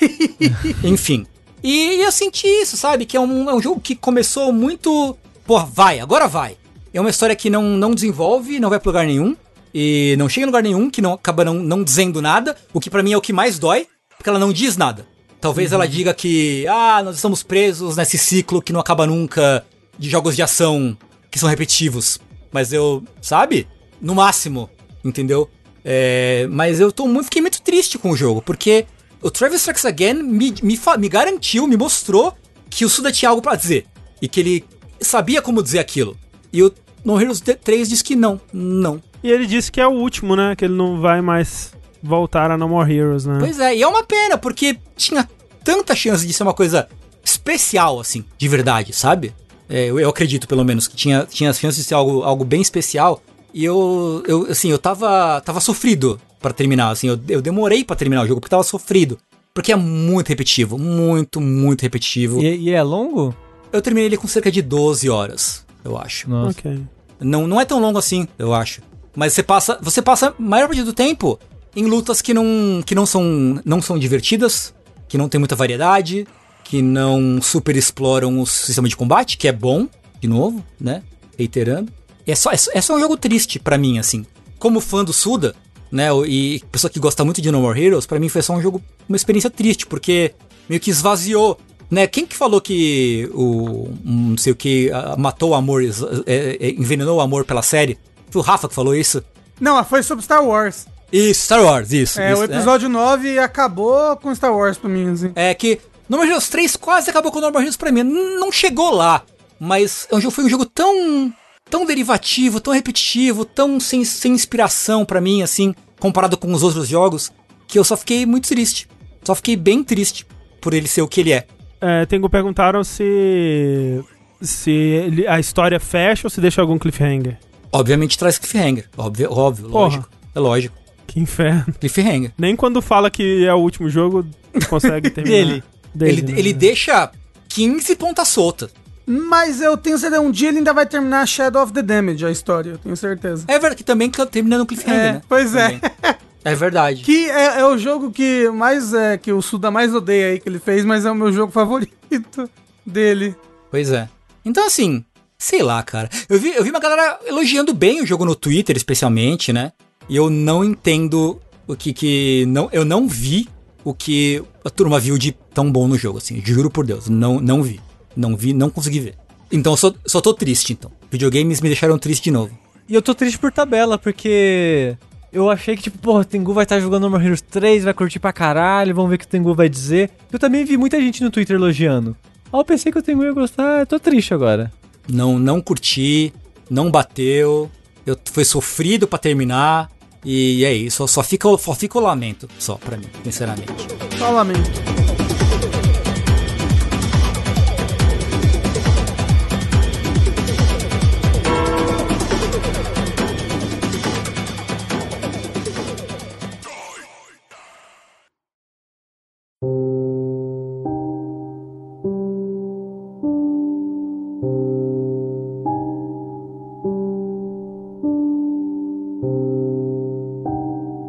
enfim. 0.83 1.25
E 1.63 2.01
eu 2.01 2.11
senti 2.11 2.47
isso, 2.47 2.77
sabe? 2.77 3.05
Que 3.05 3.17
é 3.17 3.19
um, 3.19 3.49
é 3.49 3.53
um 3.53 3.61
jogo 3.61 3.79
que 3.79 3.95
começou 3.95 4.51
muito. 4.51 5.15
Porra, 5.45 5.65
vai, 5.71 5.99
agora 5.99 6.27
vai. 6.27 6.57
É 6.93 6.99
uma 6.99 7.09
história 7.09 7.35
que 7.35 7.49
não, 7.49 7.61
não 7.63 7.93
desenvolve, 7.93 8.59
não 8.59 8.69
vai 8.69 8.79
pra 8.79 8.89
lugar 8.89 9.05
nenhum. 9.05 9.35
E 9.73 10.15
não 10.17 10.27
chega 10.29 10.43
em 10.43 10.47
lugar 10.47 10.63
nenhum, 10.63 10.89
que 10.89 11.01
não 11.01 11.13
acaba 11.13 11.43
não, 11.45 11.53
não 11.55 11.83
dizendo 11.83 12.21
nada. 12.21 12.55
O 12.73 12.79
que 12.79 12.89
pra 12.89 13.03
mim 13.03 13.13
é 13.13 13.17
o 13.17 13.21
que 13.21 13.33
mais 13.33 13.59
dói, 13.59 13.85
porque 14.17 14.29
ela 14.29 14.39
não 14.39 14.51
diz 14.51 14.77
nada. 14.77 15.05
Talvez 15.39 15.71
ela 15.71 15.87
diga 15.87 16.13
que, 16.15 16.65
ah, 16.67 17.01
nós 17.03 17.15
estamos 17.15 17.43
presos 17.43 17.95
nesse 17.95 18.17
ciclo 18.17 18.61
que 18.61 18.73
não 18.73 18.79
acaba 18.79 19.05
nunca 19.05 19.63
de 19.99 20.09
jogos 20.09 20.35
de 20.35 20.41
ação 20.41 20.97
que 21.29 21.37
são 21.37 21.47
repetitivos. 21.49 22.17
Mas 22.51 22.73
eu, 22.73 23.03
sabe? 23.21 23.67
No 24.01 24.15
máximo, 24.15 24.69
entendeu? 25.03 25.49
É, 25.83 26.47
mas 26.49 26.79
eu 26.79 26.91
tô 26.91 27.07
muito, 27.07 27.25
fiquei 27.25 27.41
muito 27.41 27.61
triste 27.61 27.97
com 27.97 28.11
o 28.11 28.17
jogo, 28.17 28.41
porque 28.41 28.85
o 29.21 29.31
Travis 29.31 29.61
Strikes 29.61 29.85
Again 29.85 30.15
me, 30.21 30.53
me, 30.61 30.79
me 30.97 31.09
garantiu, 31.09 31.67
me 31.67 31.77
mostrou 31.77 32.35
que 32.69 32.85
o 32.85 32.89
Suda 32.89 33.11
tinha 33.11 33.29
algo 33.29 33.41
pra 33.41 33.55
dizer. 33.55 33.85
E 34.21 34.27
que 34.27 34.39
ele 34.39 34.65
sabia 34.99 35.41
como 35.41 35.63
dizer 35.63 35.79
aquilo. 35.79 36.17
E 36.51 36.63
o 36.63 36.73
No 37.03 37.19
Heroes 37.19 37.41
3 37.41 37.89
diz 37.89 38.01
que 38.01 38.15
não, 38.15 38.39
não. 38.51 39.01
E 39.23 39.31
ele 39.31 39.45
disse 39.45 39.71
que 39.71 39.81
é 39.81 39.87
o 39.87 39.91
último, 39.91 40.35
né? 40.35 40.55
Que 40.55 40.65
ele 40.65 40.75
não 40.75 40.99
vai 40.99 41.21
mais 41.21 41.71
voltar 42.01 42.51
a 42.51 42.57
No 42.57 42.67
More 42.69 42.91
Heroes, 42.91 43.25
né? 43.25 43.37
Pois 43.39 43.59
é, 43.59 43.75
e 43.75 43.81
é 43.81 43.87
uma 43.87 44.03
pena, 44.03 44.37
porque 44.37 44.77
tinha 44.95 45.27
tanta 45.63 45.95
chance 45.95 46.25
de 46.25 46.33
ser 46.33 46.43
uma 46.43 46.53
coisa 46.53 46.87
especial, 47.23 47.99
assim, 47.99 48.23
de 48.37 48.47
verdade, 48.47 48.93
sabe? 48.93 49.33
É, 49.69 49.85
eu, 49.85 49.99
eu 49.99 50.09
acredito, 50.09 50.47
pelo 50.47 50.63
menos, 50.63 50.87
que 50.87 50.95
tinha, 50.95 51.27
tinha 51.29 51.49
as 51.49 51.59
chances 51.59 51.83
de 51.83 51.87
ser 51.87 51.93
algo, 51.93 52.23
algo 52.23 52.45
bem 52.45 52.61
especial. 52.61 53.21
E 53.53 53.65
eu, 53.65 54.23
eu 54.27 54.47
assim, 54.49 54.69
eu 54.69 54.77
tava, 54.77 55.41
tava 55.41 55.59
sofrido 55.59 56.19
pra 56.39 56.53
terminar, 56.53 56.89
assim, 56.89 57.07
eu, 57.07 57.19
eu 57.27 57.41
demorei 57.41 57.83
pra 57.83 57.95
terminar 57.95 58.23
o 58.23 58.27
jogo, 58.27 58.39
porque 58.39 58.51
tava 58.51 58.63
sofrido. 58.63 59.17
Porque 59.53 59.71
é 59.71 59.75
muito 59.75 60.29
repetitivo, 60.29 60.77
muito, 60.77 61.41
muito 61.41 61.81
repetitivo. 61.81 62.41
E, 62.41 62.55
e 62.57 62.69
é 62.71 62.83
longo? 62.83 63.35
Eu 63.71 63.81
terminei 63.81 64.05
ele 64.05 64.17
com 64.17 64.27
cerca 64.27 64.51
de 64.51 64.61
12 64.61 65.09
horas, 65.09 65.65
eu 65.83 65.97
acho. 65.97 66.29
Nossa. 66.29 66.59
Ok. 66.59 66.79
Não, 67.19 67.47
não 67.47 67.59
é 67.59 67.65
tão 67.65 67.79
longo 67.79 67.97
assim, 67.97 68.27
eu 68.37 68.53
acho. 68.53 68.81
Mas 69.15 69.33
você 69.33 69.41
passa, 69.41 69.79
você 69.81 70.01
passa 70.01 70.27
a 70.27 70.33
maior 70.37 70.67
parte 70.67 70.83
do 70.83 70.93
tempo 70.93 71.39
em 71.75 71.85
lutas 71.85 72.21
que 72.21 72.33
não, 72.33 72.83
que 72.85 72.93
não 72.93 73.05
são, 73.05 73.59
não 73.65 73.81
são 73.81 73.97
divertidas, 73.97 74.73
que 75.07 75.17
não 75.17 75.27
tem 75.27 75.39
muita 75.39 75.55
variedade, 75.55 76.27
que 76.67 76.81
não 76.81 77.41
super 77.41 77.75
exploram 77.77 78.41
o 78.41 78.45
sistema 78.45 78.89
de 78.89 78.95
combate, 78.95 79.37
que 79.37 79.47
é 79.47 79.51
bom, 79.53 79.87
de 80.19 80.27
novo, 80.27 80.63
né? 80.79 81.01
Reiterando. 81.37 81.91
É 82.25 82.35
só, 82.35 82.51
é 82.51 82.57
só, 82.57 82.71
é 82.73 82.81
só 82.81 82.95
um 82.95 82.99
jogo 82.99 83.15
triste 83.15 83.57
pra 83.57 83.77
mim, 83.77 83.99
assim. 83.99 84.25
Como 84.59 84.81
fã 84.81 85.03
do 85.03 85.13
Suda, 85.13 85.55
né? 85.89 86.09
E 86.27 86.61
pessoa 86.69 86.91
que 86.91 86.99
gosta 86.99 87.23
muito 87.23 87.41
de 87.41 87.51
No 87.51 87.61
More 87.61 87.81
Heroes, 87.81 88.05
pra 88.05 88.19
mim 88.19 88.27
foi 88.27 88.41
só 88.41 88.53
um 88.53 88.61
jogo, 88.61 88.81
uma 89.07 89.15
experiência 89.15 89.49
triste, 89.49 89.87
porque 89.87 90.33
meio 90.67 90.81
que 90.81 90.89
esvaziou. 90.89 91.57
Né? 91.89 92.05
Quem 92.05 92.25
que 92.25 92.35
falou 92.35 92.59
que 92.59 93.29
o 93.33 93.87
um, 94.05 94.29
não 94.29 94.37
sei 94.37 94.51
o 94.51 94.55
que 94.55 94.91
ah, 94.91 95.15
matou 95.17 95.51
o 95.51 95.55
amor, 95.55 95.81
é, 96.25 96.57
é, 96.59 96.71
envenenou 96.71 97.17
o 97.17 97.21
amor 97.21 97.45
pela 97.45 97.61
série? 97.61 97.97
Foi 98.29 98.41
o 98.41 98.45
Rafa 98.45 98.67
que 98.67 98.75
falou 98.75 98.93
isso? 98.93 99.23
Não, 99.57 99.81
foi 99.85 100.03
sobre 100.03 100.25
Star 100.25 100.45
Wars. 100.45 100.85
Isso, 101.13 101.45
Star 101.45 101.63
Wars, 101.63 101.93
isso. 101.93 102.19
É, 102.19 102.33
isso, 102.33 102.41
o 102.41 102.43
episódio 102.43 102.89
9 102.89 103.39
acabou 103.39 104.17
com 104.17 104.35
Star 104.35 104.53
Wars 104.53 104.77
pra 104.77 104.89
mim, 104.89 105.09
assim. 105.09 105.31
É, 105.33 105.51
é 105.51 105.53
que 105.53 105.79
No 106.09 106.17
More 106.17 106.29
Heroes 106.29 106.47
3 106.49 106.75
quase 106.75 107.09
acabou 107.09 107.31
com 107.31 107.39
o 107.39 107.41
No 107.41 107.47
More 107.47 107.59
Heroes 107.63 107.77
pra 107.77 107.91
mim. 107.91 108.03
Não 108.03 108.51
chegou 108.51 108.91
lá, 108.93 109.23
mas 109.59 110.07
é 110.11 110.21
foi 110.31 110.45
um 110.45 110.49
jogo 110.49 110.65
tão 110.65 111.33
tão 111.69 111.85
derivativo, 111.85 112.61
tão 112.61 112.73
repetitivo, 112.73 113.43
tão 113.43 113.77
sem, 113.79 114.03
sem 114.05 114.31
inspiração 114.31 115.03
pra 115.03 115.19
mim, 115.19 115.41
assim, 115.41 115.75
comparado 115.99 116.37
com 116.37 116.51
os 116.53 116.63
outros 116.63 116.87
jogos, 116.87 117.29
que 117.67 117.77
eu 117.77 117.83
só 117.83 117.97
fiquei 117.97 118.25
muito 118.25 118.47
triste. 118.47 118.87
Só 119.23 119.35
fiquei 119.35 119.57
bem 119.57 119.83
triste 119.83 120.25
por 120.61 120.73
ele 120.73 120.87
ser 120.87 121.01
o 121.01 121.07
que 121.09 121.19
ele 121.19 121.33
é. 121.33 121.45
É, 121.81 122.05
Tengu 122.05 122.29
perguntaram 122.29 122.83
se. 122.85 124.01
se 124.41 124.71
ele- 124.71 125.27
a 125.27 125.39
história 125.39 125.79
fecha 125.79 126.25
ou 126.27 126.29
se 126.29 126.39
deixa 126.39 126.61
algum 126.61 126.77
cliffhanger. 126.79 127.37
Obviamente 127.71 128.17
traz 128.17 128.37
cliffhanger. 128.37 128.85
Óbvio, 128.97 129.31
óbvio, 129.31 129.69
Porra. 129.69 129.83
lógico. 129.83 130.09
É 130.33 130.39
lógico. 130.39 130.75
Que 131.05 131.19
inferno. 131.19 131.73
Cliffhanger. 131.79 132.31
Nem 132.37 132.55
quando 132.55 132.81
fala 132.81 133.09
que 133.11 133.45
é 133.45 133.53
o 133.53 133.57
último 133.57 133.89
jogo, 133.89 134.25
consegue 134.69 135.09
terminar. 135.11 135.35
Dele. 135.37 135.63
Dele, 135.97 136.21
ele, 136.21 136.31
né? 136.33 136.39
ele 136.39 136.53
deixa 136.53 137.11
15 137.49 137.95
pontas 137.95 138.27
soltas. 138.27 138.69
Mas 139.05 139.61
eu 139.61 139.77
tenho 139.77 139.97
certeza, 139.97 140.21
um 140.21 140.29
dia 140.29 140.49
ele 140.49 140.57
ainda 140.57 140.73
vai 140.73 140.85
terminar 140.85 141.25
Shadow 141.25 141.63
of 141.63 141.71
the 141.71 141.81
Damage, 141.81 142.25
a 142.25 142.29
história, 142.31 142.71
eu 142.71 142.77
tenho 142.77 142.97
certeza. 142.97 143.45
É 143.47 143.53
verdade 143.53 143.75
que 143.77 143.83
também 143.83 144.09
termina 144.09 144.57
no 144.57 144.65
cliffhanger, 144.65 144.99
É, 144.99 145.11
né? 145.13 145.21
pois 145.29 145.55
é. 145.55 145.79
Também. 145.79 146.17
É 146.43 146.55
verdade. 146.55 147.03
Que 147.03 147.29
é, 147.29 147.59
é 147.61 147.65
o 147.65 147.77
jogo 147.77 148.11
que 148.11 148.49
mais 148.49 148.93
é, 148.93 149.17
que 149.17 149.31
o 149.31 149.41
Suda 149.41 149.71
mais 149.71 149.93
odeia 149.95 150.27
aí 150.31 150.39
que 150.39 150.47
ele 150.47 150.59
fez, 150.59 150.83
mas 150.85 151.05
é 151.05 151.11
o 151.11 151.15
meu 151.15 151.31
jogo 151.31 151.51
favorito 151.51 152.49
dele. 152.85 153.35
Pois 153.71 153.91
é. 153.91 154.07
Então, 154.45 154.65
assim, 154.65 155.03
sei 155.37 155.61
lá, 155.61 155.81
cara. 155.83 156.09
Eu 156.29 156.39
vi, 156.39 156.53
eu 156.53 156.63
vi 156.63 156.69
uma 156.69 156.79
galera 156.79 157.19
elogiando 157.25 157.73
bem 157.73 158.01
o 158.01 158.05
jogo 158.05 158.23
no 158.25 158.35
Twitter, 158.35 158.75
especialmente, 158.77 159.51
né? 159.51 159.71
E 160.07 160.15
eu 160.15 160.29
não 160.29 160.63
entendo 160.63 161.41
o 161.67 161.75
que 161.75 161.91
que. 161.91 162.45
Não, 162.47 162.69
eu 162.71 162.85
não 162.85 163.07
vi 163.07 163.47
o 163.87 163.93
que 163.93 164.43
a 164.65 164.69
turma 164.69 164.99
viu 164.99 165.17
de 165.17 165.31
tão 165.31 165.71
bom 165.71 165.87
no 165.87 165.97
jogo, 165.97 166.17
assim. 166.17 166.41
Juro 166.43 166.69
por 166.69 166.85
Deus. 166.85 167.07
Não, 167.07 167.39
não 167.39 167.63
vi. 167.63 167.79
Não 168.15 168.35
vi, 168.35 168.51
não 168.51 168.69
consegui 168.69 168.99
ver. 168.99 169.15
Então 169.49 169.71
eu 169.71 169.77
só, 169.77 169.93
só 170.05 170.19
tô 170.19 170.33
triste, 170.33 170.73
então. 170.73 170.91
Videogames 171.09 171.61
me 171.61 171.69
deixaram 171.69 171.97
triste 171.97 172.25
de 172.25 172.31
novo. 172.31 172.57
E 172.89 172.93
eu 172.93 173.01
tô 173.01 173.15
triste 173.15 173.39
por 173.39 173.49
tabela, 173.49 173.97
porque 173.97 174.97
eu 175.31 175.49
achei 175.49 175.77
que, 175.77 175.83
tipo, 175.83 175.97
porra, 175.99 176.19
o 176.19 176.25
Tengu 176.25 176.53
vai 176.53 176.63
estar 176.63 176.81
jogando 176.81 177.03
No 177.03 177.11
More 177.11 177.23
Heroes 177.23 177.41
3, 177.41 177.85
vai 177.85 177.93
curtir 177.93 178.19
pra 178.19 178.33
caralho, 178.33 178.93
vamos 178.93 179.09
ver 179.09 179.15
o 179.15 179.19
que 179.19 179.25
o 179.25 179.29
Tengu 179.29 179.55
vai 179.55 179.69
dizer. 179.69 180.09
Eu 180.31 180.37
também 180.37 180.65
vi 180.65 180.75
muita 180.75 180.99
gente 180.99 181.23
no 181.23 181.31
Twitter 181.31 181.55
elogiando. 181.55 182.13
Ah, 182.51 182.57
eu 182.57 182.65
pensei 182.65 182.91
que 182.91 182.99
o 182.99 183.01
Tengu 183.01 183.23
ia 183.23 183.31
gostar, 183.31 183.79
eu 183.79 183.87
tô 183.87 183.97
triste 183.97 184.33
agora. 184.33 184.69
Não, 185.07 185.39
não 185.39 185.61
curti, 185.61 186.33
não 186.69 186.91
bateu. 186.91 187.71
Eu 188.05 188.17
foi 188.25 188.43
sofrido 188.43 189.07
pra 189.07 189.17
terminar. 189.17 189.89
E 190.29 190.65
é 190.65 190.73
isso. 190.73 191.07
Só 191.07 191.23
fica, 191.23 191.47
só 191.57 191.73
fica 191.73 191.97
o 191.97 192.01
lamento, 192.01 192.49
só 192.59 192.75
pra 192.75 192.97
mim, 192.97 193.07
sinceramente. 193.23 193.71
Só 194.19 194.29
lamento. 194.29 195.16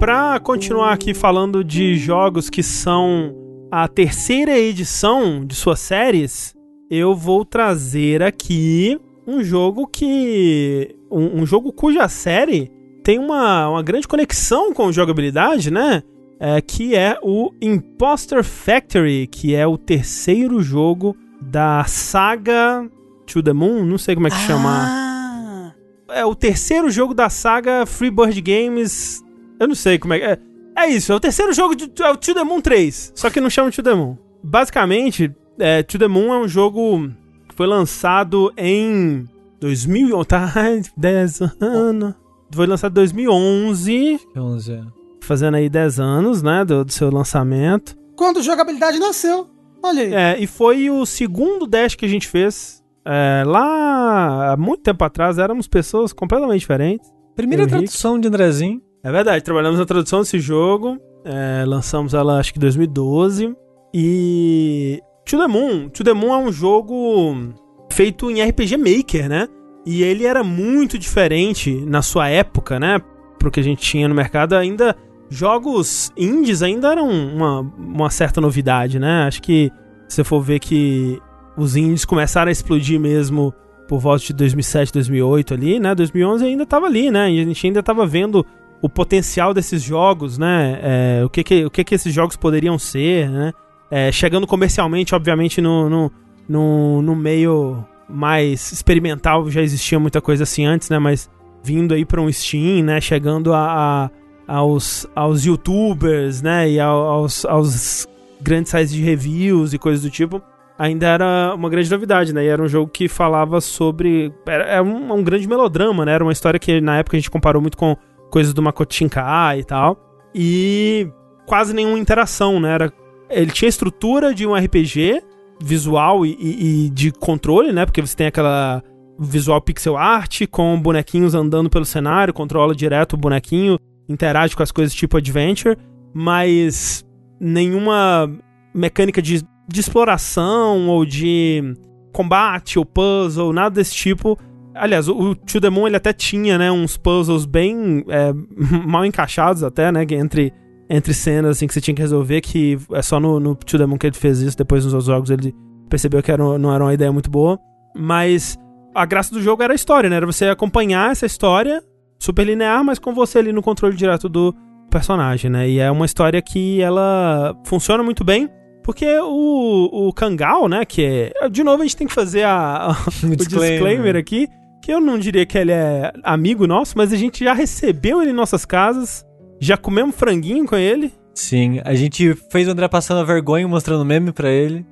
Pra 0.08 0.40
continuar 0.40 0.94
aqui 0.94 1.12
falando 1.12 1.62
de 1.62 1.94
jogos 1.94 2.48
que 2.48 2.62
são 2.62 3.36
a 3.70 3.86
terceira 3.86 4.58
edição 4.58 5.44
de 5.44 5.54
suas 5.54 5.80
séries, 5.80 6.54
eu 6.90 7.14
vou 7.14 7.44
trazer 7.44 8.22
aqui 8.22 8.98
um 9.26 9.44
jogo 9.44 9.86
que. 9.86 10.96
Um, 11.10 11.42
um 11.42 11.46
jogo 11.46 11.74
cuja 11.74 12.08
série 12.08 12.72
tem 13.04 13.18
uma, 13.18 13.68
uma 13.68 13.82
grande 13.82 14.08
conexão 14.08 14.72
com 14.72 14.90
jogabilidade, 14.90 15.70
né? 15.70 16.02
É, 16.40 16.58
que 16.62 16.96
é 16.96 17.18
o 17.22 17.52
Imposter 17.60 18.42
Factory, 18.42 19.26
que 19.26 19.54
é 19.54 19.66
o 19.66 19.76
terceiro 19.76 20.62
jogo 20.62 21.14
da 21.38 21.84
saga 21.84 22.90
To 23.26 23.42
the 23.42 23.52
Moon, 23.52 23.84
não 23.84 23.98
sei 23.98 24.14
como 24.14 24.28
é 24.28 24.30
que 24.30 24.38
chama. 24.38 24.70
Ah, 24.72 25.72
É 26.08 26.24
o 26.24 26.34
terceiro 26.34 26.90
jogo 26.90 27.12
da 27.12 27.28
saga 27.28 27.84
Freebird 27.84 28.40
Games. 28.40 29.22
Eu 29.60 29.68
não 29.68 29.74
sei 29.74 29.98
como 29.98 30.14
é 30.14 30.18
que 30.18 30.24
é. 30.24 30.38
É 30.76 30.86
isso, 30.88 31.10
é 31.10 31.14
o 31.14 31.20
terceiro 31.20 31.52
jogo 31.52 31.74
de 31.74 31.90
é 32.00 32.10
o 32.10 32.16
To 32.16 32.34
the 32.34 32.44
Moon 32.44 32.60
3, 32.60 33.12
só 33.14 33.28
que 33.28 33.40
não 33.40 33.50
chama 33.50 33.70
To 33.72 33.82
the 33.82 33.94
Moon. 33.94 34.16
Basicamente, 34.42 35.34
é, 35.58 35.82
To 35.82 35.98
the 35.98 36.06
Moon 36.06 36.32
é 36.32 36.38
um 36.38 36.46
jogo 36.46 37.08
que 37.48 37.54
foi 37.54 37.66
lançado 37.66 38.52
em 38.56 39.28
2000, 39.60 40.22
tá? 40.24 40.52
10 40.96 41.40
anos. 41.60 42.14
Foi 42.52 42.66
lançado 42.66 42.92
em 42.92 42.94
2011, 42.94 44.20
11, 44.36 44.72
é. 44.72 44.82
fazendo 45.20 45.56
aí 45.56 45.68
10 45.68 46.00
anos, 46.00 46.42
né, 46.42 46.64
do, 46.64 46.84
do 46.84 46.92
seu 46.92 47.10
lançamento. 47.10 47.98
quando 48.16 48.42
jogabilidade 48.42 48.98
nasceu. 48.98 49.48
Olha 49.82 50.02
aí. 50.02 50.14
É, 50.14 50.38
e 50.40 50.46
foi 50.46 50.88
o 50.90 51.04
segundo 51.04 51.66
dash 51.66 51.94
que 51.94 52.04
a 52.04 52.08
gente 52.08 52.26
fez. 52.28 52.82
É, 53.04 53.42
lá, 53.44 54.52
há 54.52 54.56
muito 54.56 54.82
tempo 54.82 55.02
atrás, 55.04 55.38
éramos 55.38 55.66
pessoas 55.66 56.12
completamente 56.12 56.60
diferentes. 56.60 57.10
Primeira 57.34 57.66
tradução 57.66 58.18
de 58.18 58.28
Andrezinho. 58.28 58.82
É 59.02 59.12
verdade, 59.12 59.44
trabalhamos 59.44 59.78
na 59.78 59.86
tradução 59.86 60.20
desse 60.20 60.38
jogo. 60.38 60.98
é, 61.24 61.64
lançamos 61.66 62.14
ela 62.14 62.38
acho 62.38 62.52
que 62.52 62.58
em 62.58 62.60
2012. 62.60 63.54
E. 63.94 65.00
To 65.24 65.38
the 65.38 65.46
Moon. 65.46 65.88
To 65.88 66.04
the 66.04 66.12
Moon 66.12 66.34
é 66.34 66.38
um 66.38 66.52
jogo 66.52 67.54
feito 67.92 68.30
em 68.30 68.42
RPG 68.42 68.76
Maker, 68.76 69.28
né? 69.28 69.48
E 69.86 70.02
ele 70.02 70.26
era 70.26 70.42
muito 70.42 70.98
diferente 70.98 71.84
na 71.86 72.02
sua 72.02 72.28
época, 72.28 72.78
né? 72.78 73.00
Pro 73.38 73.50
que 73.50 73.60
a 73.60 73.62
gente 73.62 73.82
tinha 73.82 74.08
no 74.08 74.14
mercado. 74.14 74.54
Ainda. 74.54 74.96
Jogos 75.30 76.10
indies 76.16 76.62
ainda 76.62 76.90
eram 76.90 77.06
uma, 77.06 77.60
uma 77.60 78.08
certa 78.08 78.40
novidade, 78.40 78.98
né? 78.98 79.24
Acho 79.26 79.42
que 79.42 79.70
se 80.08 80.16
você 80.16 80.24
for 80.24 80.40
ver 80.40 80.58
que 80.58 81.20
os 81.54 81.76
indies 81.76 82.06
começaram 82.06 82.48
a 82.48 82.52
explodir 82.52 82.98
mesmo 82.98 83.52
por 83.86 83.98
volta 83.98 84.24
de 84.24 84.32
2007, 84.32 84.92
2008 84.92 85.52
ali, 85.52 85.78
né? 85.78 85.94
2011 85.94 86.46
ainda 86.46 86.64
tava 86.64 86.86
ali, 86.86 87.10
né? 87.10 87.26
A 87.26 87.30
gente 87.30 87.66
ainda 87.66 87.82
tava 87.82 88.06
vendo 88.06 88.44
o 88.80 88.88
potencial 88.88 89.52
desses 89.52 89.82
jogos, 89.82 90.38
né? 90.38 90.78
É, 90.82 91.24
o 91.24 91.28
que 91.28 91.42
que, 91.42 91.64
o 91.64 91.70
que 91.70 91.82
que 91.84 91.94
esses 91.94 92.12
jogos 92.14 92.36
poderiam 92.36 92.78
ser, 92.78 93.28
né? 93.28 93.52
É, 93.90 94.12
chegando 94.12 94.46
comercialmente, 94.46 95.14
obviamente, 95.14 95.60
no, 95.60 95.88
no, 95.88 96.12
no, 96.48 97.02
no 97.02 97.16
meio 97.16 97.84
mais 98.08 98.72
experimental 98.72 99.50
já 99.50 99.60
existia 99.62 99.98
muita 99.98 100.20
coisa 100.20 100.44
assim 100.44 100.64
antes, 100.64 100.88
né? 100.90 100.98
Mas 100.98 101.28
vindo 101.62 101.92
aí 101.94 102.04
para 102.04 102.20
um 102.20 102.30
Steam, 102.30 102.84
né? 102.84 103.00
Chegando 103.00 103.52
a, 103.52 104.06
a- 104.46 104.56
aos, 104.56 105.06
aos 105.14 105.44
YouTubers, 105.44 106.40
né? 106.42 106.70
E 106.70 106.78
ao- 106.80 107.04
aos, 107.06 107.44
aos 107.44 108.06
grandes 108.40 108.70
sites 108.70 108.92
de 108.92 109.02
reviews 109.02 109.72
e 109.74 109.78
coisas 109.78 110.02
do 110.02 110.10
tipo, 110.10 110.40
ainda 110.78 111.06
era 111.08 111.52
uma 111.54 111.68
grande 111.68 111.90
novidade, 111.90 112.32
né? 112.32 112.44
E 112.44 112.46
era 112.48 112.62
um 112.62 112.68
jogo 112.68 112.88
que 112.90 113.08
falava 113.08 113.60
sobre... 113.60 114.32
Era, 114.46 114.64
era 114.64 114.82
um, 114.82 115.12
um 115.12 115.22
grande 115.24 115.48
melodrama, 115.48 116.04
né? 116.04 116.12
Era 116.12 116.24
uma 116.24 116.32
história 116.32 116.58
que 116.60 116.80
na 116.80 116.98
época 116.98 117.16
a 117.16 117.20
gente 117.20 117.30
comparou 117.30 117.60
muito 117.60 117.76
com 117.76 117.96
coisas 118.30 118.52
do 118.54 118.62
Makoto 118.62 118.94
Shinkai 118.94 119.60
e 119.60 119.64
tal. 119.64 119.98
E 120.34 121.08
quase 121.46 121.72
nenhuma 121.74 121.98
interação, 121.98 122.60
né? 122.60 122.72
Era, 122.74 122.92
ele 123.30 123.50
tinha 123.50 123.68
estrutura 123.68 124.34
de 124.34 124.46
um 124.46 124.54
RPG 124.54 125.22
visual 125.62 126.24
e, 126.24 126.36
e- 126.40 126.86
e 126.86 126.90
de 126.90 127.10
controle, 127.10 127.72
né? 127.72 127.84
Porque 127.84 128.00
você 128.00 128.16
tem 128.16 128.26
aquela 128.26 128.82
visual 129.18 129.60
pixel 129.60 129.96
art 129.96 130.42
com 130.50 130.80
bonequinhos 130.80 131.34
andando 131.34 131.68
pelo 131.68 131.84
cenário, 131.84 132.32
controla 132.32 132.74
direto 132.74 133.14
o 133.14 133.16
bonequinho, 133.16 133.76
interage 134.08 134.54
com 134.54 134.62
as 134.62 134.70
coisas 134.70 134.94
tipo 134.94 135.16
adventure, 135.16 135.76
mas 136.14 137.04
nenhuma 137.40 138.30
mecânica 138.74 139.20
de, 139.20 139.42
de 139.68 139.80
exploração 139.80 140.88
ou 140.88 141.04
de 141.04 141.74
combate 142.12 142.78
ou 142.78 142.84
puzzle, 142.84 143.52
nada 143.52 143.74
desse 143.74 143.94
tipo. 143.94 144.38
Aliás, 144.78 145.08
o, 145.08 145.14
o 145.14 145.34
To 145.34 145.60
The 145.60 145.70
Moon 145.70 145.86
ele 145.86 145.96
até 145.96 146.12
tinha, 146.12 146.56
né, 146.56 146.70
uns 146.70 146.96
puzzles 146.96 147.44
bem 147.44 148.04
é, 148.08 148.32
mal 148.86 149.04
encaixados 149.04 149.62
até, 149.62 149.90
né, 149.90 150.06
entre, 150.10 150.52
entre 150.88 151.12
cenas 151.12 151.52
assim 151.52 151.66
que 151.66 151.74
você 151.74 151.80
tinha 151.80 151.94
que 151.94 152.02
resolver, 152.02 152.40
que 152.40 152.78
é 152.92 153.02
só 153.02 153.18
no, 153.18 153.38
no 153.38 153.54
To 153.54 153.78
The 153.78 153.86
Moon 153.86 153.98
que 153.98 154.06
ele 154.06 154.16
fez 154.16 154.40
isso, 154.40 154.56
depois 154.56 154.84
nos 154.84 154.94
outros 154.94 155.08
jogos 155.08 155.30
ele 155.30 155.54
percebeu 155.88 156.22
que 156.22 156.30
era, 156.30 156.58
não 156.58 156.72
era 156.72 156.84
uma 156.84 156.94
ideia 156.94 157.12
muito 157.12 157.30
boa. 157.30 157.58
Mas 157.96 158.58
a 158.94 159.04
graça 159.04 159.34
do 159.34 159.42
jogo 159.42 159.62
era 159.62 159.72
a 159.72 159.76
história, 159.76 160.08
né, 160.08 160.16
era 160.16 160.26
você 160.26 160.46
acompanhar 160.46 161.10
essa 161.10 161.26
história 161.26 161.82
super 162.18 162.44
linear, 162.44 162.84
mas 162.84 162.98
com 162.98 163.14
você 163.14 163.38
ali 163.38 163.52
no 163.52 163.62
controle 163.62 163.96
direto 163.96 164.28
do 164.28 164.54
personagem, 164.90 165.50
né, 165.50 165.68
e 165.68 165.78
é 165.78 165.90
uma 165.90 166.06
história 166.06 166.40
que 166.40 166.80
ela 166.80 167.54
funciona 167.64 168.02
muito 168.02 168.24
bem, 168.24 168.48
porque 168.88 169.06
o, 169.20 170.08
o 170.08 170.12
Kangal, 170.14 170.66
né, 170.66 170.82
que 170.82 171.04
é... 171.04 171.48
De 171.50 171.62
novo 171.62 171.82
a 171.82 171.84
gente 171.84 171.96
tem 171.96 172.06
que 172.06 172.14
fazer 172.14 172.44
a, 172.44 172.96
o 173.22 173.36
disclaimer 173.36 174.16
aqui, 174.16 174.48
que 174.82 174.92
eu 174.92 175.00
não 175.00 175.18
diria 175.18 175.44
que 175.44 175.58
ele 175.58 175.72
é 175.72 176.12
amigo 176.22 176.66
nosso, 176.66 176.94
mas 176.96 177.12
a 177.12 177.16
gente 177.16 177.44
já 177.44 177.52
recebeu 177.52 178.22
ele 178.22 178.30
em 178.30 178.34
nossas 178.34 178.64
casas, 178.64 179.24
já 179.60 179.76
comemos 179.76 180.14
franguinho 180.14 180.66
com 180.66 180.76
ele. 180.76 181.12
Sim, 181.34 181.80
a 181.84 181.94
gente 181.94 182.34
fez 182.50 182.66
o 182.66 182.72
André 182.72 182.88
passando 182.88 183.20
a 183.20 183.24
vergonha 183.24 183.68
mostrando 183.68 184.04
meme 184.04 184.32
pra 184.32 184.50
ele. 184.50 184.84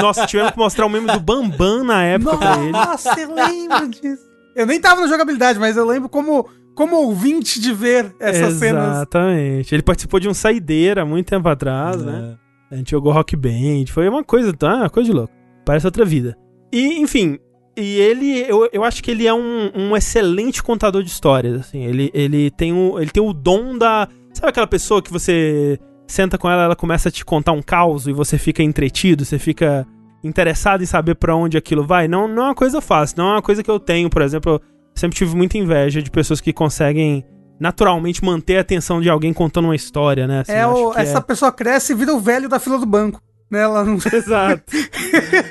Nossa, 0.00 0.26
tivemos 0.26 0.52
que 0.52 0.58
mostrar 0.58 0.86
o 0.86 0.88
meme 0.88 1.06
do 1.12 1.20
Bambam 1.20 1.84
na 1.84 2.02
época 2.02 2.38
pra 2.38 2.62
ele. 2.62 2.72
Nossa, 2.72 3.20
eu 3.20 3.34
lembro 3.34 3.88
disso. 3.88 4.22
Eu 4.54 4.64
nem 4.64 4.80
tava 4.80 5.02
na 5.02 5.06
jogabilidade, 5.06 5.58
mas 5.58 5.76
eu 5.76 5.86
lembro 5.86 6.08
como, 6.08 6.48
como 6.74 6.96
ouvinte 6.96 7.60
de 7.60 7.74
ver 7.74 8.14
essas 8.18 8.54
cenas. 8.54 8.96
Exatamente. 8.96 9.74
Ele 9.74 9.82
participou 9.82 10.18
de 10.18 10.30
um 10.30 10.32
Saideira 10.32 11.02
há 11.02 11.04
muito 11.04 11.26
tempo 11.26 11.46
atrás, 11.46 12.02
né? 12.02 12.38
É. 12.70 12.74
A 12.74 12.78
gente 12.78 12.90
jogou 12.90 13.12
Rock 13.12 13.36
Band, 13.36 13.84
foi 13.88 14.08
uma 14.08 14.24
coisa, 14.24 14.54
tá? 14.54 14.76
Uma 14.76 14.90
coisa 14.90 15.10
de 15.10 15.14
louco. 15.14 15.32
Parece 15.62 15.84
outra 15.84 16.06
vida. 16.06 16.38
E, 16.72 16.98
enfim, 17.00 17.38
e 17.76 18.00
ele, 18.00 18.40
eu, 18.48 18.68
eu 18.72 18.82
acho 18.82 19.02
que 19.02 19.10
ele 19.10 19.26
é 19.26 19.34
um, 19.34 19.70
um 19.74 19.96
excelente 19.96 20.62
contador 20.62 21.02
de 21.02 21.10
histórias, 21.10 21.60
assim. 21.60 21.84
Ele, 21.84 22.10
ele, 22.14 22.50
tem 22.50 22.72
o, 22.72 22.98
ele 22.98 23.10
tem 23.10 23.22
o 23.22 23.32
dom 23.32 23.76
da... 23.76 24.08
Sabe 24.32 24.48
aquela 24.48 24.66
pessoa 24.66 25.02
que 25.02 25.12
você 25.12 25.78
senta 26.06 26.38
com 26.38 26.48
ela, 26.48 26.64
ela 26.64 26.76
começa 26.76 27.08
a 27.08 27.12
te 27.12 27.24
contar 27.24 27.52
um 27.52 27.62
caos 27.62 28.06
e 28.06 28.12
você 28.12 28.38
fica 28.38 28.62
entretido, 28.62 29.24
você 29.24 29.38
fica 29.38 29.86
interessado 30.22 30.82
em 30.82 30.86
saber 30.86 31.16
pra 31.16 31.34
onde 31.34 31.56
aquilo 31.56 31.86
vai? 31.86 32.08
Não, 32.08 32.26
não 32.28 32.44
é 32.44 32.46
uma 32.46 32.54
coisa 32.54 32.80
fácil, 32.80 33.18
não 33.18 33.28
é 33.28 33.32
uma 33.32 33.42
coisa 33.42 33.62
que 33.62 33.70
eu 33.70 33.78
tenho, 33.78 34.08
por 34.08 34.22
exemplo, 34.22 34.52
eu 34.52 34.60
sempre 34.94 35.16
tive 35.16 35.36
muita 35.36 35.58
inveja 35.58 36.00
de 36.00 36.10
pessoas 36.10 36.40
que 36.40 36.52
conseguem 36.52 37.24
naturalmente 37.58 38.24
manter 38.24 38.58
a 38.58 38.60
atenção 38.60 39.00
de 39.00 39.08
alguém 39.08 39.32
contando 39.32 39.66
uma 39.66 39.76
história, 39.76 40.26
né? 40.26 40.40
Assim, 40.40 40.52
é 40.52 40.66
o, 40.66 40.92
que 40.92 41.00
essa 41.00 41.20
pessoa 41.20 41.50
cresce 41.50 41.92
e 41.92 41.96
vira 41.96 42.14
o 42.14 42.20
velho 42.20 42.48
da 42.48 42.58
fila 42.58 42.78
do 42.78 42.86
banco. 42.86 43.20
Né? 43.50 43.60
Ela 43.60 43.84
não... 43.84 43.96
Exato. 44.12 44.62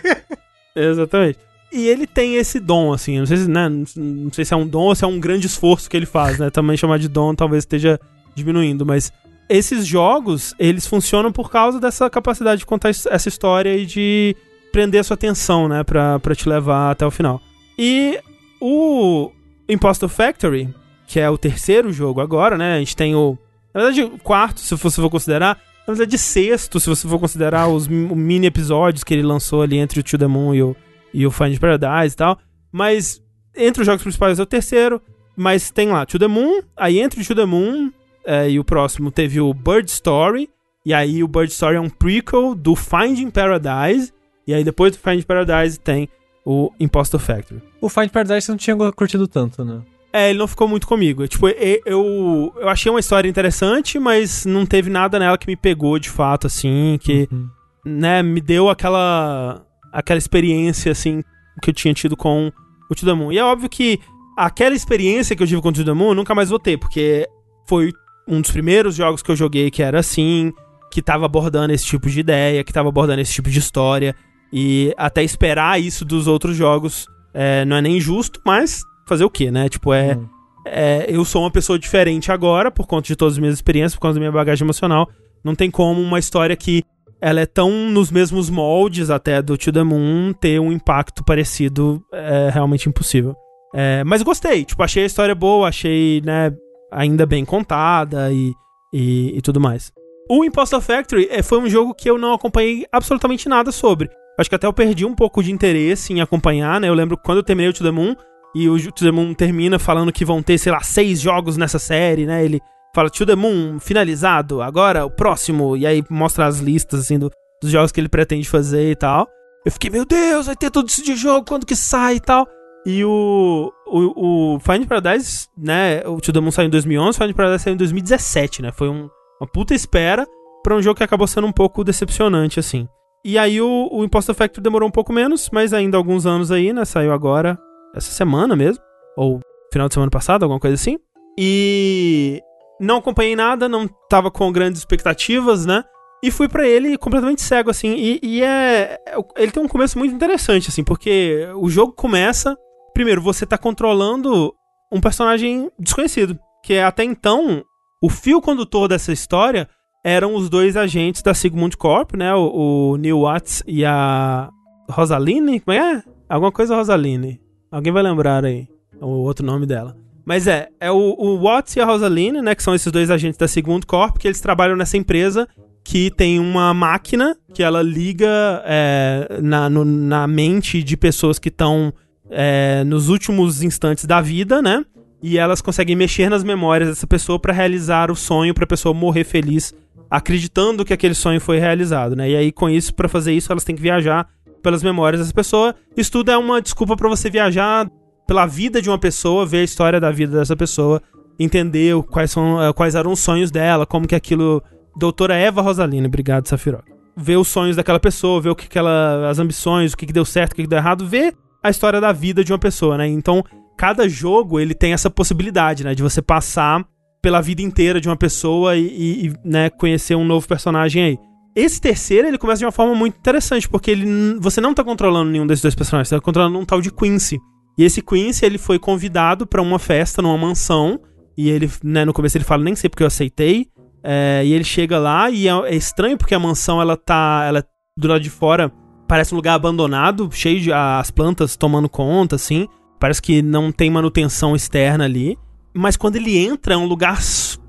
Exatamente. 0.75 1.39
E 1.77 1.87
ele 1.87 2.07
tem 2.07 2.35
esse 2.35 2.59
dom, 2.59 2.93
assim, 2.93 3.19
não 3.19 3.25
sei, 3.25 3.37
se, 3.37 3.49
né, 3.49 3.67
não- 3.69 4.31
sei 4.31 4.45
se 4.45 4.53
é 4.53 4.57
um 4.57 4.65
dom 4.67 4.83
ou 4.83 4.95
se 4.95 5.03
é 5.03 5.07
um 5.07 5.19
grande 5.19 5.45
esforço 5.47 5.89
que 5.89 5.97
ele 5.97 6.05
faz, 6.05 6.39
né? 6.39 6.49
Também 6.49 6.77
chamar 6.77 6.97
de 6.99 7.07
dom 7.09 7.35
talvez 7.35 7.63
esteja 7.63 7.99
diminuindo, 8.33 8.85
mas 8.85 9.11
esses 9.49 9.85
jogos, 9.85 10.53
eles 10.57 10.87
funcionam 10.87 11.31
por 11.31 11.51
causa 11.51 11.79
dessa 11.79 12.09
capacidade 12.09 12.59
de 12.59 12.65
contar 12.65 12.89
es- 12.91 13.05
essa 13.07 13.27
história 13.29 13.75
e 13.75 13.85
de 13.85 14.35
prender 14.71 15.01
a 15.01 15.03
sua 15.03 15.15
atenção, 15.15 15.67
né, 15.67 15.83
pra, 15.83 16.17
pra 16.19 16.33
te 16.33 16.47
levar 16.47 16.91
até 16.91 17.05
o 17.05 17.11
final. 17.11 17.41
E 17.77 18.19
o 18.61 19.31
Impostor 19.67 20.09
Factory, 20.09 20.73
que 21.07 21.19
é 21.19 21.29
o 21.29 21.37
terceiro 21.37 21.91
jogo 21.93 22.21
agora, 22.21 22.57
né, 22.57 22.75
a 22.75 22.79
gente 22.79 22.95
tem 22.95 23.15
o... 23.15 23.37
Na 23.73 23.81
verdade, 23.81 24.03
o 24.03 24.17
quarto, 24.17 24.61
se 24.61 24.73
você 24.75 25.01
for 25.01 25.09
considerar, 25.09 25.57
na 25.87 25.93
verdade, 25.93 26.17
sexto, 26.17 26.79
se 26.79 26.87
você 26.89 27.07
for 27.07 27.19
considerar 27.19 27.67
os 27.67 27.87
mi- 27.87 28.15
mini 28.15 28.47
episódios 28.47 29.03
que 29.03 29.13
ele 29.13 29.23
lançou 29.23 29.61
ali 29.61 29.77
entre 29.77 29.99
o 29.99 30.03
To 30.03 30.17
The 30.17 30.27
Moon 30.27 30.55
e 30.55 30.63
o, 30.63 30.75
e 31.15 31.25
o 31.25 31.31
Find 31.31 31.57
Paradise 31.59 32.13
e 32.13 32.17
tal. 32.17 32.37
Mas 32.71 33.21
entre 33.55 33.81
os 33.81 33.85
jogos 33.85 34.01
principais 34.03 34.37
é 34.39 34.43
o 34.43 34.45
terceiro. 34.45 35.01
Mas 35.37 35.69
tem 35.71 35.89
lá 35.89 36.05
To 36.05 36.17
The 36.19 36.27
Moon, 36.27 36.61
aí 36.77 36.99
entre 36.99 37.23
To 37.25 37.35
The 37.35 37.45
Moon 37.45 37.91
é, 38.25 38.49
e 38.49 38.59
o 38.59 38.63
próximo 38.63 39.11
teve 39.11 39.39
o 39.41 39.53
Bird 39.53 39.89
Story. 39.89 40.49
E 40.85 40.93
aí 40.93 41.23
o 41.23 41.27
Bird 41.27 41.51
Story 41.51 41.75
é 41.77 41.81
um 41.81 41.89
prequel 41.89 42.55
do 42.55 42.75
Finding 42.75 43.29
Paradise. 43.29 44.13
E 44.47 44.53
aí 44.53 44.63
depois 44.63 44.91
do 44.95 44.99
Finding 44.99 45.23
Paradise 45.23 45.79
tem 45.79 46.07
o 46.45 46.71
Impostor 46.79 47.19
Factory. 47.19 47.61
O 47.81 47.89
Find 47.89 48.09
Paradise 48.11 48.45
você 48.45 48.51
não 48.51 48.57
tinha 48.57 48.75
curtido 48.93 49.27
tanto, 49.27 49.65
né? 49.65 49.81
É, 50.13 50.29
ele 50.29 50.39
não 50.39 50.47
ficou 50.47 50.67
muito 50.67 50.87
comigo. 50.87 51.27
Tipo, 51.27 51.49
e- 51.49 51.81
eu, 51.85 52.53
eu 52.55 52.69
achei 52.69 52.89
uma 52.89 52.99
história 53.01 53.27
interessante, 53.27 53.99
mas 53.99 54.45
não 54.45 54.65
teve 54.65 54.89
nada 54.89 55.19
nela 55.19 55.37
que 55.37 55.47
me 55.47 55.55
pegou 55.57 55.99
de 55.99 56.09
fato, 56.09 56.47
assim, 56.47 56.97
que, 57.01 57.27
Uhum. 57.31 57.49
né, 57.83 58.23
me 58.23 58.39
deu 58.39 58.69
aquela 58.69 59.61
aquela 59.95 60.17
experiência, 60.17 60.91
assim, 60.91 61.23
que 61.61 61.69
eu 61.69 61.73
tinha 61.73 61.93
tido 61.93 62.17
com 62.17 62.51
o 62.89 62.95
To 62.95 63.05
The 63.05 63.13
Moon. 63.13 63.31
E 63.31 63.37
é 63.37 63.43
óbvio 63.43 63.69
que 63.69 63.99
aquela 64.37 64.75
experiência 64.75 65.35
que 65.35 65.41
eu 65.41 65.47
tive 65.47 65.61
com 65.61 65.69
o 65.69 65.71
To 65.73 65.85
The 65.85 65.93
Moon 65.93 66.09
eu 66.09 66.15
nunca 66.15 66.35
mais 66.35 66.49
vou 66.49 66.59
ter, 66.59 66.77
porque 66.77 67.27
foi 67.67 67.91
um 68.27 68.41
dos 68.41 68.51
primeiros 68.51 68.95
jogos 68.95 69.21
que 69.23 69.31
eu 69.31 69.35
joguei 69.35 69.71
que 69.71 69.81
era 69.81 69.99
assim, 69.99 70.51
que 70.91 71.01
tava 71.01 71.25
abordando 71.25 71.73
esse 71.73 71.85
tipo 71.85 72.09
de 72.09 72.19
ideia, 72.19 72.63
que 72.63 72.73
tava 72.73 72.89
abordando 72.89 73.21
esse 73.21 73.33
tipo 73.33 73.49
de 73.49 73.59
história. 73.59 74.15
E 74.51 74.93
até 74.97 75.23
esperar 75.23 75.81
isso 75.81 76.05
dos 76.05 76.27
outros 76.27 76.55
jogos 76.55 77.07
é, 77.33 77.65
não 77.65 77.77
é 77.77 77.81
nem 77.81 77.99
justo, 77.99 78.39
mas 78.45 78.81
fazer 79.07 79.23
o 79.23 79.29
quê, 79.29 79.49
né? 79.51 79.69
Tipo, 79.69 79.93
é, 79.93 80.15
Hum. 80.15 80.27
é, 80.65 81.05
Eu 81.09 81.23
sou 81.25 81.41
uma 81.43 81.51
pessoa 81.51 81.77
diferente 81.79 82.31
agora, 82.31 82.69
por 82.71 82.85
conta 82.87 83.07
de 83.07 83.15
todas 83.15 83.35
as 83.35 83.39
minhas 83.39 83.55
experiências, 83.55 83.95
por 83.95 84.01
causa 84.01 84.15
da 84.15 84.19
minha 84.19 84.31
bagagem 84.31 84.65
emocional. 84.65 85.09
Não 85.43 85.53
tem 85.55 85.69
como 85.69 86.01
uma 86.01 86.19
história 86.19 86.55
que 86.55 86.83
ela 87.21 87.41
é 87.41 87.45
tão 87.45 87.71
nos 87.89 88.11
mesmos 88.11 88.49
moldes 88.49 89.09
até 89.09 89.41
do 89.41 89.57
To 89.57 89.71
The 89.71 89.83
Moon 89.83 90.33
ter 90.33 90.59
um 90.59 90.71
impacto 90.71 91.23
parecido 91.23 92.03
é 92.11 92.49
realmente 92.51 92.87
impossível. 92.89 93.35
É, 93.73 94.03
mas 94.03 94.21
gostei, 94.21 94.63
tipo, 94.63 94.81
achei 94.81 95.03
a 95.03 95.07
história 95.07 95.35
boa, 95.35 95.67
achei, 95.67 96.21
né, 96.21 96.53
ainda 96.91 97.25
bem 97.25 97.43
contada 97.43 98.31
e, 98.31 98.53
e, 98.93 99.37
e 99.37 99.41
tudo 99.41 99.59
mais. 99.59 99.91
O 100.29 100.43
Impostor 100.43 100.81
Factory 100.81 101.27
é, 101.29 101.43
foi 101.43 101.59
um 101.59 101.69
jogo 101.69 101.93
que 101.93 102.09
eu 102.09 102.17
não 102.17 102.33
acompanhei 102.33 102.85
absolutamente 102.91 103.47
nada 103.47 103.71
sobre. 103.71 104.09
Acho 104.39 104.49
que 104.49 104.55
até 104.55 104.65
eu 104.65 104.73
perdi 104.73 105.05
um 105.05 105.15
pouco 105.15 105.43
de 105.43 105.51
interesse 105.51 106.11
em 106.11 106.21
acompanhar, 106.21 106.79
né? 106.81 106.89
Eu 106.89 106.93
lembro 106.93 107.17
quando 107.17 107.37
eu 107.37 107.43
terminei 107.43 107.69
o 107.69 107.73
To 107.73 107.83
The 107.83 107.91
Moon, 107.91 108.15
e 108.55 108.69
o 108.69 108.91
To 108.91 109.03
The 109.03 109.11
Moon 109.11 109.33
termina 109.33 109.77
falando 109.77 110.11
que 110.11 110.25
vão 110.25 110.41
ter, 110.41 110.57
sei 110.57 110.71
lá, 110.71 110.81
seis 110.81 111.19
jogos 111.19 111.57
nessa 111.57 111.77
série, 111.77 112.25
né? 112.25 112.43
Ele 112.43 112.61
fala 112.95 113.09
To 113.09 113.25
The 113.25 113.35
Moon 113.35 113.77
finalizado, 113.79 114.61
agora 114.61 115.05
o 115.05 115.11
próximo, 115.11 115.75
e 115.77 115.85
aí 115.85 116.03
mostra 116.09 116.45
as 116.47 116.59
listas, 116.59 117.01
assim, 117.01 117.19
do- 117.19 117.29
dos 117.61 117.69
jogos 117.71 117.91
que 117.91 117.99
ele 117.99 118.09
pretende 118.09 118.47
fazer 118.49 118.89
e 118.91 118.95
tal. 118.95 119.27
Eu 119.65 119.71
fiquei, 119.71 119.89
meu 119.89 120.05
Deus, 120.05 120.45
vai 120.47 120.55
ter 120.55 120.71
tudo 120.71 120.87
isso 120.89 121.03
de 121.03 121.15
jogo, 121.15 121.45
quando 121.47 121.65
que 121.65 121.75
sai 121.75 122.15
e 122.15 122.19
tal. 122.19 122.47
E 122.85 123.03
o, 123.03 123.71
o, 123.87 124.55
o 124.55 124.59
Find 124.59 124.85
Paradise, 124.87 125.47
né, 125.57 126.01
o 126.07 126.21
To 126.21 126.31
The 126.31 126.39
Moon 126.39 126.51
saiu 126.51 126.67
em 126.67 126.69
2011, 126.69 127.17
o 127.17 127.21
Find 127.23 127.35
Paradise 127.35 127.63
saiu 127.63 127.73
em 127.73 127.77
2017, 127.77 128.61
né, 128.61 128.71
foi 128.71 128.89
um- 128.89 129.09
uma 129.41 129.47
puta 129.51 129.73
espera 129.73 130.25
pra 130.63 130.75
um 130.75 130.81
jogo 130.81 130.95
que 130.97 131.03
acabou 131.03 131.27
sendo 131.27 131.47
um 131.47 131.51
pouco 131.51 131.83
decepcionante, 131.83 132.59
assim. 132.59 132.87
E 133.25 133.37
aí 133.39 133.59
o, 133.59 133.89
o 133.91 134.03
Impostor 134.05 134.35
Factory 134.35 134.61
demorou 134.63 134.87
um 134.87 134.91
pouco 134.91 135.11
menos, 135.11 135.49
mas 135.51 135.73
ainda 135.73 135.97
alguns 135.97 136.25
anos 136.27 136.51
aí, 136.51 136.71
né, 136.71 136.85
saiu 136.85 137.11
agora, 137.11 137.57
essa 137.95 138.11
semana 138.11 138.55
mesmo, 138.55 138.81
ou 139.17 139.39
final 139.73 139.87
de 139.87 139.93
semana 139.95 140.11
passada, 140.11 140.45
alguma 140.45 140.59
coisa 140.59 140.75
assim. 140.75 140.97
E 141.37 142.39
não 142.79 142.97
acompanhei 142.97 143.35
nada, 143.35 143.67
não 143.69 143.87
tava 144.09 144.29
com 144.31 144.51
grandes 144.51 144.79
expectativas, 144.79 145.65
né, 145.65 145.83
e 146.23 146.31
fui 146.31 146.47
pra 146.47 146.67
ele 146.67 146.97
completamente 146.97 147.41
cego, 147.41 147.69
assim. 147.69 147.93
E, 147.95 148.19
e 148.23 148.41
é. 148.41 148.99
é- 149.07 149.17
Ele 149.37 149.51
tem 149.51 149.61
um 149.61 149.67
começo 149.67 149.97
muito 149.99 150.15
interessante, 150.15 150.69
assim, 150.69 150.83
porque 150.83 151.47
o 151.55 151.69
jogo 151.69 151.93
começa. 151.93 152.57
Primeiro, 152.95 153.21
você 153.21 153.45
tá 153.45 153.57
controlando 153.59 154.51
um 154.91 154.99
personagem 154.99 155.69
desconhecido. 155.77 156.39
Que 156.63 156.79
até 156.79 157.03
então, 157.03 157.63
o 158.01 158.09
fio 158.09 158.41
condutor 158.41 158.87
dessa 158.87 159.13
história 159.13 159.69
eram 160.03 160.33
os 160.33 160.49
dois 160.49 160.75
agentes 160.75 161.21
da 161.21 161.33
Sigmund 161.35 161.77
Corp, 161.77 162.15
né? 162.15 162.33
O, 162.33 162.93
o 162.93 162.97
Neil 162.97 163.21
Watts 163.21 163.61
e 163.67 163.85
a 163.85 164.49
Rosaline. 164.89 165.59
Como 165.59 165.77
é? 165.77 166.03
Alguma 166.27 166.51
coisa 166.51 166.75
Rosaline. 166.75 167.39
Alguém 167.71 167.93
vai 167.93 168.01
lembrar 168.01 168.43
aí 168.45 168.67
o 168.99 169.07
outro 169.07 169.45
nome 169.45 169.67
dela. 169.67 169.95
Mas 170.25 170.47
é, 170.47 170.69
é 170.79 170.91
o, 170.91 170.95
o 171.17 171.37
Watts 171.39 171.75
e 171.75 171.79
a 171.79 171.85
Rosaline, 171.85 172.41
né? 172.41 172.55
Que 172.55 172.63
são 172.63 172.73
esses 172.73 172.91
dois 172.91 173.11
agentes 173.11 173.37
da 173.37 173.47
Sigmund 173.47 173.85
Corp, 173.85 174.17
que 174.17 174.27
eles 174.27 174.41
trabalham 174.41 174.75
nessa 174.75 174.97
empresa 174.97 175.47
que 175.83 176.09
tem 176.09 176.39
uma 176.39 176.73
máquina 176.73 177.37
que 177.53 177.61
ela 177.61 177.83
liga 177.83 178.27
é, 178.65 179.37
na, 179.41 179.69
no- 179.69 179.85
na 179.85 180.25
mente 180.25 180.81
de 180.81 180.97
pessoas 180.97 181.37
que 181.37 181.49
estão 181.49 181.93
é, 182.27 182.83
nos 182.85 183.07
últimos 183.07 183.61
instantes 183.61 184.05
da 184.05 184.19
vida, 184.19 184.63
né? 184.63 184.83
E 185.21 185.37
elas 185.37 185.61
conseguem 185.61 185.95
mexer 185.95 186.27
nas 186.27 186.43
memórias 186.43 186.89
dessa 186.89 187.05
pessoa 187.05 187.39
pra 187.39 187.53
realizar 187.53 188.09
o 188.09 188.15
sonho, 188.15 188.51
pra 188.53 188.65
pessoa 188.65 188.93
morrer 188.95 189.23
feliz, 189.23 189.75
acreditando 190.09 190.83
que 190.83 190.93
aquele 190.93 191.13
sonho 191.13 191.39
foi 191.39 191.59
realizado, 191.59 192.15
né? 192.15 192.29
E 192.31 192.35
aí, 192.35 192.51
com 192.51 192.67
isso, 192.69 192.93
pra 192.93 193.07
fazer 193.07 193.33
isso, 193.33 193.51
elas 193.51 193.63
têm 193.63 193.75
que 193.75 193.81
viajar 193.81 194.27
pelas 194.63 194.81
memórias 194.81 195.21
dessa 195.21 195.33
pessoa. 195.33 195.75
Isso 195.95 196.11
tudo 196.11 196.31
é 196.31 196.37
uma 196.37 196.59
desculpa 196.61 196.95
pra 196.95 197.07
você 197.09 197.29
viajar 197.29 197.87
pela 198.27 198.45
vida 198.45 198.81
de 198.81 198.89
uma 198.89 198.97
pessoa, 198.97 199.45
ver 199.45 199.59
a 199.59 199.63
história 199.63 199.99
da 199.99 200.11
vida 200.11 200.37
dessa 200.37 200.55
pessoa, 200.55 201.01
entender 201.39 201.95
quais, 202.03 202.31
são, 202.31 202.61
eh, 202.61 202.73
quais 202.73 202.95
eram 202.95 203.11
os 203.11 203.19
sonhos 203.19 203.51
dela, 203.51 203.85
como 203.85 204.07
que 204.07 204.15
aquilo. 204.15 204.61
Doutora 204.97 205.35
Eva 205.35 205.61
Rosalina, 205.61 206.07
obrigado, 206.07 206.47
Safiro. 206.47 206.81
Ver 207.17 207.37
os 207.37 207.47
sonhos 207.47 207.75
daquela 207.75 207.99
pessoa, 207.99 208.41
ver 208.41 208.49
o 208.49 208.55
que, 208.55 208.67
que 208.67 208.77
ela. 208.77 209.29
as 209.29 209.39
ambições, 209.39 209.93
o 209.93 209.97
que, 209.97 210.05
que 210.05 210.13
deu 210.13 210.25
certo, 210.25 210.53
o 210.53 210.55
que, 210.55 210.63
que 210.63 210.69
deu 210.69 210.79
errado, 210.79 211.05
ver 211.05 211.35
a 211.61 211.69
história 211.69 211.99
da 211.99 212.11
vida 212.11 212.43
de 212.43 212.51
uma 212.53 212.59
pessoa, 212.59 212.97
né? 212.97 213.07
Então, 213.07 213.43
cada 213.77 214.07
jogo 214.07 214.59
ele 214.59 214.73
tem 214.73 214.93
essa 214.93 215.09
possibilidade, 215.09 215.83
né? 215.83 215.93
De 215.93 216.03
você 216.03 216.21
passar 216.21 216.85
pela 217.21 217.41
vida 217.41 217.61
inteira 217.61 217.99
de 217.99 218.07
uma 218.07 218.15
pessoa 218.15 218.75
e, 218.75 218.85
e, 218.85 219.27
e, 219.27 219.33
né, 219.43 219.69
conhecer 219.71 220.15
um 220.15 220.23
novo 220.23 220.47
personagem 220.47 221.03
aí. 221.03 221.17
Esse 221.55 221.81
terceiro, 221.81 222.27
ele 222.27 222.37
começa 222.37 222.59
de 222.59 222.65
uma 222.65 222.71
forma 222.71 222.93
muito 222.93 223.17
interessante, 223.17 223.67
porque 223.67 223.89
ele, 223.89 224.37
você 224.39 224.61
não 224.61 224.75
tá 224.75 224.83
controlando 224.83 225.31
nenhum 225.31 225.47
desses 225.47 225.63
dois 225.63 225.73
personagens, 225.73 226.09
você 226.09 226.15
tá 226.15 226.21
controlando 226.21 226.59
um 226.59 226.65
tal 226.65 226.79
de 226.79 226.91
Quincy. 226.91 227.39
E 227.77 227.83
esse 227.83 228.01
Quincy, 228.01 228.45
ele 228.45 228.57
foi 228.57 228.79
convidado 228.79 229.45
pra 229.45 229.61
uma 229.61 229.77
festa 229.79 230.21
numa 230.21 230.37
mansão, 230.37 230.99
e 231.37 231.49
ele, 231.49 231.69
né, 231.83 232.05
no 232.05 232.13
começo 232.13 232.37
ele 232.37 232.45
fala, 232.45 232.63
nem 232.63 232.75
sei 232.75 232.89
porque 232.89 233.03
eu 233.03 233.07
aceitei, 233.07 233.67
é, 234.03 234.43
e 234.45 234.53
ele 234.53 234.63
chega 234.63 234.97
lá 234.99 235.29
e 235.29 235.47
é, 235.47 235.51
é 235.51 235.75
estranho 235.75 236.17
porque 236.17 236.35
a 236.35 236.39
mansão, 236.39 236.81
ela 236.81 236.95
tá, 236.95 237.43
ela 237.47 237.65
do 237.97 238.07
lado 238.07 238.21
de 238.21 238.29
fora, 238.29 238.71
parece 239.07 239.33
um 239.33 239.37
lugar 239.37 239.55
abandonado, 239.55 240.29
cheio 240.31 240.59
de 240.61 240.71
as 240.71 241.11
plantas 241.11 241.55
tomando 241.55 241.89
conta, 241.89 242.35
assim, 242.35 242.67
parece 242.99 243.21
que 243.21 243.41
não 243.41 243.71
tem 243.71 243.89
manutenção 243.89 244.55
externa 244.55 245.03
ali. 245.05 245.37
Mas 245.73 245.97
quando 245.97 246.15
ele 246.15 246.37
entra, 246.37 246.73
é 246.73 246.77
um 246.77 246.85
lugar 246.85 247.19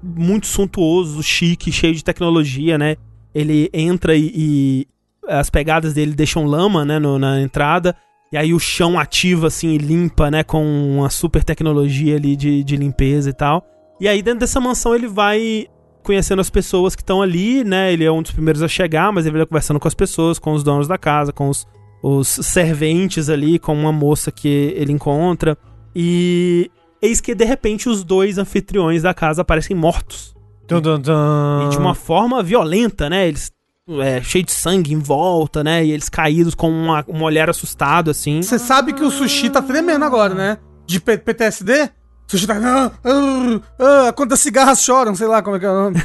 muito 0.03 0.47
suntuoso, 0.47 1.23
chique, 1.23 1.73
cheio 1.73 1.95
de 1.95 2.05
tecnologia, 2.05 2.79
né? 2.79 2.97
Ele 3.35 3.69
entra 3.73 4.15
e, 4.15 4.33
e 4.35 4.87
as 5.29 5.51
pegadas 5.51 5.93
dele 5.95 6.15
deixam 6.15 6.45
lama, 6.45 6.85
né, 6.85 6.99
no- 7.01 7.19
na 7.19 7.41
entrada. 7.41 7.97
E 8.33 8.37
aí 8.37 8.53
o 8.53 8.59
chão 8.59 8.99
ativa, 8.99 9.47
assim, 9.47 9.71
e 9.71 9.79
limpa, 9.79 10.31
né, 10.31 10.43
com 10.43 10.65
uma 10.65 11.09
super 11.11 11.45
tecnologia 11.45 12.17
ali 12.17 12.35
de, 12.35 12.65
de 12.65 12.77
limpeza 12.77 13.31
e 13.31 13.33
tal. 13.33 13.65
E 14.01 14.09
aí 14.09 14.21
dentro 14.23 14.41
dessa 14.41 14.61
mansão 14.61 14.95
ele 14.95 15.07
vai 15.07 15.67
conhecendo 16.03 16.41
as 16.41 16.49
pessoas 16.49 16.95
que 16.95 17.03
estão 17.03 17.21
ali, 17.21 17.65
né? 17.65 17.93
Ele 17.93 18.05
é 18.05 18.13
um 18.13 18.23
dos 18.23 18.31
primeiros 18.31 18.63
a 18.63 18.69
chegar, 18.69 19.13
mas 19.13 19.27
ele 19.27 19.37
vai 19.37 19.47
conversando 19.47 19.81
com 19.81 19.89
as 19.89 19.95
pessoas, 19.95 20.39
com 20.39 20.53
os 20.53 20.63
donos 20.63 20.87
da 20.87 20.97
casa, 20.97 21.33
com 21.33 21.49
os, 21.49 21.67
os 22.03 22.29
serventes 22.29 23.29
ali, 23.29 23.59
com 23.59 23.75
uma 23.75 23.91
moça 23.91 24.31
que 24.31 24.73
ele 24.77 24.93
encontra. 24.93 25.59
E 25.95 26.71
eis 27.03 27.21
que 27.21 27.35
de 27.35 27.45
repente 27.45 27.89
os 27.89 28.05
dois 28.05 28.39
anfitriões 28.39 29.03
da 29.03 29.13
casa 29.13 29.43
aparecem 29.43 29.77
mortos. 29.77 30.35
Dun, 30.69 30.81
dun, 30.81 31.01
dun. 31.01 31.67
E 31.67 31.71
de 31.71 31.79
uma 31.79 31.95
forma 31.95 32.43
violenta, 32.43 33.11
né? 33.11 33.27
Eles. 33.27 33.51
É, 33.89 34.21
cheio 34.21 34.45
de 34.45 34.51
sangue 34.51 34.93
em 34.93 34.99
volta, 34.99 35.63
né? 35.63 35.85
E 35.85 35.93
eles 35.93 36.09
caídos 36.09 36.55
com 36.57 36.69
uma, 36.69 37.05
um 37.09 37.23
olhar 37.23 37.49
assustado, 37.49 38.11
assim. 38.11 38.43
Você 38.43 38.59
sabe 38.59 38.93
que 38.93 39.05
o 39.05 39.11
sushi 39.13 39.49
tá 39.49 39.63
tremendo 39.63 40.05
agora, 40.05 40.35
né? 40.35 40.59
De 40.87 40.99
P- 40.99 41.17
PTSD? 41.19 41.85
O 41.85 41.89
sushi 42.33 42.49
tá. 42.49 42.57
Ah, 42.61 42.91
ah, 43.05 43.61
ah, 44.09 44.13
quantas 44.13 44.41
cigarras 44.41 44.83
choram, 44.83 45.15
sei 45.15 45.29
lá 45.29 45.41
como 45.41 45.55
é 45.57 45.61
que 45.61 45.67
é 45.67 45.71
o 45.71 45.75
nome. 45.85 45.97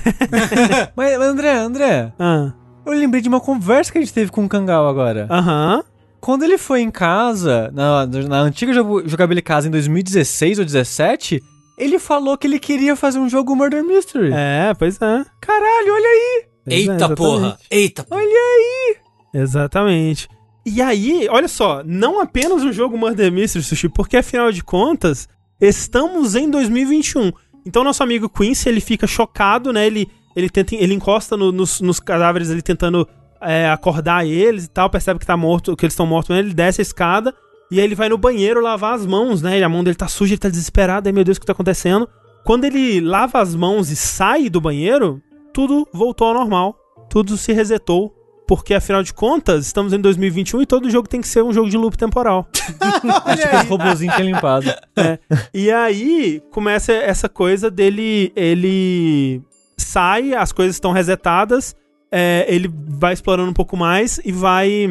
Mas, 0.95 1.17
mas, 1.17 1.27
André, 1.27 1.57
André, 1.57 2.13
Ah, 2.19 2.53
eu 2.85 2.93
lembrei 2.93 3.19
de 3.21 3.29
uma 3.29 3.39
conversa 3.41 3.91
que 3.91 3.97
a 3.97 4.01
gente 4.01 4.13
teve 4.13 4.31
com 4.31 4.45
o 4.45 4.49
Kangal 4.49 4.87
agora. 4.87 5.27
Aham. 5.31 5.83
Quando 6.19 6.43
ele 6.43 6.59
foi 6.59 6.81
em 6.81 6.91
casa, 6.91 7.71
na, 7.73 8.05
na 8.05 8.41
antiga 8.41 8.73
jogabilidade 8.73 9.41
casa 9.41 9.67
em 9.67 9.71
2016 9.71 10.59
ou 10.59 10.65
2017, 10.65 11.41
ele 11.79 11.97
falou 11.97 12.37
que 12.37 12.45
ele 12.45 12.59
queria 12.59 12.95
fazer 12.95 13.17
um 13.17 13.27
jogo 13.27 13.55
Murder 13.55 13.83
Mystery. 13.83 14.29
É, 14.31 14.71
pois 14.77 14.97
é. 15.01 15.25
Caralho, 15.41 15.93
olha 15.95 16.07
aí! 16.07 16.50
Eita 16.67 16.93
exatamente. 16.93 17.17
porra! 17.17 17.57
Eita 17.69 18.03
porra! 18.03 18.21
Exatamente. 19.33 20.27
E 20.65 20.81
aí, 20.81 21.27
olha 21.29 21.47
só, 21.47 21.81
não 21.83 22.19
apenas 22.19 22.63
um 22.63 22.71
jogo 22.71 22.97
Murder 22.97 23.31
Mystery, 23.31 23.63
Sushi, 23.63 23.89
porque 23.89 24.17
afinal 24.17 24.51
de 24.51 24.63
contas, 24.63 25.27
estamos 25.59 26.35
em 26.35 26.49
2021. 26.49 27.31
Então 27.65 27.83
nosso 27.83 28.03
amigo 28.03 28.29
Quincy, 28.29 28.69
ele 28.69 28.79
fica 28.81 29.07
chocado, 29.07 29.73
né? 29.73 29.85
Ele, 29.87 30.07
ele, 30.35 30.49
tenta, 30.49 30.75
ele 30.75 30.93
encosta 30.93 31.35
no- 31.35 31.51
nos, 31.51 31.81
nos 31.81 31.99
cadáveres, 31.99 32.49
ele 32.49 32.61
tentando 32.61 33.07
é, 33.41 33.69
acordar 33.69 34.25
eles 34.25 34.65
e 34.65 34.69
tal, 34.69 34.89
percebe 34.89 35.19
que 35.19 35.25
tá 35.25 35.35
morto, 35.35 35.75
que 35.75 35.85
eles 35.85 35.93
estão 35.93 36.05
mortos, 36.05 36.29
né? 36.29 36.39
ele 36.39 36.53
desce 36.53 36.81
a 36.81 36.83
escada 36.83 37.33
e 37.71 37.79
aí 37.79 37.85
ele 37.85 37.95
vai 37.95 38.07
no 38.09 38.17
banheiro 38.17 38.61
lavar 38.61 38.93
as 38.93 39.05
mãos, 39.05 39.41
né? 39.41 39.57
E 39.59 39.63
a 39.63 39.69
mão 39.69 39.83
dele 39.83 39.95
tá 39.95 40.07
suja, 40.07 40.33
ele 40.33 40.39
tá 40.39 40.49
desesperado, 40.49 41.07
aí 41.07 41.13
meu 41.13 41.23
Deus, 41.23 41.37
o 41.37 41.39
que 41.39 41.45
tá 41.47 41.53
acontecendo? 41.53 42.07
Quando 42.43 42.65
ele 42.65 42.99
lava 43.01 43.39
as 43.39 43.55
mãos 43.55 43.89
e 43.89 43.95
sai 43.95 44.49
do 44.49 44.59
banheiro, 44.61 45.21
tudo 45.53 45.87
voltou 45.93 46.27
ao 46.27 46.33
normal. 46.33 46.75
Tudo 47.09 47.37
se 47.37 47.53
resetou. 47.53 48.15
Porque, 48.47 48.73
afinal 48.73 49.01
de 49.01 49.13
contas, 49.13 49.67
estamos 49.67 49.93
em 49.93 49.99
2021 49.99 50.63
e 50.63 50.65
todo 50.65 50.89
jogo 50.89 51.07
tem 51.07 51.21
que 51.21 51.27
ser 51.27 51.41
um 51.41 51.53
jogo 51.53 51.69
de 51.69 51.77
loop 51.77 51.97
temporal. 51.97 52.45
Tipo, 52.51 53.55
os 53.55 53.69
robôzinhos 53.69 54.15
tinham 54.15 54.29
limpado. 54.33 54.65
E 55.53 55.71
aí 55.71 56.41
começa 56.51 56.91
essa 56.91 57.29
coisa 57.29 57.71
dele. 57.71 58.33
Ele 58.35 59.41
sai, 59.77 60.33
as 60.33 60.51
coisas 60.51 60.75
estão 60.75 60.91
resetadas. 60.91 61.75
é, 62.11 62.45
ele 62.49 62.69
vai 62.89 63.13
explorando 63.13 63.49
um 63.49 63.53
pouco 63.53 63.77
mais 63.77 64.19
e 64.25 64.31
vai 64.31 64.89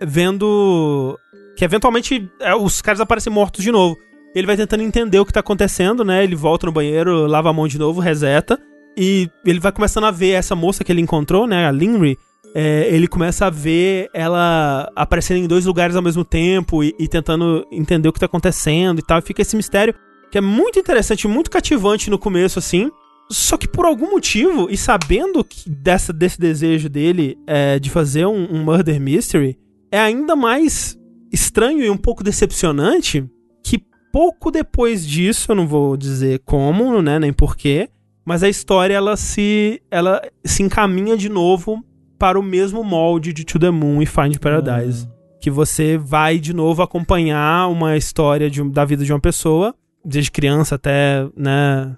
vendo 0.00 1.18
que 1.56 1.64
eventualmente 1.64 2.30
é, 2.40 2.54
os 2.54 2.80
caras 2.80 3.00
aparecem 3.00 3.32
mortos 3.32 3.64
de 3.64 3.72
novo. 3.72 3.96
Ele 4.34 4.46
vai 4.46 4.56
tentando 4.56 4.82
entender 4.84 5.18
o 5.18 5.26
que 5.26 5.32
tá 5.32 5.40
acontecendo, 5.40 6.04
né? 6.04 6.22
Ele 6.22 6.36
volta 6.36 6.64
no 6.64 6.72
banheiro, 6.72 7.26
lava 7.26 7.50
a 7.50 7.52
mão 7.52 7.66
de 7.66 7.78
novo, 7.78 8.00
reseta. 8.00 8.58
E 8.96 9.28
ele 9.44 9.60
vai 9.60 9.72
começando 9.72 10.04
a 10.04 10.10
ver 10.10 10.32
essa 10.32 10.54
moça 10.54 10.84
que 10.84 10.92
ele 10.92 11.00
encontrou, 11.00 11.46
né, 11.46 11.66
a 11.66 11.70
Linry, 11.70 12.18
é, 12.54 12.88
ele 12.90 13.06
começa 13.06 13.46
a 13.46 13.50
ver 13.50 14.10
ela 14.12 14.90
aparecendo 14.96 15.38
em 15.38 15.46
dois 15.46 15.66
lugares 15.66 15.94
ao 15.94 16.02
mesmo 16.02 16.24
tempo 16.24 16.82
e, 16.82 16.94
e, 16.98 17.06
tentando 17.06 17.66
entender 17.70 18.08
o 18.08 18.12
que 18.12 18.20
tá 18.20 18.26
acontecendo 18.26 18.98
e 18.98 19.02
tal. 19.02 19.18
E 19.18 19.22
fica 19.22 19.42
esse 19.42 19.56
mistério 19.56 19.94
que 20.30 20.38
é 20.38 20.40
muito 20.40 20.78
interessante, 20.78 21.28
muito 21.28 21.50
cativante 21.50 22.10
no 22.10 22.18
começo, 22.18 22.58
assim. 22.58 22.90
Só 23.30 23.56
que 23.56 23.68
por 23.68 23.84
algum 23.84 24.10
motivo, 24.10 24.68
e 24.68 24.76
sabendo 24.76 25.46
dessa, 25.66 26.12
desse 26.12 26.40
desejo 26.40 26.88
dele 26.88 27.38
é, 27.46 27.78
de 27.78 27.88
fazer 27.88 28.26
um, 28.26 28.52
um 28.52 28.64
Murder 28.64 29.00
Mystery, 29.00 29.56
é 29.92 30.00
ainda 30.00 30.34
mais 30.34 30.98
estranho 31.32 31.84
e 31.84 31.90
um 31.90 31.96
pouco 31.96 32.24
decepcionante 32.24 33.24
que 33.62 33.80
pouco 34.12 34.50
depois 34.50 35.06
disso, 35.06 35.52
eu 35.52 35.56
não 35.56 35.68
vou 35.68 35.96
dizer 35.96 36.40
como, 36.44 37.00
né, 37.00 37.20
nem 37.20 37.32
porquê, 37.32 37.88
mas 38.30 38.44
a 38.44 38.48
história 38.48 38.94
ela 38.94 39.16
se 39.16 39.82
ela 39.90 40.22
se 40.44 40.62
encaminha 40.62 41.16
de 41.16 41.28
novo 41.28 41.84
para 42.16 42.38
o 42.38 42.42
mesmo 42.44 42.84
molde 42.84 43.32
de 43.32 43.42
To 43.42 43.58
The 43.58 43.72
Moon 43.72 44.00
e 44.00 44.06
Find 44.06 44.38
Paradise. 44.38 45.04
Uhum. 45.04 45.12
Que 45.40 45.50
você 45.50 45.98
vai 45.98 46.38
de 46.38 46.54
novo 46.54 46.80
acompanhar 46.80 47.68
uma 47.68 47.96
história 47.96 48.48
de, 48.48 48.62
da 48.70 48.84
vida 48.84 49.04
de 49.04 49.12
uma 49.12 49.18
pessoa, 49.18 49.74
desde 50.04 50.30
criança 50.30 50.76
até, 50.76 51.26
né, 51.36 51.96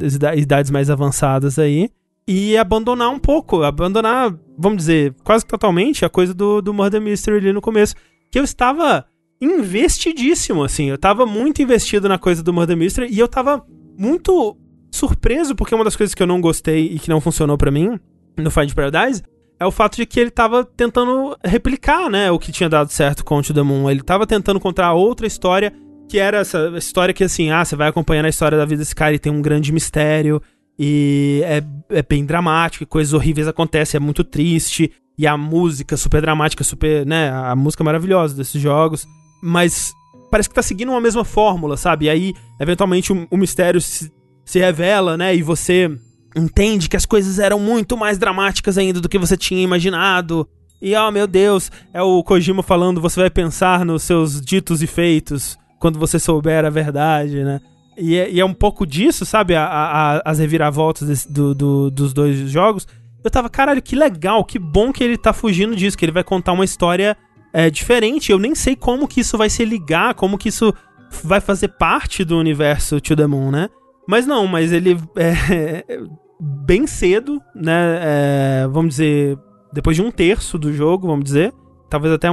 as 0.00 0.14
idades 0.36 0.70
mais 0.70 0.88
avançadas 0.88 1.58
aí, 1.58 1.90
e 2.24 2.56
abandonar 2.56 3.10
um 3.10 3.18
pouco, 3.18 3.64
abandonar, 3.64 4.32
vamos 4.56 4.78
dizer, 4.78 5.12
quase 5.24 5.44
totalmente 5.44 6.04
a 6.04 6.08
coisa 6.08 6.32
do, 6.32 6.62
do 6.62 6.72
Murder 6.72 7.00
Mystery 7.00 7.38
ali 7.38 7.52
no 7.52 7.60
começo. 7.60 7.96
Que 8.30 8.38
eu 8.38 8.44
estava 8.44 9.04
investidíssimo, 9.40 10.62
assim, 10.62 10.88
eu 10.88 10.94
estava 10.94 11.26
muito 11.26 11.60
investido 11.60 12.08
na 12.08 12.16
coisa 12.16 12.44
do 12.44 12.52
Murder 12.52 12.76
Mystery 12.76 13.12
e 13.12 13.18
eu 13.18 13.26
estava 13.26 13.66
muito 13.98 14.56
surpreso, 14.94 15.56
porque 15.56 15.74
uma 15.74 15.84
das 15.84 15.96
coisas 15.96 16.14
que 16.14 16.22
eu 16.22 16.26
não 16.26 16.40
gostei 16.40 16.86
e 16.86 16.98
que 16.98 17.08
não 17.08 17.20
funcionou 17.20 17.58
para 17.58 17.70
mim 17.70 17.98
no 18.36 18.50
Find 18.50 18.72
Paradise 18.72 19.22
é 19.58 19.66
o 19.66 19.70
fato 19.70 19.96
de 19.96 20.06
que 20.06 20.20
ele 20.20 20.30
tava 20.30 20.64
tentando 20.64 21.36
replicar, 21.44 22.08
né, 22.08 22.30
o 22.30 22.38
que 22.38 22.52
tinha 22.52 22.68
dado 22.68 22.90
certo 22.90 23.24
com 23.24 23.38
o 23.38 23.42
The 23.42 23.62
Moon. 23.62 23.90
Ele 23.90 24.02
tava 24.02 24.26
tentando 24.26 24.60
contar 24.60 24.92
outra 24.92 25.26
história, 25.26 25.72
que 26.08 26.18
era 26.18 26.38
essa 26.38 26.72
história 26.76 27.14
que, 27.14 27.24
assim, 27.24 27.50
ah, 27.50 27.64
você 27.64 27.74
vai 27.74 27.88
acompanhando 27.88 28.26
a 28.26 28.28
história 28.28 28.56
da 28.56 28.64
vida 28.64 28.78
desse 28.78 28.94
cara 28.94 29.14
e 29.14 29.18
tem 29.18 29.32
um 29.32 29.42
grande 29.42 29.72
mistério, 29.72 30.40
e 30.78 31.40
é, 31.44 31.62
é 31.90 32.02
bem 32.02 32.24
dramático, 32.24 32.84
e 32.84 32.86
coisas 32.86 33.12
horríveis 33.12 33.48
acontecem, 33.48 33.98
é 33.98 34.00
muito 34.00 34.22
triste, 34.22 34.92
e 35.16 35.26
a 35.26 35.36
música 35.36 35.96
super 35.96 36.20
dramática, 36.20 36.62
super, 36.62 37.06
né, 37.06 37.30
a 37.30 37.54
música 37.56 37.82
maravilhosa 37.82 38.36
desses 38.36 38.60
jogos, 38.60 39.06
mas 39.42 39.92
parece 40.30 40.48
que 40.48 40.54
tá 40.54 40.62
seguindo 40.62 40.90
uma 40.90 41.00
mesma 41.00 41.24
fórmula, 41.24 41.76
sabe? 41.76 42.06
E 42.06 42.10
aí, 42.10 42.34
eventualmente, 42.60 43.12
o, 43.12 43.26
o 43.30 43.36
mistério 43.36 43.80
se, 43.80 44.12
se 44.44 44.58
revela, 44.58 45.16
né, 45.16 45.34
e 45.34 45.42
você 45.42 45.90
entende 46.36 46.88
que 46.88 46.96
as 46.96 47.06
coisas 47.06 47.38
eram 47.38 47.58
muito 47.58 47.96
mais 47.96 48.18
dramáticas 48.18 48.76
ainda 48.76 49.00
do 49.00 49.08
que 49.08 49.18
você 49.18 49.36
tinha 49.36 49.62
imaginado. 49.62 50.48
E, 50.82 50.94
oh 50.96 51.10
meu 51.10 51.26
Deus, 51.26 51.70
é 51.92 52.02
o 52.02 52.22
Kojima 52.22 52.62
falando: 52.62 53.00
você 53.00 53.20
vai 53.20 53.30
pensar 53.30 53.84
nos 53.84 54.02
seus 54.02 54.40
ditos 54.40 54.82
e 54.82 54.86
feitos 54.86 55.56
quando 55.78 55.98
você 55.98 56.18
souber 56.18 56.64
a 56.64 56.70
verdade, 56.70 57.44
né? 57.44 57.60
E 57.96 58.16
é, 58.16 58.30
e 58.30 58.40
é 58.40 58.44
um 58.44 58.54
pouco 58.54 58.86
disso, 58.86 59.24
sabe? 59.24 59.54
A, 59.54 59.64
a, 59.64 60.22
as 60.24 60.38
reviravoltas 60.38 61.08
desse, 61.08 61.32
do, 61.32 61.54
do, 61.54 61.90
dos 61.90 62.12
dois 62.12 62.36
jogos. 62.50 62.86
Eu 63.22 63.30
tava, 63.30 63.48
caralho, 63.48 63.80
que 63.80 63.96
legal, 63.96 64.44
que 64.44 64.58
bom 64.58 64.92
que 64.92 65.02
ele 65.02 65.16
tá 65.16 65.32
fugindo 65.32 65.74
disso, 65.74 65.96
que 65.96 66.04
ele 66.04 66.12
vai 66.12 66.24
contar 66.24 66.52
uma 66.52 66.64
história 66.64 67.16
é, 67.52 67.70
diferente. 67.70 68.30
Eu 68.30 68.38
nem 68.38 68.54
sei 68.54 68.76
como 68.76 69.08
que 69.08 69.20
isso 69.20 69.38
vai 69.38 69.48
se 69.48 69.64
ligar, 69.64 70.14
como 70.14 70.36
que 70.36 70.48
isso 70.48 70.74
vai 71.22 71.40
fazer 71.40 71.68
parte 71.68 72.24
do 72.24 72.36
universo 72.36 73.00
To 73.00 73.16
The 73.16 73.26
Moon, 73.26 73.50
né? 73.50 73.68
Mas 74.08 74.26
não, 74.26 74.46
mas 74.46 74.72
ele 74.72 74.98
é, 75.16 75.98
bem 76.40 76.86
cedo, 76.86 77.40
né? 77.54 77.98
É, 78.02 78.68
vamos 78.70 78.96
dizer, 78.96 79.38
depois 79.72 79.96
de 79.96 80.02
um 80.02 80.10
terço 80.10 80.58
do 80.58 80.72
jogo, 80.72 81.06
vamos 81.06 81.24
dizer, 81.24 81.52
talvez 81.88 82.12
até 82.12 82.28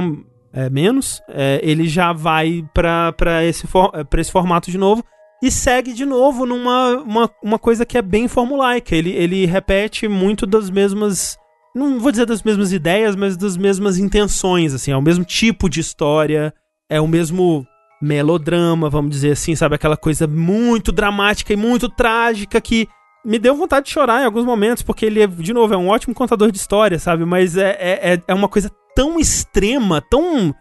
é, 0.52 0.68
menos, 0.68 1.20
é, 1.28 1.60
ele 1.62 1.88
já 1.88 2.12
vai 2.12 2.64
para 2.74 3.44
esse, 3.44 3.66
for, 3.66 3.90
esse 4.18 4.30
formato 4.30 4.70
de 4.70 4.78
novo 4.78 5.02
e 5.42 5.50
segue 5.50 5.92
de 5.92 6.04
novo 6.04 6.46
numa 6.46 7.02
uma, 7.02 7.30
uma 7.42 7.58
coisa 7.58 7.84
que 7.84 7.98
é 7.98 8.02
bem 8.02 8.28
formulaica. 8.28 8.94
Ele, 8.94 9.10
ele 9.10 9.44
repete 9.44 10.06
muito 10.06 10.46
das 10.46 10.70
mesmas. 10.70 11.36
Não 11.74 11.98
vou 11.98 12.12
dizer 12.12 12.26
das 12.26 12.42
mesmas 12.42 12.72
ideias, 12.72 13.16
mas 13.16 13.36
das 13.36 13.56
mesmas 13.56 13.98
intenções, 13.98 14.72
assim. 14.72 14.92
É 14.92 14.96
o 14.96 15.02
mesmo 15.02 15.24
tipo 15.24 15.68
de 15.68 15.80
história, 15.80 16.54
é 16.88 17.00
o 17.00 17.08
mesmo 17.08 17.66
melodrama, 18.02 18.90
vamos 18.90 19.12
dizer 19.12 19.30
assim, 19.30 19.54
sabe? 19.54 19.76
Aquela 19.76 19.96
coisa 19.96 20.26
muito 20.26 20.90
dramática 20.90 21.52
e 21.52 21.56
muito 21.56 21.88
trágica 21.88 22.60
que 22.60 22.88
me 23.24 23.38
deu 23.38 23.56
vontade 23.56 23.86
de 23.86 23.92
chorar 23.92 24.22
em 24.22 24.24
alguns 24.24 24.44
momentos, 24.44 24.82
porque 24.82 25.06
ele, 25.06 25.22
é, 25.22 25.26
de 25.28 25.52
novo, 25.52 25.72
é 25.72 25.76
um 25.76 25.88
ótimo 25.88 26.12
contador 26.12 26.50
de 26.50 26.58
história, 26.58 26.98
sabe? 26.98 27.24
Mas 27.24 27.56
é, 27.56 27.70
é, 27.78 28.14
é, 28.14 28.22
é 28.26 28.34
uma 28.34 28.48
coisa 28.48 28.68
tão 28.96 29.20
extrema, 29.20 30.02
tão 30.10 30.52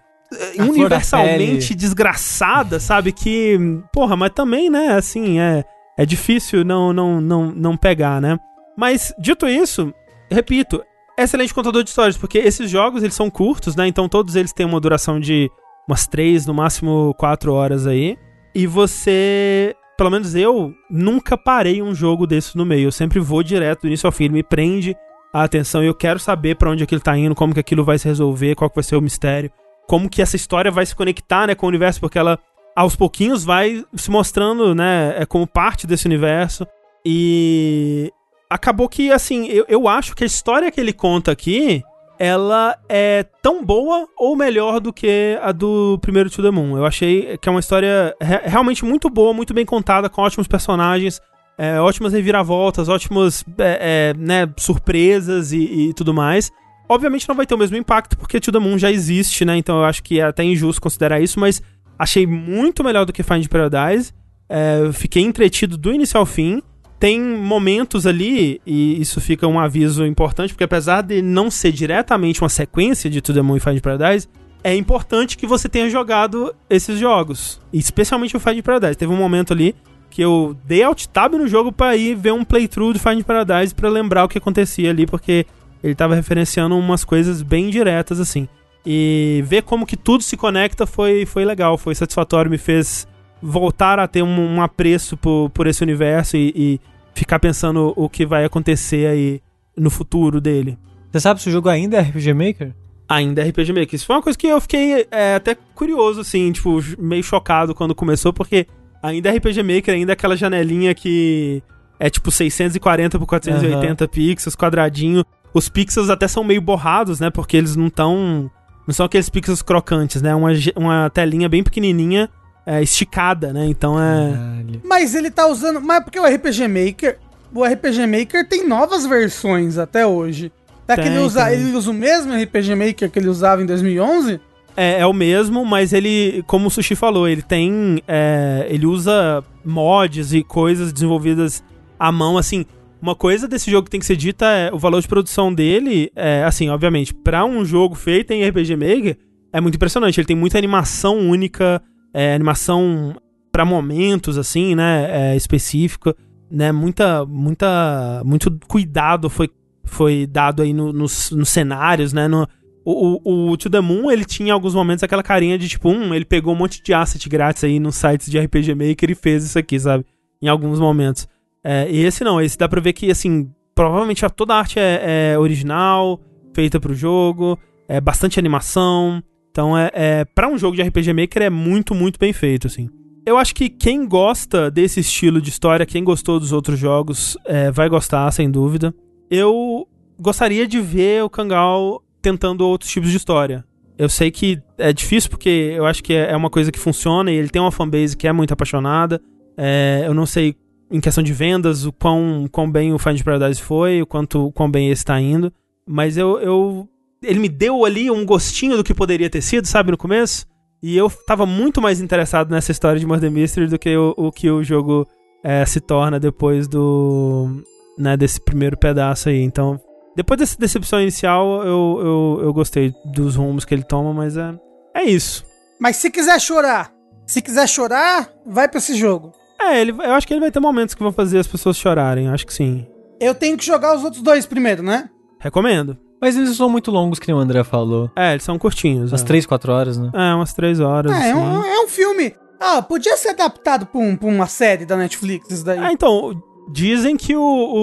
a 0.57 0.63
universalmente 0.63 1.73
desgraçada, 1.73 2.79
sabe? 2.79 3.11
Que, 3.11 3.57
porra, 3.91 4.15
mas 4.15 4.31
também, 4.31 4.69
né, 4.69 4.89
assim, 4.89 5.39
é, 5.39 5.65
é 5.97 6.05
difícil 6.05 6.63
não, 6.63 6.93
não, 6.93 7.19
não, 7.19 7.51
não 7.51 7.75
pegar, 7.75 8.21
né? 8.21 8.37
Mas, 8.77 9.11
dito 9.19 9.47
isso, 9.47 9.91
repito, 10.29 10.83
excelente 11.17 11.53
contador 11.53 11.83
de 11.83 11.89
histórias, 11.89 12.17
porque 12.17 12.37
esses 12.37 12.69
jogos, 12.69 13.01
eles 13.01 13.15
são 13.15 13.29
curtos, 13.29 13.75
né? 13.75 13.87
Então 13.87 14.07
todos 14.07 14.35
eles 14.35 14.53
têm 14.53 14.65
uma 14.65 14.79
duração 14.79 15.19
de 15.19 15.49
umas 15.91 16.07
três, 16.07 16.45
no 16.45 16.53
máximo 16.53 17.13
quatro 17.17 17.53
horas 17.53 17.85
aí. 17.85 18.17
E 18.55 18.65
você 18.65 19.75
pelo 20.01 20.09
menos 20.09 20.33
eu 20.33 20.73
nunca 20.89 21.37
parei 21.37 21.79
um 21.79 21.93
jogo 21.93 22.25
desse 22.25 22.57
no 22.57 22.65
meio. 22.65 22.87
Eu 22.87 22.91
sempre 22.91 23.19
vou 23.19 23.43
direto 23.43 23.81
do 23.81 23.87
início 23.87 24.07
ao 24.07 24.11
fim. 24.11 24.23
Ele 24.23 24.33
me 24.33 24.41
prende 24.43 24.95
a 25.31 25.43
atenção 25.43 25.83
e 25.83 25.85
eu 25.85 25.93
quero 25.93 26.17
saber 26.17 26.55
para 26.55 26.71
onde 26.71 26.83
aquilo 26.83 26.99
tá 26.99 27.15
indo, 27.15 27.35
como 27.35 27.53
que 27.53 27.59
aquilo 27.59 27.83
vai 27.83 27.99
se 27.99 28.07
resolver, 28.07 28.55
qual 28.55 28.67
que 28.67 28.77
vai 28.77 28.83
ser 28.83 28.95
o 28.95 29.01
mistério, 29.01 29.51
como 29.87 30.09
que 30.09 30.21
essa 30.21 30.35
história 30.35 30.71
vai 30.71 30.87
se 30.87 30.95
conectar, 30.95 31.45
né, 31.45 31.53
com 31.53 31.67
o 31.67 31.69
universo, 31.69 31.99
porque 31.99 32.17
ela 32.17 32.39
aos 32.75 32.95
pouquinhos 32.95 33.43
vai 33.43 33.85
se 33.95 34.09
mostrando, 34.09 34.73
né, 34.73 35.13
é 35.17 35.25
como 35.25 35.45
parte 35.45 35.85
desse 35.85 36.07
universo. 36.07 36.65
E 37.05 38.11
acabou 38.49 38.89
que, 38.89 39.11
assim, 39.11 39.45
eu, 39.49 39.65
eu 39.67 39.87
acho 39.87 40.15
que 40.15 40.23
a 40.23 40.27
história 40.27 40.71
que 40.71 40.81
ele 40.81 40.93
conta 40.93 41.31
aqui 41.31 41.83
ela 42.23 42.77
é 42.87 43.23
tão 43.41 43.65
boa 43.65 44.07
ou 44.15 44.35
melhor 44.35 44.79
do 44.79 44.93
que 44.93 45.39
a 45.41 45.51
do 45.51 45.97
primeiro 46.03 46.29
To 46.29 46.43
The 46.43 46.51
Moon. 46.51 46.77
Eu 46.77 46.85
achei 46.85 47.35
que 47.39 47.49
é 47.49 47.51
uma 47.51 47.59
história 47.59 48.15
re 48.21 48.41
realmente 48.43 48.85
muito 48.85 49.09
boa, 49.09 49.33
muito 49.33 49.55
bem 49.55 49.65
contada, 49.65 50.07
com 50.07 50.21
ótimos 50.21 50.47
personagens, 50.47 51.19
é, 51.57 51.81
ótimas 51.81 52.13
reviravoltas, 52.13 52.89
ótimas 52.89 53.43
é, 53.57 54.13
é, 54.13 54.19
né, 54.19 54.47
surpresas 54.55 55.51
e, 55.51 55.89
e, 55.89 55.93
tudo 55.95 56.13
mais. 56.13 56.51
Obviamente 56.87 57.27
não 57.27 57.33
vai 57.33 57.47
ter 57.47 57.55
o 57.55 57.57
mesmo 57.57 57.75
impacto, 57.75 58.15
porque 58.15 58.39
To 58.39 58.51
The 58.51 58.59
Moon 58.59 58.77
já 58.77 58.91
existe, 58.91 59.43
né? 59.43 59.57
Então 59.57 59.79
eu 59.79 59.85
acho 59.85 60.03
que 60.03 60.19
é 60.19 60.23
até 60.23 60.43
injusto 60.43 60.79
considerar 60.79 61.19
isso, 61.19 61.39
mas 61.39 61.59
achei 61.97 62.27
muito 62.27 62.83
melhor 62.83 63.03
do 63.03 63.11
que 63.11 63.23
Find 63.23 63.47
Paradise. 63.47 64.13
É, 64.47 64.91
fiquei 64.93 65.23
entretido 65.23 65.75
do 65.75 65.91
início 65.91 66.19
ao 66.19 66.27
fim 66.27 66.61
tem 67.01 67.19
momentos 67.19 68.05
ali, 68.05 68.61
e 68.63 69.01
isso 69.01 69.19
fica 69.19 69.47
um 69.47 69.59
aviso 69.59 70.05
importante, 70.05 70.53
porque 70.53 70.65
apesar 70.65 71.01
de 71.01 71.19
não 71.19 71.49
ser 71.49 71.71
diretamente 71.71 72.43
uma 72.43 72.47
sequência 72.47 73.09
de 73.09 73.19
To 73.19 73.33
The 73.33 73.41
Moon 73.41 73.57
e 73.57 73.59
Find 73.59 73.81
Paradise, 73.81 74.27
é 74.63 74.75
importante 74.75 75.35
que 75.35 75.47
você 75.47 75.67
tenha 75.67 75.89
jogado 75.89 76.53
esses 76.69 76.99
jogos. 76.99 77.59
Especialmente 77.73 78.37
o 78.37 78.39
Find 78.39 78.61
Paradise. 78.61 78.95
Teve 78.95 79.11
um 79.11 79.17
momento 79.17 79.51
ali 79.51 79.75
que 80.11 80.21
eu 80.21 80.55
dei 80.63 80.83
alt 80.83 81.07
tab 81.07 81.33
no 81.33 81.47
jogo 81.47 81.71
para 81.71 81.95
ir 81.95 82.13
ver 82.13 82.33
um 82.33 82.45
playthrough 82.45 82.93
do 82.93 82.99
Find 82.99 83.23
Paradise 83.23 83.73
para 83.73 83.89
lembrar 83.89 84.25
o 84.25 84.29
que 84.29 84.37
acontecia 84.37 84.91
ali, 84.91 85.07
porque 85.07 85.47
ele 85.83 85.95
tava 85.95 86.13
referenciando 86.13 86.77
umas 86.77 87.03
coisas 87.03 87.41
bem 87.41 87.71
diretas 87.71 88.19
assim. 88.19 88.47
E 88.85 89.43
ver 89.47 89.63
como 89.63 89.87
que 89.87 89.97
tudo 89.97 90.21
se 90.21 90.37
conecta 90.37 90.85
foi, 90.85 91.25
foi 91.25 91.45
legal, 91.45 91.79
foi 91.79 91.95
satisfatório, 91.95 92.51
me 92.51 92.59
fez 92.59 93.07
voltar 93.41 93.97
a 93.97 94.07
ter 94.07 94.21
um, 94.21 94.55
um 94.57 94.61
apreço 94.61 95.17
por, 95.17 95.49
por 95.49 95.65
esse 95.65 95.81
universo 95.81 96.37
e, 96.37 96.53
e 96.55 96.90
ficar 97.13 97.39
pensando 97.39 97.93
o 97.95 98.09
que 98.09 98.25
vai 98.25 98.45
acontecer 98.45 99.07
aí 99.07 99.41
no 99.77 99.89
futuro 99.89 100.39
dele. 100.39 100.77
Você 101.11 101.19
sabe 101.19 101.41
se 101.41 101.49
o 101.49 101.51
jogo 101.51 101.69
ainda 101.69 101.97
é 101.97 102.01
RPG 102.01 102.33
Maker? 102.33 102.73
Ainda 103.07 103.41
é 103.41 103.49
RPG 103.49 103.73
Maker. 103.73 103.95
Isso 103.95 104.05
foi 104.05 104.15
uma 104.15 104.21
coisa 104.21 104.37
que 104.37 104.47
eu 104.47 104.61
fiquei 104.61 105.05
é, 105.11 105.35
até 105.35 105.55
curioso, 105.75 106.21
assim, 106.21 106.51
tipo, 106.51 106.79
meio 106.97 107.23
chocado 107.23 107.75
quando 107.75 107.93
começou, 107.93 108.31
porque 108.31 108.67
ainda 109.03 109.29
é 109.29 109.37
RPG 109.37 109.63
Maker, 109.63 109.93
ainda 109.93 110.11
é 110.11 110.13
aquela 110.13 110.37
janelinha 110.37 110.93
que 110.95 111.61
é 111.99 112.09
tipo 112.09 112.31
640 112.31 113.19
por 113.19 113.27
480 113.27 114.03
uhum. 114.03 114.09
pixels, 114.09 114.55
quadradinho. 114.55 115.25
Os 115.53 115.67
pixels 115.67 116.09
até 116.09 116.27
são 116.27 116.43
meio 116.43 116.61
borrados, 116.61 117.19
né? 117.19 117.29
Porque 117.29 117.57
eles 117.57 117.75
não 117.75 117.87
estão. 117.87 118.49
Não 118.87 118.93
são 118.93 119.05
aqueles 119.05 119.29
pixels 119.29 119.61
crocantes, 119.61 120.21
né? 120.21 120.33
Uma, 120.33 120.49
uma 120.75 121.09
telinha 121.09 121.47
bem 121.47 121.61
pequenininha 121.61 122.29
é, 122.65 122.81
esticada, 122.81 123.51
né? 123.51 123.65
Então 123.65 124.01
é. 124.01 124.31
Caralho. 124.31 124.81
Mas 124.83 125.15
ele 125.15 125.31
tá 125.31 125.47
usando. 125.47 125.81
Mas 125.81 126.03
porque 126.03 126.19
o 126.19 126.25
RPG 126.25 126.67
Maker. 126.67 127.17
O 127.53 127.65
RPG 127.65 128.07
Maker 128.07 128.47
tem 128.47 128.65
novas 128.65 129.05
versões 129.05 129.77
até 129.77 130.05
hoje. 130.05 130.51
É 130.87 130.95
que 130.95 131.07
ele 131.07 131.19
usa, 131.19 131.53
ele 131.53 131.75
usa 131.75 131.89
o 131.89 131.93
mesmo 131.93 132.33
RPG 132.33 132.75
Maker 132.75 133.09
que 133.09 133.19
ele 133.19 133.29
usava 133.29 133.61
em 133.61 133.65
2011? 133.65 134.39
É, 134.75 134.99
é 134.99 135.05
o 135.05 135.13
mesmo, 135.13 135.65
mas 135.65 135.93
ele, 135.93 136.43
como 136.47 136.67
o 136.67 136.71
Sushi 136.71 136.95
falou, 136.95 137.27
ele 137.27 137.41
tem. 137.41 138.01
É, 138.07 138.67
ele 138.69 138.85
usa 138.85 139.43
mods 139.63 140.33
e 140.33 140.43
coisas 140.43 140.91
desenvolvidas 140.93 141.63
à 141.99 142.11
mão, 142.11 142.37
assim. 142.37 142.65
uma 143.01 143.15
coisa 143.15 143.47
desse 143.47 143.69
jogo 143.69 143.85
que 143.85 143.91
tem 143.91 143.99
que 143.99 144.05
ser 144.05 144.15
dita 144.15 144.45
é 144.45 144.71
o 144.73 144.79
valor 144.79 145.01
de 145.01 145.07
produção 145.07 145.53
dele, 145.53 146.11
é, 146.15 146.43
assim, 146.43 146.69
obviamente, 146.69 147.13
pra 147.13 147.45
um 147.45 147.65
jogo 147.65 147.95
feito 147.95 148.31
em 148.31 148.47
RPG 148.47 148.75
Maker, 148.75 149.17
é 149.53 149.59
muito 149.59 149.75
impressionante. 149.75 150.19
Ele 150.19 150.27
tem 150.27 150.35
muita 150.35 150.57
animação 150.57 151.17
única, 151.17 151.81
é, 152.13 152.33
animação 152.33 153.15
pra 153.51 153.65
momentos, 153.65 154.37
assim, 154.37 154.75
né, 154.75 155.33
é, 155.33 155.35
específica, 155.35 156.15
né, 156.49 156.71
muita, 156.71 157.25
muita, 157.25 158.21
muito 158.25 158.51
cuidado 158.67 159.29
foi, 159.29 159.49
foi 159.83 160.25
dado 160.25 160.61
aí 160.61 160.73
no- 160.73 160.93
nos, 160.93 161.31
nos 161.31 161.49
cenários, 161.49 162.13
né, 162.13 162.27
no, 162.27 162.47
o, 162.83 163.19
o, 163.23 163.51
o 163.51 163.57
To 163.57 163.69
The 163.69 163.79
Moon, 163.81 164.09
ele 164.11 164.25
tinha 164.25 164.49
em 164.49 164.51
alguns 164.51 164.73
momentos 164.73 165.03
aquela 165.03 165.21
carinha 165.23 165.57
de 165.57 165.67
tipo, 165.69 165.89
hum, 165.89 166.13
ele 166.13 166.25
pegou 166.25 166.53
um 166.53 166.57
monte 166.57 166.81
de 166.81 166.93
asset 166.93 167.27
grátis 167.29 167.63
aí 167.63 167.79
nos 167.79 167.95
sites 167.95 168.29
de 168.29 168.39
RPG 168.39 168.73
Maker 168.73 169.11
e 169.11 169.15
fez 169.15 169.43
isso 169.43 169.59
aqui, 169.59 169.79
sabe? 169.79 170.05
Em 170.41 170.47
alguns 170.47 170.79
momentos. 170.79 171.27
É, 171.63 171.87
esse 171.91 172.23
não, 172.23 172.41
esse 172.41 172.57
dá 172.57 172.67
pra 172.67 172.81
ver 172.81 172.93
que, 172.93 173.11
assim, 173.11 173.51
provavelmente 173.75 174.25
toda 174.35 174.55
a 174.55 174.57
arte 174.59 174.79
é, 174.79 175.33
é 175.33 175.37
original, 175.37 176.19
feita 176.55 176.79
pro 176.79 176.95
jogo, 176.95 177.57
é 177.87 178.01
bastante 178.01 178.39
animação. 178.39 179.21
Então, 179.51 179.77
é, 179.77 179.91
é 179.93 180.25
para 180.25 180.47
um 180.47 180.57
jogo 180.57 180.75
de 180.75 180.81
RPG 180.81 181.13
Maker 181.13 181.43
é 181.43 181.49
muito, 181.49 181.93
muito 181.93 182.17
bem 182.17 182.33
feito, 182.33 182.67
assim. 182.67 182.89
Eu 183.25 183.37
acho 183.37 183.53
que 183.53 183.69
quem 183.69 184.07
gosta 184.07 184.71
desse 184.71 184.99
estilo 185.01 185.39
de 185.39 185.49
história, 185.49 185.85
quem 185.85 186.03
gostou 186.03 186.39
dos 186.39 186.51
outros 186.51 186.79
jogos, 186.79 187.37
é, 187.45 187.69
vai 187.69 187.87
gostar, 187.87 188.31
sem 188.31 188.49
dúvida. 188.49 188.93
Eu 189.29 189.87
gostaria 190.19 190.65
de 190.67 190.79
ver 190.81 191.23
o 191.23 191.29
Kangal 191.29 192.01
tentando 192.21 192.61
outros 192.65 192.89
tipos 192.89 193.11
de 193.11 193.17
história. 193.17 193.63
Eu 193.97 194.09
sei 194.09 194.31
que 194.31 194.59
é 194.77 194.91
difícil 194.91 195.29
porque 195.29 195.73
eu 195.75 195.85
acho 195.85 196.03
que 196.03 196.13
é 196.13 196.31
é 196.31 196.35
uma 196.35 196.49
coisa 196.49 196.71
que 196.71 196.79
funciona 196.79 197.31
e 197.31 197.35
ele 197.35 197.49
tem 197.49 197.61
uma 197.61 197.71
fanbase 197.71 198.17
que 198.17 198.27
é 198.27 198.31
muito 198.31 198.51
apaixonada. 198.51 199.21
É, 199.55 200.03
eu 200.05 200.13
não 200.13 200.25
sei 200.25 200.55
em 200.89 200.99
questão 200.99 201.23
de 201.23 201.31
vendas 201.31 201.85
o 201.85 201.91
quão, 201.91 202.47
quão 202.51 202.69
bem 202.69 202.93
o 202.93 202.99
Find 202.99 203.21
Paradise 203.23 203.61
foi, 203.61 204.01
o 204.01 204.05
quanto 204.05 204.51
quão 204.53 204.69
bem 204.69 204.89
esse 204.89 205.05
tá 205.05 205.19
indo. 205.19 205.53
Mas 205.87 206.17
eu, 206.17 206.39
eu. 206.39 206.89
Ele 207.23 207.39
me 207.39 207.49
deu 207.49 207.85
ali 207.85 208.09
um 208.09 208.25
gostinho 208.25 208.77
do 208.77 208.83
que 208.83 208.93
poderia 208.93 209.29
ter 209.29 209.41
sido, 209.41 209.67
sabe, 209.67 209.91
no 209.91 209.97
começo. 209.97 210.45
E 210.81 210.97
eu 210.97 211.09
tava 211.27 211.45
muito 211.45 211.79
mais 211.79 212.01
interessado 212.01 212.49
nessa 212.49 212.71
história 212.71 212.99
de 212.99 213.05
Murder 213.05 213.31
Mystery 213.31 213.67
do 213.67 213.77
que 213.77 213.95
o, 213.95 214.13
o 214.17 214.31
que 214.31 214.49
o 214.49 214.63
jogo 214.63 215.07
é, 215.43 215.65
se 215.65 215.79
torna 215.79 216.19
depois 216.19 216.67
do. 216.67 217.63
Né, 217.97 218.17
desse 218.17 218.39
primeiro 218.39 218.77
pedaço 218.77 219.29
aí. 219.29 219.41
Então, 219.41 219.79
depois 220.15 220.39
dessa 220.39 220.57
decepção 220.57 220.99
inicial, 220.99 221.63
eu, 221.63 221.99
eu, 221.99 222.39
eu 222.45 222.53
gostei 222.53 222.93
dos 223.05 223.35
rumos 223.35 223.63
que 223.63 223.73
ele 223.73 223.83
toma, 223.83 224.13
mas 224.13 224.37
é, 224.37 224.57
é 224.95 225.03
isso. 225.03 225.45
Mas 225.79 225.97
se 225.97 226.09
quiser 226.09 226.39
chorar, 226.39 226.91
se 227.27 227.41
quiser 227.41 227.67
chorar, 227.67 228.29
vai 228.45 228.67
pra 228.67 228.79
esse 228.79 228.95
jogo. 228.95 229.31
É, 229.61 229.79
ele, 229.79 229.91
eu 229.91 230.13
acho 230.13 230.25
que 230.25 230.33
ele 230.33 230.41
vai 230.41 230.51
ter 230.51 230.59
momentos 230.59 230.95
que 230.95 231.03
vão 231.03 231.11
fazer 231.11 231.37
as 231.37 231.47
pessoas 231.47 231.77
chorarem, 231.77 232.27
acho 232.29 232.47
que 232.47 232.53
sim. 232.53 232.87
Eu 233.19 233.35
tenho 233.35 233.55
que 233.55 233.65
jogar 233.65 233.95
os 233.95 234.03
outros 234.03 234.23
dois 234.23 234.45
primeiro, 234.45 234.81
né? 234.81 235.09
Recomendo. 235.39 235.97
Mas 236.21 236.37
eles 236.37 236.55
são 236.55 236.69
muito 236.69 236.91
longos, 236.91 237.17
que 237.17 237.27
nem 237.27 237.35
o 237.35 237.39
André 237.39 237.63
falou. 237.63 238.11
É, 238.15 238.33
eles 238.33 238.43
são 238.43 238.59
curtinhos. 238.59 239.11
Umas 239.11 239.23
é. 239.23 239.25
3, 239.25 239.45
4 239.45 239.71
horas, 239.71 239.97
né? 239.97 240.11
É, 240.13 240.35
umas 240.35 240.53
três 240.53 240.79
horas. 240.79 241.11
É, 241.11 241.31
assim. 241.31 241.39
um, 241.39 241.63
é 241.65 241.79
um 241.83 241.87
filme. 241.87 242.35
Ah, 242.59 242.81
podia 242.81 243.17
ser 243.17 243.29
adaptado 243.29 243.87
pra, 243.87 243.99
um- 243.99 244.15
pra 244.15 244.27
uma 244.27 244.45
série 244.45 244.85
da 244.85 244.95
Netflix, 244.95 245.49
isso 245.49 245.65
daí. 245.65 245.79
Ah, 245.79 245.91
então, 245.91 246.31
dizem 246.71 247.17
que 247.17 247.35
o, 247.35 247.41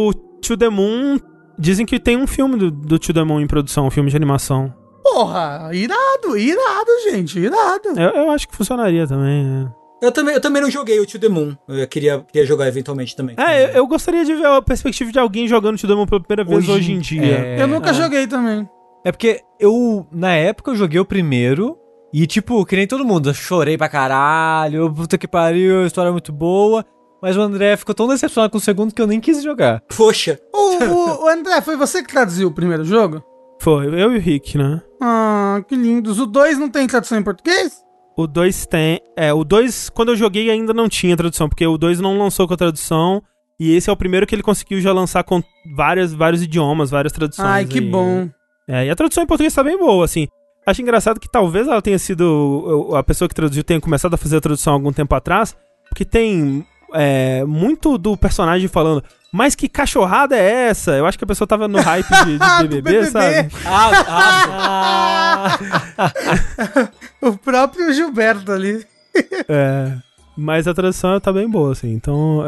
o 0.09 0.15
To 0.15 0.57
The 0.57 0.69
Moon. 0.69 1.19
Dizem 1.59 1.85
que 1.85 1.99
tem 1.99 2.17
um 2.17 2.29
filme 2.29 2.57
do, 2.57 2.71
do 2.71 2.97
To 3.01 3.13
The 3.13 3.25
Moon 3.25 3.41
em 3.41 3.47
produção, 3.49 3.89
um 3.89 3.91
filme 3.91 4.09
de 4.09 4.17
animação. 4.17 4.73
Porra, 5.03 5.71
irado, 5.73 6.37
irado, 6.39 6.91
gente, 7.11 7.41
irado. 7.41 7.89
Eu, 7.97 8.11
eu 8.11 8.31
acho 8.31 8.47
que 8.49 8.55
funcionaria 8.55 9.05
também. 9.09 9.69
Eu 10.01 10.13
também, 10.13 10.35
eu 10.35 10.41
também 10.41 10.63
não 10.63 10.71
joguei 10.71 11.01
o 11.01 11.07
To 11.07 11.19
The 11.19 11.29
Moon. 11.29 11.57
Eu 11.69 11.89
queria, 11.89 12.21
queria 12.33 12.47
jogar 12.47 12.69
eventualmente 12.69 13.17
também. 13.17 13.35
É, 13.39 13.65
eu, 13.65 13.69
eu 13.71 13.87
gostaria 13.87 14.25
de 14.25 14.35
ver 14.35 14.47
a 14.47 14.63
perspectiva 14.63 15.11
de 15.11 15.19
alguém 15.19 15.49
jogando 15.49 15.77
To 15.79 15.89
The 15.89 15.95
Moon 15.95 16.07
pela 16.07 16.21
primeira 16.23 16.45
vez 16.49 16.69
hoje, 16.69 16.79
Hoje 16.79 16.93
em 16.93 16.99
dia. 17.01 17.23
é. 17.39 17.63
eu 17.63 17.67
nunca 17.67 17.91
é. 17.91 17.95
joguei 17.95 18.27
também. 18.27 18.69
É 19.05 19.11
porque 19.13 19.41
eu, 19.59 20.07
na 20.13 20.33
época, 20.35 20.71
eu 20.71 20.77
joguei 20.77 21.01
o 21.01 21.05
primeiro. 21.05 21.77
E, 22.13 22.27
tipo, 22.27 22.65
que 22.65 22.75
nem 22.77 22.87
todo 22.87 23.05
mundo, 23.05 23.29
eu 23.31 23.35
chorei 23.35 23.77
pra 23.77 23.89
caralho, 23.89 24.91
puta 24.93 25.19
que 25.19 25.29
pariu, 25.29 25.83
a 25.83 25.87
história 25.87 26.09
é 26.09 26.13
muito 26.13 26.33
boa. 26.33 26.85
Mas 27.21 27.37
o 27.37 27.41
André 27.41 27.77
ficou 27.77 27.95
tão 27.95 28.07
decepcionado 28.09 28.51
com 28.53 28.59
o 28.59 28.61
segundo 28.61 28.95
que 28.95 29.03
eu 29.03 29.07
nem 29.07 29.21
quis 29.21 29.43
jogar. 29.43 29.83
Poxa, 29.97 30.39
O, 30.55 30.85
o- 30.85 31.25
o 31.25 31.29
André, 31.29 31.61
foi 31.61 31.77
você 31.77 32.03
que 32.03 32.09
traduziu 32.13 32.49
o 32.49 32.55
primeiro 32.55 32.85
jogo? 32.85 33.23
Foi, 33.61 33.87
eu 33.89 34.13
e 34.13 34.17
o 34.17 34.21
Rick, 34.21 34.57
né? 34.57 34.81
Ah, 35.03 35.61
que 35.67 35.75
lindos. 35.75 36.21
O 36.21 36.27
2 36.27 36.59
não 36.59 36.69
tem 36.71 36.87
tradução 36.87 37.19
em 37.19 37.23
português? 37.25 37.73
O 38.19 38.27
2 38.27 38.67
tem. 38.67 39.01
É, 39.17 39.33
o 39.33 39.45
2, 39.45 39.91
quando 39.91 40.09
eu 40.09 40.17
joguei, 40.17 40.51
ainda 40.51 40.75
não 40.75 40.89
tinha 40.89 41.17
tradução, 41.17 41.49
porque 41.49 41.65
o 41.65 41.79
2 41.79 42.01
não 42.01 42.19
lançou 42.19 42.49
com 42.49 42.55
a 42.55 42.57
tradução. 42.57 43.23
E 43.61 43.73
esse 43.77 43.89
é 43.89 43.93
o 43.93 43.97
primeiro 43.97 44.27
que 44.27 44.35
ele 44.35 44.43
conseguiu 44.43 44.81
já 44.81 44.93
lançar 44.93 45.23
com 45.23 45.41
várias, 45.77 46.13
vários 46.13 46.43
idiomas, 46.43 46.91
várias 46.91 47.13
traduções. 47.13 47.49
Ai, 47.49 47.65
que 47.65 47.79
aí. 47.79 47.89
bom. 47.89 48.29
É, 48.67 48.87
e 48.87 48.91
a 48.91 48.97
tradução 48.97 49.23
em 49.23 49.27
português 49.27 49.55
tá 49.55 49.63
bem 49.63 49.79
boa, 49.79 50.05
assim. 50.05 50.27
Acho 50.67 50.83
engraçado 50.83 51.21
que 51.21 51.31
talvez 51.31 51.69
ela 51.69 51.81
tenha 51.81 51.97
sido. 51.97 52.91
A 52.97 53.05
pessoa 53.05 53.29
que 53.29 53.37
traduziu 53.37 53.63
tenha 53.63 53.81
começado 53.81 54.15
a 54.15 54.17
fazer 54.17 54.39
a 54.39 54.41
tradução 54.41 54.73
algum 54.73 54.93
tempo 54.93 55.15
atrás, 55.15 55.57
porque 55.89 56.05
tem 56.05 56.67
é, 56.93 57.45
muito 57.45 57.97
do 57.99 58.17
personagem 58.17 58.69
falando. 58.69 59.03
Mas 59.33 59.55
que 59.55 59.69
cachorrada 59.69 60.37
é 60.37 60.69
essa? 60.69 60.93
Eu 60.93 61.05
acho 61.07 61.19
que 61.19 61.25
a 61.25 61.27
pessoa 61.27 61.47
tava 61.47 61.69
no 61.69 61.81
hype 61.81 62.09
de, 62.25 62.39
de 62.39 62.69
BBB, 62.69 62.83
BBB. 62.83 63.11
sabe? 63.11 63.51
ah, 63.67 65.59
ah, 65.99 66.89
O 67.21 67.37
próprio 67.37 67.93
Gilberto 67.93 68.53
ali. 68.53 68.87
É, 69.49 69.97
mas 70.37 70.69
a 70.69 70.75
tradução 70.75 71.19
tá 71.19 71.33
bem 71.33 71.49
boa, 71.49 71.73
assim. 71.73 71.93
Então, 71.93 72.45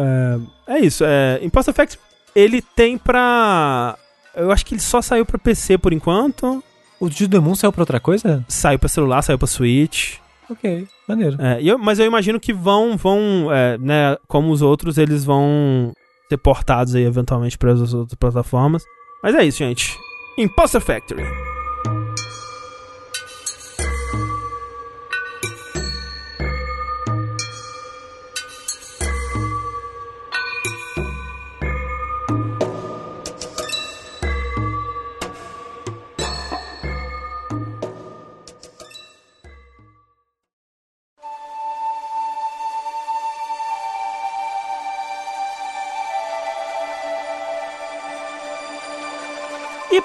é, 0.68 0.76
é 0.76 0.78
isso. 0.78 1.02
É, 1.04 1.40
Imposter 1.42 1.72
Effect, 1.72 1.98
ele 2.32 2.62
tem 2.62 2.96
pra... 2.96 3.96
Eu 4.36 4.52
acho 4.52 4.64
que 4.64 4.74
ele 4.74 4.80
só 4.80 5.02
saiu 5.02 5.26
pra 5.26 5.36
PC 5.36 5.78
por 5.78 5.92
enquanto. 5.92 6.62
O 7.00 7.08
Moon 7.42 7.56
saiu 7.56 7.72
pra 7.72 7.82
outra 7.82 7.98
coisa? 7.98 8.44
Saiu 8.46 8.78
pra 8.78 8.88
celular, 8.88 9.22
saiu 9.22 9.38
pra 9.38 9.48
Switch. 9.48 10.18
Ok, 10.50 10.86
maneiro. 11.08 11.36
É, 11.40 11.62
eu- 11.62 11.78
mas 11.78 11.98
eu 11.98 12.06
imagino 12.06 12.40
que 12.40 12.52
vão, 12.52 12.96
vão 12.96 13.52
é, 13.52 13.78
né, 13.78 14.16
como 14.26 14.50
os 14.52 14.62
outros, 14.62 14.98
eles 14.98 15.24
vão 15.24 15.92
ser 16.28 16.38
portados 16.38 16.94
aí 16.94 17.04
eventualmente 17.04 17.56
para 17.56 17.72
as 17.72 17.94
outras 17.94 18.14
plataformas. 18.18 18.82
Mas 19.22 19.34
é 19.34 19.44
isso, 19.44 19.58
gente. 19.58 19.96
Imposter 20.38 20.80
Factory. 20.80 21.24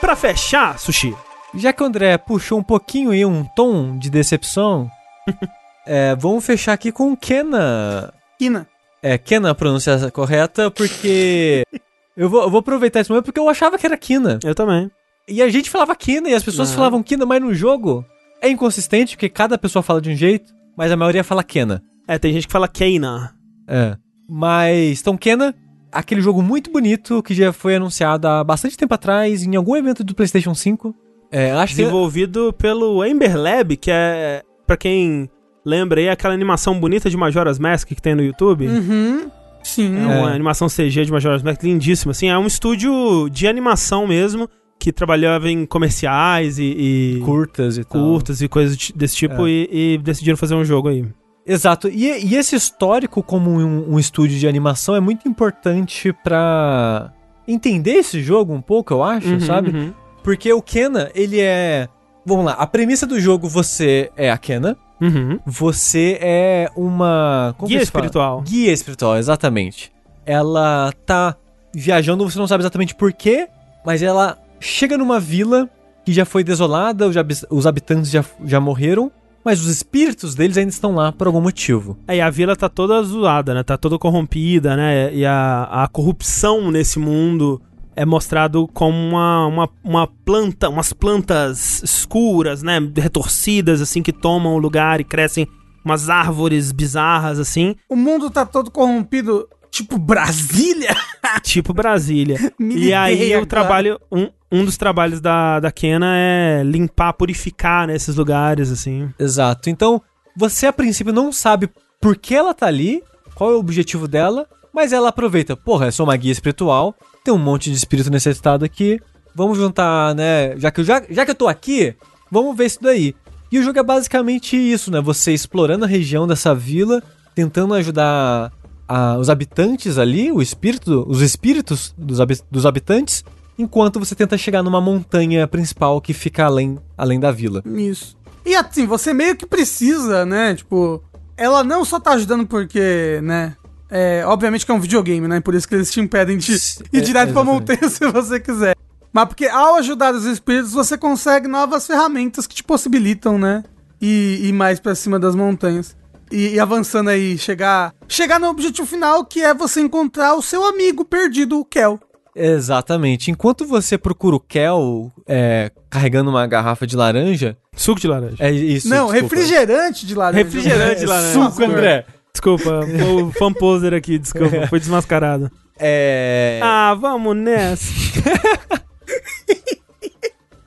E 0.05 0.07
pra 0.07 0.15
fechar, 0.15 0.77
Sushi, 0.77 1.15
Já 1.55 1.73
que 1.73 1.81
o 1.81 1.85
André 1.87 2.15
puxou 2.15 2.59
um 2.59 2.63
pouquinho 2.63 3.09
aí 3.09 3.25
um 3.25 3.43
tom 3.43 3.97
de 3.97 4.07
decepção, 4.07 4.87
é, 5.83 6.15
vamos 6.15 6.45
fechar 6.45 6.73
aqui 6.73 6.91
com 6.91 7.17
Kena. 7.17 8.13
Kina. 8.37 8.67
É, 9.01 9.17
Kena 9.17 9.49
a 9.49 9.55
pronúncia 9.55 10.11
correta, 10.11 10.69
porque. 10.69 11.63
eu, 12.15 12.29
vou, 12.29 12.43
eu 12.43 12.51
vou 12.51 12.59
aproveitar 12.59 12.99
esse 12.99 13.09
momento 13.09 13.25
porque 13.25 13.39
eu 13.39 13.49
achava 13.49 13.79
que 13.79 13.85
era 13.87 13.97
Kina. 13.97 14.37
eu 14.43 14.53
também. 14.53 14.91
E 15.27 15.41
a 15.41 15.49
gente 15.49 15.71
falava 15.71 15.95
Kina 15.95 16.29
e 16.29 16.35
as 16.35 16.43
pessoas 16.43 16.69
Não. 16.69 16.75
falavam 16.75 17.01
Kina, 17.01 17.25
mas 17.25 17.41
no 17.41 17.51
jogo 17.51 18.05
é 18.43 18.47
inconsistente 18.47 19.15
porque 19.15 19.27
cada 19.27 19.57
pessoa 19.57 19.81
fala 19.81 19.99
de 19.99 20.11
um 20.11 20.15
jeito, 20.15 20.53
mas 20.77 20.91
a 20.91 20.95
maioria 20.95 21.23
fala 21.23 21.43
Kena. 21.43 21.81
É, 22.07 22.19
tem 22.19 22.31
gente 22.31 22.45
que 22.45 22.53
fala 22.53 22.67
Keina. 22.67 23.35
É. 23.67 23.97
Mas, 24.29 25.01
então, 25.01 25.17
Kena, 25.17 25.55
aquele 25.95 26.21
jogo 26.21 26.41
muito 26.41 26.71
bonito 26.71 27.23
que 27.23 27.33
já 27.33 27.51
foi 27.53 27.75
anunciado 27.75 28.27
há 28.27 28.43
bastante 28.43 28.77
tempo 28.77 28.93
atrás 28.93 29.43
em 29.43 29.55
algum 29.55 29.75
evento 29.75 30.03
do 30.03 30.13
PlayStation 30.13 30.53
5. 30.53 30.95
É, 31.31 31.51
acho 31.51 31.73
que. 31.75 31.81
Desenvolvido 31.81 32.53
pelo 32.53 33.03
Ember 33.05 33.35
Lab, 33.37 33.75
que 33.77 33.89
é, 33.91 34.43
pra 34.67 34.77
quem 34.77 35.29
lembra 35.65 35.99
aí, 35.99 36.09
aquela 36.09 36.33
animação 36.33 36.79
bonita 36.79 37.09
de 37.09 37.17
Majora's 37.17 37.57
Mask 37.59 37.87
que 37.87 38.01
tem 38.01 38.13
no 38.15 38.23
YouTube. 38.23 38.67
Uhum. 38.67 39.29
Sim. 39.63 39.97
É 39.97 40.19
uma 40.19 40.29
animação 40.31 40.67
CG 40.67 41.05
de 41.05 41.11
Majora's 41.11 41.41
Mask 41.41 41.63
lindíssima, 41.63 42.11
assim. 42.11 42.29
É 42.29 42.37
um 42.37 42.45
estúdio 42.45 43.27
de 43.31 43.47
animação 43.47 44.05
mesmo, 44.05 44.47
que 44.79 44.91
trabalhava 44.93 45.49
em 45.49 45.65
comerciais 45.65 46.59
e... 46.59 47.17
e 47.17 47.21
Curtas 47.25 47.77
e 47.79 47.83
tal. 47.83 47.99
curtas 47.99 48.41
e 48.43 48.47
coisas 48.47 48.77
de- 48.77 48.93
desse 48.93 49.15
tipo 49.15 49.47
É. 49.47 49.49
e, 49.49 49.93
e 49.93 49.97
decidiram 49.97 50.37
fazer 50.37 50.53
um 50.53 50.63
jogo 50.63 50.89
aí. 50.89 51.03
Exato. 51.45 51.87
E, 51.87 52.05
e 52.25 52.35
esse 52.35 52.55
histórico 52.55 53.21
como 53.21 53.51
um, 53.51 53.93
um 53.93 53.99
estúdio 53.99 54.37
de 54.39 54.47
animação 54.47 54.95
é 54.95 54.99
muito 54.99 55.27
importante 55.27 56.11
pra 56.23 57.11
entender 57.47 57.93
esse 57.93 58.21
jogo 58.21 58.53
um 58.53 58.61
pouco, 58.61 58.93
eu 58.93 59.03
acho, 59.03 59.27
Uhum, 59.27 59.39
sabe? 59.39 59.69
uhum. 59.69 59.93
Porque 60.23 60.51
o 60.51 60.61
Kena, 60.61 61.11
ele 61.13 61.39
é. 61.39 61.87
Vamos 62.25 62.45
lá, 62.45 62.53
a 62.53 62.65
premissa 62.65 63.05
do 63.05 63.19
jogo 63.19 63.47
você 63.47 64.09
é 64.17 64.31
a 64.31 64.37
Kena, 64.37 64.75
Uhum. 64.99 65.39
você 65.45 66.17
é 66.19 66.71
uma. 66.75 67.53
Guia 67.67 67.81
espiritual. 67.81 68.41
Guia 68.41 68.71
espiritual, 68.73 69.17
exatamente. 69.17 69.91
Ela 70.25 70.91
tá 71.05 71.35
viajando, 71.71 72.27
você 72.27 72.39
não 72.39 72.47
sabe 72.47 72.63
exatamente 72.63 72.95
porquê, 72.95 73.47
mas 73.85 74.01
ela 74.01 74.39
chega 74.59 74.97
numa 74.97 75.19
vila 75.19 75.69
que 76.03 76.11
já 76.11 76.25
foi 76.25 76.43
desolada, 76.43 77.05
os 77.51 77.67
habitantes 77.67 78.09
já, 78.09 78.23
já 78.45 78.59
morreram, 78.59 79.11
mas 79.45 79.61
os 79.61 79.67
espíritos 79.67 80.33
deles 80.33 80.57
ainda 80.57 80.71
estão 80.71 80.95
lá 80.95 81.11
por 81.11 81.27
algum 81.27 81.39
motivo. 81.39 81.95
Aí 82.07 82.19
a 82.19 82.31
vila 82.31 82.55
tá 82.55 82.67
toda 82.67 83.01
zoada, 83.03 83.53
né? 83.53 83.61
Tá 83.61 83.77
toda 83.77 83.99
corrompida, 83.99 84.75
né? 84.75 85.13
E 85.13 85.23
a, 85.23 85.83
a 85.83 85.87
corrupção 85.87 86.71
nesse 86.71 86.97
mundo 86.97 87.61
é 87.95 88.03
mostrado 88.03 88.67
como 88.73 88.97
uma, 88.97 89.45
uma, 89.45 89.69
uma 89.83 90.07
planta, 90.07 90.67
umas 90.67 90.91
plantas 90.91 91.83
escuras, 91.83 92.63
né? 92.63 92.79
Retorcidas, 92.95 93.81
assim, 93.81 94.01
que 94.01 94.11
tomam 94.11 94.55
o 94.55 94.57
lugar 94.57 94.99
e 94.99 95.03
crescem 95.03 95.47
umas 95.85 96.09
árvores 96.09 96.71
bizarras, 96.71 97.37
assim, 97.37 97.75
O 97.87 97.95
mundo 97.95 98.31
tá 98.31 98.43
todo 98.43 98.71
corrompido, 98.71 99.47
tipo 99.75 99.97
Brasília. 99.97 100.95
tipo 101.43 101.73
Brasília. 101.73 102.53
Me 102.57 102.77
e 102.77 102.93
aí 102.93 103.33
agora. 103.33 103.45
trabalho, 103.45 103.99
um, 104.09 104.29
um 104.49 104.63
dos 104.63 104.77
trabalhos 104.77 105.19
da, 105.19 105.59
da 105.59 105.69
Kena 105.69 106.13
é 106.15 106.63
limpar, 106.63 107.11
purificar 107.11 107.85
nesses 107.85 108.15
lugares, 108.15 108.71
assim. 108.71 109.09
Exato. 109.19 109.69
Então, 109.69 110.01
você 110.35 110.65
a 110.67 110.73
princípio 110.73 111.11
não 111.11 111.29
sabe 111.29 111.69
por 111.99 112.15
que 112.15 112.33
ela 112.33 112.53
tá 112.53 112.67
ali, 112.67 113.03
qual 113.33 113.51
é 113.51 113.55
o 113.55 113.59
objetivo 113.59 114.07
dela, 114.07 114.47
mas 114.73 114.93
ela 114.93 115.09
aproveita. 115.09 115.57
Porra, 115.57 115.87
eu 115.87 115.91
sou 115.91 116.05
uma 116.05 116.15
guia 116.15 116.31
espiritual, 116.31 116.95
tem 117.21 117.33
um 117.33 117.37
monte 117.37 117.69
de 117.69 117.75
espírito 117.75 118.09
necessitado 118.09 118.63
aqui. 118.63 119.01
Vamos 119.35 119.57
juntar, 119.57 120.15
né? 120.15 120.57
Já 120.57 120.71
que, 120.71 120.79
eu, 120.79 120.85
já, 120.85 121.03
já 121.09 121.25
que 121.25 121.31
eu 121.31 121.35
tô 121.35 121.49
aqui, 121.49 121.93
vamos 122.31 122.55
ver 122.55 122.67
isso 122.67 122.81
daí. 122.81 123.13
E 123.51 123.59
o 123.59 123.63
jogo 123.63 123.77
é 123.77 123.83
basicamente 123.83 124.55
isso, 124.55 124.89
né? 124.89 125.01
Você 125.01 125.33
explorando 125.33 125.83
a 125.83 125.87
região 125.87 126.25
dessa 126.25 126.55
vila, 126.55 127.03
tentando 127.33 127.73
ajudar 127.73 128.53
a- 128.87 129.17
os 129.17 129.29
habitantes 129.29 129.97
ali, 129.97 130.31
o 130.31 130.41
espírito, 130.41 131.05
os 131.07 131.21
espíritos 131.21 131.93
dos, 131.97 132.19
habi- 132.21 132.41
dos 132.49 132.65
habitantes, 132.65 133.23
enquanto 133.57 133.99
você 133.99 134.13
tenta 134.15 134.37
chegar 134.37 134.61
numa 134.63 134.81
montanha 134.81 135.47
principal 135.47 135.99
que 136.01 136.13
fica 136.13 136.45
além, 136.45 136.77
além 136.97 137.19
da 137.19 137.31
vila. 137.31 137.61
Isso. 137.65 138.15
E 138.45 138.55
assim, 138.55 138.85
você 138.85 139.13
meio 139.13 139.35
que 139.35 139.45
precisa, 139.45 140.25
né? 140.25 140.53
Tipo, 140.55 141.03
ela 141.35 141.63
não 141.63 141.83
só 141.83 141.99
tá 141.99 142.11
ajudando 142.11 142.45
porque, 142.45 143.19
né? 143.23 143.55
É, 143.89 144.23
obviamente 144.25 144.65
que 144.65 144.71
é 144.71 144.75
um 144.75 144.79
videogame, 144.79 145.27
né? 145.27 145.39
Por 145.39 145.55
isso 145.55 145.67
que 145.67 145.75
eles 145.75 145.91
te 145.91 145.99
impedem 145.99 146.37
de 146.37 146.51
ir 146.53 146.57
É, 146.93 146.99
direto 146.99 147.31
pra 147.33 147.41
exatamente. 147.41 147.45
montanha 147.45 147.87
se 147.89 148.05
você 148.11 148.39
quiser. 148.39 148.75
Mas 149.13 149.25
porque 149.27 149.45
ao 149.47 149.75
ajudar 149.75 150.13
os 150.13 150.25
espíritos, 150.25 150.73
você 150.73 150.97
consegue 150.97 151.47
novas 151.47 151.87
ferramentas 151.87 152.45
que 152.45 152.53
te 152.55 152.63
possibilitam, 152.63 153.39
né? 153.39 153.63
E 154.01 154.41
ir 154.43 154.51
mais 154.53 154.79
pra 154.79 154.93
cima 154.93 155.17
das 155.17 155.33
montanhas. 155.35 155.95
E, 156.31 156.55
e 156.55 156.59
avançando 156.59 157.09
aí, 157.09 157.37
chegar, 157.37 157.93
chegar 158.07 158.39
no 158.39 158.47
objetivo 158.47 158.87
final, 158.87 159.25
que 159.25 159.41
é 159.41 159.53
você 159.53 159.81
encontrar 159.81 160.33
o 160.35 160.41
seu 160.41 160.63
amigo 160.65 161.05
perdido, 161.05 161.59
o 161.59 161.65
Kel. 161.65 161.99
Exatamente. 162.35 163.31
Enquanto 163.31 163.65
você 163.65 163.97
procura 163.97 164.35
o 164.35 164.39
Kel 164.39 165.11
é, 165.25 165.71
carregando 165.89 166.29
uma 166.29 166.45
garrafa 166.45 166.85
de 166.85 166.95
laranja. 166.95 167.57
Suco 167.75 167.99
de 167.99 168.07
laranja. 168.07 168.35
É 168.39 168.51
isso. 168.51 168.89
não, 168.89 169.11
desculpa. 169.11 169.35
refrigerante 169.35 170.05
de 170.05 170.15
laranja. 170.15 170.43
Refrigerante 170.43 170.99
de 170.99 171.05
laranja. 171.05 171.33
Suco, 171.49 171.63
André. 171.63 172.05
Desculpa, 172.33 172.81
o 172.81 173.31
fan 173.31 173.53
poser 173.53 173.93
aqui, 173.93 174.19
desculpa, 174.19 174.67
foi 174.67 174.77
desmascarado. 174.77 175.49
É. 175.79 176.59
Ah, 176.61 176.93
vamos 176.99 177.33
nessa. 177.37 177.93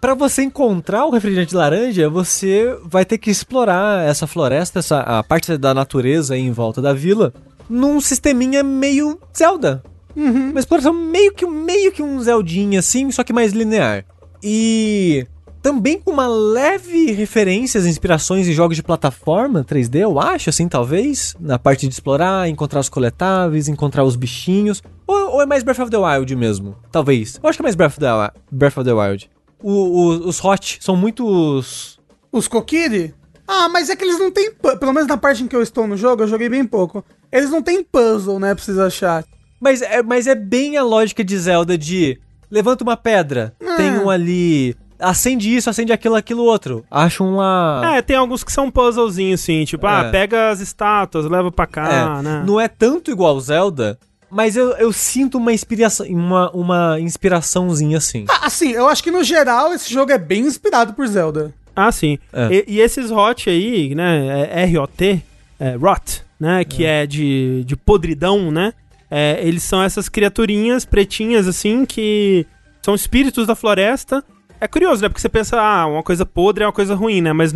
Pra 0.01 0.15
você 0.15 0.43
encontrar 0.43 1.07
o 1.07 1.11
refrigerante 1.11 1.51
de 1.51 1.57
laranja, 1.57 2.09
você 2.09 2.79
vai 2.85 3.05
ter 3.05 3.19
que 3.19 3.31
explorar 3.31 4.07
essa 4.07 4.29
floresta, 4.29 4.79
essa 4.79 5.01
a 5.01 5.23
parte 5.25 5.57
da 5.57 5.75
natureza 5.75 6.37
em 6.37 6.53
volta 6.53 6.81
da 6.81 6.93
vila, 6.93 7.33
num 7.69 8.01
sisteminha 8.01 8.63
meio 8.63 9.19
Zelda. 9.37 9.83
Uma 10.15 10.59
exploração 10.59 10.93
meio 10.93 11.33
que, 11.33 11.47
meio 11.47 11.93
que 11.93 12.03
um 12.03 12.21
Zeldinha 12.21 12.79
assim, 12.79 13.11
só 13.11 13.25
que 13.25 13.33
mais 13.33 13.53
linear. 13.53 14.05
E 14.43 15.27
também 15.61 16.01
com 16.01 16.13
uma 16.13 16.27
leve 16.27 17.13
referências, 17.13 17.85
inspirações 17.85 18.47
em 18.49 18.53
jogos 18.53 18.77
de 18.77 18.83
plataforma 18.83 19.65
3D, 19.65 20.01
eu 20.01 20.19
acho, 20.21 20.49
assim, 20.49 20.69
talvez. 20.69 21.35
Na 21.41 21.59
parte 21.59 21.87
de 21.87 21.95
explorar, 21.95 22.49
encontrar 22.49 22.81
os 22.81 22.89
coletáveis, 22.89 23.69
encontrar 23.69 24.05
os 24.05 24.17
bichinhos. 24.17 24.83
Ou, 25.07 25.35
ou 25.35 25.43
é 25.43 25.47
mais 25.47 25.63
Breath 25.63 25.81
of 25.81 25.91
the 25.91 25.99
Wild 25.99 26.35
mesmo? 26.37 26.77
Talvez. 26.91 27.39
Eu 27.43 27.49
acho 27.49 27.59
que 27.59 27.63
é 27.63 27.65
mais 27.65 27.75
Breath 27.75 27.93
of 27.93 28.01
the, 28.01 28.41
Breath 28.51 28.79
of 28.79 28.85
the 28.85 28.93
Wild. 28.93 29.29
O- 29.63 29.71
o- 29.73 30.29
os 30.29 30.43
hot 30.45 30.79
são 30.81 30.95
muitos. 30.97 31.99
Os 32.33 32.47
Kokiri? 32.49 33.15
Ah, 33.47 33.69
mas 33.69 33.89
é 33.91 33.97
que 33.97 34.05
eles 34.05 34.19
não 34.19 34.31
têm. 34.31 34.53
Pelo 34.53 34.93
menos 34.93 35.09
na 35.09 35.17
parte 35.17 35.43
em 35.43 35.49
que 35.49 35.57
eu 35.57 35.63
estou 35.63 35.87
no 35.87 35.97
jogo, 35.97 36.23
eu 36.23 36.29
joguei 36.29 36.49
bem 36.49 36.65
pouco. 36.65 37.05
Eles 37.33 37.51
não 37.51 37.63
têm 37.63 37.83
puzzle, 37.83 38.39
né? 38.39 38.55
Pra 38.55 38.63
vocês 38.63 38.79
achar. 38.79 39.25
Mas 39.61 39.83
é, 39.83 40.03
mas 40.03 40.27
é 40.27 40.35
bem 40.35 40.77
a 40.77 40.83
lógica 40.85 41.25
de 41.25 41.37
Zelda 41.39 41.77
de 41.77 42.19
levanta 42.51 42.85
uma 42.85 42.97
pedra, 42.97 43.55
Ah. 43.67 43.77
tem 43.77 43.91
um 43.99 44.09
ali. 44.11 44.77
Acende 45.01 45.55
isso, 45.55 45.71
acende 45.71 45.93
aquilo, 45.93 46.17
aquilo 46.17 46.43
outro. 46.45 46.85
Acha 46.91 47.23
um 47.23 47.37
lá. 47.37 47.97
É, 47.97 48.03
tem 48.03 48.17
alguns 48.17 48.43
que 48.43 48.53
são 48.53 48.69
puzzlezinhos, 48.71 49.41
assim, 49.41 49.65
tipo, 49.65 49.87
ah, 49.87 50.05
É. 50.07 50.11
pega 50.11 50.51
as 50.51 50.59
estátuas, 50.61 51.25
leva 51.27 51.51
pra 51.53 51.67
cá, 51.69 52.19
É, 52.19 52.23
né? 52.23 52.43
Não 52.47 52.61
é 52.61 52.67
tanto 52.69 53.11
igual 53.11 53.39
Zelda, 53.41 53.97
mas 54.31 54.57
eu, 54.57 54.71
eu 54.73 54.93
sinto 54.93 55.39
uma 55.39 55.53
inspiração, 55.53 56.07
uma, 56.07 56.51
uma 56.51 57.01
inspiraçãozinha 57.01 57.99
assim. 57.99 58.25
Ah, 58.29 58.47
assim, 58.47 58.73
eu 58.73 58.89
acho 58.89 59.03
que 59.03 59.11
no 59.11 59.25
geral 59.25 59.73
esse 59.73 59.93
jogo 59.93 60.13
é 60.13 60.19
bem 60.19 60.43
inspirado 60.43 60.93
por 60.93 61.07
Zelda. 61.07 61.55
Ah, 61.75 61.93
sim. 61.93 62.19
É. 62.33 62.49
E, 62.53 62.65
e 62.75 62.81
esses 62.81 63.11
hot 63.11 63.49
aí, 63.49 63.95
né, 63.95 64.49
é 64.51 64.63
R-O-T, 64.65 65.23
é, 65.61 65.77
rot, 65.77 66.23
né, 66.39 66.65
que 66.65 66.85
é, 66.85 67.07
de, 67.07 67.63
de 67.65 67.77
podridão, 67.77 68.51
né, 68.51 68.73
é, 69.11 69.39
eles 69.43 69.63
são 69.63 69.83
essas 69.83 70.09
criaturinhas 70.09 70.85
pretinhas, 70.85 71.47
assim, 71.47 71.87
que 71.87 72.47
são 72.83 72.95
espíritos 72.95 73.47
da 73.47 73.55
floresta. 73.55 74.25
É 74.61 74.67
curioso, 74.67 75.03
né, 75.03 75.09
porque 75.09 75.21
você 75.21 75.29
pensa, 75.29 75.61
ah, 75.61 75.87
uma 75.87 76.03
coisa 76.03 76.27
podre 76.27 76.65
é 76.65 76.67
uma 76.67 76.73
coisa 76.73 76.95
ruim, 76.95 77.21
né, 77.21 77.33
mas 77.33 77.53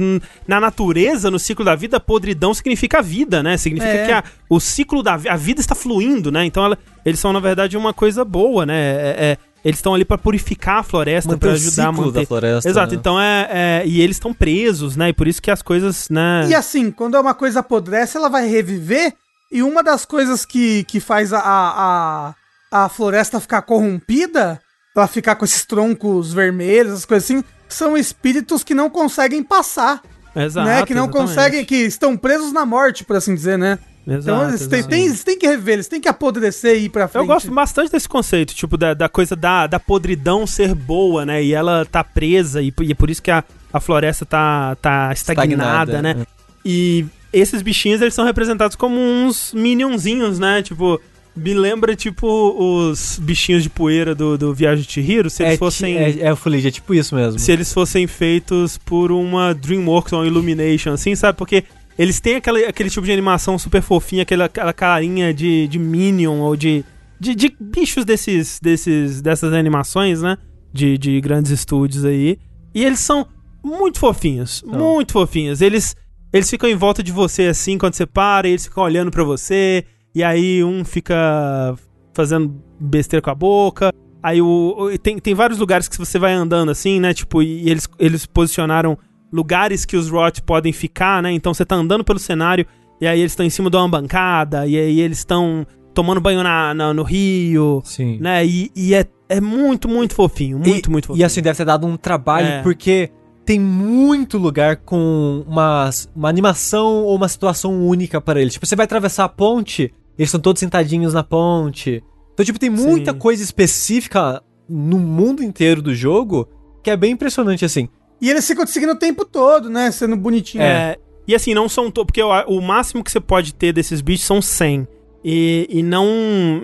na 0.46 0.60
natureza, 0.60 1.30
no 1.30 1.38
ciclo 1.38 1.64
da 1.64 1.74
vida, 1.74 1.98
podridão 1.98 2.54
significa 2.54 3.02
vida, 3.02 3.42
né, 3.42 3.56
significa 3.56 3.92
É. 3.92 4.06
que 4.06 4.12
a, 4.12 4.24
o 4.48 4.60
ciclo 4.60 5.02
da 5.02 5.14
a 5.14 5.36
vida 5.36 5.60
está 5.60 5.74
fluindo, 5.74 6.30
né, 6.30 6.44
então 6.44 6.64
ela- 6.64 6.78
eles 7.04 7.18
são, 7.18 7.32
na 7.32 7.40
verdade, 7.40 7.76
uma 7.76 7.92
coisa 7.92 8.24
boa, 8.24 8.64
né, 8.64 8.74
é- 8.78 9.16
é- 9.32 9.38
eles 9.64 9.78
estão 9.78 9.94
ali 9.94 10.04
pra 10.04 10.18
purificar 10.18 10.78
a 10.78 10.82
floresta, 10.82 11.30
Manter 11.30 11.40
pra 11.40 11.48
o 11.50 11.52
ajudar 11.52 11.88
a 11.88 11.92
ciclo 11.92 12.06
manter... 12.06 12.20
da 12.20 12.26
floresta. 12.26 12.68
Exato, 12.68 12.92
né? 12.94 12.98
então 12.98 13.20
é, 13.20 13.48
é- 13.50 13.82
E 13.86 14.00
eles 14.00 14.16
estão 14.16 14.34
presos, 14.34 14.96
né? 14.96 15.10
E 15.10 15.12
por 15.12 15.28
isso 15.28 15.40
que 15.40 15.52
as 15.52 15.62
coisas, 15.62 16.08
né? 16.10 16.46
E 16.48 16.54
assim, 16.54 16.90
quando 16.90 17.16
é 17.16 17.20
uma 17.20 17.32
coisa 17.32 17.60
apodrece, 17.60 18.16
ela 18.16 18.28
vai 18.28 18.48
reviver. 18.48 19.12
E 19.52 19.62
uma 19.62 19.80
das 19.84 20.04
coisas 20.04 20.44
que, 20.44 20.82
que 20.84 20.98
faz 20.98 21.32
a, 21.32 21.38
a, 21.44 22.34
a 22.72 22.88
floresta 22.88 23.38
ficar 23.38 23.62
corrompida, 23.62 24.58
ela 24.94 25.06
ficar 25.06 25.36
com 25.36 25.44
esses 25.44 25.64
troncos 25.64 26.32
vermelhos, 26.32 26.92
essas 26.92 27.04
coisas 27.04 27.30
assim, 27.30 27.44
são 27.68 27.96
espíritos 27.96 28.62
que 28.62 28.74
não 28.74 28.90
conseguem 28.90 29.42
passar. 29.42 30.02
Exato, 30.34 30.66
né? 30.66 30.84
Que 30.86 30.94
não 30.94 31.04
exatamente. 31.04 31.28
conseguem, 31.28 31.64
que 31.64 31.76
estão 31.76 32.16
presos 32.16 32.52
na 32.52 32.64
morte, 32.66 33.04
por 33.04 33.16
assim 33.16 33.34
dizer, 33.34 33.58
né? 33.58 33.78
Exato, 34.06 34.22
então 34.22 34.48
eles 34.48 34.66
têm, 34.66 34.82
têm- 34.82 35.04
eles 35.06 35.22
têm 35.22 35.38
que 35.38 35.46
rever, 35.46 35.74
eles 35.74 35.86
têm 35.88 36.00
que 36.00 36.08
apodrecer 36.08 36.76
e 36.76 36.86
ir 36.86 36.88
pra 36.88 37.06
frente. 37.06 37.22
Eu 37.22 37.26
gosto 37.26 37.50
bastante 37.52 37.92
desse 37.92 38.08
conceito, 38.08 38.52
tipo, 38.54 38.76
da, 38.76 38.94
da 38.94 39.08
coisa 39.08 39.36
da, 39.36 39.66
da 39.68 39.78
podridão 39.78 40.46
ser 40.46 40.74
boa, 40.74 41.24
né? 41.24 41.42
E 41.42 41.54
ela 41.54 41.84
tá 41.84 42.02
presa, 42.02 42.60
e, 42.60 42.72
e 42.82 42.90
é 42.92 42.94
por 42.94 43.08
isso 43.10 43.22
que 43.22 43.30
a, 43.30 43.44
a 43.72 43.78
floresta 43.78 44.26
tá, 44.26 44.74
tá 44.82 45.10
estagnada, 45.12 45.92
Estagnada, 45.92 46.02
né? 46.02 46.26
E 46.64 47.06
esses 47.32 47.62
bichinhos, 47.62 48.00
eles 48.02 48.12
são 48.14 48.24
representados 48.24 48.74
como 48.76 48.98
uns 48.98 49.52
minionzinhos, 49.54 50.38
né? 50.38 50.62
Tipo, 50.62 51.00
me 51.34 51.54
lembra, 51.54 51.96
tipo, 51.96 52.26
os 52.26 53.18
bichinhos 53.18 53.62
de 53.62 53.70
poeira 53.70 54.14
do, 54.14 54.36
do 54.36 54.54
Viagem 54.54 54.84
de 54.84 54.92
Chihiro, 54.92 55.30
se 55.30 55.42
eles 55.42 55.54
é, 55.54 55.56
fossem... 55.56 55.96
é, 55.96 56.20
é 56.20 56.32
o 56.32 56.36
Full 56.36 56.54
Age, 56.54 56.68
é 56.68 56.70
tipo 56.70 56.92
isso 56.94 57.14
mesmo. 57.14 57.38
se 57.38 57.50
eles 57.50 57.72
fossem 57.72 58.06
feitos 58.06 58.76
por 58.76 59.10
uma 59.10 59.54
DreamWorks 59.54 60.12
ou 60.12 60.20
uma 60.20 60.26
Illumination, 60.26 60.92
assim, 60.92 61.14
sabe? 61.14 61.38
Porque 61.38 61.64
eles 61.98 62.20
têm 62.20 62.36
aquele, 62.36 62.64
aquele 62.64 62.90
tipo 62.90 63.04
de 63.04 63.12
animação 63.12 63.58
super 63.58 63.82
fofinha, 63.82 64.22
aquela, 64.22 64.44
aquela 64.46 64.72
carinha 64.72 65.32
de, 65.32 65.66
de 65.68 65.78
Minion 65.78 66.38
ou 66.40 66.56
de, 66.56 66.84
de, 67.18 67.34
de 67.34 67.54
bichos 67.60 68.04
desses, 68.04 68.58
desses, 68.60 69.20
dessas 69.22 69.52
animações, 69.52 70.22
né? 70.22 70.36
De, 70.72 70.96
de 70.96 71.20
grandes 71.20 71.50
estúdios 71.50 72.04
aí. 72.04 72.38
E 72.74 72.84
eles 72.84 73.00
são 73.00 73.26
muito 73.62 73.98
fofinhos, 73.98 74.62
muito 74.66 75.12
fofinhos. 75.12 75.60
Eles, 75.60 75.94
eles 76.32 76.48
ficam 76.50 76.68
em 76.68 76.74
volta 76.74 77.02
de 77.02 77.12
você 77.12 77.44
assim 77.44 77.76
quando 77.78 77.94
você 77.94 78.06
para, 78.06 78.48
e 78.48 78.52
eles 78.52 78.64
ficam 78.64 78.82
olhando 78.82 79.10
pra 79.10 79.22
você, 79.22 79.84
e 80.14 80.22
aí 80.22 80.62
um 80.64 80.84
fica 80.84 81.74
fazendo 82.14 82.54
besteira 82.78 83.22
com 83.22 83.30
a 83.30 83.34
boca. 83.34 83.92
Aí 84.22 84.40
o, 84.40 84.90
tem, 85.02 85.18
tem 85.18 85.34
vários 85.34 85.58
lugares 85.58 85.88
que 85.88 85.98
você 85.98 86.18
vai 86.18 86.32
andando 86.32 86.70
assim, 86.70 87.00
né? 87.00 87.12
Tipo, 87.12 87.42
e 87.42 87.68
eles, 87.68 87.88
eles 87.98 88.24
posicionaram 88.26 88.96
lugares 89.32 89.84
que 89.84 89.96
os 89.96 90.08
Rot 90.10 90.40
podem 90.42 90.72
ficar, 90.72 91.22
né? 91.22 91.32
Então 91.32 91.52
você 91.52 91.64
tá 91.64 91.74
andando 91.74 92.04
pelo 92.04 92.18
cenário 92.18 92.64
e 93.00 93.06
aí 93.06 93.18
eles 93.18 93.32
estão 93.32 93.44
em 93.44 93.50
cima 93.50 93.68
de 93.70 93.76
uma 93.76 93.88
bancada 93.88 94.66
e 94.66 94.76
aí 94.76 95.00
eles 95.00 95.18
estão 95.18 95.66
tomando 95.94 96.20
banho 96.20 96.42
na, 96.42 96.72
na- 96.72 96.94
no 96.94 97.02
rio, 97.02 97.82
Sim. 97.84 98.18
né? 98.20 98.46
E, 98.46 98.70
e 98.76 98.94
é, 98.94 99.04
é 99.28 99.40
muito, 99.40 99.88
muito 99.88 100.14
fofinho, 100.14 100.58
muito, 100.58 100.86
e, 100.88 100.90
muito 100.90 101.06
fofinho. 101.08 101.22
E 101.22 101.24
assim, 101.24 101.42
deve 101.42 101.56
ter 101.56 101.64
dado 101.64 101.86
um 101.86 101.96
trabalho, 101.96 102.46
É. 102.46 102.62
porque 102.62 103.10
tem 103.44 103.58
muito 103.58 104.38
lugar 104.38 104.76
com 104.76 105.44
uma, 105.48 105.90
uma 106.14 106.28
animação 106.28 107.02
ou 107.04 107.16
uma 107.16 107.28
situação 107.28 107.84
única 107.88 108.20
para 108.20 108.40
eles. 108.40 108.52
Tipo, 108.52 108.66
você 108.66 108.76
vai 108.76 108.84
atravessar 108.84 109.24
a 109.24 109.28
ponte, 109.28 109.92
eles 110.18 110.28
estão 110.28 110.40
todos 110.40 110.60
sentadinhos 110.60 111.14
na 111.14 111.22
ponte. 111.22 112.02
Então, 112.32 112.44
tipo, 112.44 112.58
tem 112.58 112.70
muita 112.70 113.12
Sim. 113.12 113.18
coisa 113.18 113.42
específica 113.42 114.42
no 114.68 114.98
mundo 114.98 115.42
inteiro 115.42 115.82
do 115.82 115.94
jogo 115.94 116.48
que 116.82 116.90
é 116.90 116.96
bem 116.96 117.12
impressionante, 117.12 117.64
assim. 117.64 117.88
E 118.20 118.30
eles 118.30 118.46
ficam 118.46 118.64
te 118.64 118.70
seguindo 118.70 118.92
o 118.92 118.98
tempo 118.98 119.24
todo, 119.24 119.70
né? 119.70 119.90
Sendo 119.90 120.16
bonitinho. 120.16 120.62
É, 120.62 120.96
e 121.26 121.34
assim, 121.34 121.54
não 121.54 121.68
são 121.68 121.90
todos. 121.90 122.06
Porque 122.06 122.22
o, 122.22 122.60
máximo 122.60 123.02
que 123.02 123.10
você 123.10 123.20
pode 123.20 123.54
ter 123.54 123.72
desses 123.72 124.00
bichos 124.00 124.26
são 124.26 124.42
100. 124.42 124.86
E, 125.24 125.66
e 125.70 125.82
não, 125.82 126.06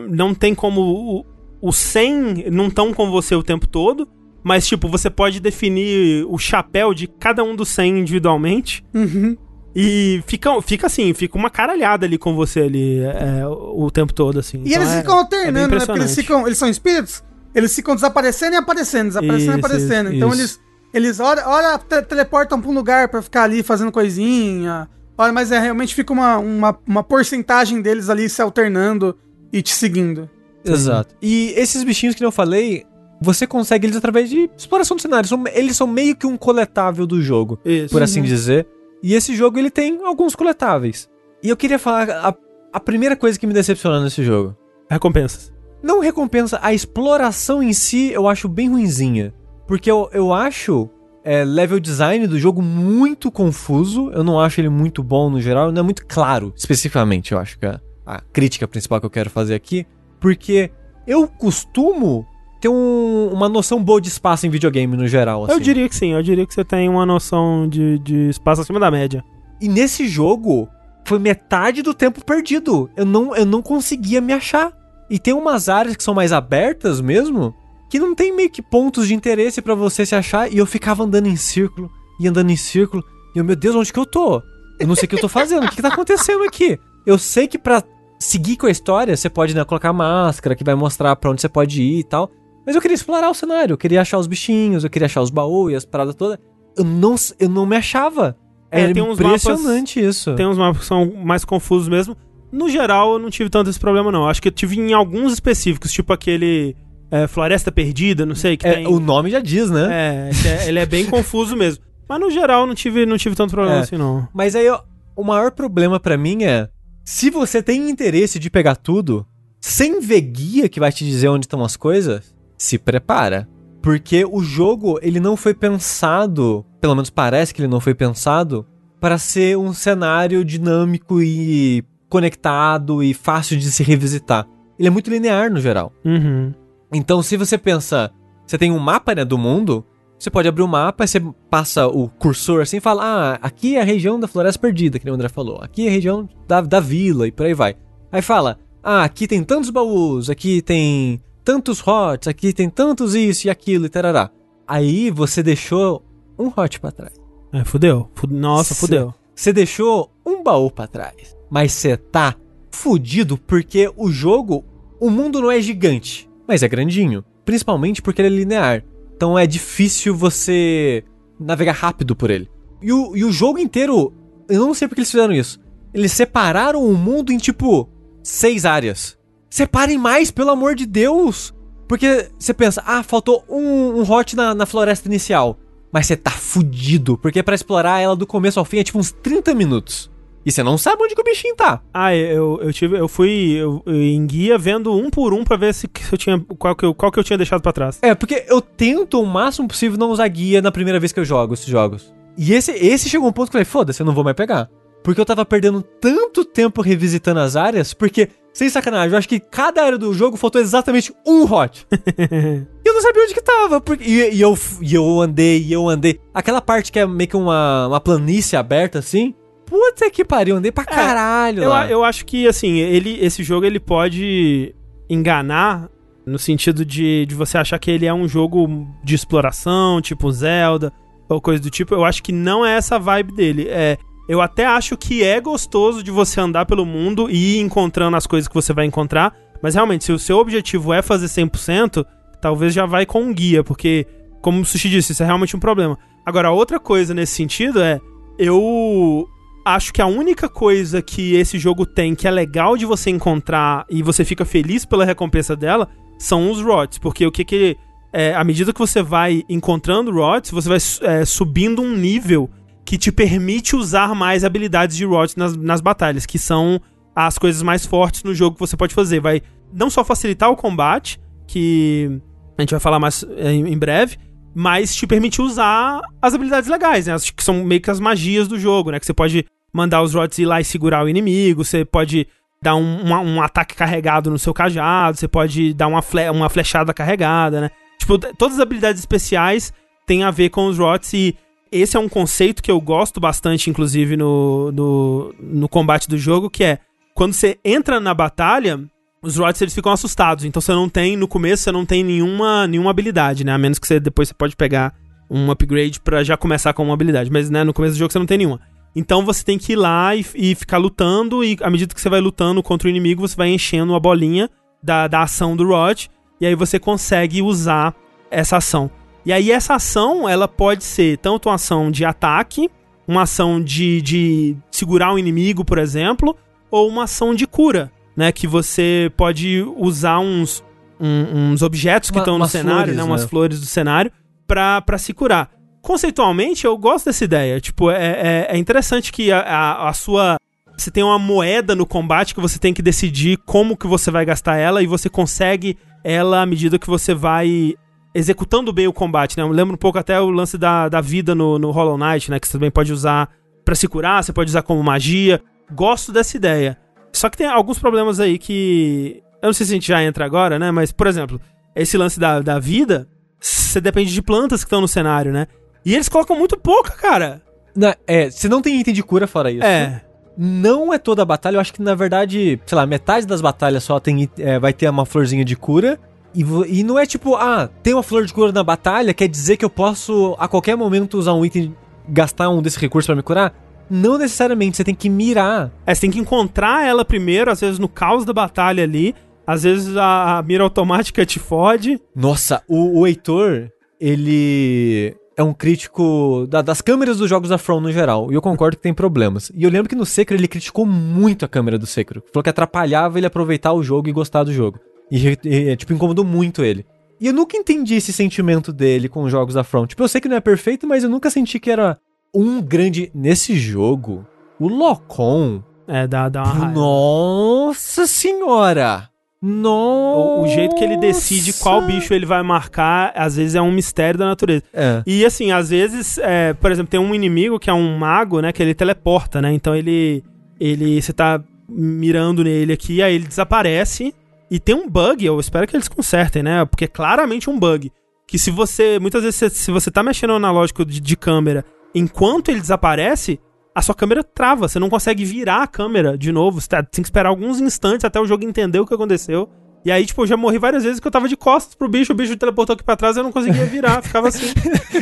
não 0.08 0.34
tem 0.34 0.54
como. 0.54 0.80
O, 0.80 1.26
os 1.60 1.76
100 1.76 2.50
não 2.50 2.68
estão 2.68 2.92
com 2.92 3.10
você 3.10 3.34
o 3.34 3.42
tempo 3.42 3.66
todo. 3.66 4.08
Mas, 4.42 4.66
tipo, 4.66 4.88
você 4.88 5.10
pode 5.10 5.40
definir 5.40 6.24
o 6.28 6.38
chapéu 6.38 6.94
de 6.94 7.06
cada 7.06 7.42
um 7.42 7.54
dos 7.54 7.68
100 7.68 7.98
individualmente. 8.00 8.84
Uhum. 8.94 9.36
E 9.76 10.22
fica, 10.26 10.60
fica 10.62 10.86
assim, 10.86 11.12
fica 11.14 11.36
uma 11.36 11.50
caralhada 11.50 12.04
ali 12.06 12.18
com 12.18 12.34
você 12.34 12.60
ali 12.60 13.00
é, 13.00 13.46
o, 13.46 13.90
tempo 13.90 14.12
todo, 14.12 14.38
assim. 14.40 14.58
E 14.64 14.70
Então 14.70 14.82
eles 14.82 14.94
é- 14.94 15.00
ficam 15.00 15.14
é 15.16 15.18
alternando, 15.20 15.74
né? 15.76 15.84
Porque 15.86 15.98
eles 16.00 16.14
ficam. 16.14 16.46
Eles 16.46 16.58
são 16.58 16.68
espíritos, 16.68 17.22
eles 17.54 17.74
ficam 17.74 17.94
desaparecendo 17.94 18.54
e 18.54 18.56
aparecendo, 18.56 19.08
desaparecendo 19.08 19.52
e 19.52 19.58
Isso, 19.58 19.66
aparecendo. 19.66 20.06
isso, 20.08 20.16
então 20.16 20.28
isso. 20.30 20.40
eles. 20.40 20.60
Eles 20.94 21.20
hora, 21.20 21.46
hora 21.46 21.78
te- 21.78 22.00
teleportam 22.02 22.58
pra 22.60 22.70
um 22.70 22.72
lugar 22.74 23.08
pra 23.08 23.20
ficar 23.20 23.42
ali 23.42 23.62
fazendo 23.62 23.92
coisinha. 23.92 24.88
Olha, 25.18 25.32
mas 25.32 25.52
é 25.52 25.58
realmente 25.58 25.94
fica 25.94 26.12
uma, 26.14 26.38
uma, 26.38 26.78
uma 26.86 27.02
porcentagem 27.04 27.82
deles 27.82 28.08
ali 28.08 28.26
se 28.28 28.40
alternando 28.40 29.14
e 29.52 29.60
te 29.60 29.74
seguindo. 29.74 30.30
Exato. 30.64 31.14
E 31.20 31.52
esses 31.56 31.84
bichinhos 31.84 32.14
que 32.14 32.24
eu 32.24 32.32
falei, 32.32 32.86
você 33.20 33.46
consegue 33.46 33.86
eles 33.86 33.96
através 33.98 34.30
de 34.30 34.48
exploração 34.56 34.96
do 34.96 35.02
cenário. 35.02 35.28
Eles 35.52 35.76
são 35.76 35.86
meio 35.86 36.16
que 36.16 36.26
um 36.26 36.38
coletável 36.38 37.06
do 37.06 37.20
jogo, 37.20 37.58
Isso. 37.66 37.90
por 37.90 38.02
assim 38.02 38.20
Uhum. 38.20 38.26
dizer. 38.26 38.66
E 39.02 39.14
esse 39.14 39.34
jogo 39.34 39.58
ele 39.58 39.70
tem 39.70 40.04
alguns 40.04 40.34
coletáveis. 40.34 41.08
E 41.42 41.48
eu 41.48 41.56
queria 41.56 41.78
falar 41.78 42.10
a, 42.10 42.34
a 42.72 42.80
primeira 42.80 43.16
coisa 43.16 43.38
que 43.38 43.46
me 43.46 43.54
decepcionou 43.54 44.00
nesse 44.00 44.24
jogo. 44.24 44.56
Recompensas. 44.90 45.52
Não 45.82 46.00
recompensa 46.00 46.58
a 46.60 46.74
exploração 46.74 47.62
em 47.62 47.72
si, 47.72 48.10
eu 48.10 48.26
acho 48.28 48.48
bem 48.48 48.68
ruinzinha. 48.68 49.32
Porque 49.66 49.90
eu, 49.90 50.08
eu 50.12 50.32
acho 50.32 50.90
é, 51.22 51.44
level 51.44 51.78
design 51.78 52.26
do 52.26 52.38
jogo 52.38 52.60
muito 52.60 53.30
confuso. 53.30 54.10
Eu 54.10 54.24
não 54.24 54.40
acho 54.40 54.60
ele 54.60 54.68
muito 54.68 55.02
bom 55.02 55.30
no 55.30 55.40
geral. 55.40 55.70
Não 55.70 55.80
é 55.80 55.84
muito 55.84 56.04
claro, 56.06 56.52
especificamente, 56.56 57.32
eu 57.32 57.38
acho 57.38 57.58
que 57.58 57.66
é 57.66 57.78
a 58.04 58.20
crítica 58.20 58.66
principal 58.66 58.98
que 58.98 59.06
eu 59.06 59.10
quero 59.10 59.30
fazer 59.30 59.54
aqui. 59.54 59.86
Porque 60.18 60.70
eu 61.06 61.28
costumo 61.28 62.26
ter 62.60 62.68
um- 62.68 63.28
uma 63.32 63.48
noção 63.48 63.82
boa 63.82 64.00
de 64.00 64.08
espaço 64.08 64.46
em 64.46 64.50
videogame 64.50 64.96
no 64.96 65.06
geral. 65.06 65.46
Eu 65.46 65.54
assim. 65.54 65.62
diria 65.62 65.88
que 65.88 65.94
sim, 65.96 66.12
eu 66.12 66.22
diria 66.22 66.46
que 66.46 66.52
você 66.54 66.64
tem 66.64 66.88
uma 66.88 67.06
noção 67.06 67.68
de, 67.68 67.98
de 68.00 68.28
espaço 68.28 68.62
acima 68.62 68.80
da 68.80 68.90
média. 68.90 69.24
E 69.60 69.68
nesse 69.68 70.06
jogo, 70.08 70.68
foi 71.04 71.18
metade 71.18 71.82
do 71.82 71.94
tempo 71.94 72.24
perdido. 72.24 72.90
Eu 72.96 73.04
não, 73.04 73.34
eu 73.34 73.46
não 73.46 73.62
conseguia 73.62 74.20
me 74.20 74.32
achar. 74.32 74.72
E 75.10 75.18
tem 75.18 75.32
umas 75.34 75.68
áreas 75.68 75.96
que 75.96 76.02
são 76.04 76.14
mais 76.14 76.32
abertas 76.32 77.00
mesmo, 77.00 77.54
que 77.90 77.98
não 77.98 78.14
tem 78.14 78.34
meio 78.34 78.50
que 78.50 78.60
pontos 78.60 79.08
de 79.08 79.14
interesse 79.14 79.62
pra 79.62 79.74
você 79.74 80.04
se 80.04 80.14
achar. 80.14 80.52
E 80.52 80.58
eu 80.58 80.66
ficava 80.66 81.02
andando 81.04 81.26
em 81.26 81.36
círculo, 81.36 81.90
e 82.20 82.28
andando 82.28 82.50
em 82.50 82.56
círculo. 82.56 83.02
E 83.34 83.38
eu, 83.38 83.44
meu 83.44 83.56
Deus, 83.56 83.74
onde 83.74 83.92
que 83.92 83.98
eu 83.98 84.06
tô? 84.06 84.42
Eu 84.78 84.86
não 84.86 84.94
sei 84.94 85.06
o 85.06 85.08
que 85.08 85.14
eu 85.16 85.20
tô 85.20 85.28
fazendo, 85.28 85.64
o 85.64 85.68
que, 85.70 85.76
que 85.76 85.82
tá 85.82 85.88
acontecendo 85.88 86.44
aqui? 86.44 86.78
Eu 87.06 87.18
sei 87.18 87.48
que 87.48 87.58
pra 87.58 87.82
seguir 88.18 88.56
com 88.56 88.66
a 88.66 88.70
história, 88.70 89.16
você 89.16 89.30
pode 89.30 89.54
né, 89.54 89.64
colocar 89.64 89.92
máscara, 89.92 90.54
que 90.54 90.62
vai 90.64 90.74
mostrar 90.74 91.16
pra 91.16 91.30
onde 91.30 91.40
você 91.40 91.48
pode 91.48 91.82
ir 91.82 92.00
e 92.00 92.04
tal. 92.04 92.30
Mas 92.68 92.74
eu 92.74 92.82
queria 92.82 92.94
explorar 92.94 93.30
o 93.30 93.34
cenário, 93.34 93.72
eu 93.72 93.78
queria 93.78 94.02
achar 94.02 94.18
os 94.18 94.26
bichinhos, 94.26 94.84
eu 94.84 94.90
queria 94.90 95.06
achar 95.06 95.22
os 95.22 95.30
baús 95.30 95.72
e 95.72 95.74
as 95.74 95.86
paradas 95.86 96.14
todas. 96.14 96.36
Eu 96.76 96.84
não, 96.84 97.14
eu 97.40 97.48
não 97.48 97.64
me 97.64 97.74
achava. 97.74 98.36
É, 98.70 98.90
impressionante 98.90 99.98
isso. 99.98 100.34
Tem 100.34 100.46
uns 100.46 100.58
mapas 100.58 100.82
que 100.82 100.86
são 100.86 101.10
mais 101.14 101.46
confusos 101.46 101.88
mesmo. 101.88 102.14
No 102.52 102.68
geral, 102.68 103.14
eu 103.14 103.18
não 103.18 103.30
tive 103.30 103.48
tanto 103.48 103.70
esse 103.70 103.80
problema, 103.80 104.12
não. 104.12 104.28
Acho 104.28 104.42
que 104.42 104.48
eu 104.48 104.52
tive 104.52 104.78
em 104.78 104.92
alguns 104.92 105.32
específicos, 105.32 105.90
tipo 105.90 106.12
aquele 106.12 106.76
é, 107.10 107.26
Floresta 107.26 107.72
Perdida, 107.72 108.26
não 108.26 108.34
sei, 108.34 108.58
que 108.58 108.68
É, 108.68 108.74
tem. 108.74 108.86
O 108.86 109.00
nome 109.00 109.30
já 109.30 109.40
diz, 109.40 109.70
né? 109.70 109.88
É, 109.90 110.48
é- 110.48 110.68
ele 110.68 110.78
é 110.78 110.84
bem 110.84 111.06
confuso 111.10 111.56
mesmo. 111.56 111.82
Mas 112.06 112.20
no 112.20 112.30
geral, 112.30 112.66
não 112.66 112.74
tive, 112.74 113.06
não 113.06 113.16
tive 113.16 113.34
tanto 113.34 113.52
problema 113.52 113.78
É. 113.78 113.80
assim, 113.80 113.96
não. 113.96 114.28
Mas 114.34 114.54
aí, 114.54 114.68
ó, 114.68 114.82
o 115.16 115.24
maior 115.24 115.52
problema 115.52 115.98
pra 115.98 116.18
mim 116.18 116.44
é... 116.44 116.68
Se 117.02 117.30
você 117.30 117.62
tem 117.62 117.88
interesse 117.88 118.38
de 118.38 118.50
pegar 118.50 118.76
tudo, 118.76 119.26
sem 119.58 120.00
ver 120.00 120.20
guia 120.20 120.68
que 120.68 120.78
vai 120.78 120.92
te 120.92 121.02
dizer 121.06 121.28
onde 121.28 121.46
estão 121.46 121.64
as 121.64 121.74
coisas, 121.74 122.36
se 122.58 122.76
prepara. 122.76 123.48
Porque 123.80 124.24
o 124.24 124.42
jogo, 124.42 124.98
ele 125.00 125.20
não 125.20 125.36
foi 125.36 125.54
pensado, 125.54 126.66
pelo 126.80 126.94
menos 126.94 127.08
parece 127.08 127.54
que 127.54 127.62
ele 127.62 127.68
não 127.68 127.80
foi 127.80 127.94
pensado, 127.94 128.66
para 129.00 129.16
ser 129.16 129.56
um 129.56 129.72
cenário 129.72 130.44
dinâmico 130.44 131.22
e 131.22 131.84
conectado 132.08 133.02
e 133.02 133.14
fácil 133.14 133.56
de 133.56 133.70
se 133.70 133.82
revisitar. 133.82 134.46
Ele 134.78 134.88
é 134.88 134.90
muito 134.90 135.10
linear 135.10 135.50
no 135.50 135.60
geral. 135.60 135.92
Uhum. 136.04 136.52
Então, 136.92 137.22
se 137.22 137.36
você 137.36 137.56
pensa, 137.56 138.10
você 138.46 138.58
tem 138.58 138.72
um 138.72 138.78
mapa 138.78 139.14
né, 139.14 139.24
do 139.24 139.38
mundo, 139.38 139.84
você 140.18 140.30
pode 140.30 140.48
abrir 140.48 140.62
o 140.62 140.68
mapa, 140.68 141.06
você 141.06 141.20
passa 141.48 141.86
o 141.86 142.08
cursor 142.08 142.62
assim 142.62 142.78
e 142.78 142.80
fala: 142.80 143.02
Ah, 143.04 143.38
aqui 143.40 143.76
é 143.76 143.80
a 143.80 143.84
região 143.84 144.18
da 144.18 144.26
Floresta 144.26 144.60
Perdida, 144.60 144.98
que 144.98 145.04
nem 145.04 145.12
o 145.12 145.14
André 145.14 145.28
falou. 145.28 145.58
Aqui 145.62 145.86
é 145.86 145.88
a 145.88 145.92
região 145.92 146.28
da, 146.46 146.60
da 146.60 146.80
vila 146.80 147.28
e 147.28 147.32
por 147.32 147.46
aí 147.46 147.54
vai. 147.54 147.76
Aí 148.10 148.22
fala: 148.22 148.58
Ah, 148.82 149.04
aqui 149.04 149.28
tem 149.28 149.44
tantos 149.44 149.70
baús, 149.70 150.28
aqui 150.28 150.60
tem 150.60 151.20
tantos 151.48 151.80
hots, 151.80 152.28
aqui 152.28 152.52
tem 152.52 152.68
tantos 152.68 153.14
isso 153.14 153.46
e 153.46 153.50
aquilo 153.50 153.86
e 153.86 153.88
tarará. 153.88 154.30
Aí 154.66 155.10
você 155.10 155.42
deixou 155.42 156.04
um 156.38 156.52
hot 156.54 156.78
pra 156.78 156.92
trás. 156.92 157.14
É, 157.50 157.64
fudeu. 157.64 158.10
Fu- 158.14 158.26
Nossa, 158.26 158.74
Sim. 158.74 158.80
fudeu. 158.80 159.14
Você 159.34 159.50
deixou 159.50 160.12
um 160.26 160.42
baú 160.42 160.70
pra 160.70 160.86
trás. 160.86 161.34
Mas 161.48 161.72
você 161.72 161.96
tá 161.96 162.34
fudido 162.70 163.38
porque 163.38 163.90
o 163.96 164.10
jogo, 164.10 164.62
o 165.00 165.08
mundo 165.08 165.40
não 165.40 165.50
é 165.50 165.58
gigante, 165.58 166.28
mas 166.46 166.62
é 166.62 166.68
grandinho. 166.68 167.24
Principalmente 167.46 168.02
porque 168.02 168.20
ele 168.20 168.28
é 168.34 168.38
linear. 168.40 168.84
Então 169.16 169.38
é 169.38 169.46
difícil 169.46 170.14
você 170.14 171.02
navegar 171.40 171.72
rápido 171.72 172.14
por 172.14 172.28
ele. 172.30 172.50
E 172.82 172.92
o, 172.92 173.16
e 173.16 173.24
o 173.24 173.32
jogo 173.32 173.58
inteiro, 173.58 174.12
eu 174.50 174.66
não 174.66 174.74
sei 174.74 174.86
porque 174.86 175.00
eles 175.00 175.10
fizeram 175.10 175.32
isso. 175.32 175.58
Eles 175.94 176.12
separaram 176.12 176.84
o 176.84 176.94
mundo 176.94 177.32
em 177.32 177.38
tipo 177.38 177.88
seis 178.22 178.66
áreas. 178.66 179.17
Separem 179.50 179.98
mais, 179.98 180.30
pelo 180.30 180.50
amor 180.50 180.74
de 180.74 180.86
Deus! 180.86 181.54
Porque 181.88 182.28
você 182.38 182.52
pensa, 182.52 182.82
ah, 182.86 183.02
faltou 183.02 183.44
um, 183.48 184.00
um 184.00 184.10
hot 184.10 184.36
na, 184.36 184.54
na 184.54 184.66
floresta 184.66 185.08
inicial. 185.08 185.58
Mas 185.90 186.06
você 186.06 186.16
tá 186.16 186.30
fudido, 186.30 187.16
porque 187.16 187.42
pra 187.42 187.54
explorar 187.54 187.98
ela 188.00 188.14
do 188.14 188.26
começo 188.26 188.58
ao 188.58 188.64
fim 188.64 188.78
é 188.78 188.84
tipo 188.84 188.98
uns 188.98 189.10
30 189.10 189.54
minutos. 189.54 190.10
E 190.44 190.52
você 190.52 190.62
não 190.62 190.76
sabe 190.78 191.02
onde 191.02 191.14
que 191.14 191.20
o 191.20 191.24
bichinho 191.24 191.56
tá. 191.56 191.80
Ah, 191.92 192.14
eu, 192.14 192.60
eu 192.62 192.72
tive. 192.72 192.96
Eu 192.98 193.08
fui 193.08 193.52
eu- 193.56 193.82
eu 193.86 193.94
em 193.94 194.26
guia 194.26 194.56
vendo 194.58 194.94
um 194.94 195.10
por 195.10 195.32
um 195.34 195.44
pra 195.44 195.56
ver 195.56 195.72
se, 195.74 195.88
se 196.00 196.12
eu 196.12 196.18
tinha. 196.18 196.38
Qual 196.58 196.76
que 196.76 196.84
eu, 196.84 196.94
qual 196.94 197.10
que 197.10 197.18
eu 197.18 197.24
tinha 197.24 197.36
deixado 197.38 197.60
pra 197.62 197.72
trás. 197.72 197.98
É, 198.02 198.14
porque 198.14 198.44
eu 198.48 198.60
tento 198.60 199.20
o 199.20 199.26
máximo 199.26 199.66
possível 199.68 199.98
não 199.98 200.10
usar 200.10 200.28
guia 200.28 200.60
na 200.62 200.70
primeira 200.70 201.00
vez 201.00 201.10
que 201.12 201.20
eu 201.20 201.24
jogo 201.24 201.54
esses 201.54 201.66
jogos. 201.66 202.12
E 202.36 202.52
esse, 202.52 202.70
esse 202.72 203.08
chegou 203.08 203.28
um 203.28 203.32
ponto 203.32 203.46
que 203.50 203.56
eu 203.56 203.60
falei, 203.60 203.64
foda-se, 203.64 204.00
eu 204.00 204.06
não 204.06 204.14
vou 204.14 204.22
mais 204.24 204.36
pegar. 204.36 204.70
Porque 205.02 205.20
eu 205.20 205.26
tava 205.26 205.44
perdendo 205.44 205.82
tanto 205.82 206.44
tempo 206.44 206.82
revisitando 206.82 207.40
as 207.40 207.56
áreas, 207.56 207.92
porque, 207.92 208.28
sem 208.58 208.68
sacanagem, 208.68 209.12
eu 209.12 209.18
acho 209.18 209.28
que 209.28 209.38
cada 209.38 209.84
área 209.84 209.96
do 209.96 210.12
jogo 210.12 210.36
faltou 210.36 210.60
exatamente 210.60 211.14
um 211.24 211.44
hot. 211.44 211.86
E 212.84 212.88
eu 212.88 212.94
não 212.94 213.02
sabia 213.02 213.22
onde 213.22 213.34
que 213.34 213.42
tava. 213.42 213.80
Porque, 213.82 214.02
e, 214.02 214.34
e 214.36 214.40
eu, 214.40 214.58
e 214.80 214.94
eu 214.94 215.20
andei, 215.20 215.62
e 215.62 215.72
eu 215.72 215.86
andei. 215.88 216.18
Aquela 216.32 216.62
parte 216.62 216.90
que 216.90 216.98
é 216.98 217.06
meio 217.06 217.28
que 217.28 217.36
uma, 217.36 217.86
uma 217.86 218.00
planície 218.00 218.56
aberta 218.56 218.98
assim. 218.98 219.34
Puta 219.66 220.10
que 220.10 220.24
pariu, 220.24 220.54
eu 220.54 220.58
andei 220.58 220.72
pra 220.72 220.86
caralho. 220.86 221.62
Eu, 221.62 221.68
lá. 221.68 221.90
eu 221.90 222.02
acho 222.02 222.24
que, 222.24 222.48
assim, 222.48 222.78
ele, 222.78 223.18
esse 223.20 223.42
jogo 223.42 223.66
ele 223.66 223.78
pode 223.78 224.74
enganar 225.08 225.90
no 226.24 226.38
sentido 226.38 226.82
de, 226.82 227.26
de 227.26 227.34
você 227.34 227.58
achar 227.58 227.78
que 227.78 227.90
ele 227.90 228.06
é 228.06 228.14
um 228.14 228.26
jogo 228.26 228.88
de 229.04 229.14
exploração, 229.14 230.00
tipo 230.00 230.32
Zelda, 230.32 230.90
ou 231.28 231.42
coisa 231.42 231.62
do 231.62 231.68
tipo. 231.68 231.94
Eu 231.94 232.06
acho 232.06 232.22
que 232.22 232.32
não 232.32 232.64
é 232.64 232.76
essa 232.76 232.98
vibe 232.98 233.32
dele. 233.34 233.66
É, 233.68 233.98
eu 234.28 234.42
até 234.42 234.66
acho 234.66 234.96
que 234.96 235.24
é 235.24 235.40
gostoso 235.40 236.02
de 236.02 236.10
você 236.10 236.40
andar 236.40 236.66
pelo 236.66 236.84
mundo 236.84 237.30
e 237.30 237.56
ir 237.56 237.60
encontrando 237.60 238.16
as 238.16 238.26
coisas 238.26 238.46
que 238.46 238.54
você 238.54 238.74
vai 238.74 238.84
encontrar. 238.84 239.34
Mas 239.62 239.74
realmente, 239.74 240.04
se 240.04 240.12
o 240.12 240.18
seu 240.18 240.36
objetivo 240.36 240.92
é 240.92 241.00
fazer 241.00 241.26
100%, 241.26 242.04
talvez 242.40 242.74
já 242.74 242.84
vai 242.84 243.06
com 243.06 243.22
um 243.22 243.32
guia, 243.32 243.64
porque, 243.64 244.06
como 244.40 244.60
o 244.60 244.64
Sushi 244.64 244.90
disse, 244.90 245.12
isso 245.12 245.22
é 245.22 245.26
realmente 245.26 245.56
um 245.56 245.60
problema. 245.60 245.98
Agora, 246.24 246.50
outra 246.50 246.78
coisa 246.78 247.14
nesse 247.14 247.34
sentido 247.34 247.80
é. 247.80 247.98
Eu 248.38 249.26
acho 249.64 249.92
que 249.92 250.00
a 250.00 250.06
única 250.06 250.48
coisa 250.48 251.02
que 251.02 251.34
esse 251.34 251.58
jogo 251.58 251.84
tem 251.84 252.14
que 252.14 252.28
é 252.28 252.30
legal 252.30 252.76
de 252.76 252.86
você 252.86 253.10
encontrar 253.10 253.84
e 253.90 254.02
você 254.02 254.24
fica 254.24 254.44
feliz 254.44 254.84
pela 254.84 255.04
recompensa 255.04 255.56
dela 255.56 255.88
são 256.18 256.50
os 256.50 256.62
rods, 256.62 256.98
porque 256.98 257.26
o 257.26 257.32
que 257.32 257.44
que 257.44 257.76
é, 258.12 258.34
à 258.34 258.42
medida 258.44 258.72
que 258.72 258.78
você 258.78 259.02
vai 259.02 259.42
encontrando 259.48 260.12
rods, 260.12 260.50
você 260.50 260.68
vai 260.68 260.78
é, 261.02 261.24
subindo 261.24 261.82
um 261.82 261.94
nível 261.94 262.48
que 262.88 262.96
te 262.96 263.12
permite 263.12 263.76
usar 263.76 264.14
mais 264.14 264.44
habilidades 264.44 264.96
de 264.96 265.04
rods 265.04 265.36
nas, 265.36 265.54
nas 265.54 265.82
batalhas, 265.82 266.24
que 266.24 266.38
são 266.38 266.80
as 267.14 267.36
coisas 267.36 267.60
mais 267.62 267.84
fortes 267.84 268.22
no 268.22 268.34
jogo 268.34 268.54
que 268.54 268.60
você 268.60 268.78
pode 268.78 268.94
fazer. 268.94 269.20
Vai 269.20 269.42
não 269.70 269.90
só 269.90 270.02
facilitar 270.02 270.50
o 270.50 270.56
combate, 270.56 271.20
que 271.46 272.18
a 272.56 272.62
gente 272.62 272.70
vai 272.70 272.80
falar 272.80 272.98
mais 272.98 273.22
é, 273.36 273.52
em 273.52 273.68
em 273.74 273.76
breve, 273.78 274.16
mas 274.54 274.96
te 274.96 275.06
permite 275.06 275.42
usar 275.42 276.00
as 276.22 276.32
habilidades 276.32 276.70
legais, 276.70 277.06
né? 277.06 277.12
As 277.12 277.28
que 277.28 277.44
são 277.44 277.62
meio 277.62 277.82
que 277.82 277.90
as 277.90 278.00
magias 278.00 278.48
do 278.48 278.58
jogo, 278.58 278.90
né? 278.90 278.98
Que 278.98 279.04
você 279.04 279.12
pode 279.12 279.44
mandar 279.70 280.00
os 280.00 280.14
rods 280.14 280.38
ir 280.38 280.46
lá 280.46 280.58
e 280.58 280.64
segurar 280.64 281.04
o 281.04 281.10
inimigo, 281.10 281.62
você 281.66 281.84
pode 281.84 282.26
dar 282.62 282.74
um, 282.74 283.02
uma- 283.02 283.20
um 283.20 283.42
ataque 283.42 283.74
carregado 283.74 284.30
no 284.30 284.38
seu 284.38 284.54
cajado, 284.54 285.18
você 285.18 285.28
pode 285.28 285.74
dar 285.74 285.88
uma, 285.88 286.00
fle 286.00 286.30
uma 286.30 286.48
flechada 286.48 286.94
carregada, 286.94 287.60
né? 287.60 287.70
Tipo, 287.98 288.16
todas 288.16 288.54
as 288.54 288.60
habilidades 288.60 288.98
especiais 288.98 289.74
têm 290.06 290.24
a 290.24 290.30
ver 290.30 290.48
com 290.48 290.66
os 290.68 290.78
rots 290.78 291.12
e 291.12 291.36
esse 291.70 291.96
é 291.96 292.00
um 292.00 292.08
conceito 292.08 292.62
que 292.62 292.70
eu 292.70 292.80
gosto 292.80 293.20
bastante, 293.20 293.70
inclusive, 293.70 294.16
no, 294.16 294.72
no, 294.72 295.34
no 295.40 295.68
combate 295.68 296.08
do 296.08 296.18
jogo, 296.18 296.50
que 296.50 296.64
é 296.64 296.78
quando 297.14 297.32
você 297.32 297.58
entra 297.64 297.98
na 297.98 298.14
batalha, 298.14 298.80
os 299.22 299.36
rots 299.36 299.60
eles 299.60 299.74
ficam 299.74 299.92
assustados. 299.92 300.44
Então 300.44 300.60
você 300.60 300.72
não 300.72 300.88
tem, 300.88 301.16
no 301.16 301.26
começo, 301.26 301.64
você 301.64 301.72
não 301.72 301.84
tem 301.84 302.04
nenhuma, 302.04 302.66
nenhuma 302.66 302.90
habilidade, 302.90 303.44
né? 303.44 303.52
A 303.52 303.58
menos 303.58 303.78
que 303.78 303.86
você 303.86 303.98
depois 303.98 304.28
você 304.28 304.34
pode 304.34 304.54
pegar 304.56 304.94
um 305.30 305.50
upgrade 305.50 306.00
pra 306.00 306.24
já 306.24 306.36
começar 306.36 306.72
com 306.72 306.84
uma 306.84 306.94
habilidade. 306.94 307.30
Mas 307.30 307.50
né, 307.50 307.64
no 307.64 307.74
começo 307.74 307.94
do 307.94 307.98
jogo 307.98 308.12
você 308.12 308.18
não 308.18 308.26
tem 308.26 308.38
nenhuma. 308.38 308.60
Então 308.94 309.24
você 309.24 309.44
tem 309.44 309.58
que 309.58 309.72
ir 309.72 309.76
lá 309.76 310.14
e, 310.14 310.24
e 310.34 310.54
ficar 310.54 310.78
lutando, 310.78 311.44
e 311.44 311.56
à 311.60 311.70
medida 311.70 311.94
que 311.94 312.00
você 312.00 312.08
vai 312.08 312.20
lutando 312.20 312.62
contra 312.62 312.86
o 312.86 312.90
inimigo, 312.90 313.26
você 313.26 313.36
vai 313.36 313.48
enchendo 313.48 313.94
a 313.94 314.00
bolinha 314.00 314.48
da, 314.82 315.06
da 315.06 315.22
ação 315.22 315.56
do 315.56 315.66
Rod, 315.66 316.06
e 316.40 316.46
aí 316.46 316.54
você 316.54 316.78
consegue 316.78 317.42
usar 317.42 317.94
essa 318.30 318.56
ação. 318.56 318.90
E 319.28 319.32
aí 319.32 319.52
essa 319.52 319.74
ação, 319.74 320.26
ela 320.26 320.48
pode 320.48 320.82
ser 320.82 321.18
tanto 321.18 321.50
uma 321.50 321.56
ação 321.56 321.90
de 321.90 322.02
ataque, 322.02 322.70
uma 323.06 323.24
ação 323.24 323.62
de, 323.62 324.00
de 324.00 324.56
segurar 324.70 325.12
um 325.12 325.18
inimigo, 325.18 325.66
por 325.66 325.76
exemplo, 325.76 326.34
ou 326.70 326.88
uma 326.88 327.04
ação 327.04 327.34
de 327.34 327.46
cura, 327.46 327.92
né? 328.16 328.32
Que 328.32 328.46
você 328.46 329.12
pode 329.18 329.62
usar 329.76 330.18
uns, 330.18 330.64
um- 330.98 331.50
uns 331.52 331.60
objetos 331.60 332.10
que 332.10 332.16
Uma- 332.16 332.22
estão 332.22 332.38
no 332.38 332.48
cenário, 332.48 332.76
flores, 332.84 332.96
né? 332.96 333.02
Umas 333.04 333.20
né? 333.24 333.28
flores 333.28 333.60
do 333.60 333.66
cenário, 333.66 334.10
pra, 334.46 334.80
pra 334.80 334.96
se 334.96 335.12
curar. 335.12 335.50
Conceitualmente, 335.82 336.64
eu 336.64 336.78
gosto 336.78 337.04
dessa 337.04 337.22
ideia. 337.22 337.60
Tipo, 337.60 337.90
é, 337.90 338.46
é, 338.48 338.56
é 338.56 338.56
interessante 338.56 339.12
que 339.12 339.30
a, 339.30 339.40
a, 339.40 339.88
a 339.90 339.92
sua. 339.92 340.38
Você 340.74 340.90
tem 340.90 341.02
uma 341.02 341.18
moeda 341.18 341.76
no 341.76 341.84
combate 341.84 342.34
que 342.34 342.40
você 342.40 342.58
tem 342.58 342.72
que 342.72 342.80
decidir 342.80 343.36
como 343.44 343.76
que 343.76 343.86
você 343.86 344.10
vai 344.10 344.24
gastar 344.24 344.56
ela 344.56 344.82
e 344.82 344.86
você 344.86 345.10
consegue 345.10 345.76
ela 346.02 346.40
à 346.40 346.46
medida 346.46 346.78
que 346.78 346.86
você 346.86 347.12
vai 347.12 347.74
executando 348.14 348.72
bem 348.72 348.86
o 348.86 348.92
combate, 348.92 349.36
né? 349.36 349.42
Eu 349.42 349.48
lembro 349.48 349.74
um 349.74 349.78
pouco 349.78 349.98
até 349.98 350.20
o 350.20 350.30
lance 350.30 350.56
da, 350.58 350.88
da 350.88 351.00
vida 351.00 351.34
no, 351.34 351.58
no 351.58 351.70
Hollow 351.70 351.98
Knight, 351.98 352.30
né? 352.30 352.38
Que 352.40 352.46
você 352.46 352.52
também 352.54 352.70
pode 352.70 352.92
usar 352.92 353.30
pra 353.64 353.74
se 353.74 353.86
curar, 353.86 354.22
você 354.24 354.32
pode 354.32 354.50
usar 354.50 354.62
como 354.62 354.82
magia. 354.82 355.40
Gosto 355.72 356.12
dessa 356.12 356.36
ideia. 356.36 356.78
Só 357.12 357.28
que 357.28 357.36
tem 357.36 357.46
alguns 357.46 357.78
problemas 357.78 358.20
aí 358.20 358.38
que. 358.38 359.22
Eu 359.42 359.46
não 359.48 359.52
sei 359.52 359.66
se 359.66 359.72
a 359.72 359.74
gente 359.74 359.88
já 359.88 360.02
entra 360.02 360.24
agora, 360.24 360.58
né? 360.58 360.70
Mas, 360.70 360.90
por 360.90 361.06
exemplo, 361.06 361.40
esse 361.76 361.96
lance 361.96 362.18
da, 362.18 362.40
da 362.40 362.58
vida, 362.58 363.06
você 363.40 363.80
depende 363.80 364.12
de 364.12 364.20
plantas 364.22 364.62
que 364.62 364.66
estão 364.66 364.80
no 364.80 364.88
cenário, 364.88 365.32
né? 365.32 365.46
E 365.84 365.94
eles 365.94 366.08
colocam 366.08 366.36
muito 366.36 366.56
pouca, 366.58 366.90
cara. 366.92 367.40
Na- 367.76 367.96
é, 368.06 368.30
você 368.30 368.48
não 368.48 368.60
tem 368.60 368.80
item 368.80 368.92
de 368.92 369.02
cura 369.02 369.26
fora 369.26 369.50
isso. 369.50 369.64
É. 369.64 370.02
Não 370.36 370.92
é 370.92 370.98
toda 370.98 371.22
a 371.22 371.24
batalha, 371.24 371.56
eu 371.56 371.60
acho 371.60 371.72
que 371.72 371.82
na 371.82 371.94
verdade, 371.94 372.60
sei 372.64 372.76
lá, 372.76 372.86
metade 372.86 373.26
das 373.26 373.40
batalhas 373.40 373.82
só 373.82 373.98
tem, 373.98 374.28
é, 374.38 374.58
vai 374.58 374.72
ter 374.72 374.88
uma 374.88 375.04
florzinha 375.04 375.44
de 375.44 375.56
cura. 375.56 375.98
E, 376.34 376.44
e 376.80 376.82
não 376.84 376.98
é 376.98 377.06
tipo, 377.06 377.34
ah, 377.34 377.68
tem 377.82 377.94
uma 377.94 378.02
flor 378.02 378.24
de 378.26 378.32
cura 378.32 378.52
na 378.52 378.62
batalha, 378.62 379.14
quer 379.14 379.28
dizer 379.28 379.56
que 379.56 379.64
eu 379.64 379.70
posso 379.70 380.36
a 380.38 380.46
qualquer 380.46 380.76
momento 380.76 381.18
usar 381.18 381.32
um 381.34 381.44
item, 381.44 381.74
gastar 382.08 382.48
um 382.50 382.60
desse 382.62 382.78
recurso 382.78 383.06
pra 383.06 383.16
me 383.16 383.22
curar? 383.22 383.54
Não 383.90 384.18
necessariamente, 384.18 384.76
você 384.76 384.84
tem 384.84 384.94
que 384.94 385.08
mirar. 385.08 385.72
É, 385.86 385.94
você 385.94 386.02
tem 386.02 386.10
que 386.10 386.18
encontrar 386.18 386.86
ela 386.86 387.04
primeiro, 387.04 387.50
às 387.50 387.60
vezes 387.60 387.78
no 387.78 387.88
caos 387.88 388.24
da 388.24 388.32
batalha 388.34 388.82
ali. 388.84 389.14
Às 389.46 389.62
vezes 389.62 389.96
a, 389.96 390.36
a 390.38 390.42
mira 390.42 390.62
automática 390.62 391.24
te 391.24 391.38
fode. 391.38 391.98
Nossa, 392.14 392.62
o, 392.68 393.00
o 393.00 393.06
Heitor, 393.06 393.70
ele 393.98 395.16
é 395.36 395.42
um 395.42 395.54
crítico 395.54 396.46
da- 396.50 396.60
das 396.62 396.80
câmeras 396.82 397.18
dos 397.18 397.30
jogos 397.30 397.48
da 397.48 397.56
From 397.58 397.80
no 397.80 397.92
geral, 397.92 398.30
e 398.30 398.34
eu 398.34 398.42
concordo 398.42 398.76
que 398.76 398.82
tem 398.82 398.92
problemas. 398.92 399.50
E 399.54 399.62
eu 399.64 399.70
lembro 399.70 399.88
que 399.88 399.94
no 399.94 400.04
Sekiro 400.04 400.38
ele 400.38 400.48
criticou 400.48 400.84
muito 400.84 401.44
a 401.44 401.48
câmera 401.48 401.78
do 401.78 401.86
Sekiro, 401.86 402.22
falou 402.32 402.42
que 402.42 402.50
atrapalhava 402.50 403.18
ele 403.18 403.26
aproveitar 403.26 403.72
o 403.72 403.82
jogo 403.82 404.08
e 404.08 404.12
gostar 404.12 404.42
do 404.44 404.52
jogo. 404.52 404.80
E, 405.10 405.38
e, 405.44 405.76
tipo, 405.76 405.92
incomodou 405.92 406.24
muito 406.24 406.64
ele. 406.64 406.84
E 407.20 407.26
eu 407.26 407.32
nunca 407.32 407.56
entendi 407.56 407.94
esse 407.94 408.12
sentimento 408.12 408.72
dele 408.72 409.08
com 409.08 409.22
os 409.22 409.30
jogos 409.30 409.54
da 409.54 409.64
From. 409.64 409.86
Tipo, 409.86 410.02
eu 410.02 410.08
sei 410.08 410.20
que 410.20 410.28
não 410.28 410.36
é 410.36 410.40
perfeito, 410.40 410.86
mas 410.86 411.02
eu 411.02 411.10
nunca 411.10 411.30
senti 411.30 411.58
que 411.58 411.70
era 411.70 411.98
um 412.34 412.60
grande... 412.60 413.10
Nesse 413.14 413.56
jogo, 413.56 414.24
o 414.58 414.68
Locom... 414.68 415.62
É, 415.86 416.06
dá, 416.06 416.28
dá 416.28 416.42
uma 416.42 416.52
raiva. 416.52 416.72
Nossa 416.72 418.06
senhora! 418.06 419.08
Nossa! 419.40 420.40
O, 420.40 420.42
o 420.42 420.48
jeito 420.48 420.74
que 420.74 420.82
ele 420.82 420.96
decide 420.96 421.52
qual 421.54 421.80
bicho 421.86 422.12
ele 422.12 422.26
vai 422.26 422.42
marcar, 422.42 423.12
às 423.14 423.36
vezes 423.36 423.54
é 423.54 423.62
um 423.62 423.70
mistério 423.70 424.18
da 424.18 424.26
natureza. 424.26 424.64
É. 424.74 425.02
E 425.06 425.24
assim, 425.24 425.52
às 425.52 425.70
vezes, 425.70 426.18
é, 426.18 426.52
por 426.54 426.72
exemplo, 426.72 426.90
tem 426.90 426.98
um 426.98 427.14
inimigo 427.14 427.58
que 427.58 427.70
é 427.70 427.72
um 427.72 427.96
mago, 427.96 428.40
né? 428.40 428.52
Que 428.52 428.62
ele 428.62 428.74
teleporta, 428.74 429.40
né? 429.40 429.52
Então 429.52 429.76
ele. 429.76 430.24
ele 430.58 431.00
você 431.00 431.12
tá 431.12 431.40
mirando 431.68 432.42
nele 432.42 432.72
aqui, 432.72 433.00
aí 433.00 433.14
ele 433.14 433.28
desaparece. 433.28 434.12
E 434.50 434.58
tem 434.58 434.74
um 434.74 434.88
bug, 434.88 435.24
eu 435.24 435.38
espero 435.38 435.66
que 435.66 435.76
eles 435.76 435.88
consertem, 435.88 436.42
né? 436.42 436.64
Porque 436.64 436.84
é 436.84 436.88
claramente 436.88 437.50
um 437.50 437.58
bug. 437.58 437.92
Que 438.26 438.38
se 438.38 438.50
você. 438.50 438.98
Muitas 438.98 439.22
vezes, 439.22 439.52
se- 439.52 439.70
você 439.70 439.90
tá 439.90 440.02
mexendo 440.02 440.30
no 440.30 440.36
analógico 440.36 440.84
de, 440.84 441.00
de 441.00 441.16
câmera 441.16 441.64
enquanto 441.94 442.50
ele 442.50 442.60
desaparece, 442.60 443.40
a 443.74 443.82
sua 443.82 443.94
câmera 443.94 444.22
trava. 444.24 444.68
Você 444.68 444.78
não 444.78 444.88
consegue 444.90 445.24
virar 445.24 445.62
a 445.62 445.66
câmera 445.66 446.16
de 446.16 446.30
novo. 446.32 446.60
Você 446.60 446.68
tá- 446.68 446.82
tem 446.82 447.02
que 447.02 447.08
esperar 447.08 447.28
alguns 447.28 447.60
instantes 447.60 448.04
até 448.04 448.20
o 448.20 448.26
jogo 448.26 448.44
entender 448.44 448.78
o 448.80 448.86
que 448.86 448.94
aconteceu. 448.94 449.48
E 449.84 449.92
aí, 449.92 450.04
tipo, 450.04 450.22
eu 450.22 450.26
já 450.26 450.36
morri 450.36 450.58
várias 450.58 450.82
vezes 450.82 450.98
que 451.00 451.06
eu 451.06 451.10
tava 451.10 451.28
de 451.28 451.36
costas 451.36 451.74
pro 451.74 451.88
bicho, 451.88 452.12
o 452.12 452.16
bicho 452.16 452.36
teleportou 452.36 452.74
aqui 452.74 452.82
pra 452.82 452.96
trás 452.96 453.16
e 453.16 453.20
eu 453.20 453.24
não 453.24 453.30
conseguia 453.32 453.64
virar. 453.64 454.02
Ficava 454.02 454.28
assim. 454.28 454.46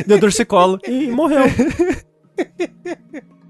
Deu 0.05 0.19
torcicolo. 0.19 0.79
E 0.87 1.07
morreu. 1.07 1.43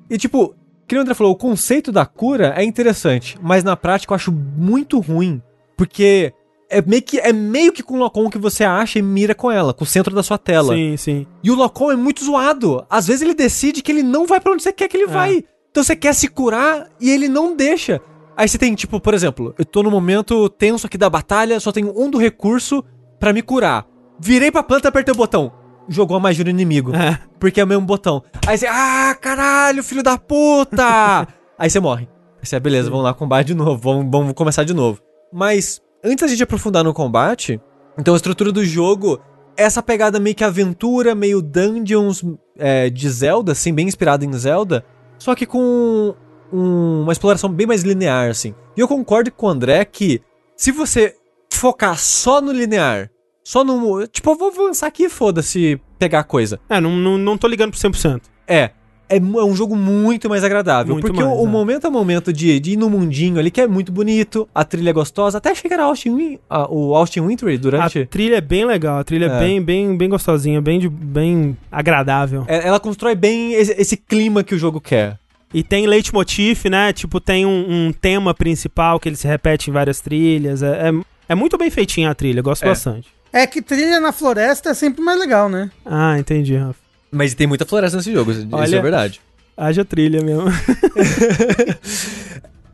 E 0.10 0.18
tipo, 0.18 0.56
que 0.88 0.96
o 0.96 1.02
André 1.02 1.14
falou, 1.14 1.34
o 1.34 1.38
conceito 1.38 1.92
da 1.92 2.06
cura 2.06 2.54
é 2.56 2.64
interessante, 2.64 3.38
mas 3.42 3.64
na 3.64 3.76
prática 3.76 4.14
eu 4.14 4.16
acho 4.16 4.32
muito 4.32 5.00
ruim, 5.00 5.42
porque 5.78 6.34
é 6.70 6.82
meio 6.82 7.02
que, 7.02 7.20
é 7.20 7.32
meio 7.32 7.72
que 7.72 7.82
com 7.84 7.94
o 7.94 7.98
Locom 7.98 8.30
que 8.30 8.38
você 8.38 8.64
acha 8.64 9.00
e 9.00 9.02
mira 9.02 9.34
com 9.34 9.50
ela, 9.52 9.74
com 9.74 9.84
o 9.84 9.88
centro 9.88 10.14
da 10.14 10.24
sua 10.24 10.38
tela. 10.38 10.74
Sim, 10.74 10.98
sim. 10.98 11.28
E 11.44 11.50
o 11.52 11.56
Locom 11.56 11.92
é 11.92 11.96
muito 11.96 12.26
zoado. 12.26 12.86
Às 12.90 13.08
vezes 13.08 13.22
ele 13.22 13.34
decide 13.34 13.82
que 13.82 13.92
ele 13.92 14.04
não 14.04 14.26
vai 14.26 14.40
pra 14.42 14.52
onde 14.52 14.64
você 14.64 14.74
quer 14.74 14.88
que 14.90 14.98
ele 14.98 15.04
É. 15.10 15.14
vai. 15.14 15.44
Então 15.72 15.84
você 15.84 15.96
quer 15.96 16.14
se 16.14 16.28
curar 16.28 16.88
e 17.00 17.10
ele 17.10 17.30
não 17.30 17.56
deixa. 17.56 18.02
Aí 18.36 18.48
você 18.50 18.58
tem, 18.58 18.76
tipo, 18.76 19.00
por 19.00 19.14
exemplo, 19.14 19.54
eu 19.58 19.64
tô 19.66 19.82
no 19.82 19.90
momento 19.92 20.50
tenso 20.50 20.86
aqui 20.88 20.98
da 20.98 21.10
batalha, 21.10 21.60
só 21.60 21.72
tenho 21.72 21.94
um 21.96 22.10
do 22.10 22.18
recurso 22.18 22.84
pra 23.20 23.32
me 23.32 23.42
curar. 23.42 23.86
Virei 24.20 24.52
pra 24.52 24.64
planta, 24.64 24.90
apertei 24.90 25.14
o 25.14 25.18
botão. 25.18 25.52
Jogou 25.88 26.18
a 26.18 26.20
magia 26.20 26.44
no 26.44 26.50
inimigo. 26.50 26.94
É. 26.96 27.20
Porque 27.40 27.62
é 27.62 27.64
o 27.64 27.68
mesmo 27.68 27.86
botão. 27.86 28.22
Aí 28.46 28.58
você, 28.58 28.68
ah, 28.68 29.16
caralho, 29.22 29.82
filho 29.84 30.04
da 30.04 30.18
puta! 30.18 31.28
Aí 31.58 31.70
você 31.70 31.80
morre. 31.80 32.08
Aí 32.40 32.46
você, 32.46 32.60
beleza, 32.60 32.90
vamos 32.90 33.06
lá, 33.06 33.14
combate 33.14 33.48
de 33.48 33.54
novo, 33.56 33.78
vamos, 33.78 34.12
vamos 34.12 34.34
começar 34.34 34.64
de 34.64 34.74
novo. 34.74 35.00
Mas, 35.32 35.82
antes 36.04 36.22
da 36.22 36.28
gente 36.28 36.44
aprofundar 36.44 36.84
no 36.84 36.94
combate, 36.94 37.60
então 37.98 38.14
a 38.14 38.18
estrutura 38.18 38.52
do 38.52 38.64
jogo 38.66 39.20
é 39.56 39.64
essa 39.64 39.82
pegada 39.82 40.20
meio 40.20 40.36
que 40.36 40.44
aventura, 40.44 41.14
meio 41.16 41.42
dungeons 41.42 42.24
é, 42.58 42.90
de 42.90 43.10
Zelda, 43.10 43.52
assim, 43.54 43.74
bem 43.74 43.88
inspirado 43.88 44.24
em 44.26 44.34
Zelda, 44.34 44.86
só 45.18 45.34
que 45.36 45.46
com 45.46 46.14
um- 46.54 47.02
uma 47.04 47.12
exploração 47.12 47.50
bem 47.52 47.68
mais 47.68 47.84
linear, 47.84 48.30
assim. 48.30 48.54
E 48.76 48.80
eu 48.80 48.88
concordo 48.88 49.32
com 49.32 49.48
o 49.48 49.50
André 49.50 49.84
que 49.86 50.22
se 50.56 50.72
você 50.72 51.16
focar 51.52 51.98
só 51.98 52.40
no 52.40 52.52
linear, 52.52 53.10
só 53.44 53.64
no. 53.64 54.06
Tipo, 54.08 54.32
eu 54.32 54.36
vou 54.38 54.50
avançar 54.50 54.88
aqui 54.88 55.06
e 55.06 55.10
foda-se 55.10 55.80
pegar 55.98 56.20
a 56.20 56.24
coisa. 56.24 56.60
É, 56.70 56.80
não, 56.80 56.92
não, 56.96 57.18
não 57.18 57.38
tô 57.38 57.48
ligando 57.48 57.72
pro 57.72 57.80
100%. 57.80 58.22
É. 58.48 58.72
É, 59.10 59.18
é 59.18 59.20
um 59.22 59.56
jogo 59.56 59.76
muito 59.76 60.28
mais 60.30 60.44
agradável. 60.44 60.94
Muito 60.96 61.08
porque 61.08 61.22
mais, 61.24 61.32
o, 61.38 61.42
o 61.44 61.48
é. 61.48 61.50
momento 61.50 61.86
a 61.88 61.90
momento 61.90 62.34
de, 62.34 62.60
de 62.60 62.72
ir 62.72 62.78
no 62.78 62.90
mundinho 62.90 63.40
ali, 63.40 63.50
que 63.50 63.62
é 63.62 63.68
muito 63.68 63.92
bonito, 63.92 64.48
a 64.54 64.64
trilha 64.64 64.90
é 64.90 64.94
gostosa. 64.94 65.38
Até 65.38 65.54
que 65.54 65.74
era 65.74 65.84
Austin, 65.84 66.38
ah, 66.50 66.68
o 66.70 66.94
Austin 66.96 67.22
Wintry 67.22 67.58
durante. 67.58 68.00
A 68.00 68.06
trilha 68.06 68.36
é 68.36 68.42
bem 68.42 68.66
legal, 68.66 69.00
a 69.00 69.04
trilha 69.04 69.26
é, 69.26 69.30
É. 69.36 69.40
bem, 69.40 69.62
bem, 69.62 69.96
bem 69.98 70.10
gostosinha, 70.10 70.62
bem, 70.62 70.80
de- 70.80 70.90
bem 70.90 71.58
agradável. 71.72 72.44
É, 72.48 72.68
Ela 72.68 72.80
constrói 72.80 73.16
bem 73.16 73.54
esse, 73.54 73.74
esse 73.80 73.96
clima 73.98 74.44
que 74.44 74.54
o 74.54 74.60
jogo 74.60 74.82
quer. 74.82 75.18
E 75.54 75.64
tem 75.64 75.88
leitmotiv, 75.88 76.66
né? 76.70 76.92
Tipo, 76.92 77.22
tem 77.22 77.46
um, 77.46 77.88
um 77.88 77.94
tema 77.94 78.34
principal 78.34 79.00
que 79.00 79.08
ele 79.08 79.16
se 79.16 79.26
repete 79.28 79.70
em 79.70 79.74
várias 79.74 80.02
trilhas. 80.02 80.62
É, 80.62 80.90
é, 80.90 80.94
é 81.30 81.36
muito 81.36 81.58
bem 81.58 81.70
feitinha 81.70 82.10
a 82.10 82.14
trilha, 82.16 82.42
gosto 82.42 82.64
É. 82.64 82.68
bastante. 82.68 83.08
É 83.32 83.48
que 83.48 83.62
trilha 83.62 84.00
na 84.02 84.12
floresta 84.12 84.70
é 84.70 84.74
sempre 84.74 85.02
mais 85.02 85.18
legal, 85.20 85.48
né? 85.48 85.70
Ah, 85.86 86.18
entendi, 86.20 86.56
Rafa. 86.56 86.87
Mas 87.18 87.34
tem 87.34 87.48
muita 87.48 87.66
floresta 87.66 87.98
nesse 87.98 88.14
jogo, 88.14 88.32
isso 88.32 88.48
Olha- 88.52 88.78
é 88.78 88.82
verdade. 88.82 89.20
Haja 89.58 89.84
trilha 89.84 90.22
mesmo. 90.24 90.46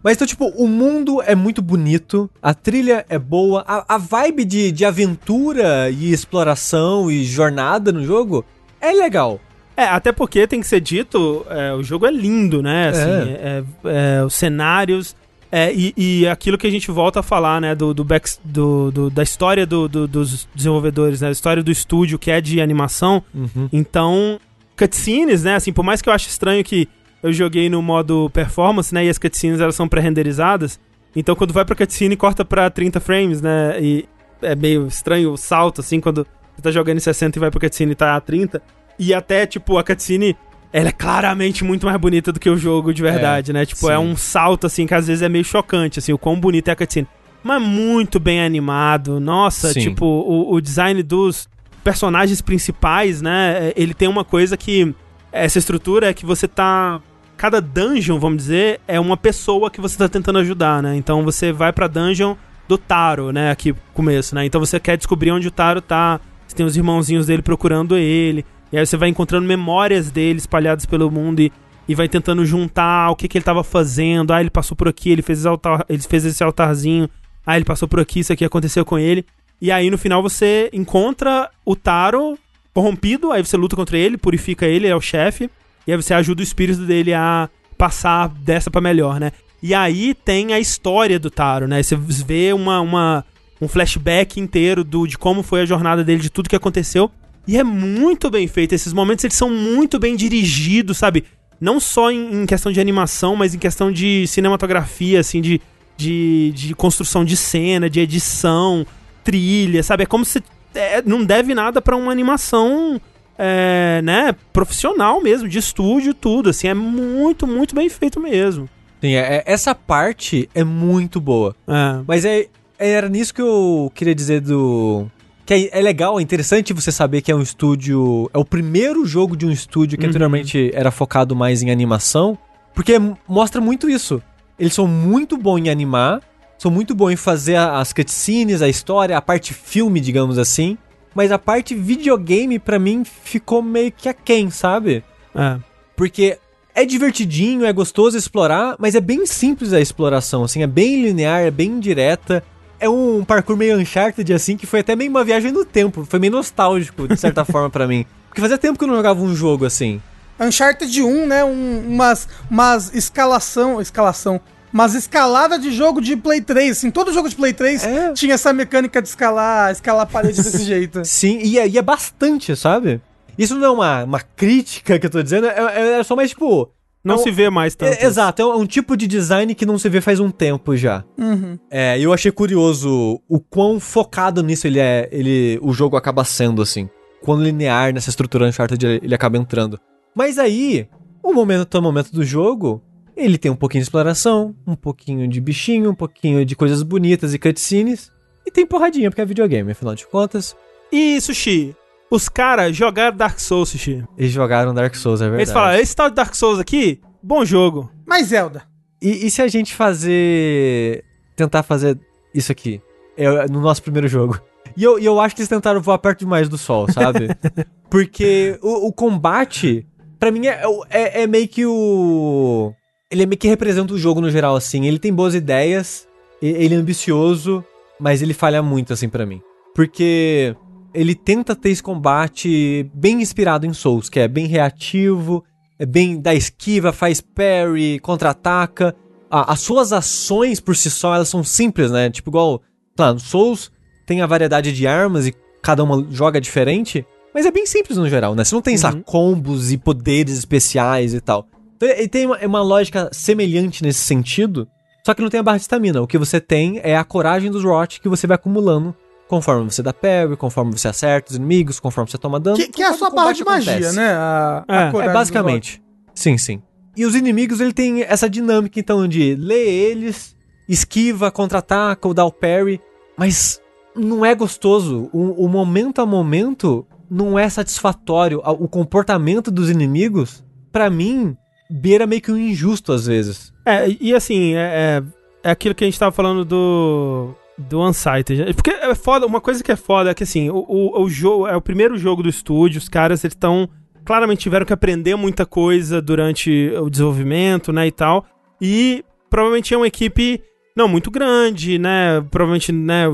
Mas 0.04 0.18
então, 0.18 0.28
tipo, 0.28 0.48
o 0.58 0.68
mundo 0.68 1.22
é 1.22 1.34
muito 1.34 1.62
bonito, 1.62 2.30
a 2.42 2.54
trilha 2.54 3.06
é 3.08 3.18
boa, 3.18 3.64
a, 3.66 3.96
a 3.96 3.98
vibe 3.98 4.44
de, 4.44 4.70
de 4.72 4.84
aventura 4.84 5.90
e 5.90 6.12
exploração 6.12 7.10
e 7.10 7.24
jornada 7.24 7.90
no 7.94 8.04
jogo 8.04 8.44
é 8.82 8.92
legal. 8.92 9.40
É, 9.78 9.86
até 9.86 10.12
porque 10.12 10.46
tem 10.46 10.60
que 10.60 10.68
ser 10.68 10.82
dito, 10.82 11.46
é, 11.50 11.72
o 11.74 11.82
jogo 11.82 12.06
é 12.06 12.12
lindo, 12.12 12.62
né? 12.62 12.90
Assim, 12.90 13.32
é- 13.32 13.64
é- 13.86 14.18
é, 14.20 14.24
os 14.26 14.36
cenários. 14.36 15.16
É, 15.56 15.72
e, 15.72 15.94
e 15.96 16.28
aquilo 16.28 16.58
que 16.58 16.66
a 16.66 16.72
gente 16.72 16.90
volta 16.90 17.20
a 17.20 17.24
falar, 17.24 17.62
né? 17.62 17.76
Do, 17.76 17.94
do, 17.94 18.04
back, 18.04 18.28
do, 18.44 18.90
do- 18.92 19.10
da 19.12 19.22
história 19.22 19.66
do- 19.68 19.88
do- 19.88 20.08
dos 20.08 20.48
desenvolvedores, 20.56 21.22
né? 21.22 21.28
Da 21.28 21.32
história 21.32 21.62
do 21.62 21.70
estúdio 21.72 22.18
que 22.18 22.32
é 22.32 22.42
de 22.42 22.60
animação. 22.60 23.22
Uhum. 23.34 23.70
Então, 23.72 24.40
cutscenes, 24.78 25.44
né? 25.44 25.56
Assim, 25.56 25.72
por 25.72 25.84
mais 25.84 26.02
que 26.02 26.10
eu 26.10 26.14
ache 26.14 26.28
estranho 26.28 26.64
que 26.64 26.88
eu 27.22 27.32
joguei 27.32 27.70
no 27.70 27.82
modo 27.82 28.30
performance, 28.32 28.94
né? 28.94 29.06
E 29.06 29.10
as 29.10 29.18
cutscenes 29.18 29.60
elas 29.60 29.76
são 29.76 29.88
pré-renderizadas. 29.88 30.80
Então 31.16 31.36
quando 31.36 31.54
vai 31.54 31.64
pra 31.64 31.76
cutscene, 31.76 32.16
corta 32.16 32.44
pra 32.44 32.70
30 32.70 33.00
frames, 33.00 33.42
né? 33.42 33.78
E 33.80 34.06
é 34.42 34.56
meio 34.56 34.88
estranho 34.88 35.32
o 35.32 35.38
salto, 35.38 35.82
assim, 35.82 36.00
quando 36.00 36.26
você 36.56 36.62
tá 36.64 36.72
jogando 36.72 36.98
em 36.98 37.00
60 37.00 37.38
e 37.38 37.40
vai 37.40 37.52
pra 37.52 37.60
cutscene 37.60 37.92
e 37.92 37.96
tá 37.96 38.16
a 38.16 38.20
30. 38.20 38.62
E 38.98 39.14
até, 39.14 39.46
tipo, 39.46 39.78
a 39.78 39.84
cutscene, 39.84 40.36
ela 40.74 40.90
é 40.90 40.92
claramente 40.92 41.64
muito 41.64 41.86
mais 41.86 41.98
bonita 41.98 42.32
do 42.34 42.40
que 42.40 42.50
o 42.50 42.58
jogo 42.58 42.92
de 42.94 43.02
verdade, 43.04 43.54
né? 43.54 43.64
Tipo, 43.64 43.92
é 43.92 43.96
sim. 43.96 44.04
um 44.04 44.18
salto, 44.18 44.66
assim, 44.66 44.88
que 44.88 44.94
às 44.96 45.06
vezes 45.08 45.22
é 45.22 45.30
meio 45.30 45.46
chocante, 45.46 46.00
assim, 46.00 46.12
o 46.12 46.18
quão 46.18 46.38
bonita 46.38 46.72
é 46.72 46.74
a 46.74 46.76
cutscene. 46.76 47.08
Mas 47.44 47.62
muito 47.62 48.20
bem 48.20 48.42
animado. 48.42 49.20
Nossa, 49.20 49.74
Sim. 49.74 49.82
tipo, 49.82 50.06
o, 50.06 50.54
o 50.54 50.62
design 50.62 51.04
dos 51.04 51.50
personagens 51.84 52.42
principais, 52.42 53.22
né? 53.22 53.70
é, 53.70 53.74
Ele 53.76 53.94
tem 53.94 54.08
uma 54.08 54.24
coisa 54.24 54.56
que. 54.56 54.96
Essa 55.32 55.58
estrutura 55.60 56.10
é 56.10 56.14
que 56.14 56.26
você 56.26 56.48
tá. 56.48 57.02
Cada 57.36 57.60
dungeon, 57.60 58.20
vamos 58.20 58.38
dizer, 58.38 58.80
é 58.88 59.00
uma 59.00 59.18
pessoa 59.18 59.70
que 59.70 59.82
você 59.82 59.98
tá 59.98 60.08
tentando 60.08 60.40
ajudar, 60.40 60.82
né? 60.82 60.96
Então 60.96 61.24
você 61.24 61.52
vai 61.52 61.74
pra 61.74 61.88
dungeon 61.88 62.36
do 62.68 62.78
Taro, 62.78 63.32
né? 63.32 63.52
Aqui 63.52 63.76
começo, 63.94 64.36
né? 64.36 64.46
Então 64.46 64.62
você 64.62 64.80
quer 64.80 64.96
descobrir 64.96 65.32
onde 65.32 65.48
o 65.48 65.52
Taro 65.52 65.82
tá. 65.82 66.22
Você 66.48 66.56
tem 66.56 66.66
os 66.66 66.78
irmãozinhos 66.78 67.26
dele 67.26 67.42
procurando 67.42 67.98
ele. 67.98 68.46
E 68.74 68.78
aí 68.80 68.84
você 68.88 68.98
vai 68.98 69.08
encontrando 69.08 69.48
memórias 69.48 70.10
dele 70.10 70.40
espalhadas 70.40 70.84
pelo 70.88 71.12
mundo 71.12 71.42
e, 71.42 71.54
e 71.88 71.94
vai 71.94 72.10
tentando 72.10 72.44
juntar 72.44 73.12
o 73.12 73.16
que, 73.16 73.28
que 73.28 73.38
ele 73.38 73.46
tava 73.46 73.64
fazendo. 73.64 74.34
Ah, 74.34 74.42
ele 74.42 74.50
passou 74.50 74.76
por 74.76 74.88
aqui, 74.88 75.12
ele 75.12 75.22
fez, 75.22 75.38
esse 75.38 75.48
altar, 75.48 75.86
ele 75.88 76.02
fez 76.02 76.26
esse 76.26 76.44
altarzinho. 76.44 77.08
Ah, 77.46 77.56
ele 77.56 77.66
passou 77.66 77.88
por 77.88 78.00
aqui, 78.00 78.22
isso 78.22 78.34
aqui 78.34 78.44
aconteceu 78.44 78.84
com 78.84 78.98
ele. 78.98 79.24
E 79.62 79.72
aí 79.72 79.92
no 79.92 79.98
final 79.98 80.24
você 80.24 80.72
encontra 80.74 81.52
o 81.64 81.76
Taro 81.76 82.36
corrompido, 82.74 83.32
aí 83.32 83.46
você 83.46 83.56
luta 83.56 83.76
contra 83.76 83.96
ele, 83.96 84.18
purifica 84.18 84.66
ele, 84.66 84.86
ele 84.86 84.88
é 84.88 84.96
o 84.96 85.02
chefe. 85.02 85.52
E 85.86 85.92
aí 85.92 85.96
você 86.02 86.16
ajuda 86.16 86.42
o 86.42 86.44
espírito 86.44 86.82
dele 86.82 87.14
a 87.14 87.48
passar 87.78 88.28
dessa 88.28 88.72
pra 88.72 88.82
melhor, 88.82 89.20
né? 89.20 89.32
E 89.62 89.76
aí 89.76 90.16
tem 90.16 90.52
a 90.52 90.60
história 90.60 91.20
do 91.20 91.30
Taro, 91.30 91.68
né? 91.68 91.84
Você 91.84 91.96
vê 91.96 92.52
uma, 92.52 92.82
uma, 92.82 93.24
um 93.62 93.68
flashback 93.68 94.40
inteiro 94.40 94.84
do, 94.84 95.06
de 95.06 95.16
como 95.16 95.44
foi 95.44 95.62
a 95.62 95.66
jornada 95.66 96.04
dele, 96.04 96.22
de 96.22 96.32
tudo 96.32 96.50
que 96.50 96.56
aconteceu. 96.56 97.12
E 97.48 97.58
é 97.58 97.64
muito 97.64 98.30
bem 98.30 98.48
feito. 98.48 98.74
Esses 98.74 98.94
momentos 98.94 99.24
eles 99.26 99.36
são 99.38 99.50
muito 99.50 100.00
bem 100.00 100.16
dirigidos, 100.16 100.98
sabe? 100.98 101.26
Não 101.60 101.80
só 101.80 102.12
em, 102.12 102.42
em 102.44 102.46
questão 102.46 102.72
de 102.72 102.80
animação, 102.80 103.36
mas 103.36 103.54
em 103.54 103.60
questão 103.60 103.92
de 103.92 104.26
cinematografia, 104.28 105.20
assim, 105.20 105.42
de, 105.42 105.62
de, 105.98 106.52
de 106.56 106.76
construção 106.76 107.24
de 107.24 107.36
cena, 107.38 107.90
de 107.90 108.00
edição, 108.00 108.86
trilha, 109.24 109.82
sabe? 109.84 110.04
É 110.04 110.06
como 110.06 110.26
se 110.26 110.44
é, 110.74 111.02
não 111.06 111.24
deve 111.24 111.54
nada 111.54 111.82
pra 111.82 111.96
uma 111.96 112.12
animação, 112.12 113.00
é, 113.38 114.02
né? 114.04 114.36
Profissional 114.52 115.22
mesmo, 115.22 115.48
de 115.48 115.58
estúdio, 115.60 116.14
tudo. 116.14 116.50
Assim, 116.50 116.68
é 116.68 116.74
muito, 116.74 117.46
muito 117.48 117.76
bem 117.76 117.90
feito 117.90 118.20
mesmo. 118.20 118.70
Sim, 119.02 119.14
é- 119.16 119.38
é- 119.38 119.44
essa 119.46 119.76
parte 119.76 120.50
é 120.56 120.64
muito 120.64 121.20
boa. 121.20 121.56
É. 121.68 122.02
Mas 122.08 122.24
é, 122.26 122.48
era 122.80 123.08
nisso 123.10 123.34
que 123.34 123.42
eu 123.42 123.92
queria 123.94 124.16
dizer 124.16 124.42
do. 124.42 125.08
Que 125.46 125.54
é, 125.54 125.80
é 125.80 125.82
legal, 125.82 126.20
é 126.20 126.24
interessante 126.24 126.74
você 126.74 126.92
saber 126.92 127.22
que 127.22 127.32
é 127.32 127.36
um 127.36 127.42
estúdio. 127.42 128.30
É 128.34 128.38
o 128.38 128.46
primeiro 128.46 129.06
jogo 129.06 129.36
de 129.36 129.46
um 129.46 129.52
estúdio 129.52 129.98
que 129.98 130.06
Uhum. 130.06 130.10
anteriormente 130.10 130.72
era 130.74 130.92
focado 130.92 131.36
mais 131.36 131.62
em 131.62 131.70
animação. 131.70 132.38
Porque 132.74 132.94
mostra 133.28 133.60
muito 133.62 133.90
isso. 133.90 134.22
Eles 134.58 134.74
são 134.74 134.88
muito 134.88 135.38
bons 135.38 135.60
em 135.60 135.70
animar, 135.70 136.22
são 136.58 136.72
muito 136.72 136.96
bons 136.96 137.12
em 137.12 137.16
fazer 137.16 137.56
as 137.56 137.92
cutscenes, 137.92 138.62
a 138.62 138.70
história, 138.70 139.18
a 139.18 139.22
parte 139.22 139.54
filme, 139.54 140.00
digamos 140.00 140.38
assim. 140.38 140.78
Mas 141.14 141.32
a 141.32 141.38
parte 141.38 141.76
videogame, 141.76 142.58
pra 142.58 142.80
mim, 142.80 143.04
ficou 143.04 143.62
meio 143.62 143.92
que 143.92 144.08
aquém, 144.10 144.50
sabe? 144.50 145.04
É. 145.36 145.58
Porque 145.96 146.40
é 146.74 146.86
divertidinho, 146.86 147.66
é 147.66 147.74
gostoso 147.74 148.18
explorar, 148.18 148.76
mas 148.80 148.96
é 148.96 149.02
bem 149.02 149.26
simples 149.28 149.74
a 149.74 149.80
exploração, 149.80 150.44
assim, 150.44 150.64
é 150.64 150.68
bem 150.68 151.04
linear, 151.04 151.42
é 151.42 151.52
bem 151.52 151.80
direta. 151.80 152.44
É 152.80 152.90
um 152.90 153.24
parkour 153.24 153.56
meio 153.56 153.78
Uncharted, 153.78 154.34
assim, 154.34 154.58
que 154.58 154.66
foi 154.66 154.82
até 154.82 154.96
meio 154.96 155.10
uma 155.10 155.24
viagem 155.24 155.52
no 155.52 155.64
tempo. 155.64 156.06
Foi 156.10 156.20
meio 156.20 156.34
nostálgico, 156.34 157.08
de 157.08 157.18
certa 157.18 157.46
forma, 157.46 157.70
pra 157.70 157.88
mim. 157.88 158.06
Porque 158.28 158.42
fazia 158.42 158.58
tempo 158.58 158.78
que 158.78 158.84
eu 158.84 158.88
não 158.90 158.96
jogava 158.96 159.22
um 159.22 159.34
jogo 159.36 159.66
assim. 159.66 160.02
Uncharted 160.40 161.02
1, 161.02 161.28
né? 161.28 161.44
Um, 161.46 161.84
umas, 161.88 162.28
umas 162.50 162.94
escalação. 162.94 163.80
Escalação. 163.80 164.42
Umas 164.74 164.96
escalada 164.96 165.60
de 165.60 165.72
jogo 165.72 166.02
de 166.02 166.18
Play 166.18 166.42
3. 166.42 166.72
Assim, 166.78 166.90
todo 166.92 167.14
jogo 167.14 167.30
de 167.30 167.36
Play 167.36 167.54
3 167.54 167.84
É. 167.86 168.14
tinha 168.14 168.34
essa 168.34 168.52
mecânica 168.52 169.02
de 169.02 169.08
escalar, 169.08 169.72
escalar 169.72 170.02
a 170.04 170.06
parede 170.08 170.42
desse 170.42 170.64
jeito. 170.66 171.06
Sim, 171.06 171.40
e 171.44 171.60
é, 171.60 171.68
e 171.68 171.78
é 171.78 171.82
bastante, 171.82 172.56
sabe? 172.56 173.00
Isso 173.38 173.56
não 173.56 173.66
é 173.66 173.70
uma, 173.70 174.04
uma 174.04 174.20
crítica 174.20 174.98
que 175.00 175.06
eu 175.06 175.10
tô 175.12 175.22
dizendo, 175.22 175.48
é- 175.48 176.00
é 176.00 176.04
só 176.04 176.16
mais 176.16 176.32
tipo. 176.32 176.70
Não 177.04 177.16
é 177.16 177.18
um- 177.18 177.22
se 177.24 177.32
vê 177.32 177.50
mais 177.50 177.76
tanto. 177.76 177.94
é- 177.94 178.06
exato, 178.06 178.42
é 178.42 178.46
um, 178.56 178.66
tipo 178.66 178.96
de 178.96 179.08
design 179.08 179.54
que 179.54 179.66
não 179.66 179.78
se 179.78 179.90
vê 179.90 180.00
faz 180.00 180.20
um 180.20 180.30
tempo 180.32 180.76
já. 180.78 181.04
Uhum. 181.18 181.58
É, 181.70 182.00
e 182.00 182.04
eu 182.04 182.14
achei 182.14 182.32
curioso 182.32 183.20
o 183.28 183.40
quão 183.40 183.80
focado 183.80 184.42
nisso 184.42 184.68
ele 184.68 184.80
é, 184.80 185.10
ele, 185.12 185.60
o 185.62 185.74
jogo 185.74 185.98
acaba 185.98 186.24
sendo, 186.24 186.62
assim. 186.62 186.90
Quão 187.22 187.42
linear 187.42 187.94
nessa 187.94 188.10
estrutura 188.10 188.48
Uncharted 188.48 188.86
ele, 188.86 189.00
ele 189.04 189.16
acaba 189.16 189.38
entrando. 189.38 189.80
Mas 190.16 190.38
aí, 190.38 190.88
o 191.22 191.34
momento 191.34 191.78
o 191.78 191.82
momento 191.82 192.12
do 192.12 192.24
jogo, 192.24 192.82
ele 193.16 193.38
tem 193.38 193.52
um 193.52 193.56
pouquinho 193.56 193.82
de 193.82 193.86
exploração, 193.86 194.56
um 194.66 194.76
pouquinho 194.76 195.28
de 195.28 195.40
bichinho, 195.42 195.90
um 195.92 195.96
pouquinho 195.96 196.46
de 196.46 196.56
coisas 196.56 196.84
bonitas 196.84 197.34
e 197.34 197.40
cutscenes. 197.40 198.12
E 198.46 198.52
tem 198.52 198.66
porradinha, 198.66 199.10
porque 199.10 199.22
é 199.22 199.26
videogame, 199.26 199.72
afinal 199.72 199.96
de 199.96 200.06
contas. 200.08 200.56
E, 200.92 201.20
Sushi, 201.22 201.76
os 202.14 202.30
caras 202.30 202.76
jogaram 202.76 203.18
Dark 203.18 203.40
Souls, 203.40 203.70
Sushi. 203.70 204.04
Eles 204.16 204.32
jogaram 204.32 204.74
Dark 204.74 204.94
Souls, 204.96 205.20
é 205.20 205.26
verdade. 205.26 205.42
Eles 205.44 205.52
falaram, 205.54 205.80
esse 205.80 205.96
tal 205.96 206.10
de 206.10 206.16
Dark 206.16 206.36
Souls 206.36 206.60
aqui, 206.60 207.02
bom 207.22 207.44
jogo. 207.44 207.92
Mas 208.06 208.28
Zelda. 208.28 208.64
E, 209.02 209.26
e 209.26 209.32
se 209.32 209.42
a 209.42 209.48
gente 209.48 209.74
fazer. 209.74 211.04
Tentar 211.36 211.64
fazer 211.64 212.00
isso 212.34 212.52
aqui? 212.52 212.80
É, 213.18 213.48
no 213.48 213.60
nosso 213.60 213.82
primeiro 213.82 214.08
jogo. 214.08 214.40
E 214.78 214.84
eu, 214.84 215.00
e 215.00 215.06
eu 215.06 215.20
acho 215.20 215.36
que 215.36 215.42
eles 215.42 215.50
tentaram 215.50 215.82
voar 215.82 215.98
perto 215.98 216.20
demais 216.20 216.48
do 216.48 216.58
sol, 216.58 216.88
sabe? 216.92 217.30
Porque 217.90 218.58
o, 218.62 218.88
o 218.88 218.94
combate, 218.94 219.86
pra 220.20 220.32
mim, 220.32 220.46
é, 220.48 220.62
é, 220.90 221.24
é 221.24 221.28
meio 221.28 221.48
que 221.48 221.66
o. 221.66 222.72
Ele 223.10 223.24
é 223.24 223.26
meio 223.26 223.38
que 223.38 223.48
representa 223.48 223.94
o 223.94 223.98
jogo 223.98 224.22
no 224.22 224.30
geral, 224.30 224.56
assim. 224.56 224.86
Ele 224.86 225.00
tem 225.00 225.14
boas 225.14 225.34
ideias, 225.34 226.08
e- 226.42 226.48
ele 226.48 226.76
é 226.76 226.78
ambicioso, 226.78 227.64
mas 228.00 228.22
ele 228.22 228.34
falha 228.34 228.62
muito, 228.62 228.94
assim, 228.94 229.10
pra 229.10 229.26
mim. 229.26 229.42
Porque 229.76 230.56
ele 230.94 231.16
tenta 231.16 231.56
ter 231.56 231.70
esse 231.70 231.82
combate 231.82 232.90
bem 232.94 233.22
inspirado 233.22 233.66
em 233.66 233.74
Souls, 233.74 234.10
que 234.10 234.20
é 234.20 234.28
bem 234.28 234.48
reativo, 234.48 235.44
é 235.80 235.86
bem 235.86 236.20
da 236.20 236.34
esquiva, 236.34 236.92
faz 236.94 237.20
parry, 237.20 238.00
contra-ataca. 238.00 238.96
As 239.30 239.62
suas 239.62 239.92
ações 239.92 240.60
por 240.60 240.76
si 240.76 240.92
só, 240.92 241.16
elas 241.16 241.30
são 241.30 241.44
simples, 241.44 241.90
né? 241.90 242.10
Tipo, 242.10 242.30
igual, 242.30 242.62
claro, 242.96 243.20
Souls 243.20 243.72
tem 244.06 244.22
a 244.22 244.28
variedade 244.28 244.72
de 244.72 244.86
armas 244.86 245.28
e 245.28 245.34
cada 245.62 245.84
uma 245.84 246.06
joga 246.12 246.40
diferente, 246.40 247.06
mas 247.34 247.46
é 247.46 247.52
bem 247.52 247.66
simples 247.66 247.98
no 247.98 248.08
geral, 248.08 248.36
né? 248.36 248.44
Você 248.44 248.54
não 248.54 248.62
tem, 248.62 248.78
sei 248.78 248.92
lá, 248.92 248.96
combos 249.04 249.72
e 249.72 249.78
poderes 249.78 250.38
especiais 250.38 251.14
e 251.14 251.22
tal. 251.22 251.48
Então 251.76 251.90
ele 251.90 252.08
tem 252.08 252.26
uma, 252.28 252.38
é 252.38 252.46
uma 252.46 252.62
lógica 252.62 253.10
semelhante 253.12 253.82
nesse 253.82 254.02
sentido, 254.02 254.68
só 255.04 255.14
que 255.14 255.22
não 255.22 255.30
tem 255.30 255.40
a 255.40 255.44
barra 255.44 255.58
de 255.58 255.64
estamina. 255.64 256.02
O 256.02 256.08
que 256.08 256.18
você 256.18 256.40
tem 256.40 256.80
é 256.84 256.96
a 256.96 257.04
coragem 257.04 257.50
dos 257.50 257.64
Rot 257.64 258.00
que 258.00 258.08
você 258.08 258.28
vai 258.28 258.36
acumulando 258.36 258.96
conforme 259.28 259.72
você 259.72 259.82
dá 259.82 259.94
parry, 259.94 260.36
conforme 260.38 260.72
você 260.72 260.88
acerta 260.88 261.32
os 261.32 261.36
inimigos, 261.36 261.80
conforme 261.80 262.10
você 262.10 262.18
toma 262.18 262.40
dano. 262.40 262.58
Que, 262.58 262.68
que 262.68 262.82
é 262.82 262.88
a 262.88 262.94
sua 262.94 263.10
barra 263.10 263.32
de 263.32 263.44
magia, 263.44 263.74
acontece. 263.74 263.96
né? 263.96 264.12
A, 264.12 264.66
É, 264.68 264.78
a 264.78 264.92
é 265.04 265.10
É 265.10 265.14
basicamente. 265.14 265.82
Sim, 266.14 266.38
sim. 266.38 266.62
E 266.96 267.06
os 267.06 267.16
inimigos, 267.16 267.60
ele 267.60 267.74
tem 267.74 268.04
essa 268.04 268.30
dinâmica, 268.30 268.80
então, 268.80 269.08
de 269.08 269.36
ler 269.36 269.68
eles, 269.68 270.36
esquiva, 270.70 271.32
contra-ataca 271.32 272.08
ou 272.08 272.14
dá 272.14 272.24
o 272.24 272.32
parry, 272.32 272.80
mas 273.18 273.60
não 273.96 274.26
é 274.26 274.36
gostoso. 274.36 275.10
O, 275.12 275.46
o 275.46 275.50
momento 275.50 276.02
a 276.02 276.06
momento 276.06 276.86
não 277.10 277.38
é 277.38 277.50
satisfatório. 277.50 278.42
O 278.44 278.68
comportamento 278.68 279.50
dos 279.50 279.70
inimigos, 279.70 280.44
pra 280.72 280.90
mim, 280.90 281.36
beira 281.70 282.06
meio 282.06 282.22
que 282.22 282.32
um 282.32 282.38
injusto 282.38 282.92
às 282.92 283.08
vezes. 283.08 283.52
É, 283.66 283.88
e 284.00 284.14
assim, 284.14 284.54
é, 284.54 284.60
é, 284.60 285.04
é 285.44 285.52
aquilo 285.52 285.74
que 285.74 285.84
a 285.84 285.88
gente 285.88 286.00
tava 286.00 286.12
falando 286.12 286.46
do. 286.46 287.36
Do 287.58 287.82
Unsighted. 287.82 288.54
Porque 288.54 288.72
é 288.72 288.96
foda, 288.96 289.26
uma 289.26 289.42
coisa 289.42 289.64
que 289.64 289.72
é 289.72 289.76
foda 289.76 290.10
é 290.10 290.14
que 290.14 290.24
assim, 290.24 290.50
o, 290.50 290.66
o, 290.68 291.04
o 291.04 291.10
jogo 291.10 291.48
é 291.48 291.56
o 291.56 291.62
primeiro 291.62 291.98
jogo 291.98 292.24
do 292.24 292.30
estúdio, 292.30 292.80
os 292.80 292.90
caras 292.90 293.24
eles 293.24 293.34
estão. 293.34 293.70
Claramente 294.06 294.42
tiveram 294.42 294.66
que 294.66 294.74
aprender 294.74 295.16
muita 295.16 295.46
coisa 295.46 296.02
durante 296.02 296.74
o 296.78 296.90
desenvolvimento, 296.90 297.72
né, 297.72 297.88
e 297.88 297.92
tal. 297.92 298.26
E 298.60 299.06
provavelmente 299.30 299.74
é 299.74 299.78
uma 299.78 299.88
equipe 299.88 300.42
não 300.76 300.88
muito 300.88 301.10
grande, 301.10 301.78
né? 301.80 302.20
Provavelmente, 302.30 302.72
né, 302.72 303.06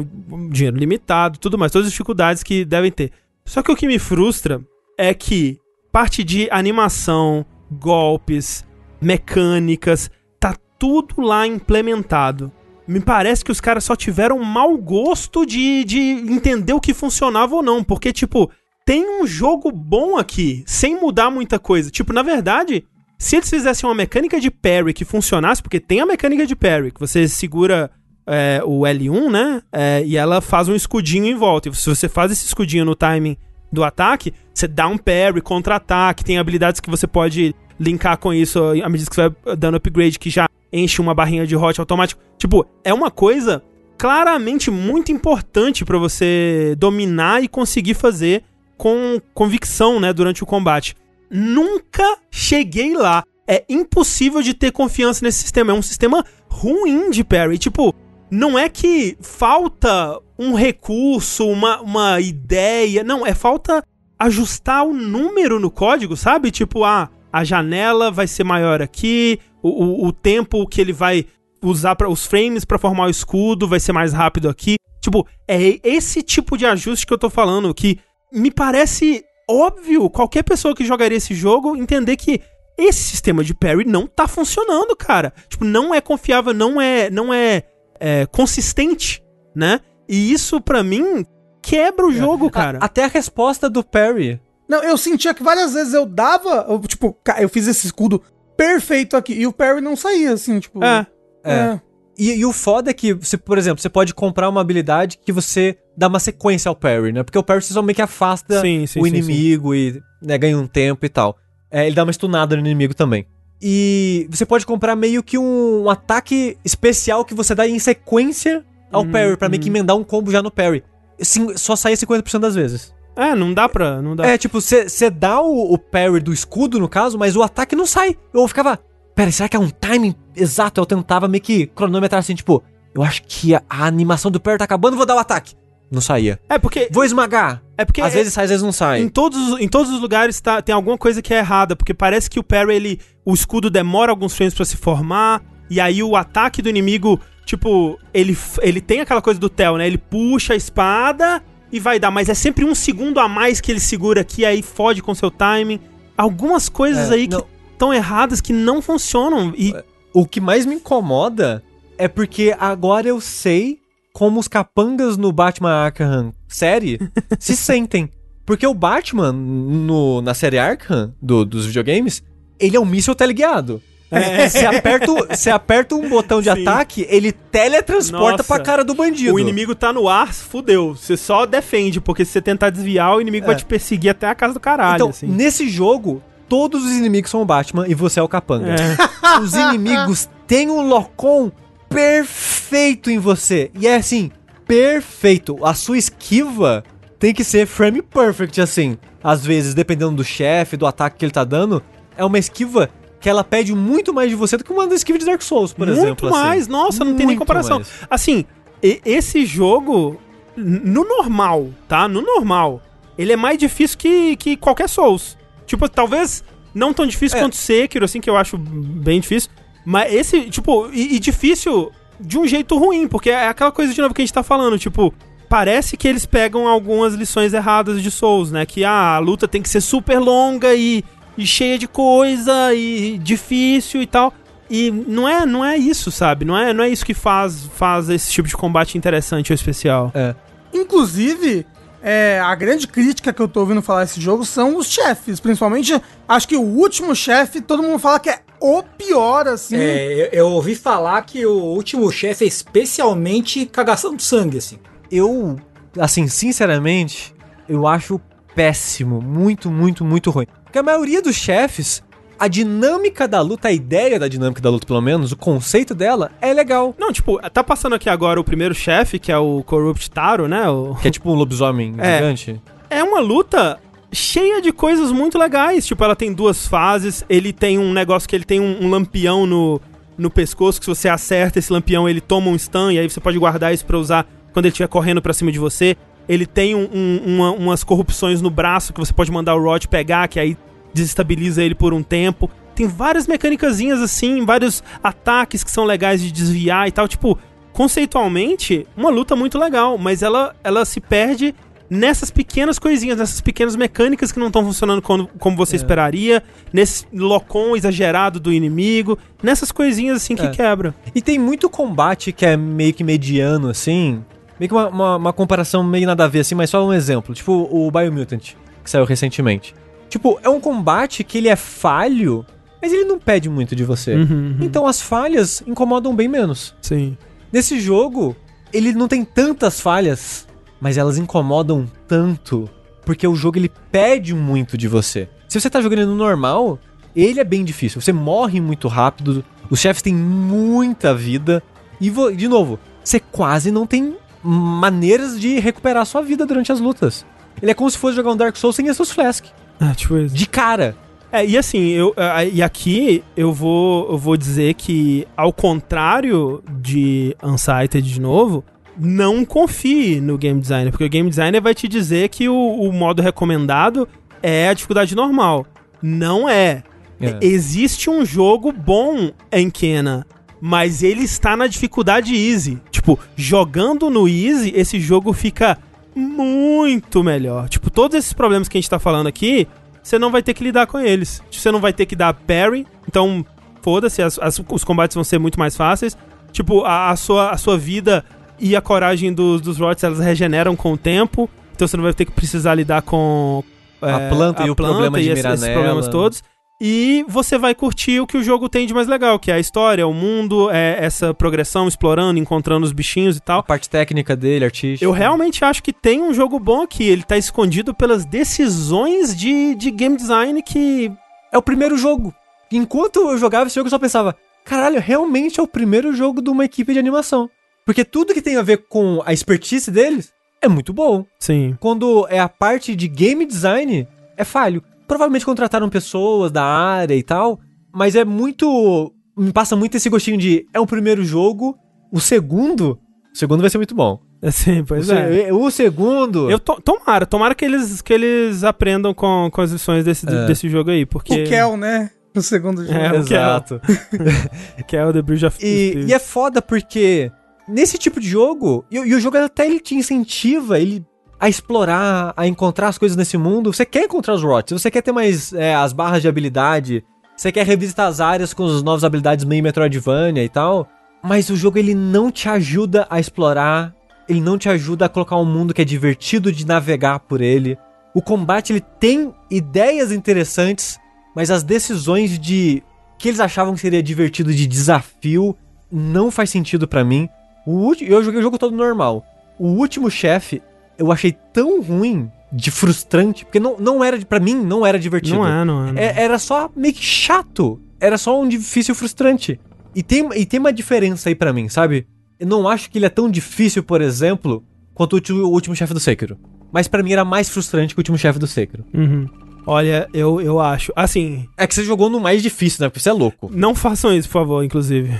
dinheiro 0.49 0.77
limitado, 0.77 1.37
tudo 1.37 1.57
mais, 1.57 1.71
todas 1.71 1.87
as 1.87 1.91
dificuldades 1.91 2.41
que 2.41 2.65
devem 2.65 2.91
ter. 2.91 3.11
Só 3.45 3.61
que 3.61 3.71
o 3.71 3.75
que 3.75 3.87
me 3.87 3.99
frustra 3.99 4.61
é 4.97 5.13
que 5.13 5.59
parte 5.91 6.23
de 6.23 6.47
animação, 6.51 7.45
golpes, 7.71 8.65
mecânicas, 9.01 10.09
tá 10.39 10.55
tudo 10.77 11.21
lá 11.21 11.45
implementado. 11.45 12.51
Me 12.89 12.99
parece 12.99 13.45
que 13.45 13.51
os 13.51 13.61
caras 13.61 13.83
só 13.83 13.95
tiveram 13.95 14.39
mau 14.39 14.75
gosto 14.75 15.45
de, 15.45 15.83
de 15.83 15.99
entender 15.99 16.73
o 16.73 16.81
que 16.81 16.91
funcionava 16.91 17.53
ou 17.53 17.61
não. 17.61 17.83
Porque, 17.83 18.11
tipo, 18.11 18.49
tem 18.83 19.21
um 19.21 19.27
jogo 19.27 19.71
bom 19.71 20.17
aqui, 20.17 20.63
sem 20.65 20.99
mudar 20.99 21.29
muita 21.29 21.59
coisa. 21.59 21.91
Tipo, 21.91 22.11
na 22.13 22.23
verdade, 22.23 22.83
se 23.15 23.35
eles 23.35 23.47
fizessem 23.47 23.87
uma 23.87 23.93
mecânica 23.93 24.41
de 24.41 24.49
parry 24.49 24.91
que 24.91 25.05
funcionasse, 25.05 25.61
porque 25.61 25.79
tem 25.79 25.99
a 25.99 26.05
mecânica 26.07 26.47
de 26.47 26.55
parry, 26.55 26.91
que 26.91 26.99
você 26.99 27.27
segura 27.27 27.91
é, 28.25 28.59
o 28.65 28.79
L1, 28.79 29.29
né? 29.29 29.61
É, 29.71 30.03
e 30.03 30.17
ela 30.17 30.41
faz 30.41 30.67
um 30.67 30.73
escudinho 30.73 31.27
em 31.27 31.35
volta. 31.35 31.69
E 31.69 31.75
se 31.75 31.87
você 31.87 32.09
faz 32.09 32.31
esse 32.31 32.47
escudinho 32.47 32.85
no 32.85 32.95
timing 32.95 33.37
do 33.71 33.83
ataque, 33.83 34.33
você 34.51 34.67
dá 34.67 34.87
um 34.87 34.97
parry, 34.97 35.41
contra-ataque, 35.41 36.23
tem 36.23 36.39
habilidades 36.39 36.81
que 36.81 36.89
você 36.89 37.05
pode 37.05 37.53
linkar 37.79 38.17
com 38.17 38.33
isso 38.33 38.59
à 38.83 38.89
medida 38.89 39.07
que 39.11 39.15
você 39.15 39.29
vai 39.29 39.55
dando 39.55 39.77
upgrade, 39.77 40.17
que 40.17 40.31
já 40.31 40.49
enche 40.71 41.01
uma 41.01 41.13
barrinha 41.13 41.45
de 41.45 41.55
hot 41.55 41.79
automático. 41.79 42.21
Tipo, 42.37 42.65
é 42.83 42.93
uma 42.93 43.11
coisa 43.11 43.63
claramente 43.97 44.71
muito 44.71 45.11
importante 45.11 45.83
para 45.83 45.97
você 45.97 46.75
dominar 46.77 47.43
e 47.43 47.47
conseguir 47.47 47.93
fazer 47.93 48.43
com 48.77 49.19
convicção, 49.33 49.99
né, 49.99 50.13
durante 50.13 50.41
o 50.41 50.45
combate. 50.45 50.95
Nunca 51.29 52.17
cheguei 52.31 52.93
lá. 52.93 53.23
É 53.45 53.65
impossível 53.67 54.41
de 54.41 54.53
ter 54.53 54.71
confiança 54.71 55.25
nesse 55.25 55.39
sistema. 55.39 55.71
É 55.71 55.75
um 55.75 55.81
sistema 55.81 56.23
ruim 56.47 57.09
de 57.09 57.23
parry. 57.23 57.57
Tipo, 57.57 57.93
não 58.31 58.57
é 58.57 58.69
que 58.69 59.17
falta 59.19 60.19
um 60.37 60.53
recurso, 60.53 61.45
uma, 61.47 61.81
uma 61.81 62.21
ideia. 62.21 63.03
Não, 63.03 63.25
é 63.25 63.33
falta 63.33 63.83
ajustar 64.17 64.85
o 64.85 64.93
número 64.93 65.59
no 65.59 65.69
código, 65.69 66.15
sabe? 66.15 66.51
Tipo, 66.51 66.83
ah, 66.83 67.09
a 67.31 67.43
janela 67.43 68.11
vai 68.11 68.27
ser 68.27 68.43
maior 68.43 68.81
aqui, 68.81 69.39
o, 69.61 69.69
o, 69.69 70.07
o 70.07 70.11
tempo 70.11 70.67
que 70.67 70.81
ele 70.81 70.93
vai 70.93 71.25
usar 71.61 71.95
para 71.95 72.09
os 72.09 72.25
frames 72.25 72.65
para 72.65 72.77
formar 72.77 73.07
o 73.07 73.09
escudo 73.09 73.67
vai 73.67 73.79
ser 73.79 73.91
mais 73.91 74.13
rápido 74.13 74.49
aqui. 74.49 74.75
Tipo, 75.01 75.27
é 75.47 75.79
esse 75.83 76.21
tipo 76.21 76.57
de 76.57 76.65
ajuste 76.65 77.05
que 77.05 77.13
eu 77.13 77.17
tô 77.17 77.29
falando 77.29 77.73
que 77.73 77.99
me 78.31 78.51
parece 78.51 79.23
óbvio 79.49 80.09
qualquer 80.09 80.43
pessoa 80.43 80.75
que 80.75 80.85
jogaria 80.85 81.17
esse 81.17 81.33
jogo 81.33 81.75
entender 81.75 82.15
que 82.15 82.41
esse 82.77 83.01
sistema 83.01 83.43
de 83.43 83.53
parry 83.53 83.83
não 83.85 84.07
tá 84.07 84.27
funcionando, 84.27 84.95
cara. 84.95 85.33
Tipo, 85.49 85.65
não 85.65 85.93
é 85.93 85.99
confiável, 85.99 86.53
não 86.53 86.79
é, 86.79 87.09
não 87.09 87.33
é, 87.33 87.63
é 87.99 88.25
consistente, 88.27 89.21
né? 89.55 89.81
E 90.07 90.31
isso 90.31 90.61
para 90.61 90.81
mim 90.81 91.25
quebra 91.61 92.05
o 92.05 92.11
é. 92.11 92.13
jogo, 92.13 92.49
cara. 92.49 92.79
A, 92.81 92.85
até 92.85 93.03
a 93.03 93.07
resposta 93.07 93.69
do 93.69 93.83
parry. 93.83 94.39
Não, 94.69 94.83
eu 94.83 94.95
sentia 94.97 95.33
que 95.33 95.41
várias 95.41 95.73
vezes 95.73 95.95
eu 95.95 96.05
dava, 96.05 96.67
eu, 96.69 96.79
tipo, 96.81 97.17
eu 97.39 97.49
fiz 97.49 97.67
esse 97.67 97.87
escudo 97.87 98.21
perfeito 98.55 99.17
aqui 99.17 99.33
e 99.33 99.47
o 99.47 99.51
parry 99.51 99.81
não 99.81 99.95
saía 99.95 100.33
assim, 100.33 100.59
tipo. 100.59 100.83
É. 100.83 101.07
É. 101.43 101.53
é. 101.53 101.81
E, 102.17 102.33
e, 102.33 102.45
o 102.45 102.51
foda 102.51 102.91
é 102.91 102.93
que, 102.93 103.13
você, 103.13 103.37
por 103.37 103.57
exemplo, 103.57 103.81
você 103.81 103.89
pode 103.89 104.13
comprar 104.13 104.49
uma 104.49 104.59
habilidade 104.59 105.17
que 105.25 105.31
você 105.31 105.77
dá 105.97 106.07
uma 106.09 106.19
sequência 106.19 106.67
ao 106.67 106.75
parry, 106.75 107.13
né? 107.13 107.23
Porque 107.23 107.37
o 107.37 107.43
parry 107.43 107.63
você 107.63 107.73
só 107.73 107.81
meio 107.81 107.95
que 107.95 108.01
afasta 108.01 108.59
sim, 108.59 108.85
sim, 108.85 108.99
o 108.99 109.05
sim, 109.05 109.09
inimigo 109.09 109.73
e 109.73 110.01
né, 110.21 110.37
ganha 110.37 110.57
um 110.57 110.67
tempo 110.67 111.05
e 111.05 111.09
tal. 111.09 111.37
É, 111.71 111.87
ele 111.87 111.95
dá 111.95 112.03
uma 112.03 112.11
stunada 112.11 112.57
no 112.57 112.61
inimigo 112.61 112.93
também. 112.93 113.25
E 113.61 114.27
você 114.29 114.45
pode 114.45 114.65
comprar 114.65 114.97
meio 114.97 115.23
que 115.23 115.37
um, 115.37 115.83
um 115.83 115.89
ataque 115.89 116.57
especial 116.63 117.23
que 117.23 117.33
você 117.33 117.55
dá 117.55 117.65
em 117.65 117.79
sequência 117.79 118.65
ao 118.91 119.03
hum, 119.03 119.11
parry, 119.11 119.37
pra 119.37 119.47
hum. 119.47 119.51
meio 119.51 119.61
que 119.61 119.69
uhum. 119.69 119.77
emendar 119.77 119.95
um 119.95 120.03
combo 120.03 120.29
já 120.29 120.43
no 120.43 120.51
parry. 120.51 120.83
Sim, 121.21 121.55
só 121.55 121.75
sair 121.75 121.95
50% 121.95 122.39
das 122.39 122.55
vezes. 122.55 122.93
É, 123.19 123.35
não 123.35 123.53
dá 123.53 123.67
pra. 123.67 124.01
Não 124.01 124.15
dá. 124.15 124.25
É, 124.25 124.37
tipo, 124.37 124.61
você 124.61 125.09
dá 125.09 125.41
o, 125.41 125.73
o 125.73 125.77
parry 125.77 126.21
do 126.21 126.31
escudo, 126.31 126.79
no 126.79 126.87
caso, 126.87 127.17
mas 127.17 127.35
o 127.35 127.43
ataque 127.43 127.75
não 127.75 127.85
sai. 127.85 128.17
Eu 128.33 128.47
ficava, 128.47 128.79
pera, 129.13 129.29
será 129.29 129.49
que 129.49 129.57
é 129.57 129.59
um 129.59 129.69
timing 129.69 130.15
exato? 130.33 130.79
Eu 130.79 130.85
tentava 130.85 131.27
meio 131.27 131.43
que 131.43 131.67
cronometrar 131.67 132.19
assim, 132.19 132.33
tipo, 132.33 132.63
eu 132.95 133.03
acho 133.03 133.23
que 133.23 133.53
a, 133.53 133.61
a 133.69 133.85
animação 133.85 134.31
do 134.31 134.39
Perry 134.39 134.57
tá 134.57 134.63
acabando, 134.63 134.95
vou 134.95 135.05
dar 135.05 135.15
o 135.15 135.19
ataque. 135.19 135.53
Não 135.91 135.99
saía. 135.99 136.39
É 136.47 136.57
porque. 136.57 136.87
Vou 136.91 137.03
esmagar. 137.03 137.61
É 137.77 137.83
porque. 137.83 137.99
Às 137.99 138.13
é, 138.13 138.19
vezes 138.19 138.33
sai, 138.33 138.45
às 138.45 138.49
vezes 138.51 138.63
não 138.63 138.71
sai. 138.71 139.01
Em 139.01 139.09
todos, 139.09 139.59
em 139.59 139.67
todos 139.67 139.91
os 139.91 139.99
lugares 139.99 140.39
tá, 140.39 140.61
tem 140.61 140.73
alguma 140.73 140.97
coisa 140.97 141.21
que 141.21 141.33
é 141.33 141.39
errada, 141.39 141.75
porque 141.75 141.93
parece 141.93 142.29
que 142.29 142.39
o 142.39 142.43
Perry, 142.43 142.73
ele. 142.73 142.99
O 143.25 143.33
escudo 143.33 143.69
demora 143.69 144.11
alguns 144.11 144.33
frames 144.33 144.53
para 144.53 144.65
se 144.65 144.77
formar, 144.77 145.43
e 145.69 145.81
aí 145.81 146.01
o 146.01 146.15
ataque 146.15 146.61
do 146.61 146.69
inimigo, 146.69 147.19
tipo, 147.45 147.99
ele, 148.13 148.37
ele 148.61 148.79
tem 148.79 149.01
aquela 149.01 149.21
coisa 149.21 149.39
do 149.39 149.49
Tel, 149.49 149.77
né? 149.77 149.85
Ele 149.85 149.97
puxa 149.97 150.53
a 150.53 150.55
espada 150.55 151.43
e 151.71 151.79
vai 151.79 151.99
dar, 151.99 152.11
mas 152.11 152.29
é 152.29 152.33
sempre 152.33 152.65
um 152.65 152.73
segundo 152.73 153.19
a 153.19 153.27
mais 153.27 153.61
que 153.61 153.71
ele 153.71 153.79
segura 153.79 154.21
aqui, 154.21 154.45
aí 154.45 154.61
fode 154.61 155.01
com 155.01 155.13
seu 155.13 155.29
timing. 155.29 155.79
Algumas 156.17 156.67
coisas 156.69 157.11
é, 157.11 157.15
aí 157.15 157.27
não. 157.27 157.41
que 157.41 157.47
tão 157.77 157.93
erradas 157.93 158.41
que 158.41 158.51
não 158.53 158.81
funcionam. 158.81 159.53
E 159.57 159.73
o 160.13 160.25
que 160.25 160.41
mais 160.41 160.65
me 160.65 160.75
incomoda 160.75 161.63
é 161.97 162.07
porque 162.07 162.55
agora 162.59 163.07
eu 163.07 163.21
sei 163.21 163.79
como 164.13 164.39
os 164.39 164.47
capangas 164.47 165.15
no 165.17 165.31
Batman 165.31 165.71
Arkham 165.71 166.33
série 166.47 166.99
se 167.39 167.55
sentem. 167.55 168.09
Porque 168.45 168.65
o 168.65 168.73
Batman, 168.73 169.31
no, 169.31 170.21
na 170.21 170.33
série 170.33 170.57
Arkham 170.57 171.13
do, 171.21 171.45
dos 171.45 171.67
videogames, 171.67 172.23
ele 172.59 172.75
é 172.75 172.79
um 172.79 172.85
míssil 172.85 173.13
teleguiado. 173.13 173.81
É. 174.11 174.49
Você, 174.49 174.65
aperta, 174.65 175.05
você 175.29 175.49
aperta 175.49 175.95
um 175.95 176.09
botão 176.09 176.41
de 176.41 176.51
Sim. 176.51 176.61
ataque, 176.61 177.05
ele 177.09 177.31
teletransporta 177.31 178.37
Nossa. 178.37 178.43
pra 178.43 178.59
cara 178.59 178.83
do 178.83 178.95
bandido. 178.95 179.35
O 179.35 179.39
inimigo 179.39 179.75
tá 179.75 179.93
no 179.93 180.09
ar, 180.09 180.33
fudeu. 180.33 180.95
Você 180.95 181.15
só 181.15 181.45
defende, 181.45 182.01
porque 182.01 182.25
se 182.25 182.31
você 182.31 182.41
tentar 182.41 182.71
desviar, 182.71 183.15
o 183.15 183.21
inimigo 183.21 183.45
é. 183.45 183.47
vai 183.47 183.55
te 183.55 183.65
perseguir 183.65 184.09
até 184.09 184.27
a 184.27 184.33
casa 184.33 184.53
do 184.53 184.59
caralho. 184.59 184.95
Então, 184.95 185.09
assim. 185.09 185.27
nesse 185.27 185.69
jogo, 185.69 186.23
todos 186.47 186.83
os 186.85 186.91
inimigos 186.93 187.29
são 187.29 187.41
o 187.41 187.45
Batman 187.45 187.87
e 187.87 187.93
você 187.93 188.19
é 188.19 188.23
o 188.23 188.27
capanga. 188.27 188.71
É. 188.71 189.39
Os 189.39 189.53
inimigos 189.53 190.27
têm 190.47 190.69
um 190.69 190.81
locom 190.87 191.51
perfeito 191.87 193.11
em 193.11 193.19
você. 193.19 193.69
E 193.79 193.87
é 193.87 193.95
assim, 193.95 194.31
perfeito. 194.67 195.63
A 195.63 195.73
sua 195.75 195.97
esquiva 195.97 196.83
tem 197.19 197.33
que 197.33 197.43
ser 197.43 197.67
frame 197.67 198.01
perfect, 198.01 198.59
assim. 198.59 198.97
Às 199.23 199.45
vezes, 199.45 199.73
dependendo 199.73 200.15
do 200.15 200.23
chefe, 200.23 200.77
do 200.77 200.87
ataque 200.87 201.17
que 201.17 201.25
ele 201.25 201.31
tá 201.31 201.43
dando, 201.43 201.83
é 202.17 202.23
uma 202.23 202.39
esquiva 202.39 202.89
que 203.19 203.29
ela 203.29 203.43
pede 203.43 203.73
muito 203.75 204.13
mais 204.13 204.29
de 204.29 204.35
você 204.35 204.57
do 204.57 204.63
que 204.63 204.71
uma 204.71 204.85
esquiva 204.93 205.19
de 205.19 205.25
Dark 205.25 205.41
Souls, 205.41 205.73
por 205.73 205.85
muito 205.85 205.99
exemplo. 205.99 206.29
Muito 206.29 206.37
mais, 206.37 206.63
assim. 206.63 206.71
nossa, 206.71 207.05
não 207.05 207.15
tem 207.15 207.25
nem 207.25 207.37
comparação. 207.37 207.77
Mais. 207.79 207.91
Assim, 208.09 208.45
esse 208.81 209.45
jogo, 209.45 210.19
no 210.55 211.03
normal, 211.03 211.69
tá? 211.87 212.07
No 212.07 212.21
normal, 212.21 212.81
ele 213.17 213.33
é 213.33 213.35
mais 213.35 213.57
difícil 213.57 213.97
que, 213.97 214.35
que 214.37 214.55
qualquer 214.55 214.87
Souls. 214.87 215.37
Tipo, 215.65 215.89
talvez 215.89 216.43
não 216.73 216.93
tão 216.93 217.05
difícil 217.05 217.37
é. 217.37 217.41
quanto 217.41 217.55
Sekiro, 217.55 218.05
assim, 218.05 218.21
que 218.21 218.29
eu 218.29 218.37
acho 218.37 218.57
bem 218.57 219.19
difícil. 219.19 219.49
Mas 219.85 220.13
esse, 220.13 220.49
tipo, 220.49 220.89
e, 220.93 221.15
e, 221.15 221.19
difícil 221.19 221.91
de 222.19 222.37
um 222.37 222.47
jeito 222.47 222.77
ruim, 222.77 223.07
porque 223.07 223.29
é 223.29 223.47
aquela 223.47 223.71
coisa 223.71 223.93
de 223.93 224.01
novo 224.01 224.13
que 224.13 224.21
a 224.21 224.25
gente 224.25 224.33
tá 224.33 224.43
falando, 224.43 224.77
tipo, 224.77 225.13
parece 225.49 225.97
que 225.97 226.07
eles 226.07 226.25
pegam 226.25 226.67
algumas 226.67 227.13
lições 227.13 227.53
erradas 227.53 228.01
de 228.01 228.11
Souls, 228.11 228.51
né? 228.51 228.65
Que 228.65 228.85
ah, 228.85 229.15
a 229.15 229.19
luta 229.19 229.47
tem 229.47 229.61
que 229.61 229.69
ser 229.69 229.81
super 229.81 230.19
longa 230.19 230.73
e, 230.75 231.03
e 231.39 231.47
cheia 231.47 231.79
de 231.79 231.87
coisa 231.87 232.73
e 232.73 233.17
difícil 233.17 234.01
e 234.01 234.05
tal. 234.05 234.33
E 234.69 234.91
não 234.91 235.27
é, 235.27 235.45
não 235.45 235.65
é 235.65 235.77
isso, 235.77 236.11
sabe? 236.11 236.45
Não 236.45 236.55
é, 236.55 236.73
não 236.73 236.83
é 236.83 236.89
isso 236.89 237.05
que 237.05 237.13
faz, 237.13 237.63
faz 237.73 238.09
esse 238.09 238.29
tipo 238.31 238.47
de 238.47 238.55
combate 238.55 238.97
interessante 238.97 239.51
ou 239.51 239.55
especial. 239.55 240.11
É. 240.13 240.35
Inclusive, 240.71 241.65
é, 242.03 242.39
a 242.39 242.53
grande 242.53 242.87
crítica 242.87 243.33
que 243.33 243.41
eu 243.41 243.47
tô 243.47 243.61
ouvindo 243.61 243.81
falar 243.81 244.03
desse 244.03 244.21
jogo 244.21 244.45
são 244.45 244.77
os 244.77 244.87
chefes. 244.87 245.39
Principalmente, 245.39 245.99
acho 246.27 246.47
que 246.47 246.57
o 246.57 246.61
último 246.61 247.15
chefe, 247.15 247.61
todo 247.61 247.81
mundo 247.81 247.97
fala 247.97 248.19
que 248.19 248.29
é 248.29 248.41
o 248.59 248.83
pior, 248.83 249.47
assim. 249.47 249.77
É, 249.77 250.29
eu, 250.33 250.39
eu 250.41 250.47
ouvi 250.49 250.75
falar 250.75 251.21
que 251.23 251.45
o 251.45 251.55
último 251.55 252.11
chefe 252.11 252.43
é 252.43 252.47
especialmente 252.47 253.65
cagação 253.65 254.13
de 254.13 254.23
sangue, 254.23 254.57
assim. 254.57 254.77
Eu, 255.09 255.55
assim, 255.97 256.27
sinceramente, 256.27 257.33
eu 257.67 257.87
acho 257.87 258.21
péssimo. 258.53 259.21
Muito, 259.21 259.71
muito, 259.71 260.03
muito 260.03 260.29
ruim. 260.29 260.45
Porque 260.69 260.77
a 260.77 260.83
maioria 260.83 261.19
dos 261.19 261.35
chefes 261.35 262.03
a 262.39 262.47
dinâmica 262.47 263.27
da 263.27 263.41
luta, 263.41 263.67
a 263.67 263.71
ideia 263.71 264.17
da 264.17 264.27
dinâmica 264.27 264.61
da 264.61 264.69
luta, 264.69 264.87
pelo 264.87 265.01
menos, 265.01 265.33
o 265.33 265.35
conceito 265.35 265.93
dela 265.93 266.31
é 266.39 266.53
legal. 266.53 266.95
Não, 266.97 267.11
tipo, 267.11 267.37
tá 267.49 267.61
passando 267.61 267.95
aqui 267.95 268.09
agora 268.09 268.39
o 268.39 268.43
primeiro 268.45 268.73
chefe, 268.73 269.19
que 269.19 269.29
é 269.29 269.37
o 269.37 269.61
Corrupt 269.63 270.09
Taro, 270.09 270.47
né? 270.47 270.69
O... 270.69 270.95
Que 271.01 271.09
é 271.09 271.11
tipo 271.11 271.29
um 271.29 271.35
lobisomem 271.35 271.95
é. 271.97 272.17
gigante. 272.17 272.61
É 272.89 273.03
uma 273.03 273.19
luta 273.19 273.77
cheia 274.13 274.61
de 274.61 274.71
coisas 274.71 275.11
muito 275.11 275.37
legais. 275.37 275.85
Tipo, 275.85 276.03
ela 276.05 276.15
tem 276.15 276.31
duas 276.31 276.65
fases, 276.65 277.25
ele 277.27 277.51
tem 277.51 277.77
um 277.77 277.91
negócio 277.91 278.29
que 278.29 278.35
ele 278.35 278.45
tem 278.45 278.61
um, 278.61 278.85
um 278.85 278.89
lampião 278.89 279.45
no, 279.45 279.81
no 280.17 280.29
pescoço, 280.29 280.79
que 280.79 280.85
se 280.85 280.95
você 280.95 281.09
acerta 281.09 281.59
esse 281.59 281.73
lampião, 281.73 282.07
ele 282.07 282.21
toma 282.21 282.49
um 282.49 282.57
stun, 282.57 282.91
e 282.91 282.99
aí 282.99 283.09
você 283.09 283.19
pode 283.19 283.37
guardar 283.37 283.73
isso 283.73 283.85
pra 283.85 283.97
usar 283.97 284.25
quando 284.53 284.65
ele 284.65 284.71
estiver 284.71 284.87
correndo 284.87 285.21
pra 285.21 285.33
cima 285.33 285.51
de 285.51 285.59
você. 285.59 285.97
Ele 286.29 286.45
tem 286.45 286.75
um, 286.75 286.87
um, 286.93 287.21
uma, 287.25 287.51
umas 287.51 287.83
corrupções 287.83 288.39
no 288.39 288.51
braço 288.51 288.93
que 288.93 288.99
você 288.99 289.11
pode 289.11 289.31
mandar 289.31 289.55
o 289.55 289.63
Rod 289.63 289.87
pegar, 289.87 290.27
que 290.27 290.39
aí 290.39 290.55
desestabiliza 290.93 291.63
ele 291.63 291.73
por 291.73 291.91
um 291.91 292.03
tempo. 292.03 292.49
Tem 292.75 292.87
várias 292.87 293.27
mecânicazinhas 293.27 293.99
assim, 293.99 294.45
vários 294.45 294.83
ataques 295.03 295.63
que 295.63 295.71
são 295.71 295.85
legais 295.85 296.21
de 296.21 296.31
desviar 296.31 296.87
e 296.87 296.91
tal. 296.91 297.07
Tipo, 297.07 297.37
conceitualmente, 297.73 298.85
uma 298.95 299.09
luta 299.09 299.35
muito 299.35 299.57
legal, 299.57 299.97
mas 299.97 300.21
ela, 300.21 300.55
ela 300.63 300.85
se 300.85 301.01
perde 301.01 301.55
nessas 301.89 302.29
pequenas 302.29 302.77
coisinhas, 302.77 303.17
nessas 303.17 303.41
pequenas 303.41 303.75
mecânicas 303.75 304.31
que 304.31 304.39
não 304.39 304.47
estão 304.47 304.63
funcionando 304.63 305.01
como, 305.01 305.27
como 305.39 305.57
você 305.57 305.75
é. 305.75 305.77
esperaria, 305.77 306.43
nesse 306.71 307.07
locom 307.11 307.75
exagerado 307.75 308.39
do 308.39 308.53
inimigo, 308.53 309.17
nessas 309.41 309.71
coisinhas 309.71 310.17
assim 310.17 310.35
que 310.35 310.45
é. 310.45 310.49
quebra. 310.51 310.93
E 311.15 311.21
tem 311.21 311.39
muito 311.39 311.69
combate 311.69 312.31
que 312.31 312.45
é 312.45 312.55
meio 312.55 312.93
que 312.93 313.03
mediano, 313.03 313.69
assim. 313.69 314.23
Meio 314.59 314.69
que 314.69 314.75
uma, 314.75 314.87
uma, 314.89 315.15
uma 315.15 315.33
comparação 315.33 315.83
meio 315.83 316.05
nada 316.05 316.25
a 316.25 316.27
ver, 316.27 316.41
assim, 316.41 316.55
mas 316.55 316.69
só 316.69 316.85
um 316.85 316.93
exemplo. 316.93 317.33
Tipo 317.33 317.67
o 317.71 317.89
Biomutant, 317.89 318.55
que 318.83 318.89
saiu 318.89 319.05
recentemente. 319.05 319.73
Tipo, 320.09 320.39
é 320.43 320.49
um 320.49 320.59
combate 320.59 321.23
que 321.23 321.37
ele 321.37 321.47
é 321.47 321.55
falho 321.55 322.45
mas 322.81 322.93
ele 322.93 323.05
não 323.05 323.19
pede 323.19 323.49
muito 323.49 323.75
de 323.75 323.83
você. 323.83 324.15
Uhum, 324.15 324.23
uhum. 324.31 324.57
Então 324.61 324.87
as 324.87 325.01
falhas 325.01 325.61
incomodam 325.67 326.15
bem 326.15 326.27
menos. 326.27 326.73
Sim. 326.81 327.17
Nesse 327.51 327.79
jogo, 327.79 328.35
ele 328.71 328.93
não 328.93 329.07
tem 329.07 329.25
tantas 329.25 329.79
falhas, 329.79 330.47
mas 330.79 330.97
elas 330.97 331.17
incomodam 331.17 331.85
tanto, 332.07 332.69
porque 333.05 333.27
o 333.27 333.35
jogo 333.35 333.57
ele 333.57 333.71
pede 333.91 334.33
muito 334.33 334.77
de 334.77 334.87
você. 334.87 335.27
Se 335.47 335.59
você 335.59 335.69
tá 335.69 335.81
jogando 335.81 336.05
no 336.05 336.15
normal, 336.15 336.79
ele 337.15 337.39
é 337.39 337.43
bem 337.43 337.65
difícil. 337.65 337.99
Você 337.99 338.13
morre 338.13 338.61
muito 338.61 338.87
rápido, 338.87 339.43
os 339.69 339.79
chefes 339.79 340.01
têm 340.01 340.15
muita 340.15 341.13
vida 341.13 341.61
e 341.99 342.09
de 342.35 342.47
novo, 342.47 342.79
você 343.03 343.19
quase 343.19 343.71
não 343.71 343.85
tem 343.85 344.15
maneiras 344.43 345.39
de 345.39 345.59
recuperar 345.59 346.05
sua 346.05 346.21
vida 346.21 346.45
durante 346.45 346.71
as 346.71 346.79
lutas. 346.79 347.25
Ele 347.61 347.71
é 347.71 347.73
como 347.73 347.89
se 347.89 347.97
fosse 347.97 348.15
jogar 348.15 348.31
um 348.31 348.37
Dark 348.37 348.55
Souls 348.55 348.75
sem 348.75 348.91
seus 348.93 349.11
flask. 349.11 349.45
É, 349.79 349.93
tipo 349.93 350.17
isso. 350.17 350.33
De 350.33 350.45
cara. 350.45 350.95
É, 351.31 351.45
e 351.45 351.57
assim, 351.57 351.89
eu, 351.89 352.15
e 352.51 352.61
aqui 352.61 353.23
eu 353.37 353.53
vou, 353.53 354.11
eu 354.11 354.17
vou 354.17 354.35
dizer 354.35 354.73
que, 354.73 355.27
ao 355.37 355.53
contrário 355.53 356.63
de 356.79 357.35
Unsighted 357.43 358.01
de 358.01 358.19
novo, 358.19 358.63
não 358.97 359.45
confie 359.45 360.19
no 360.19 360.37
game 360.37 360.59
designer, 360.59 360.91
porque 360.91 361.05
o 361.05 361.09
game 361.09 361.29
designer 361.29 361.61
vai 361.61 361.75
te 361.75 361.87
dizer 361.87 362.29
que 362.29 362.49
o, 362.49 362.55
o 362.55 362.91
modo 362.91 363.21
recomendado 363.21 364.07
é 364.41 364.69
a 364.69 364.73
dificuldade 364.73 365.15
normal. 365.15 365.67
Não 366.01 366.49
é. 366.49 366.83
É. 367.21 367.37
Existe 367.41 368.09
um 368.09 368.25
jogo 368.25 368.71
bom 368.71 369.31
em 369.51 369.69
Kena, 369.69 370.25
mas 370.61 371.03
ele 371.03 371.23
está 371.23 371.55
na 371.55 371.67
dificuldade 371.67 372.33
easy. 372.35 372.79
Tipo, 372.91 373.17
jogando 373.35 374.09
no 374.09 374.27
easy, 374.27 374.71
esse 374.75 374.99
jogo 374.99 375.31
fica 375.33 375.77
muito 376.15 377.23
melhor. 377.23 377.67
Tipo, 377.69 377.89
todos 377.89 378.17
esses 378.17 378.33
problemas 378.33 378.67
que 378.67 378.77
a 378.77 378.81
gente 378.81 378.89
tá 378.89 378.99
falando 378.99 379.27
aqui, 379.27 379.67
você 380.03 380.19
não 380.19 380.31
vai 380.31 380.41
ter 380.43 380.53
que 380.53 380.63
lidar 380.63 380.87
com 380.87 380.99
eles. 380.99 381.41
Você 381.51 381.71
não 381.71 381.79
vai 381.79 381.93
ter 381.93 382.05
que 382.05 382.15
dar 382.15 382.33
parry, 382.33 382.85
então 383.07 383.45
foda-se, 383.81 384.21
as- 384.21 384.39
as- 384.39 384.61
os 384.69 384.83
combates 384.83 385.15
vão 385.15 385.23
ser 385.23 385.37
muito 385.39 385.57
mais 385.59 385.75
fáceis. 385.75 386.17
Tipo, 386.51 386.83
a, 386.83 387.09
a 387.11 387.15
sua, 387.15 387.51
a 387.51 387.57
sua 387.57 387.77
vida 387.77 388.25
e 388.59 388.75
a 388.75 388.81
coragem 388.81 389.31
dos, 389.31 389.61
dos 389.61 389.77
rots, 389.77 390.03
elas 390.03 390.19
regeneram 390.19 390.75
com 390.75 390.93
o 390.93 390.97
tempo, 390.97 391.49
então 391.73 391.87
você 391.87 391.95
não 391.95 392.03
vai 392.03 392.13
ter 392.13 392.25
que 392.25 392.31
precisar 392.31 392.75
lidar 392.75 393.01
com 393.03 393.63
é, 394.01 394.11
A 394.11 394.29
planta 394.29 394.65
e 394.65 394.69
o 394.69 394.75
problema 394.75 395.17
de 395.19 395.25
esses- 395.29 395.37
mirar 395.37 395.53
esses 395.53 395.65
nela. 395.65 395.79
problemas 395.79 396.07
todos. 396.07 396.43
E 396.81 397.25
você 397.27 397.57
vai 397.57 397.75
curtir 397.75 398.21
o 398.21 398.27
que 398.27 398.37
o 398.37 398.43
jogo 398.43 398.69
tem 398.69 398.87
de 398.87 398.93
mais 398.93 399.05
legal, 399.05 399.37
que 399.37 399.51
é 399.51 399.55
a 399.55 399.59
história, 399.59 400.07
o 400.07 400.13
mundo, 400.13 400.71
é 400.71 400.97
essa 401.03 401.33
progressão, 401.33 401.89
explorando, 401.89 402.39
encontrando 402.39 402.85
os 402.85 402.93
bichinhos 402.93 403.35
e 403.35 403.41
tal. 403.41 403.59
A 403.59 403.63
parte 403.63 403.89
técnica 403.89 404.33
dele, 404.33 404.63
artística. 404.63 405.03
Eu 405.03 405.11
realmente 405.11 405.65
acho 405.65 405.83
que 405.83 405.91
tem 405.91 406.21
um 406.21 406.33
jogo 406.33 406.57
bom 406.57 406.83
aqui. 406.83 407.03
Ele 407.03 407.23
tá 407.23 407.37
escondido 407.37 407.93
pelas 407.93 408.23
decisões 408.23 409.35
de, 409.35 409.75
de 409.75 409.91
game 409.91 410.15
design 410.15 410.61
que. 410.63 411.11
É 411.51 411.57
o 411.57 411.61
primeiro 411.61 411.97
jogo. 411.97 412.33
Enquanto 412.71 413.31
eu 413.31 413.37
jogava 413.37 413.67
esse 413.67 413.75
jogo, 413.75 413.87
eu 413.87 413.91
só 413.91 413.99
pensava: 413.99 414.33
caralho, 414.63 415.01
realmente 415.01 415.59
é 415.59 415.63
o 415.63 415.67
primeiro 415.67 416.13
jogo 416.13 416.41
de 416.41 416.49
uma 416.49 416.63
equipe 416.63 416.93
de 416.93 416.99
animação. 416.99 417.49
Porque 417.85 418.05
tudo 418.05 418.33
que 418.33 418.41
tem 418.41 418.55
a 418.55 418.61
ver 418.61 418.85
com 418.87 419.21
a 419.25 419.33
expertise 419.33 419.91
deles 419.91 420.31
é 420.61 420.69
muito 420.69 420.93
bom. 420.93 421.25
Sim. 421.39 421.75
Quando 421.79 422.25
é 422.29 422.39
a 422.39 422.47
parte 422.47 422.95
de 422.95 423.07
game 423.09 423.45
design, 423.45 424.07
é 424.37 424.43
falho. 424.45 424.81
Provavelmente 425.09 425.45
contrataram 425.45 425.89
pessoas 425.89 426.51
da 426.51 426.63
área 426.63 427.13
e 427.15 427.23
tal, 427.23 427.59
mas 427.93 428.15
é 428.15 428.23
muito. 428.23 429.11
Me 429.37 429.51
passa 429.51 429.75
muito 429.75 429.97
esse 429.97 430.09
gostinho 430.09 430.37
de. 430.37 430.65
É 430.73 430.79
o 430.79 430.85
primeiro 430.87 431.25
jogo, 431.25 431.75
o 432.13 432.19
segundo. 432.21 432.97
O 433.33 433.37
segundo 433.37 433.59
vai 433.61 433.69
ser 433.69 433.77
muito 433.79 433.93
bom. 433.95 434.21
Assim, 434.41 434.85
pois 434.85 435.09
o, 435.09 435.13
é. 435.13 435.45
se- 435.47 435.51
o 435.51 435.69
segundo. 435.71 436.49
Eu 436.49 436.59
to- 436.59 436.79
tomara, 436.81 437.25
tomara 437.25 437.53
que 437.53 437.65
eles, 437.65 438.01
que 438.01 438.13
eles 438.13 438.63
aprendam 438.63 439.13
com, 439.13 439.49
com 439.51 439.59
as 439.61 439.71
lições 439.71 440.05
desse, 440.05 440.25
É. 440.29 440.45
desse 440.45 440.69
jogo 440.69 440.91
aí, 440.91 441.05
porque. 441.05 441.43
O 441.43 441.47
Kel, 441.47 441.75
né? 441.75 442.09
No 442.33 442.41
segundo 442.41 442.85
jogo. 442.85 442.97
É, 442.97 443.07
o 443.09 443.11
Kel. 443.11 443.19
Exato. 443.19 443.81
O 445.09 445.13
The 445.13 445.21
Bridge 445.21 445.45
of 445.45 445.57
E, 445.65 446.05
e 446.07 446.13
é 446.13 446.19
foda 446.19 446.61
porque 446.61 447.31
nesse 447.67 447.97
tipo 447.97 448.19
de 448.19 448.27
jogo, 448.29 448.85
e, 448.89 448.97
e 448.97 449.13
o 449.15 449.19
jogo 449.19 449.37
até 449.37 449.65
ele 449.65 449.79
te 449.79 449.95
incentiva 449.95 450.79
ele 450.79 451.03
a 451.39 451.47
explorar, 451.47 452.33
a 452.35 452.45
encontrar 452.45 452.89
as 452.89 452.97
coisas 452.97 453.15
nesse 453.15 453.37
mundo. 453.37 453.71
Você 453.71 453.85
quer 453.85 454.03
encontrar 454.03 454.33
os 454.33 454.43
rots, 454.43 454.81
você 454.81 454.91
quer 454.91 455.01
ter 455.01 455.11
mais 455.11 455.53
é, 455.53 455.73
as 455.73 455.93
barras 455.93 456.21
de 456.21 456.27
habilidade, 456.27 457.03
você 457.35 457.51
quer 457.51 457.65
revisitar 457.65 458.07
as 458.07 458.19
áreas 458.19 458.53
com 458.53 458.65
as 458.65 458.83
novas 458.83 459.03
habilidades 459.03 459.45
meio 459.45 459.63
Metroidvania 459.63 460.43
e 460.43 460.49
tal. 460.49 460.87
Mas 461.23 461.49
o 461.49 461.55
jogo 461.55 461.77
ele 461.77 461.95
não 461.95 462.29
te 462.29 462.49
ajuda 462.49 463.07
a 463.09 463.19
explorar, 463.19 463.95
ele 464.27 464.41
não 464.41 464.57
te 464.57 464.67
ajuda 464.67 465.05
a 465.05 465.09
colocar 465.09 465.37
um 465.37 465.45
mundo 465.45 465.73
que 465.73 465.81
é 465.81 465.85
divertido 465.85 466.51
de 466.51 466.65
navegar 466.65 467.19
por 467.19 467.39
ele. 467.41 467.77
O 468.13 468.21
combate 468.21 468.73
ele 468.73 468.81
tem 468.99 469.33
ideias 469.49 470.11
interessantes, 470.11 470.99
mas 471.35 471.49
as 471.49 471.63
decisões 471.63 472.37
de 472.37 472.83
que 473.17 473.29
eles 473.29 473.39
achavam 473.39 473.73
que 473.73 473.81
seria 473.81 474.03
divertido 474.03 474.53
de 474.53 474.67
desafio 474.67 475.55
não 475.91 476.31
faz 476.31 476.49
sentido 476.49 476.87
pra 476.87 477.03
mim. 477.03 477.29
O 477.65 477.93
eu 478.01 478.23
joguei 478.23 478.39
o 478.39 478.43
jogo 478.43 478.57
todo 478.57 478.75
normal. 478.75 479.25
O 479.57 479.67
último 479.67 480.09
chefe 480.09 480.61
eu 480.99 481.11
achei 481.11 481.31
tão 481.53 481.81
ruim, 481.81 482.29
de 482.51 482.71
frustrante, 482.71 483.45
porque 483.45 483.59
não, 483.59 483.77
não 483.79 484.03
era 484.03 484.19
para 484.25 484.39
mim 484.39 484.55
não 484.55 484.83
era 484.85 484.97
divertido. 484.99 485.37
Não 485.37 485.47
é, 485.47 485.63
não 485.65 485.87
é. 485.87 485.91
não 485.91 486.01
é. 486.01 486.05
É- 486.05 486.23
era 486.23 486.39
só 486.39 486.69
meio 486.75 486.93
que 486.93 487.03
chato. 487.03 487.79
Era 487.99 488.17
só 488.17 488.39
um 488.41 488.47
difícil 488.47 488.95
frustrante. 488.95 489.59
E 489.95 490.01
tem, 490.01 490.27
e 490.35 490.45
tem 490.45 490.59
uma 490.59 490.73
diferença 490.73 491.29
aí 491.29 491.35
pra 491.35 491.53
mim, 491.53 491.69
sabe? 491.69 492.07
Eu 492.39 492.47
não 492.47 492.67
acho 492.67 492.89
que 492.89 492.97
ele 492.97 493.05
é 493.05 493.09
tão 493.09 493.29
difícil, 493.29 493.83
por 493.83 494.01
exemplo, 494.01 494.63
quanto 494.95 495.13
o 495.13 495.15
último, 495.17 495.43
o 495.45 495.49
último 495.51 495.75
chefe 495.75 495.93
do 495.93 495.99
Sekiro. 495.99 496.37
Mas 496.71 496.87
pra 496.87 497.03
mim 497.03 497.11
era 497.11 497.25
mais 497.25 497.49
frustrante 497.49 497.93
que 497.93 497.99
o 497.99 498.01
último 498.01 498.17
chefe 498.17 498.39
do 498.39 498.47
Sekiro. 498.47 498.85
Uhum. 498.93 499.27
Olha, 499.67 500.07
eu, 500.13 500.39
eu 500.41 500.59
acho. 500.59 500.91
Assim, 500.95 501.45
É 501.57 501.67
que 501.67 501.75
você 501.75 501.83
jogou 501.83 502.09
no 502.09 502.19
mais 502.19 502.41
difícil, 502.41 502.83
né? 502.83 502.89
Porque 502.89 502.99
você 503.01 503.09
é 503.09 503.13
louco. 503.13 503.51
não 503.53 503.75
façam 503.75 504.11
isso, 504.15 504.27
por 504.29 504.33
favor, 504.33 504.63
inclusive. 504.63 505.11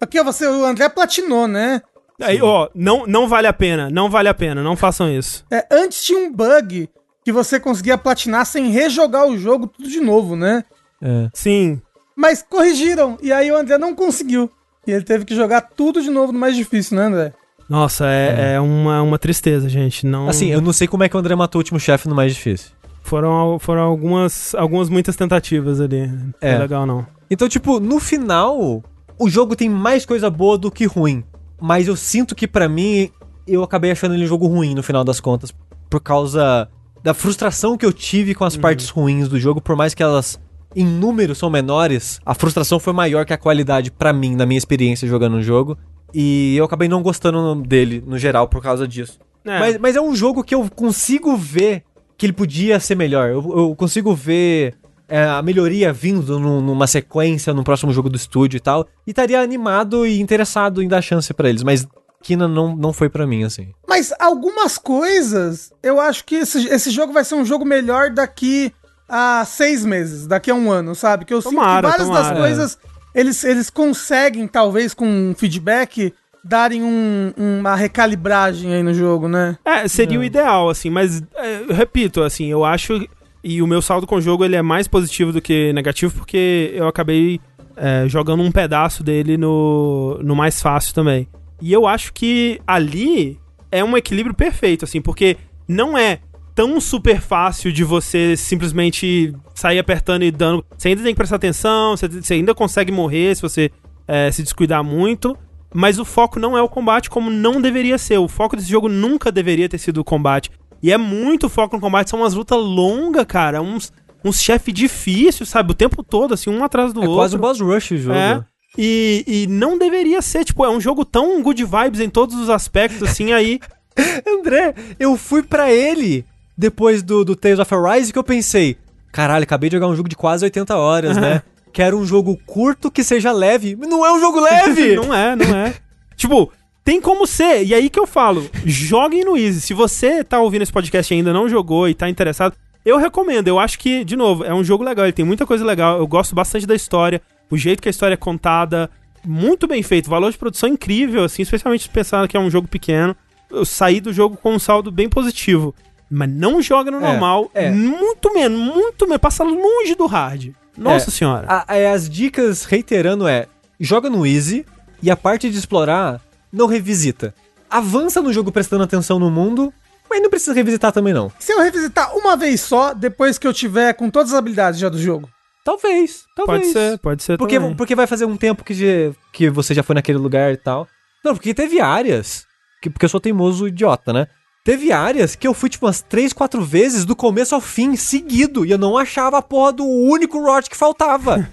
Aqui, 0.00 0.20
ó, 0.20 0.24
você, 0.24 0.46
o 0.46 0.64
André 0.64 0.88
platinou, 0.88 1.48
né? 1.48 1.80
Aí, 2.20 2.40
ó, 2.42 2.68
não, 2.74 3.06
não 3.06 3.28
vale 3.28 3.46
a 3.46 3.52
pena, 3.52 3.90
não 3.90 4.08
vale 4.08 4.28
a 4.28 4.34
pena, 4.34 4.62
não 4.62 4.74
façam 4.76 5.10
isso. 5.10 5.44
É, 5.50 5.66
antes 5.70 6.02
tinha 6.04 6.18
um 6.18 6.32
bug 6.32 6.88
que 7.24 7.32
você 7.32 7.58
conseguia 7.60 7.98
platinar 7.98 8.46
sem 8.46 8.70
rejogar 8.70 9.26
o 9.26 9.36
jogo 9.36 9.66
tudo 9.66 9.88
de 9.88 10.00
novo, 10.00 10.34
né? 10.36 10.64
É. 11.02 11.28
Sim, 11.34 11.80
Mas 12.16 12.42
corrigiram, 12.42 13.18
e 13.22 13.30
aí 13.32 13.50
o 13.52 13.56
André 13.56 13.76
não 13.76 13.94
conseguiu. 13.94 14.50
E 14.86 14.92
ele 14.92 15.02
teve 15.04 15.24
que 15.24 15.34
jogar 15.34 15.60
tudo 15.60 16.00
de 16.00 16.08
novo 16.08 16.32
no 16.32 16.38
mais 16.38 16.56
difícil, 16.56 16.96
né, 16.96 17.04
André? 17.06 17.32
Nossa, 17.68 18.06
é, 18.06 18.54
é 18.54 18.60
uma, 18.60 19.02
uma 19.02 19.18
tristeza, 19.18 19.68
gente. 19.68 20.06
Não, 20.06 20.28
Assim, 20.28 20.46
eu 20.46 20.60
não 20.60 20.72
sei 20.72 20.86
como 20.86 21.02
é 21.02 21.08
que 21.08 21.16
o 21.16 21.18
André 21.18 21.34
matou 21.34 21.58
o 21.58 21.60
último 21.60 21.80
chefe 21.80 22.08
no 22.08 22.14
mais 22.14 22.32
difícil. 22.34 22.70
foram, 23.02 23.58
foram 23.58 23.82
algumas, 23.82 24.54
algumas 24.54 24.88
muitas 24.88 25.16
tentativas 25.16 25.80
ali. 25.80 26.06
Não 26.06 26.32
É. 26.40 26.52
é 26.52 26.58
legal, 26.58 26.86
não. 26.86 27.04
Então, 27.28 27.48
tipo, 27.48 27.80
no 27.80 27.98
final, 27.98 28.82
o 29.18 29.28
jogo 29.28 29.56
tem 29.56 29.68
mais 29.68 30.06
coisa 30.06 30.30
boa 30.30 30.56
do 30.56 30.70
que 30.70 30.86
ruim. 30.86 31.24
Mas 31.60 31.88
eu 31.88 31.96
sinto 31.96 32.34
que 32.34 32.46
pra 32.46 32.68
mim, 32.68 33.10
eu 33.46 33.62
acabei 33.62 33.90
achando 33.90 34.14
ele 34.14 34.24
um 34.24 34.28
jogo 34.28 34.46
ruim 34.46 34.74
no 34.74 34.82
final 34.82 35.04
das 35.04 35.20
contas. 35.20 35.52
Por 35.88 36.00
causa 36.00 36.68
da 37.02 37.14
frustração 37.14 37.76
que 37.76 37.86
eu 37.86 37.92
tive 37.92 38.34
com 38.34 38.44
as 38.44 38.56
partes 38.56 38.88
ruins 38.88 39.28
do 39.28 39.38
jogo, 39.38 39.60
por 39.60 39.76
mais 39.76 39.94
que 39.94 40.02
elas 40.02 40.40
em 40.74 40.84
número 40.84 41.34
são 41.34 41.48
menores, 41.48 42.20
a 42.26 42.34
frustração 42.34 42.78
foi 42.78 42.92
maior 42.92 43.24
que 43.24 43.32
a 43.32 43.38
qualidade 43.38 43.90
pra 43.90 44.12
mim, 44.12 44.36
na 44.36 44.44
minha 44.44 44.58
experiência 44.58 45.08
jogando 45.08 45.38
o 45.38 45.42
jogo. 45.42 45.78
E 46.12 46.54
eu 46.56 46.64
acabei 46.64 46.88
não 46.88 47.02
gostando 47.02 47.54
dele, 47.62 48.02
no 48.06 48.18
geral, 48.18 48.46
por 48.48 48.62
causa 48.62 48.86
disso. 48.86 49.18
É. 49.44 49.58
Mas, 49.58 49.78
mas 49.78 49.96
é 49.96 50.00
um 50.00 50.14
jogo 50.14 50.44
que 50.44 50.54
eu 50.54 50.68
consigo 50.68 51.36
ver 51.36 51.84
que 52.18 52.26
ele 52.26 52.32
podia 52.32 52.78
ser 52.80 52.94
melhor. 52.94 53.30
Eu, 53.30 53.58
eu 53.58 53.74
consigo 53.74 54.14
ver 54.14 54.74
é, 55.08 55.24
a 55.24 55.42
melhoria 55.42 55.92
vindo 55.92 56.38
num- 56.38 56.60
numa 56.60 56.86
sequência, 56.86 57.54
no 57.54 57.62
próximo 57.64 57.92
jogo 57.92 58.08
do 58.10 58.16
estúdio 58.16 58.56
e 58.56 58.60
tal. 58.60 58.86
E 59.06 59.10
estaria 59.10 59.40
animado 59.40 60.06
e 60.06 60.20
interessado 60.20 60.82
em 60.82 60.88
dar 60.88 61.02
chance 61.02 61.32
pra 61.34 61.48
eles. 61.48 61.62
Mas 61.62 61.86
Kina 62.22 62.48
não, 62.48 62.74
não 62.76 62.92
foi 62.92 63.08
pra 63.08 63.26
mim, 63.26 63.44
assim. 63.44 63.68
Mas 63.88 64.12
algumas 64.18 64.76
coisas, 64.78 65.72
eu 65.82 66.00
acho 66.00 66.24
que 66.24 66.34
esse, 66.36 66.66
esse 66.68 66.90
jogo 66.90 67.12
vai 67.12 67.24
ser 67.24 67.34
um 67.36 67.44
jogo 67.44 67.64
melhor 67.64 68.10
daqui 68.10 68.72
a 69.08 69.44
seis 69.46 69.84
meses, 69.84 70.26
daqui 70.26 70.50
a 70.50 70.54
um 70.54 70.70
ano, 70.70 70.94
sabe? 70.94 71.24
Que 71.24 71.32
eu 71.32 71.40
Tomara, 71.42 71.88
sinto 71.88 71.98
que 71.98 72.04
várias 72.04 72.08
das 72.08 72.26
tomara. 72.28 72.40
coisas 72.40 72.78
eles, 73.14 73.44
eles 73.44 73.70
conseguem, 73.70 74.46
talvez, 74.48 74.92
com 74.92 75.06
um 75.06 75.34
feedback, 75.36 76.12
darem 76.44 76.82
um- 76.82 77.32
uma 77.36 77.74
recalibragem 77.74 78.74
aí 78.74 78.82
no 78.82 78.92
jogo, 78.92 79.26
né? 79.28 79.56
É, 79.64 79.88
seria 79.88 80.18
o 80.20 80.24
ideal, 80.24 80.68
assim, 80.68 80.90
mas 80.90 81.22
é, 81.34 81.72
repito, 81.72 82.22
assim, 82.22 82.46
eu 82.46 82.64
acho. 82.64 83.06
E 83.48 83.62
o 83.62 83.66
meu 83.66 83.80
saldo 83.80 84.08
com 84.08 84.16
o 84.16 84.20
jogo 84.20 84.44
ele 84.44 84.56
é 84.56 84.60
mais 84.60 84.88
positivo 84.88 85.32
do 85.32 85.40
que 85.40 85.72
negativo, 85.72 86.12
porque 86.12 86.72
eu 86.74 86.88
acabei 86.88 87.40
é, 87.76 88.08
jogando 88.08 88.42
um 88.42 88.50
pedaço 88.50 89.04
dele 89.04 89.36
no, 89.36 90.18
no 90.20 90.34
mais 90.34 90.60
fácil 90.60 90.92
também. 90.92 91.28
E 91.62 91.72
eu 91.72 91.86
acho 91.86 92.12
que 92.12 92.60
ali 92.66 93.38
é 93.70 93.84
um 93.84 93.96
equilíbrio 93.96 94.34
perfeito, 94.34 94.84
assim, 94.84 95.00
porque 95.00 95.36
não 95.68 95.96
é 95.96 96.18
tão 96.56 96.80
super 96.80 97.20
fácil 97.20 97.72
de 97.72 97.84
você 97.84 98.36
simplesmente 98.36 99.32
sair 99.54 99.78
apertando 99.78 100.24
e 100.24 100.32
dando. 100.32 100.64
Você 100.76 100.88
ainda 100.88 101.04
tem 101.04 101.14
que 101.14 101.18
prestar 101.18 101.36
atenção, 101.36 101.96
você, 101.96 102.34
ainda 102.34 102.52
consegue 102.52 102.90
morrer 102.90 103.36
se 103.36 103.42
você 103.42 103.70
é, 104.08 104.28
se 104.32 104.42
descuidar 104.42 104.82
muito. 104.82 105.38
Mas 105.72 106.00
o 106.00 106.04
foco 106.04 106.40
não 106.40 106.58
é 106.58 106.62
o 106.62 106.68
combate 106.68 107.08
como 107.08 107.30
não 107.30 107.60
deveria 107.60 107.96
ser. 107.96 108.18
O 108.18 108.26
foco 108.26 108.56
desse 108.56 108.68
jogo 108.68 108.88
nunca 108.88 109.30
deveria 109.30 109.68
ter 109.68 109.78
sido 109.78 109.98
o 109.98 110.04
combate. 110.04 110.50
E 110.82 110.92
é 110.92 110.96
muito 110.98 111.48
foco 111.48 111.76
no 111.76 111.80
combate. 111.80 112.10
São 112.10 112.20
umas 112.20 112.34
lutas 112.34 112.58
longas, 112.58 113.24
cara. 113.26 113.60
Uns, 113.62 113.92
uns 114.24 114.40
chefes 114.40 114.72
difíceis, 114.74 115.48
sabe? 115.48 115.72
O 115.72 115.74
tempo 115.74 116.02
todo, 116.02 116.34
assim, 116.34 116.50
um 116.50 116.62
atrás 116.62 116.92
do 116.92 117.00
É 117.00 117.04
outro. 117.04 117.16
quase 117.16 117.36
um 117.36 117.38
boss 117.40 117.60
rush 117.60 117.90
o 117.92 117.96
jogo. 117.98 118.16
É. 118.16 118.44
E, 118.78 119.24
e 119.26 119.46
não 119.46 119.78
deveria 119.78 120.20
ser, 120.20 120.44
tipo, 120.44 120.64
é 120.64 120.70
um 120.70 120.80
jogo 120.80 121.04
tão 121.04 121.42
good 121.42 121.64
vibes 121.64 122.00
em 122.00 122.10
todos 122.10 122.36
os 122.36 122.50
aspectos, 122.50 123.02
assim, 123.02 123.32
aí. 123.32 123.58
André, 124.26 124.74
eu 125.00 125.16
fui 125.16 125.42
pra 125.42 125.72
ele 125.72 126.24
depois 126.56 127.02
do, 127.02 127.24
do 127.24 127.34
Tales 127.34 127.58
of 127.58 127.74
Arise 127.74 128.12
que 128.12 128.18
eu 128.18 128.24
pensei, 128.24 128.76
caralho, 129.12 129.44
acabei 129.44 129.70
de 129.70 129.76
jogar 129.76 129.88
um 129.88 129.96
jogo 129.96 130.08
de 130.08 130.16
quase 130.16 130.44
80 130.44 130.76
horas, 130.76 131.16
né? 131.16 131.42
Quero 131.72 131.98
um 131.98 132.06
jogo 132.06 132.38
curto 132.46 132.90
que 132.90 133.02
seja 133.04 133.32
leve. 133.32 133.76
Não 133.76 134.04
é 134.04 134.12
um 134.12 134.20
jogo 134.20 134.40
leve! 134.40 134.96
não 134.96 135.12
é, 135.14 135.36
não 135.36 135.56
é. 135.56 135.74
tipo, 136.16 136.50
tem 136.86 137.00
como 137.00 137.26
ser. 137.26 137.64
E 137.64 137.74
aí 137.74 137.90
que 137.90 137.98
eu 137.98 138.06
falo, 138.06 138.48
joguem 138.64 139.24
no 139.24 139.36
Easy. 139.36 139.60
Se 139.60 139.74
você 139.74 140.22
tá 140.22 140.38
ouvindo 140.40 140.62
esse 140.62 140.72
podcast 140.72 141.12
e 141.12 141.16
ainda 141.16 141.32
não 141.32 141.48
jogou 141.48 141.88
e 141.88 141.94
tá 141.94 142.08
interessado, 142.08 142.54
eu 142.84 142.96
recomendo. 142.96 143.48
Eu 143.48 143.58
acho 143.58 143.76
que, 143.78 144.04
de 144.04 144.14
novo, 144.14 144.44
é 144.44 144.54
um 144.54 144.62
jogo 144.62 144.84
legal. 144.84 145.04
Ele 145.04 145.12
tem 145.12 145.24
muita 145.24 145.44
coisa 145.44 145.64
legal. 145.64 145.98
Eu 145.98 146.06
gosto 146.06 146.32
bastante 146.34 146.64
da 146.64 146.74
história. 146.76 147.20
O 147.50 147.56
jeito 147.58 147.82
que 147.82 147.88
a 147.88 147.90
história 147.90 148.14
é 148.14 148.16
contada, 148.16 148.88
muito 149.24 149.66
bem 149.66 149.82
feito. 149.82 150.08
Valor 150.08 150.30
de 150.30 150.38
produção 150.38 150.68
incrível, 150.68 151.24
assim, 151.24 151.42
especialmente 151.42 151.88
pensando 151.88 152.28
que 152.28 152.36
é 152.36 152.40
um 152.40 152.48
jogo 152.48 152.68
pequeno. 152.68 153.16
Eu 153.50 153.64
saí 153.64 154.00
do 154.00 154.12
jogo 154.12 154.36
com 154.36 154.54
um 154.54 154.58
saldo 154.58 154.92
bem 154.92 155.08
positivo. 155.08 155.74
Mas 156.08 156.30
não 156.30 156.62
joga 156.62 156.88
no 156.88 156.98
É, 156.98 157.00
normal. 157.00 157.50
é. 157.52 157.68
Muito 157.68 158.32
menos, 158.32 158.56
muito 158.58 159.06
menos. 159.08 159.20
Passa 159.20 159.42
longe 159.42 159.96
do 159.96 160.06
hard. 160.06 160.50
Nossa 160.78 161.10
É. 161.10 161.12
senhora. 161.12 161.46
A- 161.48 161.64
a- 161.74 161.92
as 161.92 162.08
dicas, 162.08 162.64
reiterando, 162.64 163.26
é: 163.26 163.46
joga 163.80 164.08
no 164.08 164.24
Easy 164.24 164.64
e 165.02 165.10
a 165.10 165.16
parte 165.16 165.50
de 165.50 165.58
explorar, 165.58 166.20
não 166.52 166.66
revisita. 166.66 167.34
Avança 167.68 168.22
no 168.22 168.32
jogo 168.32 168.52
prestando 168.52 168.84
atenção 168.84 169.18
no 169.18 169.30
mundo, 169.30 169.72
mas 170.08 170.22
não 170.22 170.30
precisa 170.30 170.52
revisitar 170.52 170.92
também, 170.92 171.12
não. 171.12 171.30
Se 171.38 171.52
eu 171.52 171.60
revisitar 171.60 172.16
uma 172.16 172.36
vez 172.36 172.60
só, 172.60 172.94
depois 172.94 173.38
que 173.38 173.46
eu 173.46 173.52
tiver 173.52 173.92
com 173.94 174.08
todas 174.10 174.32
as 174.32 174.38
habilidades 174.38 174.78
já 174.80 174.88
do 174.88 174.98
jogo. 174.98 175.28
Talvez, 175.64 176.24
talvez. 176.36 176.60
Pode 176.60 176.72
ser, 176.72 176.98
pode 176.98 177.22
ser 177.24 177.36
Porque, 177.38 177.58
também. 177.58 177.74
porque 177.74 177.96
vai 177.96 178.06
fazer 178.06 178.24
um 178.24 178.36
tempo 178.36 178.62
que, 178.62 179.12
que 179.32 179.50
você 179.50 179.74
já 179.74 179.82
foi 179.82 179.94
naquele 179.96 180.18
lugar 180.18 180.52
e 180.52 180.56
tal. 180.56 180.86
Não, 181.24 181.34
porque 181.34 181.52
teve 181.52 181.80
áreas. 181.80 182.46
Que, 182.80 182.88
porque 182.88 183.04
eu 183.04 183.08
sou 183.08 183.18
teimoso 183.20 183.66
idiota, 183.66 184.12
né? 184.12 184.28
Teve 184.64 184.92
áreas 184.92 185.34
que 185.34 185.46
eu 185.46 185.52
fui, 185.54 185.68
tipo, 185.68 185.86
umas 185.86 186.00
3, 186.02 186.32
4 186.32 186.62
vezes 186.62 187.04
do 187.04 187.16
começo 187.16 187.54
ao 187.54 187.60
fim, 187.60 187.96
seguido. 187.96 188.64
E 188.64 188.70
eu 188.70 188.78
não 188.78 188.96
achava 188.96 189.38
a 189.38 189.42
porra 189.42 189.72
do 189.72 189.84
único 189.84 190.40
Rot 190.40 190.70
que 190.70 190.76
faltava. 190.76 191.48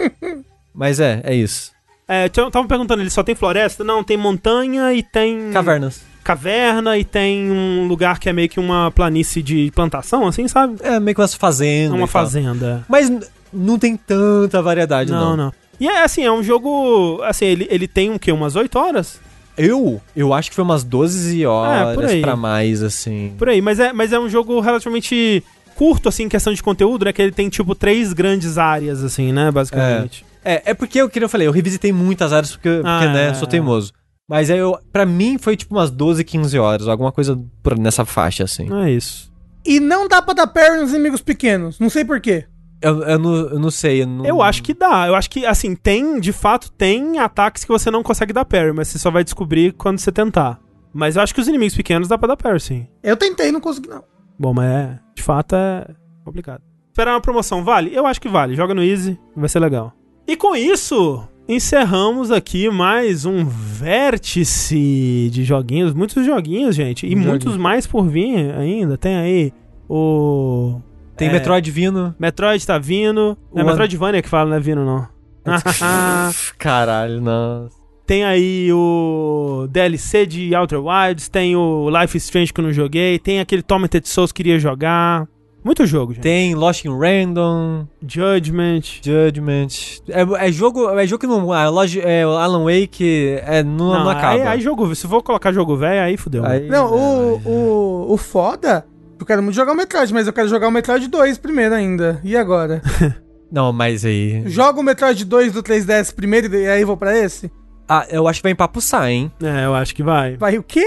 Mas 0.74 1.00
é, 1.00 1.20
é 1.24 1.34
isso. 1.34 1.72
É, 2.08 2.26
estavam 2.26 2.66
perguntando, 2.66 3.02
ele 3.02 3.10
só 3.10 3.22
tem 3.22 3.34
floresta? 3.34 3.84
Não, 3.84 4.02
tem 4.02 4.16
montanha 4.16 4.92
e 4.94 5.02
tem 5.02 5.50
Cavernas. 5.52 6.00
caverna 6.24 6.96
e 6.96 7.04
tem 7.04 7.50
um 7.50 7.86
lugar 7.86 8.18
que 8.18 8.28
é 8.28 8.32
meio 8.32 8.48
que 8.48 8.58
uma 8.58 8.90
planície 8.90 9.42
de 9.42 9.70
plantação, 9.74 10.26
assim, 10.26 10.48
sabe? 10.48 10.76
É, 10.82 10.98
meio 10.98 11.14
que 11.14 11.20
umas 11.20 11.34
É 11.34 11.38
fazendas. 11.38 11.94
uma 11.98 12.06
fazenda. 12.06 12.84
Mas 12.88 13.10
n- 13.10 13.20
não 13.52 13.78
tem 13.78 13.96
tanta 13.96 14.60
variedade, 14.62 15.10
Não, 15.12 15.36
não. 15.36 15.36
não. 15.36 15.52
E 15.80 15.86
é 15.86 16.02
assim, 16.02 16.24
é 16.24 16.32
um 16.32 16.42
jogo. 16.42 17.20
Assim, 17.24 17.44
ele, 17.44 17.68
ele 17.70 17.86
tem 17.86 18.10
um 18.10 18.18
quê? 18.18 18.32
Umas 18.32 18.56
8 18.56 18.76
horas? 18.78 19.20
Eu, 19.56 20.00
eu 20.16 20.32
acho 20.34 20.50
que 20.50 20.54
foi 20.56 20.64
umas 20.64 20.82
12 20.84 21.44
horas 21.46 21.88
É, 21.90 21.94
por 21.94 22.04
aí. 22.04 22.20
pra 22.20 22.36
mais, 22.36 22.82
assim. 22.82 23.34
Por 23.38 23.48
aí, 23.48 23.60
mas 23.60 23.78
é, 23.80 23.92
mas 23.92 24.12
é 24.12 24.18
um 24.18 24.28
jogo 24.28 24.58
relativamente 24.60 25.42
curto, 25.76 26.08
assim, 26.08 26.24
em 26.24 26.28
questão 26.28 26.52
de 26.52 26.62
conteúdo, 26.62 27.04
né? 27.04 27.12
Que 27.12 27.22
ele 27.22 27.32
tem, 27.32 27.48
tipo, 27.48 27.74
três 27.74 28.12
grandes 28.12 28.56
áreas, 28.58 29.02
assim, 29.04 29.32
né? 29.32 29.50
Basicamente. 29.52 30.24
É, 30.24 30.27
é 30.44 30.74
porque 30.74 31.00
eu 31.00 31.08
queria 31.08 31.24
eu 31.26 31.30
falei, 31.30 31.46
eu 31.46 31.52
revisitei 31.52 31.92
muitas 31.92 32.32
áreas 32.32 32.52
porque, 32.52 32.68
porque 32.68 32.88
Ah, 32.88 33.12
né, 33.12 33.28
é. 33.30 33.34
sou 33.34 33.46
teimoso. 33.48 33.92
Mas 34.28 34.50
aí 34.50 34.58
eu, 34.58 34.78
pra 34.92 35.06
mim 35.06 35.38
foi 35.38 35.56
tipo 35.56 35.74
umas 35.74 35.90
12, 35.90 36.22
15 36.22 36.58
horas, 36.58 36.86
alguma 36.88 37.10
coisa 37.10 37.38
por 37.62 37.78
nessa 37.78 38.04
faixa, 38.04 38.44
assim. 38.44 38.72
É 38.84 38.90
isso. 38.90 39.32
E 39.64 39.80
não 39.80 40.06
dá 40.06 40.20
pra 40.20 40.34
dar 40.34 40.46
parry 40.46 40.80
nos 40.80 40.92
inimigos 40.92 41.22
pequenos. 41.22 41.78
Não 41.80 41.88
sei 41.90 42.04
porquê. 42.04 42.44
Eu, 42.80 43.02
eu, 43.02 43.18
não, 43.18 43.34
eu 43.34 43.58
não 43.58 43.70
sei. 43.70 44.02
Eu, 44.02 44.06
não... 44.06 44.24
Eu 44.24 44.42
acho 44.42 44.62
que 44.62 44.72
dá. 44.72 45.06
Eu 45.08 45.14
acho 45.14 45.28
que, 45.30 45.44
assim, 45.44 45.74
tem, 45.74 46.20
de 46.20 46.32
fato, 46.32 46.70
tem 46.70 47.18
ataques 47.18 47.64
que 47.64 47.70
você 47.72 47.90
não 47.90 48.02
consegue 48.02 48.32
dar 48.32 48.44
parry, 48.44 48.72
mas 48.72 48.88
você 48.88 48.98
só 48.98 49.10
vai 49.10 49.24
descobrir 49.24 49.72
quando 49.72 49.98
você 49.98 50.12
tentar. 50.12 50.60
Mas 50.92 51.16
eu 51.16 51.22
acho 51.22 51.34
que 51.34 51.40
os 51.40 51.48
inimigos 51.48 51.74
pequenos 51.74 52.06
dá 52.06 52.16
pra 52.16 52.28
dar 52.28 52.36
parry, 52.36 52.60
sim. 52.60 52.86
Eu 53.02 53.16
tentei, 53.16 53.50
não 53.50 53.60
consegui 53.60 53.88
não. 53.88 54.04
Bom, 54.38 54.54
mas 54.54 54.66
é, 54.66 54.98
de 55.14 55.22
fato 55.22 55.56
é 55.56 55.86
complicado. 56.24 56.62
Esperar 56.90 57.14
uma 57.14 57.20
promoção 57.20 57.64
vale? 57.64 57.94
Eu 57.94 58.06
acho 58.06 58.20
que 58.20 58.28
vale. 58.28 58.54
Joga 58.54 58.74
no 58.74 58.82
Easy, 58.82 59.18
vai 59.36 59.48
ser 59.48 59.58
legal. 59.60 59.92
E 60.28 60.36
com 60.36 60.54
isso, 60.54 61.26
encerramos 61.48 62.30
aqui 62.30 62.68
mais 62.68 63.24
um 63.24 63.46
vértice 63.46 65.30
de 65.32 65.42
joguinhos. 65.42 65.94
Muitos 65.94 66.26
joguinhos, 66.26 66.76
gente. 66.76 67.06
E 67.06 67.14
Um 67.14 67.18
muitos 67.18 67.44
joguinho. 67.52 67.62
mais 67.62 67.86
por 67.86 68.06
vir 68.06 68.54
ainda. 68.54 68.98
Tem 68.98 69.16
aí 69.16 69.52
o. 69.88 70.82
Tem 71.16 71.28
é, 71.28 71.32
Metroid 71.32 71.70
vindo. 71.70 72.14
Metroid 72.18 72.66
tá 72.66 72.76
vindo. 72.76 73.38
Não 73.54 73.62
é 73.62 73.64
Metroidvania 73.64 74.20
que 74.20 74.28
fala, 74.28 74.50
não 74.50 74.56
é 74.58 74.60
vindo, 74.60 74.84
não. 74.84 75.08
Caralho, 76.58 77.22
não. 77.22 77.70
Tem 78.06 78.22
aí 78.22 78.70
o 78.70 79.66
DLC 79.70 80.26
de 80.26 80.54
Outer 80.54 80.84
Wilds, 80.84 81.30
tem 81.30 81.56
o 81.56 81.88
Life 81.88 82.14
is 82.18 82.24
Strange 82.24 82.52
que 82.52 82.60
eu 82.60 82.64
não 82.64 82.72
joguei, 82.72 83.18
tem 83.18 83.40
aquele 83.40 83.62
Tormented 83.62 84.06
Souls 84.06 84.30
que 84.30 84.42
queria 84.42 84.58
jogar. 84.58 85.26
Muito 85.64 85.84
jogo, 85.86 86.14
gente. 86.14 86.22
Tem 86.22 86.54
Lost 86.54 86.84
in 86.84 86.90
Random, 86.96 87.86
Judgment. 88.06 89.00
Judgment. 89.02 89.68
É, 90.08 90.46
é 90.46 90.52
jogo, 90.52 90.88
é 90.98 91.06
jogo 91.06 91.20
que 91.20 91.26
não. 91.26 91.52
A 91.52 91.68
loja, 91.68 92.00
é, 92.00 92.26
o 92.26 92.30
Alan 92.30 92.64
Wake 92.64 93.38
é, 93.44 93.62
não, 93.62 94.04
não, 94.04 94.08
acaba. 94.08 94.32
Aí, 94.34 94.42
aí 94.42 94.60
jogo, 94.60 94.94
se 94.94 95.06
for 95.06 95.22
colocar 95.22 95.52
jogo 95.52 95.76
velho, 95.76 96.02
aí 96.02 96.16
fudeu. 96.16 96.44
Aí- 96.46 96.68
Não, 96.68 96.86
é, 96.86 96.90
o, 96.90 97.40
o, 97.44 98.12
o 98.12 98.16
foda... 98.16 98.86
Eu 99.20 99.26
quero 99.26 99.42
muito 99.42 99.56
jogar 99.56 99.72
o 99.72 99.74
Metroid, 99.74 100.14
mas 100.14 100.28
eu 100.28 100.32
quero 100.32 100.46
jogar 100.46 100.68
o 100.68 100.70
Metroid 100.70 101.08
2 101.08 101.38
primeiro 101.38 101.74
ainda. 101.74 102.20
E 102.22 102.36
agora? 102.36 102.80
Não, 103.50 103.72
mas 103.72 104.04
aí. 104.04 104.44
Joga 104.46 104.78
o 104.78 104.82
Metroid 104.82 105.24
2 105.24 105.52
do 105.54 105.60
3DS 105.60 106.14
primeiro 106.14 106.54
e 106.54 106.68
aí 106.68 106.84
vou 106.84 106.96
pra 106.96 107.18
esse? 107.18 107.50
Ah, 107.88 108.06
eu 108.10 108.28
acho 108.28 108.38
que 108.38 108.44
vai 108.44 108.52
empapuçar, 108.52 109.08
hein? 109.08 109.32
É, 109.42 109.64
eu 109.64 109.74
acho 109.74 109.92
que 109.92 110.04
vai. 110.04 110.36
Vai 110.36 110.56
o 110.56 110.62
quê? 110.62 110.84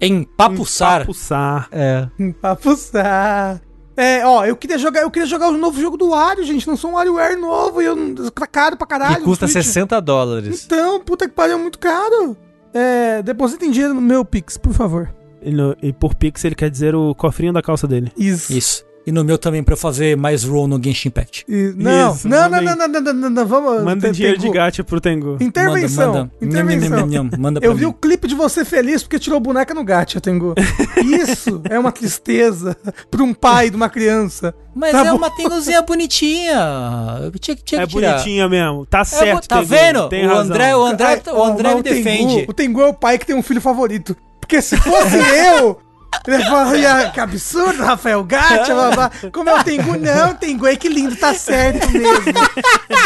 Empapuçar. 0.00 1.00
Papuçar. 1.00 1.68
É. 1.70 2.08
Papusar. 2.40 3.60
É, 4.00 4.24
ó, 4.26 4.44
eu 4.46 4.56
queria 4.56 4.78
jogar, 4.78 5.02
eu 5.02 5.10
queria 5.10 5.26
jogar 5.26 5.48
o 5.48 5.58
novo 5.58 5.78
jogo 5.80 5.96
do 5.96 6.10
Wario, 6.10 6.44
gente. 6.44 6.66
Não 6.66 6.76
sou 6.76 6.90
um 6.90 6.94
WarioWare 6.94 7.36
novo 7.38 7.82
e 7.82 7.84
eu 7.84 7.96
tá 8.30 8.46
caro 8.46 8.76
pra 8.76 8.86
caralho. 8.86 9.16
que 9.16 9.22
custa 9.24 9.44
no 9.46 9.52
Switch. 9.52 9.66
60 9.66 10.00
dólares. 10.00 10.64
Então, 10.64 11.00
puta 11.00 11.28
que 11.28 11.34
pariu, 11.34 11.56
é 11.56 11.58
muito 11.58 11.78
caro. 11.78 12.36
É, 12.72 13.20
depositem 13.22 13.70
dinheiro 13.70 13.92
no 13.94 14.00
meu 14.00 14.24
Pix, 14.24 14.56
por 14.56 14.72
favor. 14.72 15.12
E, 15.42 15.50
no- 15.52 15.76
e 15.82 15.92
por 15.92 16.14
Pix 16.14 16.44
ele 16.44 16.54
quer 16.54 16.70
dizer 16.70 16.94
o 16.94 17.14
cofrinho 17.14 17.52
da 17.52 17.60
calça 17.62 17.86
dele. 17.86 18.10
Isso. 18.16 18.52
Isso. 18.56 18.84
E 19.06 19.10
no 19.10 19.24
meu 19.24 19.38
também 19.38 19.62
pra 19.62 19.72
eu 19.72 19.78
fazer 19.78 20.14
mais 20.16 20.44
roll 20.44 20.68
no 20.68 20.80
Genshin 20.82 21.08
Impact. 21.08 21.44
E- 21.48 21.72
não, 21.74 22.12
Isso, 22.14 22.28
não, 22.28 22.50
não, 22.50 22.60
não, 22.62 22.76
não, 22.76 22.88
não, 22.88 23.00
não, 23.00 23.12
não, 23.14 23.30
não, 23.30 23.46
vamos. 23.46 23.82
Manda 23.82 24.02
tem- 24.02 24.12
dinheiro 24.12 24.38
tem- 24.38 24.50
de 24.50 24.56
gacha 24.56 24.84
pro 24.84 25.00
Tengu. 25.00 25.38
Intervenção. 25.40 26.06
Manda, 26.06 26.18
manda. 26.18 26.32
Intervenção. 26.42 26.88
Nham, 26.90 27.06
nham, 27.06 27.06
nham, 27.06 27.24
nham. 27.30 27.38
Manda 27.40 27.60
pra 27.60 27.68
Eu 27.68 27.74
vi 27.74 27.84
mim. 27.84 27.90
o 27.90 27.92
clipe 27.94 28.28
de 28.28 28.34
você 28.34 28.62
feliz 28.64 29.02
porque 29.02 29.18
tirou 29.18 29.40
boneca 29.40 29.72
no 29.72 29.82
gacha, 29.82 30.20
Tengu. 30.20 30.54
Isso 31.02 31.62
é 31.70 31.78
uma 31.78 31.90
tristeza 31.90 32.76
pra 33.10 33.22
um 33.22 33.32
pai 33.32 33.70
de 33.70 33.76
uma 33.76 33.88
criança. 33.88 34.54
Mas 34.74 34.92
Tá 34.92 35.00
é 35.06 35.10
bom. 35.10 35.16
uma 35.16 35.30
tenguzinha 35.30 35.80
bonitinha. 35.82 37.20
Eu 37.22 37.30
tinha, 37.38 37.56
que- 37.56 37.64
tinha 37.64 37.82
É 37.82 37.86
que 37.86 37.92
tirar. 37.94 38.12
bonitinha 38.12 38.48
mesmo. 38.48 38.86
Tá 38.86 39.00
É, 39.00 39.04
certo, 39.04 39.48
tá 39.48 39.56
Tengu, 39.56 39.68
vendo? 39.68 40.08
Tem 40.08 40.26
o 40.26 40.28
razão. 40.28 40.42
André, 40.44 40.76
o 40.76 40.82
André, 40.84 41.06
Ai, 41.26 41.32
o 41.34 41.42
André 41.44 41.74
me 41.74 41.82
Tengu- 41.82 41.94
defende. 41.96 42.44
o 42.48 42.52
Tengu 42.52 42.80
é 42.82 42.86
o 42.86 42.94
pai 42.94 43.18
que 43.18 43.26
tem 43.26 43.34
um 43.34 43.42
filho 43.42 43.60
favorito. 43.60 44.16
Porque 44.40 44.60
se 44.60 44.76
fosse 44.76 45.16
eu, 45.64 45.78
ele 46.26 46.44
falaria 46.44 47.10
que 47.10 47.20
absurdo, 47.20 47.82
Rafael 47.82 48.22
blá, 48.24 48.90
blá. 48.94 49.10
como 49.32 49.48
é 49.48 49.54
o 49.54 49.64
Tengu? 49.64 49.96
Não, 49.98 50.34
Tengu, 50.34 50.66
é 50.66 50.76
que 50.76 50.88
lindo, 50.88 51.16
tá 51.16 51.34
certo 51.34 51.90
mesmo. 51.90 52.32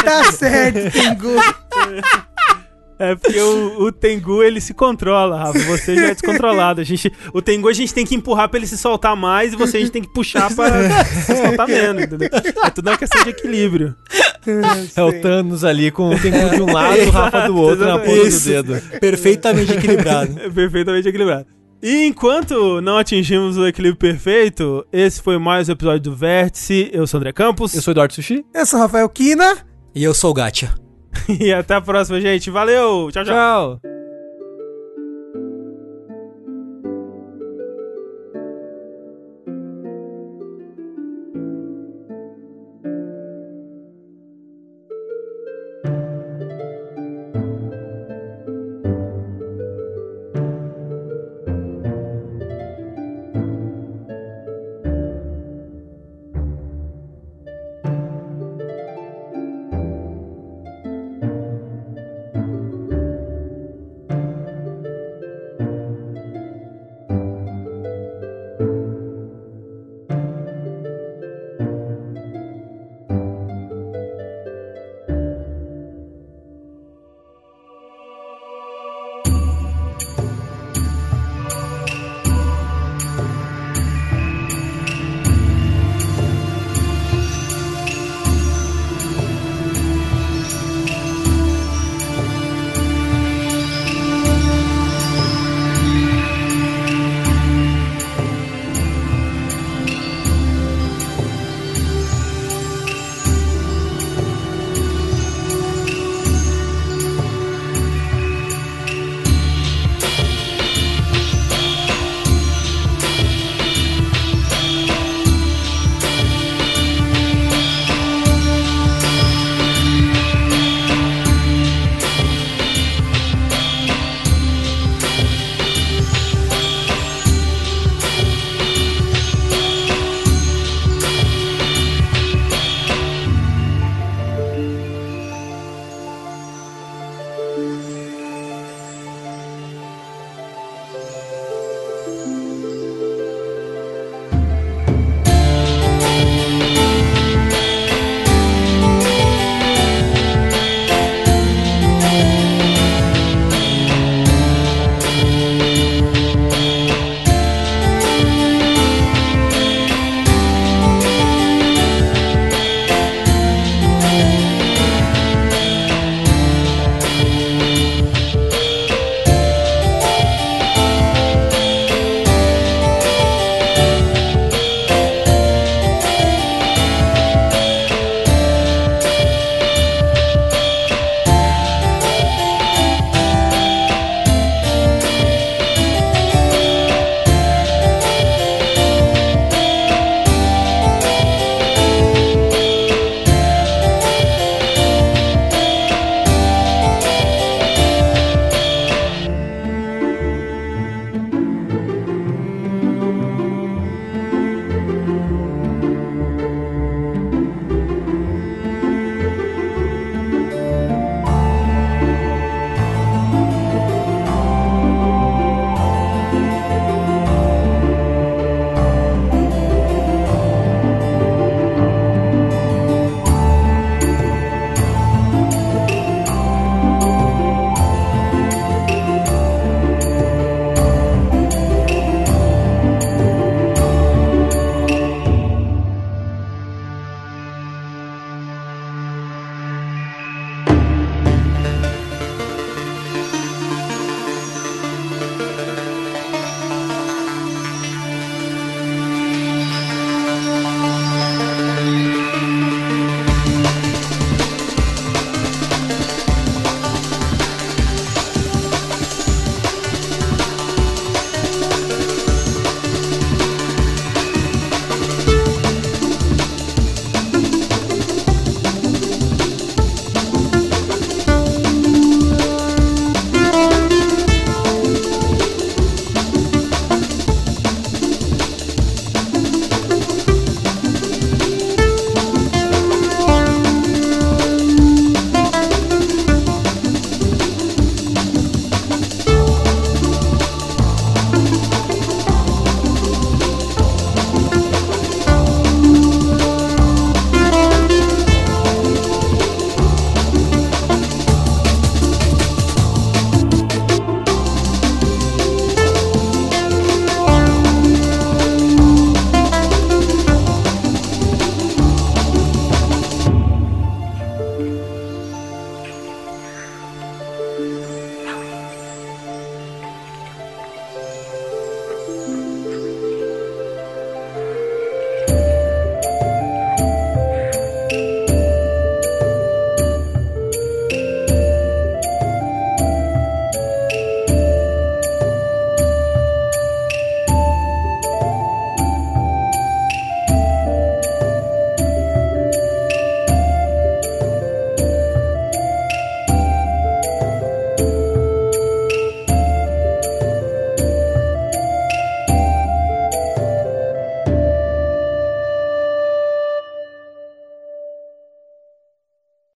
Tá 0.04 0.32
certo, 0.32 0.90
Tengu. 0.90 1.34
É 2.98 3.16
porque 3.16 3.40
o, 3.40 3.82
o 3.82 3.92
Tengu 3.92 4.42
ele 4.42 4.60
se 4.60 4.72
controla, 4.72 5.36
Rafa. 5.36 5.58
Você 5.58 5.96
já 5.96 6.06
é 6.06 6.14
descontrolado. 6.14 6.80
A 6.80 6.84
gente, 6.84 7.12
o 7.32 7.42
Tengu 7.42 7.68
a 7.68 7.72
gente 7.72 7.92
tem 7.92 8.06
que 8.06 8.14
empurrar 8.14 8.48
pra 8.48 8.58
ele 8.58 8.66
se 8.66 8.78
soltar 8.78 9.16
mais 9.16 9.52
e 9.52 9.56
você 9.56 9.78
a 9.78 9.80
gente 9.80 9.92
tem 9.92 10.02
que 10.02 10.12
puxar 10.12 10.54
pra 10.54 11.04
se 11.04 11.36
soltar 11.36 11.66
menos, 11.66 12.04
entendeu? 12.04 12.28
É 12.32 12.70
tudo 12.70 12.88
uma 12.88 12.96
questão 12.96 13.22
de 13.24 13.30
equilíbrio. 13.30 13.96
É 14.94 15.02
o 15.02 15.20
Thanos 15.20 15.64
ali 15.64 15.90
com 15.90 16.10
o 16.10 16.20
tempo 16.20 16.50
de 16.54 16.62
um 16.62 16.72
lado 16.72 16.96
e 16.98 17.06
o 17.06 17.10
Rafa 17.10 17.46
do 17.46 17.56
outro 17.56 17.86
na 17.86 17.98
ponta 17.98 18.30
do 18.30 18.40
dedo. 18.40 18.80
Perfeitamente 19.00 19.72
equilibrado. 19.72 20.38
É 20.40 20.48
perfeitamente 20.50 21.08
equilibrado. 21.08 21.46
E 21.86 22.06
enquanto 22.06 22.80
não 22.80 22.96
atingimos 22.96 23.58
o 23.58 23.66
equilíbrio 23.66 23.98
perfeito, 23.98 24.86
esse 24.90 25.20
foi 25.20 25.36
mais 25.36 25.68
um 25.68 25.72
episódio 25.72 26.00
do 26.00 26.16
Vértice. 26.16 26.88
Eu 26.90 27.06
sou 27.06 27.18
o 27.18 27.20
André 27.20 27.30
Campos. 27.30 27.74
Eu 27.74 27.82
sou 27.82 27.92
o 27.92 27.94
Eduardo 27.94 28.14
Sushi. 28.14 28.42
Eu 28.54 28.64
sou 28.64 28.78
o 28.78 28.82
Rafael 28.82 29.06
Kina. 29.10 29.58
E 29.94 30.02
eu 30.02 30.14
sou 30.14 30.30
o 30.30 30.34
Gacha. 30.34 30.74
E 31.28 31.52
até 31.52 31.74
a 31.74 31.82
próxima, 31.82 32.18
gente. 32.22 32.50
Valeu! 32.50 33.10
Tchau, 33.12 33.22
tchau. 33.22 33.80
Tchau. 33.82 33.93